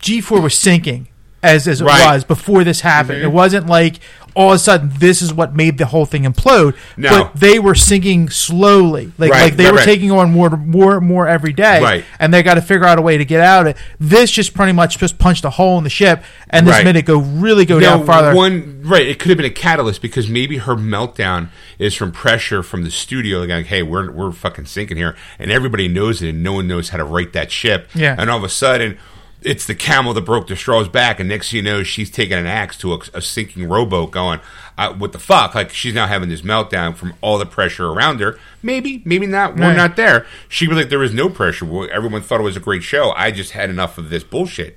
G4 0.00 0.42
was 0.42 0.54
sinking 0.54 1.08
as 1.42 1.66
as 1.66 1.80
it 1.80 1.84
Right. 1.86 2.12
was 2.12 2.24
before 2.24 2.62
this 2.62 2.82
happened. 2.82 3.20
Mhm. 3.22 3.24
It 3.24 3.32
wasn't 3.32 3.66
like 3.66 3.94
all 4.36 4.50
of 4.50 4.56
a 4.56 4.58
sudden 4.58 4.92
this 4.98 5.22
is 5.22 5.32
what 5.32 5.56
made 5.56 5.78
the 5.78 5.86
whole 5.86 6.04
thing 6.04 6.22
implode. 6.24 6.76
No. 6.96 7.08
But 7.10 7.40
they 7.40 7.58
were 7.58 7.74
sinking 7.74 8.28
slowly, 8.28 9.12
like 9.18 9.32
Right, 9.32 9.42
like 9.44 9.56
they 9.56 9.64
right, 9.64 9.72
were 9.72 9.78
right. 9.78 9.84
taking 9.84 10.12
on 10.12 10.30
more, 10.30 10.50
more, 10.50 11.00
more 11.00 11.26
every 11.26 11.52
day, 11.52 11.80
Right. 11.82 12.04
And 12.20 12.32
they 12.32 12.42
got 12.42 12.54
to 12.54 12.62
figure 12.62 12.84
out 12.86 12.98
a 12.98 13.02
way 13.02 13.16
to 13.18 13.24
get 13.24 13.40
out 13.40 13.62
of 13.62 13.68
it. 13.68 13.76
This 13.98 14.30
just 14.30 14.54
pretty 14.54 14.72
much 14.72 14.98
just 14.98 15.18
punched 15.18 15.44
a 15.44 15.50
hole 15.50 15.78
in 15.78 15.84
the 15.84 15.90
ship, 15.90 16.22
and 16.50 16.66
this 16.66 16.84
made 16.84 16.96
it 16.96 17.02
go 17.02 17.18
really 17.18 17.64
go 17.64 17.78
Now, 17.78 17.96
down 17.96 18.06
farther. 18.06 18.34
One 18.34 18.82
right, 18.84 19.06
it 19.06 19.18
could 19.18 19.30
have 19.30 19.38
been 19.38 19.46
a 19.46 19.50
catalyst 19.50 20.02
because 20.02 20.28
maybe 20.28 20.58
her 20.58 20.76
meltdown 20.76 21.48
is 21.78 21.94
from 21.94 22.12
pressure 22.12 22.62
from 22.62 22.84
the 22.84 22.90
studio. 22.90 23.38
Like, 23.40 23.66
hey, 23.66 23.82
we're 23.82 24.10
we're 24.12 24.32
fucking 24.32 24.66
sinking 24.66 24.98
here, 24.98 25.16
and 25.38 25.50
everybody 25.50 25.88
knows 25.88 26.20
it, 26.22 26.28
and 26.30 26.42
no 26.42 26.52
one 26.52 26.68
knows 26.68 26.90
how 26.90 26.98
to 26.98 27.04
right 27.04 27.32
that 27.32 27.50
ship. 27.50 27.88
Yeah. 27.94 28.14
and 28.18 28.28
all 28.30 28.38
of 28.38 28.44
a 28.44 28.48
sudden. 28.48 28.98
It's 29.46 29.64
the 29.64 29.76
camel 29.76 30.12
that 30.14 30.22
broke 30.22 30.48
the 30.48 30.56
straw's 30.56 30.88
back, 30.88 31.20
and 31.20 31.28
next 31.28 31.50
thing 31.50 31.58
you 31.58 31.62
know, 31.62 31.82
she's 31.84 32.10
taking 32.10 32.36
an 32.36 32.46
axe 32.46 32.76
to 32.78 32.94
a, 32.94 32.98
a 33.14 33.22
sinking 33.22 33.68
rowboat, 33.68 34.10
going, 34.10 34.40
uh, 34.76 34.92
"What 34.94 35.12
the 35.12 35.20
fuck?" 35.20 35.54
Like 35.54 35.70
she's 35.70 35.94
now 35.94 36.06
having 36.08 36.28
this 36.28 36.42
meltdown 36.42 36.96
from 36.96 37.14
all 37.20 37.38
the 37.38 37.46
pressure 37.46 37.86
around 37.86 38.18
her. 38.20 38.38
Maybe, 38.62 39.02
maybe 39.04 39.26
not. 39.26 39.54
We're 39.54 39.72
not 39.76 39.94
there. 39.94 40.26
She 40.48 40.66
was 40.66 40.76
like, 40.76 40.88
"There 40.88 40.98
was 40.98 41.14
no 41.14 41.28
pressure. 41.28 41.64
Everyone 41.90 42.22
thought 42.22 42.40
it 42.40 42.44
was 42.44 42.56
a 42.56 42.60
great 42.60 42.82
show. 42.82 43.12
I 43.12 43.30
just 43.30 43.52
had 43.52 43.70
enough 43.70 43.98
of 43.98 44.10
this 44.10 44.24
bullshit." 44.24 44.76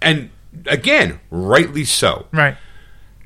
And 0.00 0.30
again, 0.66 1.20
rightly 1.30 1.84
so. 1.84 2.26
right. 2.32 2.56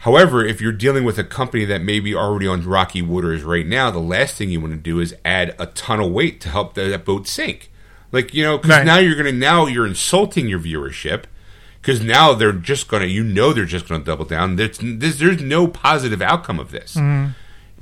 However, 0.00 0.44
if 0.44 0.60
you're 0.60 0.72
dealing 0.72 1.04
with 1.04 1.18
a 1.18 1.24
company 1.24 1.64
that 1.64 1.80
may 1.82 2.00
be 2.00 2.14
already 2.14 2.46
on 2.46 2.62
rocky 2.64 3.02
waters 3.02 3.42
right 3.42 3.66
now, 3.66 3.90
the 3.90 3.98
last 3.98 4.36
thing 4.36 4.50
you 4.50 4.60
want 4.60 4.72
to 4.72 4.78
do 4.78 5.00
is 5.00 5.14
add 5.24 5.56
a 5.58 5.66
ton 5.66 6.00
of 6.00 6.12
weight 6.12 6.40
to 6.42 6.48
help 6.48 6.74
that 6.74 7.04
boat 7.04 7.26
sink. 7.26 7.70
Like 8.16 8.34
you 8.34 8.42
know, 8.42 8.56
because 8.58 8.78
Right. 8.78 8.86
now 8.86 8.98
you're 8.98 9.16
gonna 9.16 9.32
now 9.32 9.66
you're 9.66 9.86
insulting 9.86 10.48
your 10.48 10.58
viewership. 10.58 11.24
Because 11.80 12.02
now 12.02 12.34
they're 12.34 12.50
just 12.50 12.88
gonna, 12.88 13.04
you 13.04 13.22
know, 13.22 13.52
they're 13.52 13.64
just 13.64 13.88
gonna 13.88 14.02
double 14.02 14.24
down. 14.24 14.56
There's, 14.56 14.78
there's, 14.82 15.18
there's 15.20 15.40
no 15.40 15.68
positive 15.68 16.20
outcome 16.20 16.58
of 16.58 16.72
this 16.72 16.96
mm-hmm. 16.96 17.30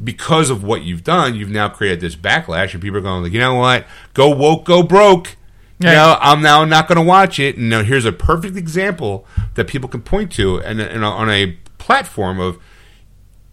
because 0.03 0.51
of 0.51 0.63
what 0.63 0.83
you've 0.83 1.03
done. 1.03 1.35
You've 1.35 1.49
now 1.49 1.71
created 1.71 2.01
this 2.03 2.15
backlash, 2.15 2.75
and 2.75 2.83
people 2.83 2.99
are 2.99 3.01
going 3.01 3.23
like, 3.23 3.33
you 3.33 3.39
know 3.39 3.55
what? 3.55 3.87
Go 4.13 4.29
woke, 4.29 4.67
go 4.67 4.83
broke. 4.83 5.37
You 5.81 5.89
know, 5.91 6.19
I'm 6.21 6.41
now 6.43 6.65
not 6.65 6.87
going 6.87 6.97
to 6.97 7.05
watch 7.05 7.39
it. 7.39 7.57
And 7.57 7.69
now 7.69 7.83
here's 7.83 8.05
a 8.05 8.13
perfect 8.13 8.57
example 8.57 9.27
that 9.55 9.67
people 9.69 9.89
can 9.89 10.03
point 10.03 10.33
to, 10.33 10.59
and, 10.61 10.81
and 10.81 11.05
on 11.05 11.31
a 11.31 11.59
platform 11.79 12.41
of 12.41 12.59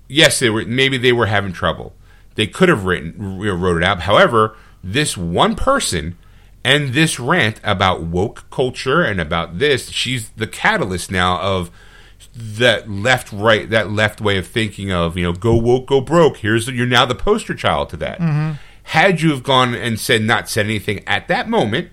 yes, 0.07 0.39
they 0.39 0.49
were 0.49 0.65
maybe 0.65 0.97
they 0.97 1.13
were 1.13 1.27
having 1.27 1.53
trouble. 1.53 1.93
They 2.35 2.47
could 2.47 2.69
have 2.69 2.85
written 2.85 3.39
wrote 3.39 3.77
it 3.77 3.83
out. 3.83 4.01
However, 4.01 4.55
this 4.83 5.17
one 5.17 5.55
person 5.55 6.17
and 6.63 6.93
this 6.93 7.19
rant 7.19 7.59
about 7.63 8.03
woke 8.03 8.49
culture 8.49 9.01
and 9.01 9.19
about 9.19 9.59
this, 9.59 9.89
she's 9.89 10.29
the 10.31 10.47
catalyst 10.47 11.11
now 11.11 11.39
of 11.41 11.71
that 12.33 12.89
left 12.89 13.31
right 13.33 13.69
that 13.69 13.91
left 13.91 14.21
way 14.21 14.37
of 14.37 14.47
thinking 14.47 14.91
of 14.91 15.17
you 15.17 15.23
know 15.23 15.33
go 15.33 15.55
woke 15.55 15.87
go 15.87 16.01
broke. 16.01 16.37
Here's 16.37 16.65
the, 16.65 16.73
you're 16.73 16.85
now 16.85 17.05
the 17.05 17.15
poster 17.15 17.55
child 17.55 17.89
to 17.89 17.97
that. 17.97 18.19
Mm-hmm. 18.19 18.53
Had 18.83 19.21
you 19.21 19.31
have 19.31 19.43
gone 19.43 19.73
and 19.73 19.99
said 19.99 20.21
not 20.21 20.49
said 20.49 20.65
anything 20.65 21.03
at 21.07 21.27
that 21.27 21.49
moment, 21.49 21.89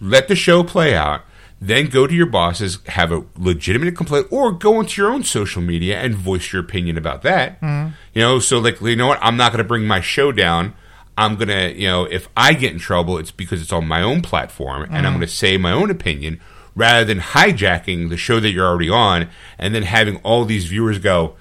let 0.00 0.28
the 0.28 0.36
show 0.36 0.62
play 0.62 0.94
out. 0.94 1.22
Then 1.62 1.88
go 1.88 2.06
to 2.06 2.14
your 2.14 2.24
bosses, 2.24 2.78
have 2.86 3.12
a 3.12 3.22
legitimate 3.36 3.94
complaint, 3.94 4.28
or 4.30 4.50
go 4.50 4.80
into 4.80 5.02
your 5.02 5.10
own 5.10 5.24
social 5.24 5.60
media 5.60 6.00
and 6.00 6.14
voice 6.14 6.54
your 6.54 6.62
opinion 6.62 6.96
about 6.96 7.20
that. 7.22 7.60
Mm-hmm. 7.60 7.92
You 8.14 8.22
know, 8.22 8.38
so 8.38 8.58
like 8.58 8.80
you 8.80 8.96
know 8.96 9.08
what, 9.08 9.18
I'm 9.20 9.36
not 9.36 9.52
going 9.52 9.62
to 9.62 9.68
bring 9.68 9.86
my 9.86 10.00
show 10.00 10.32
down. 10.32 10.74
I'm 11.20 11.36
gonna, 11.36 11.68
you 11.68 11.86
know, 11.86 12.04
if 12.04 12.28
I 12.34 12.54
get 12.54 12.72
in 12.72 12.78
trouble, 12.78 13.18
it's 13.18 13.30
because 13.30 13.60
it's 13.60 13.72
on 13.72 13.86
my 13.86 14.00
own 14.00 14.22
platform, 14.22 14.84
and 14.84 15.06
I'm 15.06 15.12
mm. 15.12 15.16
going 15.16 15.20
to 15.20 15.26
say 15.28 15.58
my 15.58 15.70
own 15.70 15.90
opinion 15.90 16.40
rather 16.74 17.04
than 17.04 17.18
hijacking 17.18 18.08
the 18.08 18.16
show 18.16 18.40
that 18.40 18.50
you're 18.50 18.66
already 18.66 18.88
on 18.88 19.28
and 19.58 19.74
then 19.74 19.82
having 19.82 20.16
all 20.22 20.46
these 20.46 20.64
viewers 20.64 20.98
go, 20.98 21.36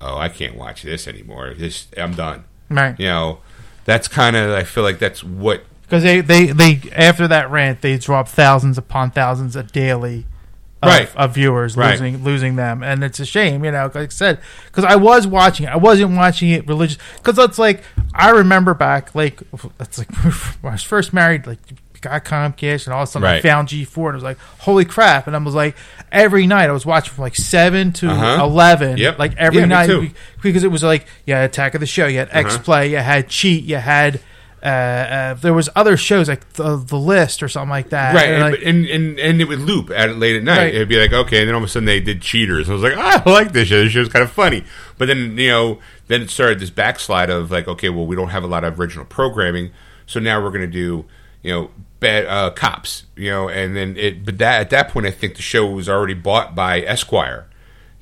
"Oh, 0.00 0.18
I 0.18 0.28
can't 0.28 0.56
watch 0.56 0.82
this 0.82 1.06
anymore. 1.06 1.54
This, 1.56 1.86
I'm 1.96 2.14
done." 2.14 2.42
Right. 2.68 2.98
You 2.98 3.06
know, 3.06 3.38
that's 3.84 4.08
kind 4.08 4.34
of. 4.34 4.50
I 4.50 4.64
feel 4.64 4.82
like 4.82 4.98
that's 4.98 5.22
what 5.22 5.62
Because 5.82 6.02
they, 6.02 6.20
they, 6.22 6.46
they 6.46 6.80
after 6.90 7.28
that 7.28 7.52
rant, 7.52 7.82
they 7.82 7.98
drop 7.98 8.26
thousands 8.26 8.78
upon 8.78 9.12
thousands 9.12 9.54
a 9.54 9.62
daily 9.62 10.26
of, 10.82 10.88
Right. 10.88 11.16
of 11.16 11.34
viewers 11.34 11.76
Right. 11.76 11.90
losing 11.92 12.24
losing 12.24 12.56
them, 12.56 12.82
and 12.82 13.04
it's 13.04 13.20
a 13.20 13.26
shame, 13.26 13.64
you 13.64 13.70
know. 13.70 13.84
Like 13.94 13.96
I 13.96 14.08
said, 14.08 14.38
because 14.66 14.84
I 14.84 14.96
was 14.96 15.26
watching 15.26 15.66
it, 15.66 15.70
I 15.70 15.76
wasn't 15.76 16.16
watching 16.16 16.50
it 16.50 16.66
religious. 16.66 16.98
Because 17.18 17.38
it's 17.38 17.58
like 17.58 17.82
I 18.14 18.30
remember 18.30 18.72
back, 18.74 19.14
like 19.14 19.40
it's 19.78 19.98
like 19.98 20.10
when 20.62 20.70
I 20.72 20.74
was 20.74 20.82
first 20.82 21.12
married, 21.12 21.46
like 21.46 21.58
got 22.00 22.24
Comcast, 22.24 22.86
and 22.86 22.94
all 22.94 23.02
of 23.02 23.08
a 23.10 23.12
sudden 23.12 23.28
I 23.28 23.42
found 23.42 23.68
G 23.68 23.84
four, 23.84 24.08
and 24.08 24.14
I 24.14 24.16
was 24.16 24.24
like, 24.24 24.38
holy 24.60 24.86
crap! 24.86 25.26
And 25.26 25.36
I 25.36 25.38
was 25.38 25.54
like, 25.54 25.76
every 26.10 26.46
night 26.46 26.70
I 26.70 26.72
was 26.72 26.86
watching 26.86 27.12
from 27.12 27.22
like 27.24 27.36
seven 27.36 27.92
to 27.92 28.08
Uh-huh. 28.08 28.42
eleven, 28.42 28.96
Yep. 28.96 29.18
like 29.18 29.36
every 29.36 29.58
Yeah, 29.60 29.66
night 29.66 30.12
because 30.40 30.64
it 30.64 30.70
was 30.70 30.82
like 30.82 31.04
you 31.26 31.34
had 31.34 31.44
Attack 31.44 31.74
of 31.74 31.80
the 31.80 31.86
Show, 31.86 32.06
you 32.06 32.18
had 32.20 32.30
X 32.32 32.54
Uh-huh. 32.54 32.62
Play, 32.64 32.90
you 32.92 32.96
had 32.96 33.28
Cheat, 33.28 33.64
you 33.64 33.76
had. 33.76 34.20
Uh, 34.62 34.66
uh, 34.66 35.34
there 35.34 35.54
was 35.54 35.68
other 35.74 35.96
shows 35.96 36.28
like 36.28 36.52
the, 36.54 36.76
the 36.76 36.98
list 36.98 37.42
or 37.42 37.48
something 37.48 37.70
like 37.70 37.90
that. 37.90 38.14
right, 38.14 38.28
And, 38.28 38.42
and, 38.42 38.52
like, 38.52 38.62
and, 38.62 38.86
and 38.86 39.18
and 39.18 39.40
it 39.40 39.46
would 39.46 39.60
loop 39.60 39.90
at 39.90 40.16
late 40.16 40.36
at 40.36 40.42
night. 40.42 40.58
Right. 40.58 40.74
It'd 40.74 40.88
be 40.88 40.98
like 40.98 41.12
okay, 41.12 41.40
and 41.40 41.48
then 41.48 41.54
all 41.54 41.62
of 41.62 41.68
a 41.68 41.68
sudden 41.68 41.86
they 41.86 42.00
did 42.00 42.20
Cheaters. 42.20 42.68
I 42.68 42.72
was 42.74 42.82
like, 42.82 42.94
ah, 42.96 43.22
I 43.24 43.30
like 43.30 43.52
this 43.52 43.68
show. 43.68 43.82
This 43.82 43.92
show's 43.92 44.08
kind 44.08 44.22
of 44.22 44.30
funny. 44.30 44.64
But 44.98 45.08
then 45.08 45.38
you 45.38 45.48
know, 45.48 45.78
then 46.08 46.22
it 46.22 46.30
started 46.30 46.60
this 46.60 46.70
backslide 46.70 47.30
of 47.30 47.50
like, 47.50 47.68
okay, 47.68 47.88
well, 47.88 48.06
we 48.06 48.16
don't 48.16 48.28
have 48.30 48.44
a 48.44 48.48
lot 48.48 48.64
of 48.64 48.78
original 48.78 49.04
programming, 49.06 49.72
so 50.06 50.20
now 50.20 50.42
we're 50.42 50.50
going 50.50 50.60
to 50.60 50.66
do 50.66 51.06
you 51.42 51.52
know 51.52 51.70
bad 52.00 52.26
uh, 52.26 52.50
cops, 52.50 53.04
you 53.16 53.30
know, 53.30 53.48
and 53.48 53.76
then 53.76 53.96
it. 53.96 54.24
But 54.24 54.38
that 54.38 54.60
at 54.60 54.70
that 54.70 54.88
point, 54.90 55.06
I 55.06 55.10
think 55.10 55.36
the 55.36 55.42
show 55.42 55.66
was 55.66 55.88
already 55.88 56.14
bought 56.14 56.54
by 56.54 56.80
Esquire, 56.80 57.46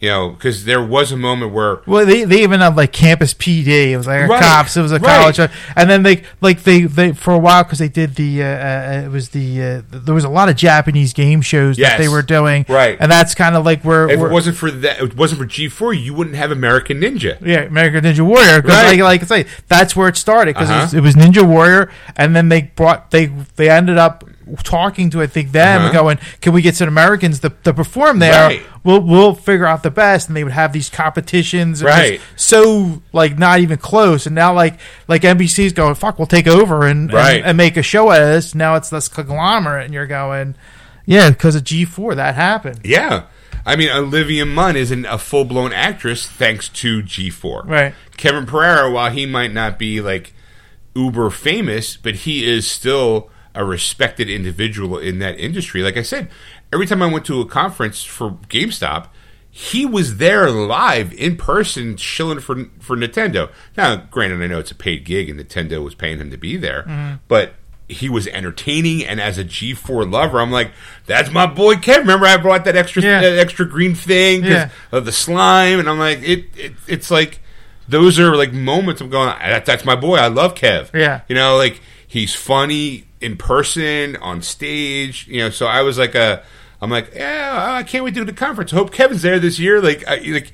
you 0.01 0.09
know, 0.09 0.31
because 0.31 0.65
there 0.65 0.81
was 0.83 1.11
a 1.11 1.17
moment 1.17 1.53
where 1.53 1.81
Well, 1.87 2.07
they, 2.07 2.23
they 2.25 2.43
even 2.45 2.61
had 2.61 2.77
like 2.77 2.93
campus 2.93 3.35
PD. 3.35 3.91
It 3.91 3.97
was 3.97 4.07
like 4.07 4.29
Right, 4.29 4.41
cops. 4.41 4.77
It 4.77 4.83
was 4.83 4.93
a 4.93 4.99
right. 5.01 5.35
college, 5.35 5.51
and 5.75 5.91
then 5.91 6.03
they 6.05 6.23
like 6.41 6.63
they 6.63 6.83
they 6.83 7.13
for 7.13 7.35
a 7.35 7.39
while 7.39 7.65
because 7.65 7.79
they 7.81 7.89
did 7.89 8.15
the 8.15 8.43
uh, 8.43 8.47
uh, 8.47 9.03
it 9.07 9.09
was 9.11 9.31
the 9.31 9.63
uh, 9.63 9.83
there 9.91 10.15
was 10.15 10.25
a 10.25 10.29
lot 10.29 10.49
of 10.49 10.55
Japanese 10.57 11.13
game 11.13 11.43
shows 11.43 11.77
that 11.79 11.99
they 11.99 12.09
were 12.09 12.23
doing, 12.23 12.65
Right. 12.69 12.97
And 13.01 13.11
that's 13.11 13.35
kind 13.35 13.57
of 13.57 13.65
like 13.65 13.83
where, 13.83 14.09
if 14.09 14.21
where 14.21 14.31
it 14.31 14.33
wasn't 14.33 14.57
for 14.57 14.71
that, 14.71 15.01
it 15.01 15.17
wasn't 15.17 15.41
for 15.41 15.47
G 15.47 15.69
four, 15.69 15.93
you 15.93 16.15
wouldn't 16.15 16.37
have 16.37 16.51
American 16.53 17.01
Ninja. 17.01 17.37
yeah, 17.45 17.63
American 17.63 18.05
Ninja 18.05 18.21
Warrior. 18.21 18.61
Right. 18.61 18.99
like, 18.99 19.01
like 19.01 19.23
I 19.23 19.27
say, 19.27 19.47
that's 19.67 19.97
where 19.97 20.09
it 20.09 20.17
started 20.17 20.55
because 20.55 20.71
Uh-huh. 20.71 20.89
it, 20.93 20.99
it 20.99 21.01
was 21.01 21.15
Ninja 21.17 21.47
Warrior, 21.47 21.91
and 22.17 22.37
then 22.37 22.49
they 22.51 22.63
brought 22.63 23.11
they 23.11 23.27
they 23.57 23.69
ended 23.69 23.99
up 23.99 24.23
talking 24.63 25.11
to 25.11 25.23
I 25.23 25.27
think 25.27 25.53
them 25.53 25.83
Uh-huh. 25.83 25.93
going, 25.93 26.19
can 26.41 26.53
we 26.53 26.63
get 26.63 26.75
some 26.77 26.89
Americans 26.89 27.41
to, 27.41 27.51
to 27.65 27.73
perform 27.75 28.19
there? 28.19 28.49
Right. 28.49 28.63
We'll 28.85 29.01
we'll 29.01 29.35
figure 29.35 29.67
out 29.67 29.83
the 29.83 29.91
best, 29.91 30.29
and 30.29 30.37
they 30.37 30.45
would 30.45 30.53
have 30.53 30.73
these 30.73 30.89
competitions, 30.89 31.81
and 31.83 31.89
it 31.89 31.93
was 31.93 32.11
Right. 32.11 32.21
So 32.37 33.03
like 33.13 33.39
not 33.39 33.61
even 33.61 33.79
close, 33.79 34.27
and 34.27 34.35
now 34.35 34.55
like 34.55 34.79
like 35.09 35.23
NBC's 35.23 35.73
going, 35.73 35.95
fuck, 35.95 36.19
we'll 36.19 36.27
take 36.27 36.47
over 36.47 36.87
and 36.87 37.13
Right. 37.13 37.39
and, 37.39 37.47
and 37.47 37.57
make 37.57 37.77
a 37.77 37.83
show 37.83 38.11
out 38.11 38.23
of 38.23 38.29
this. 38.29 38.55
Now 38.55 38.77
it's 38.77 38.91
this 38.91 39.09
conglomerate, 39.09 39.85
and 39.87 39.95
you're 39.95 40.07
going, 40.07 40.55
yeah, 41.07 41.31
because 41.31 41.55
of 41.57 41.65
G 41.65 41.85
four 41.85 42.15
that 42.15 42.35
happened, 42.35 42.81
Yeah. 42.85 43.25
I 43.67 43.77
mean, 43.77 43.91
Olivia 43.91 44.47
Munn 44.47 44.77
isn't 44.77 45.05
a 45.05 45.19
full 45.19 45.45
blown 45.45 45.75
actress 45.75 46.27
thanks 46.27 46.71
to 46.71 47.03
G4. 47.03 47.67
Right. 47.67 47.95
Kevin 48.17 48.47
Pereira, 48.47 48.91
while 48.91 49.11
he 49.11 49.27
might 49.27 49.53
not 49.53 49.79
be 49.79 50.01
like 50.01 50.33
uber 50.95 51.29
famous, 51.29 51.97
but 51.97 52.15
he 52.15 52.47
is 52.51 52.67
still 52.67 53.29
a 53.59 53.65
respected 53.65 54.31
individual 54.31 54.99
in 54.99 55.19
that 55.19 55.37
industry. 55.39 55.83
Like 55.83 55.97
I 55.97 56.03
said, 56.03 56.31
every 56.73 56.87
time 56.87 57.03
I 57.03 57.13
went 57.13 57.27
to 57.27 57.41
a 57.41 57.45
conference 57.45 58.05
for 58.05 58.31
GameStop, 58.49 59.09
he 59.51 59.85
was 59.85 60.19
there 60.19 60.49
live 60.49 61.13
in 61.13 61.37
person 61.37 61.97
shilling 61.97 62.39
for 62.39 62.67
for 62.79 62.97
Nintendo. 62.97 63.51
Now, 63.77 63.97
granted, 63.97 64.41
I 64.41 64.47
know 64.47 64.61
it's 64.61 64.71
a 64.71 64.77
paid 64.77 65.05
gig 65.05 65.29
and 65.29 65.41
Nintendo 65.41 65.83
was 65.83 65.97
paying 65.97 66.19
him 66.21 66.31
to 66.31 66.37
be 66.37 66.57
there, 66.57 66.85
mm-hmm. 66.85 67.17
but 67.27 67.55
he 67.89 68.09
was 68.09 68.29
entertaining. 68.29 69.05
And 69.05 69.21
as 69.21 69.39
a 69.39 69.45
G4 69.45 70.09
lover, 70.09 70.41
I'm 70.41 70.53
like, 70.53 70.71
that's 71.07 71.33
my 71.33 71.47
boy 71.47 71.75
Kev. 71.75 71.99
Remember, 71.99 72.27
I 72.27 72.37
brought 72.37 72.65
that 72.67 72.77
extra 72.77 73.03
Yeah. 73.03 73.21
that 73.23 73.39
extra 73.41 73.67
green 73.67 73.97
thing 73.97 74.45
Yeah. 74.45 74.69
of 74.93 75.05
the 75.05 75.13
slime, 75.13 75.81
and 75.81 75.89
I'm 75.89 75.99
like, 75.99 76.23
it, 76.23 76.45
it 76.57 76.73
it's 76.87 77.11
like 77.11 77.41
those 77.89 78.21
are 78.21 78.37
like 78.37 78.53
moments 78.53 79.01
I'm 79.01 79.11
going, 79.11 79.31
that, 79.31 79.67
that's 79.67 79.85
my 79.85 79.97
boy. 79.97 80.19
I 80.19 80.29
love 80.29 80.55
Kev. 80.55 80.95
Yeah. 80.95 81.23
You 81.29 81.35
know, 81.35 81.57
like 81.57 81.81
he's 82.07 82.37
funny 82.37 83.08
in 83.21 83.37
person, 83.37 84.17
on 84.17 84.43
stage. 84.43 85.27
You 85.29 85.41
know, 85.45 85.51
so 85.51 85.67
I 85.67 85.83
was 85.83 85.99
like 85.99 86.15
a, 86.15 86.43
I'm 86.81 86.91
like, 86.91 87.13
yeah, 87.15 87.75
I 87.77 87.83
can't 87.83 88.05
wait 88.05 88.15
to 88.15 88.21
do 88.21 88.25
the 88.25 88.33
conference. 88.33 88.71
Hope 88.71 88.93
Kevin's 88.93 89.23
there 89.23 89.39
this 89.39 89.59
year. 89.59 89.81
Like, 89.81 90.07
I, 90.07 90.17
like 90.19 90.53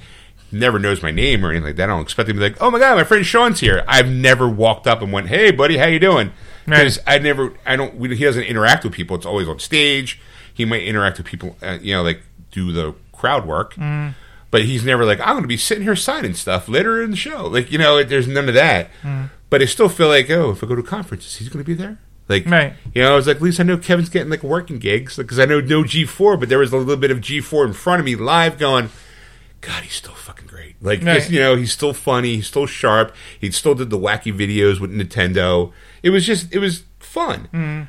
never 0.52 0.78
knows 0.78 1.02
my 1.02 1.10
name 1.10 1.44
or 1.44 1.50
anything 1.50 1.66
like 1.66 1.76
that. 1.76 1.84
I 1.90 1.92
don't 1.92 2.02
expect 2.02 2.28
him 2.28 2.36
to 2.36 2.40
be 2.40 2.48
like, 2.50 2.62
oh 2.62 2.70
my 2.70 2.78
god, 2.78 2.96
my 2.96 3.04
friend 3.04 3.26
Sean's 3.26 3.60
here. 3.60 3.84
I've 3.88 4.08
never 4.08 4.48
walked 4.48 4.86
up 4.86 5.02
and 5.02 5.12
went, 5.12 5.28
hey 5.28 5.50
buddy, 5.50 5.76
how 5.76 5.86
you 5.86 5.98
doing? 5.98 6.32
Because 6.64 6.98
I 7.06 7.18
never, 7.18 7.52
I 7.66 7.76
don't, 7.76 7.96
we, 7.96 8.14
he 8.16 8.24
doesn't 8.24 8.44
interact 8.44 8.84
with 8.84 8.92
people. 8.94 9.16
It's 9.16 9.26
always 9.26 9.48
on 9.48 9.58
stage. 9.58 10.20
He 10.54 10.64
might 10.64 10.82
interact 10.84 11.18
with 11.18 11.26
people, 11.26 11.56
uh, 11.60 11.78
you 11.82 11.92
know, 11.94 12.02
like 12.02 12.22
do 12.52 12.70
the 12.72 12.94
crowd 13.12 13.46
work. 13.46 13.74
But 14.50 14.64
he's 14.64 14.84
never 14.84 15.04
like, 15.04 15.18
I'm 15.20 15.30
going 15.30 15.42
to 15.42 15.48
be 15.48 15.56
sitting 15.56 15.82
here 15.82 15.96
signing 15.96 16.32
stuff 16.34 16.68
later 16.68 17.02
in 17.02 17.10
the 17.10 17.16
show. 17.16 17.48
Like, 17.48 17.72
you 17.72 17.76
know, 17.78 18.02
there's 18.04 18.28
none 18.28 18.48
of 18.48 18.54
that. 18.54 18.88
But 19.50 19.60
I 19.60 19.64
still 19.64 19.88
feel 19.88 20.06
like, 20.08 20.30
oh, 20.30 20.52
if 20.52 20.62
I 20.62 20.66
go 20.68 20.76
to 20.76 20.82
conferences, 20.82 21.36
he's 21.36 21.48
going 21.48 21.62
to 21.62 21.66
be 21.66 21.74
there. 21.74 21.98
Like, 22.28 22.46
Right. 22.46 22.72
you 22.94 23.02
know, 23.02 23.12
I 23.12 23.16
was 23.16 23.26
like, 23.26 23.36
at 23.36 23.42
least 23.42 23.60
I 23.60 23.64
know 23.64 23.76
Kevin's 23.76 24.08
getting 24.08 24.30
like 24.30 24.42
working 24.42 24.78
gigs 24.78 25.16
because 25.16 25.38
I 25.38 25.44
know 25.44 25.60
no 25.60 25.82
G4, 25.82 26.38
but 26.40 26.48
there 26.48 26.58
was 26.58 26.72
a 26.72 26.76
little 26.76 26.96
bit 26.96 27.10
of 27.10 27.18
G4 27.20 27.66
in 27.66 27.72
front 27.74 28.00
of 28.00 28.06
me 28.06 28.16
live 28.16 28.58
going, 28.58 28.88
God, 29.60 29.82
he's 29.82 29.94
still 29.94 30.14
fucking 30.14 30.46
great. 30.46 30.76
Like 30.80 31.02
Right. 31.02 31.16
just, 31.18 31.30
you 31.30 31.40
know, 31.40 31.56
he's 31.56 31.72
still 31.72 31.92
funny, 31.92 32.36
he's 32.36 32.46
still 32.46 32.66
sharp. 32.66 33.14
He 33.38 33.50
still 33.50 33.74
did 33.74 33.90
the 33.90 33.98
wacky 33.98 34.32
videos 34.32 34.80
with 34.80 34.90
Nintendo. 34.90 35.72
It 36.02 36.10
was 36.10 36.24
just 36.26 36.52
it 36.54 36.58
was 36.58 36.84
fun. 36.98 37.48
Mm-hmm. 37.52 37.82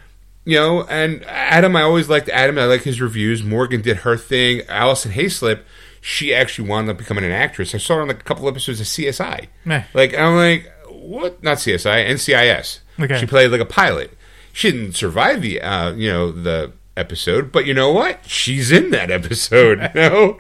You 0.48 0.58
know, 0.60 0.84
and 0.84 1.24
Adam, 1.26 1.76
I 1.76 1.82
always 1.82 2.08
liked 2.08 2.30
Adam. 2.30 2.60
I 2.60 2.66
like 2.66 2.84
his 2.84 3.02
reviews. 3.02 3.42
Morgan 3.44 3.82
did 3.82 3.98
her 3.98 4.16
thing. 4.16 4.62
Alison 4.70 5.12
Haislip, 5.14 5.62
she 6.02 6.36
actually 6.36 6.70
wound 6.70 6.88
up 6.90 6.98
becoming 6.98 7.24
an 7.26 7.32
actress. 7.32 7.74
I 7.74 7.80
saw 7.80 7.96
her 7.96 8.02
on 8.04 8.10
like 8.10 8.20
a 8.20 8.24
couple 8.24 8.48
episodes 8.48 8.80
of 8.80 8.86
CSI. 8.86 9.48
Like 9.94 10.14
I'm 10.16 10.36
like, 10.36 10.72
what? 10.90 11.42
Not 11.42 11.58
CSI, 11.58 12.08
NCIS. 12.10 12.80
Okay. 13.00 13.20
She 13.20 13.26
played 13.26 13.50
like 13.52 13.60
a 13.62 13.66
pilot. 13.66 14.16
She 14.56 14.72
didn't 14.72 14.94
survive 14.94 15.42
the, 15.42 15.60
uh, 15.60 15.92
you 15.92 16.10
know, 16.10 16.32
the 16.32 16.72
episode, 16.96 17.52
but 17.52 17.66
you 17.66 17.74
know 17.74 17.92
what? 17.92 18.26
She's 18.26 18.72
in 18.72 18.92
that 18.92 19.12
episode. 19.12 19.82
you 19.96 20.02
know, 20.02 20.40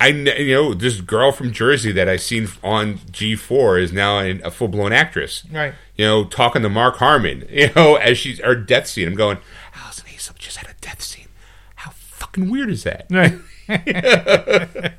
I, 0.00 0.06
you 0.06 0.54
know, 0.54 0.72
this 0.72 1.00
girl 1.00 1.32
from 1.32 1.50
Jersey 1.50 1.90
that 1.90 2.08
I 2.08 2.14
seen 2.14 2.46
on 2.62 2.98
G4 3.10 3.82
is 3.82 3.92
now 3.92 4.20
an, 4.20 4.40
a 4.44 4.52
full 4.52 4.68
blown 4.68 4.92
actress. 4.92 5.42
Right. 5.50 5.74
You 5.96 6.04
know, 6.04 6.24
talking 6.24 6.62
to 6.62 6.68
Mark 6.68 6.98
Harmon. 6.98 7.44
You 7.50 7.72
know, 7.74 7.96
as 7.96 8.18
she's 8.18 8.38
her 8.38 8.54
death 8.54 8.86
scene. 8.86 9.08
I'm 9.08 9.16
going, 9.16 9.38
Alison 9.74 10.06
Haislip 10.06 10.38
just 10.38 10.58
had 10.58 10.70
a 10.70 10.74
death 10.80 11.02
scene. 11.02 11.26
How 11.74 11.90
fucking 11.90 12.48
weird 12.48 12.70
is 12.70 12.84
that? 12.84 13.06
Right. 13.10 13.34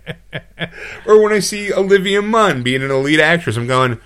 Or 1.06 1.24
when 1.24 1.32
I 1.32 1.40
see 1.40 1.72
Olivia 1.72 2.22
Munn 2.22 2.64
being 2.64 2.84
an 2.84 2.92
elite 2.92 3.22
actress, 3.22 3.56
I'm 3.56 3.66
going, 3.66 4.02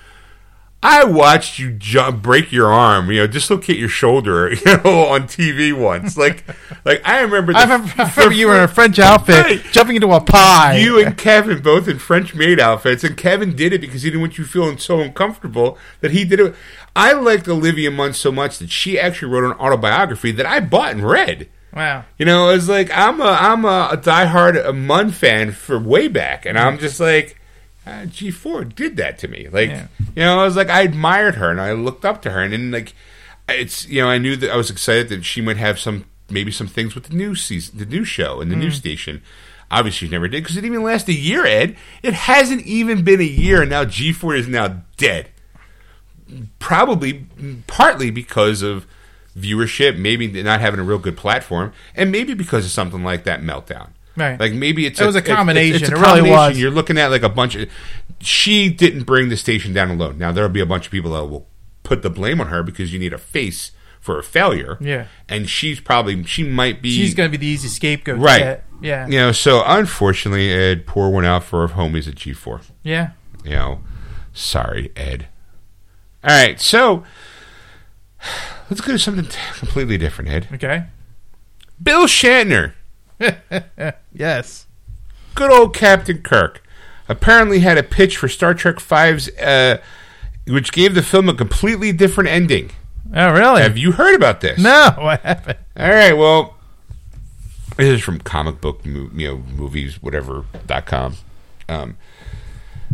I 0.83 1.03
watched 1.03 1.59
you 1.59 1.71
jump, 1.73 2.23
break 2.23 2.51
your 2.51 2.71
arm, 2.71 3.11
you 3.11 3.19
know, 3.19 3.27
dislocate 3.27 3.77
your 3.77 3.87
shoulder, 3.87 4.51
you 4.53 4.65
know, 4.65 5.05
on 5.09 5.23
TV 5.27 5.71
once. 5.77 6.17
Like, 6.17 6.43
like 6.83 7.01
I 7.07 7.21
remember. 7.21 7.53
The, 7.53 7.59
I 7.59 7.63
remember, 7.63 7.93
I 7.99 8.09
remember 8.15 8.33
you 8.35 8.47
were 8.47 8.57
in 8.57 8.63
a 8.63 8.67
French 8.67 8.97
outfit 8.97 9.35
Right. 9.45 9.63
jumping 9.71 9.95
into 9.97 10.11
a 10.11 10.19
pie. 10.19 10.77
You 10.77 10.97
and 11.03 11.15
Kevin 11.15 11.61
both 11.61 11.87
in 11.87 11.99
French 11.99 12.33
maid 12.33 12.59
outfits, 12.59 13.03
and 13.03 13.15
Kevin 13.15 13.55
did 13.55 13.73
it 13.73 13.81
because 13.81 14.01
he 14.01 14.09
didn't 14.09 14.21
want 14.21 14.37
you 14.39 14.43
feeling 14.45 14.79
so 14.79 14.99
uncomfortable 15.01 15.77
that 15.99 16.11
he 16.11 16.25
did 16.25 16.39
it. 16.39 16.55
I 16.95 17.13
liked 17.13 17.47
Olivia 17.47 17.91
Munn 17.91 18.13
so 18.13 18.31
much 18.31 18.57
that 18.57 18.71
she 18.71 18.99
actually 18.99 19.31
wrote 19.31 19.43
an 19.45 19.57
autobiography 19.59 20.31
that 20.31 20.45
I 20.47 20.59
bought 20.61 20.91
and 20.93 21.03
read. 21.07 21.47
wow. 21.73 22.05
You 22.17 22.25
know, 22.25 22.49
it's 22.49 22.67
like 22.67 22.89
I'm 22.91 23.21
a 23.21 23.25
I'm 23.39 23.65
a, 23.65 23.89
a 23.91 23.97
diehard 23.97 24.75
Munn 24.75 25.11
fan 25.11 25.51
for 25.51 25.77
way 25.79 26.07
back, 26.07 26.45
and 26.47 26.57
I'm 26.57 26.79
just 26.79 26.99
like, 26.99 27.37
uh, 27.85 28.05
G4 28.05 28.75
did 28.75 28.97
that 28.97 29.17
to 29.19 29.27
me. 29.27 29.47
Like, 29.51 29.69
Yeah. 29.69 29.87
you 30.15 30.23
know, 30.23 30.39
I 30.39 30.43
was 30.45 30.55
like, 30.55 30.69
I 30.69 30.81
admired 30.81 31.35
her 31.35 31.49
and 31.49 31.59
I 31.59 31.71
looked 31.73 32.05
up 32.05 32.21
to 32.23 32.31
her, 32.31 32.41
and 32.41 32.53
then 32.53 32.71
like, 32.71 32.93
it's 33.49 33.87
you 33.87 34.01
know, 34.01 34.09
I 34.09 34.17
knew 34.17 34.35
that 34.35 34.51
I 34.51 34.55
was 34.55 34.69
excited 34.69 35.09
that 35.09 35.23
she 35.25 35.41
might 35.41 35.57
have 35.57 35.79
some 35.79 36.05
maybe 36.29 36.51
some 36.51 36.67
things 36.67 36.95
with 36.95 37.05
the 37.05 37.15
new 37.15 37.35
season, 37.35 37.77
the 37.77 37.85
new 37.85 38.05
show, 38.05 38.39
and 38.39 38.51
the 38.51 38.55
new 38.55 38.71
station. 38.71 39.21
Obviously, 39.69 40.07
she 40.07 40.11
never 40.11 40.27
did 40.27 40.43
because 40.43 40.57
it 40.57 40.61
didn't 40.61 40.73
even 40.75 40.85
last 40.85 41.07
a 41.07 41.13
year. 41.13 41.45
Ed, 41.45 41.75
it 42.03 42.13
hasn't 42.13 42.65
even 42.65 43.03
been 43.03 43.19
a 43.21 43.23
year, 43.23 43.61
and 43.61 43.69
now 43.69 43.83
G4 43.85 44.37
is 44.37 44.47
now 44.47 44.81
dead 44.97 45.29
probably 46.59 47.25
partly 47.67 48.09
because 48.11 48.61
of 48.61 48.85
viewership, 49.37 49.97
maybe 49.97 50.27
not 50.43 50.61
having 50.61 50.79
a 50.79 50.83
real 50.83 50.97
good 50.99 51.17
platform, 51.17 51.73
and 51.95 52.11
maybe 52.11 52.33
because 52.33 52.65
of 52.65 52.71
something 52.71 53.03
like 53.03 53.23
that 53.23 53.41
meltdown. 53.41 53.89
Right. 54.21 54.39
Like 54.39 54.53
maybe 54.53 54.85
it's 54.85 54.99
It 55.01 55.05
was 55.05 55.15
a 55.15 55.19
it's- 55.19 55.27
it's- 55.29 55.37
combination. 55.37 55.81
It's, 55.81 55.89
a 55.89 55.93
It 55.93 55.95
really 55.95 56.05
combination. 56.05 56.37
was. 56.37 56.59
You're 56.59 56.71
looking 56.71 56.97
at 56.97 57.11
like 57.11 57.23
a 57.23 57.29
bunch 57.29 57.55
of. 57.55 57.69
She 58.21 58.69
didn't 58.69 59.03
bring 59.03 59.29
the 59.29 59.37
station 59.37 59.73
down 59.73 59.89
alone. 59.89 60.17
Now 60.17 60.31
there'll 60.31 60.49
be 60.49 60.61
a 60.61 60.65
bunch 60.65 60.85
of 60.85 60.91
people 60.91 61.11
that 61.13 61.25
will 61.25 61.47
put 61.83 62.03
the 62.03 62.09
blame 62.09 62.39
on 62.39 62.47
her 62.47 62.61
because 62.63 62.93
you 62.93 62.99
need 62.99 63.13
a 63.13 63.17
face 63.17 63.71
for 63.99 64.17
a 64.19 64.23
failure. 64.23 64.77
Yeah. 64.79 65.05
and 65.29 65.47
she's 65.49 65.79
probably 65.79 66.23
she 66.25 66.43
might 66.43 66.81
be 66.81 66.91
She's 66.95 67.13
going 67.13 67.31
to 67.31 67.37
be 67.37 67.43
the 67.43 67.51
easy 67.51 67.67
scapegoat. 67.67 68.19
right. 68.19 68.61
Yeah. 68.81 69.05
You 69.07 69.17
know, 69.19 69.31
so 69.31 69.63
unfortunately, 69.65 70.51
Ed, 70.51 70.85
poor 70.87 71.09
one 71.09 71.23
out 71.25 71.43
for 71.43 71.67
homies 71.67 72.07
at 72.07 72.15
G4 72.15 72.61
Yeah. 72.83 73.11
you 73.43 73.51
know, 73.51 73.81
sorry, 74.33 74.91
Ed. 74.95 75.27
All 76.23 76.31
right, 76.35 76.59
so 76.59 77.03
let's 78.69 78.81
go 78.81 78.91
to 78.91 78.99
something 78.99 79.27
completely 79.55 79.97
different, 79.97 80.29
Ed. 80.31 80.47
Okay. 80.53 80.85
Bill 81.81 82.05
Shatner, 82.05 82.73
Yes. 84.13 84.67
good 85.35 85.51
old 85.51 85.73
Captain 85.75 86.21
Kirk, 86.21 86.61
apparently 87.07 87.59
had 87.59 87.77
a 87.77 87.83
pitch 87.83 88.17
for 88.17 88.27
Star 88.27 88.53
Trek 88.53 88.79
V's, 88.79 89.29
uh, 89.39 89.77
which 90.47 90.71
gave 90.71 90.95
the 90.95 91.01
film 91.03 91.29
a 91.29 91.33
completely 91.33 91.91
different 91.91 92.29
ending. 92.29 92.71
Oh, 93.15 93.31
really? 93.33 93.61
Have 93.61 93.77
you 93.77 93.93
heard 93.93 94.15
about 94.15 94.41
this? 94.41 94.59
no. 94.59 94.93
What 94.97 95.21
happened? 95.21 95.59
All 95.77 95.89
right, 95.89 96.13
well, 96.13 96.55
this 97.77 97.87
is 97.87 98.01
from 98.01 98.19
comic 98.19 98.61
book, 98.61 98.81
you 98.85 99.09
know, 99.13 99.37
movies, 99.55 100.01
whatever 100.01 100.45
dot 100.67 100.85
com. 100.85 101.15
Um, 101.69 101.97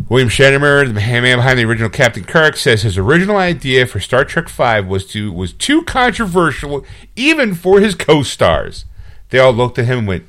William 0.08 0.28
Shatner, 0.28 0.86
the 0.86 0.92
man 0.94 1.38
behind 1.38 1.58
the 1.58 1.64
original 1.64 1.90
Captain 1.90 2.22
Kirk, 2.24 2.56
says 2.56 2.82
his 2.82 2.96
original 2.96 3.36
idea 3.36 3.84
for 3.86 3.98
Star 3.98 4.24
Trek 4.24 4.48
V 4.48 4.80
was 4.80 5.04
to 5.08 5.32
was 5.32 5.52
too 5.52 5.82
controversial, 5.82 6.84
even 7.16 7.54
for 7.54 7.80
his 7.80 7.94
co-stars. 7.96 8.84
They 9.30 9.38
all 9.38 9.52
looked 9.52 9.78
at 9.78 9.86
him 9.86 9.98
and 10.00 10.08
went, 10.08 10.24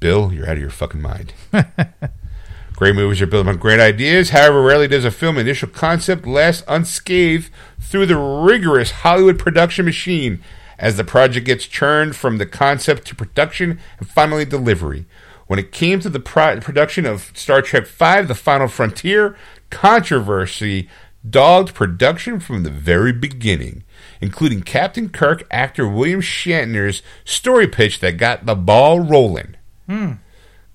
"Bill, 0.00 0.32
you're 0.32 0.46
out 0.46 0.56
of 0.56 0.60
your 0.60 0.70
fucking 0.70 1.02
mind." 1.02 1.34
Great 2.76 2.96
movies 2.96 3.22
are 3.22 3.26
built 3.26 3.46
on 3.46 3.56
great 3.56 3.78
ideas. 3.78 4.30
However, 4.30 4.60
rarely 4.60 4.88
does 4.88 5.04
a 5.04 5.12
film 5.12 5.38
initial 5.38 5.68
concept 5.68 6.26
last 6.26 6.64
unscathed 6.66 7.48
through 7.80 8.06
the 8.06 8.16
rigorous 8.16 8.90
Hollywood 8.90 9.38
production 9.38 9.84
machine 9.84 10.42
as 10.76 10.96
the 10.96 11.04
project 11.04 11.46
gets 11.46 11.66
churned 11.66 12.16
from 12.16 12.38
the 12.38 12.46
concept 12.46 13.06
to 13.06 13.14
production 13.14 13.78
and 14.00 14.08
finally 14.08 14.44
delivery. 14.44 15.06
When 15.46 15.60
it 15.60 15.70
came 15.70 16.00
to 16.00 16.08
the 16.08 16.18
pro- 16.18 16.58
production 16.58 17.06
of 17.06 17.30
Star 17.34 17.62
Trek 17.62 17.86
V, 17.86 18.22
The 18.22 18.34
Final 18.34 18.66
Frontier, 18.66 19.36
controversy 19.70 20.88
dogged 21.28 21.74
production 21.74 22.40
from 22.40 22.64
the 22.64 22.70
very 22.70 23.12
beginning, 23.12 23.84
including 24.24 24.62
Captain 24.62 25.08
Kirk 25.08 25.46
actor 25.50 25.86
William 25.86 26.20
Shatner's 26.20 27.02
story 27.24 27.66
pitch 27.68 28.00
that 28.00 28.16
got 28.16 28.46
the 28.46 28.54
ball 28.54 29.00
rolling. 29.00 29.56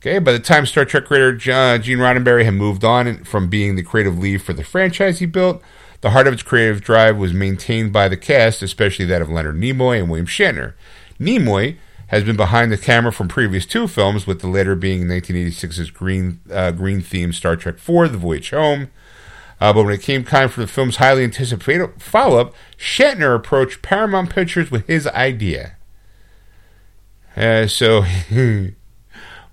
Okay, 0.01 0.19
by 0.19 0.31
the 0.31 0.39
time 0.39 0.65
Star 0.65 0.85
Trek 0.85 1.05
creator 1.05 1.33
John, 1.35 1.81
Gene 1.81 1.97
Roddenberry 1.97 2.45
had 2.45 2.53
moved 2.53 2.85
on 2.85 3.25
from 3.25 3.49
being 3.49 3.75
the 3.75 3.83
creative 3.83 4.17
lead 4.17 4.41
for 4.41 4.53
the 4.53 4.63
franchise 4.63 5.19
he 5.19 5.25
built, 5.25 5.61
the 6.01 6.11
heart 6.11 6.27
of 6.27 6.33
its 6.33 6.43
creative 6.43 6.81
drive 6.81 7.17
was 7.17 7.33
maintained 7.33 7.91
by 7.91 8.07
the 8.07 8.15
cast, 8.15 8.61
especially 8.61 9.05
that 9.05 9.21
of 9.21 9.29
Leonard 9.29 9.55
Nimoy 9.55 9.99
and 9.99 10.09
William 10.09 10.27
Shatner. 10.27 10.73
Nimoy 11.19 11.75
has 12.07 12.23
been 12.23 12.37
behind 12.37 12.71
the 12.71 12.77
camera 12.77 13.11
from 13.11 13.27
previous 13.27 13.65
two 13.65 13.87
films, 13.87 14.25
with 14.25 14.39
the 14.39 14.47
latter 14.47 14.75
being 14.75 15.05
1986's 15.05 15.91
green 15.91 16.39
uh, 16.49 16.71
green 16.71 17.01
themed 17.01 17.33
Star 17.33 17.55
Trek 17.55 17.75
IV: 17.75 18.11
The 18.11 18.17
Voyage 18.17 18.51
Home. 18.51 18.89
Uh, 19.59 19.73
but 19.73 19.83
when 19.83 19.93
it 19.93 20.01
came 20.01 20.23
time 20.23 20.49
for 20.49 20.61
the 20.61 20.67
film's 20.67 20.97
highly 20.97 21.23
anticipated 21.23 22.01
follow 22.01 22.39
up, 22.39 22.53
Shatner 22.77 23.35
approached 23.35 23.81
Paramount 23.81 24.29
Pictures 24.29 24.71
with 24.71 24.87
his 24.87 25.07
idea. 25.07 25.75
Uh, 27.35 27.67
so, 27.67 28.05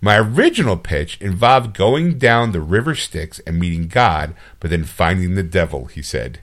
my 0.01 0.19
original 0.19 0.77
pitch 0.77 1.21
involved 1.21 1.77
going 1.77 2.19
down 2.19 2.53
the 2.53 2.61
river 2.61 2.95
Styx 2.95 3.41
and 3.41 3.59
meeting 3.59 3.89
God, 3.89 4.35
but 4.61 4.71
then 4.71 4.85
finding 4.85 5.35
the 5.35 5.43
devil, 5.43 5.87
he 5.87 6.03
said. 6.03 6.41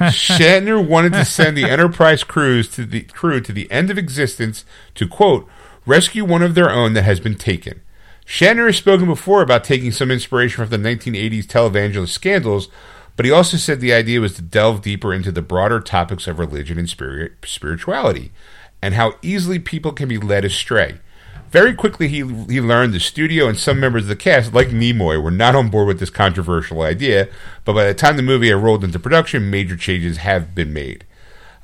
Shatner 0.00 0.86
wanted 0.86 1.14
to 1.14 1.24
send 1.24 1.56
the 1.56 1.64
Enterprise 1.64 2.22
crews 2.22 2.68
to 2.70 2.84
the 2.84 3.02
crew 3.02 3.40
to 3.40 3.52
the 3.52 3.70
end 3.70 3.90
of 3.90 3.96
existence 3.96 4.66
to 4.94 5.08
quote 5.08 5.48
rescue 5.86 6.24
one 6.24 6.42
of 6.42 6.54
their 6.54 6.70
own 6.70 6.92
that 6.94 7.04
has 7.04 7.20
been 7.20 7.36
taken. 7.36 7.80
Shatner 8.26 8.66
has 8.66 8.76
spoken 8.76 9.06
before 9.06 9.40
about 9.40 9.62
taking 9.62 9.92
some 9.92 10.10
inspiration 10.10 10.66
from 10.66 10.82
the 10.82 10.88
1980s 10.88 11.46
televangelist 11.46 12.08
scandals, 12.08 12.68
but 13.14 13.24
he 13.24 13.30
also 13.30 13.56
said 13.56 13.80
the 13.80 13.94
idea 13.94 14.20
was 14.20 14.34
to 14.34 14.42
delve 14.42 14.82
deeper 14.82 15.14
into 15.14 15.30
the 15.30 15.42
broader 15.42 15.80
topics 15.80 16.26
of 16.26 16.40
religion 16.40 16.76
and 16.76 16.90
spirit, 16.90 17.34
spirituality, 17.44 18.32
and 18.82 18.94
how 18.94 19.14
easily 19.22 19.60
people 19.60 19.92
can 19.92 20.08
be 20.08 20.18
led 20.18 20.44
astray. 20.44 20.98
Very 21.52 21.72
quickly, 21.72 22.08
he, 22.08 22.16
he 22.16 22.60
learned 22.60 22.92
the 22.92 22.98
studio 22.98 23.46
and 23.46 23.56
some 23.56 23.78
members 23.78 24.02
of 24.02 24.08
the 24.08 24.16
cast, 24.16 24.52
like 24.52 24.68
Nimoy, 24.68 25.22
were 25.22 25.30
not 25.30 25.54
on 25.54 25.70
board 25.70 25.86
with 25.86 26.00
this 26.00 26.10
controversial 26.10 26.82
idea, 26.82 27.28
but 27.64 27.74
by 27.74 27.86
the 27.86 27.94
time 27.94 28.16
the 28.16 28.22
movie 28.22 28.48
had 28.48 28.62
rolled 28.62 28.82
into 28.82 28.98
production, 28.98 29.48
major 29.48 29.76
changes 29.76 30.18
have 30.18 30.52
been 30.52 30.72
made. 30.72 31.04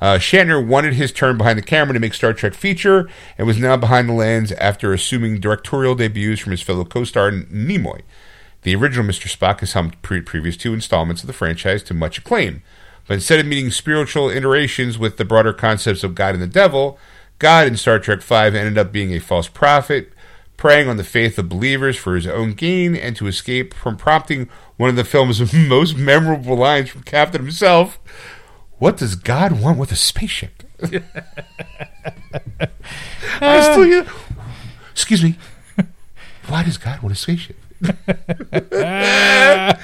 Uh, 0.02 0.18
Shatner 0.18 0.66
wanted 0.66 0.94
his 0.94 1.12
turn 1.12 1.38
behind 1.38 1.56
the 1.56 1.62
camera 1.62 1.94
to 1.94 2.00
make 2.00 2.12
Star 2.12 2.32
Trek 2.32 2.54
feature, 2.54 3.08
and 3.38 3.46
was 3.46 3.56
now 3.56 3.76
behind 3.76 4.08
the 4.08 4.12
lens 4.12 4.50
after 4.50 4.92
assuming 4.92 5.38
directorial 5.38 5.94
debuts 5.94 6.40
from 6.40 6.50
his 6.50 6.60
fellow 6.60 6.84
co-star 6.84 7.30
Nimoy. 7.30 8.00
The 8.62 8.74
original 8.74 9.06
Mr. 9.06 9.28
Spock 9.32 9.60
has 9.60 9.74
helmed 9.74 10.02
pre- 10.02 10.20
previous 10.20 10.56
two 10.56 10.74
installments 10.74 11.22
of 11.22 11.28
the 11.28 11.32
franchise 11.32 11.84
to 11.84 11.94
much 11.94 12.18
acclaim, 12.18 12.64
but 13.06 13.14
instead 13.14 13.38
of 13.38 13.46
meeting 13.46 13.70
spiritual 13.70 14.28
iterations 14.28 14.98
with 14.98 15.18
the 15.18 15.24
broader 15.24 15.52
concepts 15.52 16.02
of 16.02 16.16
God 16.16 16.34
and 16.34 16.42
the 16.42 16.48
devil, 16.48 16.98
God 17.38 17.68
in 17.68 17.76
Star 17.76 18.00
Trek 18.00 18.22
V 18.22 18.34
ended 18.34 18.78
up 18.78 18.90
being 18.90 19.12
a 19.12 19.20
false 19.20 19.46
prophet, 19.46 20.12
preying 20.56 20.88
on 20.88 20.96
the 20.96 21.04
faith 21.04 21.38
of 21.38 21.48
believers 21.48 21.96
for 21.96 22.16
his 22.16 22.26
own 22.26 22.54
gain 22.54 22.96
and 22.96 23.14
to 23.14 23.28
escape 23.28 23.72
from 23.72 23.96
prompting 23.96 24.48
one 24.76 24.90
of 24.90 24.96
the 24.96 25.04
film's 25.04 25.54
most 25.68 25.96
memorable 25.96 26.56
lines 26.56 26.88
from 26.90 27.04
Captain 27.04 27.40
himself. 27.40 28.00
What 28.82 28.96
does 28.96 29.14
God 29.14 29.62
want 29.62 29.78
with 29.78 29.92
a 29.92 29.96
spaceship? 29.96 30.64
I 33.40 33.60
still 33.60 33.84
hear, 33.84 34.04
excuse 34.90 35.22
me. 35.22 35.38
Why 36.48 36.64
does 36.64 36.78
God 36.78 37.00
want 37.00 37.12
a 37.12 37.16
spaceship? 37.16 37.56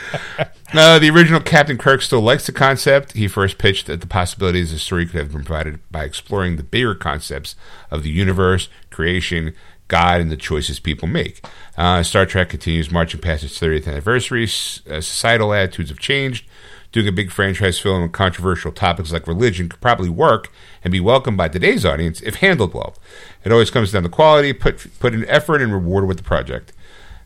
Uh, 0.74 0.98
the 0.98 1.08
original 1.08 1.40
Captain 1.40 1.78
Kirk 1.78 2.02
still 2.02 2.20
likes 2.20 2.44
the 2.44 2.52
concept. 2.52 3.14
He 3.14 3.26
first 3.26 3.56
pitched 3.56 3.86
that 3.86 4.02
the 4.02 4.06
possibilities 4.06 4.70
of 4.70 4.76
the 4.76 4.80
story 4.80 5.06
could 5.06 5.18
have 5.18 5.32
been 5.32 5.42
provided 5.42 5.80
by 5.90 6.04
exploring 6.04 6.56
the 6.56 6.62
bigger 6.62 6.94
concepts 6.94 7.56
of 7.90 8.02
the 8.02 8.10
universe, 8.10 8.68
creation, 8.90 9.54
God, 9.88 10.20
and 10.20 10.30
the 10.30 10.36
choices 10.36 10.78
people 10.78 11.08
make. 11.08 11.42
Uh, 11.78 12.02
Star 12.02 12.26
Trek 12.26 12.50
continues 12.50 12.90
marching 12.90 13.22
past 13.22 13.44
its 13.44 13.58
30th 13.58 13.88
anniversary. 13.88 14.44
S- 14.44 14.82
uh, 14.86 15.00
societal 15.00 15.54
attitudes 15.54 15.88
have 15.88 15.98
changed. 15.98 16.44
Doing 16.90 17.09
a 17.09 17.12
big 17.12 17.31
franchise 17.31 17.78
film 17.78 18.02
on 18.02 18.09
controversial 18.10 18.73
topics 18.73 19.12
like 19.12 19.27
religion 19.27 19.69
could 19.69 19.81
probably 19.81 20.09
work 20.09 20.51
and 20.82 20.90
be 20.90 21.01
welcomed 21.01 21.36
by 21.36 21.48
today's 21.48 21.85
audience 21.85 22.23
if 22.23 22.36
handled 22.36 22.73
well. 22.73 22.97
It 23.44 23.52
always 23.52 23.70
comes 23.70 23.93
down 23.93 24.05
to 24.05 24.09
quality, 24.09 24.52
put 24.52 24.86
put 24.98 25.15
in 25.15 25.27
effort, 25.27 25.60
and 25.60 25.73
reward 25.73 26.06
with 26.06 26.16
the 26.16 26.23
project. 26.23 26.73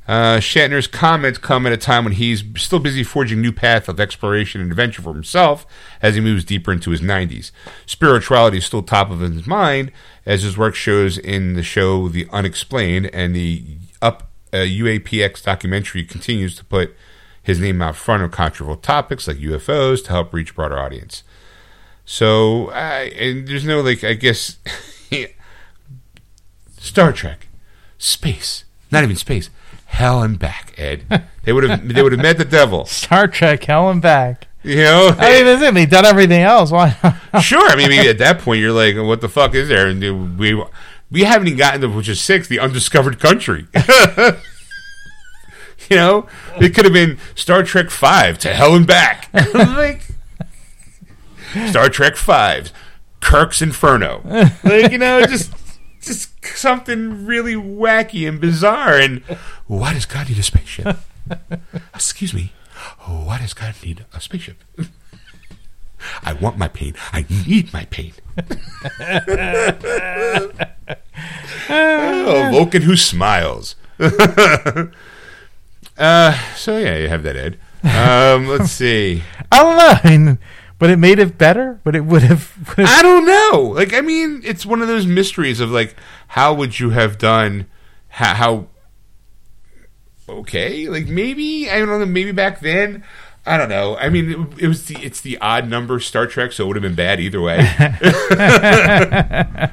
Uh, 0.06 0.38
Shatner's 0.38 0.88
comments 0.88 1.38
come 1.38 1.64
at 1.64 1.72
a 1.72 1.76
time 1.76 2.04
when 2.04 2.14
he's 2.14 2.42
still 2.56 2.80
busy 2.80 3.04
forging 3.04 3.40
new 3.40 3.52
path 3.52 3.88
of 3.88 4.00
exploration 4.00 4.60
and 4.60 4.70
adventure 4.70 5.00
for 5.00 5.14
himself 5.14 5.64
as 6.00 6.16
he 6.16 6.20
moves 6.20 6.44
deeper 6.44 6.72
into 6.72 6.90
his 6.90 7.00
90s. 7.00 7.52
Spirituality 7.86 8.58
is 8.58 8.64
still 8.64 8.82
top 8.82 9.10
of 9.10 9.20
his 9.20 9.46
mind 9.46 9.92
as 10.26 10.42
his 10.42 10.58
work 10.58 10.74
shows 10.74 11.18
in 11.18 11.54
the 11.54 11.62
show 11.62 12.08
The 12.08 12.26
Unexplained 12.32 13.10
and 13.12 13.34
the 13.34 13.64
Up 14.00 14.28
uh, 14.52 14.58
UAPX 14.58 15.44
documentary 15.44 16.04
continues 16.04 16.56
to 16.56 16.64
put 16.64 16.96
his 17.42 17.58
name 17.58 17.82
out 17.82 17.96
front 17.96 18.22
of 18.22 18.30
controversial 18.30 18.76
topics 18.76 19.26
like 19.26 19.38
UFOs 19.38 20.04
to 20.04 20.10
help 20.10 20.32
reach 20.32 20.52
a 20.52 20.54
broader 20.54 20.78
audience. 20.78 21.24
So, 22.04 22.66
uh, 22.68 23.08
and 23.16 23.46
there's 23.46 23.64
no 23.64 23.80
like, 23.80 24.04
I 24.04 24.14
guess, 24.14 24.58
Star 26.78 27.12
Trek, 27.12 27.48
space, 27.98 28.64
not 28.90 29.04
even 29.04 29.16
space, 29.16 29.50
hell 29.86 30.22
and 30.22 30.38
back. 30.38 30.74
Ed, 30.76 31.26
they 31.44 31.52
would 31.52 31.64
have 31.64 31.88
they 31.88 32.02
would 32.02 32.12
have 32.12 32.20
met 32.20 32.38
the 32.38 32.44
devil. 32.44 32.84
Star 32.86 33.28
Trek, 33.28 33.64
hell 33.64 33.90
and 33.90 34.02
back. 34.02 34.46
You 34.64 34.76
know, 34.76 35.08
I 35.18 35.34
mean, 35.34 35.44
that's 35.44 35.62
it. 35.62 35.74
They've 35.74 35.90
done 35.90 36.04
everything 36.04 36.42
else. 36.42 36.70
Why? 36.70 36.96
not? 37.02 37.40
sure. 37.42 37.68
I 37.68 37.74
mean, 37.74 37.88
maybe 37.88 38.08
at 38.08 38.18
that 38.18 38.38
point 38.40 38.60
you're 38.60 38.72
like, 38.72 38.94
what 38.96 39.20
the 39.20 39.28
fuck 39.28 39.54
is 39.54 39.68
there? 39.68 39.88
And 39.88 40.38
we 40.38 40.62
we 41.10 41.22
haven't 41.22 41.48
even 41.48 41.58
gotten 41.58 41.80
to 41.80 41.88
which 41.88 42.08
is 42.08 42.20
six, 42.20 42.46
the 42.48 42.60
undiscovered 42.60 43.18
country. 43.18 43.66
You 45.92 45.98
know, 45.98 46.26
it 46.58 46.74
could 46.74 46.86
have 46.86 46.94
been 46.94 47.18
Star 47.34 47.62
Trek 47.62 47.90
Five 47.90 48.38
to 48.38 48.54
hell 48.54 48.74
and 48.74 48.86
back. 48.86 49.28
like 49.54 50.00
Star 51.68 51.90
Trek 51.90 52.16
Five, 52.16 52.72
Kirk's 53.20 53.60
Inferno. 53.60 54.22
Like 54.64 54.90
you 54.90 54.96
know, 54.96 55.26
just 55.26 55.52
just 56.00 56.30
something 56.56 57.26
really 57.26 57.54
wacky 57.54 58.26
and 58.26 58.40
bizarre. 58.40 58.98
And 58.98 59.20
why 59.66 59.92
does 59.92 60.06
God 60.06 60.30
need 60.30 60.38
a 60.38 60.42
spaceship? 60.42 60.96
Excuse 61.94 62.32
me. 62.32 62.52
Why 63.00 63.38
does 63.38 63.52
God 63.52 63.74
need 63.84 64.06
a 64.14 64.20
spaceship? 64.20 64.64
I 66.22 66.32
want 66.32 66.56
my 66.56 66.68
pain. 66.68 66.94
I 67.12 67.26
need 67.46 67.70
my 67.72 67.84
pain. 67.84 68.14
oh, 71.68 72.48
Vulcan 72.50 72.82
who 72.82 72.96
smiles. 72.96 73.76
Uh, 75.98 76.38
so 76.54 76.78
yeah, 76.78 76.96
you 76.96 77.08
have 77.08 77.22
that, 77.22 77.36
Ed. 77.36 77.58
Um, 77.84 78.46
let's 78.48 78.72
see. 78.72 79.22
I 79.50 79.62
don't 79.62 80.16
know. 80.16 80.38
It 80.90 80.98
made 80.98 81.18
it 81.18 81.38
better. 81.38 81.80
But 81.84 81.94
it 81.94 82.04
would 82.04 82.22
have. 82.22 82.52
Would 82.76 82.86
have 82.86 82.98
I 82.98 83.02
don't 83.02 83.24
know. 83.24 83.72
Like, 83.74 83.94
I 83.94 84.00
mean, 84.00 84.42
it's 84.44 84.66
one 84.66 84.82
of 84.82 84.88
those 84.88 85.06
mysteries 85.06 85.60
of 85.60 85.70
like, 85.70 85.94
how 86.28 86.52
would 86.54 86.78
you 86.78 86.90
have 86.90 87.18
done? 87.18 87.66
How? 88.08 88.34
how 88.34 88.66
okay, 90.28 90.88
like 90.88 91.08
maybe 91.08 91.70
I 91.70 91.78
don't 91.78 91.88
know. 91.88 92.04
Maybe 92.06 92.32
back 92.32 92.60
then. 92.60 93.04
I 93.44 93.56
don't 93.56 93.68
know. 93.68 93.96
I 93.96 94.08
mean, 94.08 94.30
it, 94.30 94.62
it 94.64 94.68
was 94.68 94.86
the 94.86 94.96
it's 95.02 95.20
the 95.20 95.36
odd 95.38 95.68
number 95.68 95.98
Star 95.98 96.26
Trek, 96.26 96.52
so 96.52 96.64
it 96.64 96.66
would 96.68 96.76
have 96.76 96.82
been 96.82 96.94
bad 96.94 97.18
either 97.18 97.40
way. 97.40 97.56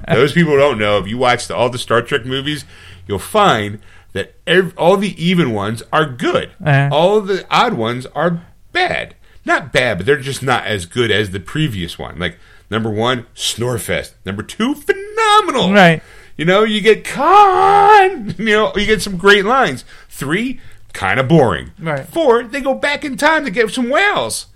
Those 0.11 0.33
people 0.33 0.57
don't 0.57 0.79
know. 0.79 0.97
If 0.97 1.07
you 1.07 1.19
watch 1.19 1.47
the, 1.47 1.55
all 1.55 1.69
the 1.69 1.77
Star 1.77 2.01
Trek 2.01 2.25
movies, 2.25 2.65
you'll 3.07 3.19
find 3.19 3.79
that 4.19 4.35
ev- 4.45 4.73
all 4.77 4.97
the 4.97 5.23
even 5.23 5.53
ones 5.53 5.81
are 5.93 6.05
good. 6.05 6.51
Uh-huh. 6.63 6.89
All 6.91 7.21
the 7.21 7.45
odd 7.49 7.73
ones 7.75 8.05
are 8.07 8.45
bad. 8.73 9.15
Not 9.45 9.71
bad, 9.71 9.97
but 9.97 10.05
they're 10.05 10.19
just 10.19 10.43
not 10.43 10.65
as 10.65 10.85
good 10.85 11.09
as 11.09 11.31
the 11.31 11.39
previous 11.39 11.97
one. 11.97 12.19
Like 12.19 12.37
number 12.69 12.89
one, 12.89 13.25
Snorefest. 13.33 14.13
Number 14.25 14.43
two, 14.43 14.75
phenomenal. 14.75 15.71
Right. 15.71 16.03
You 16.35 16.43
know, 16.45 16.63
you 16.63 16.81
get 16.81 17.05
con. 17.05 18.35
You 18.37 18.45
know, 18.45 18.73
you 18.75 18.85
get 18.85 19.01
some 19.01 19.17
great 19.17 19.45
lines. 19.45 19.85
Three, 20.09 20.59
kind 20.93 21.19
of 21.19 21.27
boring. 21.27 21.71
Right. 21.79 22.05
Four, 22.05 22.43
they 22.43 22.59
go 22.61 22.73
back 22.73 23.05
in 23.05 23.15
time 23.15 23.45
to 23.45 23.51
get 23.51 23.69
some 23.71 23.89
whales. 23.89 24.47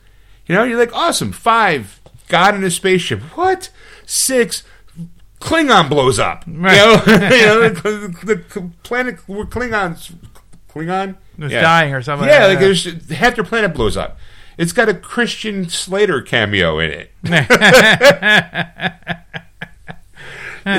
You 0.45 0.55
know, 0.55 0.63
you're 0.63 0.79
like, 0.79 0.93
awesome. 0.93 1.31
Five, 1.31 2.01
God 2.27 2.55
in 2.55 2.63
a 2.63 2.71
spaceship. 2.71 3.21
What? 3.37 3.69
Six, 4.05 4.63
Klingon 5.43 5.89
blows 5.89 6.19
up. 6.19 6.45
Right. 6.47 6.77
You 6.77 6.79
know, 6.79 6.93
you 7.35 7.45
know 7.45 7.69
the, 7.69 8.43
the, 8.53 8.69
planet 8.83 9.27
where 9.27 9.45
Klingons, 9.45 10.15
Klingon, 10.69 11.17
was 11.37 11.51
dying 11.51 11.93
or 11.93 12.01
something. 12.01 12.29
Yeah, 12.29 12.47
like 12.47 12.59
there's 12.59 12.85
half 13.09 13.35
their 13.35 13.43
planet 13.43 13.73
blows 13.73 13.97
up. 13.97 14.17
It's 14.57 14.71
got 14.71 14.87
a 14.87 14.93
Christian 14.93 15.67
Slater 15.67 16.21
cameo 16.21 16.79
in 16.79 16.91
it. 16.91 17.11
you 17.23 17.31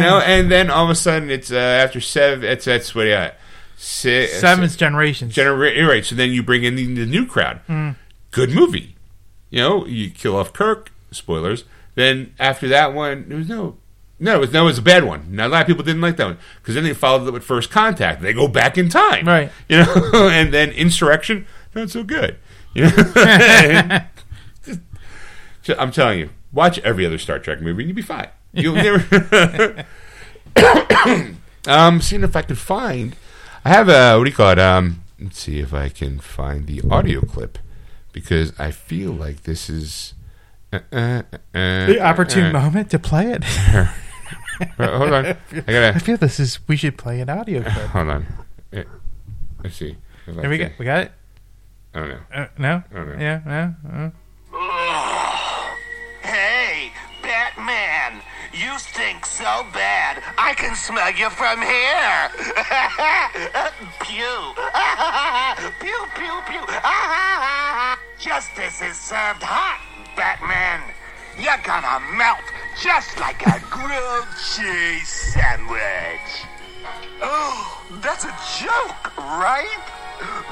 know, 0.01 0.21
and 0.21 0.51
then 0.51 0.71
all 0.71 0.85
of 0.85 0.91
a 0.91 0.95
sudden 0.95 1.31
it's 1.31 1.53
uh, 1.53 1.57
after 1.57 2.01
seven. 2.01 2.49
It's 2.49 2.65
that's 2.65 2.95
what 2.95 3.07
yeah, 3.07 3.33
six, 3.77 4.41
seventh 4.41 4.79
generations. 4.79 5.35
Genera- 5.35 5.87
right. 5.87 6.07
So 6.07 6.15
then 6.15 6.31
you 6.31 6.43
bring 6.43 6.65
in 6.65 6.77
the, 6.77 6.87
the 6.95 7.05
new 7.05 7.27
crowd. 7.27 7.61
Good 8.31 8.51
movie. 8.51 8.97
You 9.51 9.61
know, 9.61 9.87
you 9.87 10.11
kill 10.11 10.37
off 10.37 10.55
Kirk. 10.55 10.91
Spoilers. 11.11 11.65
Then 11.97 12.33
after 12.39 12.67
that 12.69 12.95
one, 12.95 13.29
there 13.29 13.37
was 13.37 13.49
no. 13.49 13.77
No, 14.21 14.37
it 14.37 14.41
was, 14.41 14.53
no, 14.53 14.63
it 14.63 14.67
was 14.67 14.79
a 14.79 14.83
bad 14.83 15.05
one. 15.05 15.27
Now, 15.35 15.47
a 15.47 15.49
lot 15.49 15.63
of 15.63 15.67
people 15.67 15.83
didn't 15.85 16.01
like 16.01 16.17
that 16.19 16.27
one 16.27 16.39
because 16.63 16.75
then 16.77 16.85
they 16.85 16.95
followed 16.95 17.27
it 17.27 17.33
with 17.33 17.43
First 17.45 17.71
Contact. 17.71 18.23
They 18.23 18.33
go 18.33 18.47
back 18.49 18.79
in 18.79 18.89
time, 18.89 19.27
Right. 19.27 19.51
You 19.69 19.79
know, 19.79 20.29
and 20.33 20.53
then 20.55 20.71
Insurrection, 20.71 21.47
not 21.75 21.91
so 21.91 22.03
good. 22.05 22.37
You 22.75 22.85
know, 22.85 22.91
Just- 24.65 24.81
just- 25.63 25.81
I'm 25.81 25.93
telling 25.93 26.19
you, 26.21 26.31
watch 26.53 26.79
every 26.81 27.07
other 27.07 27.19
Star 27.19 27.39
Trek 27.39 27.61
movie 27.61 27.83
and 27.85 27.89
you'll 27.91 27.97
be 27.97 28.03
fine. 28.03 28.29
You'll 28.53 28.75
never. 28.75 29.85
um, 31.69 32.01
seeing 32.01 32.23
if 32.25 32.35
I 32.37 32.43
can 32.43 32.57
find. 32.57 33.17
I 33.65 33.69
have 33.71 33.89
a 33.89 34.17
what 34.19 34.25
do 34.25 34.31
you 34.31 34.37
call 34.37 34.51
it? 34.51 34.59
Um, 34.59 35.03
let's 35.21 35.39
see 35.41 35.59
if 35.61 35.73
I 35.73 35.89
can 35.89 36.19
find 36.19 36.67
the 36.67 36.83
audio 36.91 37.21
clip 37.21 37.59
because 38.13 38.53
I 38.59 38.71
feel 38.71 39.13
like 39.13 39.43
this 39.45 39.69
is 39.71 40.15
uh, 40.73 40.81
uh, 40.93 41.23
uh, 41.55 41.87
the 41.87 42.01
opportune 42.01 42.55
uh, 42.55 42.61
moment 42.61 42.91
to 42.91 42.99
play 42.99 43.31
it. 43.33 43.45
uh, 44.79 44.99
hold 44.99 45.13
on, 45.13 45.27
I 45.27 45.37
I 45.53 45.61
gotta 45.61 46.01
feel 46.01 46.17
this 46.17 46.39
is. 46.41 46.59
We 46.69 46.77
should 46.77 46.97
play 46.99 47.21
an 47.21 47.29
audio 47.31 47.63
clip. 47.71 47.87
hold 47.89 48.09
on. 48.09 48.27
Uh, 48.73 48.83
Let's 49.63 49.77
see. 49.77 49.97
if 50.27 50.39
I 50.39 50.41
There 50.43 50.51
we 50.51 50.59
go. 50.59 50.69
We 50.79 50.85
got 50.85 51.05
it. 51.05 51.13
I 51.95 51.99
don't 52.01 52.09
know. 52.09 52.21
Uh, 52.35 52.47
no. 52.59 52.83
don't 52.93 53.09
know. 53.09 53.17
Yeah. 53.19 53.41
No. 53.47 53.75
Uh. 53.93 54.11
Hey, 56.23 56.91
Batman! 57.23 58.23
You 58.53 58.79
stink 58.79 59.27
so 59.27 59.67
bad, 59.73 60.23
I 60.39 60.55
can 60.55 60.75
smell 60.75 61.11
you 61.13 61.29
from 61.31 61.61
here! 61.61 62.31
pew! 64.03 64.55
pew, 65.81 66.01
pew, 66.17 66.37
pew! 66.49 66.65
Justice 68.19 68.81
is 68.83 68.97
served 68.97 69.43
hot, 69.43 69.81
Batman! 70.17 70.81
You're 71.39 71.59
gonna 71.65 72.01
melt 72.17 72.45
just 72.81 73.19
like 73.19 73.45
a 73.47 73.61
grilled 73.71 74.27
cheese 74.39 75.09
sandwich! 75.09 76.47
Oh, 77.21 77.83
that's 78.03 78.25
a 78.25 78.35
joke, 78.61 79.17
right? 79.19 79.83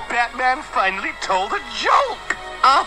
Batman 0.09 0.63
finally 0.63 1.13
told 1.21 1.53
a 1.53 1.61
joke! 1.79 2.37
Oh, 2.65 2.87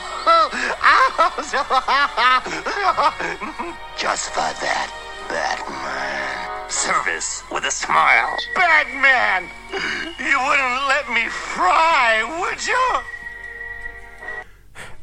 just 3.97 4.29
for 4.29 4.39
that, 4.39 4.91
Batman. 5.29 6.69
Service 6.69 7.43
with 7.51 7.65
a 7.65 7.71
smile. 7.71 8.35
Batman! 8.55 9.49
You 9.71 10.39
wouldn't 10.47 10.87
let 10.87 11.09
me 11.13 11.29
fry, 11.29 12.23
would 12.41 12.65
you? 12.65 12.99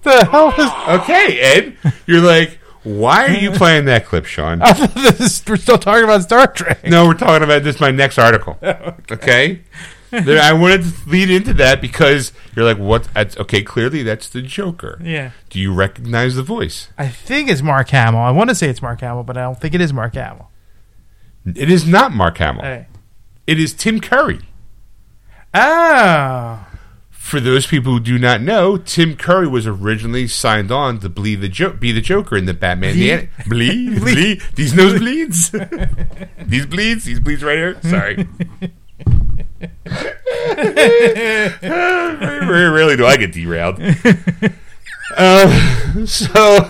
The 0.02 0.24
hell 0.27 0.48
is? 0.59 1.01
Okay, 1.01 1.39
Ed, 1.40 1.77
you're 2.06 2.20
like, 2.20 2.59
why 2.84 3.26
are 3.26 3.30
you 3.38 3.50
playing 3.52 3.84
that 3.86 4.06
clip, 4.06 4.24
Sean? 4.26 4.59
This 4.94 5.42
we're 5.46 5.56
still 5.56 5.78
talking 5.78 6.04
about 6.04 6.22
Star 6.22 6.46
Trek. 6.46 6.84
No, 6.84 7.06
we're 7.06 7.14
talking 7.14 7.42
about 7.44 7.62
this. 7.62 7.76
is 7.76 7.80
My 7.80 7.90
next 7.90 8.18
article. 8.18 8.59
Okay. 9.10 9.62
There- 10.10 10.40
I 10.42 10.52
wanted 10.52 10.82
to 10.82 10.92
lead 11.09 11.30
into 11.30 11.54
that 11.54 11.80
because 11.80 12.32
you're 12.54 12.64
like, 12.66 12.76
what? 12.78 13.04
That's, 13.14 13.36
okay, 13.38 13.62
clearly 13.62 14.02
that's 14.02 14.28
the 14.28 14.42
Joker. 14.42 14.98
Yeah. 15.02 15.30
Do 15.48 15.59
you 15.59 15.72
recognize 15.72 16.34
the 16.34 16.42
voice? 16.42 16.88
I 16.98 17.09
think 17.09 17.48
it's 17.48 17.62
Mark 17.62 17.88
Hamill. 17.88 18.20
I 18.20 18.30
want 18.30 18.50
to 18.50 18.54
say 18.54 18.68
it's 18.68 18.82
Mark 18.82 19.00
Hamill, 19.00 19.22
but 19.22 19.36
I 19.38 19.42
don't 19.42 19.59
think 19.59 19.74
it 19.74 19.80
is 19.80 19.92
Mark 19.92 20.14
Hamill. 20.14 20.50
It 21.46 21.70
is 21.70 21.86
not 21.86 22.12
Mark 22.12 22.36
Hamill. 22.38 22.62
Hey. 22.62 22.86
It 23.46 23.59
is 23.59 23.72
Tim 23.72 24.00
Curry. 24.00 24.40
Oh. 25.54 26.66
For 27.22 27.38
those 27.38 27.66
people 27.68 27.92
who 27.92 28.00
do 28.00 28.18
not 28.18 28.40
know, 28.42 28.76
Tim 28.76 29.16
Curry 29.16 29.46
was 29.46 29.64
originally 29.66 30.26
signed 30.26 30.72
on 30.72 30.98
to 31.00 31.08
bleed 31.08 31.36
the 31.36 31.48
jo- 31.48 31.72
be 31.72 31.92
the 31.92 32.00
Joker 32.00 32.36
in 32.36 32.46
the 32.46 32.52
Batman. 32.52 32.94
The 32.96 33.10
an- 33.12 33.28
bleed, 33.48 34.00
bleed, 34.00 34.42
These 34.56 34.72
nosebleeds, 34.74 36.28
these 36.46 36.66
bleeds, 36.66 37.04
these 37.04 37.20
bleeds 37.20 37.44
right 37.44 37.56
here. 37.56 37.80
Sorry. 37.82 38.26
very, 41.60 42.46
very 42.46 42.68
rarely 42.70 42.96
do 42.96 43.06
I 43.06 43.16
get 43.16 43.32
derailed. 43.32 43.80
Uh, 45.16 46.04
so, 46.06 46.68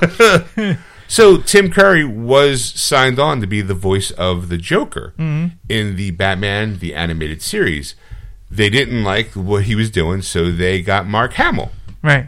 so 1.09 1.39
Tim 1.39 1.71
Curry 1.71 2.05
was 2.05 2.63
signed 2.65 3.19
on 3.19 3.41
to 3.41 3.47
be 3.47 3.63
the 3.63 3.75
voice 3.75 4.11
of 4.13 4.49
the 4.51 4.59
Joker 4.59 5.15
in 5.19 5.97
the 5.97 6.11
Batman 6.13 6.79
the 6.79 6.95
animated 6.95 7.41
series. 7.43 7.95
They 8.53 8.69
didn't 8.69 9.03
like 9.03 9.31
what 9.31 9.65
he 9.65 9.75
was 9.75 9.91
doing, 9.91 10.21
so 10.23 10.51
they 10.53 10.83
got 10.83 11.07
Mark 11.07 11.33
Hamill. 11.35 11.73
Right. 12.03 12.27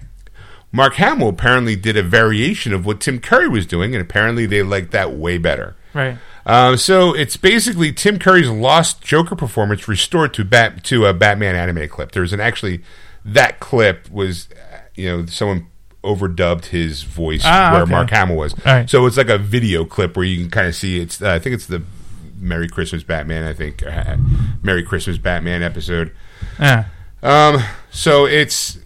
Mark 0.72 0.94
Hamill 0.94 1.28
apparently 1.28 1.76
did 1.76 1.96
a 1.96 2.02
variation 2.02 2.72
of 2.72 2.84
what 2.86 3.00
Tim 3.00 3.20
Curry 3.20 3.48
was 3.48 3.66
doing, 3.66 3.94
and 3.94 4.00
apparently 4.02 4.46
they 4.46 4.62
liked 4.62 4.90
that 4.92 5.12
way 5.12 5.36
better. 5.38 5.76
Right. 5.92 6.16
Um, 6.46 6.76
so 6.78 7.14
it's 7.14 7.36
basically 7.36 7.92
Tim 7.92 8.18
Curry's 8.18 8.48
lost 8.48 9.02
Joker 9.02 9.36
performance 9.36 9.86
restored 9.86 10.34
to 10.34 10.44
bat 10.44 10.82
to 10.84 11.06
a 11.06 11.14
Batman 11.14 11.54
animated 11.54 11.90
clip. 11.90 12.12
There's 12.12 12.32
an 12.32 12.40
actually 12.40 12.82
that 13.24 13.60
clip 13.60 14.10
was, 14.10 14.48
you 14.94 15.08
know, 15.08 15.26
someone 15.26 15.66
overdubbed 16.02 16.66
his 16.66 17.02
voice 17.02 17.42
Ah, 17.44 17.70
where 17.72 17.82
okay. 17.82 17.92
Mark 17.92 18.10
Hamill 18.10 18.36
was. 18.36 18.54
right. 18.66 18.88
So 18.90 19.06
it's 19.06 19.16
like 19.16 19.30
a 19.30 19.38
video 19.38 19.84
clip 19.84 20.16
where 20.16 20.26
you 20.26 20.38
can 20.42 20.50
kind 20.50 20.68
of 20.68 20.74
see 20.74 21.00
it's. 21.00 21.22
Uh, 21.22 21.30
I 21.32 21.38
think 21.38 21.54
it's 21.54 21.66
the 21.66 21.82
Merry 22.38 22.68
Christmas 22.68 23.02
Batman. 23.02 23.44
I 23.44 23.52
think 23.52 23.84
uh, 23.84 24.16
Merry 24.62 24.82
Christmas 24.82 25.18
Batman 25.18 25.62
episode. 25.62 26.12
Yeah. 26.58 26.86
Um, 27.22 27.62
so 27.90 28.26
it's 28.26 28.78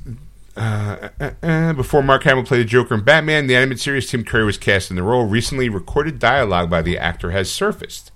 uh, 0.59 1.09
uh, 1.21 1.31
uh, 1.43 1.73
before 1.73 2.03
Mark 2.03 2.25
Hamill 2.25 2.45
played 2.45 2.61
the 2.61 2.65
Joker 2.65 2.95
in 2.95 3.03
Batman, 3.03 3.47
the 3.47 3.55
animated 3.55 3.81
series. 3.81 4.09
Tim 4.09 4.25
Curry 4.25 4.45
was 4.45 4.59
cast 4.59 4.91
in 4.91 4.97
the 4.97 5.03
role. 5.03 5.25
Recently, 5.25 5.69
recorded 5.69 6.19
dialogue 6.19 6.69
by 6.69 6.83
the 6.83 6.99
actor 6.99 7.31
has 7.31 7.51
surfaced. 7.51 8.11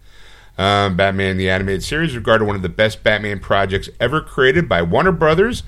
Um, 0.58 0.96
Batman 0.96 1.38
the 1.38 1.48
animated 1.48 1.82
series, 1.82 2.14
regarded 2.14 2.44
one 2.44 2.56
of 2.56 2.62
the 2.62 2.68
best 2.68 3.02
Batman 3.02 3.40
projects 3.40 3.88
ever 4.00 4.20
created 4.20 4.68
by 4.68 4.82
Warner 4.82 5.12
Brothers, 5.12 5.62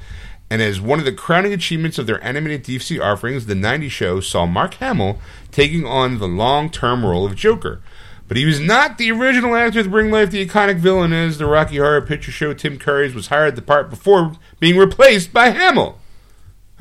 and 0.51 0.61
as 0.61 0.81
one 0.81 0.99
of 0.99 1.05
the 1.05 1.13
crowning 1.13 1.53
achievements 1.53 1.99
of 1.99 2.07
their 2.07 2.23
animated 2.23 2.65
DC 2.65 3.01
offerings, 3.01 3.47
the 3.47 3.55
'90s 3.55 3.91
show 3.91 4.21
saw 4.21 4.45
Mark 4.45 4.75
Hamill 4.75 5.19
taking 5.51 5.87
on 5.87 6.19
the 6.19 6.29
long-term 6.29 7.05
role 7.05 7.25
of 7.25 7.35
Joker. 7.35 7.81
But 8.27 8.37
he 8.37 8.47
was 8.47 8.61
not 8.61 8.97
the 8.97 9.11
original 9.11 9.55
actor 9.55 9.83
to 9.83 9.89
bring 9.89 10.11
life 10.11 10.31
the 10.31 10.47
iconic 10.47 10.79
villain 10.79 11.13
as 11.13 11.39
the 11.39 11.47
Rocky 11.47 11.77
Horror 11.77 12.01
Picture 12.01 12.33
Show. 12.33 12.55
Tim 12.55 12.79
Curry's 12.79 13.15
was 13.15 13.27
hired 13.27 13.57
the 13.57 13.63
part 13.63 13.91
before 13.91 14.33
being 14.61 14.79
replaced 14.79 15.33
by 15.33 15.51
Hamill. 15.51 15.99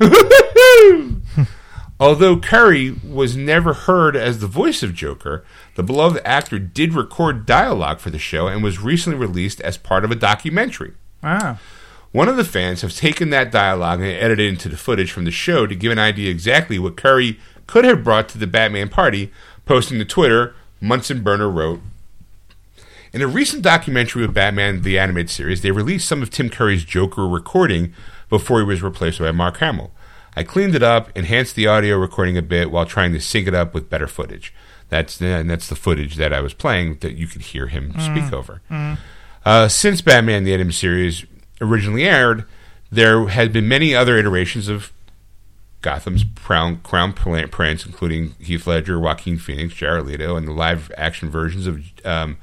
Although 2.00 2.38
Curry 2.38 2.90
was 3.04 3.36
never 3.36 3.72
heard 3.72 4.16
as 4.16 4.40
the 4.40 4.46
voice 4.46 4.82
of 4.82 4.94
Joker, 4.94 5.44
the 5.76 5.82
beloved 5.82 6.20
actor 6.24 6.58
did 6.58 6.92
record 6.92 7.46
dialogue 7.46 8.00
for 8.00 8.10
the 8.10 8.18
show 8.18 8.48
and 8.48 8.62
was 8.62 8.80
recently 8.80 9.18
released 9.18 9.60
as 9.60 9.76
part 9.76 10.04
of 10.04 10.10
a 10.10 10.16
documentary. 10.16 10.94
Wow. 11.22 11.58
One 12.10 12.28
of 12.28 12.36
the 12.36 12.44
fans 12.44 12.82
has 12.82 12.96
taken 12.96 13.30
that 13.30 13.52
dialogue 13.52 14.00
and 14.00 14.08
edited 14.08 14.40
it 14.40 14.48
into 14.48 14.68
the 14.68 14.76
footage 14.76 15.12
from 15.12 15.24
the 15.24 15.30
show 15.30 15.66
to 15.66 15.74
give 15.74 15.92
an 15.92 15.98
idea 15.98 16.30
exactly 16.30 16.78
what 16.78 16.96
Curry 16.96 17.38
could 17.66 17.84
have 17.84 18.04
brought 18.04 18.28
to 18.30 18.38
the 18.38 18.46
Batman 18.46 18.88
party, 18.88 19.32
posting 19.64 19.98
to 19.98 20.04
Twitter, 20.04 20.54
Munson 20.84 21.22
Burner 21.22 21.48
wrote, 21.48 21.80
in 23.12 23.22
a 23.22 23.26
recent 23.26 23.62
documentary 23.62 24.24
of 24.24 24.34
Batman 24.34 24.82
the 24.82 24.98
Animated 24.98 25.30
Series, 25.30 25.62
they 25.62 25.70
released 25.70 26.06
some 26.06 26.20
of 26.20 26.30
Tim 26.30 26.50
Curry's 26.50 26.84
Joker 26.84 27.26
recording 27.26 27.94
before 28.28 28.58
he 28.58 28.64
was 28.66 28.82
replaced 28.82 29.20
by 29.20 29.30
Mark 29.30 29.58
Hamill. 29.58 29.92
I 30.36 30.42
cleaned 30.42 30.74
it 30.74 30.82
up, 30.82 31.16
enhanced 31.16 31.54
the 31.54 31.68
audio 31.68 31.96
recording 31.96 32.36
a 32.36 32.42
bit 32.42 32.70
while 32.70 32.86
trying 32.86 33.12
to 33.12 33.20
sync 33.20 33.46
it 33.46 33.54
up 33.54 33.72
with 33.72 33.88
better 33.88 34.08
footage. 34.08 34.52
That's 34.88 35.16
the, 35.16 35.26
and 35.26 35.48
that's 35.48 35.68
the 35.68 35.76
footage 35.76 36.16
that 36.16 36.32
I 36.32 36.40
was 36.40 36.54
playing 36.54 36.98
that 37.00 37.14
you 37.14 37.28
could 37.28 37.42
hear 37.42 37.68
him 37.68 37.94
speak 38.00 38.32
over. 38.32 38.60
Uh, 39.44 39.68
since 39.68 40.00
Batman 40.00 40.44
the 40.44 40.52
Animated 40.52 40.74
Series 40.74 41.24
originally 41.60 42.04
aired, 42.04 42.44
there 42.90 43.26
had 43.28 43.52
been 43.52 43.68
many 43.68 43.94
other 43.94 44.18
iterations 44.18 44.68
of 44.68 44.92
Gotham's 45.84 46.24
crown, 46.42 46.78
crown 46.78 47.12
prince, 47.12 47.84
including 47.84 48.34
Heath 48.40 48.66
Ledger, 48.66 48.98
Joaquin 48.98 49.36
Phoenix, 49.36 49.74
Jared 49.74 50.06
Leto, 50.06 50.34
and 50.34 50.48
the 50.48 50.52
live 50.52 50.90
action 50.96 51.28
versions 51.28 51.66
of 51.66 51.82
um, 52.06 52.38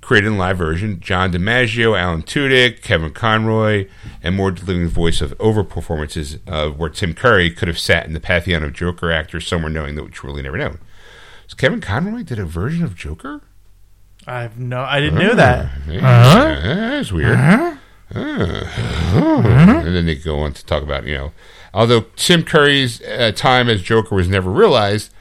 created 0.00 0.28
in 0.28 0.38
live 0.38 0.56
version 0.56 0.98
John 0.98 1.30
DiMaggio, 1.30 1.98
Alan 1.98 2.22
Tudyk, 2.22 2.80
Kevin 2.80 3.12
Conroy, 3.12 3.86
and 4.22 4.34
more 4.34 4.50
delivering 4.50 4.84
the 4.84 4.90
voice 4.90 5.20
of 5.20 5.38
over 5.38 5.62
performances 5.62 6.36
of 6.46 6.72
uh, 6.72 6.74
where 6.74 6.88
Tim 6.88 7.12
Curry 7.12 7.50
could 7.50 7.68
have 7.68 7.78
sat 7.78 8.06
in 8.06 8.14
the 8.14 8.20
pantheon 8.20 8.64
of 8.64 8.72
Joker 8.72 9.12
actors, 9.12 9.46
somewhere 9.46 9.70
knowing 9.70 9.94
that 9.96 10.04
we 10.04 10.10
truly 10.10 10.40
never 10.40 10.56
known. 10.56 10.78
So 11.48 11.56
Kevin 11.56 11.82
Conroy 11.82 12.22
did 12.22 12.38
a 12.38 12.46
version 12.46 12.82
of 12.82 12.96
Joker. 12.96 13.42
I 14.26 14.40
have 14.40 14.58
no. 14.58 14.80
I 14.80 15.00
didn't 15.00 15.18
ah, 15.18 15.22
know 15.22 15.34
that. 15.34 15.70
Yeah, 15.86 15.98
uh-huh. 15.98 16.60
That's 16.64 17.12
weird. 17.12 17.36
Uh, 17.36 17.76
And 19.84 19.94
then 19.94 20.06
they 20.06 20.16
go 20.16 20.40
on 20.40 20.52
to 20.54 20.64
talk 20.64 20.82
about, 20.82 21.04
you 21.06 21.16
know, 21.16 21.32
although 21.72 22.06
Tim 22.16 22.44
Curry's 22.44 23.02
uh, 23.02 23.32
time 23.34 23.68
as 23.68 23.82
Joker 23.82 24.14
was 24.14 24.28
never 24.28 24.50
realized, 24.50 25.12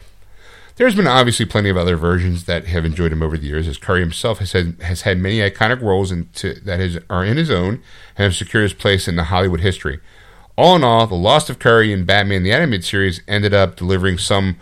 there's 0.75 0.95
been 0.95 1.07
obviously 1.07 1.45
plenty 1.45 1.69
of 1.69 1.75
other 1.75 1.97
versions 1.97 2.45
that 2.45 2.67
have 2.67 2.85
enjoyed 2.85 3.11
him 3.11 3.21
over 3.21 3.37
the 3.37 3.47
years, 3.47 3.67
as 3.67 3.77
Curry 3.77 3.99
himself 3.99 4.39
has 4.39 4.53
had, 4.53 4.81
has 4.81 5.01
had 5.01 5.17
many 5.17 5.39
iconic 5.39 5.81
roles 5.81 6.09
that 6.09 6.79
has, 6.79 6.99
are 7.09 7.25
in 7.25 7.35
his 7.35 7.51
own 7.51 7.83
and 8.15 8.23
have 8.23 8.35
secured 8.35 8.63
his 8.63 8.73
place 8.73 9.05
in 9.07 9.17
the 9.17 9.25
Hollywood 9.25 9.59
history. 9.59 9.99
All 10.57 10.77
in 10.77 10.83
all, 10.83 11.05
the 11.05 11.15
loss 11.15 11.49
of 11.49 11.59
Curry 11.59 11.91
in 11.91 12.05
Batman 12.05 12.43
the 12.43 12.53
Animated 12.53 12.85
Series 12.85 13.21
ended 13.27 13.53
up 13.53 13.75
delivering 13.75 14.17
some 14.17 14.57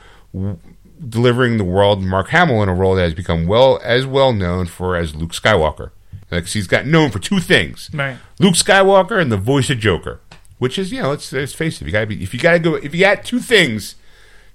delivering 1.07 1.57
the 1.57 1.63
world 1.63 2.01
Mark 2.01 2.29
Hamill 2.29 2.63
in 2.63 2.69
a 2.69 2.73
role 2.73 2.95
that 2.95 3.03
has 3.03 3.13
become 3.13 3.45
well 3.45 3.79
as 3.83 4.05
well 4.05 4.33
known 4.33 4.65
for 4.65 4.95
as 4.95 5.15
Luke 5.15 5.31
Skywalker. 5.31 5.91
Like 6.31 6.47
he's 6.47 6.67
got 6.67 6.85
known 6.85 7.11
for 7.11 7.19
two 7.19 7.39
things: 7.39 7.89
Right. 7.93 8.17
Luke 8.39 8.55
Skywalker 8.55 9.21
and 9.21 9.31
the 9.31 9.37
voice 9.37 9.69
of 9.69 9.79
Joker. 9.79 10.19
Which 10.59 10.79
is, 10.79 10.91
you 10.91 11.01
know, 11.01 11.09
let's, 11.11 11.31
let's 11.31 11.53
face 11.53 11.75
it. 11.77 11.81
If 11.81 11.87
you 11.87 11.91
gotta 11.93 12.07
be, 12.07 12.23
if 12.23 12.33
you 12.33 12.39
gotta 12.39 12.59
go, 12.59 12.75
if 12.75 12.93
you 12.95 13.01
got 13.01 13.23
two 13.23 13.39
things 13.39 13.91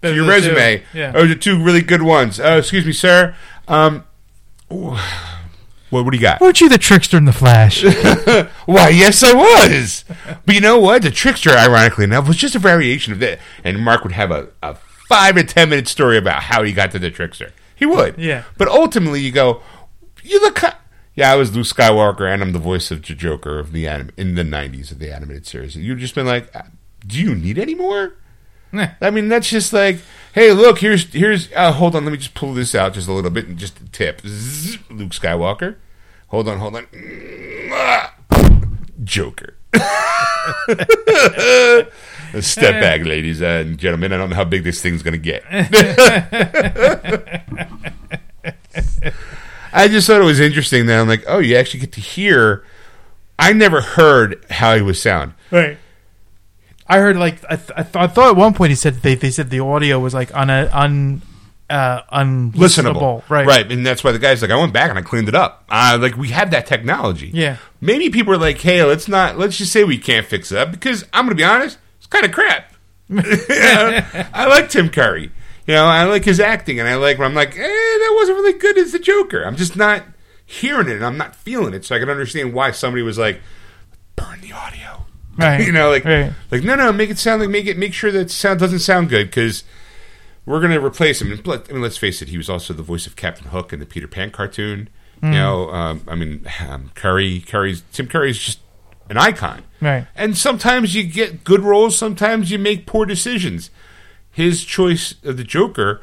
to 0.02 0.08
Those 0.08 0.16
your 0.16 0.24
are 0.24 0.40
the 0.40 0.48
two. 0.48 0.54
resume, 0.54 0.82
Yeah. 0.92 1.12
those 1.12 1.30
are 1.30 1.34
two 1.36 1.62
really 1.62 1.80
good 1.82 2.02
ones. 2.02 2.40
Uh, 2.40 2.56
excuse 2.58 2.84
me, 2.84 2.92
sir. 2.92 3.34
Um, 3.68 4.04
what, 4.68 6.04
what 6.04 6.10
do 6.10 6.16
you 6.16 6.22
got? 6.22 6.40
Weren't 6.40 6.60
you 6.60 6.68
the 6.68 6.78
trickster 6.78 7.16
in 7.18 7.26
the 7.26 7.32
Flash? 7.32 7.82
Why, 8.66 8.88
yes, 8.88 9.22
I 9.22 9.34
was. 9.34 10.04
But 10.46 10.54
you 10.54 10.60
know 10.60 10.78
what? 10.78 11.02
The 11.02 11.10
trickster, 11.10 11.50
ironically 11.50 12.04
enough, 12.04 12.26
was 12.26 12.36
just 12.36 12.54
a 12.54 12.58
variation 12.58 13.12
of 13.12 13.18
that. 13.20 13.38
And 13.62 13.78
Mark 13.80 14.02
would 14.02 14.12
have 14.12 14.30
a, 14.30 14.48
a 14.62 14.74
five 15.08 15.34
to 15.36 15.44
ten 15.44 15.68
minute 15.68 15.88
story 15.88 16.16
about 16.16 16.44
how 16.44 16.62
he 16.62 16.72
got 16.72 16.90
to 16.92 16.98
the 16.98 17.10
trickster. 17.10 17.52
He 17.76 17.84
would. 17.84 18.16
Yeah. 18.18 18.44
But 18.56 18.68
ultimately, 18.68 19.20
you 19.20 19.32
go, 19.32 19.60
you 20.22 20.40
look. 20.40 20.60
Yeah, 21.14 21.30
I 21.30 21.36
was 21.36 21.54
Luke 21.54 21.66
Skywalker, 21.66 22.32
and 22.32 22.40
I'm 22.42 22.52
the 22.52 22.58
voice 22.58 22.90
of 22.90 23.02
the 23.02 23.14
Joker 23.14 23.58
of 23.58 23.72
the 23.72 23.86
anim- 23.86 24.12
in 24.16 24.34
the 24.34 24.42
'90s 24.42 24.90
of 24.90 24.98
the 24.98 25.14
animated 25.14 25.46
series. 25.46 25.76
You've 25.76 25.98
just 25.98 26.14
been 26.14 26.24
like, 26.26 26.50
do 27.06 27.20
you 27.20 27.34
need 27.34 27.58
any 27.58 27.74
more? 27.74 28.14
Nah. 28.72 28.88
I 29.00 29.10
mean, 29.10 29.28
that's 29.28 29.50
just 29.50 29.74
like, 29.74 29.98
hey, 30.34 30.52
look, 30.52 30.78
here's 30.78 31.12
here's. 31.12 31.52
Uh, 31.52 31.72
hold 31.72 31.94
on, 31.94 32.04
let 32.04 32.12
me 32.12 32.16
just 32.16 32.32
pull 32.32 32.54
this 32.54 32.74
out 32.74 32.94
just 32.94 33.08
a 33.08 33.12
little 33.12 33.30
bit 33.30 33.46
and 33.46 33.58
just 33.58 33.78
a 33.80 33.88
tip. 33.90 34.22
Zzz, 34.24 34.78
Luke 34.90 35.12
Skywalker. 35.12 35.76
Hold 36.28 36.48
on, 36.48 36.58
hold 36.58 36.76
on. 36.76 36.86
Ah, 37.70 38.14
Joker. 39.04 39.56
Step 42.40 42.80
back, 42.80 43.04
ladies 43.04 43.42
and 43.42 43.76
gentlemen. 43.76 44.14
I 44.14 44.16
don't 44.16 44.30
know 44.30 44.36
how 44.36 44.44
big 44.44 44.64
this 44.64 44.80
thing's 44.80 45.02
going 45.02 45.12
to 45.12 45.18
get. 45.18 45.42
I 49.72 49.88
just 49.88 50.06
thought 50.06 50.20
it 50.20 50.24
was 50.24 50.40
interesting 50.40 50.86
that 50.86 51.00
I'm 51.00 51.08
like, 51.08 51.24
oh, 51.26 51.38
you 51.38 51.56
actually 51.56 51.80
get 51.80 51.92
to 51.92 52.00
hear. 52.00 52.64
I 53.38 53.52
never 53.52 53.80
heard 53.80 54.44
how 54.50 54.76
he 54.76 54.82
was 54.82 55.00
sound. 55.00 55.34
right. 55.50 55.78
I 56.86 56.98
heard 56.98 57.16
like 57.16 57.42
I, 57.48 57.56
th- 57.56 57.70
I, 57.74 57.82
th- 57.84 57.96
I 57.96 58.06
thought 58.06 58.30
at 58.30 58.36
one 58.36 58.52
point 58.52 58.70
he 58.70 58.74
said 58.76 58.96
they 58.96 59.14
they 59.14 59.30
said 59.30 59.48
the 59.48 59.60
audio 59.60 59.98
was 59.98 60.12
like 60.12 60.34
un 60.36 60.50
un 60.50 61.22
uh, 61.70 62.02
unlistenable. 62.12 62.52
listenable, 62.54 63.28
Right. 63.30 63.46
Right, 63.46 63.72
and 63.72 63.86
that's 63.86 64.04
why 64.04 64.12
the 64.12 64.18
guy's 64.18 64.42
like, 64.42 64.50
I 64.50 64.56
went 64.56 64.74
back 64.74 64.90
and 64.90 64.98
I 64.98 65.02
cleaned 65.02 65.28
it 65.28 65.34
up. 65.34 65.64
Uh, 65.70 65.96
like 65.98 66.16
we 66.18 66.28
have 66.28 66.50
that 66.50 66.66
technology. 66.66 67.30
Yeah. 67.32 67.56
Maybe 67.80 68.10
people 68.10 68.34
are 68.34 68.38
like, 68.38 68.58
hey, 68.58 68.84
let's 68.84 69.08
not. 69.08 69.38
Let's 69.38 69.56
just 69.56 69.72
say 69.72 69.84
we 69.84 69.96
can't 69.96 70.26
fix 70.26 70.52
it 70.52 70.58
up 70.58 70.70
because 70.70 71.04
I'm 71.14 71.24
going 71.24 71.30
to 71.36 71.40
be 71.40 71.44
honest, 71.44 71.78
it's 71.96 72.08
kind 72.08 72.26
of 72.26 72.32
crap. 72.32 72.74
I 73.10 74.46
like 74.48 74.68
Tim 74.68 74.90
Curry. 74.90 75.30
You 75.66 75.74
know, 75.74 75.84
I 75.84 76.04
like 76.04 76.24
his 76.24 76.40
acting, 76.40 76.80
and 76.80 76.88
I 76.88 76.96
like. 76.96 77.18
Where 77.18 77.26
I'm 77.28 77.34
like, 77.34 77.56
eh, 77.56 77.62
that 77.62 78.12
wasn't 78.16 78.38
really 78.38 78.58
good 78.58 78.78
as 78.78 78.92
the 78.92 78.98
Joker. 78.98 79.42
I'm 79.44 79.56
just 79.56 79.76
not 79.76 80.02
hearing 80.44 80.88
it, 80.88 80.96
and 80.96 81.04
I'm 81.04 81.16
not 81.16 81.36
feeling 81.36 81.72
it. 81.74 81.84
So 81.84 81.94
I 81.94 81.98
can 82.00 82.10
understand 82.10 82.52
why 82.52 82.72
somebody 82.72 83.02
was 83.02 83.18
like, 83.18 83.40
burn 84.16 84.40
the 84.40 84.52
audio. 84.52 84.78
Right. 85.38 85.64
you 85.64 85.72
know, 85.72 85.88
like, 85.88 86.04
Right. 86.04 86.30
like 86.50 86.62
no, 86.62 86.74
no, 86.74 86.92
make 86.92 87.08
it 87.08 87.18
sound 87.18 87.40
like 87.40 87.48
make 87.48 87.64
it 87.64 87.78
make 87.78 87.94
sure 87.94 88.12
that 88.12 88.30
sound 88.30 88.60
doesn't 88.60 88.80
sound 88.80 89.08
good 89.08 89.28
because 89.28 89.64
we're 90.44 90.60
going 90.60 90.72
to 90.72 90.84
replace 90.84 91.22
him. 91.22 91.32
And 91.32 91.46
let- 91.46 91.70
I 91.70 91.72
mean, 91.72 91.80
let's 91.80 91.96
face 91.96 92.20
it, 92.20 92.28
he 92.28 92.36
was 92.36 92.50
also 92.50 92.74
the 92.74 92.82
voice 92.82 93.06
of 93.06 93.16
Captain 93.16 93.46
Hook 93.48 93.72
in 93.72 93.80
the 93.80 93.86
Peter 93.86 94.06
Pan 94.06 94.30
cartoon. 94.30 94.90
You 95.22 95.30
know, 95.30 95.70
um, 95.70 96.02
I 96.06 96.16
mean, 96.16 96.46
um, 96.68 96.90
Curry, 96.94 97.40
Curry's 97.40 97.82
Tim 97.92 98.08
Curry's 98.08 98.38
just 98.38 98.58
an 99.08 99.16
icon. 99.16 99.62
Right. 99.80 100.06
And 100.14 100.36
sometimes 100.36 100.94
you 100.94 101.02
get 101.04 101.44
good 101.44 101.60
roles, 101.60 101.96
sometimes 101.96 102.50
you 102.50 102.58
make 102.58 102.86
poor 102.86 103.06
decisions. 103.06 103.70
His 104.32 104.64
choice 104.64 105.14
of 105.24 105.36
the 105.36 105.44
Joker 105.44 106.00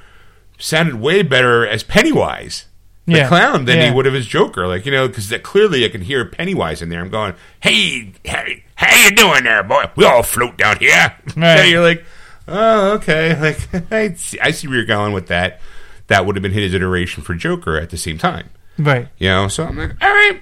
sounded 0.59 0.95
way 0.95 1.23
better 1.23 1.65
as 1.67 1.83
Pennywise, 1.83 2.65
the 3.07 3.17
Yeah. 3.17 3.27
clown, 3.27 3.65
than 3.65 3.77
Yeah. 3.77 3.85
he 3.89 3.91
would 3.91 4.05
have 4.05 4.13
as 4.15 4.27
Joker. 4.27 4.67
Like 4.67 4.85
you 4.85 4.91
know, 4.91 5.07
because 5.07 5.33
clearly 5.43 5.83
I 5.83 5.89
can 5.89 6.01
hear 6.01 6.23
Pennywise 6.25 6.81
in 6.81 6.89
there. 6.89 7.01
I'm 7.01 7.09
going, 7.09 7.33
"Hey, 7.61 8.11
hey, 8.23 8.63
how 8.75 8.95
you 9.03 9.11
doing 9.11 9.43
there, 9.43 9.63
boy? 9.63 9.85
We 9.95 10.05
all 10.05 10.21
float 10.23 10.57
down 10.57 10.77
here." 10.77 11.13
Right. 11.35 11.57
So 11.57 11.63
you're 11.63 11.83
like, 11.83 12.05
"Oh, 12.47 12.91
okay." 12.93 13.35
Like 13.41 13.91
I 13.91 14.13
see, 14.13 14.39
I 14.39 14.51
see 14.51 14.67
where 14.67 14.77
you're 14.77 14.85
going 14.85 15.13
with 15.13 15.27
that. 15.27 15.59
That 16.07 16.25
would 16.25 16.35
have 16.35 16.43
been 16.43 16.51
his 16.53 16.73
iteration 16.73 17.23
for 17.23 17.33
Joker 17.35 17.77
at 17.77 17.89
the 17.89 17.97
same 17.97 18.17
time. 18.17 18.49
Right. 18.77 19.07
You 19.17 19.29
know, 19.29 19.47
so 19.47 19.65
I'm 19.65 19.77
like, 19.77 19.91
all 20.01 20.09
right. 20.09 20.41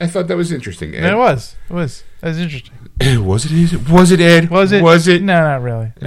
I 0.00 0.06
thought 0.06 0.26
that 0.28 0.36
was 0.36 0.50
interesting. 0.52 0.94
And 0.94 1.04
it 1.06 1.16
was. 1.16 1.56
It 1.68 1.72
was. 1.74 2.02
That 2.20 2.28
was 2.28 2.38
interesting. 2.38 2.72
Was 3.00 3.44
it? 3.44 3.52
Is 3.52 3.72
it? 3.74 3.88
Was 3.90 4.10
it 4.10 4.20
Ed? 4.20 4.50
Was 4.50 4.72
it? 4.72 4.82
Was 4.82 5.08
it? 5.08 5.22
No, 5.22 5.40
not 5.40 5.62
really. 5.62 5.92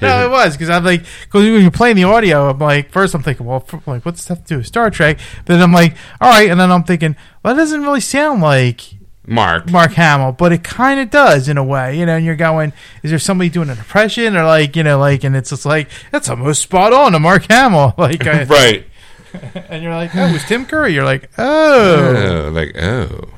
No, 0.00 0.26
it 0.26 0.30
was 0.30 0.52
because 0.54 0.70
I'm 0.70 0.84
like, 0.84 1.00
because 1.24 1.42
when 1.44 1.62
you're 1.62 1.70
playing 1.70 1.96
the 1.96 2.04
audio, 2.04 2.50
I'm 2.50 2.58
like, 2.58 2.90
first 2.90 3.14
I'm 3.14 3.22
thinking, 3.22 3.46
well, 3.46 3.64
f- 3.72 3.86
like, 3.86 4.04
what's 4.04 4.22
stuff 4.22 4.38
to 4.38 4.44
do 4.44 4.56
with 4.58 4.66
Star 4.66 4.90
Trek? 4.90 5.18
Then 5.46 5.60
I'm 5.60 5.72
like, 5.72 5.96
all 6.20 6.28
right, 6.30 6.48
and 6.50 6.58
then 6.60 6.70
I'm 6.70 6.84
thinking, 6.84 7.16
well, 7.42 7.54
that 7.54 7.60
doesn't 7.60 7.82
really 7.82 8.00
sound 8.00 8.42
like 8.42 8.82
Mark. 9.26 9.70
Mark 9.70 9.92
Hamill, 9.92 10.32
but 10.32 10.52
it 10.52 10.62
kind 10.62 11.00
of 11.00 11.10
does 11.10 11.48
in 11.48 11.56
a 11.58 11.64
way, 11.64 11.98
you 11.98 12.06
know. 12.06 12.16
And 12.16 12.24
you're 12.24 12.36
going, 12.36 12.72
is 13.02 13.10
there 13.10 13.18
somebody 13.18 13.50
doing 13.50 13.70
an 13.70 13.78
impression, 13.78 14.36
or 14.36 14.44
like, 14.44 14.76
you 14.76 14.82
know, 14.82 14.98
like, 14.98 15.24
and 15.24 15.34
it's 15.36 15.50
just 15.50 15.66
like 15.66 15.88
that's 16.10 16.28
almost 16.28 16.62
spot 16.62 16.92
on 16.92 17.12
to 17.12 17.18
Mark 17.18 17.46
Hamill, 17.50 17.94
like, 17.98 18.26
I- 18.26 18.44
Right. 18.44 18.86
and 19.68 19.82
you're 19.82 19.94
like, 19.94 20.14
oh, 20.14 20.26
it 20.26 20.32
was 20.32 20.44
Tim 20.44 20.64
Curry. 20.64 20.94
You're 20.94 21.04
like, 21.04 21.28
oh, 21.38 22.46
Oh, 22.46 22.50
like 22.52 22.76
oh, 22.80 23.28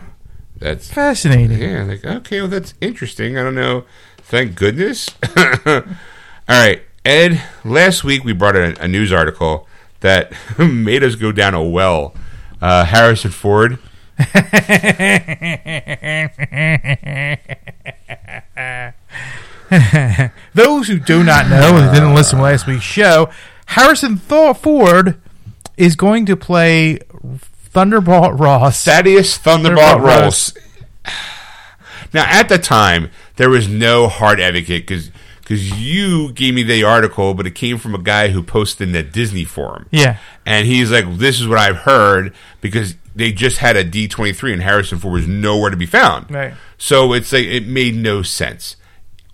that's 0.58 0.90
fascinating. 0.92 1.58
yeah. 1.60 1.84
Like 1.84 2.04
okay, 2.04 2.40
well 2.40 2.50
that's 2.50 2.74
interesting. 2.80 3.38
I 3.38 3.42
don't 3.42 3.54
know. 3.54 3.84
Thank 4.18 4.56
goodness. 4.56 5.08
All 5.36 5.82
right, 6.48 6.82
Ed. 7.04 7.42
Last 7.64 8.04
week 8.04 8.24
we 8.24 8.32
brought 8.32 8.56
a, 8.56 8.80
a 8.82 8.88
news 8.88 9.12
article 9.12 9.68
that 10.00 10.32
made 10.58 11.02
us 11.04 11.14
go 11.14 11.32
down 11.32 11.54
a 11.54 11.62
well. 11.62 12.14
Uh, 12.60 12.84
Harrison 12.84 13.30
Ford. 13.30 13.78
Those 20.54 20.88
who 20.88 20.98
do 20.98 21.22
not 21.24 21.48
know 21.48 21.76
and 21.76 21.92
didn't 21.92 22.14
listen 22.14 22.38
to 22.38 22.44
last 22.44 22.66
week's 22.66 22.84
show, 22.84 23.30
Harrison 23.66 24.16
Thor- 24.16 24.54
Ford 24.54 25.20
is 25.76 25.96
going 25.96 26.26
to 26.26 26.36
play 26.36 26.98
Thunderbolt 27.76 28.38
Ross. 28.40 28.82
Thaddeus 28.86 29.36
Thunderbolt 29.36 29.78
Thunderbolt 29.84 30.22
Ross. 30.24 30.54
Now, 32.14 32.24
at 32.26 32.48
the 32.48 32.56
time, 32.56 33.10
there 33.34 33.50
was 33.50 33.68
no 33.68 34.08
hard 34.08 34.40
advocate 34.40 34.86
because 34.86 35.10
because 35.40 35.78
you 35.78 36.32
gave 36.32 36.54
me 36.54 36.62
the 36.62 36.82
article, 36.84 37.34
but 37.34 37.46
it 37.46 37.50
came 37.54 37.76
from 37.76 37.94
a 37.94 37.98
guy 37.98 38.28
who 38.28 38.42
posted 38.42 38.88
in 38.88 38.92
the 38.92 39.02
Disney 39.02 39.44
forum. 39.44 39.86
Yeah. 39.90 40.16
And 40.46 40.66
he's 40.66 40.90
like, 40.90 41.18
this 41.18 41.38
is 41.38 41.46
what 41.46 41.58
I've 41.58 41.78
heard 41.78 42.32
because 42.62 42.94
they 43.14 43.32
just 43.32 43.58
had 43.58 43.76
a 43.76 43.84
D23 43.84 44.52
and 44.54 44.62
Harrison 44.62 44.98
Ford 44.98 45.12
was 45.12 45.28
nowhere 45.28 45.70
to 45.70 45.76
be 45.76 45.84
found. 45.84 46.30
Right. 46.30 46.54
So 46.78 47.12
it's 47.12 47.32
like, 47.32 47.44
it 47.44 47.66
made 47.66 47.94
no 47.96 48.22
sense. 48.22 48.76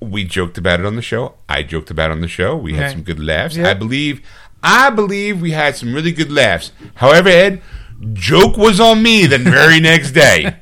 We 0.01 0.24
joked 0.24 0.59
about 0.59 0.81
it 0.81 0.86
on 0.86 0.97
the 0.97 1.02
show. 1.02 1.35
I 1.48 1.62
joked 1.62 1.90
about 1.90 2.10
it 2.10 2.14
on 2.14 2.20
the 2.20 2.28
show. 2.28 2.56
We 2.56 2.74
had 2.74 2.82
Right. 2.85 2.93
some 2.93 3.02
good 3.02 3.20
laughs. 3.20 3.56
Yeah. 3.56 3.69
I 3.70 3.74
believe, 3.74 4.23
I 4.62 4.90
believe 4.90 5.40
we 5.40 5.52
had 5.52 5.77
some 5.77 5.94
really 5.94 6.12
good 6.12 6.32
laughs. 6.32 6.73
However, 6.97 7.28
Ed, 7.28 7.62
joke 8.12 8.57
was 8.57 8.81
on 8.81 9.03
me 9.03 9.27
the 9.27 9.39
very 9.39 9.81
next 9.81 10.12
day. 10.12 10.57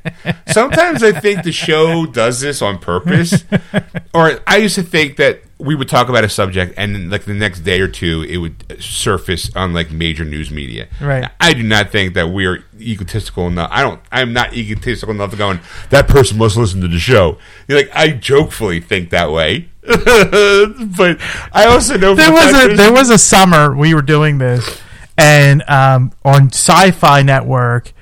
Sometimes 0.48 1.02
I 1.02 1.12
think 1.12 1.44
the 1.44 1.52
show 1.52 2.06
does 2.06 2.40
this 2.40 2.60
on 2.62 2.78
purpose. 2.78 3.44
or 4.14 4.40
I 4.46 4.58
used 4.58 4.74
to 4.74 4.82
think 4.82 5.16
that 5.16 5.42
we 5.58 5.74
would 5.74 5.88
talk 5.88 6.08
about 6.08 6.24
a 6.24 6.28
subject 6.28 6.74
and 6.76 7.10
like 7.10 7.24
the 7.24 7.34
next 7.34 7.60
day 7.60 7.80
or 7.80 7.88
two 7.88 8.22
it 8.22 8.38
would 8.38 8.82
surface 8.82 9.54
on 9.54 9.72
like 9.72 9.90
major 9.90 10.24
news 10.24 10.50
media. 10.50 10.88
Right. 11.00 11.30
I 11.38 11.52
do 11.52 11.62
not 11.62 11.90
think 11.90 12.14
that 12.14 12.30
we're 12.30 12.64
egotistical 12.78 13.46
enough. 13.46 13.68
I 13.72 13.82
don't 13.82 14.00
I'm 14.10 14.32
not 14.32 14.54
egotistical 14.54 15.14
enough 15.14 15.30
to 15.32 15.36
go 15.36 15.50
and 15.50 15.60
that 15.90 16.08
person 16.08 16.38
must 16.38 16.56
listen 16.56 16.80
to 16.80 16.88
the 16.88 16.98
show. 16.98 17.38
You're 17.68 17.78
like 17.78 17.90
I 17.94 18.08
jokefully 18.08 18.80
think 18.80 19.10
that 19.10 19.30
way. 19.30 19.68
but 19.82 21.18
I 21.52 21.66
also 21.66 21.96
know 21.96 22.14
there 22.14 22.32
was 22.32 22.54
a 22.54 22.76
there 22.76 22.92
was 22.92 23.10
a 23.10 23.18
summer 23.18 23.74
we 23.74 23.94
were 23.94 24.02
doing 24.02 24.38
this, 24.38 24.80
and 25.20 25.62
um, 25.68 26.12
on 26.24 26.46
Sci-Fi 26.50 27.22
Network. 27.22 27.92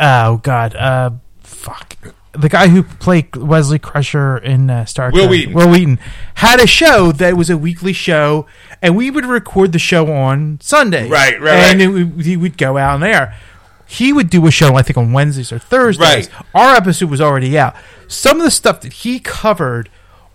Oh 0.00 0.36
God, 0.38 0.76
uh, 0.76 1.10
fuck. 1.42 1.96
The 2.32 2.48
guy 2.48 2.68
who 2.68 2.84
played 2.84 3.34
Wesley 3.34 3.80
Crusher 3.80 4.38
in 4.38 4.70
uh, 4.70 4.84
Star 4.84 5.10
Will 5.10 5.22
Trek, 5.26 5.30
Wheaton. 5.30 5.54
Wil 5.54 5.70
Wheaton, 5.70 5.98
had 6.34 6.60
a 6.60 6.66
show 6.68 7.10
that 7.12 7.36
was 7.36 7.50
a 7.50 7.56
weekly 7.58 7.92
show, 7.92 8.46
and 8.80 8.96
we 8.96 9.10
would 9.10 9.26
record 9.26 9.72
the 9.72 9.78
show 9.80 10.12
on 10.12 10.58
Sunday. 10.62 11.08
Right, 11.08 11.40
right, 11.40 11.54
And 11.54 11.82
it 11.82 11.88
would- 11.88 12.24
he 12.24 12.36
would 12.36 12.56
go 12.56 12.76
out 12.78 13.00
there. 13.00 13.34
He 13.86 14.12
would 14.12 14.30
do 14.30 14.46
a 14.46 14.50
show, 14.52 14.76
I 14.76 14.82
think, 14.82 14.98
on 14.98 15.12
Wednesdays 15.12 15.50
or 15.50 15.58
Thursdays. 15.58 16.30
Right. 16.32 16.44
Our 16.54 16.76
episode 16.76 17.10
was 17.10 17.20
already 17.22 17.58
out. 17.58 17.74
Some 18.06 18.36
of 18.36 18.44
the 18.44 18.50
stuff 18.50 18.82
that 18.82 18.92
he 18.92 19.18
covered 19.18 19.88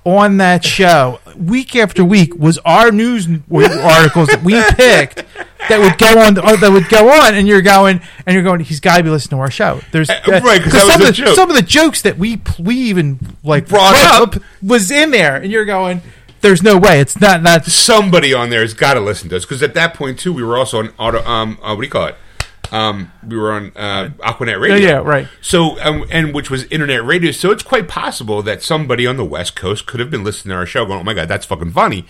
on 0.06 0.38
that 0.38 0.64
show, 0.66 1.20
week 1.38 1.76
after 1.76 2.04
week, 2.04 2.36
was 2.36 2.58
our 2.60 2.92
news 2.92 3.28
articles 3.52 4.28
that 4.30 4.42
we 4.44 4.62
picked 4.76 5.24
that 5.70 5.80
would 5.80 5.98
go 5.98 6.20
on. 6.20 6.38
uh, 6.38 6.56
That 6.58 6.72
would 6.72 6.90
go 6.90 7.10
on, 7.10 7.36
and 7.36 7.48
you're 7.48 7.62
going, 7.62 8.02
and 8.26 8.34
you're 8.34 8.44
going. 8.44 8.60
He's 8.62 8.80
got 8.80 8.98
to 8.98 9.04
be 9.04 9.10
listening 9.10 9.38
to 9.38 9.42
our 9.42 9.52
show. 9.52 9.80
There's 9.92 10.10
Uh, 10.10 10.20
right, 10.44 10.62
'cause 10.62 10.74
that 10.74 10.88
some 10.88 11.02
of 11.02 11.16
the 11.16 11.34
some 11.36 11.50
of 11.50 11.56
the 11.56 11.62
jokes 11.62 12.02
that 12.02 12.18
we 12.18 12.42
we 12.60 12.76
even 12.76 13.20
like 13.44 13.68
Brought 13.68 13.94
brought 13.96 14.36
up. 14.36 14.44
was 14.62 14.92
in 14.92 15.12
there, 15.12 15.38
and 15.38 15.52
you're 15.52 15.66
going. 15.66 16.02
There's 16.42 16.62
no 16.62 16.78
way. 16.78 17.00
It's 17.00 17.22
not 17.22 17.42
not. 17.42 17.66
somebody 17.66 18.34
on 18.34 18.50
there 18.50 18.60
has 18.62 18.74
got 18.74 18.96
to 18.96 19.00
listen 19.00 19.30
to 19.30 19.38
us 19.38 19.46
because 19.46 19.64
at 19.64 19.74
that 19.76 19.94
point 19.94 20.20
too 20.20 20.34
we 20.34 20.44
were 20.44 20.58
also 20.58 20.80
on 20.80 20.90
auto 21.00 21.24
um 21.26 21.58
uh, 21.64 21.70
what 21.74 21.78
do 21.78 21.84
you 21.84 21.90
call 21.90 22.08
it 22.08 22.16
um 22.74 23.12
we 23.26 23.38
were 23.38 23.52
on 23.52 23.72
uh 23.76 24.10
aquanet 24.20 24.60
radio. 24.60 24.78
Yeah, 24.78 24.98
right. 24.98 25.28
so 25.42 25.80
um, 25.82 26.06
and 26.10 26.34
which 26.34 26.50
was 26.50 26.66
internet 26.66 27.06
radio. 27.06 27.32
So 27.32 27.52
it's 27.52 27.64
quite 27.64 27.88
possible 27.88 28.42
that 28.42 28.62
somebody 28.64 29.08
on 29.08 29.16
the 29.16 29.26
west 29.26 29.56
coast 29.56 29.86
could 29.86 30.00
have 30.00 30.10
been 30.10 30.24
listening 30.24 30.52
to 30.54 30.58
our 30.58 30.66
show 30.66 30.86
going 30.86 31.00
oh 31.00 31.04
my 31.04 31.14
god 31.14 31.28
that's 31.28 31.46
fucking 31.46 31.72
funny. 31.72 32.06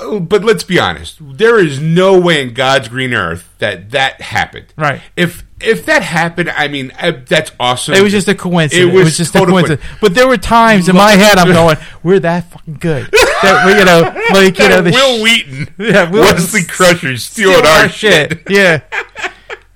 Oh, 0.00 0.20
but 0.20 0.44
let's 0.44 0.62
be 0.62 0.78
honest. 0.78 1.18
There 1.20 1.58
is 1.58 1.80
no 1.80 2.20
way 2.20 2.42
in 2.42 2.52
god's 2.52 2.88
green 2.88 3.14
earth 3.14 3.54
that 3.58 3.90
that 3.92 4.20
happened. 4.20 4.74
Right. 4.76 5.00
if 5.16 5.44
if 5.60 5.86
that 5.86 6.02
happened 6.02 6.48
i 6.50 6.68
mean 6.68 6.92
I, 6.98 7.10
that's 7.10 7.50
awesome 7.58 7.94
It 7.94 8.02
was 8.02 8.12
just 8.12 8.28
a 8.28 8.34
coincidence. 8.34 8.92
It 8.92 8.94
was, 8.94 9.16
just 9.16 9.34
a 9.34 9.44
coincidence. 9.44 9.82
But 10.00 10.14
there 10.14 10.28
were 10.28 10.36
times 10.36 10.88
in 10.88 10.96
my 10.96 11.12
head 11.12 11.38
I'm 11.38 11.52
going, 11.52 11.76
"We're 12.02 12.20
that 12.20 12.50
fucking 12.50 12.74
good." 12.74 13.08
That 13.42 13.66
we, 13.66 13.78
you 13.78 13.84
know, 13.84 14.00
like 14.40 14.58
you 14.58 14.68
know, 14.68 14.82
the 14.82 14.90
Wil 14.90 15.22
Wheaton, 15.22 15.74
Yeah, 15.78 16.10
Will- 16.10 16.22
Wesley 16.22 16.64
Crusher 16.64 17.16
stealing 17.16 17.56
stealing 17.56 17.66
our, 17.66 17.88
shit. 17.88 18.42
Yeah. 18.48 18.82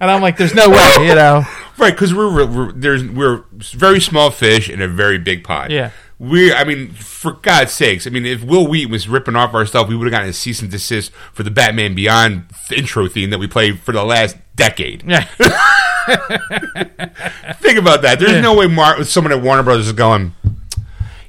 And 0.01 0.11
I'm 0.11 0.21
like, 0.21 0.37
"There's 0.37 0.55
no 0.55 0.69
way," 0.69 0.95
you 1.07 1.15
know. 1.15 1.45
Right, 1.79 1.93
because 1.95 2.13
we're, 2.15 2.33
we're, 2.33 2.47
we're 2.47 2.73
there's 2.73 3.05
we're 3.05 3.45
very 3.53 4.01
small 4.01 4.31
fish 4.31 4.69
in 4.69 4.83
a 4.83 4.89
very 4.89 5.19
big 5.19 5.43
pot. 5.45 5.71
Yeah. 5.71 5.91
we. 6.19 6.53
I 6.53 6.65
mean, 6.65 6.91
for 6.93 7.33
God's 7.33 7.73
sakes, 7.73 8.07
I 8.07 8.11
mean, 8.11 8.27
if 8.27 8.43
Wil 8.45 8.67
Wheaton 8.69 8.91
was 8.93 9.09
ripping 9.09 9.37
off 9.37 9.55
our 9.55 9.65
stuff, 9.67 9.89
we 9.89 9.97
would 9.97 10.05
have 10.07 10.13
gotten 10.13 10.29
a 10.29 10.33
cease 10.33 10.61
and 10.61 10.71
desist 10.71 11.13
for 11.33 11.43
the 11.45 11.51
Batman 11.51 11.95
Beyond 11.95 12.47
intro 12.71 13.09
theme 13.09 13.31
that 13.31 13.39
we 13.39 13.47
played 13.47 13.81
for 13.81 13.93
the 13.93 14.05
last 14.05 14.37
decade. 14.57 15.03
Think 17.61 17.79
about 17.79 18.03
that. 18.03 18.17
There's 18.19 18.33
Yeah. 18.33 18.41
no 18.41 18.55
way 18.55 18.67
Mar- 18.67 19.03
someone 19.05 19.33
at 19.33 19.41
Warner 19.43 19.63
Brothers 19.63 19.87
is 19.87 19.93
going. 19.93 20.35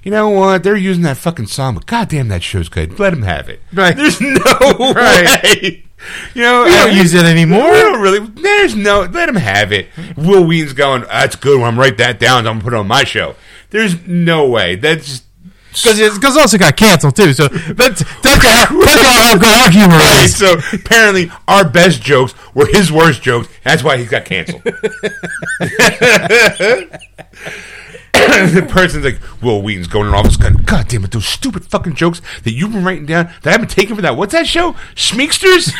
You 0.03 0.11
know 0.11 0.29
what? 0.29 0.63
They're 0.63 0.75
using 0.75 1.03
that 1.03 1.15
fucking 1.17 1.47
song, 1.47 1.75
but 1.75 1.85
goddamn, 1.85 2.27
that 2.27 2.43
show's 2.43 2.67
good. 2.67 2.99
Let 2.99 3.11
them 3.11 3.21
have 3.23 3.47
it. 3.47 3.61
Right. 3.71 3.95
There's 3.95 4.19
no 4.19 4.33
Right. 4.93 5.43
way. 5.43 5.83
You 6.33 6.41
know, 6.41 6.63
We 6.65 6.69
don't 6.71 6.95
use 6.97 7.13
it 7.13 7.23
anymore. 7.25 7.71
We 7.71 7.77
don't 7.79 8.01
really. 8.01 8.19
There's 8.19 8.75
no. 8.75 9.01
Let 9.09 9.29
him 9.29 9.35
have 9.37 9.71
it. 9.71 9.87
Wil 10.17 10.43
Wheaton's 10.43 10.73
going. 10.73 11.03
That's 11.03 11.37
good. 11.37 11.61
I'm 11.61 11.79
write 11.79 11.97
that 11.99 12.19
down, 12.19 12.39
I'm 12.39 12.55
gonna 12.55 12.61
put 12.63 12.73
it 12.73 12.77
on 12.77 12.87
my 12.87 13.05
show. 13.05 13.35
There's 13.69 14.05
no 14.05 14.45
way. 14.49 14.75
That's 14.75 15.21
just. 15.73 15.83
Because 15.83 15.99
it's, 15.99 16.17
'cause 16.17 16.35
it 16.37 16.39
also 16.41 16.57
got 16.57 16.77
canceled 16.77 17.15
too. 17.15 17.33
So 17.33 17.47
that's 17.47 18.03
that's 18.21 18.43
how, 18.45 18.79
that's 18.79 19.01
how 19.01 19.63
our 19.65 19.69
humor 19.71 19.95
Right, 19.97 20.23
is. 20.25 20.35
so 20.37 20.57
apparently 20.73 21.31
our 21.47 21.67
best 21.67 22.01
jokes 22.01 22.33
were 22.53 22.67
his 22.67 22.91
worst 22.91 23.21
jokes. 23.21 23.47
That's 23.63 23.83
why 23.83 23.97
he 23.97 24.05
got 24.05 24.25
canceled. 24.25 24.63
the 28.13 28.65
person's 28.69 29.03
like, 29.03 29.19
Wil 29.41 29.61
Wheaton's 29.61 29.87
going 29.87 30.07
in 30.07 30.13
office 30.13 30.37
going, 30.37 30.55
God 30.57 30.87
damn 30.87 31.03
it, 31.03 31.11
those 31.11 31.25
stupid 31.25 31.65
fucking 31.65 31.95
jokes 31.95 32.21
that 32.43 32.51
you've 32.53 32.71
been 32.71 32.83
writing 32.83 33.05
down 33.05 33.25
that 33.41 33.47
I 33.49 33.51
haven't 33.51 33.69
taken 33.71 33.95
for 33.95 34.01
that. 34.03 34.15
What's 34.15 34.33
that 34.33 34.47
show? 34.47 34.73
Schmeeksters? 34.95 35.73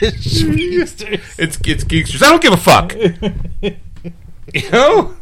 it's 0.00 1.56
it's 1.68 1.84
geeksters. 1.84 2.22
I 2.22 2.30
don't 2.30 2.42
give 2.42 2.52
a 2.52 2.56
fuck. 2.56 2.94
You 4.62 4.70
know? 4.70 5.14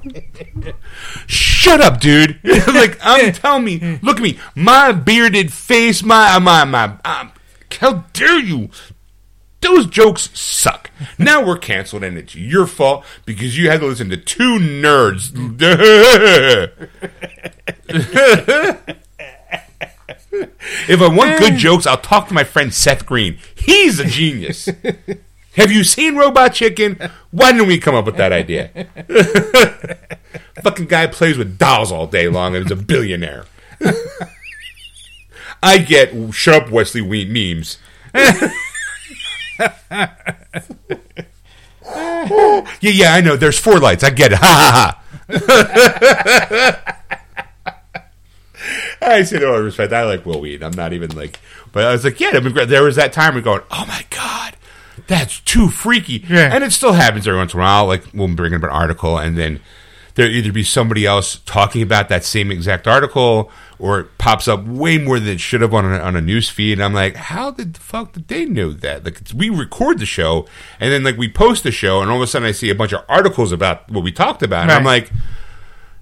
Shut 1.26 1.80
up, 1.80 1.98
dude. 1.98 2.38
like 2.44 2.98
I'm 3.02 3.32
telling 3.32 3.64
me, 3.64 3.98
look 4.00 4.18
at 4.18 4.22
me, 4.22 4.38
my 4.54 4.92
bearded 4.92 5.52
face, 5.52 6.04
my 6.04 6.38
my 6.38 6.64
my. 6.64 6.96
Um, 7.04 7.32
how 7.80 8.04
dare 8.12 8.38
you 8.38 8.70
those 9.60 9.86
jokes 9.86 10.30
suck. 10.38 10.90
Now 11.18 11.44
we're 11.44 11.58
canceled, 11.58 12.04
and 12.04 12.16
it's 12.16 12.36
your 12.36 12.66
fault 12.66 13.04
because 13.24 13.58
you 13.58 13.70
had 13.70 13.80
to 13.80 13.86
listen 13.86 14.10
to 14.10 14.16
two 14.16 14.58
nerds. 14.58 15.32
if 20.88 21.00
I 21.00 21.08
want 21.08 21.38
good 21.40 21.56
jokes, 21.56 21.86
I'll 21.86 21.96
talk 21.96 22.28
to 22.28 22.34
my 22.34 22.44
friend 22.44 22.72
Seth 22.72 23.04
Green. 23.06 23.38
He's 23.54 23.98
a 23.98 24.04
genius. 24.04 24.68
Have 25.56 25.70
you 25.70 25.84
seen 25.84 26.16
Robot 26.16 26.54
Chicken? 26.54 26.98
Why 27.30 27.52
didn't 27.52 27.68
we 27.68 27.78
come 27.78 27.94
up 27.94 28.06
with 28.06 28.16
that 28.16 28.32
idea? 28.32 28.70
Fucking 30.62 30.86
guy 30.86 31.06
plays 31.06 31.38
with 31.38 31.58
dolls 31.58 31.92
all 31.92 32.06
day 32.06 32.28
long 32.28 32.56
and 32.56 32.66
is 32.66 32.72
a 32.72 32.76
billionaire. 32.76 33.44
I 35.62 35.78
get 35.78 36.32
shut 36.32 36.64
up 36.64 36.70
Wesley 36.70 37.02
Wheat 37.02 37.30
memes. 37.30 37.78
yeah, 38.14 38.48
yeah, 42.80 43.14
I 43.14 43.20
know. 43.20 43.36
There's 43.36 43.58
four 43.58 43.78
lights. 43.78 44.04
I 44.04 44.10
get 44.10 44.32
it. 44.32 44.38
Ha 44.38 44.44
ha 44.46 44.90
ha. 44.90 45.00
I 49.02 49.22
say 49.22 49.38
no 49.38 49.54
oh, 49.54 49.62
respect. 49.62 49.92
I 49.92 50.04
like 50.04 50.26
Wil 50.26 50.40
Wheaton. 50.40 50.64
I'm 50.64 50.76
not 50.76 50.92
even 50.92 51.14
like, 51.16 51.38
but 51.72 51.84
I 51.84 51.92
was 51.92 52.04
like, 52.04 52.18
yeah. 52.20 52.30
I 52.34 52.40
mean, 52.40 52.54
there 52.68 52.82
was 52.82 52.96
that 52.96 53.12
time 53.12 53.34
we're 53.34 53.40
going, 53.40 53.62
oh 53.70 53.84
my 53.86 54.04
god, 54.10 54.56
that's 55.06 55.40
too 55.40 55.68
freaky. 55.68 56.24
Yeah. 56.28 56.54
And 56.54 56.64
it 56.64 56.72
still 56.72 56.92
happens 56.92 57.26
every 57.28 57.38
once 57.38 57.54
in 57.54 57.60
a 57.60 57.62
while. 57.62 57.86
Like 57.86 58.04
we'll 58.12 58.28
bring 58.34 58.54
up 58.54 58.62
an 58.62 58.70
article, 58.70 59.18
and 59.18 59.36
then 59.36 59.60
there'll 60.14 60.32
either 60.32 60.52
be 60.52 60.62
somebody 60.62 61.04
else 61.06 61.40
talking 61.44 61.82
about 61.82 62.08
that 62.08 62.24
same 62.24 62.50
exact 62.50 62.86
article, 62.86 63.50
or 63.78 64.00
it 64.00 64.18
pops 64.18 64.46
up 64.46 64.64
way 64.64 64.96
more 64.96 65.18
than 65.18 65.28
it 65.28 65.40
should 65.40 65.60
have 65.60 65.74
on 65.74 65.84
a, 65.92 65.98
on 65.98 66.16
a 66.16 66.20
news 66.20 66.48
feed. 66.48 66.74
And 66.74 66.84
I'm 66.84 66.94
like, 66.94 67.16
how 67.16 67.50
did 67.50 67.74
the 67.74 67.80
fuck 67.80 68.12
did 68.12 68.28
they 68.28 68.44
know 68.44 68.72
that? 68.72 69.04
Like 69.04 69.20
we 69.34 69.50
record 69.50 69.98
the 69.98 70.06
show, 70.06 70.46
and 70.80 70.92
then 70.92 71.02
like 71.02 71.16
we 71.16 71.28
post 71.28 71.64
the 71.64 71.72
show, 71.72 72.00
and 72.00 72.10
all 72.10 72.16
of 72.16 72.22
a 72.22 72.26
sudden 72.26 72.48
I 72.48 72.52
see 72.52 72.70
a 72.70 72.74
bunch 72.74 72.92
of 72.92 73.04
articles 73.08 73.52
about 73.52 73.90
what 73.90 74.04
we 74.04 74.12
talked 74.12 74.42
about, 74.42 74.62
and 74.62 74.72
I'm 74.72 74.84
like. 74.84 75.10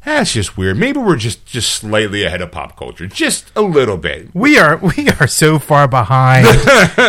That's 0.04 0.32
just 0.32 0.56
weird. 0.56 0.78
Maybe 0.78 0.98
we're 0.98 1.16
just 1.16 1.46
just 1.46 1.72
slightly 1.74 2.24
ahead 2.24 2.40
of 2.42 2.50
pop 2.50 2.76
culture, 2.76 3.06
just 3.06 3.52
a 3.54 3.62
little 3.62 3.96
bit. 3.96 4.34
We 4.34 4.58
are 4.58 4.76
we 4.78 5.08
are 5.20 5.28
so 5.28 5.60
far 5.60 5.86
behind. 5.86 6.44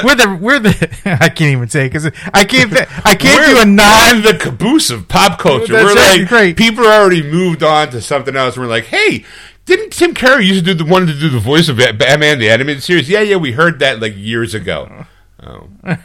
we're 0.04 0.16
the 0.16 0.38
we're 0.40 0.60
the 0.60 0.90
I 1.22 1.30
can't 1.30 1.52
even 1.54 1.70
say 1.70 1.88
because 1.88 2.06
I 2.34 2.46
can't 2.46 2.72
I 3.04 3.16
can't 3.16 3.40
we're 3.40 3.56
do 3.56 3.62
a 3.62 3.66
non 3.66 4.18
on 4.18 4.22
the 4.22 4.38
caboose 4.40 4.92
of 4.92 5.08
pop 5.08 5.40
culture. 5.40 5.74
That's 5.74 5.86
we're 5.86 5.96
right, 5.96 6.20
like 6.20 6.30
great. 6.30 6.58
people 6.58 6.86
are 6.86 7.02
already 7.02 7.24
moved 7.24 7.64
on 7.64 7.90
to 7.92 8.02
something 8.02 8.36
else. 8.36 8.58
We're 8.58 8.68
like, 8.68 8.86
hey, 8.86 9.26
didn't 9.66 9.92
Tim 9.92 10.14
Curry 10.14 10.46
used 10.46 10.66
to 10.66 10.74
do 10.74 10.84
the 10.84 10.90
wanted 10.90 11.14
to 11.14 11.20
do 11.20 11.30
the 11.30 11.40
voice 11.40 11.70
of 11.70 11.78
Batman 11.78 12.38
the 12.38 12.50
animated 12.52 12.84
series? 12.84 13.10
Yeah, 13.10 13.22
yeah, 13.22 13.38
we 13.38 13.54
heard 13.54 13.80
that 13.80 14.02
like 14.02 14.16
years 14.16 14.54
ago. 14.54 15.06
Oh, 15.42 15.68
Wah, 15.84 15.98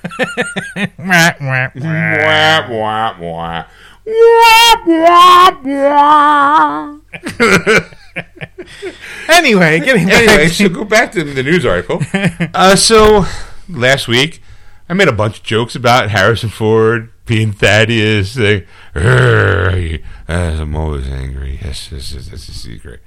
wah, 0.98 1.32
wah. 1.40 1.70
wah, 1.76 2.68
wah, 2.70 3.16
wah. 3.20 3.64
Wah, 4.08 4.76
wah, 4.86 5.50
wah. 5.64 6.94
Anyway, 9.28 9.80
getting 9.80 10.06
back 10.06 10.28
anyway, 10.28 10.48
so 10.48 10.68
go 10.68 10.84
back 10.84 11.12
to 11.12 11.22
the 11.24 11.42
news 11.42 11.64
article. 11.66 12.00
Uh, 12.54 12.74
so 12.74 13.24
last 13.68 14.08
week, 14.08 14.42
I 14.88 14.94
made 14.94 15.08
a 15.08 15.12
bunch 15.12 15.38
of 15.38 15.44
jokes 15.44 15.76
about 15.76 16.10
Harrison 16.10 16.48
Ford 16.48 17.12
being 17.26 17.52
Thaddeus. 17.52 18.36
Like, 18.36 18.66
"Urgh, 18.94 20.02
I'm 20.26 20.74
always 20.74 21.06
angry. 21.08 21.58
Yes, 21.62 21.90
yes, 21.92 22.12
yes, 22.12 22.28
that's 22.28 22.48
a 22.48 22.52
secret. 22.54 23.00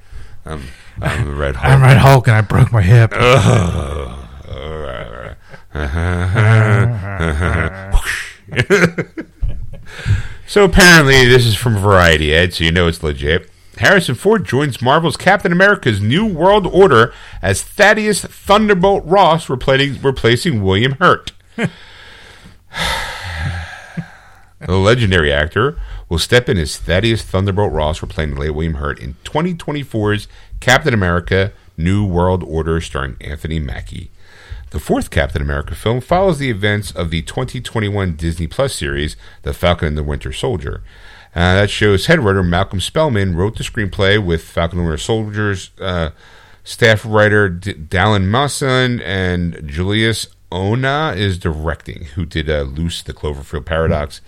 I'm, 0.45 0.61
I'm 1.02 1.26
the 1.26 1.34
Red 1.34 1.56
Hulk. 1.56 1.73
I'm 1.73 1.82
Red 1.82 1.98
Hulk 1.98 2.28
and 2.28 2.38
I 2.38 2.41
broke 2.41 2.72
my 2.72 2.82
hip. 2.82 3.11
so 10.52 10.65
apparently, 10.65 11.23
this 11.26 11.45
is 11.45 11.56
from 11.56 11.78
Variety 11.78 12.34
Ed, 12.36 12.53
so 12.53 12.65
you 12.65 12.73
know 12.73 12.90
it's 12.90 13.02
legit. 13.02 13.49
Harrison 13.78 14.15
Ford 14.15 14.44
joins 14.44 14.82
Marvel's 14.82 15.15
Captain 15.15 15.53
America's 15.53 16.02
New 16.02 16.26
World 16.26 16.68
Order 16.68 17.14
as 17.41 17.64
Thaddeus 17.64 18.26
Thunderbolt 18.26 19.06
Ross, 19.06 19.48
replacing, 19.48 20.02
replacing 20.02 20.61
William 20.61 20.98
Hurt. 20.99 21.32
the 21.56 21.69
legendary 24.68 25.32
actor 25.32 25.80
will 26.10 26.19
step 26.19 26.49
in 26.49 26.57
as 26.57 26.76
Thaddeus 26.76 27.22
Thunderbolt 27.22 27.72
Ross, 27.72 28.02
replacing 28.02 28.36
late 28.36 28.49
William 28.49 28.73
Hurt 28.73 28.99
in 28.99 29.15
2024's 29.23 30.28
Captain 30.60 30.94
America 30.94 31.53
New 31.78 32.06
World 32.06 32.44
Order, 32.44 32.82
starring 32.82 33.15
Anthony 33.22 33.60
Mackie. 33.60 34.10
The 34.72 34.80
fourth 34.80 35.10
Captain 35.10 35.41
America 35.41 35.76
film 35.76 35.99
follows 35.99 36.39
the 36.39 36.49
events 36.49 36.91
of 36.91 37.10
the 37.10 37.23
2021 37.23 38.15
Disney 38.15 38.48
Plus 38.48 38.73
series, 38.73 39.18
The 39.41 39.53
Falcon 39.53 39.89
and 39.89 39.98
the 39.98 40.03
Winter 40.03 40.31
Soldier. 40.31 40.81
Uh, 41.35 41.56
that 41.56 41.69
show's 41.69 42.06
head 42.06 42.22
writer 42.22 42.41
Malcolm 42.41 42.80
Spellman 42.80 43.35
wrote 43.35 43.57
the 43.57 43.65
screenplay 43.65 44.18
with 44.26 44.45
Falcon 44.45 44.80
and 44.80 44.88
the 44.88 44.89
Winter 44.91 45.03
Soldier's 45.03 45.72
uh, 45.81 46.11
staff 46.64 47.06
writer 47.06 47.49
D- 47.49 47.73
Dalan 47.73 48.27
Musson 48.27 49.02
and 49.02 49.61
Julius 49.68 50.27
Onah 50.53 51.18
is 51.18 51.38
directing, 51.38 52.06
who 52.15 52.26
did 52.26 52.49
uh, 52.49 52.61
Luce, 52.61 53.02
The 53.02 53.14
Cloverfield 53.14 53.65
Paradox. 53.65 54.22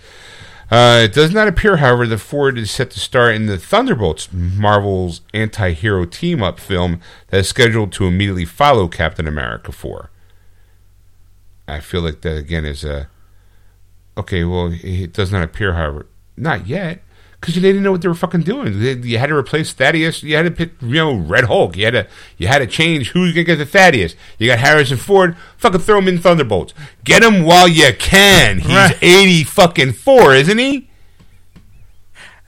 Uh, 0.70 1.00
it 1.04 1.14
does 1.14 1.32
not 1.32 1.48
appear, 1.48 1.78
however, 1.78 2.06
that 2.06 2.18
Ford 2.18 2.58
is 2.58 2.70
set 2.70 2.90
to 2.90 3.00
star 3.00 3.30
in 3.30 3.46
the 3.46 3.56
Thunderbolts, 3.56 4.30
Marvel's 4.30 5.22
anti-hero 5.32 6.04
team-up 6.04 6.60
film 6.60 7.00
that 7.28 7.40
is 7.40 7.48
scheduled 7.48 7.92
to 7.92 8.06
immediately 8.06 8.44
follow 8.44 8.88
Captain 8.88 9.26
America 9.26 9.72
4. 9.72 10.10
I 11.66 11.80
feel 11.80 12.02
like 12.02 12.20
that 12.22 12.36
again 12.36 12.64
is 12.64 12.84
a 12.84 13.08
okay. 14.18 14.44
Well, 14.44 14.70
it 14.72 15.12
does 15.12 15.32
not 15.32 15.42
appear, 15.42 15.72
however, 15.74 16.06
not 16.36 16.66
yet, 16.66 17.02
because 17.40 17.54
they 17.54 17.60
didn't 17.62 17.82
know 17.82 17.92
what 17.92 18.02
they 18.02 18.08
were 18.08 18.14
fucking 18.14 18.42
doing. 18.42 18.80
They, 18.80 18.92
you 18.94 19.16
had 19.18 19.28
to 19.28 19.36
replace 19.36 19.72
Thaddeus. 19.72 20.22
You 20.22 20.36
had 20.36 20.42
to 20.44 20.50
pick, 20.50 20.72
you 20.82 20.94
know, 20.96 21.14
Red 21.14 21.44
Hulk. 21.44 21.76
You 21.76 21.86
had 21.86 21.92
to, 21.92 22.06
you 22.36 22.46
had 22.48 22.58
to 22.58 22.66
change 22.66 23.10
who's 23.10 23.32
gonna 23.32 23.44
get 23.44 23.56
the 23.56 23.64
Thaddeus. 23.66 24.14
You 24.38 24.48
got 24.48 24.58
Harrison 24.58 24.98
Ford. 24.98 25.36
Fucking 25.56 25.80
throw 25.80 25.98
him 25.98 26.08
in 26.08 26.18
Thunderbolts. 26.18 26.74
Get 27.02 27.22
him 27.22 27.42
while 27.44 27.66
you 27.68 27.92
can. 27.98 28.58
He's 28.58 28.68
Right. 28.68 28.98
eighty 29.02 29.42
fucking 29.44 29.92
four, 29.94 30.34
isn't 30.34 30.58
he? 30.58 30.88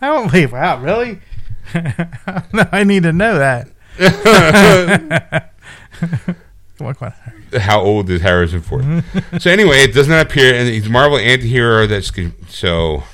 I 0.00 0.08
don't 0.08 0.30
believe. 0.30 0.52
Wow, 0.52 0.78
really? 0.82 1.20
I 1.74 2.84
need 2.84 3.02
to 3.04 3.12
know 3.14 3.38
that. 3.38 3.68
come 6.78 6.86
on, 6.88 6.94
come 6.94 7.12
on. 7.52 7.60
how 7.60 7.80
old 7.80 8.08
is 8.10 8.20
Harrison 8.20 8.60
Ford? 8.62 8.82
Mm-hmm. 8.84 9.38
so 9.38 9.50
anyway, 9.50 9.78
it 9.82 9.92
does 9.94 10.08
not 10.08 10.26
appear, 10.26 10.54
and 10.54 10.68
he's 10.68 10.86
a 10.86 10.90
Marvel 10.90 11.18
anti-hero. 11.18 11.86
That's 11.86 12.10
so. 12.48 13.04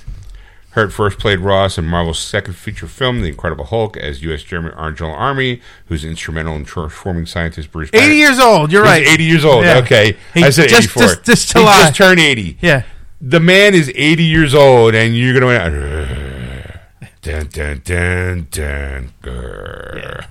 Hurt 0.70 0.90
first 0.90 1.18
played 1.18 1.40
Ross 1.40 1.76
in 1.76 1.84
Marvel's 1.84 2.18
second 2.18 2.54
feature 2.54 2.86
film, 2.86 3.20
The 3.20 3.28
Incredible 3.28 3.66
Hulk, 3.66 3.98
as 3.98 4.22
U.S. 4.22 4.42
German 4.42 4.72
Angel 4.78 5.10
Army, 5.10 5.60
who's 5.88 6.02
instrumental 6.02 6.56
in 6.56 6.64
transforming 6.64 7.26
scientist 7.26 7.70
Bruce. 7.70 7.90
Banner. 7.90 8.04
Eighty 8.06 8.16
years 8.16 8.38
old. 8.38 8.72
You're 8.72 8.82
He's 8.84 8.90
right. 8.90 9.06
80 9.06 9.24
years 9.24 9.44
old. 9.44 9.64
Yeah. 9.66 9.76
Okay, 9.80 10.16
He 10.32 10.42
I 10.42 10.48
said 10.48 10.70
just- 10.70 10.84
84. 10.84 11.02
just- 11.02 11.24
just 11.24 11.52
he 11.52 11.58
July. 11.60 11.82
just 11.82 11.96
turned 11.96 12.20
80. 12.20 12.56
Yeah. 12.62 12.84
The 13.20 13.38
man 13.38 13.74
is 13.74 13.92
80 13.94 14.22
years 14.24 14.54
old, 14.54 14.94
and 14.94 15.14
you're 15.14 15.38
gonna. 15.38 16.80
Dun, 17.20 17.46
dun, 17.48 17.82
dun, 17.84 18.46
dun, 18.50 19.12
grr. 19.22 20.24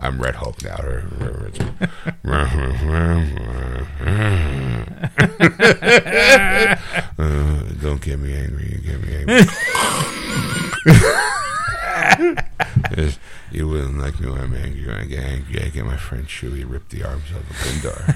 I'm 0.00 0.20
Red 0.20 0.36
Hulk 0.36 0.62
now. 0.62 0.76
Uh, 7.18 7.62
don't 7.82 8.00
get 8.00 8.20
me 8.20 8.36
angry. 8.36 8.70
You 8.70 8.78
get 8.78 9.02
me 9.02 9.16
angry. 9.16 9.44
You 13.50 13.66
wouldn't 13.66 13.98
like 13.98 14.20
me 14.20 14.30
when 14.30 14.40
I'm 14.40 14.54
angry. 14.54 14.86
When 14.86 14.96
I 14.96 15.04
get 15.04 15.24
angry, 15.24 15.62
I 15.62 15.68
get 15.68 15.84
my 15.84 15.96
friend 15.96 16.26
Chewie 16.26 16.64
rip 16.68 16.88
the 16.90 17.02
arms 17.02 17.24
off 17.32 17.50
of 17.50 17.56
Bindar. 17.56 18.14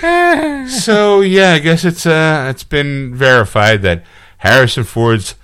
so 0.68 1.20
yeah, 1.22 1.52
I 1.52 1.58
guess 1.58 1.84
it's 1.84 2.04
uh, 2.04 2.48
it's 2.50 2.64
been 2.64 3.14
verified 3.14 3.82
that 3.82 4.04
Harrison 4.38 4.84
Ford's 4.84 5.36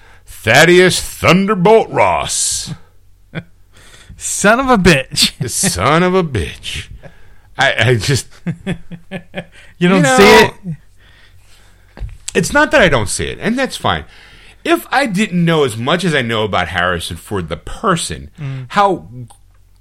Thaddeus 0.47 1.01
Thunderbolt 1.01 1.89
Ross, 1.91 2.73
Son 4.17 4.61
of 4.61 4.69
a 4.71 4.77
bitch. 4.79 5.37
the 5.39 5.49
son 5.49 6.05
of 6.05 6.15
a 6.15 6.23
bitch. 6.23 6.89
I, 7.59 7.91
I 7.91 7.95
just 7.97 8.29
You 9.79 9.89
don't 9.89 10.03
know, 10.03 10.17
see 10.17 10.25
it. 10.69 10.77
It's 12.33 12.53
not 12.53 12.71
that 12.71 12.81
I 12.81 12.89
don't 12.89 13.09
see 13.09 13.25
it, 13.27 13.39
and 13.41 13.59
that's 13.59 13.77
fine. 13.77 14.05
If 14.63 14.87
I 14.93 15.07
didn't 15.07 15.45
know 15.45 15.65
as 15.65 15.77
much 15.77 16.05
as 16.05 16.15
I 16.15 16.23
know 16.23 16.45
about 16.45 16.69
Harrison 16.69 17.17
Ford, 17.17 17.49
the 17.49 17.57
person, 17.57 18.31
Mm. 18.39 18.67
how 18.69 19.09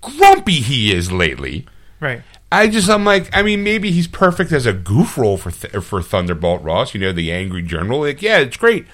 grumpy 0.02 0.62
he 0.62 0.92
is 0.94 1.12
lately, 1.12 1.68
Right. 2.00 2.24
I 2.52 2.70
just 2.70 2.90
I'm 2.90 3.06
like 3.06 3.30
I 3.38 3.44
mean 3.44 3.64
maybe 3.64 3.92
he's 3.92 4.08
perfect 4.08 4.52
as 4.52 4.66
a 4.66 4.74
goof 4.74 5.16
role 5.18 5.38
for 5.38 5.52
th- 5.52 5.84
for 5.84 6.02
Thunderbolt 6.02 6.64
Ross, 6.64 6.96
you 6.96 7.00
know 7.00 7.12
the 7.12 7.32
angry 7.32 7.62
general. 7.62 8.00
Like 8.02 8.24
yeah, 8.24 8.40
it's 8.40 8.58
great. 8.58 8.88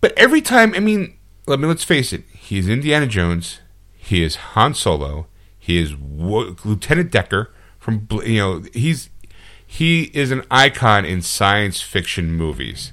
But 0.00 0.12
every 0.16 0.40
time, 0.40 0.74
I 0.74 0.80
mean, 0.80 1.16
let 1.46 1.58
me 1.60 1.66
let's 1.66 1.84
face 1.84 2.12
it. 2.12 2.22
He 2.32 2.58
is 2.58 2.68
Indiana 2.68 3.06
Jones. 3.06 3.60
He 3.96 4.22
is 4.22 4.36
Han 4.36 4.74
Solo. 4.74 5.26
He 5.58 5.78
is 5.78 5.94
Wo- 5.94 6.56
Lieutenant 6.64 7.10
Decker 7.10 7.52
from 7.78 8.06
you 8.24 8.38
know 8.38 8.62
he's 8.74 9.10
he 9.66 10.04
is 10.14 10.30
an 10.30 10.42
icon 10.50 11.04
in 11.04 11.20
science 11.22 11.80
fiction 11.80 12.32
movies 12.32 12.92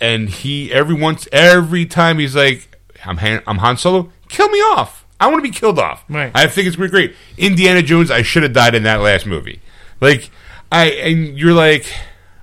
and 0.00 0.28
he 0.28 0.72
every 0.72 0.94
once 0.94 1.28
every 1.32 1.86
time 1.86 2.18
he's 2.18 2.34
like 2.34 2.76
i'm 3.04 3.18
Han, 3.18 3.42
i'm 3.46 3.58
han 3.58 3.76
solo 3.76 4.10
kill 4.28 4.48
me 4.48 4.58
off 4.58 5.06
i 5.20 5.26
want 5.26 5.38
to 5.38 5.42
be 5.42 5.54
killed 5.56 5.78
off 5.78 6.04
Right. 6.08 6.32
i 6.34 6.46
think 6.46 6.66
it's 6.66 6.76
great 6.76 6.90
great 6.90 7.14
indiana 7.38 7.82
jones 7.82 8.10
i 8.10 8.22
should 8.22 8.42
have 8.42 8.52
died 8.52 8.74
in 8.74 8.82
that 8.84 9.00
last 9.00 9.26
movie 9.26 9.60
like 10.00 10.30
i 10.70 10.86
and 10.90 11.38
you're 11.38 11.54
like 11.54 11.86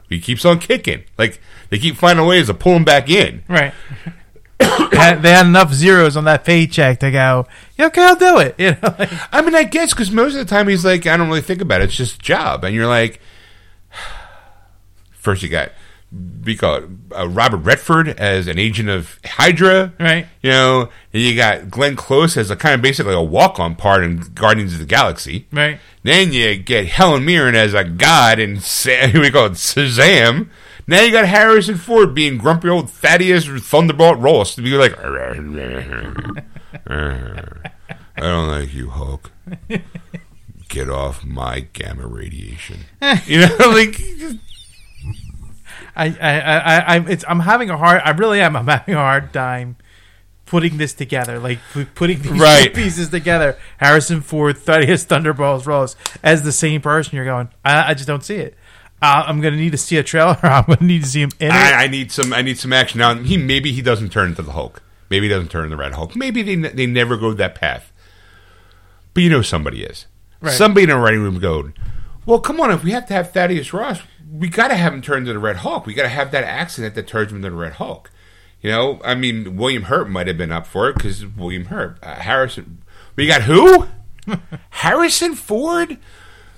he 0.09 0.19
keeps 0.19 0.45
on 0.45 0.59
kicking 0.59 1.03
like 1.17 1.41
they 1.69 1.77
keep 1.79 1.95
finding 1.95 2.25
ways 2.25 2.47
to 2.47 2.53
pull 2.53 2.75
him 2.75 2.83
back 2.85 3.09
in 3.09 3.43
Right. 3.47 3.73
they, 4.59 4.65
had, 4.97 5.21
they 5.21 5.31
had 5.31 5.45
enough 5.45 5.73
zeros 5.73 6.17
on 6.17 6.25
that 6.25 6.43
paycheck 6.43 6.99
to 6.99 7.11
go. 7.11 7.47
"Yeah, 7.77 7.85
Okay, 7.87 8.03
I'll 8.03 8.15
do 8.15 8.39
it. 8.39 8.55
You 8.59 8.71
know, 8.71 8.95
like, 8.99 9.09
I 9.33 9.41
mean, 9.41 9.55
I 9.55 9.63
guess 9.63 9.91
because 9.93 10.11
most 10.11 10.33
of 10.33 10.39
the 10.39 10.45
time 10.45 10.67
he's 10.67 10.83
like, 10.83 11.07
I 11.07 11.15
don't 11.15 11.27
really 11.29 11.41
think 11.41 11.61
about 11.61 11.81
it. 11.81 11.85
It's 11.85 11.95
just 11.95 12.15
a 12.15 12.19
job, 12.19 12.63
and 12.65 12.75
you're 12.75 12.87
like, 12.87 13.21
first 15.11 15.43
you 15.43 15.49
got 15.49 15.71
we 16.43 16.55
call 16.57 16.75
it 16.75 16.83
uh, 17.15 17.27
Robert 17.29 17.57
Redford 17.57 18.09
as 18.09 18.47
an 18.47 18.57
agent 18.57 18.89
of 18.89 19.19
Hydra, 19.23 19.93
Right. 19.99 20.25
You 20.41 20.49
know, 20.49 20.89
and 21.13 21.21
you 21.21 21.35
got 21.35 21.69
Glenn 21.69 21.95
Close 21.95 22.35
as 22.35 22.49
a 22.49 22.55
kind 22.55 22.73
of 22.73 22.81
basically 22.81 23.13
a 23.13 23.21
walk 23.21 23.59
on 23.59 23.75
part 23.75 24.03
in 24.03 24.17
Guardians 24.33 24.73
of 24.73 24.79
the 24.79 24.85
Galaxy, 24.87 25.45
right. 25.51 25.79
Then 26.01 26.33
you 26.33 26.55
get 26.57 26.87
Helen 26.87 27.25
Mirren 27.25 27.53
as 27.55 27.73
a 27.75 27.83
god 27.83 28.39
in 28.39 28.59
Sa- 28.59 29.07
we 29.13 29.29
call 29.29 29.45
it 29.47 29.51
Shazam. 29.53 30.49
Now 30.89 31.01
you 31.01 31.11
got 31.11 31.25
Harrison 31.27 31.77
Ford 31.77 32.15
being 32.15 32.39
grumpy 32.39 32.67
old 32.67 32.89
Thaddeus 32.89 33.45
Thunderbolt 33.47 34.17
Ross 34.17 34.55
to 34.55 34.61
be 34.63 34.71
like, 34.71 34.97
I 34.97 35.35
don't 38.17 38.47
like 38.47 38.73
you, 38.73 38.89
Hulk. 38.89 39.31
Get 40.67 40.89
off 40.89 41.23
my 41.23 41.61
gamma 41.73 42.07
radiation. 42.07 42.79
You 43.25 43.41
know, 43.41 43.55
like 43.69 44.01
I, 45.95 46.05
I, 46.07 46.39
I, 46.39 46.57
I, 46.57 46.79
I'm- 46.93 47.07
it's, 47.07 47.23
I'm 47.27 47.39
having 47.41 47.69
a 47.69 47.77
hard. 47.77 48.01
I 48.03 48.11
really 48.11 48.41
am. 48.41 48.55
I'm 48.55 48.67
having 48.67 48.95
a 48.95 48.97
hard 48.97 49.31
time 49.33 49.77
putting 50.45 50.77
this 50.77 50.93
together. 50.93 51.39
Like 51.39 51.59
pu- 51.73 51.85
putting 51.85 52.21
these 52.21 52.31
Right. 52.39 52.73
pieces 52.73 53.09
together. 53.09 53.57
Harrison 53.77 54.21
Ford, 54.21 54.57
Thaddeus 54.57 55.05
Thunderballs 55.05 55.65
Rose 55.65 55.95
as 56.23 56.43
the 56.43 56.51
same 56.51 56.81
person. 56.81 57.15
You're 57.15 57.25
going. 57.25 57.49
I, 57.65 57.91
I 57.91 57.93
just 57.93 58.07
don't 58.07 58.23
see 58.23 58.35
it. 58.37 58.55
Uh, 59.01 59.23
I'm 59.27 59.39
gonna 59.39 59.55
need 59.55 59.71
to 59.71 59.77
see 59.77 59.97
a 59.97 60.03
trailer. 60.03 60.37
I'm 60.43 60.65
gonna 60.65 60.85
need 60.85 61.03
to 61.03 61.09
see 61.09 61.21
him 61.21 61.31
in 61.39 61.47
it. 61.47 61.53
I, 61.53 61.85
I 61.85 61.87
need 61.87 62.11
some. 62.11 62.33
I 62.33 62.41
need 62.41 62.57
some 62.57 62.73
action. 62.73 62.99
Now 62.99 63.15
he 63.15 63.37
maybe 63.37 63.71
he 63.71 63.81
doesn't 63.81 64.09
turn 64.09 64.29
into 64.29 64.41
the 64.41 64.51
Hulk. 64.51 64.81
Maybe 65.09 65.27
he 65.27 65.33
doesn't 65.33 65.49
turn 65.49 65.65
into 65.65 65.75
the 65.75 65.81
Red 65.81 65.93
Hulk. 65.93 66.15
Maybe 66.15 66.41
they 66.41 66.55
they 66.55 66.85
never 66.85 67.17
go 67.17 67.33
that 67.33 67.55
path. 67.55 67.91
But 69.13 69.23
you 69.23 69.29
know 69.29 69.41
somebody 69.41 69.83
is. 69.83 70.05
Right. 70.41 70.53
Somebody 70.53 70.85
in 70.85 70.89
a 70.89 70.99
writing 70.99 71.21
room 71.21 71.39
going, 71.39 71.73
well, 72.25 72.39
come 72.39 72.61
on. 72.61 72.71
If 72.71 72.83
we 72.83 72.91
have 72.91 73.05
to 73.07 73.13
have 73.13 73.31
Thaddeus 73.31 73.73
Ross, 73.73 74.01
we 74.31 74.49
got 74.49 74.69
to 74.69 74.75
have 74.75 74.93
him 74.93 75.01
turn 75.01 75.19
into 75.19 75.33
the 75.33 75.39
Red 75.39 75.57
Hulk. 75.57 75.85
We 75.85 75.93
got 75.93 76.03
to 76.03 76.09
have 76.09 76.31
that 76.31 76.43
accident 76.43 76.95
that 76.95 77.07
turns 77.07 77.31
him 77.31 77.37
into 77.37 77.49
the 77.49 77.55
Red 77.55 77.73
Hulk. 77.73 78.11
You 78.61 78.71
know, 78.71 79.01
I 79.03 79.15
mean, 79.15 79.55
William 79.55 79.83
Hurt 79.83 80.09
might 80.09 80.27
have 80.27 80.37
been 80.37 80.51
up 80.51 80.67
for 80.67 80.89
it 80.89 80.95
because 80.95 81.25
William 81.25 81.65
Hurt, 81.65 81.97
uh, 82.03 82.15
Harrison. 82.15 82.83
We 83.15 83.25
got 83.25 83.43
who? 83.43 83.87
Harrison 84.69 85.35
Ford. 85.35 85.97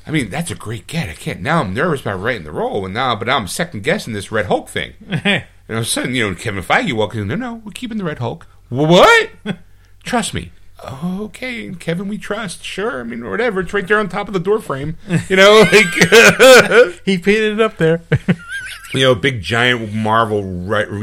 I 0.05 0.11
mean, 0.11 0.29
that's 0.29 0.51
a 0.51 0.55
great 0.55 0.87
get. 0.87 1.09
I 1.09 1.13
can't. 1.13 1.41
Now 1.41 1.61
I'm 1.61 1.73
nervous 1.73 2.01
about 2.01 2.21
writing 2.21 2.43
the 2.43 2.51
role, 2.51 2.85
and 2.85 2.93
now, 2.93 3.15
but 3.15 3.27
now 3.27 3.37
I'm 3.37 3.47
second 3.47 3.83
guessing 3.83 4.13
this 4.13 4.31
Red 4.31 4.47
Hulk 4.47 4.67
thing. 4.69 4.93
and 5.09 5.45
all 5.69 5.77
of 5.77 5.83
a 5.83 5.85
sudden, 5.85 6.15
you 6.15 6.29
know, 6.29 6.35
Kevin 6.35 6.63
Feige 6.63 6.93
walks 6.93 7.15
in. 7.15 7.27
No, 7.27 7.35
no, 7.35 7.55
we're 7.63 7.71
keeping 7.71 7.97
the 7.97 8.03
Red 8.03 8.19
Hulk. 8.19 8.47
What? 8.69 9.29
Trust 10.03 10.33
me. 10.33 10.51
Okay, 10.83 11.71
Kevin, 11.75 12.07
we 12.07 12.17
trust. 12.17 12.63
Sure, 12.63 13.01
I 13.01 13.03
mean, 13.03 13.29
whatever. 13.29 13.59
It's 13.59 13.71
right 13.71 13.87
there 13.87 13.99
on 13.99 14.09
top 14.09 14.27
of 14.27 14.33
the 14.33 14.39
door 14.39 14.59
frame. 14.59 14.97
You 15.29 15.35
know, 15.35 15.63
like 15.71 17.05
he 17.05 17.19
painted 17.19 17.53
it 17.53 17.61
up 17.61 17.77
there. 17.77 18.01
You 18.93 19.01
know, 19.01 19.15
big 19.15 19.41
giant 19.41 19.93
Marvel 19.93 20.41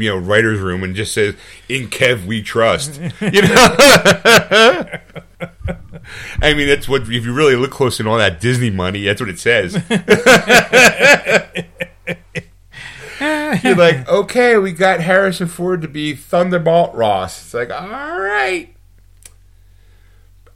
you 0.01 0.09
know 0.09 0.17
writers 0.17 0.59
room, 0.59 0.83
and 0.83 0.95
just 0.95 1.13
says 1.13 1.35
"In 1.67 1.87
Kev 1.87 2.25
we 2.25 2.41
trust." 2.41 2.99
You 3.21 3.41
know. 3.41 4.85
I 6.41 6.53
mean, 6.53 6.67
that's 6.67 6.87
what 6.87 7.03
if 7.03 7.25
you 7.25 7.33
really 7.33 7.55
look 7.55 7.71
close 7.71 7.99
in 7.99 8.07
all 8.07 8.17
that 8.17 8.41
Disney 8.41 8.69
money, 8.69 9.03
that's 9.03 9.21
what 9.21 9.29
it 9.29 9.39
says. 9.39 9.75
You're 13.63 13.75
like, 13.75 14.07
okay, 14.07 14.57
we 14.57 14.71
got 14.71 15.01
Harrison 15.01 15.47
Ford 15.47 15.81
to 15.81 15.87
be 15.87 16.15
Thunderbolt 16.15 16.95
Ross. 16.95 17.41
It's 17.41 17.53
like, 17.53 17.71
all 17.71 18.19
right. 18.19 18.73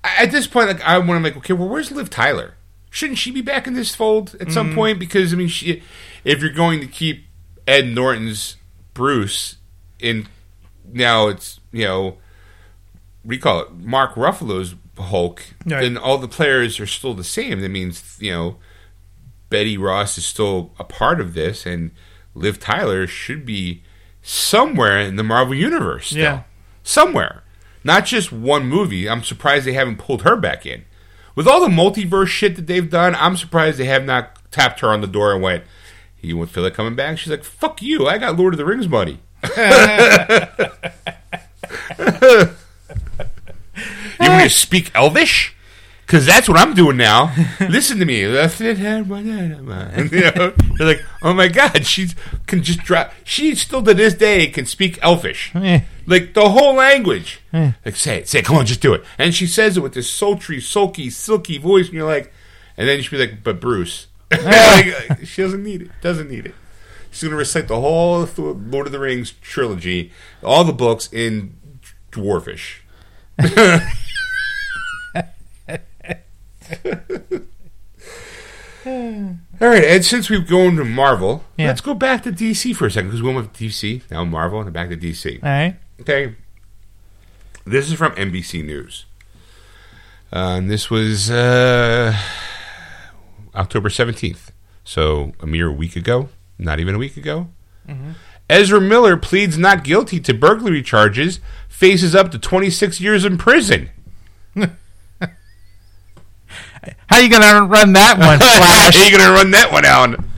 At 0.04 0.32
this 0.32 0.48
point, 0.48 0.68
like 0.68 0.82
I 0.82 0.98
want 0.98 1.20
to 1.20 1.24
like, 1.24 1.38
okay, 1.38 1.54
well, 1.54 1.70
where's 1.70 1.92
Liv 1.92 2.10
Tyler? 2.10 2.56
Shouldn't 2.90 3.18
she 3.18 3.32
be 3.32 3.42
back 3.42 3.68
in 3.68 3.74
this 3.74 3.96
fold 3.96 4.36
at 4.40 4.52
some 4.52 4.72
mm. 4.72 4.76
point? 4.76 5.00
Because 5.00 5.34
I 5.34 5.36
mean, 5.36 5.48
she, 5.48 5.82
if 6.24 6.42
you're 6.42 6.52
going 6.52 6.80
to 6.80 6.88
keep 6.88 7.26
Ed 7.68 7.88
Norton's 7.88 8.58
Bruce 8.94 9.58
in, 10.00 10.28
now 10.92 11.28
it's 11.28 11.60
you 11.72 11.86
know, 11.86 12.18
we 13.24 13.38
call 13.38 13.62
it 13.62 13.72
Mark 13.74 14.16
Ruffalo's 14.16 14.76
Hulk. 14.98 15.44
Right. 15.66 15.82
Then 15.82 15.98
all 15.98 16.18
the 16.18 16.28
players 16.28 16.80
are 16.80 16.88
still 16.88 17.14
the 17.14 17.24
same. 17.24 17.62
That 17.62 17.70
means 17.70 18.18
you 18.20 18.32
know, 18.32 18.58
Betty 19.50 19.78
Ross 19.78 20.18
is 20.18 20.26
still 20.26 20.72
a 20.80 20.84
part 20.84 21.20
of 21.20 21.34
this, 21.34 21.66
and 21.66 21.92
Liv 22.36 22.60
Tyler 22.60 23.08
should 23.08 23.46
be 23.46 23.84
somewhere 24.22 25.00
in 25.00 25.16
the 25.16 25.24
Marvel 25.24 25.56
universe. 25.56 26.08
Still. 26.08 26.22
Yeah. 26.22 26.44
somewhere, 26.84 27.44
not 27.84 28.06
just 28.06 28.32
one 28.32 28.66
movie. 28.68 29.10
I'm 29.10 29.24
surprised 29.24 29.66
they 29.66 29.74
haven't 29.74 29.98
pulled 29.98 30.22
her 30.24 30.36
back 30.36 30.66
in. 30.66 30.86
With 31.36 31.48
all 31.48 31.62
the 31.62 31.68
multiverse 31.68 32.28
shit 32.28 32.56
that 32.56 32.68
they've 32.68 32.90
done, 32.90 33.16
I'm 33.16 33.36
surprised 33.38 33.78
they 33.80 33.86
have 33.86 34.06
not 34.06 34.40
tapped 34.52 34.82
her 34.82 34.90
on 34.90 35.02
the 35.02 35.08
door 35.08 35.34
and 35.34 35.42
went, 35.42 35.64
"You 36.24 36.38
want 36.38 36.50
feel 36.50 36.64
like 36.64 36.74
coming 36.74 36.96
back?" 36.96 37.18
She's 37.20 37.30
like, 37.32 37.44
"Fuck 37.44 37.82
you! 37.82 38.08
I 38.08 38.18
got 38.18 38.38
Lord 38.38 38.54
of 38.54 38.58
the 38.58 38.66
Rings 38.66 38.88
money." 38.88 39.20
you 39.50 39.60
want 44.20 44.38
me 44.38 44.44
to 44.44 44.50
speak 44.50 44.92
Elvish? 44.96 45.56
Because 46.06 46.26
that's 46.26 46.50
what 46.50 46.58
I'm 46.60 46.74
doing 46.74 46.98
now. 46.98 47.34
Listen 47.60 47.98
to 48.00 48.06
me. 48.06 48.24
you 50.12 50.22
know, 50.22 50.54
they're 50.78 50.88
like, 50.88 51.04
oh 51.22 51.34
my 51.34 51.48
god, 51.48 51.86
she 51.86 52.10
can 52.46 52.62
just 52.62 52.80
drop. 52.80 53.14
She 53.24 53.56
still 53.56 53.82
to 53.84 53.94
this 53.94 54.14
day 54.14 54.48
can 54.48 54.66
speak 54.66 55.00
Elfish, 55.02 55.52
Eh. 55.56 55.82
like 56.06 56.34
the 56.34 56.50
whole 56.50 56.74
language. 56.76 57.40
Like 57.54 57.96
say 57.96 58.18
it, 58.18 58.28
say 58.28 58.40
it. 58.40 58.46
Come 58.46 58.58
on, 58.58 58.66
just 58.66 58.82
do 58.82 58.94
it. 58.94 59.04
And 59.18 59.34
she 59.34 59.48
says 59.48 59.78
it 59.78 59.80
with 59.80 59.94
this 59.94 60.10
sultry, 60.10 60.60
sulky, 60.60 61.10
silky 61.10 61.58
voice, 61.58 61.86
and 61.86 61.96
you're 61.96 62.08
like, 62.08 62.32
and 62.78 62.88
then 62.88 63.02
she'd 63.02 63.12
be 63.12 63.18
like, 63.18 63.44
but 63.44 63.60
Bruce, 63.62 64.08
like, 65.10 65.26
she 65.26 65.42
doesn't 65.42 65.64
need 65.64 65.82
it. 65.84 65.92
Doesn't 66.02 66.30
need 66.30 66.46
it. 66.46 66.56
She's 67.12 67.24
gonna 67.24 67.36
recite 67.36 67.68
the 67.68 67.80
whole 67.80 68.28
Lord 68.38 68.88
of 68.88 68.92
the 68.92 69.00
Rings 69.00 69.34
trilogy, 69.42 70.12
all 70.44 70.64
the 70.64 70.74
books 70.74 71.10
in 71.14 71.56
dwarfish. 72.12 72.78
All 78.86 79.70
right, 79.70 79.84
and 79.84 80.04
since 80.04 80.30
we've 80.30 80.48
gone 80.48 80.76
to 80.76 80.84
Marvel, 80.84 81.44
Yeah. 81.58 81.68
let's 81.68 81.82
go 81.82 81.94
back 81.94 82.24
to 82.24 82.32
DC 82.32 82.76
for 82.76 82.86
a 82.88 82.92
second 82.92 83.10
because 83.10 83.22
we 83.22 83.34
went 83.34 83.48
with 83.48 83.54
DC, 83.54 84.02
now 84.12 84.26
Marvel, 84.26 84.60
and 84.62 84.74
back 84.74 84.90
to 84.90 84.98
DC. 84.98 85.42
All 85.42 85.50
right. 85.50 85.76
Okay, 86.02 86.36
this 87.66 87.88
is 87.90 87.94
from 87.98 88.12
NBC 88.14 88.64
News, 88.66 89.06
uh, 90.34 90.56
and 90.58 90.70
this 90.70 90.90
was 90.90 91.32
uh, 91.32 92.18
October 93.56 93.90
seventeenth, 93.90 94.52
so 94.84 95.34
a 95.40 95.46
mere 95.48 95.72
week 95.72 95.96
ago, 95.96 96.30
not 96.58 96.80
even 96.80 96.96
a 96.96 96.98
week 96.98 97.18
ago. 97.18 97.48
Ezra 98.50 98.80
Miller 98.82 99.16
pleads 99.18 99.58
not 99.58 99.84
guilty 99.84 100.20
to 100.22 100.34
burglary 100.34 100.82
charges, 100.82 101.40
faces 101.68 102.14
up 102.16 102.32
to 102.32 102.40
twenty 102.40 102.70
six 102.70 103.00
years 103.02 103.26
in 103.26 103.38
prison. 103.38 103.90
How 107.08 107.18
are 107.18 107.22
you 107.22 107.30
gonna 107.30 107.64
run 107.66 107.94
that 107.94 108.18
one, 108.18 108.40
How 108.42 108.58
Flash? 108.92 109.10
you 109.10 109.18
gonna 109.18 109.32
run 109.32 109.52
that 109.52 109.72
one 109.72 109.86
out? 109.86 110.20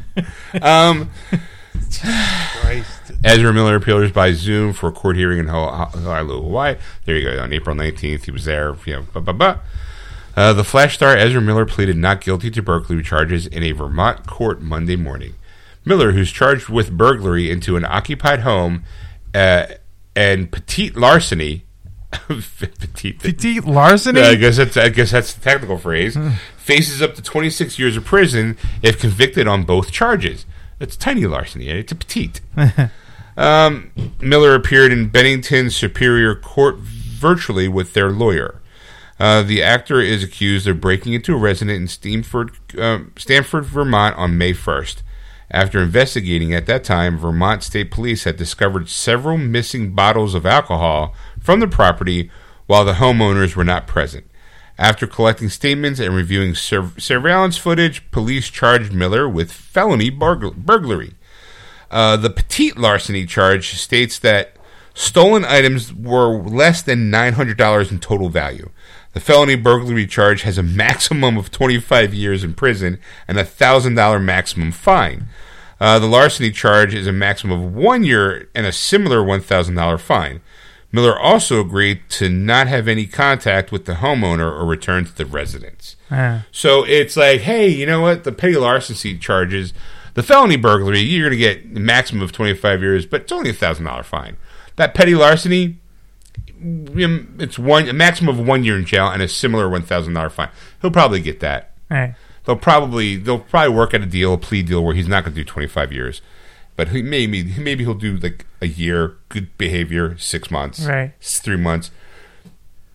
Um, 0.62 1.10
Ezra 3.26 3.52
Miller 3.52 3.76
appears 3.76 4.12
by 4.14 4.32
Zoom 4.32 4.72
for 4.72 4.88
a 4.88 4.92
court 4.94 5.18
hearing 5.18 5.40
in 5.40 5.48
Honolulu, 5.48 6.42
Hawaii. 6.44 6.76
There 7.04 7.18
you 7.18 7.30
go. 7.30 7.42
On 7.44 7.52
April 7.52 7.76
19th, 7.76 8.24
he 8.24 8.32
was 8.32 8.46
there. 8.46 8.76
You 8.86 8.94
know, 8.94 9.02
blah, 9.12 9.22
blah, 9.22 9.34
blah. 9.34 9.60
Uh, 10.36 10.52
the 10.54 10.64
Flash 10.64 10.96
star 10.96 11.16
Ezra 11.16 11.42
Miller 11.42 11.66
pleaded 11.66 11.98
not 11.98 12.22
guilty 12.22 12.52
to 12.52 12.62
burglary 12.62 13.04
charges 13.04 13.48
in 13.48 13.64
a 13.64 13.72
Vermont 13.72 14.28
court 14.28 14.62
Monday 14.62 14.96
morning. 14.96 15.36
Miller, 15.86 16.12
who's 16.12 16.32
charged 16.32 16.68
with 16.68 16.98
burglary 16.98 17.50
into 17.50 17.78
an 17.78 17.86
occupied 17.86 18.40
home 18.42 18.84
uh, 19.34 19.68
and 20.16 20.52
petite 20.52 20.96
larceny, 20.98 21.66
petite, 22.28 23.20
Petite 23.20 23.66
larceny. 23.66 24.20
yeah, 24.20 24.28
I 24.30 24.36
guess 24.36 24.58
that's 24.58 24.78
I 24.78 24.90
guess 24.90 25.12
that's 25.12 25.34
the 25.34 25.42
technical 25.42 25.78
phrase. 25.78 26.18
Faces 26.58 27.02
up 27.02 27.14
to 27.16 27.22
26 27.22 27.78
years 27.78 27.96
of 27.96 28.04
prison 28.06 28.58
if 28.82 29.00
convicted 29.00 29.48
on 29.48 29.64
both 29.64 29.92
charges. 29.92 30.46
It's 30.80 30.98
tiny 30.98 31.26
larceny. 31.26 31.70
It's 31.70 31.92
a 31.92 31.96
petite. 31.96 32.42
um, 33.38 33.92
Miller 34.20 34.56
appeared 34.56 34.92
in 34.92 35.08
Bennington 35.10 35.70
Superior 35.70 36.36
Court 36.36 36.78
virtually 36.78 37.68
with 37.68 37.94
their 37.94 38.10
lawyer. 38.12 38.62
Uh, 39.20 39.42
the 39.42 39.64
actor 39.64 40.02
is 40.02 40.24
accused 40.24 40.68
of 40.68 40.82
breaking 40.82 41.14
into 41.14 41.34
a 41.34 41.38
residence 41.38 41.78
in 41.78 41.88
Stamford, 41.88 42.52
um, 42.78 43.14
Stamford, 43.18 43.66
Vermont 43.66 44.16
on 44.18 44.38
May 44.38 44.54
1st. 44.54 45.04
After 45.52 45.82
investigating 45.82 46.54
at 46.54 46.66
that 46.66 46.84
time, 46.84 47.18
Vermont 47.18 47.64
State 47.64 47.92
Police 47.92 48.24
had 48.26 48.36
discovered 48.36 48.90
several 48.90 49.38
missing 49.38 49.94
bottles 49.94 50.34
of 50.34 50.46
alcohol 50.46 51.14
from 51.40 51.60
the 51.60 51.68
property 51.68 52.30
while 52.66 52.84
the 52.84 52.94
homeowners 52.94 53.56
were 53.56 53.64
not 53.64 53.88
present. 53.88 54.26
After 54.78 55.08
collecting 55.08 55.50
statements 55.50 56.00
and 56.00 56.14
reviewing 56.14 56.56
sur- 56.56 56.92
surveillance 56.98 57.58
footage, 57.58 58.10
police 58.12 58.50
charged 58.50 58.92
Miller 58.92 59.30
with 59.30 59.52
felony 59.52 60.12
burgl- 60.12 60.56
burglary. 60.56 61.14
Uh, 61.90 62.18
the 62.18 62.30
petite 62.30 62.78
larceny 62.78 63.26
charge 63.26 63.80
states 63.80 64.20
that 64.20 64.58
stolen 64.94 65.46
items 65.46 65.94
were 65.94 66.42
less 66.42 66.82
than 66.82 67.12
$900 67.12 67.92
in 67.92 68.00
total 68.00 68.28
value. 68.28 68.70
The 69.16 69.22
felony 69.22 69.56
burglary 69.56 70.08
charge 70.08 70.42
has 70.42 70.58
a 70.58 70.64
maximum 70.64 71.38
of 71.38 71.50
25 71.50 72.14
years 72.14 72.44
in 72.44 72.54
prison 72.54 73.00
and 73.30 73.40
a 73.40 73.46
$1,000 73.46 74.22
maximum 74.22 74.74
fine. 74.74 75.30
Uh, 75.80 76.00
the 76.00 76.06
larceny 76.06 76.52
charge 76.52 76.94
is 76.94 77.08
a 77.08 77.14
maximum 77.14 77.64
of 77.64 77.74
one 77.74 78.04
year 78.04 78.50
and 78.54 78.66
a 78.66 78.74
similar 78.74 79.20
$1,000 79.20 80.00
fine. 80.02 80.42
Miller 80.92 81.18
also 81.18 81.62
agreed 81.62 82.02
to 82.10 82.28
not 82.28 82.68
have 82.68 82.90
any 82.90 83.06
contact 83.06 83.72
with 83.72 83.86
the 83.86 83.94
homeowner 83.94 84.52
or 84.52 84.66
return 84.66 85.06
to 85.06 85.16
the 85.16 85.26
residence. 85.26 85.96
Ah. 86.12 86.46
So 86.52 86.84
it's 86.86 87.16
like, 87.16 87.40
hey, 87.40 87.70
you 87.70 87.86
know 87.86 88.02
what? 88.02 88.26
The 88.26 88.34
petty 88.34 88.58
larceny 88.58 89.18
charges, 89.18 89.72
the 90.16 90.24
felony 90.24 90.58
burglary, 90.58 91.00
you're 91.00 91.30
going 91.30 91.40
to 91.40 91.64
get 91.64 91.78
a 91.78 91.80
maximum 91.80 92.22
of 92.22 92.34
25 92.34 92.82
years, 92.82 93.06
but 93.06 93.22
it's 93.22 93.32
only 93.32 93.52
a 93.52 93.54
$1,000 93.54 94.04
fine. 94.04 94.36
That 94.76 94.94
petty 94.94 95.16
larceny, 95.16 95.78
it's 96.60 97.58
one 97.60 97.88
a 97.88 97.94
maximum 97.94 98.40
of 98.40 98.48
one 98.48 98.64
year 98.64 98.78
in 98.78 98.86
jail 98.86 99.08
and 99.08 99.22
a 99.22 99.28
similar 99.28 99.68
$1,000 99.68 100.32
fine. 100.32 100.50
He'll 100.82 100.92
probably 100.92 101.20
get 101.22 101.40
that. 101.42 101.72
Right. 101.90 102.16
They'll 102.46 102.56
probably 102.56 103.16
they'll 103.18 103.40
probably 103.40 103.76
work 103.76 103.94
at 103.94 104.02
a 104.02 104.06
deal, 104.06 104.34
a 104.34 104.38
plea 104.38 104.62
deal, 104.64 104.84
where 104.84 104.94
he's 104.96 105.08
not 105.08 105.24
going 105.24 105.34
to 105.34 105.40
do 105.42 105.46
25 105.46 105.92
years, 105.92 106.22
but 106.76 106.90
he 106.90 107.02
maybe 107.02 107.44
maybe 107.58 107.84
he'll 107.84 107.94
do 107.96 108.18
like 108.18 108.46
a 108.62 108.68
year, 108.68 109.18
good 109.30 109.56
behavior, 109.58 110.16
six 110.18 110.52
months, 110.52 110.86
Right. 110.86 111.14
three 111.22 111.58
months. 111.58 111.90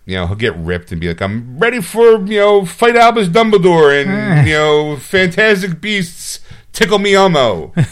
You 0.07 0.17
know, 0.17 0.27
he'll 0.29 0.37
get 0.37 0.57
ripped 0.57 0.91
and 0.93 1.01
be 1.01 1.09
like, 1.09 1.21
"I'm 1.21 1.59
ready 1.59 1.81
for 1.81 2.25
you 2.27 2.39
know, 2.41 2.65
fight 2.65 2.97
Albus 2.97 3.29
Dumbledore 3.29 3.93
and 4.05 4.47
you 4.49 4.55
know, 4.55 4.97
Fantastic 4.97 5.81
Beasts, 5.81 6.41
tickle 6.73 6.99
me 7.01 7.15
Elmo." 7.15 7.73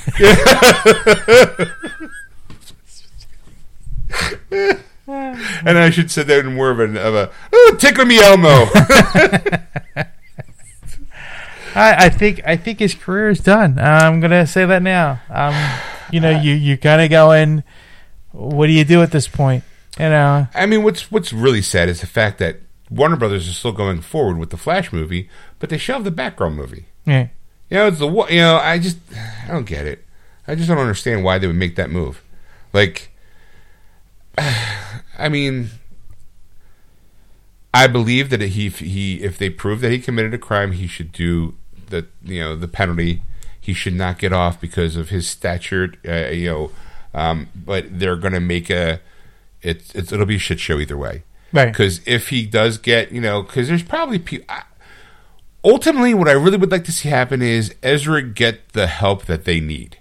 and 5.09 5.79
I 5.79 5.91
should 5.91 6.11
say 6.11 6.23
that 6.23 6.41
in 6.41 6.55
more 6.55 6.71
of 6.71 6.81
a, 6.81 6.85
of 7.01 7.15
a 7.15 7.31
oh, 7.53 7.77
tickle 7.79 8.05
me 8.05 8.21
Elmo. 8.21 8.49
I, 11.75 12.07
I 12.07 12.09
think 12.09 12.41
I 12.45 12.57
think 12.57 12.81
his 12.81 12.95
career 12.95 13.29
is 13.29 13.41
done. 13.41 13.79
I'm 13.79 14.21
gonna 14.21 14.47
say 14.47 14.67
that 14.67 14.83
now. 14.83 15.21
Um, 15.31 15.55
you 16.13 16.21
know, 16.21 16.31
you 16.31 16.55
you 16.55 16.77
kind 16.77 17.01
of 17.03 17.11
going. 17.11 17.63
What 18.33 18.67
do 18.67 18.73
you 18.73 18.85
do 18.85 19.03
at 19.03 19.11
this 19.11 19.29
point? 19.29 19.65
You 19.99 20.09
know, 20.09 20.47
I 20.55 20.67
mean, 20.67 20.83
what's 20.83 21.11
what's 21.11 21.33
really 21.33 21.63
sad 21.63 21.89
is 21.89 22.01
the 22.01 22.07
fact 22.07 22.39
that 22.39 22.61
Warner 22.91 23.17
Brothers 23.17 23.49
is 23.49 23.57
still 23.57 23.73
going 23.73 24.01
forward 24.01 24.39
with 24.39 24.51
the 24.51 24.57
Flash 24.57 24.93
movie, 24.93 25.29
but 25.59 25.71
they 25.71 25.79
shelved 25.79 26.05
the 26.07 26.13
Batgirl 26.13 26.55
movie. 26.55 26.87
yeah, 27.05 27.29
You 27.71 27.77
know, 27.77 27.87
it's 27.89 27.99
the 27.99 28.07
you 28.07 28.41
know, 28.41 28.59
I 28.59 28.79
just 28.79 28.99
I 29.47 29.49
don't 29.53 29.67
get 29.67 29.87
it. 29.87 30.05
I 30.47 30.55
just 30.55 30.69
don't 30.69 30.79
understand 30.79 31.25
why 31.25 31.39
they 31.39 31.47
would 31.47 31.57
make 31.57 31.77
that 31.77 31.91
move. 31.91 32.23
Like, 32.73 33.11
I 35.19 35.29
mean, 35.29 35.71
I 37.75 37.87
believe 37.87 38.31
that 38.31 38.41
he 38.41 38.69
he 38.69 39.23
if 39.23 39.39
they 39.39 39.51
prove 39.51 39.81
that 39.81 39.91
he 39.91 39.99
committed 39.99 40.33
a 40.35 40.39
crime, 40.39 40.73
he 40.73 40.87
should 40.87 41.13
do 41.13 41.55
the 41.89 42.07
you 42.23 42.41
know 42.41 42.57
the 42.57 42.69
penalty. 42.69 43.23
He 43.61 43.75
should 43.75 43.95
not 43.95 44.19
get 44.19 44.33
off 44.33 44.61
because 44.61 44.97
of 44.97 45.11
his 45.11 45.29
stature. 45.29 45.93
Uh, 46.07 46.31
you 46.31 46.49
know, 46.49 46.71
um, 47.13 47.49
but 47.55 47.99
they're 47.99 48.17
going 48.17 48.33
to 48.33 48.41
make 48.41 48.71
a 48.71 49.01
it's, 49.61 49.95
it's 49.95 50.13
it'll 50.13 50.27
be 50.27 50.37
a 50.37 50.39
shit 50.41 50.61
show 50.61 50.79
either 50.79 50.97
way. 50.97 51.25
Right. 51.53 51.67
Because 51.67 52.01
if 52.07 52.29
he 52.29 52.47
does 52.47 52.79
get 52.79 53.13
you 53.13 53.21
know, 53.21 53.43
because 53.43 53.69
there's 53.69 53.83
probably 53.83 54.19
people. 54.19 54.47
Ultimately, 55.65 56.15
what 56.15 56.29
I 56.29 56.33
really 56.33 56.57
would 56.57 56.71
like 56.71 56.85
to 56.85 56.93
see 56.93 57.09
happen 57.09 57.43
is 57.43 57.75
Ezra 57.83 58.23
get 58.23 58.71
the 58.75 58.87
help 58.87 59.27
that 59.27 59.45
they 59.45 59.59
need. 59.61 59.99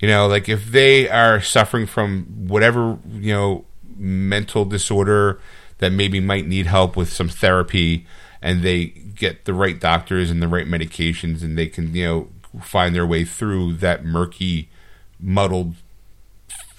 You 0.00 0.08
know, 0.08 0.26
like 0.26 0.48
if 0.48 0.66
they 0.66 1.08
are 1.08 1.40
suffering 1.40 1.86
from 1.86 2.24
whatever, 2.48 2.98
you 3.10 3.32
know, 3.32 3.64
mental 4.00 4.64
disorder 4.64 5.38
that 5.78 5.92
maybe 5.92 6.18
might 6.20 6.46
need 6.46 6.66
help 6.66 6.96
with 6.96 7.12
some 7.12 7.28
therapy 7.28 8.06
and 8.42 8.62
they 8.62 8.86
get 8.86 9.44
the 9.44 9.52
right 9.54 9.78
doctors 9.78 10.30
and 10.30 10.42
the 10.42 10.48
right 10.48 10.66
medications 10.66 11.42
and 11.42 11.56
they 11.58 11.66
can, 11.66 11.94
you 11.94 12.04
know, 12.06 12.28
find 12.62 12.94
their 12.94 13.06
way 13.06 13.24
through 13.24 13.74
that 13.74 14.04
murky, 14.04 14.68
muddled 15.20 15.74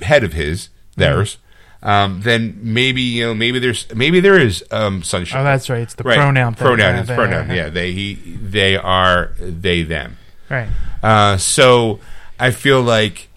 head 0.01 0.23
of 0.23 0.33
his, 0.33 0.69
theirs, 0.95 1.37
um, 1.83 2.21
then 2.21 2.59
maybe, 2.61 3.01
you 3.01 3.25
know, 3.27 3.33
maybe 3.33 3.59
there's, 3.59 3.93
maybe 3.95 4.19
there 4.19 4.39
is 4.39 4.63
um, 4.71 5.01
sunshine. 5.03 5.41
oh, 5.41 5.43
that's 5.43 5.69
right. 5.69 5.81
It's 5.81 5.93
the 5.95 6.03
Right. 6.03 6.15
pronoun. 6.17 6.53
thing. 6.55 6.65
Pronoun. 6.67 6.79
Yeah, 6.95 6.99
It's 6.99 7.07
they- 7.09 7.15
pronoun. 7.15 7.49
Yeah, 7.55 7.69
they 7.69 7.91
he 7.93 8.13
they 8.15 8.75
are 8.75 9.31
they 9.39 9.83
them. 9.83 10.17
Right. 10.49 10.69
Uh, 11.01 11.37
so 11.37 11.99
I 12.39 12.51
feel 12.51 12.81
like 12.81 13.29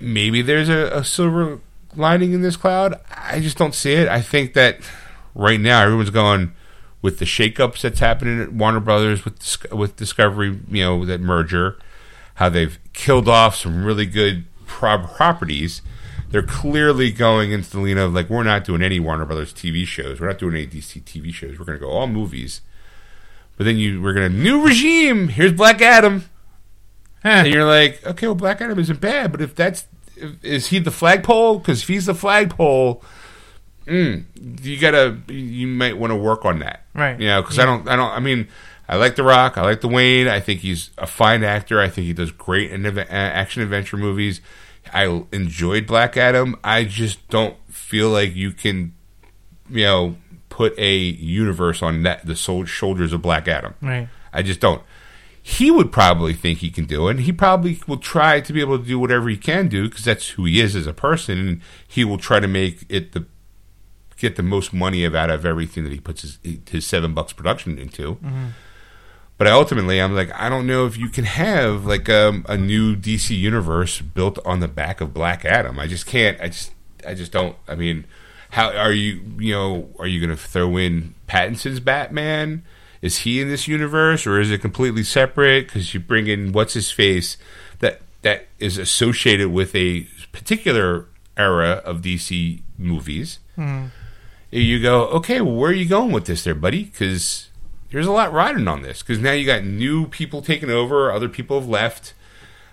maybe 0.00 0.42
there's 0.42 0.68
a, 0.68 0.86
a 0.98 1.04
silver 1.04 1.60
lining 1.96 2.32
in 2.32 2.42
this 2.42 2.56
cloud. 2.56 3.00
I 3.14 3.40
just 3.40 3.58
don't 3.58 3.74
see 3.74 3.92
it. 3.92 4.08
I 4.08 4.20
think 4.20 4.54
that 4.54 4.80
right 5.34 5.60
now 5.60 5.82
everyone's 5.82 6.10
going 6.10 6.52
with 7.00 7.18
the 7.18 7.24
shakeups 7.24 7.82
that's 7.82 8.00
happening 8.00 8.40
at 8.40 8.52
Warner 8.52 8.80
Brothers 8.80 9.24
with 9.24 9.72
with 9.72 9.96
Discovery. 9.96 10.58
You 10.68 10.84
know 10.84 11.04
that 11.04 11.20
merger, 11.20 11.76
how 12.36 12.48
they've 12.48 12.78
killed 12.92 13.28
off 13.28 13.56
some 13.56 13.84
really 13.84 14.06
good 14.06 14.44
pro- 14.66 15.06
properties. 15.06 15.82
They're 16.30 16.42
clearly 16.42 17.12
going 17.12 17.52
into 17.52 17.70
the 17.70 17.80
lean 17.80 17.98
of 17.98 18.14
like 18.14 18.30
we're 18.30 18.42
not 18.42 18.64
doing 18.64 18.82
any 18.82 18.98
Warner 18.98 19.26
Brothers 19.26 19.52
TV 19.52 19.86
shows. 19.86 20.20
We're 20.20 20.28
not 20.28 20.38
doing 20.38 20.54
any 20.54 20.66
DC 20.66 21.02
TV 21.02 21.32
shows. 21.32 21.58
We're 21.58 21.66
going 21.66 21.78
to 21.78 21.84
go 21.84 21.90
all 21.90 22.06
movies. 22.06 22.62
But 23.56 23.64
then 23.64 23.76
you 23.76 24.00
we're 24.00 24.14
going 24.14 24.32
to 24.32 24.38
new 24.38 24.64
regime. 24.64 25.28
Here's 25.28 25.52
Black 25.52 25.82
Adam. 25.82 26.24
And 27.24 27.46
you're 27.46 27.64
like, 27.64 28.04
okay, 28.04 28.26
well, 28.26 28.34
Black 28.34 28.60
Adam 28.60 28.78
isn't 28.78 29.00
bad, 29.00 29.30
but 29.30 29.40
if 29.40 29.54
that's 29.54 29.86
is 30.42 30.68
he 30.68 30.78
the 30.78 30.90
flagpole? 30.90 31.58
Because 31.58 31.82
if 31.82 31.88
he's 31.88 32.06
the 32.06 32.14
flagpole, 32.14 33.02
mm, 33.86 34.24
you 34.62 34.78
gotta 34.78 35.18
you 35.28 35.66
might 35.66 35.98
want 35.98 36.10
to 36.10 36.16
work 36.16 36.44
on 36.44 36.60
that, 36.60 36.84
Right. 36.94 37.18
You 37.20 37.26
know, 37.26 37.42
because 37.42 37.58
I 37.58 37.64
don't 37.64 37.88
I 37.88 37.96
don't 37.96 38.10
I 38.10 38.20
mean 38.20 38.48
I 38.88 38.96
like 38.96 39.16
The 39.16 39.22
Rock, 39.22 39.56
I 39.56 39.62
like 39.62 39.80
Dwayne. 39.80 40.28
I 40.28 40.40
think 40.40 40.60
he's 40.60 40.90
a 40.98 41.06
fine 41.06 41.44
actor, 41.44 41.80
I 41.80 41.88
think 41.88 42.06
he 42.06 42.12
does 42.12 42.30
great 42.30 42.70
in 42.70 42.86
uh, 42.86 43.04
action 43.08 43.62
adventure 43.62 43.96
movies. 43.96 44.40
I 44.92 45.24
enjoyed 45.32 45.86
Black 45.86 46.16
Adam. 46.16 46.56
I 46.62 46.84
just 46.84 47.28
don't 47.28 47.56
feel 47.70 48.10
like 48.10 48.34
you 48.34 48.50
can, 48.50 48.94
you 49.70 49.84
know, 49.84 50.16
put 50.48 50.78
a 50.78 50.96
universe 50.96 51.82
on 51.82 52.02
that 52.02 52.26
the 52.26 52.34
shoulders 52.34 53.12
of 53.12 53.22
Black 53.22 53.48
Adam. 53.48 53.74
Right. 53.80 54.08
I 54.32 54.42
just 54.42 54.60
don't. 54.60 54.82
He 55.44 55.70
would 55.72 55.90
probably 55.90 56.34
think 56.34 56.60
he 56.60 56.70
can 56.70 56.84
do 56.84 57.08
it. 57.08 57.12
And 57.12 57.20
he 57.20 57.32
probably 57.32 57.80
will 57.86 57.96
try 57.96 58.40
to 58.40 58.52
be 58.52 58.60
able 58.60 58.78
to 58.78 58.84
do 58.84 58.98
whatever 58.98 59.28
he 59.28 59.36
can 59.36 59.68
do 59.68 59.88
because 59.88 60.04
that's 60.04 60.30
who 60.30 60.44
he 60.44 60.60
is 60.60 60.76
as 60.76 60.86
a 60.86 60.92
person. 60.92 61.38
And 61.38 61.60
he 61.86 62.04
will 62.04 62.18
try 62.18 62.38
to 62.38 62.46
make 62.46 62.84
it 62.88 63.12
the 63.12 63.26
get 64.16 64.36
the 64.36 64.42
most 64.42 64.72
money 64.72 65.04
out 65.04 65.30
of 65.30 65.44
everything 65.44 65.82
that 65.82 65.92
he 65.92 65.98
puts 65.98 66.22
his, 66.22 66.38
his 66.70 66.86
seven 66.86 67.12
bucks 67.12 67.32
production 67.32 67.76
into. 67.76 68.18
But 69.36 69.48
ultimately, 69.48 70.00
I'm 70.00 70.14
like, 70.14 70.30
I 70.32 70.48
don't 70.48 70.68
know 70.68 70.86
if 70.86 70.96
you 70.96 71.08
can 71.08 71.24
have 71.24 71.84
like 71.84 72.08
um, 72.08 72.46
a 72.48 72.56
new 72.56 72.94
DC 72.94 73.36
universe 73.36 74.00
built 74.00 74.38
on 74.44 74.60
the 74.60 74.68
back 74.68 75.00
of 75.00 75.12
Black 75.12 75.44
Adam. 75.44 75.80
I 75.80 75.88
just 75.88 76.06
can't. 76.06 76.40
I 76.40 76.46
just, 76.46 76.70
I 77.04 77.14
just 77.14 77.32
don't. 77.32 77.56
I 77.66 77.74
mean, 77.74 78.04
how 78.50 78.70
are 78.70 78.92
you? 78.92 79.20
You 79.40 79.54
know, 79.54 79.88
are 79.98 80.06
you 80.06 80.20
going 80.24 80.30
to 80.30 80.40
throw 80.40 80.76
in 80.76 81.16
Pattinson's 81.26 81.80
Batman? 81.80 82.64
Is 83.02 83.18
he 83.18 83.40
in 83.40 83.48
this 83.48 83.68
universe, 83.68 84.26
or 84.26 84.40
is 84.40 84.50
it 84.50 84.60
completely 84.60 85.02
separate? 85.02 85.66
Because 85.66 85.92
you 85.92 86.00
bring 86.00 86.28
in 86.28 86.52
what's 86.52 86.74
his 86.74 86.90
face 86.90 87.36
that 87.80 88.00
that 88.22 88.46
is 88.58 88.78
associated 88.78 89.50
with 89.50 89.74
a 89.74 90.06
particular 90.30 91.08
era 91.36 91.82
of 91.84 92.00
DC 92.00 92.62
movies. 92.78 93.40
Hmm. 93.56 93.86
You 94.50 94.80
go, 94.80 95.06
okay, 95.08 95.40
well, 95.40 95.54
where 95.54 95.70
are 95.70 95.74
you 95.74 95.88
going 95.88 96.12
with 96.12 96.26
this, 96.26 96.44
there, 96.44 96.54
buddy? 96.54 96.84
Because 96.84 97.48
there's 97.90 98.06
a 98.06 98.12
lot 98.12 98.32
riding 98.32 98.68
on 98.68 98.82
this. 98.82 99.02
Because 99.02 99.18
now 99.18 99.32
you 99.32 99.46
got 99.46 99.64
new 99.64 100.06
people 100.06 100.42
taking 100.42 100.70
over, 100.70 101.10
other 101.10 101.28
people 101.28 101.58
have 101.58 101.68
left. 101.68 102.14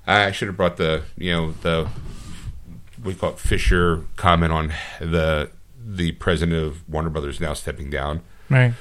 I 0.05 0.31
should 0.31 0.47
have 0.49 0.57
brought 0.57 0.77
the, 0.77 1.03
you 1.17 1.31
know, 1.31 1.51
the 1.51 1.89
we 3.03 3.13
call 3.13 3.31
it, 3.31 3.39
Fisher 3.39 4.03
comment 4.15 4.51
on 4.51 4.73
the 4.99 5.51
the 5.81 6.11
president 6.13 6.65
of 6.65 6.87
Warner 6.89 7.09
Brothers 7.09 7.39
now 7.39 7.53
stepping 7.53 7.89
down. 7.89 8.21
Right. 8.49 8.73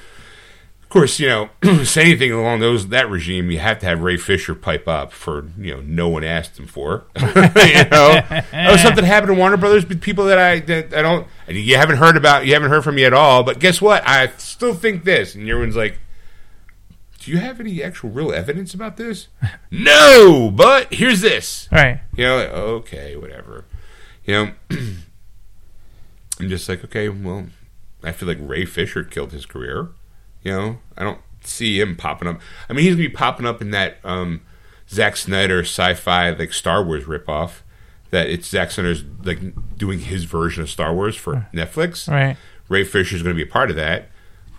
Of 0.89 0.93
course, 0.93 1.21
you 1.21 1.29
know, 1.29 1.51
say 1.85 2.01
anything 2.01 2.33
along 2.33 2.61
those 2.61 2.89
that 2.89 3.11
regime, 3.11 3.51
you 3.51 3.59
have 3.59 3.79
to 3.81 3.87
have 3.87 4.01
Ray 4.01 4.17
Fisher 4.17 4.55
pipe 4.55 4.89
up 4.89 5.13
for 5.13 5.51
you 5.59 5.75
know 5.75 5.83
no 5.83 6.09
one 6.09 6.25
asked 6.25 6.59
him 6.59 6.67
for. 6.67 7.05
you 7.21 7.85
know, 7.91 8.23
oh 8.55 8.77
something 8.79 9.05
happened 9.05 9.29
to 9.29 9.35
Warner 9.35 9.59
Brothers 9.59 9.87
with 9.87 10.01
people 10.01 10.25
that 10.25 10.39
I 10.39 10.61
that 10.61 10.95
I 10.95 11.03
don't 11.03 11.27
you 11.47 11.77
haven't 11.77 11.99
heard 11.99 12.17
about, 12.17 12.47
you 12.47 12.55
haven't 12.55 12.71
heard 12.71 12.85
from 12.85 12.95
me 12.95 13.05
at 13.05 13.13
all. 13.13 13.43
But 13.43 13.59
guess 13.59 13.83
what? 13.83 14.03
I 14.09 14.29
still 14.39 14.73
think 14.73 15.05
this, 15.05 15.35
and 15.35 15.47
everyone's 15.47 15.77
like, 15.77 15.99
"Do 17.19 17.33
you 17.33 17.37
have 17.37 17.61
any 17.61 17.83
actual 17.83 18.09
real 18.09 18.33
evidence 18.33 18.73
about 18.73 18.97
this?" 18.97 19.29
no, 19.71 20.51
but 20.51 20.91
here's 20.91 21.21
this. 21.21 21.69
Right. 21.71 22.01
You 22.17 22.25
know, 22.25 22.37
like, 22.39 22.49
okay, 22.49 23.15
whatever. 23.15 23.67
You 24.25 24.33
know, 24.33 24.53
I'm 26.41 26.49
just 26.49 26.67
like, 26.67 26.83
okay, 26.83 27.11
well, 27.11 27.49
I 28.03 28.13
feel 28.13 28.27
like 28.27 28.39
Ray 28.41 28.65
Fisher 28.65 29.05
killed 29.05 29.33
his 29.33 29.45
career. 29.45 29.91
You 30.49 30.57
know, 30.57 30.79
I 30.97 31.05
don't 31.05 31.21
see 31.43 31.81
him 31.81 31.97
popping 31.97 32.29
up. 32.29 32.41
I 32.69 32.73
mean, 32.73 32.85
he's 32.85 32.95
gonna 32.95 33.09
be 33.09 33.15
popping 33.15 33.47
up 33.47 33.61
in 33.61 33.71
that 33.73 33.99
um, 34.03 34.41
Zack 34.89 35.17
Snyder 35.17 35.61
sci-fi 35.61 36.31
like 36.31 36.53
Star 36.53 36.83
Wars 36.83 37.05
ripoff. 37.05 37.61
That 38.11 38.29
it's 38.29 38.49
Zack 38.49 38.71
Snyder's 38.71 39.05
like 39.23 39.41
doing 39.77 40.01
his 40.01 40.25
version 40.25 40.63
of 40.63 40.71
Star 40.71 40.95
Wars 40.95 41.17
for 41.17 41.47
Netflix. 41.53 42.11
Right. 42.11 42.37
Ray 42.69 42.85
Fisher's 42.85 43.23
going 43.23 43.37
to 43.37 43.45
be 43.45 43.49
a 43.49 43.53
part 43.53 43.71
of 43.71 43.77
that. 43.77 44.09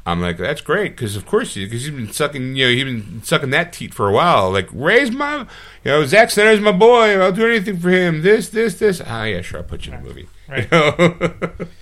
I'm 0.05 0.21
like, 0.21 0.37
that's 0.37 0.61
great 0.61 0.95
because 0.95 1.15
of 1.15 1.25
course 1.25 1.53
because 1.55 1.85
he's 1.85 1.91
been 1.91 2.11
sucking, 2.11 2.55
you 2.55 2.65
know, 2.65 2.71
he's 2.71 2.83
been 2.83 3.23
sucking 3.23 3.51
that 3.51 3.73
teat 3.73 3.93
for 3.93 4.07
a 4.07 4.11
while. 4.11 4.51
Like 4.51 4.67
Ray's 4.71 5.11
my, 5.11 5.39
you 5.39 5.45
know, 5.85 6.05
Zack 6.05 6.31
Snyder's 6.31 6.59
my 6.59 6.71
boy. 6.71 7.19
I'll 7.19 7.31
do 7.31 7.45
anything 7.45 7.77
for 7.77 7.89
him. 7.89 8.21
This, 8.21 8.49
this, 8.49 8.79
this. 8.79 9.01
Ah, 9.05 9.25
yeah, 9.25 9.41
sure, 9.41 9.59
I'll 9.59 9.65
put 9.65 9.85
you 9.85 9.93
in 9.93 9.99
a 9.99 10.01
movie. 10.01 10.27
Right. 10.47 10.67
You 10.71 10.77
know? 10.77 11.51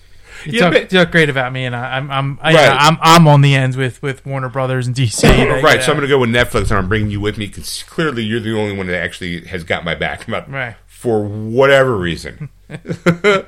You 0.47 0.59
Yeah, 0.59 0.69
talk, 0.69 0.81
you 0.81 0.87
talk 0.99 1.11
great 1.11 1.29
about 1.29 1.51
me, 1.53 1.65
and 1.65 1.75
I, 1.75 1.97
I'm 1.97 2.09
I'm 2.11 2.39
I, 2.41 2.53
Right. 2.53 2.77
I'm 2.79 2.97
I'm 3.01 3.27
on 3.27 3.41
the 3.41 3.55
ends 3.55 3.77
with 3.77 4.01
with 4.01 4.25
Warner 4.25 4.49
Brothers 4.49 4.87
and 4.87 4.95
DC. 4.95 5.23
Right. 5.61 5.81
So 5.81 5.87
yeah. 5.87 5.91
I'm 5.91 5.97
going 5.97 6.01
to 6.01 6.07
go 6.07 6.19
with 6.19 6.29
Netflix, 6.29 6.69
and 6.69 6.79
I'm 6.79 6.87
bringing 6.89 7.09
you 7.11 7.19
with 7.21 7.37
me 7.37 7.47
because 7.47 7.83
clearly 7.83 8.23
you're 8.23 8.39
the 8.39 8.57
only 8.57 8.75
one 8.75 8.87
that 8.87 9.01
actually 9.01 9.45
has 9.47 9.63
got 9.63 9.83
my 9.83 9.95
back 9.95 10.27
about 10.27 10.49
Right. 10.51 10.75
for 10.87 11.23
whatever 11.23 11.95
reason. 11.97 12.49
All 13.05 13.43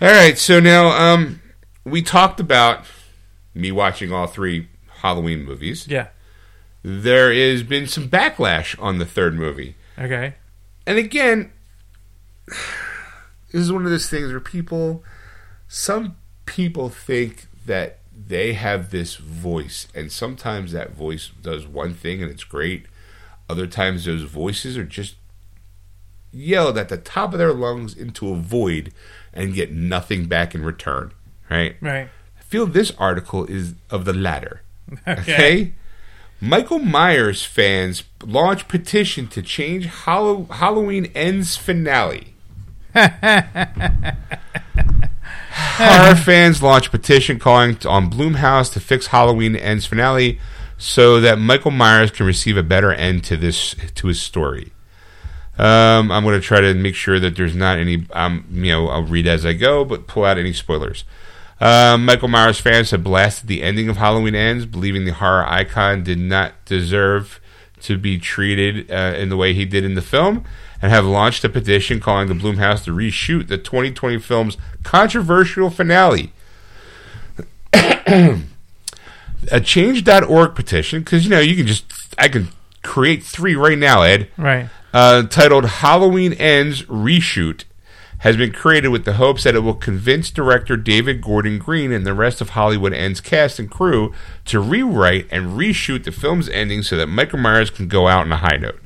right. 0.00 0.36
So 0.38 0.60
now 0.60 0.88
um, 0.88 1.40
we 1.84 2.02
talked 2.02 2.40
about 2.40 2.84
me 3.54 3.72
watching 3.72 4.12
all 4.12 4.26
three 4.26 4.68
Halloween 5.00 5.44
movies. 5.44 5.86
Yeah. 5.88 6.08
There 6.82 7.32
has 7.32 7.62
been 7.62 7.86
some 7.86 8.08
backlash 8.08 8.80
on 8.82 8.98
the 8.98 9.06
third 9.06 9.34
movie. 9.34 9.74
Okay. 9.98 10.34
And 10.86 10.98
again, 10.98 11.50
this 12.46 13.62
is 13.62 13.72
one 13.72 13.84
of 13.84 13.90
those 13.90 14.08
things 14.08 14.30
where 14.30 14.40
people, 14.40 15.02
some 15.68 16.16
people 16.46 16.88
think 16.88 17.46
that 17.66 17.98
they 18.28 18.54
have 18.54 18.90
this 18.90 19.16
voice, 19.16 19.88
and 19.94 20.10
sometimes 20.10 20.72
that 20.72 20.92
voice 20.92 21.30
does 21.42 21.66
one 21.66 21.94
thing 21.94 22.22
and 22.22 22.30
it's 22.30 22.44
great. 22.44 22.86
Other 23.48 23.66
times, 23.66 24.04
those 24.04 24.22
voices 24.22 24.76
are 24.76 24.84
just 24.84 25.16
yelled 26.32 26.76
at 26.78 26.88
the 26.88 26.96
top 26.96 27.32
of 27.32 27.38
their 27.38 27.52
lungs 27.52 27.94
into 27.96 28.30
a 28.30 28.36
void 28.36 28.92
and 29.32 29.54
get 29.54 29.70
nothing 29.72 30.26
back 30.26 30.54
in 30.54 30.62
return. 30.64 31.12
Right? 31.50 31.76
Right. 31.80 32.08
I 32.38 32.42
feel 32.42 32.66
this 32.66 32.92
article 32.98 33.44
is 33.46 33.74
of 33.90 34.04
the 34.04 34.12
latter. 34.12 34.62
Okay. 35.06 35.74
Michael 36.40 36.78
Myers 36.80 37.44
fans 37.44 38.04
launch 38.22 38.68
petition 38.68 39.26
to 39.28 39.40
change 39.42 39.86
Hallow- 39.86 40.44
Halloween 40.50 41.06
Ends 41.14 41.56
finale. 41.56 42.34
Horror 45.78 46.16
fans 46.16 46.62
launch 46.62 46.88
a 46.88 46.90
petition 46.90 47.38
calling 47.38 47.78
on 47.86 48.10
Blumhouse 48.10 48.70
to 48.74 48.80
fix 48.80 49.06
Halloween 49.06 49.56
Ends 49.56 49.86
finale 49.86 50.38
so 50.76 51.18
that 51.18 51.38
Michael 51.38 51.70
Myers 51.70 52.10
can 52.10 52.26
receive 52.26 52.58
a 52.58 52.62
better 52.62 52.92
end 52.92 53.24
to 53.24 53.38
this 53.38 53.74
to 53.94 54.08
his 54.08 54.20
story. 54.20 54.72
Um, 55.56 56.12
I'm 56.12 56.24
going 56.24 56.38
to 56.38 56.46
try 56.46 56.60
to 56.60 56.74
make 56.74 56.94
sure 56.94 57.18
that 57.18 57.36
there's 57.36 57.56
not 57.56 57.78
any. 57.78 58.06
Um, 58.12 58.44
you 58.50 58.70
know, 58.70 58.88
I'll 58.88 59.04
read 59.04 59.26
as 59.26 59.46
I 59.46 59.54
go, 59.54 59.82
but 59.82 60.06
pull 60.06 60.26
out 60.26 60.36
any 60.36 60.52
spoilers. 60.52 61.04
Um, 61.58 62.04
Michael 62.04 62.28
Myers 62.28 62.60
fans 62.60 62.90
have 62.90 63.02
blasted 63.02 63.48
the 63.48 63.62
ending 63.62 63.88
of 63.88 63.96
Halloween 63.96 64.34
Ends, 64.34 64.66
believing 64.66 65.06
the 65.06 65.14
horror 65.14 65.46
icon 65.46 66.02
did 66.02 66.18
not 66.18 66.52
deserve 66.66 67.40
to 67.80 67.96
be 67.96 68.18
treated 68.18 68.90
uh, 68.90 69.14
in 69.16 69.30
the 69.30 69.38
way 69.38 69.54
he 69.54 69.64
did 69.64 69.84
in 69.84 69.94
the 69.94 70.02
film, 70.02 70.44
and 70.82 70.90
have 70.92 71.04
launched 71.04 71.44
a 71.44 71.48
petition 71.48 72.00
calling 72.00 72.28
the 72.28 72.34
Blumhouse 72.34 72.84
to 72.84 72.90
reshoot 72.92 73.48
the 73.48 73.58
2020 73.58 74.18
film's 74.18 74.56
controversial 74.82 75.70
finale. 75.70 76.32
a 77.72 79.60
change.org 79.62 80.54
petition, 80.54 81.00
because 81.00 81.24
you 81.24 81.30
know 81.30 81.40
you 81.40 81.56
can 81.56 81.66
just 81.66 81.84
I 82.18 82.28
can 82.28 82.48
create 82.82 83.22
three 83.22 83.54
right 83.56 83.78
now, 83.78 84.02
Ed 84.02 84.28
Right. 84.36 84.68
uh, 84.94 85.24
titled 85.24 85.64
Halloween 85.66 86.32
Ends 86.34 86.82
Reshoot 86.84 87.64
has 88.20 88.36
been 88.36 88.50
created 88.50 88.88
with 88.88 89.04
the 89.04 89.14
hopes 89.14 89.44
that 89.44 89.54
it 89.54 89.60
will 89.60 89.74
convince 89.74 90.30
director 90.30 90.76
David 90.76 91.20
Gordon 91.20 91.58
Green 91.58 91.92
and 91.92 92.06
the 92.06 92.14
rest 92.14 92.40
of 92.40 92.50
Halloween 92.50 92.94
Ends 92.94 93.20
cast 93.20 93.58
and 93.58 93.70
crew 93.70 94.14
to 94.46 94.58
rewrite 94.58 95.26
and 95.30 95.58
reshoot 95.58 96.04
the 96.04 96.12
film's 96.12 96.48
ending 96.48 96.82
so 96.82 96.96
that 96.96 97.08
Michael 97.08 97.38
Myers 97.38 97.68
can 97.70 97.88
go 97.88 98.08
out 98.08 98.24
on 98.24 98.32
a 98.32 98.38
high 98.38 98.56
note. 98.56 98.80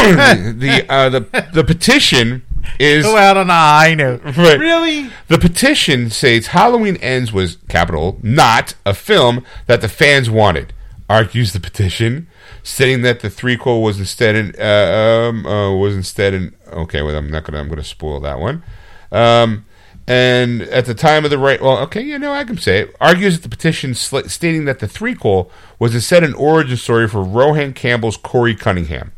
the 0.58 0.86
uh, 0.88 1.08
the 1.08 1.48
the 1.52 1.64
petition 1.64 2.42
is 2.78 3.04
Go 3.04 3.16
out 3.16 3.36
on 3.36 3.50
a 3.50 3.54
high 3.54 3.94
note. 3.94 4.22
Right. 4.24 4.58
Really? 4.58 5.10
the 5.28 5.38
petition 5.38 6.10
states 6.10 6.48
Halloween 6.48 6.96
Ends 6.96 7.32
was 7.32 7.56
capital 7.68 8.18
not 8.22 8.74
a 8.84 8.94
film 8.94 9.44
that 9.66 9.80
the 9.80 9.88
fans 9.88 10.30
wanted. 10.30 10.72
Argues 11.08 11.52
the 11.52 11.60
petition, 11.60 12.28
stating 12.62 13.02
that 13.02 13.20
the 13.20 13.28
threequel 13.28 13.82
was 13.82 13.98
instead 13.98 14.36
an, 14.36 14.54
uh, 14.60 15.28
um, 15.28 15.44
uh, 15.44 15.76
was 15.76 15.96
instead 15.96 16.34
an 16.34 16.54
okay. 16.68 17.02
Well, 17.02 17.16
I'm 17.16 17.30
not 17.30 17.44
gonna 17.44 17.58
I'm 17.58 17.68
gonna 17.68 17.82
spoil 17.82 18.20
that 18.20 18.38
one. 18.38 18.62
Um, 19.10 19.66
and 20.06 20.62
at 20.62 20.86
the 20.86 20.94
time 20.94 21.24
of 21.24 21.30
the 21.30 21.38
right, 21.38 21.60
well, 21.60 21.78
okay, 21.78 22.02
you 22.02 22.18
know 22.18 22.32
I 22.32 22.44
can 22.44 22.58
say 22.58 22.80
it. 22.80 22.96
Argues 23.00 23.36
that 23.36 23.42
the 23.42 23.48
petition 23.48 23.94
sl- 23.94 24.26
stating 24.28 24.64
that 24.66 24.78
the 24.78 24.86
threequel 24.86 25.50
was 25.78 25.94
instead 25.94 26.22
an 26.22 26.34
origin 26.34 26.76
story 26.76 27.08
for 27.08 27.22
Rohan 27.22 27.72
Campbell's 27.72 28.16
Corey 28.16 28.54
Cunningham. 28.54 29.12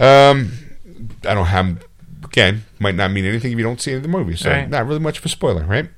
Um, 0.00 0.52
I 1.26 1.34
don't 1.34 1.46
have 1.46 1.84
again 2.24 2.64
might 2.78 2.94
not 2.94 3.10
mean 3.10 3.24
anything 3.24 3.52
if 3.52 3.58
you 3.58 3.64
don't 3.64 3.80
see 3.80 3.92
it 3.92 3.96
in 3.96 4.02
the 4.02 4.08
movie, 4.08 4.36
so 4.36 4.50
Right. 4.50 4.68
not 4.68 4.86
really 4.86 5.00
much 5.00 5.18
of 5.18 5.24
a 5.26 5.28
spoiler, 5.28 5.64
right? 5.64 5.88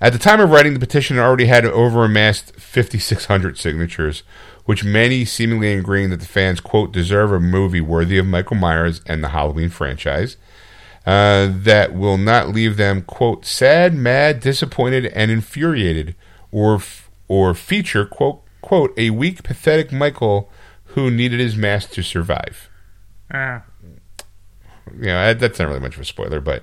At 0.00 0.12
the 0.12 0.18
time 0.18 0.40
of 0.40 0.50
writing, 0.50 0.74
the 0.74 0.80
petition 0.80 1.18
already 1.18 1.46
had 1.46 1.64
over 1.64 2.04
amassed 2.04 2.54
5,600 2.56 3.56
signatures, 3.56 4.22
which 4.64 4.84
many 4.84 5.24
seemingly 5.24 5.72
agreeing 5.74 6.10
that 6.10 6.20
the 6.20 6.26
fans 6.26 6.60
quote 6.60 6.92
deserve 6.92 7.32
a 7.32 7.40
movie 7.40 7.80
worthy 7.80 8.18
of 8.18 8.26
Michael 8.26 8.56
Myers 8.56 9.00
and 9.06 9.22
the 9.24 9.28
Halloween 9.30 9.70
franchise. 9.70 10.36
Uh, 11.06 11.48
that 11.52 11.94
will 11.94 12.18
not 12.18 12.48
leave 12.48 12.76
them 12.76 13.00
quote 13.02 13.46
sad, 13.46 13.94
mad, 13.94 14.40
disappointed, 14.40 15.06
and 15.06 15.30
infuriated, 15.30 16.14
or 16.50 16.74
f- 16.76 17.08
or 17.28 17.54
feature 17.54 18.04
quote 18.04 18.40
quote 18.60 18.92
a 18.98 19.10
weak, 19.10 19.42
pathetic 19.44 19.92
Michael 19.92 20.50
who 20.90 21.10
needed 21.10 21.38
his 21.38 21.56
mask 21.56 21.90
to 21.92 22.02
survive 22.02 22.68
Uh, 23.32 23.60
you 24.94 25.06
know, 25.06 25.26
that- 25.26 25.40
that's 25.40 25.58
not 25.58 25.68
really 25.68 25.80
much 25.80 25.94
of 25.96 26.00
a 26.00 26.04
spoiler, 26.04 26.40
but 26.40 26.62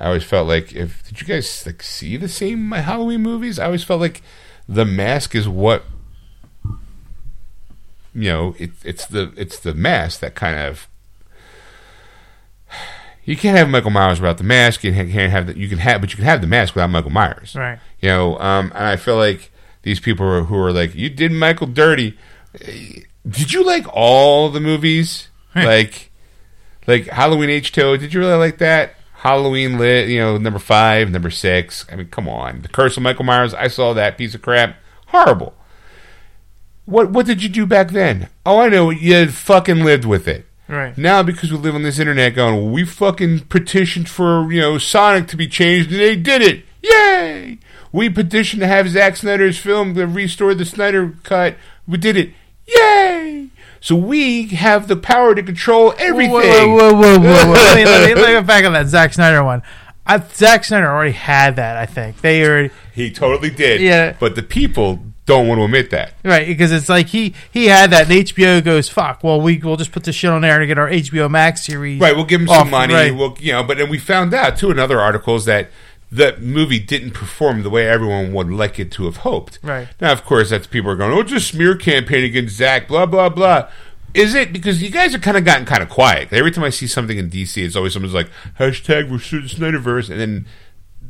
I 0.00 0.06
always 0.06 0.24
felt 0.24 0.46
like 0.48 0.72
if 0.74 1.06
did 1.06 1.20
you 1.20 1.26
guys 1.26 1.64
like 1.66 1.82
see 1.82 2.16
the 2.16 2.28
same 2.28 2.70
Halloween 2.70 3.22
movies? 3.22 3.58
I 3.58 3.66
always 3.66 3.84
felt 3.84 4.00
like 4.00 4.22
the 4.68 4.84
mask 4.84 5.34
is 5.34 5.48
what 5.48 5.84
you 8.14 8.30
know. 8.30 8.54
It, 8.58 8.70
it's 8.84 9.06
the 9.06 9.32
it's 9.36 9.58
the 9.58 9.74
mask 9.74 10.20
that 10.20 10.34
kind 10.34 10.56
of 10.58 10.88
you 13.24 13.36
can't 13.36 13.56
have 13.58 13.68
Michael 13.68 13.90
Myers 13.90 14.20
without 14.20 14.38
the 14.38 14.44
mask. 14.44 14.84
You 14.84 14.92
can't 14.92 15.30
have 15.30 15.46
that. 15.48 15.56
You 15.56 15.68
can 15.68 15.78
have, 15.78 16.00
but 16.00 16.10
you 16.10 16.16
can 16.16 16.24
have 16.24 16.40
the 16.40 16.46
mask 16.46 16.74
without 16.74 16.88
Michael 16.90 17.10
Myers. 17.10 17.54
right. 17.54 17.78
You 18.00 18.08
know, 18.08 18.38
um, 18.38 18.72
and 18.74 18.84
I 18.86 18.96
feel 18.96 19.16
like 19.16 19.50
these 19.82 20.00
people 20.00 20.24
are, 20.26 20.44
who 20.44 20.56
are 20.56 20.72
like, 20.72 20.94
you 20.94 21.10
did 21.10 21.32
Michael 21.32 21.66
dirty. 21.66 22.16
Did 23.28 23.52
you 23.52 23.64
like 23.64 23.84
all 23.92 24.48
the 24.48 24.60
movies? 24.60 25.28
like, 25.66 26.10
like 26.86 27.06
Halloween 27.06 27.50
H 27.50 27.72
two? 27.72 27.96
Did 27.96 28.12
you 28.14 28.20
really 28.20 28.38
like 28.38 28.58
that? 28.58 28.94
Halloween 29.12 29.78
lit, 29.78 30.08
you 30.08 30.20
know, 30.20 30.38
number 30.38 30.60
five, 30.60 31.10
number 31.10 31.30
six. 31.30 31.84
I 31.90 31.96
mean, 31.96 32.08
come 32.08 32.28
on, 32.28 32.62
The 32.62 32.68
Curse 32.68 32.96
of 32.96 33.02
Michael 33.02 33.24
Myers. 33.24 33.52
I 33.52 33.66
saw 33.66 33.92
that 33.92 34.16
piece 34.16 34.34
of 34.34 34.42
crap. 34.42 34.76
Horrible. 35.06 35.54
What 36.84 37.10
what 37.10 37.26
did 37.26 37.42
you 37.42 37.48
do 37.48 37.66
back 37.66 37.90
then? 37.90 38.28
Oh, 38.46 38.60
I 38.60 38.68
know. 38.68 38.90
You 38.90 39.28
fucking 39.28 39.84
lived 39.84 40.04
with 40.04 40.26
it. 40.26 40.46
Right. 40.68 40.96
Now, 40.98 41.22
because 41.22 41.50
we 41.50 41.58
live 41.58 41.74
on 41.74 41.82
this 41.82 41.98
internet, 41.98 42.34
going, 42.34 42.72
we 42.72 42.84
fucking 42.84 43.40
petitioned 43.46 44.08
for 44.08 44.50
you 44.52 44.60
know 44.60 44.78
Sonic 44.78 45.28
to 45.28 45.36
be 45.36 45.48
changed, 45.48 45.90
and 45.90 46.00
they 46.00 46.16
did 46.16 46.42
it. 46.42 46.64
Yay! 46.82 47.58
We 47.90 48.08
petitioned 48.08 48.60
to 48.60 48.66
have 48.66 48.88
Zack 48.88 49.16
Snyder's 49.16 49.58
film 49.58 49.94
to 49.94 50.06
restore 50.06 50.54
the 50.54 50.64
Snyder 50.64 51.16
cut. 51.22 51.56
We 51.86 51.98
did 51.98 52.16
it. 52.16 52.32
Yay! 52.66 53.37
So 53.80 53.94
we 53.94 54.48
have 54.48 54.88
the 54.88 54.96
power 54.96 55.34
to 55.34 55.42
control 55.42 55.94
everything. 55.98 56.32
Whoa, 56.32 56.92
whoa, 56.92 56.94
whoa, 56.94 57.18
whoa, 57.18 57.18
whoa. 57.18 57.52
let, 57.52 57.76
me, 57.76 57.84
let, 57.84 58.08
me, 58.08 58.14
let 58.14 58.28
me 58.28 58.34
go 58.34 58.42
back 58.42 58.64
on 58.64 58.72
that 58.72 58.88
Zack 58.88 59.12
Snyder 59.12 59.42
one. 59.44 59.62
I, 60.06 60.18
Zack 60.18 60.64
Snyder 60.64 60.88
already 60.88 61.12
had 61.12 61.56
that. 61.56 61.76
I 61.76 61.86
think 61.86 62.20
they 62.22 62.44
already 62.44 62.70
He 62.94 63.10
totally 63.10 63.50
did. 63.50 63.80
Yeah. 63.80 64.16
But 64.18 64.34
the 64.34 64.42
people 64.42 65.00
don't 65.26 65.46
want 65.46 65.58
to 65.58 65.64
admit 65.64 65.90
that. 65.90 66.14
right 66.24 66.46
because 66.46 66.72
it's 66.72 66.88
like 66.88 67.08
he 67.08 67.34
he 67.52 67.66
had 67.66 67.90
that. 67.90 68.10
And 68.10 68.26
HBO 68.26 68.64
goes 68.64 68.88
fuck. 68.88 69.22
Well, 69.22 69.40
we 69.40 69.58
we'll 69.58 69.76
just 69.76 69.92
put 69.92 70.04
this 70.04 70.14
shit 70.16 70.30
on 70.30 70.40
there 70.40 70.58
to 70.58 70.66
get 70.66 70.78
our 70.78 70.88
HBO 70.88 71.30
Max 71.30 71.64
series. 71.64 72.00
Right, 72.00 72.16
we'll 72.16 72.24
give 72.24 72.40
him 72.40 72.48
off, 72.48 72.60
some 72.60 72.70
money. 72.70 72.94
right. 72.94 73.14
We'll, 73.14 73.36
you 73.38 73.52
know, 73.52 73.62
but 73.62 73.76
then 73.76 73.90
we 73.90 73.98
found 73.98 74.32
out 74.32 74.56
too 74.56 74.70
in 74.70 74.78
other 74.78 74.98
articles 74.98 75.44
that 75.44 75.68
the 76.10 76.36
movie 76.38 76.78
didn't 76.78 77.10
perform 77.10 77.62
the 77.62 77.70
way 77.70 77.86
everyone 77.88 78.32
would 78.32 78.50
like 78.50 78.78
it 78.78 78.90
to 78.92 79.04
have 79.04 79.18
hoped. 79.18 79.58
Right. 79.62 79.88
now, 80.00 80.12
of 80.12 80.24
course, 80.24 80.50
that's 80.50 80.66
people 80.66 80.90
are 80.90 80.96
going, 80.96 81.12
"Oh, 81.12 81.20
it's 81.20 81.32
a 81.32 81.40
smear 81.40 81.74
campaign 81.76 82.24
against 82.24 82.56
Zack." 82.56 82.88
Blah 82.88 83.06
blah 83.06 83.28
blah. 83.28 83.68
Is 84.14 84.34
it 84.34 84.52
because 84.52 84.82
you 84.82 84.90
guys 84.90 85.12
have 85.12 85.20
kind 85.20 85.36
of 85.36 85.44
gotten 85.44 85.66
kind 85.66 85.82
of 85.82 85.88
quiet? 85.88 86.32
Every 86.32 86.50
time 86.50 86.64
I 86.64 86.70
see 86.70 86.86
something 86.86 87.18
in 87.18 87.28
DC, 87.28 87.62
it's 87.62 87.76
always 87.76 87.92
someone's 87.92 88.14
like 88.14 88.30
hashtag 88.58 89.10
we're 89.10 89.18
Snyderverse, 89.18 90.08
and 90.08 90.18
then 90.18 90.46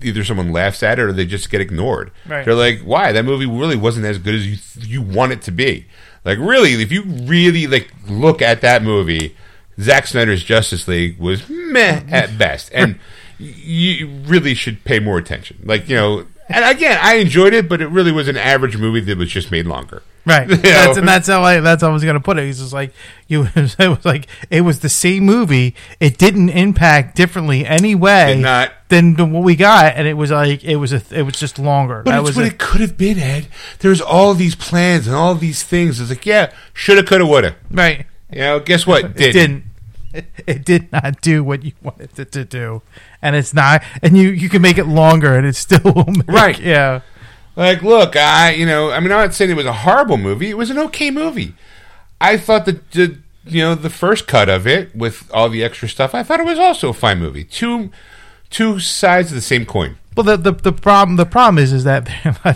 either 0.03 0.25
someone 0.25 0.53
laughs 0.53 0.83
at 0.83 0.99
it 0.99 1.03
or 1.03 1.13
they 1.13 1.25
just 1.25 1.51
get 1.51 1.61
ignored. 1.61 2.11
Right. 2.27 2.45
They're 2.45 2.55
like, 2.55 2.81
"Why? 2.81 3.13
That 3.13 3.25
movie 3.25 3.47
really 3.47 3.77
wasn't 3.77 4.07
as 4.07 4.19
good 4.19 4.35
as 4.35 4.47
you 4.47 4.57
you 4.81 5.03
want 5.03 5.33
it 5.33 5.43
to 5.43 5.53
be." 5.53 5.87
Like, 6.25 6.39
really, 6.39 6.73
if 6.83 6.91
you 6.91 7.03
really 7.05 7.67
like 7.69 7.93
look 8.09 8.43
at 8.43 8.61
that 8.63 8.83
movie, 8.83 9.37
Zack 9.81 10.09
Snyder's 10.09 10.43
Justice 10.43 10.89
League 10.89 11.19
was 11.19 11.49
meh 11.49 12.03
at 12.11 12.37
best, 12.37 12.71
and 12.75 12.99
you 13.39 14.09
really 14.27 14.55
should 14.55 14.85
pay 14.85 14.99
more 14.99 15.19
attention. 15.19 15.59
Like, 15.65 15.89
you 15.89 15.97
know, 15.97 16.27
and 16.49 16.65
again, 16.65 16.99
I 17.03 17.17
enjoyed 17.17 17.53
it, 17.55 17.69
but 17.69 17.81
it 17.81 17.89
really 17.89 18.13
was 18.13 18.29
an 18.29 18.37
average 18.37 18.77
movie 18.77 19.01
that 19.01 19.19
was 19.19 19.31
just 19.31 19.51
made 19.51 19.67
longer. 19.67 20.03
Right, 20.25 20.49
You 20.51 20.57
that's, 20.57 20.99
and 20.99 21.09
that's 21.09 21.27
how 21.27 21.43
I 21.43 21.61
that's 21.61 21.83
how 21.83 21.89
I 21.89 21.93
was 21.93 22.05
gonna 22.05 22.21
put 22.21 22.39
it. 22.39 22.45
He's 22.45 22.59
just 22.59 22.73
like 22.75 22.93
you. 23.29 23.49
It 23.55 23.89
was 23.89 24.05
like 24.05 24.27
it 24.51 24.61
was 24.63 24.81
the 24.81 24.89
same 24.91 25.25
movie. 25.25 25.75
It 26.01 26.19
didn't 26.19 26.51
impact 26.51 27.17
differently 27.17 27.65
anyway 27.65 28.35
Did 28.35 28.43
not. 28.43 28.73
than 28.89 29.15
what 29.33 29.43
we 29.43 29.57
got, 29.57 29.95
and 29.97 30.07
it 30.07 30.15
was 30.15 30.31
like 30.31 30.65
it 30.65 30.77
was 30.77 30.93
a 30.93 31.01
it 31.11 31.23
was 31.23 31.35
just 31.39 31.59
longer. 31.59 32.03
But 32.05 32.11
that 32.11 32.19
it's 32.21 32.27
was 32.29 32.37
what 32.37 32.45
it. 32.47 32.53
it 32.55 32.59
could 32.59 32.83
have 32.83 32.99
been, 32.99 33.19
Ed. 33.19 33.47
There's 33.79 34.03
all 34.03 34.35
these 34.35 34.55
plans 34.55 35.07
and 35.07 35.17
all 35.17 35.35
these 35.35 35.63
things. 35.63 35.99
It's 35.99 36.11
like, 36.11 36.27
yeah, 36.27 36.53
shoulda, 36.75 37.05
coulda, 37.05 37.25
woulda. 37.25 37.57
right. 37.71 38.05
You 38.31 38.41
know, 38.41 38.61
guess 38.61 38.87
what? 38.87 39.05
It 39.19 39.33
didn't. 39.33 39.65
It, 40.47 40.65
did 40.65 40.91
not 40.91 41.21
do 41.21 41.45
what 41.45 41.63
you 41.63 41.73
wanted 41.83 42.19
it 42.19 42.33
to 42.33 42.45
do, 42.45 42.81
and 43.21 43.37
it's 43.37 43.53
not. 43.53 43.83
And 44.03 44.17
you 44.17 44.31
you 44.31 44.49
can 44.49 44.63
make 44.63 44.79
it 44.79 44.87
longer, 44.87 45.35
and 45.35 45.47
it 45.47 45.57
still 45.57 45.81
will 45.93 46.07
make, 46.07 46.27
Right. 46.29 46.59
Yeah. 46.59 47.01
Like, 47.55 47.83
look, 47.83 48.15
I, 48.15 48.53
you 48.53 48.65
know, 48.65 48.91
I 48.93 49.01
mean, 49.01 49.11
I'm 49.11 49.19
not 49.19 49.35
saying 49.35 49.51
it 49.51 49.57
was 49.57 49.67
a 49.67 49.73
horrible 49.73 50.17
movie. 50.17 50.49
It 50.49 50.57
was 50.57 50.71
an 50.71 50.79
okay 50.79 51.11
movie. 51.11 51.55
I 52.21 52.37
thought 52.37 52.67
that 52.67 52.93
the, 52.93 53.19
you 53.45 53.63
know, 53.63 53.75
the 53.75 53.91
first 53.91 54.29
cut 54.29 54.49
of 54.49 54.67
it 54.67 54.95
with 54.95 55.29
all 55.35 55.49
the 55.49 55.65
extra 55.65 55.89
stuff, 55.89 56.15
I 56.15 56.23
thought 56.23 56.39
it 56.39 56.47
was 56.47 56.59
also 56.59 56.91
a 56.91 56.95
fine 56.95 57.19
movie. 57.19 57.43
Two, 57.43 57.91
two 58.49 58.79
sides 58.79 59.31
of 59.31 59.35
the 59.35 59.41
same 59.43 59.67
coin. 59.67 59.99
Well, 60.19 60.37
the, 60.37 60.51
the 60.51 60.51
the 60.51 60.73
problem 60.73 61.17
the 61.17 61.25
problem 61.25 61.63
is 61.63 61.73
is 61.73 61.85
that 61.85 62.07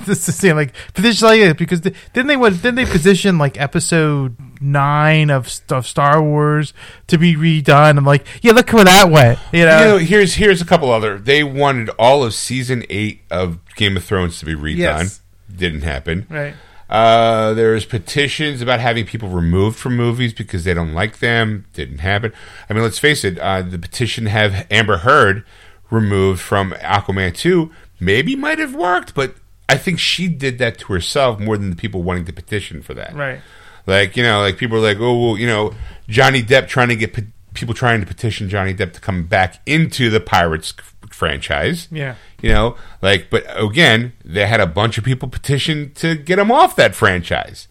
this 0.04 0.28
is 0.28 0.34
saying 0.34 0.56
like 0.56 0.74
position 0.94 1.28
like 1.28 1.38
it 1.38 1.56
because 1.56 1.82
the, 1.82 1.94
didn't 2.12 2.26
they 2.26 2.36
what 2.36 2.54
didn't 2.54 2.74
they 2.74 2.86
position 2.86 3.38
like 3.38 3.56
episode 3.60 4.36
nine 4.60 5.30
of, 5.30 5.48
of 5.70 5.86
Star 5.86 6.20
Wars 6.20 6.74
to 7.06 7.18
be 7.18 7.36
redone? 7.36 7.98
I'm 7.98 8.04
like, 8.04 8.26
yeah, 8.42 8.50
look 8.50 8.72
where 8.72 8.84
that 8.84 9.10
went. 9.10 9.38
You 9.52 9.64
know, 9.64 9.78
You 9.78 9.84
know, 9.84 9.98
here's 9.98 10.34
here's 10.34 10.60
a 10.60 10.64
couple 10.64 10.90
other. 10.90 11.18
They 11.18 11.44
wanted 11.44 11.90
all 12.00 12.24
of 12.24 12.34
season 12.34 12.84
eight 12.90 13.20
of 13.30 13.60
Game 13.76 13.96
of 13.96 14.02
Thrones 14.02 14.40
to 14.40 14.44
be 14.44 14.56
redone. 14.56 14.78
Yes. 14.78 15.20
Didn't 15.54 15.82
happen. 15.82 16.26
right? 16.28 16.54
Uh, 16.90 17.54
there's 17.54 17.84
petitions 17.84 18.60
about 18.60 18.80
having 18.80 19.06
people 19.06 19.28
removed 19.28 19.78
from 19.78 19.96
movies 19.96 20.34
because 20.34 20.64
they 20.64 20.74
don't 20.74 20.94
like 20.94 21.20
them. 21.20 21.64
Didn't 21.74 21.98
happen. 21.98 22.32
I 22.68 22.72
mean, 22.72 22.82
let's 22.82 22.98
face 22.98 23.24
it. 23.24 23.38
Uh, 23.38 23.62
the 23.62 23.78
petition 23.78 24.24
to 24.24 24.30
have 24.30 24.66
Amber 24.68 24.96
Heard 24.98 25.44
removed 25.92 26.40
from 26.40 26.72
Aquaman 26.72 27.34
two 27.34 27.70
maybe 28.00 28.34
might 28.34 28.58
have 28.58 28.74
worked, 28.74 29.14
but 29.14 29.36
I 29.68 29.76
think 29.76 29.98
she 29.98 30.26
did 30.28 30.58
that 30.58 30.78
to 30.78 30.92
herself 30.92 31.38
more 31.38 31.56
than 31.56 31.70
the 31.70 31.76
people 31.76 32.02
wanting 32.02 32.24
to 32.24 32.32
petition 32.32 32.82
for 32.82 32.94
that. 32.94 33.14
Right. 33.14 33.40
Like 33.86 34.16
you 34.16 34.22
know, 34.22 34.40
like 34.40 34.56
people 34.56 34.78
are 34.78 34.80
like, 34.80 34.98
oh, 34.98 35.18
well, 35.28 35.38
you 35.38 35.46
know, 35.46 35.74
Johnny 36.08 36.42
Depp 36.42 36.68
trying 36.68 36.88
to 36.88 36.96
get 36.96 37.12
pe- 37.12 37.26
people 37.54 37.74
trying 37.74 38.00
to 38.00 38.06
petition 38.06 38.48
Johnny 38.48 38.74
Depp 38.74 38.92
to 38.94 39.00
come 39.00 39.24
back 39.24 39.60
into 39.66 40.10
the 40.10 40.20
Pirates 40.20 40.72
franchise. 41.10 41.88
Yeah. 41.90 42.16
You 42.40 42.50
know, 42.50 42.76
like, 43.00 43.28
but 43.30 43.44
again, 43.56 44.12
they 44.24 44.46
had 44.46 44.60
a 44.60 44.66
bunch 44.66 44.98
of 44.98 45.04
people 45.04 45.28
petition 45.28 45.92
to 45.94 46.16
get 46.16 46.38
him 46.38 46.50
off 46.50 46.74
that 46.76 46.94
franchise. 46.94 47.68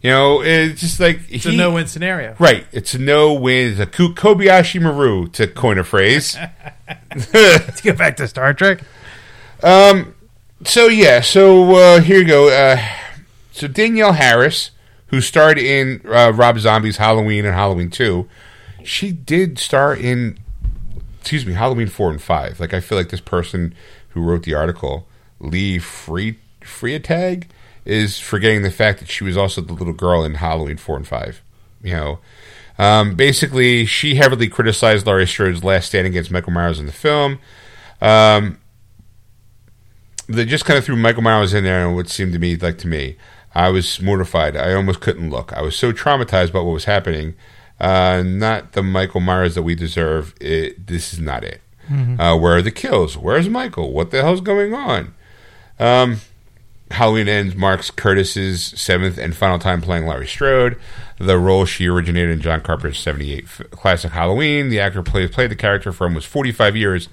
You 0.00 0.10
know, 0.10 0.42
it's 0.42 0.80
just 0.80 1.00
like 1.00 1.20
It's 1.28 1.44
a 1.44 1.52
no 1.52 1.72
win 1.72 1.88
scenario. 1.88 2.36
Right, 2.38 2.66
it's 2.70 2.94
a 2.94 2.98
no 2.98 3.32
win. 3.32 3.72
It's 3.72 3.80
a 3.80 3.86
Kobayashi 3.86 4.80
Maru, 4.80 5.28
to 5.30 5.48
coin 5.48 5.78
a 5.78 5.84
phrase. 5.84 6.36
Let's 7.34 7.80
get 7.80 7.98
back 7.98 8.16
to 8.18 8.28
Star 8.28 8.54
Trek. 8.54 8.80
Um. 9.62 10.14
So 10.64 10.86
yeah, 10.86 11.20
so 11.20 11.74
uh, 11.74 12.00
here 12.00 12.18
you 12.18 12.26
go. 12.26 12.48
Uh, 12.48 12.80
so 13.52 13.66
Danielle 13.68 14.12
Harris, 14.12 14.70
who 15.08 15.20
starred 15.20 15.58
in 15.58 16.00
uh, 16.06 16.32
Rob 16.32 16.58
Zombie's 16.58 16.96
Halloween 16.96 17.44
and 17.44 17.54
Halloween 17.54 17.90
Two, 17.90 18.28
she 18.84 19.12
did 19.12 19.58
star 19.58 19.94
in, 19.94 20.38
excuse 21.20 21.44
me, 21.44 21.54
Halloween 21.54 21.88
Four 21.88 22.10
and 22.10 22.22
Five. 22.22 22.60
Like 22.60 22.72
I 22.72 22.80
feel 22.80 22.98
like 22.98 23.10
this 23.10 23.20
person 23.20 23.74
who 24.10 24.22
wrote 24.22 24.44
the 24.44 24.54
article, 24.54 25.06
Lee 25.40 25.78
Free 25.78 26.38
Freitag, 26.60 27.44
is 27.84 28.18
forgetting 28.18 28.62
the 28.62 28.70
fact 28.70 28.98
that 29.00 29.08
she 29.08 29.24
was 29.24 29.36
also 29.36 29.60
the 29.60 29.72
little 29.72 29.92
girl 29.92 30.24
in 30.24 30.34
Halloween 30.34 30.76
Four 30.76 30.96
and 30.96 31.06
Five. 31.06 31.42
You 31.82 31.94
know. 31.94 32.18
Um, 32.78 33.16
basically, 33.16 33.86
she 33.86 34.14
heavily 34.14 34.48
criticized 34.48 35.04
Laurie 35.04 35.26
Strode's 35.26 35.64
last 35.64 35.88
stand 35.88 36.06
against 36.06 36.30
Michael 36.30 36.52
Myers 36.52 36.78
in 36.78 36.86
the 36.86 36.92
film. 36.92 37.40
Um, 38.00 38.60
they 40.28 40.44
just 40.44 40.64
kind 40.64 40.78
of 40.78 40.84
threw 40.84 40.94
Michael 40.94 41.22
Myers 41.22 41.54
in 41.54 41.64
there, 41.64 41.84
and 41.84 41.96
what 41.96 42.08
seemed 42.08 42.32
to 42.34 42.38
me 42.38 42.54
like 42.56 42.78
to 42.78 42.86
me, 42.86 43.16
I 43.54 43.70
was 43.70 44.00
mortified. 44.00 44.56
I 44.56 44.74
almost 44.74 45.00
couldn't 45.00 45.30
look. 45.30 45.52
I 45.52 45.62
was 45.62 45.74
so 45.74 45.92
traumatized 45.92 46.52
by 46.52 46.60
what 46.60 46.72
was 46.72 46.84
happening. 46.84 47.34
Uh, 47.80 48.22
not 48.24 48.72
the 48.72 48.82
Michael 48.82 49.20
Myers 49.20 49.54
that 49.56 49.62
we 49.62 49.74
deserve. 49.74 50.34
It, 50.40 50.86
this 50.86 51.12
is 51.12 51.18
not 51.18 51.42
it. 51.44 51.60
Uh, 52.20 52.36
where 52.36 52.56
are 52.56 52.62
the 52.62 52.70
kills? 52.70 53.16
Where's 53.16 53.48
Michael? 53.48 53.92
What 53.92 54.10
the 54.10 54.22
hell's 54.22 54.42
going 54.42 54.74
on? 54.74 55.14
Um, 55.80 56.20
Halloween 56.90 57.28
Ends 57.28 57.54
marks 57.54 57.90
Curtis's 57.90 58.64
seventh 58.64 59.18
and 59.18 59.36
final 59.36 59.58
time 59.58 59.80
playing 59.80 60.06
Laurie 60.06 60.26
Strode, 60.26 60.78
the 61.18 61.38
role 61.38 61.64
she 61.64 61.86
originated 61.86 62.30
in 62.30 62.40
John 62.40 62.60
Carpenter's 62.60 62.98
78 62.98 63.44
f- 63.44 63.70
classic 63.70 64.12
Halloween. 64.12 64.70
The 64.70 64.80
actor 64.80 65.02
played, 65.02 65.32
played 65.32 65.50
the 65.50 65.56
character 65.56 65.92
for 65.92 66.04
almost 66.04 66.26
45 66.26 66.76
years. 66.76 67.08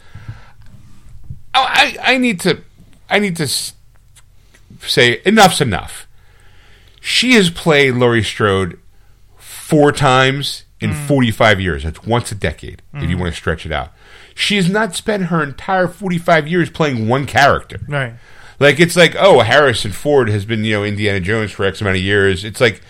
Oh, 1.53 1.65
I, 1.68 1.97
I 2.02 2.18
need 2.18 2.39
to 2.41 2.61
I 3.10 3.19
need 3.19 3.35
to 3.38 3.47
say 3.47 5.22
enough's 5.26 5.61
enough. 5.61 6.07
She 6.99 7.34
has 7.34 7.49
played 7.49 7.95
Laurie 7.95 8.23
Strode 8.23 8.80
four 9.38 9.91
times 9.91 10.65
in 10.80 10.91
hmm. 10.91 11.07
45 11.07 11.61
years. 11.61 11.84
That's 11.84 12.03
once 12.03 12.31
a 12.31 12.35
decade, 12.35 12.81
if 12.93 13.10
you 13.10 13.15
hmm. 13.15 13.23
want 13.23 13.34
to 13.34 13.38
stretch 13.39 13.65
it 13.65 13.72
out. 13.72 13.91
She 14.34 14.57
has 14.57 14.69
not 14.69 14.95
spent 14.95 15.26
her 15.26 15.41
entire 15.41 15.88
45 15.88 16.47
years 16.47 16.69
playing 16.69 17.07
one 17.07 17.26
character. 17.26 17.80
Right. 17.88 18.14
Like 18.60 18.80
it's 18.80 18.95
like, 18.95 19.15
oh, 19.18 19.41
Harrison 19.41 19.91
Ford 19.91 20.30
has 20.30 20.45
been, 20.45 20.64
you 20.64 20.73
know, 20.73 20.84
Indiana 20.84 21.19
Jones 21.19 21.52
for 21.52 21.65
X 21.65 21.82
amount 21.82 21.98
of 21.98 22.03
years. 22.03 22.44
It's 22.44 22.61
like 22.61 22.82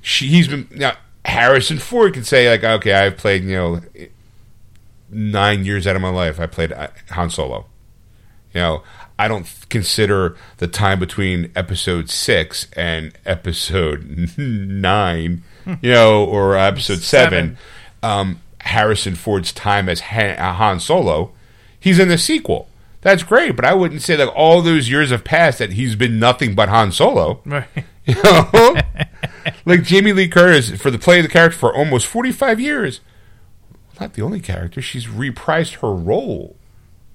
she 0.00 0.26
he's 0.28 0.48
been 0.48 0.66
now 0.72 0.96
Harrison 1.24 1.78
Ford 1.78 2.14
can 2.14 2.24
say 2.24 2.50
like, 2.50 2.64
okay, 2.64 2.92
I've 2.92 3.16
played, 3.16 3.44
you 3.44 3.54
know, 3.54 3.80
nine 5.10 5.64
years 5.64 5.86
out 5.86 5.96
of 5.96 6.02
my 6.02 6.08
life, 6.10 6.40
I 6.40 6.46
played 6.46 6.72
uh, 6.72 6.88
Han 7.10 7.30
Solo. 7.30 7.66
You 8.54 8.60
know, 8.60 8.82
I 9.18 9.28
don't 9.28 9.46
consider 9.70 10.36
the 10.58 10.66
time 10.68 10.98
between 10.98 11.50
episode 11.56 12.10
six 12.10 12.66
and 12.74 13.12
episode 13.24 14.34
nine, 14.36 15.42
you 15.80 15.90
know, 15.92 16.24
or 16.24 16.56
episode 16.56 16.98
seven, 16.98 17.56
Seven. 17.56 17.58
um, 18.02 18.40
Harrison 18.60 19.14
Ford's 19.14 19.52
time 19.52 19.88
as 19.88 20.00
Han, 20.00 20.38
uh, 20.38 20.52
Han 20.54 20.80
Solo. 20.80 21.32
He's 21.80 21.98
in 21.98 22.08
the 22.08 22.18
sequel. 22.18 22.68
That's 23.02 23.24
great, 23.24 23.56
but 23.56 23.64
I 23.64 23.74
wouldn't 23.74 24.02
say 24.02 24.16
that 24.16 24.28
all 24.28 24.62
those 24.62 24.88
years 24.88 25.10
have 25.10 25.24
passed 25.24 25.58
that 25.58 25.72
he's 25.72 25.96
been 25.96 26.18
nothing 26.18 26.54
but 26.54 26.68
Han 26.68 26.92
Solo. 26.92 27.40
Right. 27.44 27.68
You 28.04 28.20
know? 28.24 28.80
like 29.64 29.84
Jamie 29.84 30.12
Lee 30.12 30.26
Curtis 30.26 30.72
for 30.72 30.90
the 30.90 30.98
play 30.98 31.20
of 31.20 31.22
the 31.22 31.28
character 31.28 31.56
for 31.56 31.72
almost 31.72 32.08
45 32.08 32.58
years. 32.58 33.00
Not 34.00 34.14
the 34.14 34.22
only 34.22 34.40
character, 34.40 34.82
she's 34.82 35.06
reprised 35.06 35.74
her 35.74 35.94
role 35.94 36.56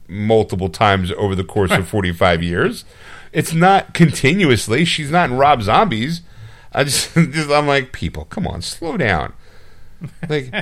multiple 0.08 0.70
times 0.70 1.12
over 1.18 1.36
the 1.36 1.44
course 1.44 1.72
of 1.72 1.90
45 1.90 2.42
years. 2.42 2.86
It's 3.34 3.52
not 3.52 3.94
continuously. 3.94 4.86
She's 4.86 5.12
not 5.12 5.30
in 5.30 5.38
Rob 5.38 5.62
Zombies. 5.62 6.22
I 6.74 6.86
just, 6.86 7.14
just 7.16 7.50
I'm 7.52 7.68
like, 7.68 7.92
people, 7.92 8.24
come 8.24 8.48
on, 8.48 8.62
slow 8.62 8.96
down. 8.96 9.34
Like, 10.30 10.54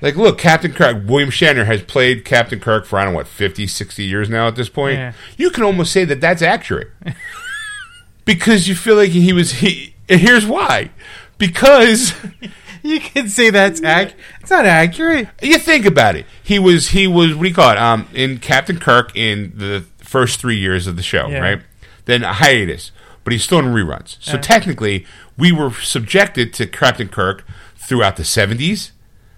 like, 0.00 0.16
look, 0.16 0.38
Captain 0.38 0.72
Kirk, 0.72 1.04
William 1.06 1.30
Shatner 1.30 1.66
has 1.66 1.82
played 1.82 2.24
Captain 2.24 2.58
Kirk 2.60 2.84
for, 2.86 2.98
I 2.98 3.04
don't 3.04 3.12
know, 3.12 3.18
what, 3.18 3.26
50, 3.28 3.66
60 3.66 4.02
years 4.04 4.28
now 4.28 4.48
at 4.48 4.56
this 4.56 4.68
point. 4.68 4.98
Yeah. 4.98 5.12
You 5.36 5.50
can 5.50 5.62
almost 5.62 5.92
say 5.92 6.04
that 6.04 6.20
that's 6.20 6.42
accurate 6.42 6.90
because 8.24 8.68
you 8.68 8.74
feel 8.74 8.96
like 8.96 9.10
he 9.10 9.32
was 9.32 9.52
he 9.52 9.94
and 10.08 10.20
here's 10.20 10.46
why 10.46 10.90
because 11.38 12.12
you 12.82 13.00
can 13.00 13.28
say 13.28 13.50
that's 13.50 13.82
ac- 13.82 14.14
It's 14.40 14.50
not 14.50 14.66
accurate. 14.66 15.28
You 15.40 15.58
think 15.58 15.86
about 15.86 16.16
it. 16.16 16.26
He 16.42 16.58
was 16.58 16.88
he 16.88 17.06
was 17.06 17.34
what 17.34 17.42
do 17.44 17.48
you 17.48 17.54
call 17.54 17.70
it? 17.70 17.78
Um, 17.78 18.06
in 18.14 18.38
Captain 18.38 18.78
Kirk 18.78 19.14
in 19.16 19.52
the 19.56 19.84
first 19.98 20.40
three 20.40 20.56
years 20.56 20.86
of 20.86 20.96
the 20.96 21.02
show, 21.02 21.28
Yeah. 21.28 21.38
right? 21.38 21.60
Then 22.04 22.22
a 22.24 22.32
hiatus, 22.34 22.90
but 23.24 23.32
he's 23.32 23.44
still 23.44 23.58
in 23.60 23.66
reruns. 23.66 24.16
So 24.20 24.34
Uh. 24.34 24.40
technically, 24.40 25.06
we 25.38 25.52
were 25.52 25.70
subjected 25.72 26.52
to 26.54 26.66
Captain 26.66 27.08
Kirk 27.08 27.44
throughout 27.86 28.16
the 28.16 28.24
seventies, 28.24 28.92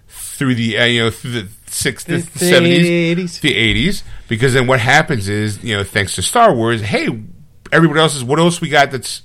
through 0.07 0.55
the 0.55 0.77
uh, 0.77 0.85
you 0.85 1.03
know 1.03 1.11
through 1.11 1.31
the 1.31 1.47
sixties, 1.67 2.29
The 2.29 2.39
seventies, 2.39 2.85
80s. 3.17 3.41
the 3.41 3.55
eighties. 3.55 4.03
Because 4.27 4.53
then 4.53 4.67
what 4.67 4.79
happens 4.79 5.29
is 5.29 5.63
you 5.63 5.75
know 5.75 5.83
thanks 5.83 6.15
to 6.15 6.21
Star 6.21 6.53
Wars, 6.53 6.81
hey, 6.81 7.07
everybody 7.71 7.99
else 7.99 8.15
is 8.15 8.23
what 8.23 8.39
else 8.39 8.61
we 8.61 8.69
got 8.69 8.91
that's 8.91 9.23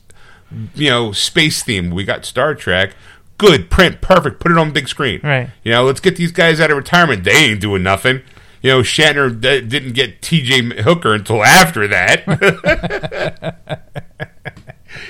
you 0.75 0.91
know 0.91 1.13
space 1.13 1.63
themed. 1.63 1.93
We 1.95 2.05
got 2.05 2.25
Star 2.25 2.55
Trek. 2.55 2.95
Good 3.39 3.71
print, 3.71 4.03
perfect. 4.03 4.41
Put 4.41 4.53
it 4.53 4.59
on 4.59 4.69
the 4.69 4.75
big 4.75 4.89
screen. 4.89 5.21
Right. 5.23 5.49
You 5.65 5.73
know, 5.73 5.85
let's 5.85 6.01
get 6.01 6.17
these 6.17 6.33
guys 6.33 6.61
out 6.61 6.71
of 6.71 6.77
retirement. 6.77 7.25
They 7.25 7.33
ain't 7.33 7.61
doing 7.61 7.83
nothing. 7.83 8.21
You 8.61 8.73
know, 8.73 8.81
Shatner 8.83 9.31
d- 9.41 9.63
didn't 9.63 9.93
get 9.95 10.21
T.J. 10.21 10.83
Hooker 10.83 11.15
until 11.15 11.43
after 11.43 11.89
that. 11.89 12.27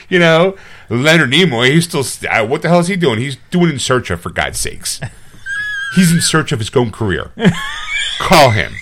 you 0.09 0.19
know, 0.19 0.57
Leonard 0.89 1.31
Nimoy, 1.33 1.71
he's 1.73 1.85
still. 1.85 2.05
uh, 2.31 2.47
What 2.47 2.63
the 2.63 2.69
hell 2.69 2.81
is 2.81 2.89
he 2.89 2.97
doing? 2.97 3.19
He's 3.19 3.37
doing 3.51 3.71
In 3.71 3.79
Search 3.79 4.11
of, 4.11 4.21
for 4.21 4.31
God's 4.31 4.59
sakes. 4.59 5.01
He's 5.97 6.13
in 6.13 6.21
search 6.21 6.53
of 6.53 6.61
his 6.61 6.71
own 6.77 6.93
career. 6.93 7.33
Call 8.21 8.51
him. 8.51 8.73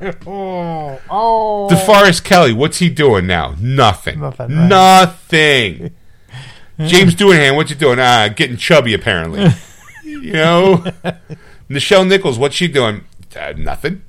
Oh, 0.26 1.00
oh. 1.10 1.68
DeForest 1.70 2.22
Kelley, 2.22 2.52
what's 2.52 2.78
he 2.78 2.88
doing 2.88 3.26
now? 3.26 3.56
Nothing. 3.60 4.20
Nothing, 4.20 4.54
right. 4.56 4.68
Nothing. 4.68 5.90
James 6.86 7.16
Doohan, 7.16 7.56
what 7.56 7.68
you 7.70 7.74
doing? 7.74 7.98
Ah, 8.00 8.28
getting 8.28 8.56
chubby 8.56 8.94
apparently. 8.94 9.48
you 10.04 10.32
know, 10.32 10.84
Nichelle 11.68 12.06
Nichols, 12.06 12.38
what's 12.38 12.54
she 12.54 12.68
doing? 12.68 13.04
Uh, 13.36 13.54
nothing. 13.56 14.02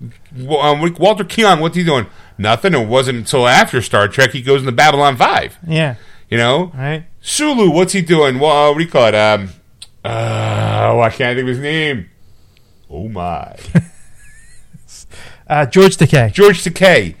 Um, 0.00 0.94
Walter 0.98 1.24
Koenig, 1.24 1.60
what's 1.60 1.76
he 1.76 1.84
doing? 1.84 2.06
Nothing. 2.38 2.74
It 2.74 2.88
wasn't 2.88 3.18
until 3.18 3.46
after 3.46 3.82
Star 3.82 4.08
Trek 4.08 4.30
he 4.30 4.40
goes 4.42 4.60
into 4.60 4.72
Babylon 4.72 5.16
Five. 5.16 5.58
Yeah. 5.66 5.96
You 6.30 6.38
know, 6.38 6.72
Right. 6.74 7.04
Sulu, 7.20 7.70
what's 7.70 7.92
he 7.92 8.00
doing? 8.02 8.38
Well, 8.38 8.50
uh, 8.50 8.70
what 8.72 8.78
do 8.78 8.84
you 8.84 8.90
call 8.90 9.06
it? 9.08 9.14
Um, 9.14 9.50
uh, 10.04 10.90
oh, 10.92 11.00
I 11.00 11.10
can't 11.10 11.36
think 11.36 11.40
of 11.40 11.48
his 11.48 11.58
name. 11.58 12.08
Oh 12.88 13.08
my. 13.08 13.56
Uh, 15.48 15.66
George 15.66 15.96
Takei. 15.96 16.32
George 16.32 16.62
Takei. 16.62 17.16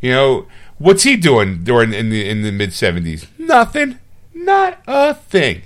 You 0.00 0.12
know, 0.12 0.46
what's 0.78 1.02
he 1.02 1.16
doing 1.16 1.64
during 1.64 1.92
in 1.92 2.10
the 2.10 2.28
in 2.28 2.42
the 2.42 2.52
mid 2.52 2.72
seventies? 2.72 3.26
Nothing. 3.38 3.98
Not 4.32 4.80
a 4.86 5.14
thing. 5.14 5.62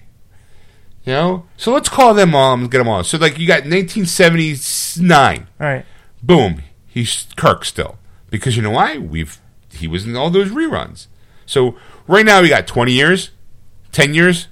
You 1.05 1.13
know? 1.13 1.47
So 1.59 1.73
let's 1.75 1.91
call 1.91 2.15
them 2.15 2.35
all 2.35 2.55
and 2.55 2.71
get 2.71 2.79
them 2.79 2.89
all. 2.89 3.05
So 3.05 3.19
like 3.19 3.39
you 3.39 3.47
got 3.47 3.67
nineteen 3.67 4.07
seventy 4.07 4.57
nine. 4.99 5.47
All 5.61 5.67
right. 5.67 5.85
Boom. 6.23 6.63
He's 6.87 7.27
Kirk 7.37 7.65
still. 7.65 7.99
Because 8.31 8.57
you 8.57 8.63
know 8.63 8.71
why? 8.71 8.99
We've 8.99 9.39
he 9.73 9.87
was 9.87 10.07
in 10.07 10.17
all 10.17 10.31
those 10.31 10.51
reruns. 10.51 11.07
So 11.45 11.77
right 12.09 12.25
now 12.25 12.43
we 12.43 12.49
got 12.49 12.67
twenty 12.67 12.93
years, 12.93 13.31
ten 13.93 14.15
years, 14.15 14.49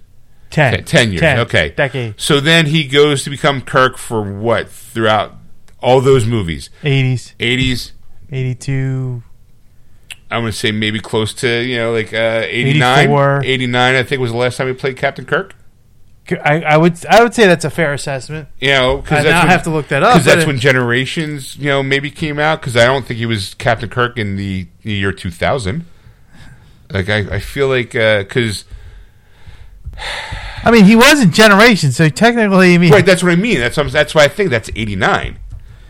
Ten. 0.55 0.73
Ten, 0.73 0.85
10 0.85 1.13
years. 1.13 1.39
okay. 1.41 1.71
Decade. 1.71 2.15
So 2.17 2.39
then 2.39 2.67
he 2.67 2.87
goes 2.87 3.25
to 3.25 3.31
become 3.31 3.61
Kirk 3.61 3.99
for 3.99 4.23
what? 4.23 4.71
Throughout 4.71 5.35
all 5.81 6.01
those 6.01 6.27
movies. 6.27 6.71
80s. 6.85 7.35
80s, 7.41 7.91
82. 8.31 9.25
I'm 10.31 10.43
going 10.43 10.53
to 10.53 10.57
say 10.57 10.71
maybe 10.71 11.01
close 11.01 11.35
to, 11.35 11.49
you 11.49 11.77
know, 11.77 11.93
like 11.93 12.15
uh, 12.15 12.43
89. 12.45 12.99
84. 13.01 13.43
89, 13.45 13.95
I 13.97 14.03
think 14.05 14.21
was 14.21 14.31
the 14.31 14.37
last 14.37 14.57
time 14.57 14.69
he 14.69 14.75
played 14.75 14.97
Captain 14.97 15.25
Kirk. 15.25 15.57
I, 16.31 16.63
I 16.63 16.77
would 16.79 17.05
I 17.07 17.23
would 17.23 17.35
say 17.35 17.47
that's 17.47 17.65
a 17.65 17.71
fair 17.71 17.93
assessment. 17.93 18.49
You 18.61 18.69
know, 18.69 18.99
I 18.99 19.01
because 19.03 19.25
now 19.25 19.47
have 19.47 19.63
to 19.65 19.71
look 19.71 19.89
that 19.89 20.03
up, 20.03 20.15
Because 20.15 20.25
that's 20.25 20.43
it- 20.43 20.47
when 20.47 20.59
Generations, 20.59 21.57
you 21.59 21.67
know, 21.69 21.83
maybe 21.83 22.11
came 22.11 22.39
out. 22.39 22.61
Because 22.61 22.77
I 22.77 22.85
don't 22.87 23.05
think 23.05 23.19
he 23.19 23.27
was 23.27 23.55
Captain 23.55 23.89
Kirk 23.91 24.17
in 24.19 24.37
the, 24.37 24.67
year 24.83 25.13
2000. 25.13 25.85
Like, 26.91 27.09
I, 27.09 27.19
I 27.37 27.39
feel 27.41 27.69
like, 27.69 27.93
because, 27.93 28.65
I 30.65 30.71
mean, 30.71 30.85
he 30.85 30.97
was 30.97 31.21
in 31.23 31.33
Generations, 31.33 31.97
so 31.97 32.09
technically, 32.09 32.75
I 32.75 32.79
mean, 32.79 32.93
right, 32.93 33.05
that's 33.05 33.23
what 33.23 33.33
I 33.33 33.37
mean. 33.37 33.59
That's, 33.59 33.77
that's 33.93 34.15
why 34.15 34.25
I 34.25 34.29
think 34.29 34.51
that's 34.51 34.71
89. 34.75 35.39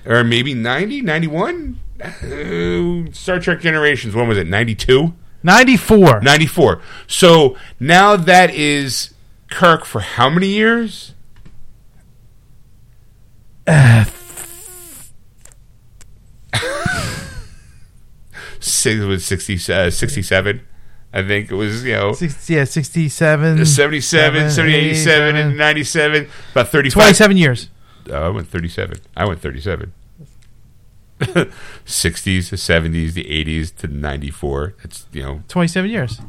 Or 0.06 0.24
maybe 0.24 0.55
90, 0.55 1.01
91? 1.02 1.81
Uh, 2.02 3.12
Star 3.12 3.39
Trek 3.40 3.61
Generations, 3.61 4.15
when 4.15 4.28
was 4.28 4.39
it? 4.39 4.47
92? 4.47 5.15
94. 5.43 6.20
94. 6.23 6.81
So 7.06 7.56
now 7.78 8.16
that 8.16 8.51
is 8.55 9.14
Kirk 9.51 9.85
for 9.85 10.01
how 10.01 10.29
many 10.31 10.49
years? 10.49 11.15
Six, 18.61 19.01
it 19.01 19.05
was 19.07 19.25
60, 19.25 19.73
uh, 19.73 19.91
67. 19.91 20.61
I 21.12 21.23
think 21.23 21.51
it 21.51 21.55
was, 21.55 21.85
you 21.85 21.93
know, 21.93 22.12
Six, 22.12 22.49
yeah, 22.51 22.65
67. 22.65 23.65
77, 23.65 24.51
70, 24.51 24.75
87, 24.75 25.37
and 25.37 25.57
97. 25.57 26.29
About 26.53 26.69
35. 26.69 26.93
27 26.95 27.37
years. 27.37 27.71
Oh, 28.11 28.27
I 28.27 28.29
went 28.31 28.49
37. 28.49 28.99
I 29.16 29.25
went 29.27 29.41
37. 29.41 29.93
60s, 31.21 32.51
the 32.51 32.57
70s, 32.57 33.12
the 33.12 33.25
80s 33.25 33.75
to 33.77 33.87
94. 33.87 34.75
It's, 34.83 35.07
you 35.12 35.23
know, 35.23 35.43
27 35.49 35.91
years. 35.91 36.21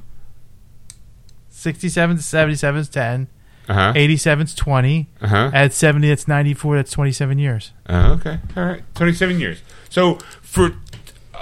67 1.66 2.18
to 2.18 2.22
77 2.24 2.80
is 2.82 2.90
10. 2.90 3.28
uh 3.68 3.74
huh. 3.74 3.94
87 3.96 4.46
is 4.46 4.54
20. 4.56 5.08
Uh 5.22 5.28
huh. 5.28 5.52
Add 5.54 5.74
70, 5.74 6.08
that's 6.08 6.28
94. 6.28 6.76
That's 6.78 6.92
27 6.92 7.40
years. 7.40 7.72
Oh, 7.90 8.14
okay. 8.14 8.38
All 8.56 8.64
right. 8.66 8.84
27 8.96 9.40
years. 9.40 9.62
So 9.90 10.16
for 10.42 10.76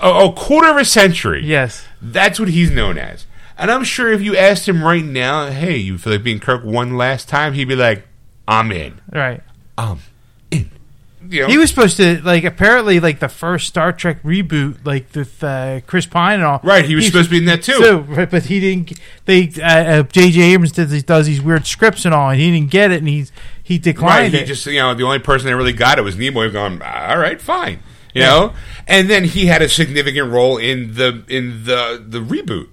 a, 0.01 0.09
a 0.09 0.33
quarter 0.33 0.69
of 0.69 0.77
a 0.77 0.85
century, 0.85 1.45
Yes. 1.45 1.85
that's 2.01 2.39
what 2.39 2.47
he's 2.49 2.71
known 2.71 2.97
as. 2.97 3.25
And 3.57 3.69
I'm 3.69 3.83
sure 3.83 4.11
if 4.11 4.21
you 4.21 4.35
asked 4.37 4.67
him 4.67 4.81
right 4.83 5.03
now, 5.03 5.47
hey, 5.51 5.75
you 5.77 5.97
feel 5.97 6.13
like 6.13 6.23
being 6.23 6.39
Kirk 6.39 6.63
one 6.63 6.97
last 6.97 7.27
time, 7.29 7.53
he'd 7.53 7.67
be 7.67 7.75
like, 7.75 8.07
I'm 8.47 8.71
in. 8.71 8.99
Right. 9.11 9.41
I'm 9.77 9.97
in. 9.97 9.99
You 11.33 11.41
know? 11.41 11.47
He 11.47 11.57
was 11.57 11.69
supposed 11.69 11.97
to, 11.97 12.21
like, 12.21 12.43
apparently, 12.43 12.99
like, 12.99 13.19
the 13.19 13.27
first 13.27 13.67
Star 13.67 13.91
Trek 13.91 14.21
reboot, 14.23 14.85
like, 14.85 15.07
with 15.13 15.43
uh, 15.43 15.81
Chris 15.87 16.05
Pine 16.05 16.35
and 16.35 16.43
all. 16.43 16.61
right. 16.63 16.85
He 16.85 16.95
was 16.95 17.05
supposed 17.07 17.25
to 17.25 17.31
be 17.31 17.37
in 17.37 17.45
that 17.45 17.63
too. 17.63 17.73
So, 17.73 17.99
right, 17.99 18.29
but 18.29 18.43
he 18.43 18.59
didn't. 18.59 18.99
They 19.25 19.51
uh, 19.61 19.67
uh, 19.67 20.03
J.J. 20.03 20.41
Abrams 20.53 20.71
does 20.71 20.91
these, 20.91 21.03
does 21.03 21.25
these 21.25 21.41
weird 21.41 21.65
scripts 21.65 22.05
and 22.05 22.13
all, 22.13 22.29
and 22.29 22.39
he 22.39 22.51
didn't 22.51 22.71
get 22.71 22.91
it, 22.91 22.99
and 22.99 23.07
he's 23.07 23.31
he 23.63 23.77
declined. 23.77 24.33
right. 24.33 24.33
He 24.33 24.39
it. 24.39 24.45
just, 24.45 24.65
you 24.65 24.79
know, 24.79 24.93
the 24.93 25.03
only 25.03 25.19
person 25.19 25.47
that 25.49 25.55
really 25.55 25.73
got 25.73 25.97
it 25.97 26.03
was 26.03 26.15
Nimoy 26.15 26.51
going, 26.51 26.81
all 26.81 27.17
right, 27.17 27.41
fine. 27.41 27.79
You 28.13 28.21
know? 28.21 28.53
And 28.87 29.09
then 29.09 29.23
he 29.23 29.47
had 29.47 29.63
a 29.63 29.69
significant 29.69 30.31
role 30.31 30.57
in 30.57 30.93
the 30.93 31.23
in 31.27 31.63
the 31.63 32.03
the 32.07 32.19
reboot. 32.19 32.67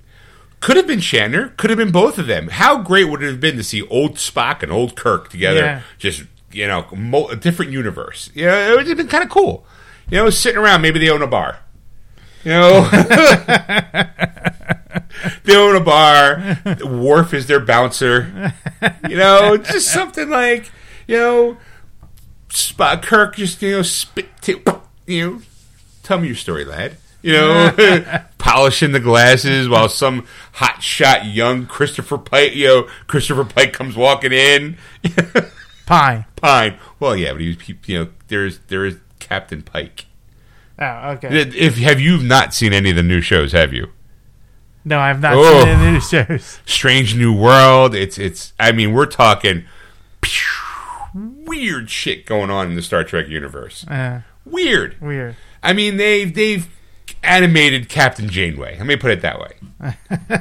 Could 0.60 0.76
have 0.76 0.86
been 0.86 0.98
Shatner. 0.98 1.56
Could 1.56 1.70
have 1.70 1.78
been 1.78 1.90
both 1.90 2.18
of 2.18 2.26
them. 2.26 2.48
How 2.48 2.82
great 2.82 3.04
would 3.04 3.22
it 3.22 3.30
have 3.30 3.40
been 3.40 3.56
to 3.56 3.64
see 3.64 3.80
old 3.88 4.16
Spock 4.16 4.62
and 4.62 4.70
old 4.70 4.94
Kirk 4.94 5.30
together? 5.30 5.60
Yeah. 5.60 5.82
Just 5.98 6.24
you 6.52 6.66
know, 6.66 6.86
mo- 6.96 7.28
a 7.28 7.36
different 7.36 7.72
universe. 7.72 8.30
Know, 8.34 8.48
it 8.48 8.76
would 8.76 8.86
have 8.86 8.96
been 8.96 9.08
kind 9.08 9.24
of 9.24 9.30
cool. 9.30 9.64
You 10.10 10.18
know, 10.18 10.30
sitting 10.30 10.58
around. 10.58 10.82
Maybe 10.82 10.98
they 10.98 11.08
own 11.08 11.22
a 11.22 11.26
bar. 11.26 11.60
You 12.44 12.52
know, 12.52 12.88
they 15.44 15.54
own 15.54 15.76
a 15.76 15.80
bar. 15.80 16.58
Worf 16.84 17.34
is 17.34 17.46
their 17.46 17.60
bouncer. 17.60 18.54
You 19.08 19.16
know, 19.16 19.56
just 19.58 19.92
something 19.92 20.30
like 20.30 20.72
you 21.06 21.16
know, 21.16 21.56
Spock, 22.48 23.02
Kirk 23.02 23.36
just 23.36 23.60
you 23.62 23.72
know 23.72 23.82
spit. 23.82 24.28
To, 24.42 24.80
you 25.06 25.30
know, 25.30 25.42
tell 26.02 26.18
me 26.18 26.28
your 26.28 26.36
story, 26.36 26.64
lad. 26.64 26.96
You 27.22 27.32
know, 27.32 28.22
polishing 28.38 28.92
the 28.92 29.00
glasses 29.00 29.68
while 29.68 29.88
some 29.90 30.26
hot 30.52 30.82
shot 30.82 31.26
young 31.26 31.66
Christopher 31.66 32.16
Pike, 32.16 32.54
you 32.54 32.66
know, 32.66 32.88
Christopher 33.06 33.44
Pike 33.44 33.74
comes 33.74 33.96
walking 33.96 34.32
in. 34.32 34.78
Pine. 35.90 36.24
Pine. 36.36 36.78
Well, 37.00 37.16
yeah, 37.16 37.32
but 37.32 37.40
he 37.40 37.48
was, 37.48 37.60
he- 37.62 37.78
you 37.86 37.98
know, 38.04 38.10
there's 38.28 38.60
there 38.68 38.84
is 38.84 38.96
Captain 39.18 39.62
Pike. 39.62 40.06
Oh, 40.78 41.10
okay. 41.10 41.28
If 41.40 41.76
have 41.78 42.00
you 42.00 42.18
not 42.22 42.54
seen 42.54 42.72
any 42.72 42.90
of 42.90 42.96
the 42.96 43.02
new 43.02 43.20
shows, 43.20 43.52
have 43.52 43.72
you? 43.72 43.88
No, 44.84 44.98
I've 44.98 45.20
not 45.20 45.34
Oh. 45.34 45.42
seen 45.60 45.68
any 45.68 45.72
of 45.72 45.78
the 45.80 45.90
new 45.92 46.00
shows. 46.00 46.60
Strange 46.66 47.14
New 47.16 47.36
World. 47.36 47.94
It's 47.94 48.18
it's. 48.18 48.52
I 48.58 48.72
mean, 48.72 48.92
we're 48.92 49.06
talking 49.06 49.64
weird 51.12 51.90
shit 51.90 52.24
going 52.24 52.50
on 52.50 52.68
in 52.70 52.76
the 52.76 52.82
Star 52.82 53.02
Trek 53.04 53.28
universe. 53.28 53.84
Uh, 53.88 54.20
Weird. 54.44 54.96
weird. 55.00 55.36
I 55.62 55.72
mean, 55.72 55.96
they've 55.96 56.32
they've 56.34 56.66
animated 57.22 57.88
Captain 57.88 58.28
Janeway. 58.28 58.76
Let 58.78 58.86
me 58.86 58.96
put 58.96 59.10
it 59.10 59.20
that 59.22 59.38
way. 59.40 59.92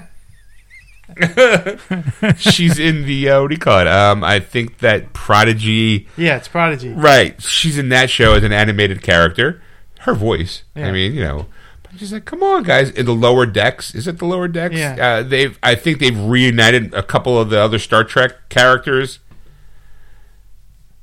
She's 2.38 2.80
in 2.80 3.06
the 3.06 3.30
uh, 3.30 3.42
what 3.42 3.48
do 3.50 3.54
you 3.56 3.60
call 3.60 3.80
it? 3.80 3.88
Um, 3.88 4.24
I 4.24 4.40
think 4.40 4.80
that 4.80 5.14
Prodigy. 5.14 6.08
Yeah, 6.18 6.38
it's 6.38 6.48
Prodigy. 6.48 6.90
Right, 6.90 7.42
she's 7.42 7.78
in 7.78 7.90
that 7.90 8.10
show 8.10 8.34
as 8.34 8.44
an 8.44 8.52
animated 8.52 9.02
character. 9.02 9.62
Her 10.02 10.14
voice. 10.14 10.64
I 10.76 10.92
mean, 10.92 11.14
you 11.14 11.22
know. 11.22 11.48
But 11.84 12.00
she's 12.00 12.14
like, 12.14 12.26
come 12.26 12.42
on, 12.44 12.64
guys. 12.64 12.90
In 12.92 13.06
the 13.06 13.14
lower 13.16 13.46
decks, 13.46 13.94
is 13.94 14.08
it 14.08 14.18
the 14.20 14.26
lower 14.26 14.48
decks? 14.48 14.76
Yeah. 14.76 14.96
Uh, 15.00 15.24
they've. 15.24 15.58
I 15.62 15.76
think 15.76 16.00
they've 16.00 16.18
reunited 16.18 16.94
a 16.94 17.04
couple 17.04 17.40
of 17.40 17.50
the 17.50 17.60
other 17.60 17.80
Star 17.80 18.04
Trek 18.04 18.50
characters. 18.50 19.20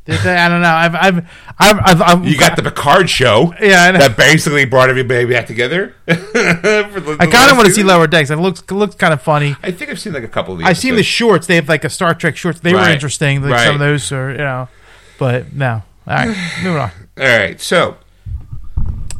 I 0.09 0.49
don't 0.49 0.61
know. 0.63 0.69
I've, 0.69 0.95
I've, 0.95 1.17
I've, 1.59 1.79
I've, 1.85 2.03
I've 2.03 2.25
You 2.27 2.39
got 2.39 2.57
the 2.57 2.63
Picard 2.63 3.11
show. 3.11 3.53
Yeah, 3.61 3.83
I 3.85 3.91
know. 3.91 3.99
that 3.99 4.17
basically 4.17 4.65
brought 4.65 4.89
everybody 4.89 5.25
back 5.25 5.47
together. 5.47 5.95
The- 6.07 7.17
I 7.21 7.27
kind 7.27 7.51
of 7.51 7.57
want 7.57 7.67
to 7.69 7.75
see. 7.75 7.83
Lower 7.83 8.07
Decks. 8.07 8.31
It 8.31 8.37
looks, 8.37 8.61
it 8.61 8.71
looks 8.73 8.95
kind 8.95 9.13
of 9.13 9.21
funny. 9.23 9.57
I 9.63 9.71
think 9.71 9.91
I've 9.91 9.99
seen 10.01 10.13
like 10.13 10.23
a 10.25 10.29
couple 10.29 10.53
of 10.55 10.59
these. 10.61 10.69
I've 10.69 10.79
seen 10.79 10.95
the 10.97 11.03
shorts. 11.03 11.47
They 11.47 11.57
have 11.57 11.69
like 11.69 11.85
a 11.85 11.91
Star 11.91 12.15
Trek 12.15 12.37
shorts. 12.37 12.61
They 12.61 12.73
were 12.75 12.89
interesting. 12.89 13.43
Like 13.43 13.53
Right. 13.53 13.67
some 13.67 13.75
of 13.75 13.81
those, 13.81 14.11
or 14.13 14.31
you 14.31 14.39
know, 14.39 14.69
but 15.19 15.53
no. 15.53 15.83
All 16.07 16.15
right, 16.17 16.29
moving 16.63 16.81
on. 16.81 16.91
All 17.19 17.25
right, 17.39 17.61
so 17.61 17.97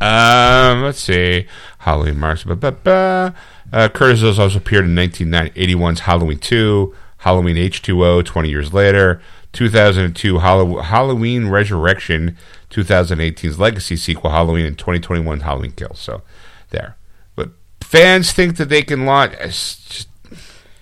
um, 0.01 0.83
let's 0.83 1.01
see. 1.01 1.47
Halloween 1.79 2.19
marks. 2.19 2.45
Ba, 2.45 2.57
ba, 2.57 2.73
ba. 2.73 3.35
Uh, 3.73 3.89
Curtis 3.89 4.23
also 4.39 4.59
appeared 4.59 4.85
in 4.85 4.95
1981's 4.95 6.01
Halloween 6.01 6.39
2, 6.39 6.95
Halloween 7.19 7.57
H2O 7.57 8.25
20 8.25 8.49
years 8.49 8.73
later, 8.73 9.21
2002 9.57 10.39
Hallow- 10.39 10.81
Halloween 10.83 11.49
Resurrection, 11.49 12.37
2018's 12.71 13.59
Legacy 13.59 13.97
sequel 13.97 14.31
Halloween, 14.31 14.67
and 14.67 14.79
2021 14.79 15.41
Halloween 15.41 15.73
Kills. 15.73 15.99
So 15.99 16.23
there. 16.71 16.97
But 17.35 17.51
fans 17.81 18.33
think 18.33 18.57
that 18.59 18.69
they 18.69 18.83
can 18.83 19.05
launch. 19.07 19.33
Just 19.41 20.09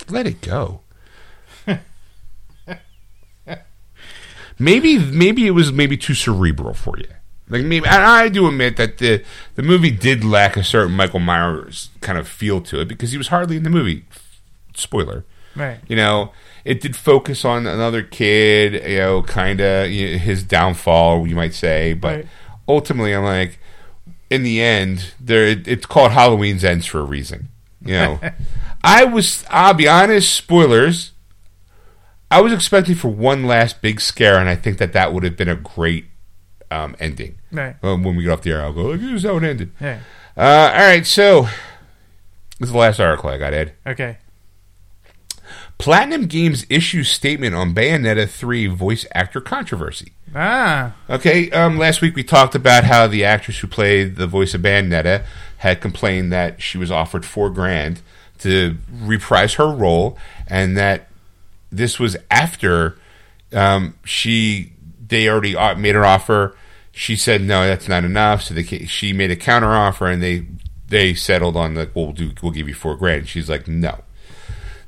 let 0.08 0.26
it 0.26 0.40
go. 0.42 0.80
maybe 4.58 4.98
maybe 4.98 5.46
it 5.46 5.52
was 5.52 5.72
maybe 5.72 5.96
too 5.96 6.14
cerebral 6.14 6.74
for 6.74 6.98
you. 6.98 7.06
Like 7.48 7.64
maybe 7.64 7.86
I 7.86 8.28
do 8.28 8.48
admit 8.48 8.76
that 8.76 8.98
the 8.98 9.22
the 9.54 9.62
movie 9.62 9.90
did 9.90 10.24
lack 10.24 10.56
a 10.56 10.64
certain 10.64 10.94
Michael 10.94 11.20
Myers 11.20 11.90
kind 12.00 12.18
of 12.18 12.26
feel 12.26 12.60
to 12.62 12.80
it 12.80 12.88
because 12.88 13.12
he 13.12 13.18
was 13.18 13.28
hardly 13.28 13.56
in 13.56 13.62
the 13.62 13.70
movie. 13.70 14.04
Spoiler. 14.74 15.24
Right. 15.54 15.78
You 15.86 15.94
know, 15.96 16.32
it 16.64 16.80
did 16.80 16.96
focus 16.96 17.44
on 17.44 17.66
another 17.66 18.02
kid, 18.02 18.74
you 18.90 18.98
know, 18.98 19.22
kind 19.22 19.60
of 19.60 19.88
his 19.90 20.42
downfall, 20.42 21.26
you 21.26 21.34
might 21.36 21.54
say, 21.54 21.92
but 21.94 22.16
Right. 22.16 22.26
ultimately 22.68 23.12
I'm 23.14 23.24
like 23.24 23.58
in 24.30 24.42
the 24.42 24.60
end, 24.62 25.12
there 25.20 25.44
it- 25.46 25.68
it's 25.68 25.86
called 25.86 26.12
Halloween's 26.12 26.64
Ends 26.64 26.86
for 26.86 27.00
a 27.00 27.04
reason. 27.04 27.48
You 27.84 27.92
know. 27.94 28.20
I 28.82 29.04
was 29.04 29.44
I'll 29.50 29.74
be 29.74 29.86
honest, 29.88 30.34
spoilers. 30.34 31.12
I 32.30 32.40
was 32.40 32.52
expecting 32.52 32.94
for 32.96 33.08
one 33.08 33.44
last 33.44 33.80
big 33.82 34.00
scare, 34.00 34.38
and 34.38 34.48
I 34.48 34.56
think 34.56 34.78
that 34.78 34.92
that 34.94 35.12
would 35.12 35.22
have 35.22 35.36
been 35.36 35.48
a 35.48 35.54
great 35.54 36.06
um, 36.70 36.96
ending. 36.98 37.36
Right. 37.52 37.76
Um, 37.82 38.02
when 38.02 38.16
we 38.16 38.24
get 38.24 38.32
off 38.32 38.42
the 38.42 38.50
air, 38.52 38.62
I'll 38.62 38.72
go, 38.72 38.84
"Look, 38.84 39.00
this 39.00 39.10
is 39.12 39.22
how 39.22 39.36
it 39.36 39.44
ended." 39.44 39.70
Yeah. 39.80 40.00
Uh, 40.36 40.72
all 40.74 40.80
right, 40.86 41.06
so 41.06 41.42
this 42.58 42.68
is 42.68 42.72
the 42.72 42.78
last 42.78 42.98
article 42.98 43.30
I 43.30 43.38
got, 43.38 43.54
Ed. 43.54 43.74
Okay. 43.86 44.16
Platinum 45.84 46.24
Games 46.28 46.64
issues 46.70 47.10
statement 47.10 47.54
on 47.54 47.74
Bayonetta 47.74 48.26
3 48.26 48.68
voice 48.68 49.04
actor 49.14 49.38
controversy. 49.38 50.12
Ah. 50.34 50.94
Okay, 51.10 51.50
um, 51.50 51.76
last 51.76 52.00
week 52.00 52.16
we 52.16 52.24
talked 52.24 52.54
about 52.54 52.84
how 52.84 53.06
the 53.06 53.22
actress 53.22 53.58
who 53.58 53.66
played 53.66 54.16
the 54.16 54.26
voice 54.26 54.54
of 54.54 54.62
Bayonetta 54.62 55.26
had 55.58 55.82
complained 55.82 56.32
that 56.32 56.62
she 56.62 56.78
was 56.78 56.90
offered 56.90 57.26
four 57.26 57.50
grand 57.50 58.00
to 58.38 58.78
reprise 58.90 59.52
her 59.56 59.70
role, 59.70 60.16
and 60.46 60.74
that 60.78 61.08
this 61.70 61.98
was 61.98 62.16
after 62.30 62.96
um, 63.52 63.98
she 64.06 64.72
they 65.06 65.28
already 65.28 65.54
uh, 65.54 65.74
made 65.74 65.96
her 65.96 66.06
offer. 66.06 66.56
She 66.92 67.14
said 67.14 67.42
no, 67.42 67.66
that's 67.66 67.88
not 67.88 68.04
enough. 68.04 68.44
So 68.44 68.54
they, 68.54 68.62
she 68.62 69.12
made 69.12 69.30
a 69.30 69.36
counter 69.36 69.74
offer, 69.74 70.06
and 70.06 70.22
they 70.22 70.46
they 70.88 71.12
settled 71.12 71.58
on 71.58 71.74
the 71.74 71.90
we'll 71.92 72.12
do 72.12 72.32
we'll 72.42 72.52
give 72.52 72.68
you 72.68 72.74
four 72.74 72.96
grand. 72.96 73.28
She's 73.28 73.50
like 73.50 73.68
no. 73.68 74.02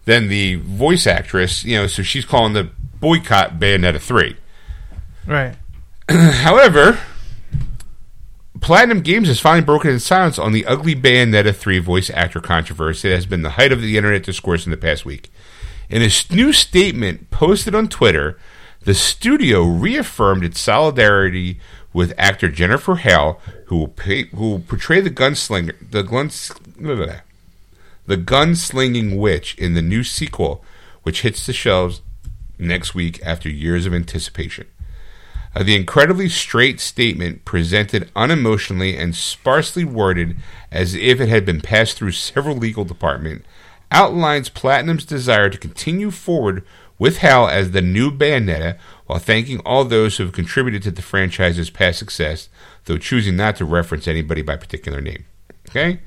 Then 0.07 0.29
the 0.29 0.55
voice 0.55 1.07
actress, 1.07 1.65
you 1.65 1.77
know, 1.77 1.87
so 1.87 2.03
she's 2.03 2.25
calling 2.25 2.55
the 2.55 2.71
boycott 3.01 3.59
Bayonetta 3.61 4.01
three. 4.01 4.37
Right. 5.27 5.55
However, 6.09 6.99
Platinum 8.61 9.01
Games 9.01 9.29
has 9.29 9.41
finally 9.41 9.65
broken 9.65 9.91
in 9.91 10.01
silence 10.01 10.39
on 10.39 10.53
the 10.53 10.65
ugly 10.65 10.95
Bayonetta 10.95 11.55
3 11.55 11.79
voice 11.79 12.11
actor 12.11 12.41
controversy 12.41 13.09
that 13.09 13.15
has 13.15 13.27
been 13.27 13.43
the 13.43 13.51
height 13.51 13.73
of 13.73 13.83
the 13.83 13.97
internet 13.97 14.23
discourse 14.23 14.65
in 14.65 14.71
the 14.71 14.77
past 14.77 15.05
week. 15.05 15.31
In 15.89 16.03
a 16.03 16.11
new 16.31 16.53
statement 16.53 17.31
posted 17.31 17.75
on 17.75 17.89
Twitter, 17.89 18.39
the 18.81 18.95
studio 18.95 19.65
reaffirmed 19.65 20.45
its 20.45 20.61
solidarity 20.61 21.61
with 21.93 22.15
actor 22.19 22.49
Jennifer 22.49 22.97
Hale, 22.97 23.41
who 23.67 23.79
will, 23.79 23.89
pay, 23.89 24.25
who 24.25 24.51
will 24.51 24.61
portray 24.61 25.01
the 25.01 25.11
gunslinger, 25.11 25.75
the 25.91 26.03
guns, 26.03 26.53
the 28.07 28.17
gunslinging 28.17 29.17
witch 29.17 29.55
in 29.57 29.75
the 29.75 29.83
new 29.83 30.03
sequel, 30.03 30.65
which 31.03 31.23
hits 31.23 31.47
the 31.47 31.53
shelves 31.53 32.03
next 32.59 32.95
week 32.95 33.21
after 33.25 33.49
years 33.49 33.87
of 33.87 33.95
anticipation. 33.95 34.67
Uh, 35.55 35.63
the 35.63 35.75
incredibly 35.75 36.29
straight 36.29 36.81
statement, 36.81 37.45
presented 37.45 38.13
unemotionally 38.15 38.99
and 38.99 39.15
sparsely 39.15 39.85
worded 39.85 40.37
as 40.71 40.95
if 40.95 41.21
it 41.21 41.29
had 41.29 41.47
been 41.47 41.61
passed 41.61 41.97
through 41.97 42.13
several 42.13 42.57
legal 42.57 42.85
departments, 42.85 43.47
outlines 43.91 44.49
Platinum's 44.49 45.05
desire 45.05 45.49
to 45.49 45.57
continue 45.57 46.11
forward 46.11 46.63
with 46.99 47.19
Hale 47.19 47.47
as 47.47 47.71
the 47.71 47.83
new 47.83 48.11
Bayonetta 48.11 48.79
while 49.07 49.19
thanking 49.19 49.61
all 49.61 49.85
those 49.85 50.17
who 50.17 50.25
have 50.25 50.33
contributed 50.33 50.83
to 50.83 50.91
the 50.91 51.03
franchise's 51.03 51.71
past 51.71 51.99
success, 51.99 52.49
though 52.85 52.99
choosing 52.99 53.37
not 53.37 53.57
to 53.57 53.65
reference 53.65 54.09
anybody 54.09 54.43
by 54.43 54.57
particular 54.57 55.01
name. 55.01 55.25
Okay? 55.69 56.01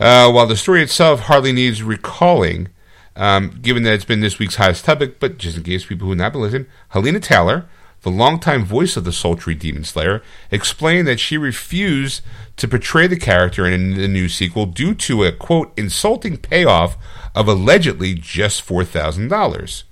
Uh, 0.00 0.30
while 0.30 0.46
the 0.46 0.56
story 0.56 0.82
itself 0.82 1.20
hardly 1.20 1.52
needs 1.52 1.82
recalling, 1.82 2.68
um, 3.16 3.58
given 3.60 3.82
that 3.82 3.94
it's 3.94 4.04
been 4.04 4.20
this 4.20 4.38
week's 4.38 4.54
hottest 4.54 4.84
topic, 4.84 5.18
but 5.18 5.38
just 5.38 5.56
in 5.56 5.64
case 5.64 5.86
people 5.86 6.04
who 6.04 6.12
have 6.12 6.18
not 6.18 6.32
been 6.32 6.42
listening, 6.42 6.66
Hellena 6.90 7.20
Taylor, 7.20 7.66
the 8.02 8.10
longtime 8.10 8.64
voice 8.64 8.96
of 8.96 9.04
the 9.04 9.12
sultry 9.12 9.54
Demon 9.56 9.82
Slayer, 9.82 10.22
explained 10.52 11.08
that 11.08 11.18
she 11.18 11.36
refused 11.36 12.22
to 12.56 12.68
portray 12.68 13.08
the 13.08 13.18
character 13.18 13.66
in 13.66 13.94
the 13.94 14.06
new 14.06 14.28
sequel 14.28 14.66
due 14.66 14.94
to 14.94 15.24
a 15.24 15.32
quote 15.32 15.72
insulting 15.76 16.36
payoff 16.36 16.96
of 17.34 17.48
allegedly 17.48 18.14
just 18.14 18.62
four 18.62 18.84
thousand 18.84 19.28
dollars. 19.28 19.82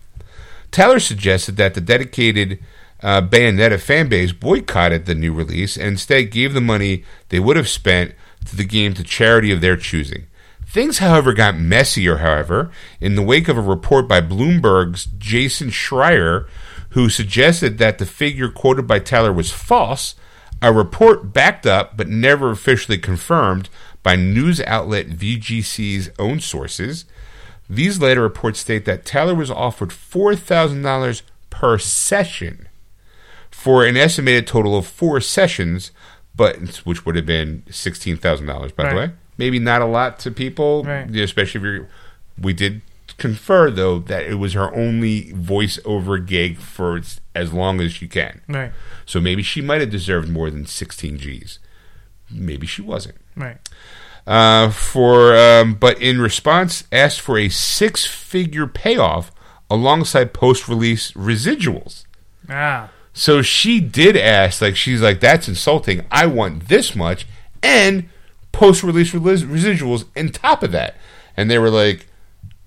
Taylor 0.70 1.00
suggested 1.00 1.56
that 1.56 1.74
the 1.74 1.80
dedicated 1.80 2.60
uh, 3.02 3.22
Bayonetta 3.22 3.80
fan 3.80 4.08
base 4.08 4.32
boycotted 4.32 5.06
the 5.06 5.14
new 5.14 5.32
release 5.32 5.76
and 5.76 5.88
instead 5.88 6.30
gave 6.30 6.54
the 6.54 6.60
money 6.60 7.04
they 7.28 7.40
would 7.40 7.56
have 7.56 7.68
spent 7.68 8.14
the 8.50 8.64
game 8.64 8.94
to 8.94 9.02
charity 9.02 9.52
of 9.52 9.60
their 9.60 9.76
choosing. 9.76 10.26
Things, 10.66 10.98
however, 10.98 11.32
got 11.32 11.56
messier, 11.56 12.18
however, 12.18 12.70
in 13.00 13.14
the 13.14 13.22
wake 13.22 13.48
of 13.48 13.56
a 13.56 13.62
report 13.62 14.08
by 14.08 14.20
Bloomberg's 14.20 15.06
Jason 15.18 15.70
Schreier, 15.70 16.46
who 16.90 17.08
suggested 17.08 17.78
that 17.78 17.98
the 17.98 18.06
figure 18.06 18.48
quoted 18.48 18.86
by 18.86 18.98
Taylor 18.98 19.32
was 19.32 19.52
false, 19.52 20.16
a 20.60 20.72
report 20.72 21.32
backed 21.32 21.66
up 21.66 21.96
but 21.96 22.08
never 22.08 22.50
officially 22.50 22.98
confirmed 22.98 23.68
by 24.02 24.16
news 24.16 24.60
outlet 24.62 25.08
VGC's 25.08 26.10
own 26.18 26.40
sources. 26.40 27.04
These 27.68 28.00
later 28.00 28.22
reports 28.22 28.60
state 28.60 28.84
that 28.84 29.04
Taylor 29.04 29.34
was 29.34 29.50
offered 29.50 29.90
$4,000 29.90 31.22
per 31.50 31.78
session 31.78 32.68
for 33.50 33.84
an 33.84 33.96
estimated 33.96 34.46
total 34.46 34.76
of 34.76 34.86
four 34.86 35.20
sessions, 35.20 35.90
but 36.36 36.76
which 36.84 37.06
would 37.06 37.16
have 37.16 37.26
been 37.26 37.62
$16,000, 37.68 38.74
by 38.76 38.90
the 38.90 38.96
way. 38.96 39.10
Maybe 39.38 39.58
not 39.58 39.82
a 39.82 39.86
lot 39.86 40.18
to 40.20 40.30
people, 40.30 40.82
Right. 40.84 41.08
especially 41.16 41.58
if 41.58 41.64
you're. 41.64 41.88
We 42.40 42.52
did 42.52 42.82
confer, 43.18 43.70
though, 43.70 43.98
that 44.00 44.24
it 44.24 44.34
was 44.34 44.52
her 44.54 44.74
only 44.74 45.32
voiceover 45.32 46.24
gig 46.24 46.58
for 46.58 47.00
as 47.34 47.52
long 47.52 47.80
as 47.80 47.92
she 47.92 48.08
can. 48.08 48.40
Right. 48.48 48.72
So 49.06 49.20
maybe 49.20 49.42
she 49.42 49.60
might 49.62 49.80
have 49.80 49.90
deserved 49.90 50.28
more 50.28 50.50
than 50.50 50.66
16 50.66 51.16
G's. 51.18 51.58
Maybe 52.30 52.66
she 52.66 52.82
wasn't 52.82 53.16
Right. 53.36 53.56
uh, 54.26 54.70
for 54.70 55.36
um, 55.36 55.74
but 55.74 56.00
in 56.02 56.20
response 56.20 56.84
asked 56.90 57.20
for 57.20 57.38
a 57.38 57.48
six-figure 57.48 58.66
payoff 58.66 59.30
alongside 59.70 60.32
post-release 60.34 61.12
residuals. 61.12 62.04
Ah. 62.50 62.88
So 63.16 63.40
she 63.40 63.80
did 63.80 64.14
ask, 64.14 64.60
like 64.60 64.76
she's 64.76 65.00
like, 65.00 65.20
"That's 65.20 65.48
insulting. 65.48 66.04
I 66.10 66.26
want 66.26 66.68
this 66.68 66.94
much 66.94 67.26
and 67.62 68.10
post-release 68.52 69.12
residuals 69.12 70.04
on 70.14 70.28
top 70.28 70.62
of 70.62 70.70
that." 70.72 70.96
And 71.34 71.50
they 71.50 71.58
were 71.58 71.70
like, 71.70 72.08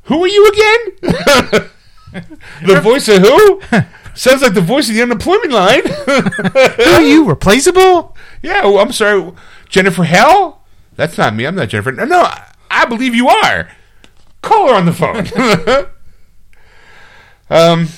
"Who 0.06 0.24
are 0.24 0.28
you 0.28 0.48
again? 0.48 1.70
the 2.66 2.82
voice 2.82 3.08
of 3.08 3.22
who? 3.22 3.62
Sounds 4.16 4.42
like 4.42 4.56
the 4.56 4.62
voice 4.62 4.90
of 4.90 4.96
the 4.96 5.04
unemployment 5.04 5.52
line." 5.52 5.86
Who 5.86 6.92
are 6.94 7.02
you? 7.04 7.26
Replaceable? 7.30 8.18
Yeah, 8.42 8.64
well, 8.64 8.80
I'm 8.80 8.92
sorry, 8.92 9.32
Jennifer 9.70 10.04
Hell. 10.04 10.64
That's 10.96 11.16
not 11.16 11.36
me. 11.36 11.46
I'm 11.46 11.54
not 11.56 11.70
Jennifer. 11.70 11.92
No, 11.92 12.06
no, 12.06 12.22
I, 12.22 12.52
I 12.72 12.86
believe 12.86 13.14
you 13.14 13.30
are. 13.30 13.70
Call 14.42 14.70
her 14.70 14.74
on 14.74 14.88
the 14.88 14.94
phone. 14.94 15.28
um, 17.52 17.90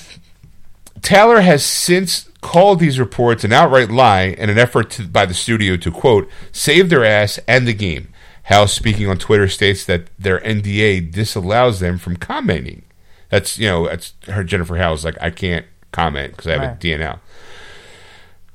Taylor 1.00 1.40
has 1.40 1.64
since 1.64 2.28
called 2.42 2.78
these 2.80 2.98
reports 2.98 3.44
an 3.44 3.52
outright 3.54 3.90
lie 3.90 4.24
in 4.24 4.50
an 4.50 4.58
effort 4.58 4.90
to, 4.90 5.06
by 5.08 5.24
the 5.24 5.32
studio 5.32 5.76
to 5.78 5.90
quote 5.90 6.28
save 6.52 6.90
their 6.90 7.04
ass 7.04 7.38
and 7.48 7.66
the 7.66 7.72
game. 7.72 8.08
Hale, 8.44 8.66
speaking 8.68 9.08
on 9.08 9.16
Twitter, 9.16 9.48
states 9.48 9.84
that 9.86 10.08
their 10.18 10.40
NDA 10.40 11.10
disallows 11.10 11.80
them 11.80 11.96
from 11.96 12.16
commenting. 12.16 12.82
That's 13.30 13.56
you 13.58 13.68
know, 13.68 13.86
that's 13.86 14.12
her 14.28 14.44
Jennifer 14.44 14.76
Hale's 14.76 15.04
like 15.04 15.16
I 15.22 15.30
can't 15.30 15.64
comment 15.92 16.32
because 16.32 16.48
I 16.48 16.52
have 16.52 16.60
Right. 16.62 16.70
a 16.72 16.98
DNL. 16.98 17.20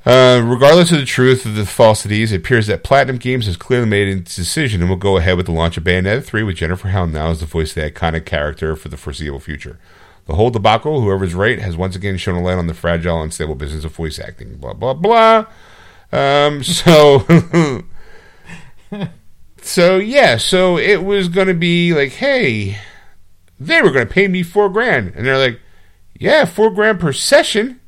Uh, 0.06 0.42
regardless 0.42 0.92
of 0.92 1.00
the 1.00 1.06
truth 1.06 1.46
of 1.46 1.56
the 1.56 1.66
falsities, 1.66 2.32
it 2.32 2.38
appears 2.38 2.68
that 2.68 2.84
Platinum 2.84 3.18
Games 3.18 3.46
has 3.46 3.58
clearly 3.58 3.88
made 3.88 4.08
its 4.08 4.36
decision 4.38 4.80
and 4.80 4.90
will 4.90 4.96
go 4.96 5.18
ahead 5.18 5.36
with 5.36 5.48
the 5.48 5.52
launch 5.52 5.76
of 5.76 5.84
Bayonetta 5.84 6.24
3 6.24 6.44
with 6.44 6.56
Jennifer 6.56 6.88
Hale 6.88 7.08
now 7.08 7.30
as 7.32 7.42
the 7.42 7.46
voice 7.46 7.76
of 7.76 7.84
the 7.84 7.92
iconic 7.92 8.26
character 8.26 8.76
for 8.78 8.88
the 8.88 8.96
foreseeable 8.96 9.42
future. 9.42 9.80
The 10.28 10.36
whole 10.36 10.50
debacle, 10.50 11.02
whoever's 11.02 11.34
right, 11.34 11.58
has 11.60 11.78
once 11.78 11.96
again 11.96 12.18
shown 12.18 12.36
a 12.36 12.42
light 12.42 12.58
on 12.58 12.68
the 12.68 12.74
fragile, 12.74 13.22
unstable 13.22 13.56
business 13.56 13.86
of 13.86 13.96
voice 13.96 14.20
acting. 14.20 14.58
Blah, 14.58 14.74
blah, 14.74 14.94
blah. 14.94 15.46
Um, 16.12 16.64
so. 16.66 17.26
so, 19.62 19.98
yeah, 19.98 20.36
so 20.36 20.78
it 20.78 21.04
was 21.04 21.30
going 21.30 21.48
to 21.48 21.54
be 21.54 21.94
like, 21.94 22.12
hey, 22.12 22.78
they 23.58 23.82
were 23.82 23.92
going 23.92 24.06
to 24.06 24.14
pay 24.14 24.28
me 24.28 24.44
four 24.44 24.70
grand. 24.70 25.14
And 25.16 25.26
they're 25.26 25.38
like, 25.38 25.62
yeah, 26.20 26.44
four 26.44 26.72
grand 26.72 27.00
per 27.00 27.14
session. 27.14 27.80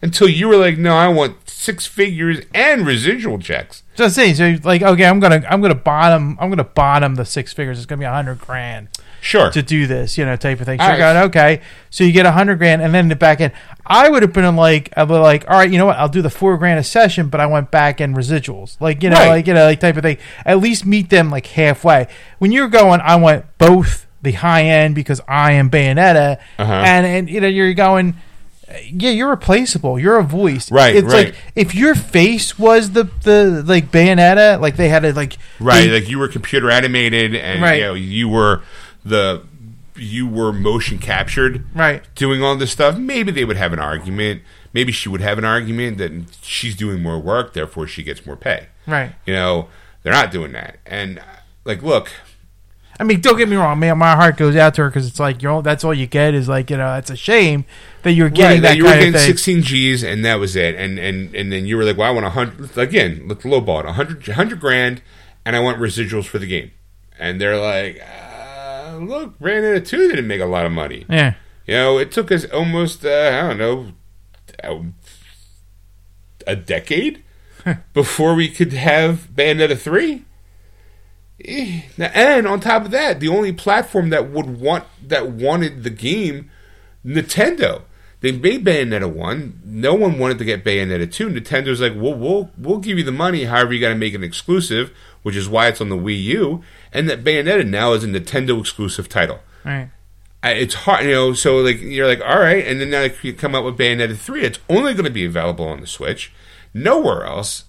Until 0.00 0.28
you 0.28 0.46
were 0.46 0.56
like, 0.58 0.78
no, 0.78 0.94
I 0.94 1.08
want 1.08 1.48
six 1.48 1.86
figures 1.86 2.38
and 2.54 2.86
residual 2.86 3.38
checks. 3.40 3.82
Just 3.96 4.14
saying, 4.14 4.36
so 4.36 4.56
like, 4.62 4.80
okay, 4.80 5.06
I'm 5.06 5.18
gonna, 5.18 5.42
I'm 5.50 5.60
gonna 5.60 5.74
bottom, 5.74 6.38
I'm 6.40 6.50
gonna 6.50 6.62
bottom 6.62 7.16
the 7.16 7.24
six 7.24 7.52
figures. 7.52 7.78
It's 7.78 7.86
gonna 7.86 7.98
be 7.98 8.04
a 8.04 8.12
hundred 8.12 8.38
grand 8.38 8.90
Sure. 9.28 9.50
to 9.50 9.62
do 9.62 9.86
this, 9.86 10.16
you 10.16 10.24
know, 10.24 10.36
type 10.36 10.60
of 10.60 10.66
thing. 10.66 10.78
So 10.78 10.84
All 10.84 10.90
you're 10.90 10.98
right. 10.98 11.12
going, 11.12 11.24
okay, 11.28 11.60
so 11.90 12.02
you 12.04 12.12
get 12.12 12.24
a 12.26 12.32
hundred 12.32 12.56
grand, 12.58 12.80
and 12.82 12.94
then 12.94 13.08
the 13.08 13.16
back 13.16 13.40
end, 13.40 13.52
I 13.86 14.08
would 14.08 14.22
have 14.22 14.32
been 14.32 14.56
like, 14.56 14.92
I 14.96 15.04
would 15.04 15.20
like, 15.20 15.44
all 15.48 15.56
right, 15.58 15.70
you 15.70 15.76
know 15.78 15.86
what, 15.86 15.98
I'll 15.98 16.08
do 16.08 16.22
the 16.22 16.30
four 16.30 16.56
grand 16.56 16.78
a 16.80 16.84
session, 16.84 17.28
but 17.28 17.40
I 17.40 17.46
want 17.46 17.70
back 17.70 18.00
end 18.00 18.16
residuals, 18.16 18.80
like 18.80 19.02
you 19.02 19.10
know, 19.10 19.16
Right. 19.16 19.28
like 19.28 19.46
you 19.46 19.54
know, 19.54 19.64
like 19.66 19.80
type 19.80 19.96
of 19.96 20.02
thing. 20.02 20.18
At 20.46 20.58
least 20.60 20.86
meet 20.86 21.10
them 21.10 21.30
like 21.30 21.46
halfway. 21.46 22.08
When 22.38 22.52
you're 22.52 22.68
going, 22.68 23.00
I 23.02 23.16
want 23.16 23.44
both 23.58 24.06
the 24.22 24.32
high 24.32 24.62
end 24.64 24.94
because 24.94 25.20
I 25.28 25.52
am 25.52 25.70
Bayonetta, 25.70 26.38
Uh-huh. 26.58 26.72
and 26.72 27.06
and 27.06 27.28
you 27.30 27.40
know, 27.40 27.48
you're 27.48 27.74
going. 27.74 28.14
Yeah, 28.92 29.10
you're 29.12 29.30
replaceable. 29.30 29.98
You're 29.98 30.18
a 30.18 30.22
voice. 30.22 30.70
Right, 30.70 30.94
It's 30.94 31.06
right. 31.10 31.26
like 31.28 31.34
if 31.56 31.74
your 31.74 31.94
face 31.94 32.58
was 32.58 32.90
the 32.90 33.04
the 33.22 33.64
like 33.66 33.90
Bayonetta, 33.90 34.60
like 34.60 34.76
they 34.76 34.90
had 34.90 35.06
it 35.06 35.16
like 35.16 35.38
Right, 35.58 35.86
they- 35.86 36.00
like 36.00 36.08
you 36.10 36.18
were 36.18 36.28
computer 36.28 36.70
animated, 36.70 37.34
and 37.34 37.62
Right. 37.62 37.76
you 37.80 37.84
know 37.86 37.94
you 37.94 38.28
were 38.28 38.60
the 39.04 39.42
you 39.96 40.26
were 40.28 40.52
motion 40.52 40.98
captured, 40.98 41.64
Right. 41.74 42.02
doing 42.14 42.42
all 42.42 42.54
this 42.56 42.70
stuff. 42.70 42.96
Maybe 42.96 43.32
they 43.32 43.44
would 43.44 43.56
have 43.56 43.72
an 43.72 43.78
argument. 43.80 44.42
Maybe 44.72 44.92
she 44.92 45.08
would 45.08 45.20
have 45.20 45.38
an 45.38 45.44
argument 45.44 45.98
that 45.98 46.12
she's 46.42 46.76
doing 46.76 47.02
more 47.02 47.18
work, 47.18 47.52
therefore 47.52 47.86
she 47.88 48.02
gets 48.04 48.24
more 48.24 48.36
pay. 48.36 48.66
right. 48.86 49.12
You 49.26 49.32
know, 49.34 49.68
they're 50.02 50.12
not 50.12 50.30
doing 50.30 50.52
that. 50.52 50.78
And 50.86 51.20
like, 51.64 51.82
look, 51.82 52.10
I 53.00 53.04
mean, 53.04 53.20
don't 53.20 53.36
get 53.36 53.48
me 53.48 53.56
wrong, 53.56 53.78
man. 53.80 53.96
My 53.98 54.14
heart 54.16 54.36
goes 54.36 54.54
out 54.56 54.74
to 54.74 54.82
her 54.82 54.88
because 54.90 55.06
it's 55.06 55.18
like 55.20 55.42
you're 55.42 55.50
all, 55.52 55.62
that's 55.62 55.84
all 55.84 55.94
you 55.94 56.06
get 56.06 56.34
is 56.34 56.48
like 56.48 56.68
you 56.70 56.76
know 56.76 56.94
it's 56.94 57.10
a 57.10 57.16
shame 57.16 57.64
that 58.02 58.12
you're 58.12 58.28
getting 58.28 58.62
right, 58.62 58.68
that 58.70 58.76
you 58.76 58.84
were 58.84 58.90
getting 58.90 59.14
of 59.14 59.20
thing. 59.20 59.26
16 59.30 59.62
G's, 59.62 60.02
and 60.04 60.24
that 60.24 60.36
was 60.40 60.54
it. 60.56 60.74
And 60.76 60.98
and 60.98 61.34
and 61.34 61.50
then 61.52 61.64
you 61.66 61.76
were 61.76 61.84
like, 61.84 61.96
well, 61.96 62.08
I 62.08 62.10
want 62.12 62.26
a 62.26 62.30
hundred 62.30 62.76
again. 62.78 63.24
Let's 63.26 63.42
lowball 63.44 63.80
it, 63.80 63.86
a 63.86 63.92
hundred 63.94 64.26
hundred 64.26 64.60
grand, 64.60 65.02
and 65.44 65.54
I 65.56 65.60
want 65.60 65.78
residuals 65.78 66.26
for 66.26 66.38
the 66.38 66.46
game. 66.46 66.70
And 67.18 67.40
they're 67.40 67.56
like, 67.60 68.00
uh, 68.00 68.27
look, 68.98 69.38
Bayonetta 69.38 69.86
2 69.86 70.08
didn't 70.08 70.26
make 70.26 70.40
a 70.40 70.46
lot 70.46 70.66
of 70.66 70.72
money. 70.72 71.06
Yeah, 71.08 71.34
You 71.66 71.74
know, 71.74 71.98
it 71.98 72.12
took 72.12 72.30
us 72.32 72.44
almost, 72.46 73.04
uh, 73.04 73.08
I 73.08 73.48
don't 73.48 73.58
know, 73.58 73.92
a, 76.46 76.56
decade 76.56 77.22
before 77.92 78.34
we 78.34 78.48
could 78.48 78.72
have 78.72 79.28
Bayonetta 79.34 79.78
3. 79.78 80.24
Eh, 81.44 81.82
And 81.98 82.46
on 82.46 82.60
top 82.60 82.84
of 82.86 82.90
that, 82.90 83.20
the 83.20 83.28
only 83.28 83.52
platform 83.52 84.10
that 84.10 84.30
would 84.30 84.58
want 84.60 84.84
that 85.06 85.30
wanted 85.30 85.84
the 85.84 85.90
game, 85.90 86.50
Nintendo. 87.04 87.82
They 88.20 88.32
made 88.32 88.64
Bayonetta 88.64 89.12
1. 89.12 89.60
No 89.64 89.94
one 89.94 90.18
wanted 90.18 90.38
to 90.38 90.44
get 90.44 90.64
Bayonetta 90.64 91.12
2. 91.12 91.28
Nintendo's 91.28 91.80
like, 91.80 91.94
well, 91.94 92.14
we'll 92.14 92.50
we'll 92.58 92.78
give 92.78 92.98
you 92.98 93.04
the 93.04 93.12
money, 93.12 93.44
however 93.44 93.72
you 93.72 93.80
got 93.80 93.90
to 93.90 93.94
make 93.94 94.14
an 94.14 94.24
exclusive, 94.24 94.90
which 95.22 95.36
is 95.36 95.48
why 95.48 95.68
it's 95.68 95.80
on 95.80 95.88
the 95.88 95.96
Wii 95.96 96.22
U. 96.24 96.62
And 96.92 97.08
that 97.08 97.24
Bayonetta 97.24 97.66
now 97.68 97.92
is 97.92 98.04
a 98.04 98.08
Nintendo 98.08 98.58
exclusive 98.60 99.08
title. 99.08 99.40
right. 99.64 99.90
I- 100.42 100.52
it's 100.52 100.74
hard, 100.74 101.04
you 101.04 101.10
know. 101.10 101.32
So 101.32 101.58
like 101.58 101.80
you're 101.80 102.06
like, 102.06 102.20
all 102.20 102.38
right, 102.38 102.64
and 102.64 102.80
then 102.80 102.90
now 102.90 103.08
you 103.22 103.32
come 103.32 103.54
up 103.56 103.64
with 103.64 103.76
Bayonetta 103.76 104.16
three. 104.16 104.42
It's 104.44 104.60
only 104.68 104.92
going 104.94 105.04
to 105.04 105.10
be 105.10 105.24
available 105.24 105.66
on 105.66 105.80
the 105.80 105.86
Switch, 105.88 106.32
nowhere 106.72 107.24
else 107.24 107.64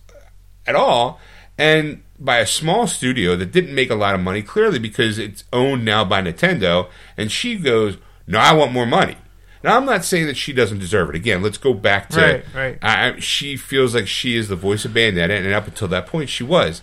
at 0.68 0.76
all, 0.76 1.20
and 1.58 2.04
by 2.20 2.38
a 2.38 2.46
small 2.46 2.86
studio 2.86 3.36
that 3.38 3.52
didn't 3.52 3.74
make 3.74 3.90
a 3.90 3.96
lot 3.96 4.14
of 4.14 4.22
money. 4.22 4.42
Clearly, 4.44 4.78
because 4.78 5.18
it's 5.18 5.46
owned 5.52 5.84
now 5.84 6.06
by 6.06 6.22
Nintendo, 6.22 6.88
and 7.18 7.32
she 7.32 7.56
goes, 7.56 7.98
"No, 8.28 8.38
I 8.38 8.54
want 8.54 8.72
more 8.72 8.86
money." 8.86 9.16
Now, 9.64 9.76
I'm 9.76 9.86
not 9.86 10.06
saying 10.06 10.28
that 10.28 10.38
she 10.38 10.54
doesn't 10.54 10.80
deserve 10.80 11.10
it. 11.10 11.16
Again, 11.16 11.42
let's 11.42 11.58
go 11.58 11.74
back 11.74 12.10
to 12.12 12.22
Right, 12.22 12.46
right. 12.54 12.78
I- 12.84 13.20
she 13.20 13.58
feels 13.58 13.94
like 13.96 14.08
she 14.08 14.36
is 14.38 14.48
the 14.48 14.56
voice 14.56 14.86
of 14.86 14.92
Bayonetta, 14.92 15.32
and 15.36 15.52
up 15.54 15.68
until 15.68 15.88
that 15.90 16.06
point, 16.08 16.30
she 16.30 16.44
was. 16.44 16.82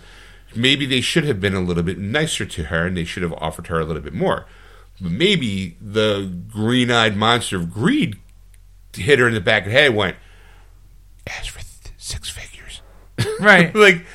Maybe 0.57 0.85
they 0.85 1.01
should 1.01 1.23
have 1.25 1.39
been 1.39 1.53
a 1.53 1.61
little 1.61 1.83
bit 1.83 1.97
nicer 1.97 2.45
to 2.45 2.63
her, 2.65 2.85
and 2.87 2.97
they 2.97 3.03
should 3.05 3.23
have 3.23 3.33
offered 3.33 3.67
her 3.67 3.79
a 3.79 3.85
little 3.85 4.01
bit 4.01 4.13
more. 4.13 4.45
But 4.99 5.11
maybe 5.11 5.77
the 5.79 6.31
green-eyed 6.51 7.15
monster 7.15 7.57
of 7.57 7.71
greed 7.71 8.15
hit 8.93 9.19
her 9.19 9.27
in 9.27 9.33
the 9.35 9.39
back 9.41 9.63
of 9.63 9.71
the 9.71 9.77
head. 9.77 9.87
and 9.87 9.95
Went, 9.95 10.15
as 11.27 11.47
for 11.47 11.59
th- 11.59 11.93
six 11.97 12.29
figures, 12.29 12.81
Right. 13.39 13.73
like 13.75 14.05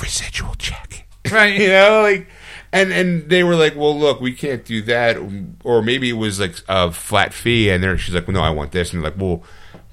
residual 0.00 0.54
check, 0.56 1.06
Right. 1.32 1.58
you 1.60 1.68
know, 1.68 2.02
like. 2.02 2.28
And 2.70 2.92
and 2.92 3.30
they 3.30 3.44
were 3.44 3.56
like, 3.56 3.76
well, 3.76 3.98
look, 3.98 4.20
we 4.20 4.34
can't 4.34 4.62
do 4.62 4.82
that, 4.82 5.16
or 5.64 5.80
maybe 5.80 6.10
it 6.10 6.18
was 6.18 6.38
like 6.38 6.56
a 6.68 6.92
flat 6.92 7.32
fee, 7.32 7.70
and 7.70 7.82
there 7.82 7.96
she's 7.96 8.14
like, 8.14 8.26
well, 8.28 8.34
no, 8.34 8.42
I 8.42 8.50
want 8.50 8.72
this, 8.72 8.92
and 8.92 9.02
they're 9.02 9.10
like, 9.10 9.18
well, 9.18 9.42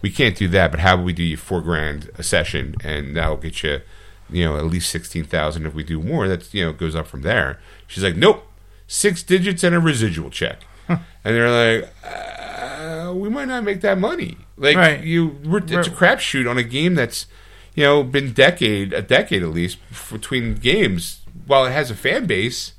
we 0.02 0.10
can't 0.10 0.36
do 0.36 0.50
that, 0.50 0.72
but 0.72 0.82
how 0.82 0.96
about 0.96 1.06
we 1.06 1.14
do 1.14 1.24
you 1.24 1.38
four 1.38 1.62
grand 1.62 2.10
a 2.18 2.24
session, 2.24 2.76
and 2.84 3.16
that'll 3.16 3.38
get 3.38 3.64
you, 3.64 3.80
you 4.30 4.44
know, 4.46 4.58
at 4.58 4.66
least 4.66 4.90
sixteen 4.90 5.24
thousand. 5.24 5.66
If 5.66 5.74
we 5.74 5.84
do 5.84 6.02
more, 6.02 6.28
that's 6.28 6.54
you 6.54 6.66
know 6.66 6.74
goes 6.74 6.96
up 6.96 7.08
from 7.08 7.22
there. 7.22 7.60
She's 7.88 8.04
like, 8.04 8.16
nope, 8.16 8.46
six 8.88 9.24
digits 9.24 9.64
and 9.64 9.76
a 9.76 9.80
residual 9.80 10.30
check, 10.30 10.62
and 10.88 11.00
they're 11.24 11.82
like, 11.82 11.90
uh, 12.04 13.14
we 13.16 13.30
might 13.30 13.48
not 13.48 13.64
make 13.64 13.82
that 13.82 13.98
money. 13.98 14.38
Like 14.58 14.78
Right. 14.78 15.04
you, 15.04 15.38
we're, 15.44 15.58
it's 15.60 15.88
a 15.88 15.92
crapshoot 15.92 16.50
on 16.50 16.58
a 16.58 16.64
game 16.64 16.96
that's 16.96 17.28
you 17.76 17.84
know 17.84 18.04
been 18.04 18.32
decade 18.34 18.94
a 18.94 19.02
decade 19.02 19.44
at 19.44 19.50
least 19.50 19.78
between 20.12 20.56
games. 20.56 21.22
While 21.46 21.66
it 21.66 21.72
has 21.74 21.92
a 21.92 21.96
fan 21.96 22.26
base, 22.26 22.74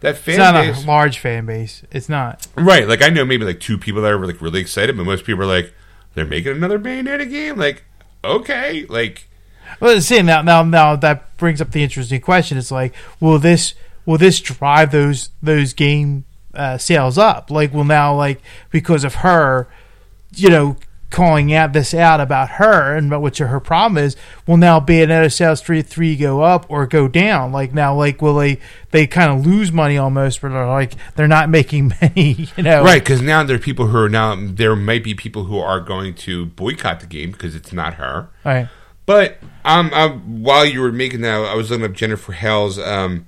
that 0.00 0.16
fan 0.18 0.34
It's 0.34 0.38
not 0.38 0.54
base, 0.54 0.84
a 0.84 0.86
large 0.86 1.18
fan 1.18 1.46
base. 1.46 1.82
It's 1.90 2.08
not. 2.08 2.46
right? 2.54 2.86
Like 2.86 3.02
I 3.02 3.08
know 3.08 3.24
maybe 3.24 3.44
like 3.44 3.58
two 3.58 3.78
people 3.78 4.02
that 4.02 4.12
are 4.12 4.24
like 4.26 4.40
really 4.40 4.60
excited, 4.60 4.96
but 4.96 5.04
most 5.04 5.24
people 5.24 5.42
are 5.42 5.46
like, 5.46 5.72
they're 6.14 6.26
making 6.26 6.52
another 6.52 6.78
Bayonetta 6.78 7.28
game. 7.28 7.56
Like, 7.56 7.84
okay, 8.22 8.84
like 8.88 9.28
Well, 9.80 10.00
see 10.00 10.22
now, 10.22 10.42
now, 10.42 10.62
now 10.62 10.96
that 10.96 11.36
brings 11.36 11.60
up 11.60 11.70
the 11.70 11.82
interesting 11.82 12.20
question. 12.20 12.58
It's 12.58 12.70
like, 12.70 12.94
will 13.20 13.38
this 13.38 13.74
will 14.06 14.18
this 14.18 14.40
drive 14.40 14.90
those 14.92 15.30
those 15.42 15.72
game 15.72 16.24
uh, 16.54 16.78
sales 16.78 17.18
up? 17.18 17.50
Like, 17.50 17.72
will 17.72 17.84
now 17.84 18.14
like 18.14 18.40
because 18.70 19.04
of 19.04 19.16
her, 19.16 19.68
you 20.34 20.48
know, 20.48 20.76
calling 21.10 21.54
out 21.54 21.72
this 21.72 21.94
out 21.94 22.20
about 22.20 22.50
her 22.50 22.94
and 22.94 23.06
about 23.06 23.22
what 23.22 23.38
her 23.38 23.60
problem 23.60 24.02
is, 24.02 24.16
will 24.46 24.56
now 24.56 24.78
be 24.78 25.00
another 25.00 25.30
sales 25.30 25.60
three 25.60 25.82
three 25.82 26.16
go 26.16 26.42
up 26.42 26.66
or 26.68 26.86
go 26.86 27.08
down? 27.08 27.52
Like 27.52 27.72
now, 27.72 27.94
like 27.94 28.20
will 28.20 28.36
they 28.36 28.58
they 28.90 29.06
kind 29.06 29.30
of 29.32 29.46
lose 29.46 29.72
money 29.72 29.96
almost, 29.96 30.40
but 30.40 30.50
they're 30.50 30.66
like 30.66 30.94
they're 31.16 31.28
not 31.28 31.48
making 31.48 31.92
many, 32.00 32.48
you 32.56 32.62
know? 32.62 32.82
right 32.82 33.02
because 33.02 33.22
now 33.22 33.42
there 33.42 33.56
are 33.56 33.60
people 33.60 33.86
who 33.88 33.98
are 33.98 34.08
now 34.08 34.36
there 34.38 34.76
might 34.76 35.04
be 35.04 35.14
people 35.14 35.44
who 35.44 35.58
are 35.58 35.80
going 35.80 36.14
to 36.14 36.46
boycott 36.46 37.00
the 37.00 37.06
game 37.06 37.32
because 37.32 37.54
it's 37.54 37.72
not 37.72 37.94
her. 37.94 38.28
right, 38.44 38.68
But 39.06 39.38
um, 39.68 39.92
um, 39.92 40.42
while 40.42 40.64
you 40.64 40.80
were 40.80 40.92
making 40.92 41.20
that, 41.20 41.34
I 41.34 41.54
was 41.54 41.70
looking 41.70 41.84
up 41.84 41.92
Jennifer 41.92 42.32
Hale's 42.32 42.78
um, 42.78 43.26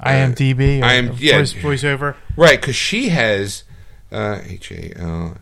IMDb, 0.00 0.82
or 0.82 0.92
IM 0.92 1.16
yeah. 1.18 1.38
voice, 1.38 1.52
voiceover. 1.52 2.16
Right, 2.36 2.60
because 2.60 2.74
she 2.74 3.10
has 3.10 3.62
uh, 4.10 4.40
H 4.44 4.72
A 4.72 4.98
L. 4.98 5.36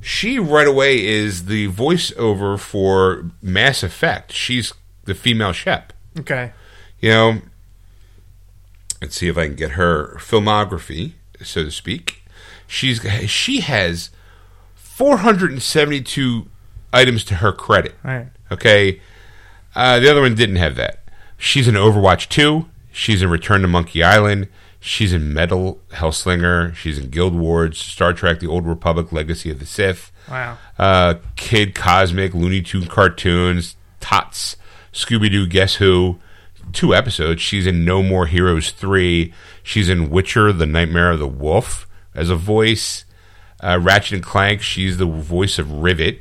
She 0.00 0.38
right 0.38 0.66
away 0.66 1.04
is 1.04 1.46
the 1.46 1.68
voiceover 1.68 2.58
for 2.58 3.30
Mass 3.40 3.82
Effect. 3.82 4.32
She's 4.32 4.72
the 5.04 5.14
female 5.14 5.52
Shep. 5.52 5.92
Okay, 6.18 6.52
You 7.00 7.10
know, 7.10 7.42
let's 9.00 9.16
see 9.16 9.28
if 9.28 9.38
I 9.38 9.46
can 9.46 9.56
get 9.56 9.72
her 9.72 10.16
filmography, 10.18 11.12
so 11.42 11.62
to 11.62 11.70
speak. 11.70 12.24
She's 12.66 13.00
she 13.30 13.60
has 13.60 14.10
472 14.74 16.48
items 16.92 17.22
to 17.24 17.36
her 17.36 17.52
credit. 17.52 17.94
right, 18.02 18.28
Okay. 18.50 19.00
Uh, 19.74 20.00
the 20.00 20.10
other 20.10 20.20
one 20.22 20.34
didn't 20.34 20.56
have 20.56 20.76
that. 20.76 21.00
She's 21.36 21.68
in 21.68 21.74
Overwatch 21.74 22.28
2. 22.28 22.66
She's 22.92 23.20
in 23.22 23.28
Return 23.28 23.62
to 23.62 23.68
Monkey 23.68 24.02
Island. 24.02 24.48
She's 24.80 25.12
in 25.12 25.34
Metal 25.34 25.80
Hellsinger. 25.90 26.74
She's 26.74 26.98
in 26.98 27.10
Guild 27.10 27.34
Wars, 27.34 27.78
Star 27.78 28.12
Trek: 28.12 28.40
The 28.40 28.46
Old 28.46 28.66
Republic, 28.66 29.12
Legacy 29.12 29.50
of 29.50 29.58
the 29.58 29.66
Sith. 29.66 30.12
wow, 30.30 30.56
Uh, 30.78 31.14
Kid 31.34 31.74
Cosmic, 31.74 32.32
Looney 32.34 32.62
Tune 32.62 32.86
cartoons, 32.86 33.76
Tots, 34.00 34.56
Scooby 34.92 35.30
Doo, 35.30 35.46
Guess 35.46 35.76
Who. 35.76 36.18
Two 36.72 36.94
episodes. 36.94 37.42
She's 37.42 37.66
in 37.66 37.84
No 37.84 38.02
More 38.02 38.26
Heroes 38.26 38.70
3. 38.70 39.32
She's 39.62 39.88
in 39.88 40.08
Witcher, 40.10 40.52
The 40.52 40.66
Nightmare 40.66 41.10
of 41.12 41.18
the 41.18 41.26
Wolf 41.28 41.86
as 42.14 42.30
a 42.30 42.36
voice. 42.36 43.04
Uh, 43.62 43.78
Ratchet 43.80 44.12
and 44.14 44.22
Clank, 44.22 44.62
she's 44.62 44.98
the 44.98 45.06
voice 45.06 45.58
of 45.58 45.70
Rivet. 45.70 46.20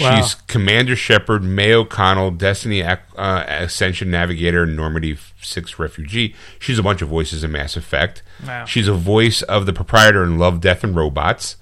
Wow. 0.00 0.16
She's 0.20 0.34
Commander 0.34 0.96
Shepard, 0.96 1.42
May 1.42 1.72
O'Connell, 1.72 2.32
Destiny 2.32 2.82
uh, 2.82 2.96
Ascension 3.16 4.10
Navigator, 4.10 4.66
Normandy 4.66 5.16
Six 5.40 5.78
Refugee. 5.78 6.34
She's 6.58 6.78
a 6.78 6.82
bunch 6.82 7.02
of 7.02 7.08
voices 7.08 7.42
in 7.44 7.52
Mass 7.52 7.76
Effect. 7.76 8.22
Wow. 8.46 8.64
She's 8.66 8.88
a 8.88 8.92
voice 8.94 9.42
of 9.42 9.64
the 9.66 9.72
proprietor 9.72 10.22
in 10.24 10.38
Love, 10.38 10.60
Death, 10.60 10.84
and 10.84 10.94
Robots. 10.94 11.56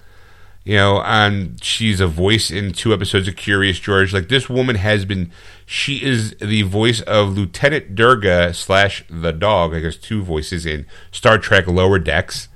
You 0.65 0.77
know, 0.77 1.03
and 1.03 1.63
she's 1.63 2.01
a 2.01 2.07
voice 2.07 2.51
in 2.51 2.73
two 2.73 2.95
episodes 2.95 3.29
of 3.29 3.37
Curious 3.37 3.79
George. 3.79 4.15
Like 4.15 4.29
this 4.29 4.49
woman 4.49 4.77
has 4.77 5.05
been, 5.05 5.31
she 5.67 6.03
is 6.03 6.35
the 6.41 6.63
voice 6.63 7.03
of 7.03 7.37
Lieutenant 7.37 7.95
Durga 7.95 8.55
slash 8.55 9.05
the 9.11 9.33
dog. 9.33 9.75
I 9.75 9.81
guess 9.81 9.97
two 9.97 10.23
voices 10.23 10.65
in 10.65 10.87
Star 11.13 11.37
Trek 11.37 11.67
Lower 11.67 11.99
Decks. 11.99 12.49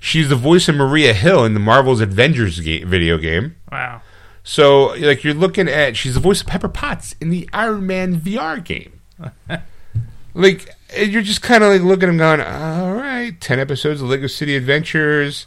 She's 0.00 0.28
the 0.28 0.36
voice 0.36 0.68
of 0.68 0.76
Maria 0.76 1.12
Hill 1.12 1.44
in 1.44 1.52
the 1.54 1.60
Marvel's 1.60 2.00
Avengers 2.00 2.60
ga- 2.60 2.84
video 2.84 3.18
game. 3.18 3.56
Wow. 3.70 4.00
So, 4.42 4.94
like, 4.98 5.22
you're 5.22 5.34
looking 5.34 5.68
at, 5.68 5.96
she's 5.96 6.14
the 6.14 6.20
voice 6.20 6.40
of 6.40 6.46
Pepper 6.46 6.68
Potts 6.68 7.14
in 7.20 7.30
the 7.30 7.48
Iron 7.52 7.86
Man 7.86 8.20
VR 8.20 8.64
game. 8.64 9.00
like, 10.34 10.74
and 10.96 11.12
you're 11.12 11.22
just 11.22 11.42
kind 11.42 11.62
of 11.62 11.72
like 11.72 11.82
looking 11.82 12.04
at 12.04 12.06
them 12.06 12.16
going, 12.16 12.40
all 12.40 12.94
right, 12.94 13.38
10 13.40 13.58
episodes 13.58 14.00
of 14.00 14.08
Lego 14.08 14.26
City 14.26 14.56
Adventures, 14.56 15.46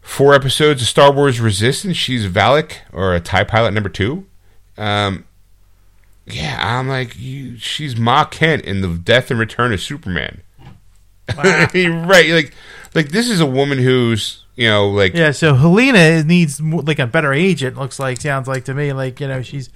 four 0.00 0.34
episodes 0.34 0.82
of 0.82 0.88
Star 0.88 1.12
Wars 1.12 1.40
Resistance. 1.40 1.96
She's 1.96 2.26
Valak, 2.26 2.78
or 2.92 3.14
a 3.14 3.20
TIE 3.20 3.44
pilot 3.44 3.72
number 3.72 3.88
two. 3.88 4.26
Um, 4.76 5.24
yeah, 6.26 6.58
I'm 6.60 6.88
like, 6.88 7.18
you, 7.18 7.56
she's 7.56 7.96
Ma 7.96 8.24
Kent 8.24 8.64
in 8.64 8.80
the 8.80 8.88
Death 8.88 9.30
and 9.30 9.40
Return 9.40 9.72
of 9.72 9.80
Superman. 9.80 10.42
Wow. 11.36 11.68
right, 11.74 12.30
like, 12.30 12.54
like 12.94 13.10
this 13.10 13.28
is 13.28 13.40
a 13.40 13.46
woman 13.46 13.78
who's, 13.78 14.44
you 14.56 14.68
know, 14.68 14.88
like, 14.88 15.14
Yeah, 15.14 15.30
so 15.32 15.54
Hellena 15.54 16.24
needs 16.24 16.60
more, 16.60 16.82
like 16.82 16.98
a 16.98 17.06
better 17.06 17.32
agent. 17.32 17.76
Looks 17.76 17.98
like 17.98 18.20
sounds 18.20 18.48
like 18.48 18.64
to 18.64 18.74
me 18.74 18.92
like 18.92 19.20
you 19.20 19.28
know 19.28 19.42
she's, 19.42 19.70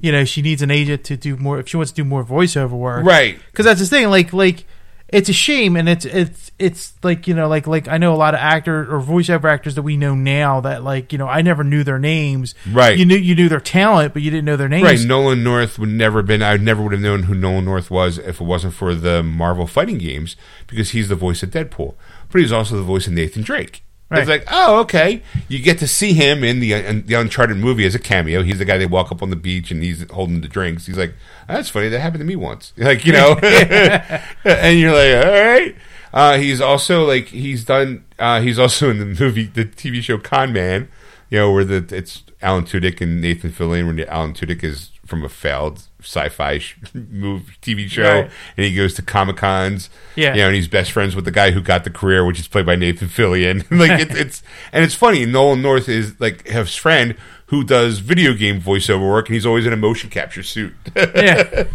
you 0.00 0.12
know 0.12 0.24
she 0.24 0.42
needs 0.42 0.62
an 0.62 0.70
agent 0.70 1.04
to 1.04 1.16
do 1.16 1.36
more 1.36 1.58
if 1.58 1.68
she 1.68 1.76
wants 1.76 1.92
to 1.92 1.96
do 2.02 2.04
more 2.04 2.24
voiceover 2.24 2.70
work. 2.70 3.04
Right. 3.04 3.38
Because 3.50 3.64
that's 3.64 3.80
the 3.80 3.86
thing. 3.86 4.08
Like 4.08 4.32
like 4.32 4.64
it's 5.08 5.28
a 5.28 5.32
shame, 5.32 5.76
and 5.76 5.88
it's 5.88 6.04
it's 6.04 6.50
it's 6.58 6.92
like 7.04 7.28
you 7.28 7.34
know 7.34 7.46
like 7.46 7.68
like 7.68 7.86
I 7.86 7.96
know 7.96 8.12
a 8.12 8.16
lot 8.16 8.34
of 8.34 8.40
actor 8.40 8.92
or 8.92 9.00
voiceover 9.00 9.44
actors 9.44 9.76
that 9.76 9.82
we 9.82 9.96
know 9.96 10.16
now 10.16 10.60
that 10.62 10.82
like 10.82 11.12
you 11.12 11.18
know 11.18 11.28
I 11.28 11.42
never 11.42 11.62
knew 11.62 11.84
their 11.84 12.00
names. 12.00 12.56
Right. 12.70 12.98
You 12.98 13.04
knew 13.04 13.16
you 13.16 13.36
knew 13.36 13.48
their 13.48 13.60
talent, 13.60 14.14
but 14.14 14.22
you 14.22 14.32
didn't 14.32 14.46
know 14.46 14.56
their 14.56 14.68
names. 14.68 14.82
Right, 14.82 15.00
Nolan 15.00 15.44
North 15.44 15.78
would 15.78 15.90
never 15.90 16.22
been. 16.22 16.42
I 16.42 16.56
never 16.56 16.82
would 16.82 16.92
have 16.92 17.00
known 17.00 17.24
who 17.24 17.34
Nolan 17.34 17.66
North 17.66 17.88
was 17.88 18.18
if 18.18 18.40
it 18.40 18.44
wasn't 18.44 18.74
for 18.74 18.96
the 18.96 19.22
Marvel 19.22 19.68
fighting 19.68 19.98
games 19.98 20.34
because 20.66 20.90
he's 20.90 21.08
the 21.08 21.14
voice 21.14 21.44
of 21.44 21.50
Deadpool, 21.50 21.94
but 22.30 22.40
he's 22.40 22.52
also 22.52 22.76
the 22.76 22.82
voice 22.82 23.06
of 23.06 23.12
Nathan 23.12 23.42
Drake. 23.42 23.82
Right. 24.08 24.20
It's 24.20 24.28
like, 24.28 24.44
oh, 24.52 24.80
okay. 24.82 25.20
You 25.48 25.58
get 25.58 25.78
to 25.80 25.88
see 25.88 26.12
him 26.12 26.44
in 26.44 26.60
the 26.60 26.74
in 26.74 27.06
the 27.06 27.14
Uncharted 27.14 27.56
movie 27.56 27.84
as 27.84 27.96
a 27.96 27.98
cameo. 27.98 28.44
He's 28.44 28.58
the 28.58 28.64
guy 28.64 28.78
they 28.78 28.86
walk 28.86 29.10
up 29.10 29.20
on 29.20 29.30
the 29.30 29.36
beach 29.36 29.72
and 29.72 29.82
he's 29.82 30.08
holding 30.10 30.42
the 30.42 30.48
drinks. 30.48 30.86
He's 30.86 30.96
like, 30.96 31.14
oh, 31.48 31.54
that's 31.54 31.70
funny. 31.70 31.88
That 31.88 31.98
happened 31.98 32.20
to 32.20 32.24
me 32.24 32.36
once. 32.36 32.72
Like, 32.86 33.04
you 33.04 33.12
know, 33.12 33.32
and 34.44 34.78
you're 34.78 34.92
like, 34.92 35.26
all 35.26 35.32
right. 35.32 35.76
Uh, 36.12 36.38
he's 36.38 36.60
also 36.60 37.04
like 37.04 37.26
he's 37.26 37.64
done. 37.64 38.04
Uh, 38.16 38.40
he's 38.40 38.60
also 38.60 38.90
in 38.90 38.98
the 38.98 39.04
movie, 39.04 39.46
the 39.46 39.64
TV 39.64 40.00
show 40.00 40.18
Con 40.18 40.52
Man. 40.52 40.88
You 41.28 41.38
know, 41.38 41.52
where 41.52 41.64
the 41.64 41.84
it's 41.94 42.22
Alan 42.40 42.64
Tudyk 42.64 43.00
and 43.00 43.20
Nathan 43.20 43.50
Fillion. 43.50 43.88
When 43.88 44.00
Alan 44.08 44.34
Tudyk 44.34 44.62
is 44.62 44.92
from 45.06 45.24
a 45.24 45.28
failed 45.28 45.82
sci-fi 46.02 46.58
sh- 46.58 46.76
move 46.94 47.56
TV 47.62 47.88
show, 47.88 48.02
Right. 48.22 48.30
and 48.56 48.66
he 48.66 48.74
goes 48.74 48.94
to 48.94 49.02
Comic 49.02 49.36
Cons. 49.36 49.88
Yeah. 50.14 50.34
you 50.34 50.40
know, 50.40 50.46
and 50.48 50.54
he's 50.56 50.68
best 50.68 50.92
friends 50.92 51.16
with 51.16 51.24
the 51.24 51.30
guy 51.30 51.50
who 51.52 51.60
got 51.60 51.84
the 51.84 51.90
career, 51.90 52.24
which 52.24 52.38
is 52.40 52.48
played 52.48 52.66
by 52.66 52.76
Nathan 52.76 53.08
Fillion. 53.08 53.64
like 53.70 54.00
it's, 54.00 54.14
it's 54.14 54.42
and 54.72 54.84
it's 54.84 54.94
funny. 54.94 55.24
Nolan 55.26 55.62
North 55.62 55.88
is 55.88 56.18
like 56.20 56.46
his 56.46 56.74
friend 56.76 57.16
who 57.46 57.62
does 57.64 58.00
video 58.00 58.34
game 58.34 58.60
voiceover 58.60 59.08
work, 59.08 59.28
and 59.28 59.34
he's 59.34 59.46
always 59.46 59.66
in 59.66 59.72
a 59.72 59.76
motion 59.76 60.10
capture 60.10 60.42
suit. 60.42 60.74
yeah. 60.94 61.64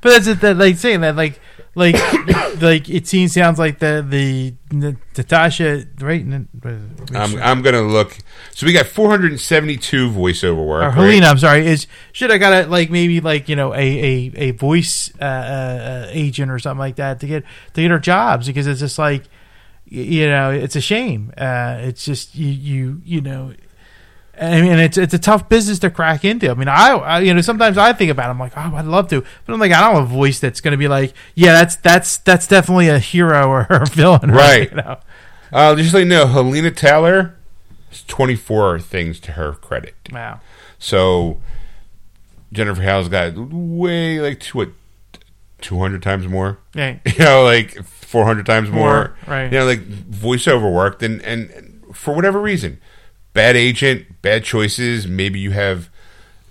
But 0.00 0.10
that's 0.10 0.26
it. 0.26 0.40
That 0.40 0.56
like 0.58 0.76
saying 0.76 1.00
that 1.00 1.16
like 1.16 1.40
like 1.74 1.96
like 2.60 2.88
it 2.88 3.06
seems 3.06 3.32
sounds 3.32 3.58
like 3.58 3.78
the 3.78 4.04
the, 4.08 4.54
the 4.70 4.96
Natasha 5.16 5.86
right. 6.00 6.20
N- 6.20 6.48
I'm, 7.14 7.42
I'm 7.42 7.62
gonna 7.62 7.82
look. 7.82 8.16
So 8.54 8.66
we 8.66 8.72
got 8.72 8.86
472 8.86 10.10
voiceover 10.10 10.64
work. 10.64 10.82
or 10.82 10.86
right? 10.88 10.94
Hellena, 10.94 11.26
I'm 11.26 11.38
sorry. 11.38 11.66
Is 11.66 11.86
should 12.12 12.30
I 12.30 12.38
got 12.38 12.62
to 12.62 12.68
like 12.70 12.90
maybe 12.90 13.20
like 13.20 13.48
you 13.48 13.56
know 13.56 13.74
a 13.74 13.78
a, 13.78 14.32
a 14.36 14.50
voice 14.52 15.12
uh, 15.20 15.24
uh, 15.24 15.26
uh, 15.26 16.06
agent 16.10 16.50
or 16.50 16.58
something 16.58 16.78
like 16.78 16.96
that 16.96 17.20
to 17.20 17.26
get 17.26 17.44
to 17.74 17.82
get 17.82 17.90
her 17.90 17.98
jobs 17.98 18.46
because 18.46 18.66
it's 18.66 18.80
just 18.80 18.98
like 18.98 19.24
you 19.86 20.28
know 20.28 20.50
it's 20.50 20.76
a 20.76 20.80
shame. 20.80 21.32
Uh, 21.36 21.78
it's 21.80 22.04
just 22.04 22.34
you 22.34 22.48
you 22.48 23.02
you 23.04 23.20
know. 23.20 23.52
I 24.40 24.60
mean, 24.60 24.78
it's 24.78 24.96
it's 24.96 25.14
a 25.14 25.18
tough 25.18 25.48
business 25.48 25.78
to 25.80 25.90
crack 25.90 26.24
into. 26.24 26.50
I 26.50 26.54
mean, 26.54 26.68
I, 26.68 26.90
I 26.90 27.20
you 27.20 27.32
know 27.34 27.40
sometimes 27.40 27.78
I 27.78 27.92
think 27.92 28.10
about. 28.10 28.26
it, 28.26 28.30
I'm 28.30 28.38
like, 28.38 28.52
oh, 28.56 28.74
I'd 28.74 28.84
love 28.84 29.08
to, 29.10 29.20
but 29.20 29.52
I'm 29.52 29.60
like, 29.60 29.72
I 29.72 29.80
don't 29.80 29.94
have 30.00 30.10
a 30.10 30.14
voice 30.14 30.40
that's 30.40 30.60
going 30.60 30.72
to 30.72 30.78
be 30.78 30.88
like, 30.88 31.14
yeah, 31.34 31.52
that's 31.52 31.76
that's 31.76 32.16
that's 32.18 32.46
definitely 32.46 32.88
a 32.88 32.98
hero 32.98 33.48
or 33.48 33.66
a 33.70 33.86
villain, 33.90 34.30
Right. 34.30 34.70
You 34.70 34.76
know? 34.76 34.98
Uh, 35.52 35.76
just 35.76 35.94
let 35.94 36.00
you 36.00 36.06
know, 36.06 36.26
Hellena 36.26 36.72
Taylor 36.72 37.36
has 37.90 38.02
24 38.04 38.80
things 38.80 39.20
to 39.20 39.32
her 39.32 39.52
credit. 39.52 39.94
Wow. 40.10 40.40
So 40.80 41.40
Jennifer 42.52 42.82
Hale's 42.82 43.08
got 43.08 43.36
way 43.36 44.20
like 44.20 44.40
two, 44.40 44.58
what, 44.58 44.70
200 45.60 46.02
times 46.02 46.26
more. 46.26 46.58
Yeah. 46.74 46.98
You 47.06 47.24
know, 47.24 47.44
like 47.44 47.84
400 47.84 48.44
times 48.44 48.68
more. 48.68 48.80
More, 48.80 49.16
right. 49.28 49.44
You 49.44 49.58
know, 49.60 49.64
like 49.64 49.84
voiceover 49.86 50.72
work. 50.72 51.02
And, 51.02 51.22
and 51.22 51.84
for 51.92 52.14
whatever 52.14 52.40
reason, 52.40 52.80
bad 53.34 53.56
agent, 53.56 54.22
bad 54.22 54.44
choices. 54.44 55.06
Maybe 55.06 55.38
you 55.38 55.50
have. 55.50 55.90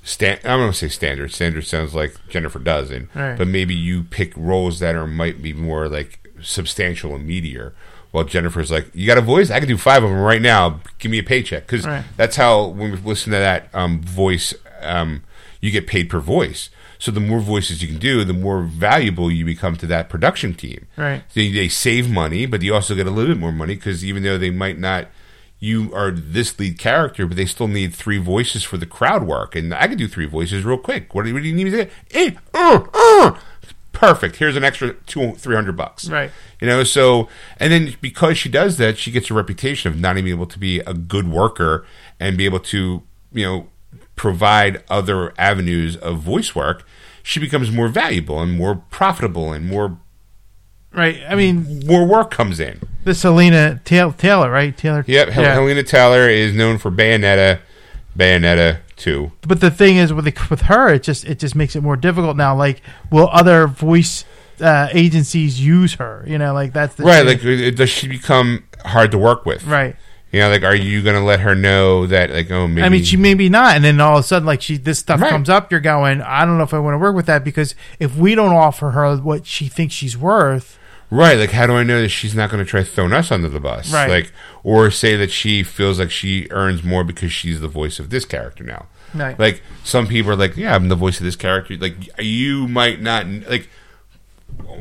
Stand, 0.06 0.42
I'm 0.44 0.60
going 0.60 0.70
to 0.72 0.78
say 0.78 0.90
standard. 0.90 1.32
Standard 1.32 1.66
sounds 1.66 1.96
like 1.96 2.14
Jennifer 2.28 2.60
does, 2.60 2.92
and 2.92 3.08
Right. 3.16 3.38
but 3.38 3.48
maybe 3.48 3.74
you 3.74 4.04
pick 4.04 4.34
roles 4.36 4.80
that 4.80 4.96
are 4.96 5.08
might 5.08 5.42
be 5.42 5.54
more 5.54 5.88
like 5.88 6.28
substantial 6.42 7.16
and 7.16 7.28
meatier. 7.28 7.72
While 8.12 8.26
Jennifer's 8.26 8.70
like, 8.70 8.88
you 8.94 9.08
got 9.08 9.18
a 9.18 9.22
voice? 9.22 9.50
I 9.50 9.60
can 9.60 9.68
do 9.70 9.78
five 9.78 10.04
of 10.04 10.10
them 10.10 10.20
right 10.20 10.42
now. 10.42 10.82
Give 11.00 11.10
me 11.10 11.20
a 11.20 11.24
paycheck 11.24 11.66
because 11.66 11.86
Right. 11.88 12.04
that's 12.18 12.36
how 12.36 12.66
when 12.68 12.92
we 12.92 12.98
listen 12.98 13.32
to 13.32 13.40
that 13.40 13.70
um, 13.74 14.02
voice, 14.02 14.54
um, 14.82 15.24
you 15.62 15.72
get 15.72 15.88
paid 15.88 16.10
per 16.10 16.20
voice. 16.20 16.70
So 17.00 17.10
the 17.10 17.20
more 17.22 17.40
voices 17.40 17.82
you 17.82 17.88
can 17.88 17.98
do, 17.98 18.24
the 18.26 18.34
more 18.34 18.62
valuable 18.62 19.32
you 19.32 19.46
become 19.46 19.78
to 19.78 19.88
that 19.88 20.10
production 20.10 20.54
team. 20.54 20.86
Right. 20.98 21.24
They, 21.34 21.50
they 21.52 21.70
save 21.70 22.10
money, 22.10 22.46
but 22.46 22.62
you 22.62 22.74
also 22.76 22.94
get 22.94 23.08
a 23.08 23.10
little 23.12 23.34
bit 23.34 23.40
more 23.40 23.52
money 23.54 23.76
because 23.76 24.04
even 24.06 24.22
though 24.24 24.38
they 24.38 24.52
might 24.52 24.78
not, 24.78 25.08
you 25.64 25.94
are 25.96 26.12
this 26.12 26.60
lead 26.60 26.78
character, 26.78 27.26
but 27.26 27.38
they 27.38 27.46
still 27.46 27.70
need 27.70 27.96
three 27.96 28.18
voices 28.18 28.66
for 28.66 28.76
the 28.76 28.86
crowd 28.86 29.24
work. 29.24 29.56
And 29.56 29.74
I 29.74 29.88
can 29.88 29.98
do 29.98 30.10
three 30.10 30.26
voices 30.26 30.66
real 30.66 30.78
quick. 30.78 31.16
What 31.16 31.24
do 31.24 31.30
you, 31.30 31.34
what 31.34 31.42
do 31.42 31.48
you 31.48 31.56
need 31.56 31.64
me 31.64 31.72
to 31.72 31.86
do? 31.86 31.92
Eh, 32.12 32.32
uh, 32.54 32.86
uh. 32.94 33.40
Perfect. 33.94 34.36
Here's 34.36 34.58
an 34.58 34.66
extra 34.66 34.94
two, 35.06 35.36
three 35.36 35.56
hundred 35.56 35.78
bucks. 35.78 36.10
Right. 36.10 36.32
You 36.60 36.68
know, 36.68 36.84
so 36.84 37.30
and 37.58 37.72
then 37.72 37.96
because 38.02 38.38
she 38.38 38.50
does 38.50 38.78
that, 38.78 38.98
she 38.98 39.10
gets 39.10 39.32
a 39.32 39.34
reputation 39.34 39.90
of 39.90 39.98
not 39.98 40.18
even 40.18 40.32
able 40.32 40.48
to 40.48 40.60
be 40.60 40.80
a 40.82 40.94
good 40.94 41.30
worker 41.30 41.86
and 42.20 42.38
be 42.38 42.44
able 42.44 42.60
to, 42.60 43.04
you 43.32 43.46
know, 43.46 43.70
provide 44.18 44.84
other 44.90 45.34
avenues 45.38 45.96
of 45.96 46.20
voice 46.20 46.54
work. 46.54 46.86
She 47.22 47.40
becomes 47.40 47.72
more 47.72 47.88
valuable 47.88 48.42
and 48.42 48.58
more 48.58 48.76
profitable 48.76 49.54
and 49.54 49.66
more 49.70 49.98
Right. 50.96 51.22
I 51.28 51.36
mean, 51.36 51.82
where 51.88 52.04
work 52.06 52.32
comes 52.32 52.60
in. 52.60 52.80
this 53.04 53.24
Hellena 53.24 53.82
Taylor, 53.84 54.14
Taylor 54.18 54.52
right? 54.52 54.76
Taylor. 54.78 55.04
Yep, 55.08 55.30
Hel- 55.30 55.44
Yeah. 55.44 55.54
Hellena 55.56 55.84
Taylor 55.84 56.30
is 56.30 56.54
known 56.54 56.78
for 56.78 56.92
Bayonetta, 56.92 57.60
Bayonetta 58.18 58.78
two. 58.96 59.32
but 59.42 59.60
the 59.60 59.72
thing 59.72 59.98
is 59.98 60.14
with 60.14 60.26
the, 60.26 60.48
with 60.50 60.62
her, 60.62 60.90
it 60.94 61.04
just 61.04 61.26
it 61.26 61.40
just 61.40 61.56
makes 61.56 61.76
it 61.76 61.82
more 61.82 61.96
difficult 61.98 62.38
now. 62.38 62.56
Like, 62.56 62.82
will 63.12 63.30
other 63.32 63.68
voice 63.68 64.24
uh, 64.62 64.90
agencies 64.94 65.60
use 65.64 65.96
her? 65.96 66.24
You 66.28 66.38
know, 66.38 66.54
like 66.54 66.74
that's 66.74 66.96
the 66.96 67.04
Right, 67.04 67.26
like 67.26 67.44
uh, 67.44 67.72
does 67.72 67.90
she 67.90 68.08
become 68.08 68.64
hard 68.86 69.12
to 69.12 69.18
work 69.18 69.46
with? 69.46 69.66
right. 69.66 69.96
You 70.32 70.40
know, 70.40 70.50
like 70.50 70.64
are 70.64 70.76
you 70.76 71.04
going 71.04 71.16
to 71.16 71.22
let 71.22 71.42
her 71.42 71.54
know 71.54 72.08
that 72.08 72.32
like 72.32 72.50
oh 72.50 72.68
maybe 72.68 72.82
I 72.86 72.90
mean, 72.90 73.04
she 73.04 73.18
maybe 73.18 73.50
not, 73.50 73.76
and 73.76 73.84
then 73.86 74.00
all 74.02 74.18
of 74.18 74.24
a 74.24 74.28
sudden, 74.28 74.46
like 74.48 74.62
she 74.64 74.78
this 74.78 74.98
stuff 75.00 75.22
Right. 75.22 75.30
comes 75.30 75.48
up, 75.48 75.70
you're 75.72 75.80
going, 75.80 76.22
I 76.24 76.44
don't 76.46 76.58
know 76.58 76.64
if 76.64 76.74
I 76.74 76.80
want 76.80 76.96
to 76.96 76.98
work 77.00 77.16
with 77.16 77.28
that 77.28 77.44
because 77.44 77.76
if 78.00 78.16
we 78.16 78.34
don't 78.34 78.54
offer 78.54 78.92
her 78.92 79.16
what 79.18 79.46
she 79.46 79.68
thinks 79.68 79.94
she's 79.94 80.18
worth, 80.18 80.80
Right, 81.14 81.38
like 81.38 81.52
how 81.52 81.68
do 81.68 81.74
I 81.74 81.84
know 81.84 82.02
that 82.02 82.10
she's 82.10 82.34
not 82.34 82.50
going 82.50 82.64
to 82.64 82.70
try 82.70 82.84
throwing 82.84 83.14
us 83.14 83.32
under 83.32 83.48
the 83.48 83.60
bus? 83.60 83.94
Right. 83.94 84.10
Like, 84.10 84.34
or 84.64 84.90
say 84.90 85.16
that 85.16 85.30
she 85.30 85.62
feels 85.62 86.00
like 86.00 86.10
she 86.10 86.48
earns 86.50 86.84
more 86.84 87.04
because 87.04 87.32
she's 87.32 87.62
the 87.62 87.68
voice 87.68 88.00
of 88.00 88.10
this 88.10 88.26
character 88.26 88.64
now. 88.64 88.88
Right. 89.14 89.38
Like 89.38 89.62
some 89.84 90.08
people 90.08 90.32
are 90.32 90.36
like, 90.36 90.58
yeah, 90.58 90.74
I'm 90.74 90.90
the 90.90 90.96
voice 90.96 91.20
of 91.20 91.24
this 91.24 91.36
character. 91.36 91.78
Like 91.78 92.20
you 92.20 92.68
might 92.68 93.00
not 93.02 93.28
like. 93.28 93.70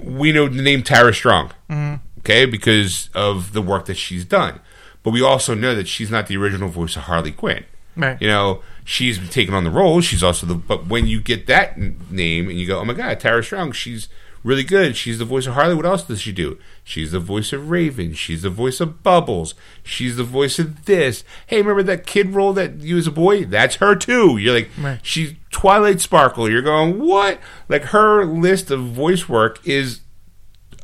We 0.05 0.33
know 0.33 0.49
the 0.49 0.62
name 0.62 0.83
Tara 0.83 1.12
Strong, 1.15 1.51
mm-hmm. 1.69 1.97
okay, 2.20 2.47
because 2.47 3.11
of 3.15 3.52
the 3.52 3.62
work 3.62 3.86
that 3.86 3.97
she's 3.97 4.25
done, 4.25 4.61
but 5.02 5.11
we 5.11 5.23
also 5.23 5.55
know 5.55 5.75
that 5.75 5.89
she's 5.89 6.11
not 6.11 6.27
the 6.27 6.36
original 6.36 6.69
voice 6.69 6.97
of 6.97 7.02
Harley 7.02 7.33
Quinn. 7.33 7.65
Right. 7.97 8.20
You 8.20 8.28
know, 8.28 8.62
she's 8.85 9.19
taken 9.31 9.55
on 9.55 9.65
the 9.65 9.70
role. 9.70 10.01
She's 10.01 10.23
also 10.23 10.47
the. 10.47 10.55
But 10.55 10.86
when 10.89 11.07
you 11.07 11.20
get 11.20 11.47
that 11.47 11.78
name 11.78 12.49
and 12.49 12.59
you 12.59 12.67
go, 12.67 12.81
oh 12.81 12.85
my 12.85 12.94
god, 12.94 13.20
Tara 13.20 13.43
Strong, 13.43 13.73
she's 13.73 14.09
really 14.45 14.65
good. 14.65 14.97
She's 14.97 15.19
the 15.19 15.25
voice 15.25 15.47
of 15.47 15.55
Harley. 15.55 15.75
What 15.75 15.87
else 15.87 16.03
does 16.03 16.21
she 16.21 16.33
do? 16.33 16.59
She's 16.85 17.12
the 17.12 17.21
voice 17.21 17.53
of 17.53 17.71
Raven. 17.71 18.12
She's 18.15 18.43
the 18.43 18.51
voice 18.51 18.81
of 18.81 19.03
Bubbles. 19.03 19.55
She's 19.83 20.17
the 20.17 20.25
voice 20.25 20.59
of 20.59 20.85
this. 20.87 21.23
Hey, 21.47 21.59
remember 21.59 21.83
that 21.85 22.07
kid 22.07 22.35
role 22.35 22.53
that 22.55 22.81
you 22.81 22.99
as 22.99 23.07
a 23.07 23.11
boy? 23.12 23.45
That's 23.45 23.77
her 23.77 23.95
too. 23.95 24.37
You're 24.39 24.55
like, 24.55 24.71
Right. 24.79 24.99
she's 25.03 25.35
Twilight 25.51 26.01
Sparkle. 26.01 26.51
You're 26.51 26.62
going, 26.62 26.99
what? 27.01 27.39
Like 27.69 27.83
her 27.87 28.25
list 28.25 28.71
of 28.71 28.81
voice 28.81 29.29
work 29.29 29.61
is 29.67 30.01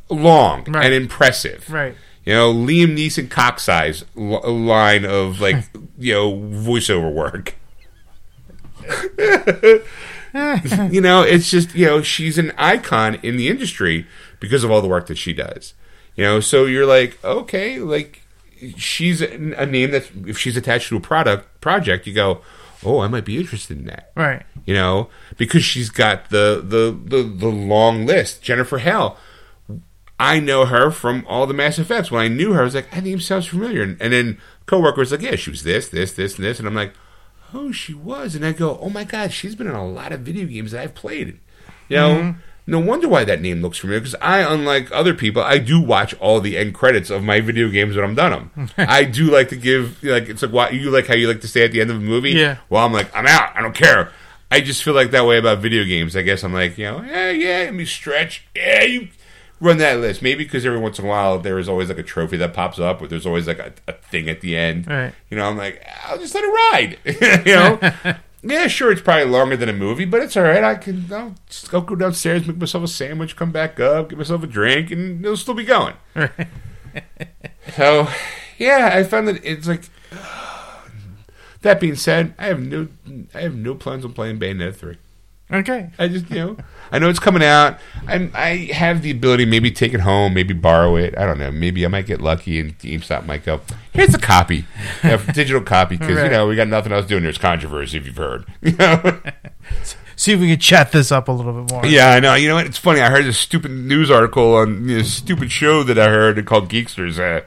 long 0.09 0.63
Right. 0.65 0.85
and 0.85 0.93
impressive. 0.93 1.69
Right. 1.69 1.95
You 2.25 2.33
know, 2.33 2.53
Liam 2.53 2.95
Neeson 2.97 3.29
cock 3.29 3.59
size 3.59 4.05
l- 4.17 4.41
line 4.53 5.03
of 5.05 5.39
like, 5.41 5.65
you 5.97 6.13
know, 6.13 6.31
voiceover 6.33 7.11
work. 7.11 7.55
you 10.91 11.01
know, 11.01 11.21
it's 11.21 11.49
just, 11.49 11.73
you 11.75 11.85
know, 11.85 12.01
she's 12.01 12.37
an 12.37 12.51
icon 12.57 13.15
in 13.23 13.37
the 13.37 13.47
industry 13.47 14.05
because 14.39 14.63
of 14.63 14.71
all 14.71 14.81
the 14.81 14.87
work 14.87 15.07
that 15.07 15.17
she 15.17 15.33
does. 15.33 15.73
You 16.15 16.23
know, 16.25 16.39
so 16.39 16.65
you're 16.65 16.85
like, 16.85 17.23
okay, 17.23 17.79
like 17.79 18.21
she's 18.77 19.21
a 19.21 19.65
name 19.65 19.91
that 19.91 20.09
if 20.25 20.37
she's 20.37 20.57
attached 20.57 20.89
to 20.89 20.97
a 20.97 21.01
product 21.01 21.61
project, 21.61 22.05
you 22.07 22.13
go, 22.13 22.41
oh, 22.85 22.99
I 22.99 23.07
might 23.07 23.25
be 23.25 23.37
interested 23.37 23.77
in 23.77 23.85
that 23.85 24.11
Right. 24.15 24.43
you 24.65 24.73
know, 24.73 25.09
because 25.37 25.63
she's 25.63 25.89
got 25.89 26.29
the 26.29 26.61
the 26.63 26.97
the, 27.17 27.23
the 27.23 27.47
long 27.47 28.05
list. 28.05 28.41
Jennifer 28.41 28.79
Hale, 28.79 29.17
I 30.19 30.39
know 30.41 30.65
her 30.65 30.91
from 30.91 31.25
all 31.27 31.47
the 31.47 31.53
Mass 31.53 31.79
Effects. 31.79 32.11
When 32.11 32.21
I 32.21 32.27
knew 32.27 32.51
her, 32.53 32.61
I 32.61 32.65
was 32.65 32.75
like, 32.75 32.91
that 32.91 33.03
name 33.03 33.21
sounds 33.21 33.47
familiar. 33.47 33.81
And, 33.81 34.01
and 34.01 34.11
then 34.11 34.37
coworker 34.65 34.99
was 34.99 35.11
like, 35.13 35.21
yeah, 35.21 35.35
she 35.35 35.49
was 35.51 35.63
this, 35.63 35.87
this, 35.87 36.11
this, 36.13 36.35
and 36.35 36.45
this, 36.45 36.59
and 36.59 36.67
I'm 36.67 36.75
like, 36.75 36.93
oh, 37.53 37.71
she 37.71 37.93
was. 37.93 38.35
And 38.35 38.45
I 38.45 38.51
go, 38.51 38.77
oh 38.81 38.89
my 38.89 39.03
god, 39.03 39.31
she's 39.31 39.55
been 39.55 39.67
in 39.67 39.75
a 39.75 39.87
lot 39.87 40.11
of 40.11 40.21
video 40.21 40.45
games 40.45 40.71
that 40.71 40.81
I've 40.81 40.95
played. 40.95 41.39
You 41.87 41.97
know. 41.97 42.15
Mm-hmm. 42.15 42.39
No 42.67 42.79
wonder 42.79 43.09
why 43.09 43.23
that 43.23 43.41
name 43.41 43.63
looks 43.63 43.79
familiar. 43.79 43.99
Because 43.99 44.13
I, 44.21 44.41
unlike 44.41 44.91
other 44.91 45.15
people, 45.15 45.41
I 45.41 45.57
do 45.57 45.81
watch 45.81 46.13
all 46.19 46.39
the 46.39 46.55
end 46.55 46.75
credits 46.75 47.09
of 47.09 47.23
my 47.23 47.41
video 47.41 47.67
games 47.69 47.95
when 47.95 48.05
I'm 48.05 48.13
done 48.13 48.51
them. 48.53 48.69
I 48.77 49.05
do 49.05 49.31
like 49.31 49.49
to 49.49 49.55
give 49.55 50.03
like 50.03 50.29
it's 50.29 50.43
like 50.43 50.51
why 50.51 50.69
you 50.69 50.91
like 50.91 51.07
how 51.07 51.15
you 51.15 51.27
like 51.27 51.41
to 51.41 51.47
say 51.47 51.65
at 51.65 51.71
the 51.71 51.81
end 51.81 51.89
of 51.89 51.97
a 51.97 51.99
movie. 51.99 52.31
Yeah. 52.31 52.57
Well, 52.69 52.85
I'm 52.85 52.93
like, 52.93 53.09
I'm 53.15 53.25
out. 53.25 53.55
I 53.55 53.61
don't 53.63 53.73
care. 53.73 54.11
I 54.51 54.61
just 54.61 54.83
feel 54.83 54.93
like 54.93 55.09
that 55.11 55.25
way 55.25 55.39
about 55.39 55.59
video 55.59 55.83
games. 55.83 56.15
I 56.15 56.21
guess 56.21 56.43
I'm 56.43 56.53
like, 56.53 56.77
you 56.77 56.85
know, 56.85 57.01
yeah, 57.01 57.31
yeah, 57.31 57.57
let 57.65 57.73
me 57.73 57.85
stretch. 57.85 58.45
Yeah, 58.55 58.83
you 58.83 59.07
run 59.59 59.77
that 59.77 59.99
list. 59.99 60.21
Maybe 60.21 60.43
because 60.43 60.65
every 60.65 60.79
once 60.79 60.99
in 60.99 61.05
a 61.05 61.07
while 61.07 61.39
there 61.39 61.59
is 61.59 61.69
always 61.69 61.89
like 61.89 61.97
a 61.97 62.03
trophy 62.03 62.37
that 62.37 62.53
pops 62.53 62.79
up, 62.79 63.01
or 63.01 63.07
there's 63.07 63.25
always 63.25 63.47
like 63.47 63.59
a, 63.59 63.73
a 63.87 63.93
thing 63.93 64.29
at 64.29 64.41
the 64.41 64.57
end. 64.57 64.87
Right. 64.87 65.13
You 65.29 65.37
know, 65.37 65.45
I'm 65.47 65.57
like, 65.57 65.85
I'll 66.05 66.17
just 66.17 66.35
let 66.35 66.43
it 66.43 66.47
ride. 66.47 67.45
you 67.45 67.55
know. 67.55 68.15
Yeah, 68.41 68.67
sure, 68.67 68.89
it's 68.89 69.01
probably 69.01 69.25
longer 69.25 69.57
than 69.57 69.67
a 69.67 69.73
movie, 69.73 70.05
but 70.05 70.21
it's 70.21 70.37
all 70.37 70.43
right. 70.43 70.63
I 70.63 70.75
can 70.75 71.11
I'll 71.11 71.35
just 71.49 71.69
go, 71.69 71.81
go 71.81 71.93
downstairs, 71.93 72.47
make 72.47 72.55
myself 72.55 72.85
a 72.85 72.87
sandwich, 72.87 73.35
come 73.35 73.51
back 73.51 73.81
up, 73.81 74.07
get 74.07 74.17
myself 74.17 74.43
a 74.43 74.47
drink, 74.47 74.91
and 74.91 75.25
it'll 75.25 75.35
still 75.35 75.53
be 75.53 75.65
going. 75.65 75.95
so, 77.75 78.07
yeah, 78.57 78.91
I 78.93 79.03
found 79.03 79.27
that 79.27 79.43
it's 79.43 79.67
like. 79.67 79.83
That 81.61 81.81
being 81.81 81.95
said, 81.95 82.33
I 82.39 82.45
have 82.45 82.61
no, 82.61 82.87
I 83.35 83.41
have 83.41 83.53
no 83.53 83.75
plans 83.75 84.05
on 84.05 84.13
playing 84.13 84.39
Bayonetta 84.39 84.73
three. 84.73 84.95
Okay. 85.51 85.89
I 85.97 86.07
just, 86.07 86.29
you 86.29 86.35
know, 86.35 86.57
I 86.91 86.99
know 86.99 87.09
it's 87.09 87.17
coming 87.19 87.43
out. 87.43 87.79
I'm, 88.07 88.31
I 88.35 88.69
have 88.71 89.01
the 89.01 89.09
ability, 89.11 89.45
to 89.45 89.49
maybe 89.49 89.71
take 89.71 89.93
it 89.95 90.01
home, 90.01 90.33
maybe 90.35 90.53
borrow 90.53 90.95
it. 90.95 91.17
I 91.17 91.25
don't 91.25 91.39
know. 91.39 91.49
Maybe 91.51 91.83
I 91.85 91.87
might 91.87 92.05
get 92.05 92.21
lucky, 92.21 92.59
and 92.59 92.77
GameStop 92.77 93.25
might 93.25 93.43
go, 93.45 93.61
"Here's 93.91 94.13
a 94.13 94.19
copy, 94.19 94.65
a 95.03 95.17
digital 95.33 95.61
copy," 95.61 95.97
because 95.97 96.17
Right. 96.17 96.25
you 96.25 96.29
know 96.31 96.47
we 96.47 96.55
got 96.55 96.67
nothing 96.67 96.91
else 96.91 97.07
doing. 97.07 97.23
There's 97.23 97.37
controversy, 97.39 97.97
if 97.97 98.05
you've 98.05 98.17
heard. 98.17 98.45
You 98.61 98.73
know? 98.73 99.19
See 100.15 100.33
if 100.33 100.39
we 100.41 100.49
can 100.49 100.59
chat 100.59 100.91
this 100.91 101.11
up 101.13 101.29
a 101.29 101.31
little 101.31 101.63
bit 101.63 101.71
more. 101.71 101.85
yeah, 101.85 102.09
I 102.11 102.19
know. 102.19 102.35
You 102.35 102.49
know 102.49 102.55
what? 102.55 102.65
It's 102.65 102.77
funny. 102.77 102.99
I 102.99 103.09
heard 103.09 103.23
this 103.25 103.37
stupid 103.37 103.71
news 103.71 104.11
article 104.11 104.53
on 104.55 104.85
this 104.85 105.13
stupid 105.13 105.49
show 105.51 105.81
that 105.83 105.97
I 105.97 106.09
heard 106.09 106.45
called 106.45 106.69
Geeksters. 106.69 107.17
Uh, 107.19 107.45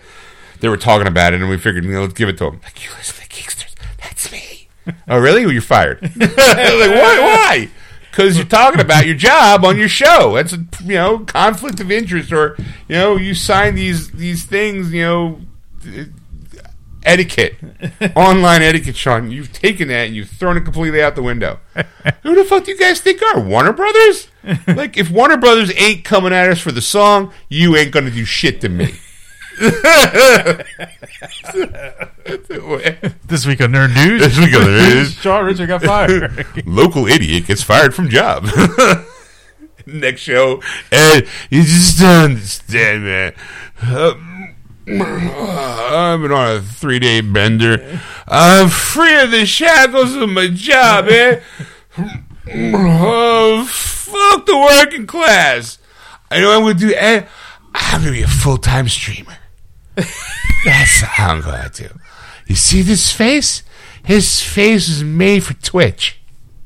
they 0.60 0.68
were 0.70 0.78
talking 0.78 1.06
about 1.06 1.34
it, 1.34 1.40
and 1.40 1.50
we 1.50 1.58
figured, 1.58 1.84
you 1.84 1.92
know, 1.92 2.00
let's 2.00 2.14
give 2.14 2.30
it 2.30 2.38
to 2.38 2.44
them. 2.46 2.60
Like, 2.64 2.82
you 2.82 2.90
listen 2.96 3.22
to 3.22 3.28
Geeksters? 3.28 3.74
That's 4.00 4.32
me. 4.32 4.68
oh, 5.06 5.18
really? 5.18 5.44
Well, 5.44 5.52
you're 5.52 5.60
fired. 5.60 6.00
like, 6.02 6.36
what? 6.36 7.20
Why? 7.20 7.68
Because 8.12 8.36
you're 8.36 8.44
talking 8.44 8.80
about 8.80 9.06
your 9.06 9.14
job 9.14 9.64
on 9.64 9.78
your 9.78 9.88
show. 9.88 10.34
That's 10.34 10.52
a 10.52 10.58
you 10.84 10.94
know 10.94 11.20
conflict 11.20 11.80
of 11.80 11.90
interest, 11.90 12.30
or 12.30 12.56
you 12.86 12.94
know 12.94 13.16
you 13.16 13.34
sign 13.34 13.74
these 13.74 14.10
these 14.10 14.44
things. 14.44 14.92
You 14.92 15.02
know, 15.02 15.40
etiquette, 17.04 17.54
online 18.14 18.60
etiquette, 18.60 18.96
Sean. 18.96 19.30
You've 19.30 19.50
taken 19.50 19.88
that 19.88 20.08
and 20.08 20.14
you've 20.14 20.28
thrown 20.28 20.58
it 20.58 20.64
completely 20.64 21.02
out 21.02 21.14
the 21.14 21.22
window. 21.22 21.60
Who 22.22 22.34
the 22.34 22.44
fuck 22.44 22.64
do 22.64 22.72
you 22.72 22.78
guys 22.78 23.00
think 23.00 23.22
are 23.22 23.40
Warner 23.40 23.72
Brothers? 23.72 24.28
like, 24.66 24.98
if 24.98 25.10
Warner 25.10 25.38
Brothers 25.38 25.72
ain't 25.80 26.04
coming 26.04 26.34
at 26.34 26.50
us 26.50 26.60
for 26.60 26.70
the 26.70 26.82
song, 26.82 27.32
you 27.48 27.76
ain't 27.76 27.92
gonna 27.92 28.10
do 28.10 28.26
shit 28.26 28.60
to 28.60 28.68
me. 28.68 28.94
This 33.26 33.46
week 33.46 33.60
on 33.60 33.72
Nerd 33.72 33.94
News. 33.94 34.20
This 34.22 34.38
week 34.38 34.54
on 34.54 34.62
Nerd 34.62 34.88
News. 34.94 35.14
Shaw 35.14 35.38
Richard 35.38 35.68
got 35.68 35.82
fired. 35.82 36.46
local 36.66 37.06
idiot 37.06 37.46
gets 37.46 37.62
fired 37.62 37.94
from 37.94 38.08
job. 38.08 38.46
Next 39.86 40.20
show, 40.20 40.62
and 40.92 41.26
you 41.50 41.62
just 41.64 41.98
don't 41.98 42.32
understand, 42.32 43.04
man. 43.04 43.32
Um, 43.82 44.54
I've 44.88 46.20
been 46.20 46.30
on 46.32 46.56
a 46.56 46.60
three 46.62 46.98
day 46.98 47.20
bender. 47.20 48.00
I'm 48.28 48.68
free 48.68 49.18
of 49.20 49.30
the 49.32 49.44
shackles 49.46 50.14
of 50.14 50.28
my 50.28 50.48
job, 50.48 51.06
man. 51.06 51.42
Oh, 52.74 53.64
fuck 53.68 54.46
the 54.46 54.56
working 54.56 55.06
class. 55.06 55.78
I 56.30 56.40
know 56.40 56.52
I'm 56.56 56.62
going 56.62 56.76
to 56.78 56.88
do. 56.88 56.94
eh, 56.94 57.26
I'm 57.74 58.02
going 58.02 58.12
to 58.14 58.18
be 58.18 58.22
a 58.22 58.28
full 58.28 58.58
time 58.58 58.88
streamer. 58.88 59.36
That's 60.64 61.00
how 61.00 61.34
I'm 61.34 61.40
going 61.42 61.70
to 61.70 61.88
do. 61.88 61.94
You 62.46 62.54
see 62.54 62.82
this 62.82 63.12
face? 63.12 63.62
His 64.04 64.40
face 64.40 64.88
is 64.88 65.04
made 65.04 65.44
for 65.44 65.54
Twitch. 65.54 66.20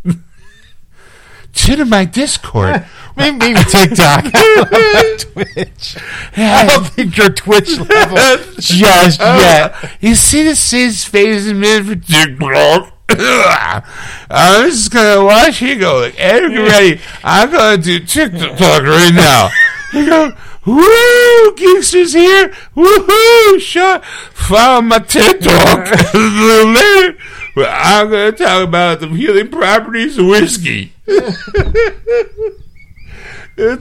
Tune 1.53 1.81
in 1.81 1.89
my 1.89 2.05
Discord. 2.05 2.87
maybe, 3.17 3.39
maybe 3.39 3.61
TikTok. 3.65 4.25
Twitch. 4.25 5.97
I 6.37 6.67
don't 6.69 6.87
think 6.89 7.17
your 7.17 7.31
Twitch 7.31 7.79
level 7.79 8.17
just 8.59 9.21
oh. 9.21 9.39
yet. 9.39 9.97
You 10.01 10.15
see 10.15 10.43
this 10.43 10.71
his 10.71 11.05
face 11.05 11.47
is 11.47 11.53
made 11.53 11.87
for 11.87 11.97
TikTok. 11.97 12.93
I'm 13.09 14.71
just 14.71 14.93
gonna 14.93 15.25
watch 15.25 15.63
you 15.63 15.79
go 15.79 16.01
like, 16.01 16.19
ready. 16.19 17.01
I'm 17.23 17.51
gonna 17.51 17.79
do 17.79 18.01
TikTok 18.01 18.61
right 18.61 19.13
now. 19.15 19.51
You 19.93 20.07
go, 20.07 20.33
woo, 20.67 21.55
Geekster's 21.55 22.13
here. 22.13 22.49
Woohoo, 22.77 23.61
shut, 23.61 24.05
follow 24.05 24.83
my 24.83 24.99
a 24.99 26.19
little 26.19 26.73
later. 26.73 27.17
Well, 27.57 27.73
I'm 27.73 28.11
gonna 28.11 28.33
talk 28.33 28.69
about 28.69 29.01
the 29.01 29.09
healing 29.09 29.49
properties 29.49 30.19
of 30.19 30.27
whiskey. 30.27 30.93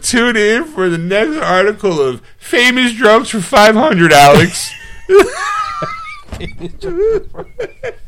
Tune 0.01 0.37
in 0.37 0.63
for 0.63 0.87
the 0.87 0.97
next 0.97 1.35
article 1.35 1.99
of 1.99 2.21
famous 2.37 2.93
drunks 2.93 3.27
for 3.29 3.41
500, 3.41 4.13
Alex. 4.13 4.71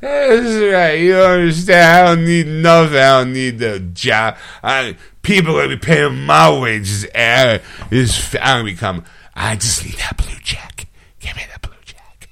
That's 0.00 0.72
right. 0.72 0.94
You 0.94 1.12
don't 1.12 1.40
understand. 1.40 1.96
I 1.96 2.14
don't 2.14 2.24
need 2.24 2.46
nothing. 2.46 2.96
I 2.96 3.18
don't 3.18 3.32
need 3.32 3.58
the 3.58 3.80
job. 3.80 4.36
I, 4.62 4.96
people 5.22 5.56
are 5.58 5.64
gonna 5.64 5.76
be 5.76 5.80
paying 5.80 6.24
my 6.24 6.58
wages. 6.58 7.04
And 7.14 7.60
this, 7.90 8.34
I'm 8.36 8.60
gonna 8.60 8.64
become. 8.64 9.04
I 9.34 9.56
just 9.56 9.84
need 9.84 9.94
that 9.94 10.16
blue 10.16 10.38
check. 10.42 10.86
Give 11.18 11.36
me 11.36 11.42
that 11.50 11.60
blue 11.60 11.72
check. 11.84 12.28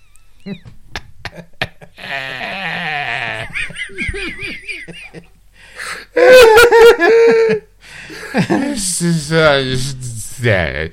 this 8.48 9.02
is 9.02 9.32
uh, 9.32 10.88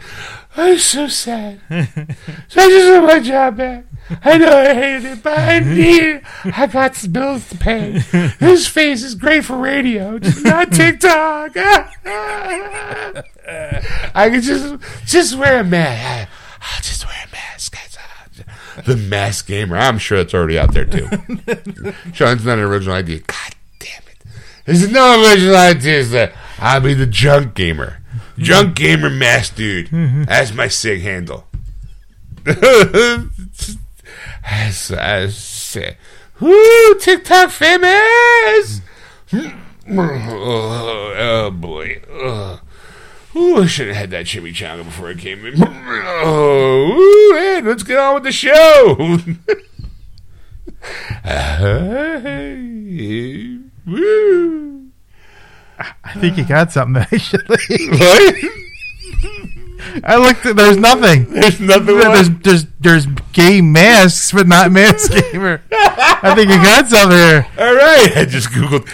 I'm 0.58 0.77
so 0.77 1.08
sad. 1.08 1.59
so 1.69 2.61
I 2.61 2.69
just 2.69 2.92
want 2.92 3.06
my 3.06 3.19
job 3.19 3.58
back. 3.58 3.85
I 4.24 4.38
know 4.38 4.56
I 4.56 4.74
hated 4.74 5.06
it, 5.06 5.24
but 5.24 5.38
I 5.38 5.59
need. 5.59 6.22
I 6.45 6.67
got 6.67 6.95
bills 7.11 7.50
to 7.50 7.58
pay. 7.58 8.00
This 8.40 8.67
face 8.67 9.03
is 9.03 9.16
great 9.16 9.43
for 9.45 9.58
radio, 9.58 10.19
just 10.19 10.45
not 10.45 10.72
TikTok. 10.72 11.51
I 14.16 14.30
can 14.30 14.42
just 14.42 14.75
just 15.06 15.38
wear 15.38 15.59
a 15.59 15.64
mask. 15.64 16.30
I'll 16.61 16.82
just 16.82 17.06
wear 17.06 17.16
a 17.25 17.32
mask. 17.32 17.75
The 18.84 18.98
mask 18.98 19.48
gamer. 19.48 19.77
I'm 19.77 19.98
sure 19.98 20.17
it's 20.17 20.34
already 20.34 20.59
out 20.59 20.74
there 20.74 20.85
too. 20.85 21.08
Sean's 22.14 22.45
not 22.45 22.58
an 22.58 22.66
original 22.66 22.95
idea. 22.95 23.19
God 23.19 23.56
damn 23.80 24.01
it. 24.08 24.17
There's 24.66 24.92
no 24.92 25.24
original 25.24 25.56
there. 26.09 26.34
I'll 26.59 26.82
be 26.82 26.93
the 26.93 27.06
junk 27.06 27.56
gamer. 27.56 28.00
Junk 28.38 28.76
gamer 28.76 29.10
mask 29.10 29.56
dude. 29.56 29.90
Mm-hmm. 29.90 30.24
That's 30.24 30.54
my 30.54 30.68
sig 30.68 31.02
handle. 31.02 31.46
That's, 34.44 34.90
that's. 34.90 35.78
Woo! 36.40 37.00
TikTok 37.00 37.50
famous. 37.50 38.82
Oh, 39.88 41.14
oh, 41.18 41.52
boy. 41.52 42.02
Ugh. 42.12 42.60
Ooh, 43.36 43.64
I 43.64 43.66
should 43.66 43.88
have 43.88 43.98
had 43.98 44.12
that 44.12 44.26
chimichanga 44.26 44.86
before 44.86 45.10
I 45.10 45.14
came 45.14 45.46
in. 45.46 45.62
Oh, 45.62 46.94
ooh, 46.94 47.36
hey, 47.36 47.62
let's 47.62 47.84
get 47.84 47.98
on 47.98 48.14
with 48.16 48.24
the 48.24 48.32
show. 48.32 48.96
Woo. 53.86 54.85
I 56.04 56.14
think 56.20 56.38
you 56.38 56.45
got 56.45 56.72
something 56.72 57.02
actually. 57.12 57.40
What? 57.90 58.36
I 60.04 60.16
looked. 60.18 60.45
At, 60.45 60.56
there's 60.56 60.78
nothing. 60.78 61.26
There's 61.32 61.60
nothing. 61.60 61.98
There's 61.98 62.30
there's 62.30 62.66
there's 62.80 63.06
gay 63.34 63.62
masks, 63.62 64.32
but 64.32 64.48
not 64.48 64.72
mask 64.72 65.12
gamer. 65.32 65.62
I 65.72 66.34
think 66.36 66.50
you 66.50 66.58
got 66.58 66.88
something 66.88 67.18
here. 67.18 67.48
All 67.58 67.76
right, 67.76 68.12
I 68.18 68.26
just 68.26 68.50
googled 68.50 68.90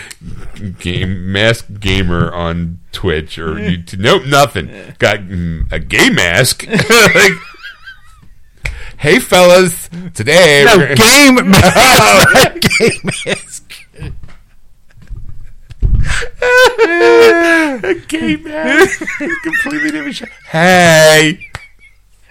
game 0.80 1.32
mask 1.32 1.68
gamer 1.80 2.32
on 2.34 2.80
Twitch 2.92 3.38
or 3.40 3.56
YouTube. 3.56 4.00
Nope, 4.00 4.26
nothing. 4.26 4.68
Got 5.00 5.20
mm, 5.20 5.72
a 5.72 5.80
gay 5.80 6.10
mask. 6.10 6.68
like, 6.90 7.32
hey 8.98 9.20
fellas, 9.20 9.90
today 10.14 10.64
No 10.66 10.78
we're- 10.78 10.96
game 10.96 11.36
mask. 11.50 12.34
not 12.34 12.60
gay 12.62 12.92
mask. 13.04 13.61
A 16.42 17.96
gay 18.08 18.36
mask, 18.38 19.04
completely 19.44 19.92
different. 19.92 20.16
Show. 20.16 20.26
Hey. 20.50 21.48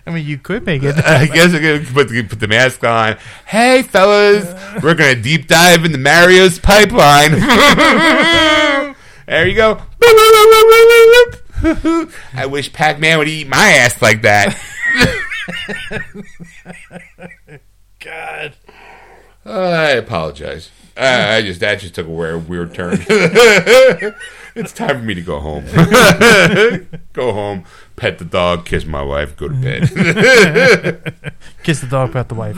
I 0.06 0.10
mean, 0.10 0.26
you 0.26 0.38
could 0.38 0.66
make 0.66 0.82
it. 0.82 0.96
I 1.04 1.26
guess 1.26 1.54
I'm 1.54 1.62
gonna 1.62 1.80
put 1.80 2.08
the, 2.08 2.22
put 2.22 2.40
the 2.40 2.48
mask 2.48 2.82
on. 2.84 3.16
Hey, 3.46 3.82
fellas, 3.82 4.82
we're 4.82 4.94
gonna 4.94 5.14
deep 5.14 5.46
dive 5.46 5.84
into 5.84 5.98
Mario's 5.98 6.58
pipeline. 6.58 7.32
there 9.26 9.46
you 9.46 9.54
go. 9.54 9.82
I 11.62 12.46
wish 12.48 12.72
Pac-Man 12.72 13.18
would 13.18 13.28
eat 13.28 13.46
my 13.46 13.72
ass 13.72 14.00
like 14.00 14.22
that. 14.22 14.58
God. 18.00 18.54
I 19.44 19.90
apologize. 19.90 20.70
Uh, 21.00 21.36
I 21.36 21.40
just 21.40 21.60
that 21.60 21.80
just 21.80 21.94
took 21.94 22.06
a 22.06 22.10
weird, 22.10 22.46
weird 22.46 22.74
turn. 22.74 22.98
it's 24.54 24.72
time 24.74 24.98
for 24.98 25.02
me 25.02 25.14
to 25.14 25.22
go 25.22 25.40
home. 25.40 25.64
go 27.14 27.32
home, 27.32 27.64
pet 27.96 28.18
the 28.18 28.26
dog, 28.26 28.66
kiss 28.66 28.84
my 28.84 29.02
wife, 29.02 29.34
go 29.34 29.48
to 29.48 29.54
bed. 29.54 29.88
Kiss 31.62 31.80
the 31.80 31.86
dog, 31.86 32.12
pet 32.12 32.28
the 32.28 32.34
wife. 32.34 32.54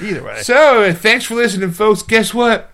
Either 0.00 0.22
way. 0.22 0.42
So, 0.42 0.92
thanks 0.92 1.24
for 1.24 1.34
listening, 1.34 1.72
folks. 1.72 2.02
Guess 2.02 2.32
what? 2.32 2.72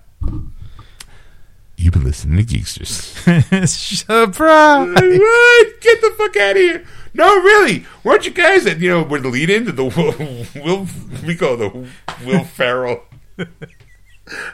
You've 1.78 1.94
been 1.94 2.04
listening 2.04 2.44
to 2.44 2.54
Geeksters. 2.54 3.66
Surprise. 3.66 4.88
what? 4.88 5.80
Get 5.80 6.00
the 6.02 6.14
fuck 6.18 6.36
out 6.36 6.50
of 6.50 6.56
here. 6.56 6.84
No, 7.14 7.34
really. 7.40 7.86
Weren't 8.04 8.26
you 8.26 8.32
guys 8.32 8.64
that, 8.64 8.78
you 8.78 8.90
know, 8.90 9.02
were 9.02 9.20
the 9.20 9.28
lead 9.28 9.48
into 9.48 9.72
the 9.72 9.84
Will, 9.84 10.62
Will 10.62 10.86
we 11.26 11.34
call 11.34 11.56
the 11.56 11.88
Will 12.26 12.44
Ferrell. 12.44 13.04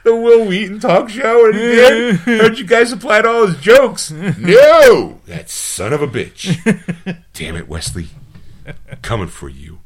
The 0.03 0.15
Wil 0.15 0.47
Wheaton 0.47 0.81
talk 0.81 1.09
show, 1.09 1.47
and 1.47 1.55
he 1.55 1.61
did. 1.61 2.17
Heard 2.17 2.59
you 2.59 2.65
guys 2.65 2.91
supplied 2.91 3.27
all 3.27 3.47
his 3.47 3.57
jokes. 3.59 4.11
No, 4.11 5.20
that 5.27 5.51
son 5.51 5.93
of 5.93 6.03
a 6.03 6.07
bitch. 6.07 7.23
Damn 7.33 7.57
it, 7.57 7.69
Wesley, 7.69 8.09
coming 9.03 9.28
for 9.28 9.49
you. 9.49 9.81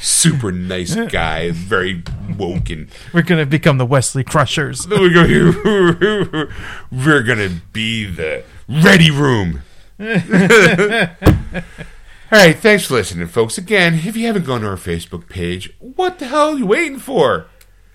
Super 0.00 0.52
nice 0.52 0.94
guy, 0.94 1.50
very 1.50 2.02
woke 2.36 2.70
and 2.70 2.88
We're 3.12 3.22
gonna 3.22 3.46
become 3.46 3.78
the 3.78 3.86
Wesley 3.86 4.22
Crushers. 4.22 4.86
we're 4.90 5.12
gonna, 5.12 6.48
we're 6.90 7.22
gonna 7.22 7.60
be 7.72 8.04
the 8.04 8.44
ready 8.68 9.10
room. 9.10 9.62
All 12.32 12.38
right, 12.40 12.58
thanks 12.58 12.84
for 12.86 12.94
listening, 12.94 13.28
folks. 13.28 13.56
Again, 13.56 13.94
if 13.94 14.16
you 14.16 14.26
haven't 14.26 14.46
gone 14.46 14.62
to 14.62 14.68
our 14.68 14.76
Facebook 14.76 15.28
page, 15.28 15.72
what 15.78 16.18
the 16.18 16.26
hell 16.26 16.54
are 16.54 16.58
you 16.58 16.66
waiting 16.66 16.98
for? 16.98 17.46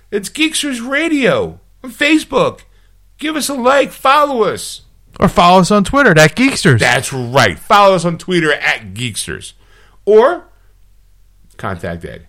It's 0.10 0.30
Geeksters 0.30 0.88
Radio 0.88 1.60
on 1.84 1.92
Facebook. 1.92 2.62
Give 3.18 3.36
us 3.36 3.50
a 3.50 3.54
like, 3.54 3.92
follow 3.92 4.44
us. 4.44 4.82
Or 5.20 5.28
follow 5.28 5.60
us 5.60 5.70
on 5.70 5.84
Twitter 5.84 6.12
at 6.18 6.36
Geeksters. 6.36 6.80
That's 6.80 7.12
right. 7.12 7.60
Follow 7.60 7.94
us 7.96 8.06
on 8.06 8.18
Twitter 8.18 8.54
at 8.54 8.94
Geeksters. 8.94 9.52
Or 10.06 10.46
contact 11.58 12.06
Ed. 12.06 12.28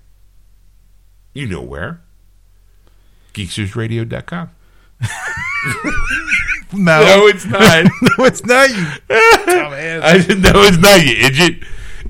You 1.32 1.46
know 1.46 1.62
where. 1.62 2.00
Geekstersradio.com. 3.32 4.50
no, 6.74 7.00
No, 7.00 7.26
it's 7.28 7.46
not. 7.46 7.84
no, 8.02 8.24
it's 8.24 8.44
not 8.44 8.68
you. 8.70 8.74
Dumbass. 9.08 10.02
I 10.02 10.18
didn't 10.18 10.42
know 10.42 10.62
it's 10.62 10.78
not 10.78 11.00
you 11.06 11.12
idiot. 11.26 11.62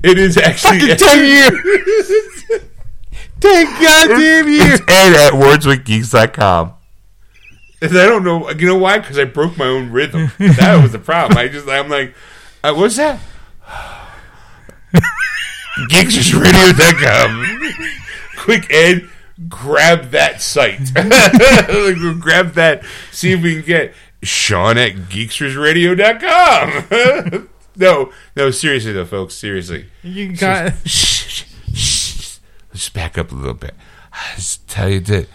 It 0.03 0.19
is 0.19 0.37
actually 0.37 0.79
Fucking 0.79 0.97
ten 1.07 1.25
years. 1.25 2.43
Ten 3.39 3.65
goddamn 3.81 4.47
years. 4.49 4.79
It's 4.79 4.83
Ed 4.87 5.13
at 5.13 5.33
wordswithgeeks.com. 5.33 6.73
And 7.81 7.97
I 7.97 8.05
don't 8.05 8.23
know. 8.23 8.49
You 8.51 8.67
know 8.67 8.77
why? 8.77 8.99
Because 8.99 9.17
I 9.19 9.25
broke 9.25 9.57
my 9.57 9.65
own 9.65 9.91
rhythm. 9.91 10.31
That 10.37 10.79
was 10.81 10.91
the 10.93 10.99
problem. 10.99 11.37
I 11.37 11.49
just, 11.49 11.67
I'm 11.67 11.89
like, 11.89 12.13
uh, 12.63 12.73
what's 12.73 12.95
that? 12.97 13.19
Geeksradio.com. 15.89 17.73
Quick, 18.37 18.71
Ed, 18.71 19.09
grab 19.49 20.11
that 20.11 20.41
site. 20.41 20.93
grab 22.21 22.53
that. 22.53 22.83
See 23.11 23.31
if 23.33 23.41
we 23.41 23.55
can 23.55 23.63
get 23.63 23.93
Sean 24.21 24.77
at 24.77 24.93
geeksradio.com. 24.95 27.49
no, 27.75 28.11
no, 28.35 28.51
seriously 28.51 28.91
though, 28.93 29.05
folks. 29.05 29.33
Seriously. 29.35 29.85
You 30.01 30.35
got. 30.35 30.73
Shh, 30.85 31.27
shh, 31.27 31.43
shh. 31.73 32.37
Let's 32.71 32.89
back 32.89 33.17
up 33.17 33.31
a 33.31 33.35
little 33.35 33.53
bit. 33.53 33.73
I 34.11 34.33
just 34.35 34.67
tell 34.67 34.89
you 34.89 34.99
that 35.01 35.27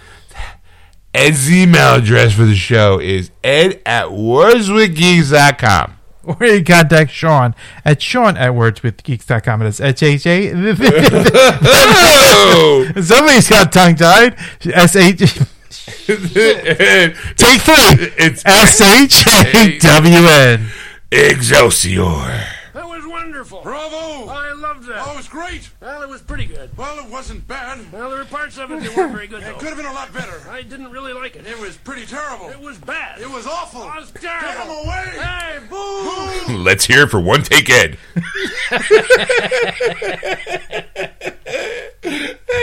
Ed's 1.14 1.50
email 1.50 1.94
address 1.96 2.34
for 2.34 2.44
the 2.44 2.54
show 2.54 3.00
is 3.00 3.30
ed 3.42 3.80
at 3.86 4.06
wordswithgeeks.com. 4.08 5.94
Or 6.24 6.44
you 6.46 6.62
contact 6.62 7.10
Sean 7.10 7.54
at 7.86 8.02
Sean 8.02 8.36
at 8.36 8.52
wordswithgeeks.com. 8.52 9.62
And 9.62 9.68
it's 9.68 9.80
H 9.80 10.02
H 10.02 10.26
A. 10.26 10.50
Somebody's 13.02 13.48
got 13.48 13.72
tongue 13.72 13.94
tied. 13.94 14.36
S 14.66 14.94
H. 14.94 15.18
Take 15.18 15.32
three. 17.62 18.12
it's 18.18 18.42
S 18.44 18.80
H 18.82 19.26
A 19.26 19.78
W 19.78 20.16
N. 20.16 20.68
Excelsior. 21.10 22.04
That 22.74 22.86
was 22.86 23.04
wonderful. 23.06 23.62
Bravo! 23.62 24.28
I 24.30 24.52
loved 24.52 24.86
that. 24.88 25.02
Oh, 25.06 25.14
it 25.14 25.16
was 25.16 25.28
great. 25.28 25.70
Well, 25.80 26.02
it 26.02 26.08
was 26.08 26.20
pretty 26.20 26.44
good. 26.44 26.76
Well, 26.76 26.98
it 27.04 27.10
wasn't 27.10 27.48
bad. 27.48 27.90
Well, 27.90 28.10
there 28.10 28.18
were 28.18 28.24
parts 28.26 28.58
of 28.58 28.70
it 28.70 28.82
that 28.82 28.94
weren't 28.96 29.12
very 29.12 29.26
good, 29.26 29.42
It 29.42 29.54
could 29.58 29.68
have 29.68 29.76
been 29.78 29.86
a 29.86 29.92
lot 29.92 30.12
better. 30.12 30.38
I 30.50 30.62
didn't 30.62 30.90
really 30.90 31.14
like 31.14 31.34
it. 31.34 31.46
It 31.46 31.58
was 31.58 31.76
pretty 31.78 32.04
terrible. 32.04 32.50
It 32.50 32.60
was 32.60 32.76
bad. 32.78 33.20
It 33.20 33.30
was 33.30 33.46
awful. 33.46 33.82
It 33.82 34.00
was 34.00 34.10
Get 34.12 34.22
terrible. 34.22 34.82
him 34.82 34.86
away! 34.86 35.04
Hey, 35.18 35.58
boo! 35.68 36.56
Let's 36.58 36.84
hear 36.84 37.04
it 37.04 37.10
for 37.10 37.20
one 37.20 37.42
take 37.42 37.70
Ed. 37.70 37.96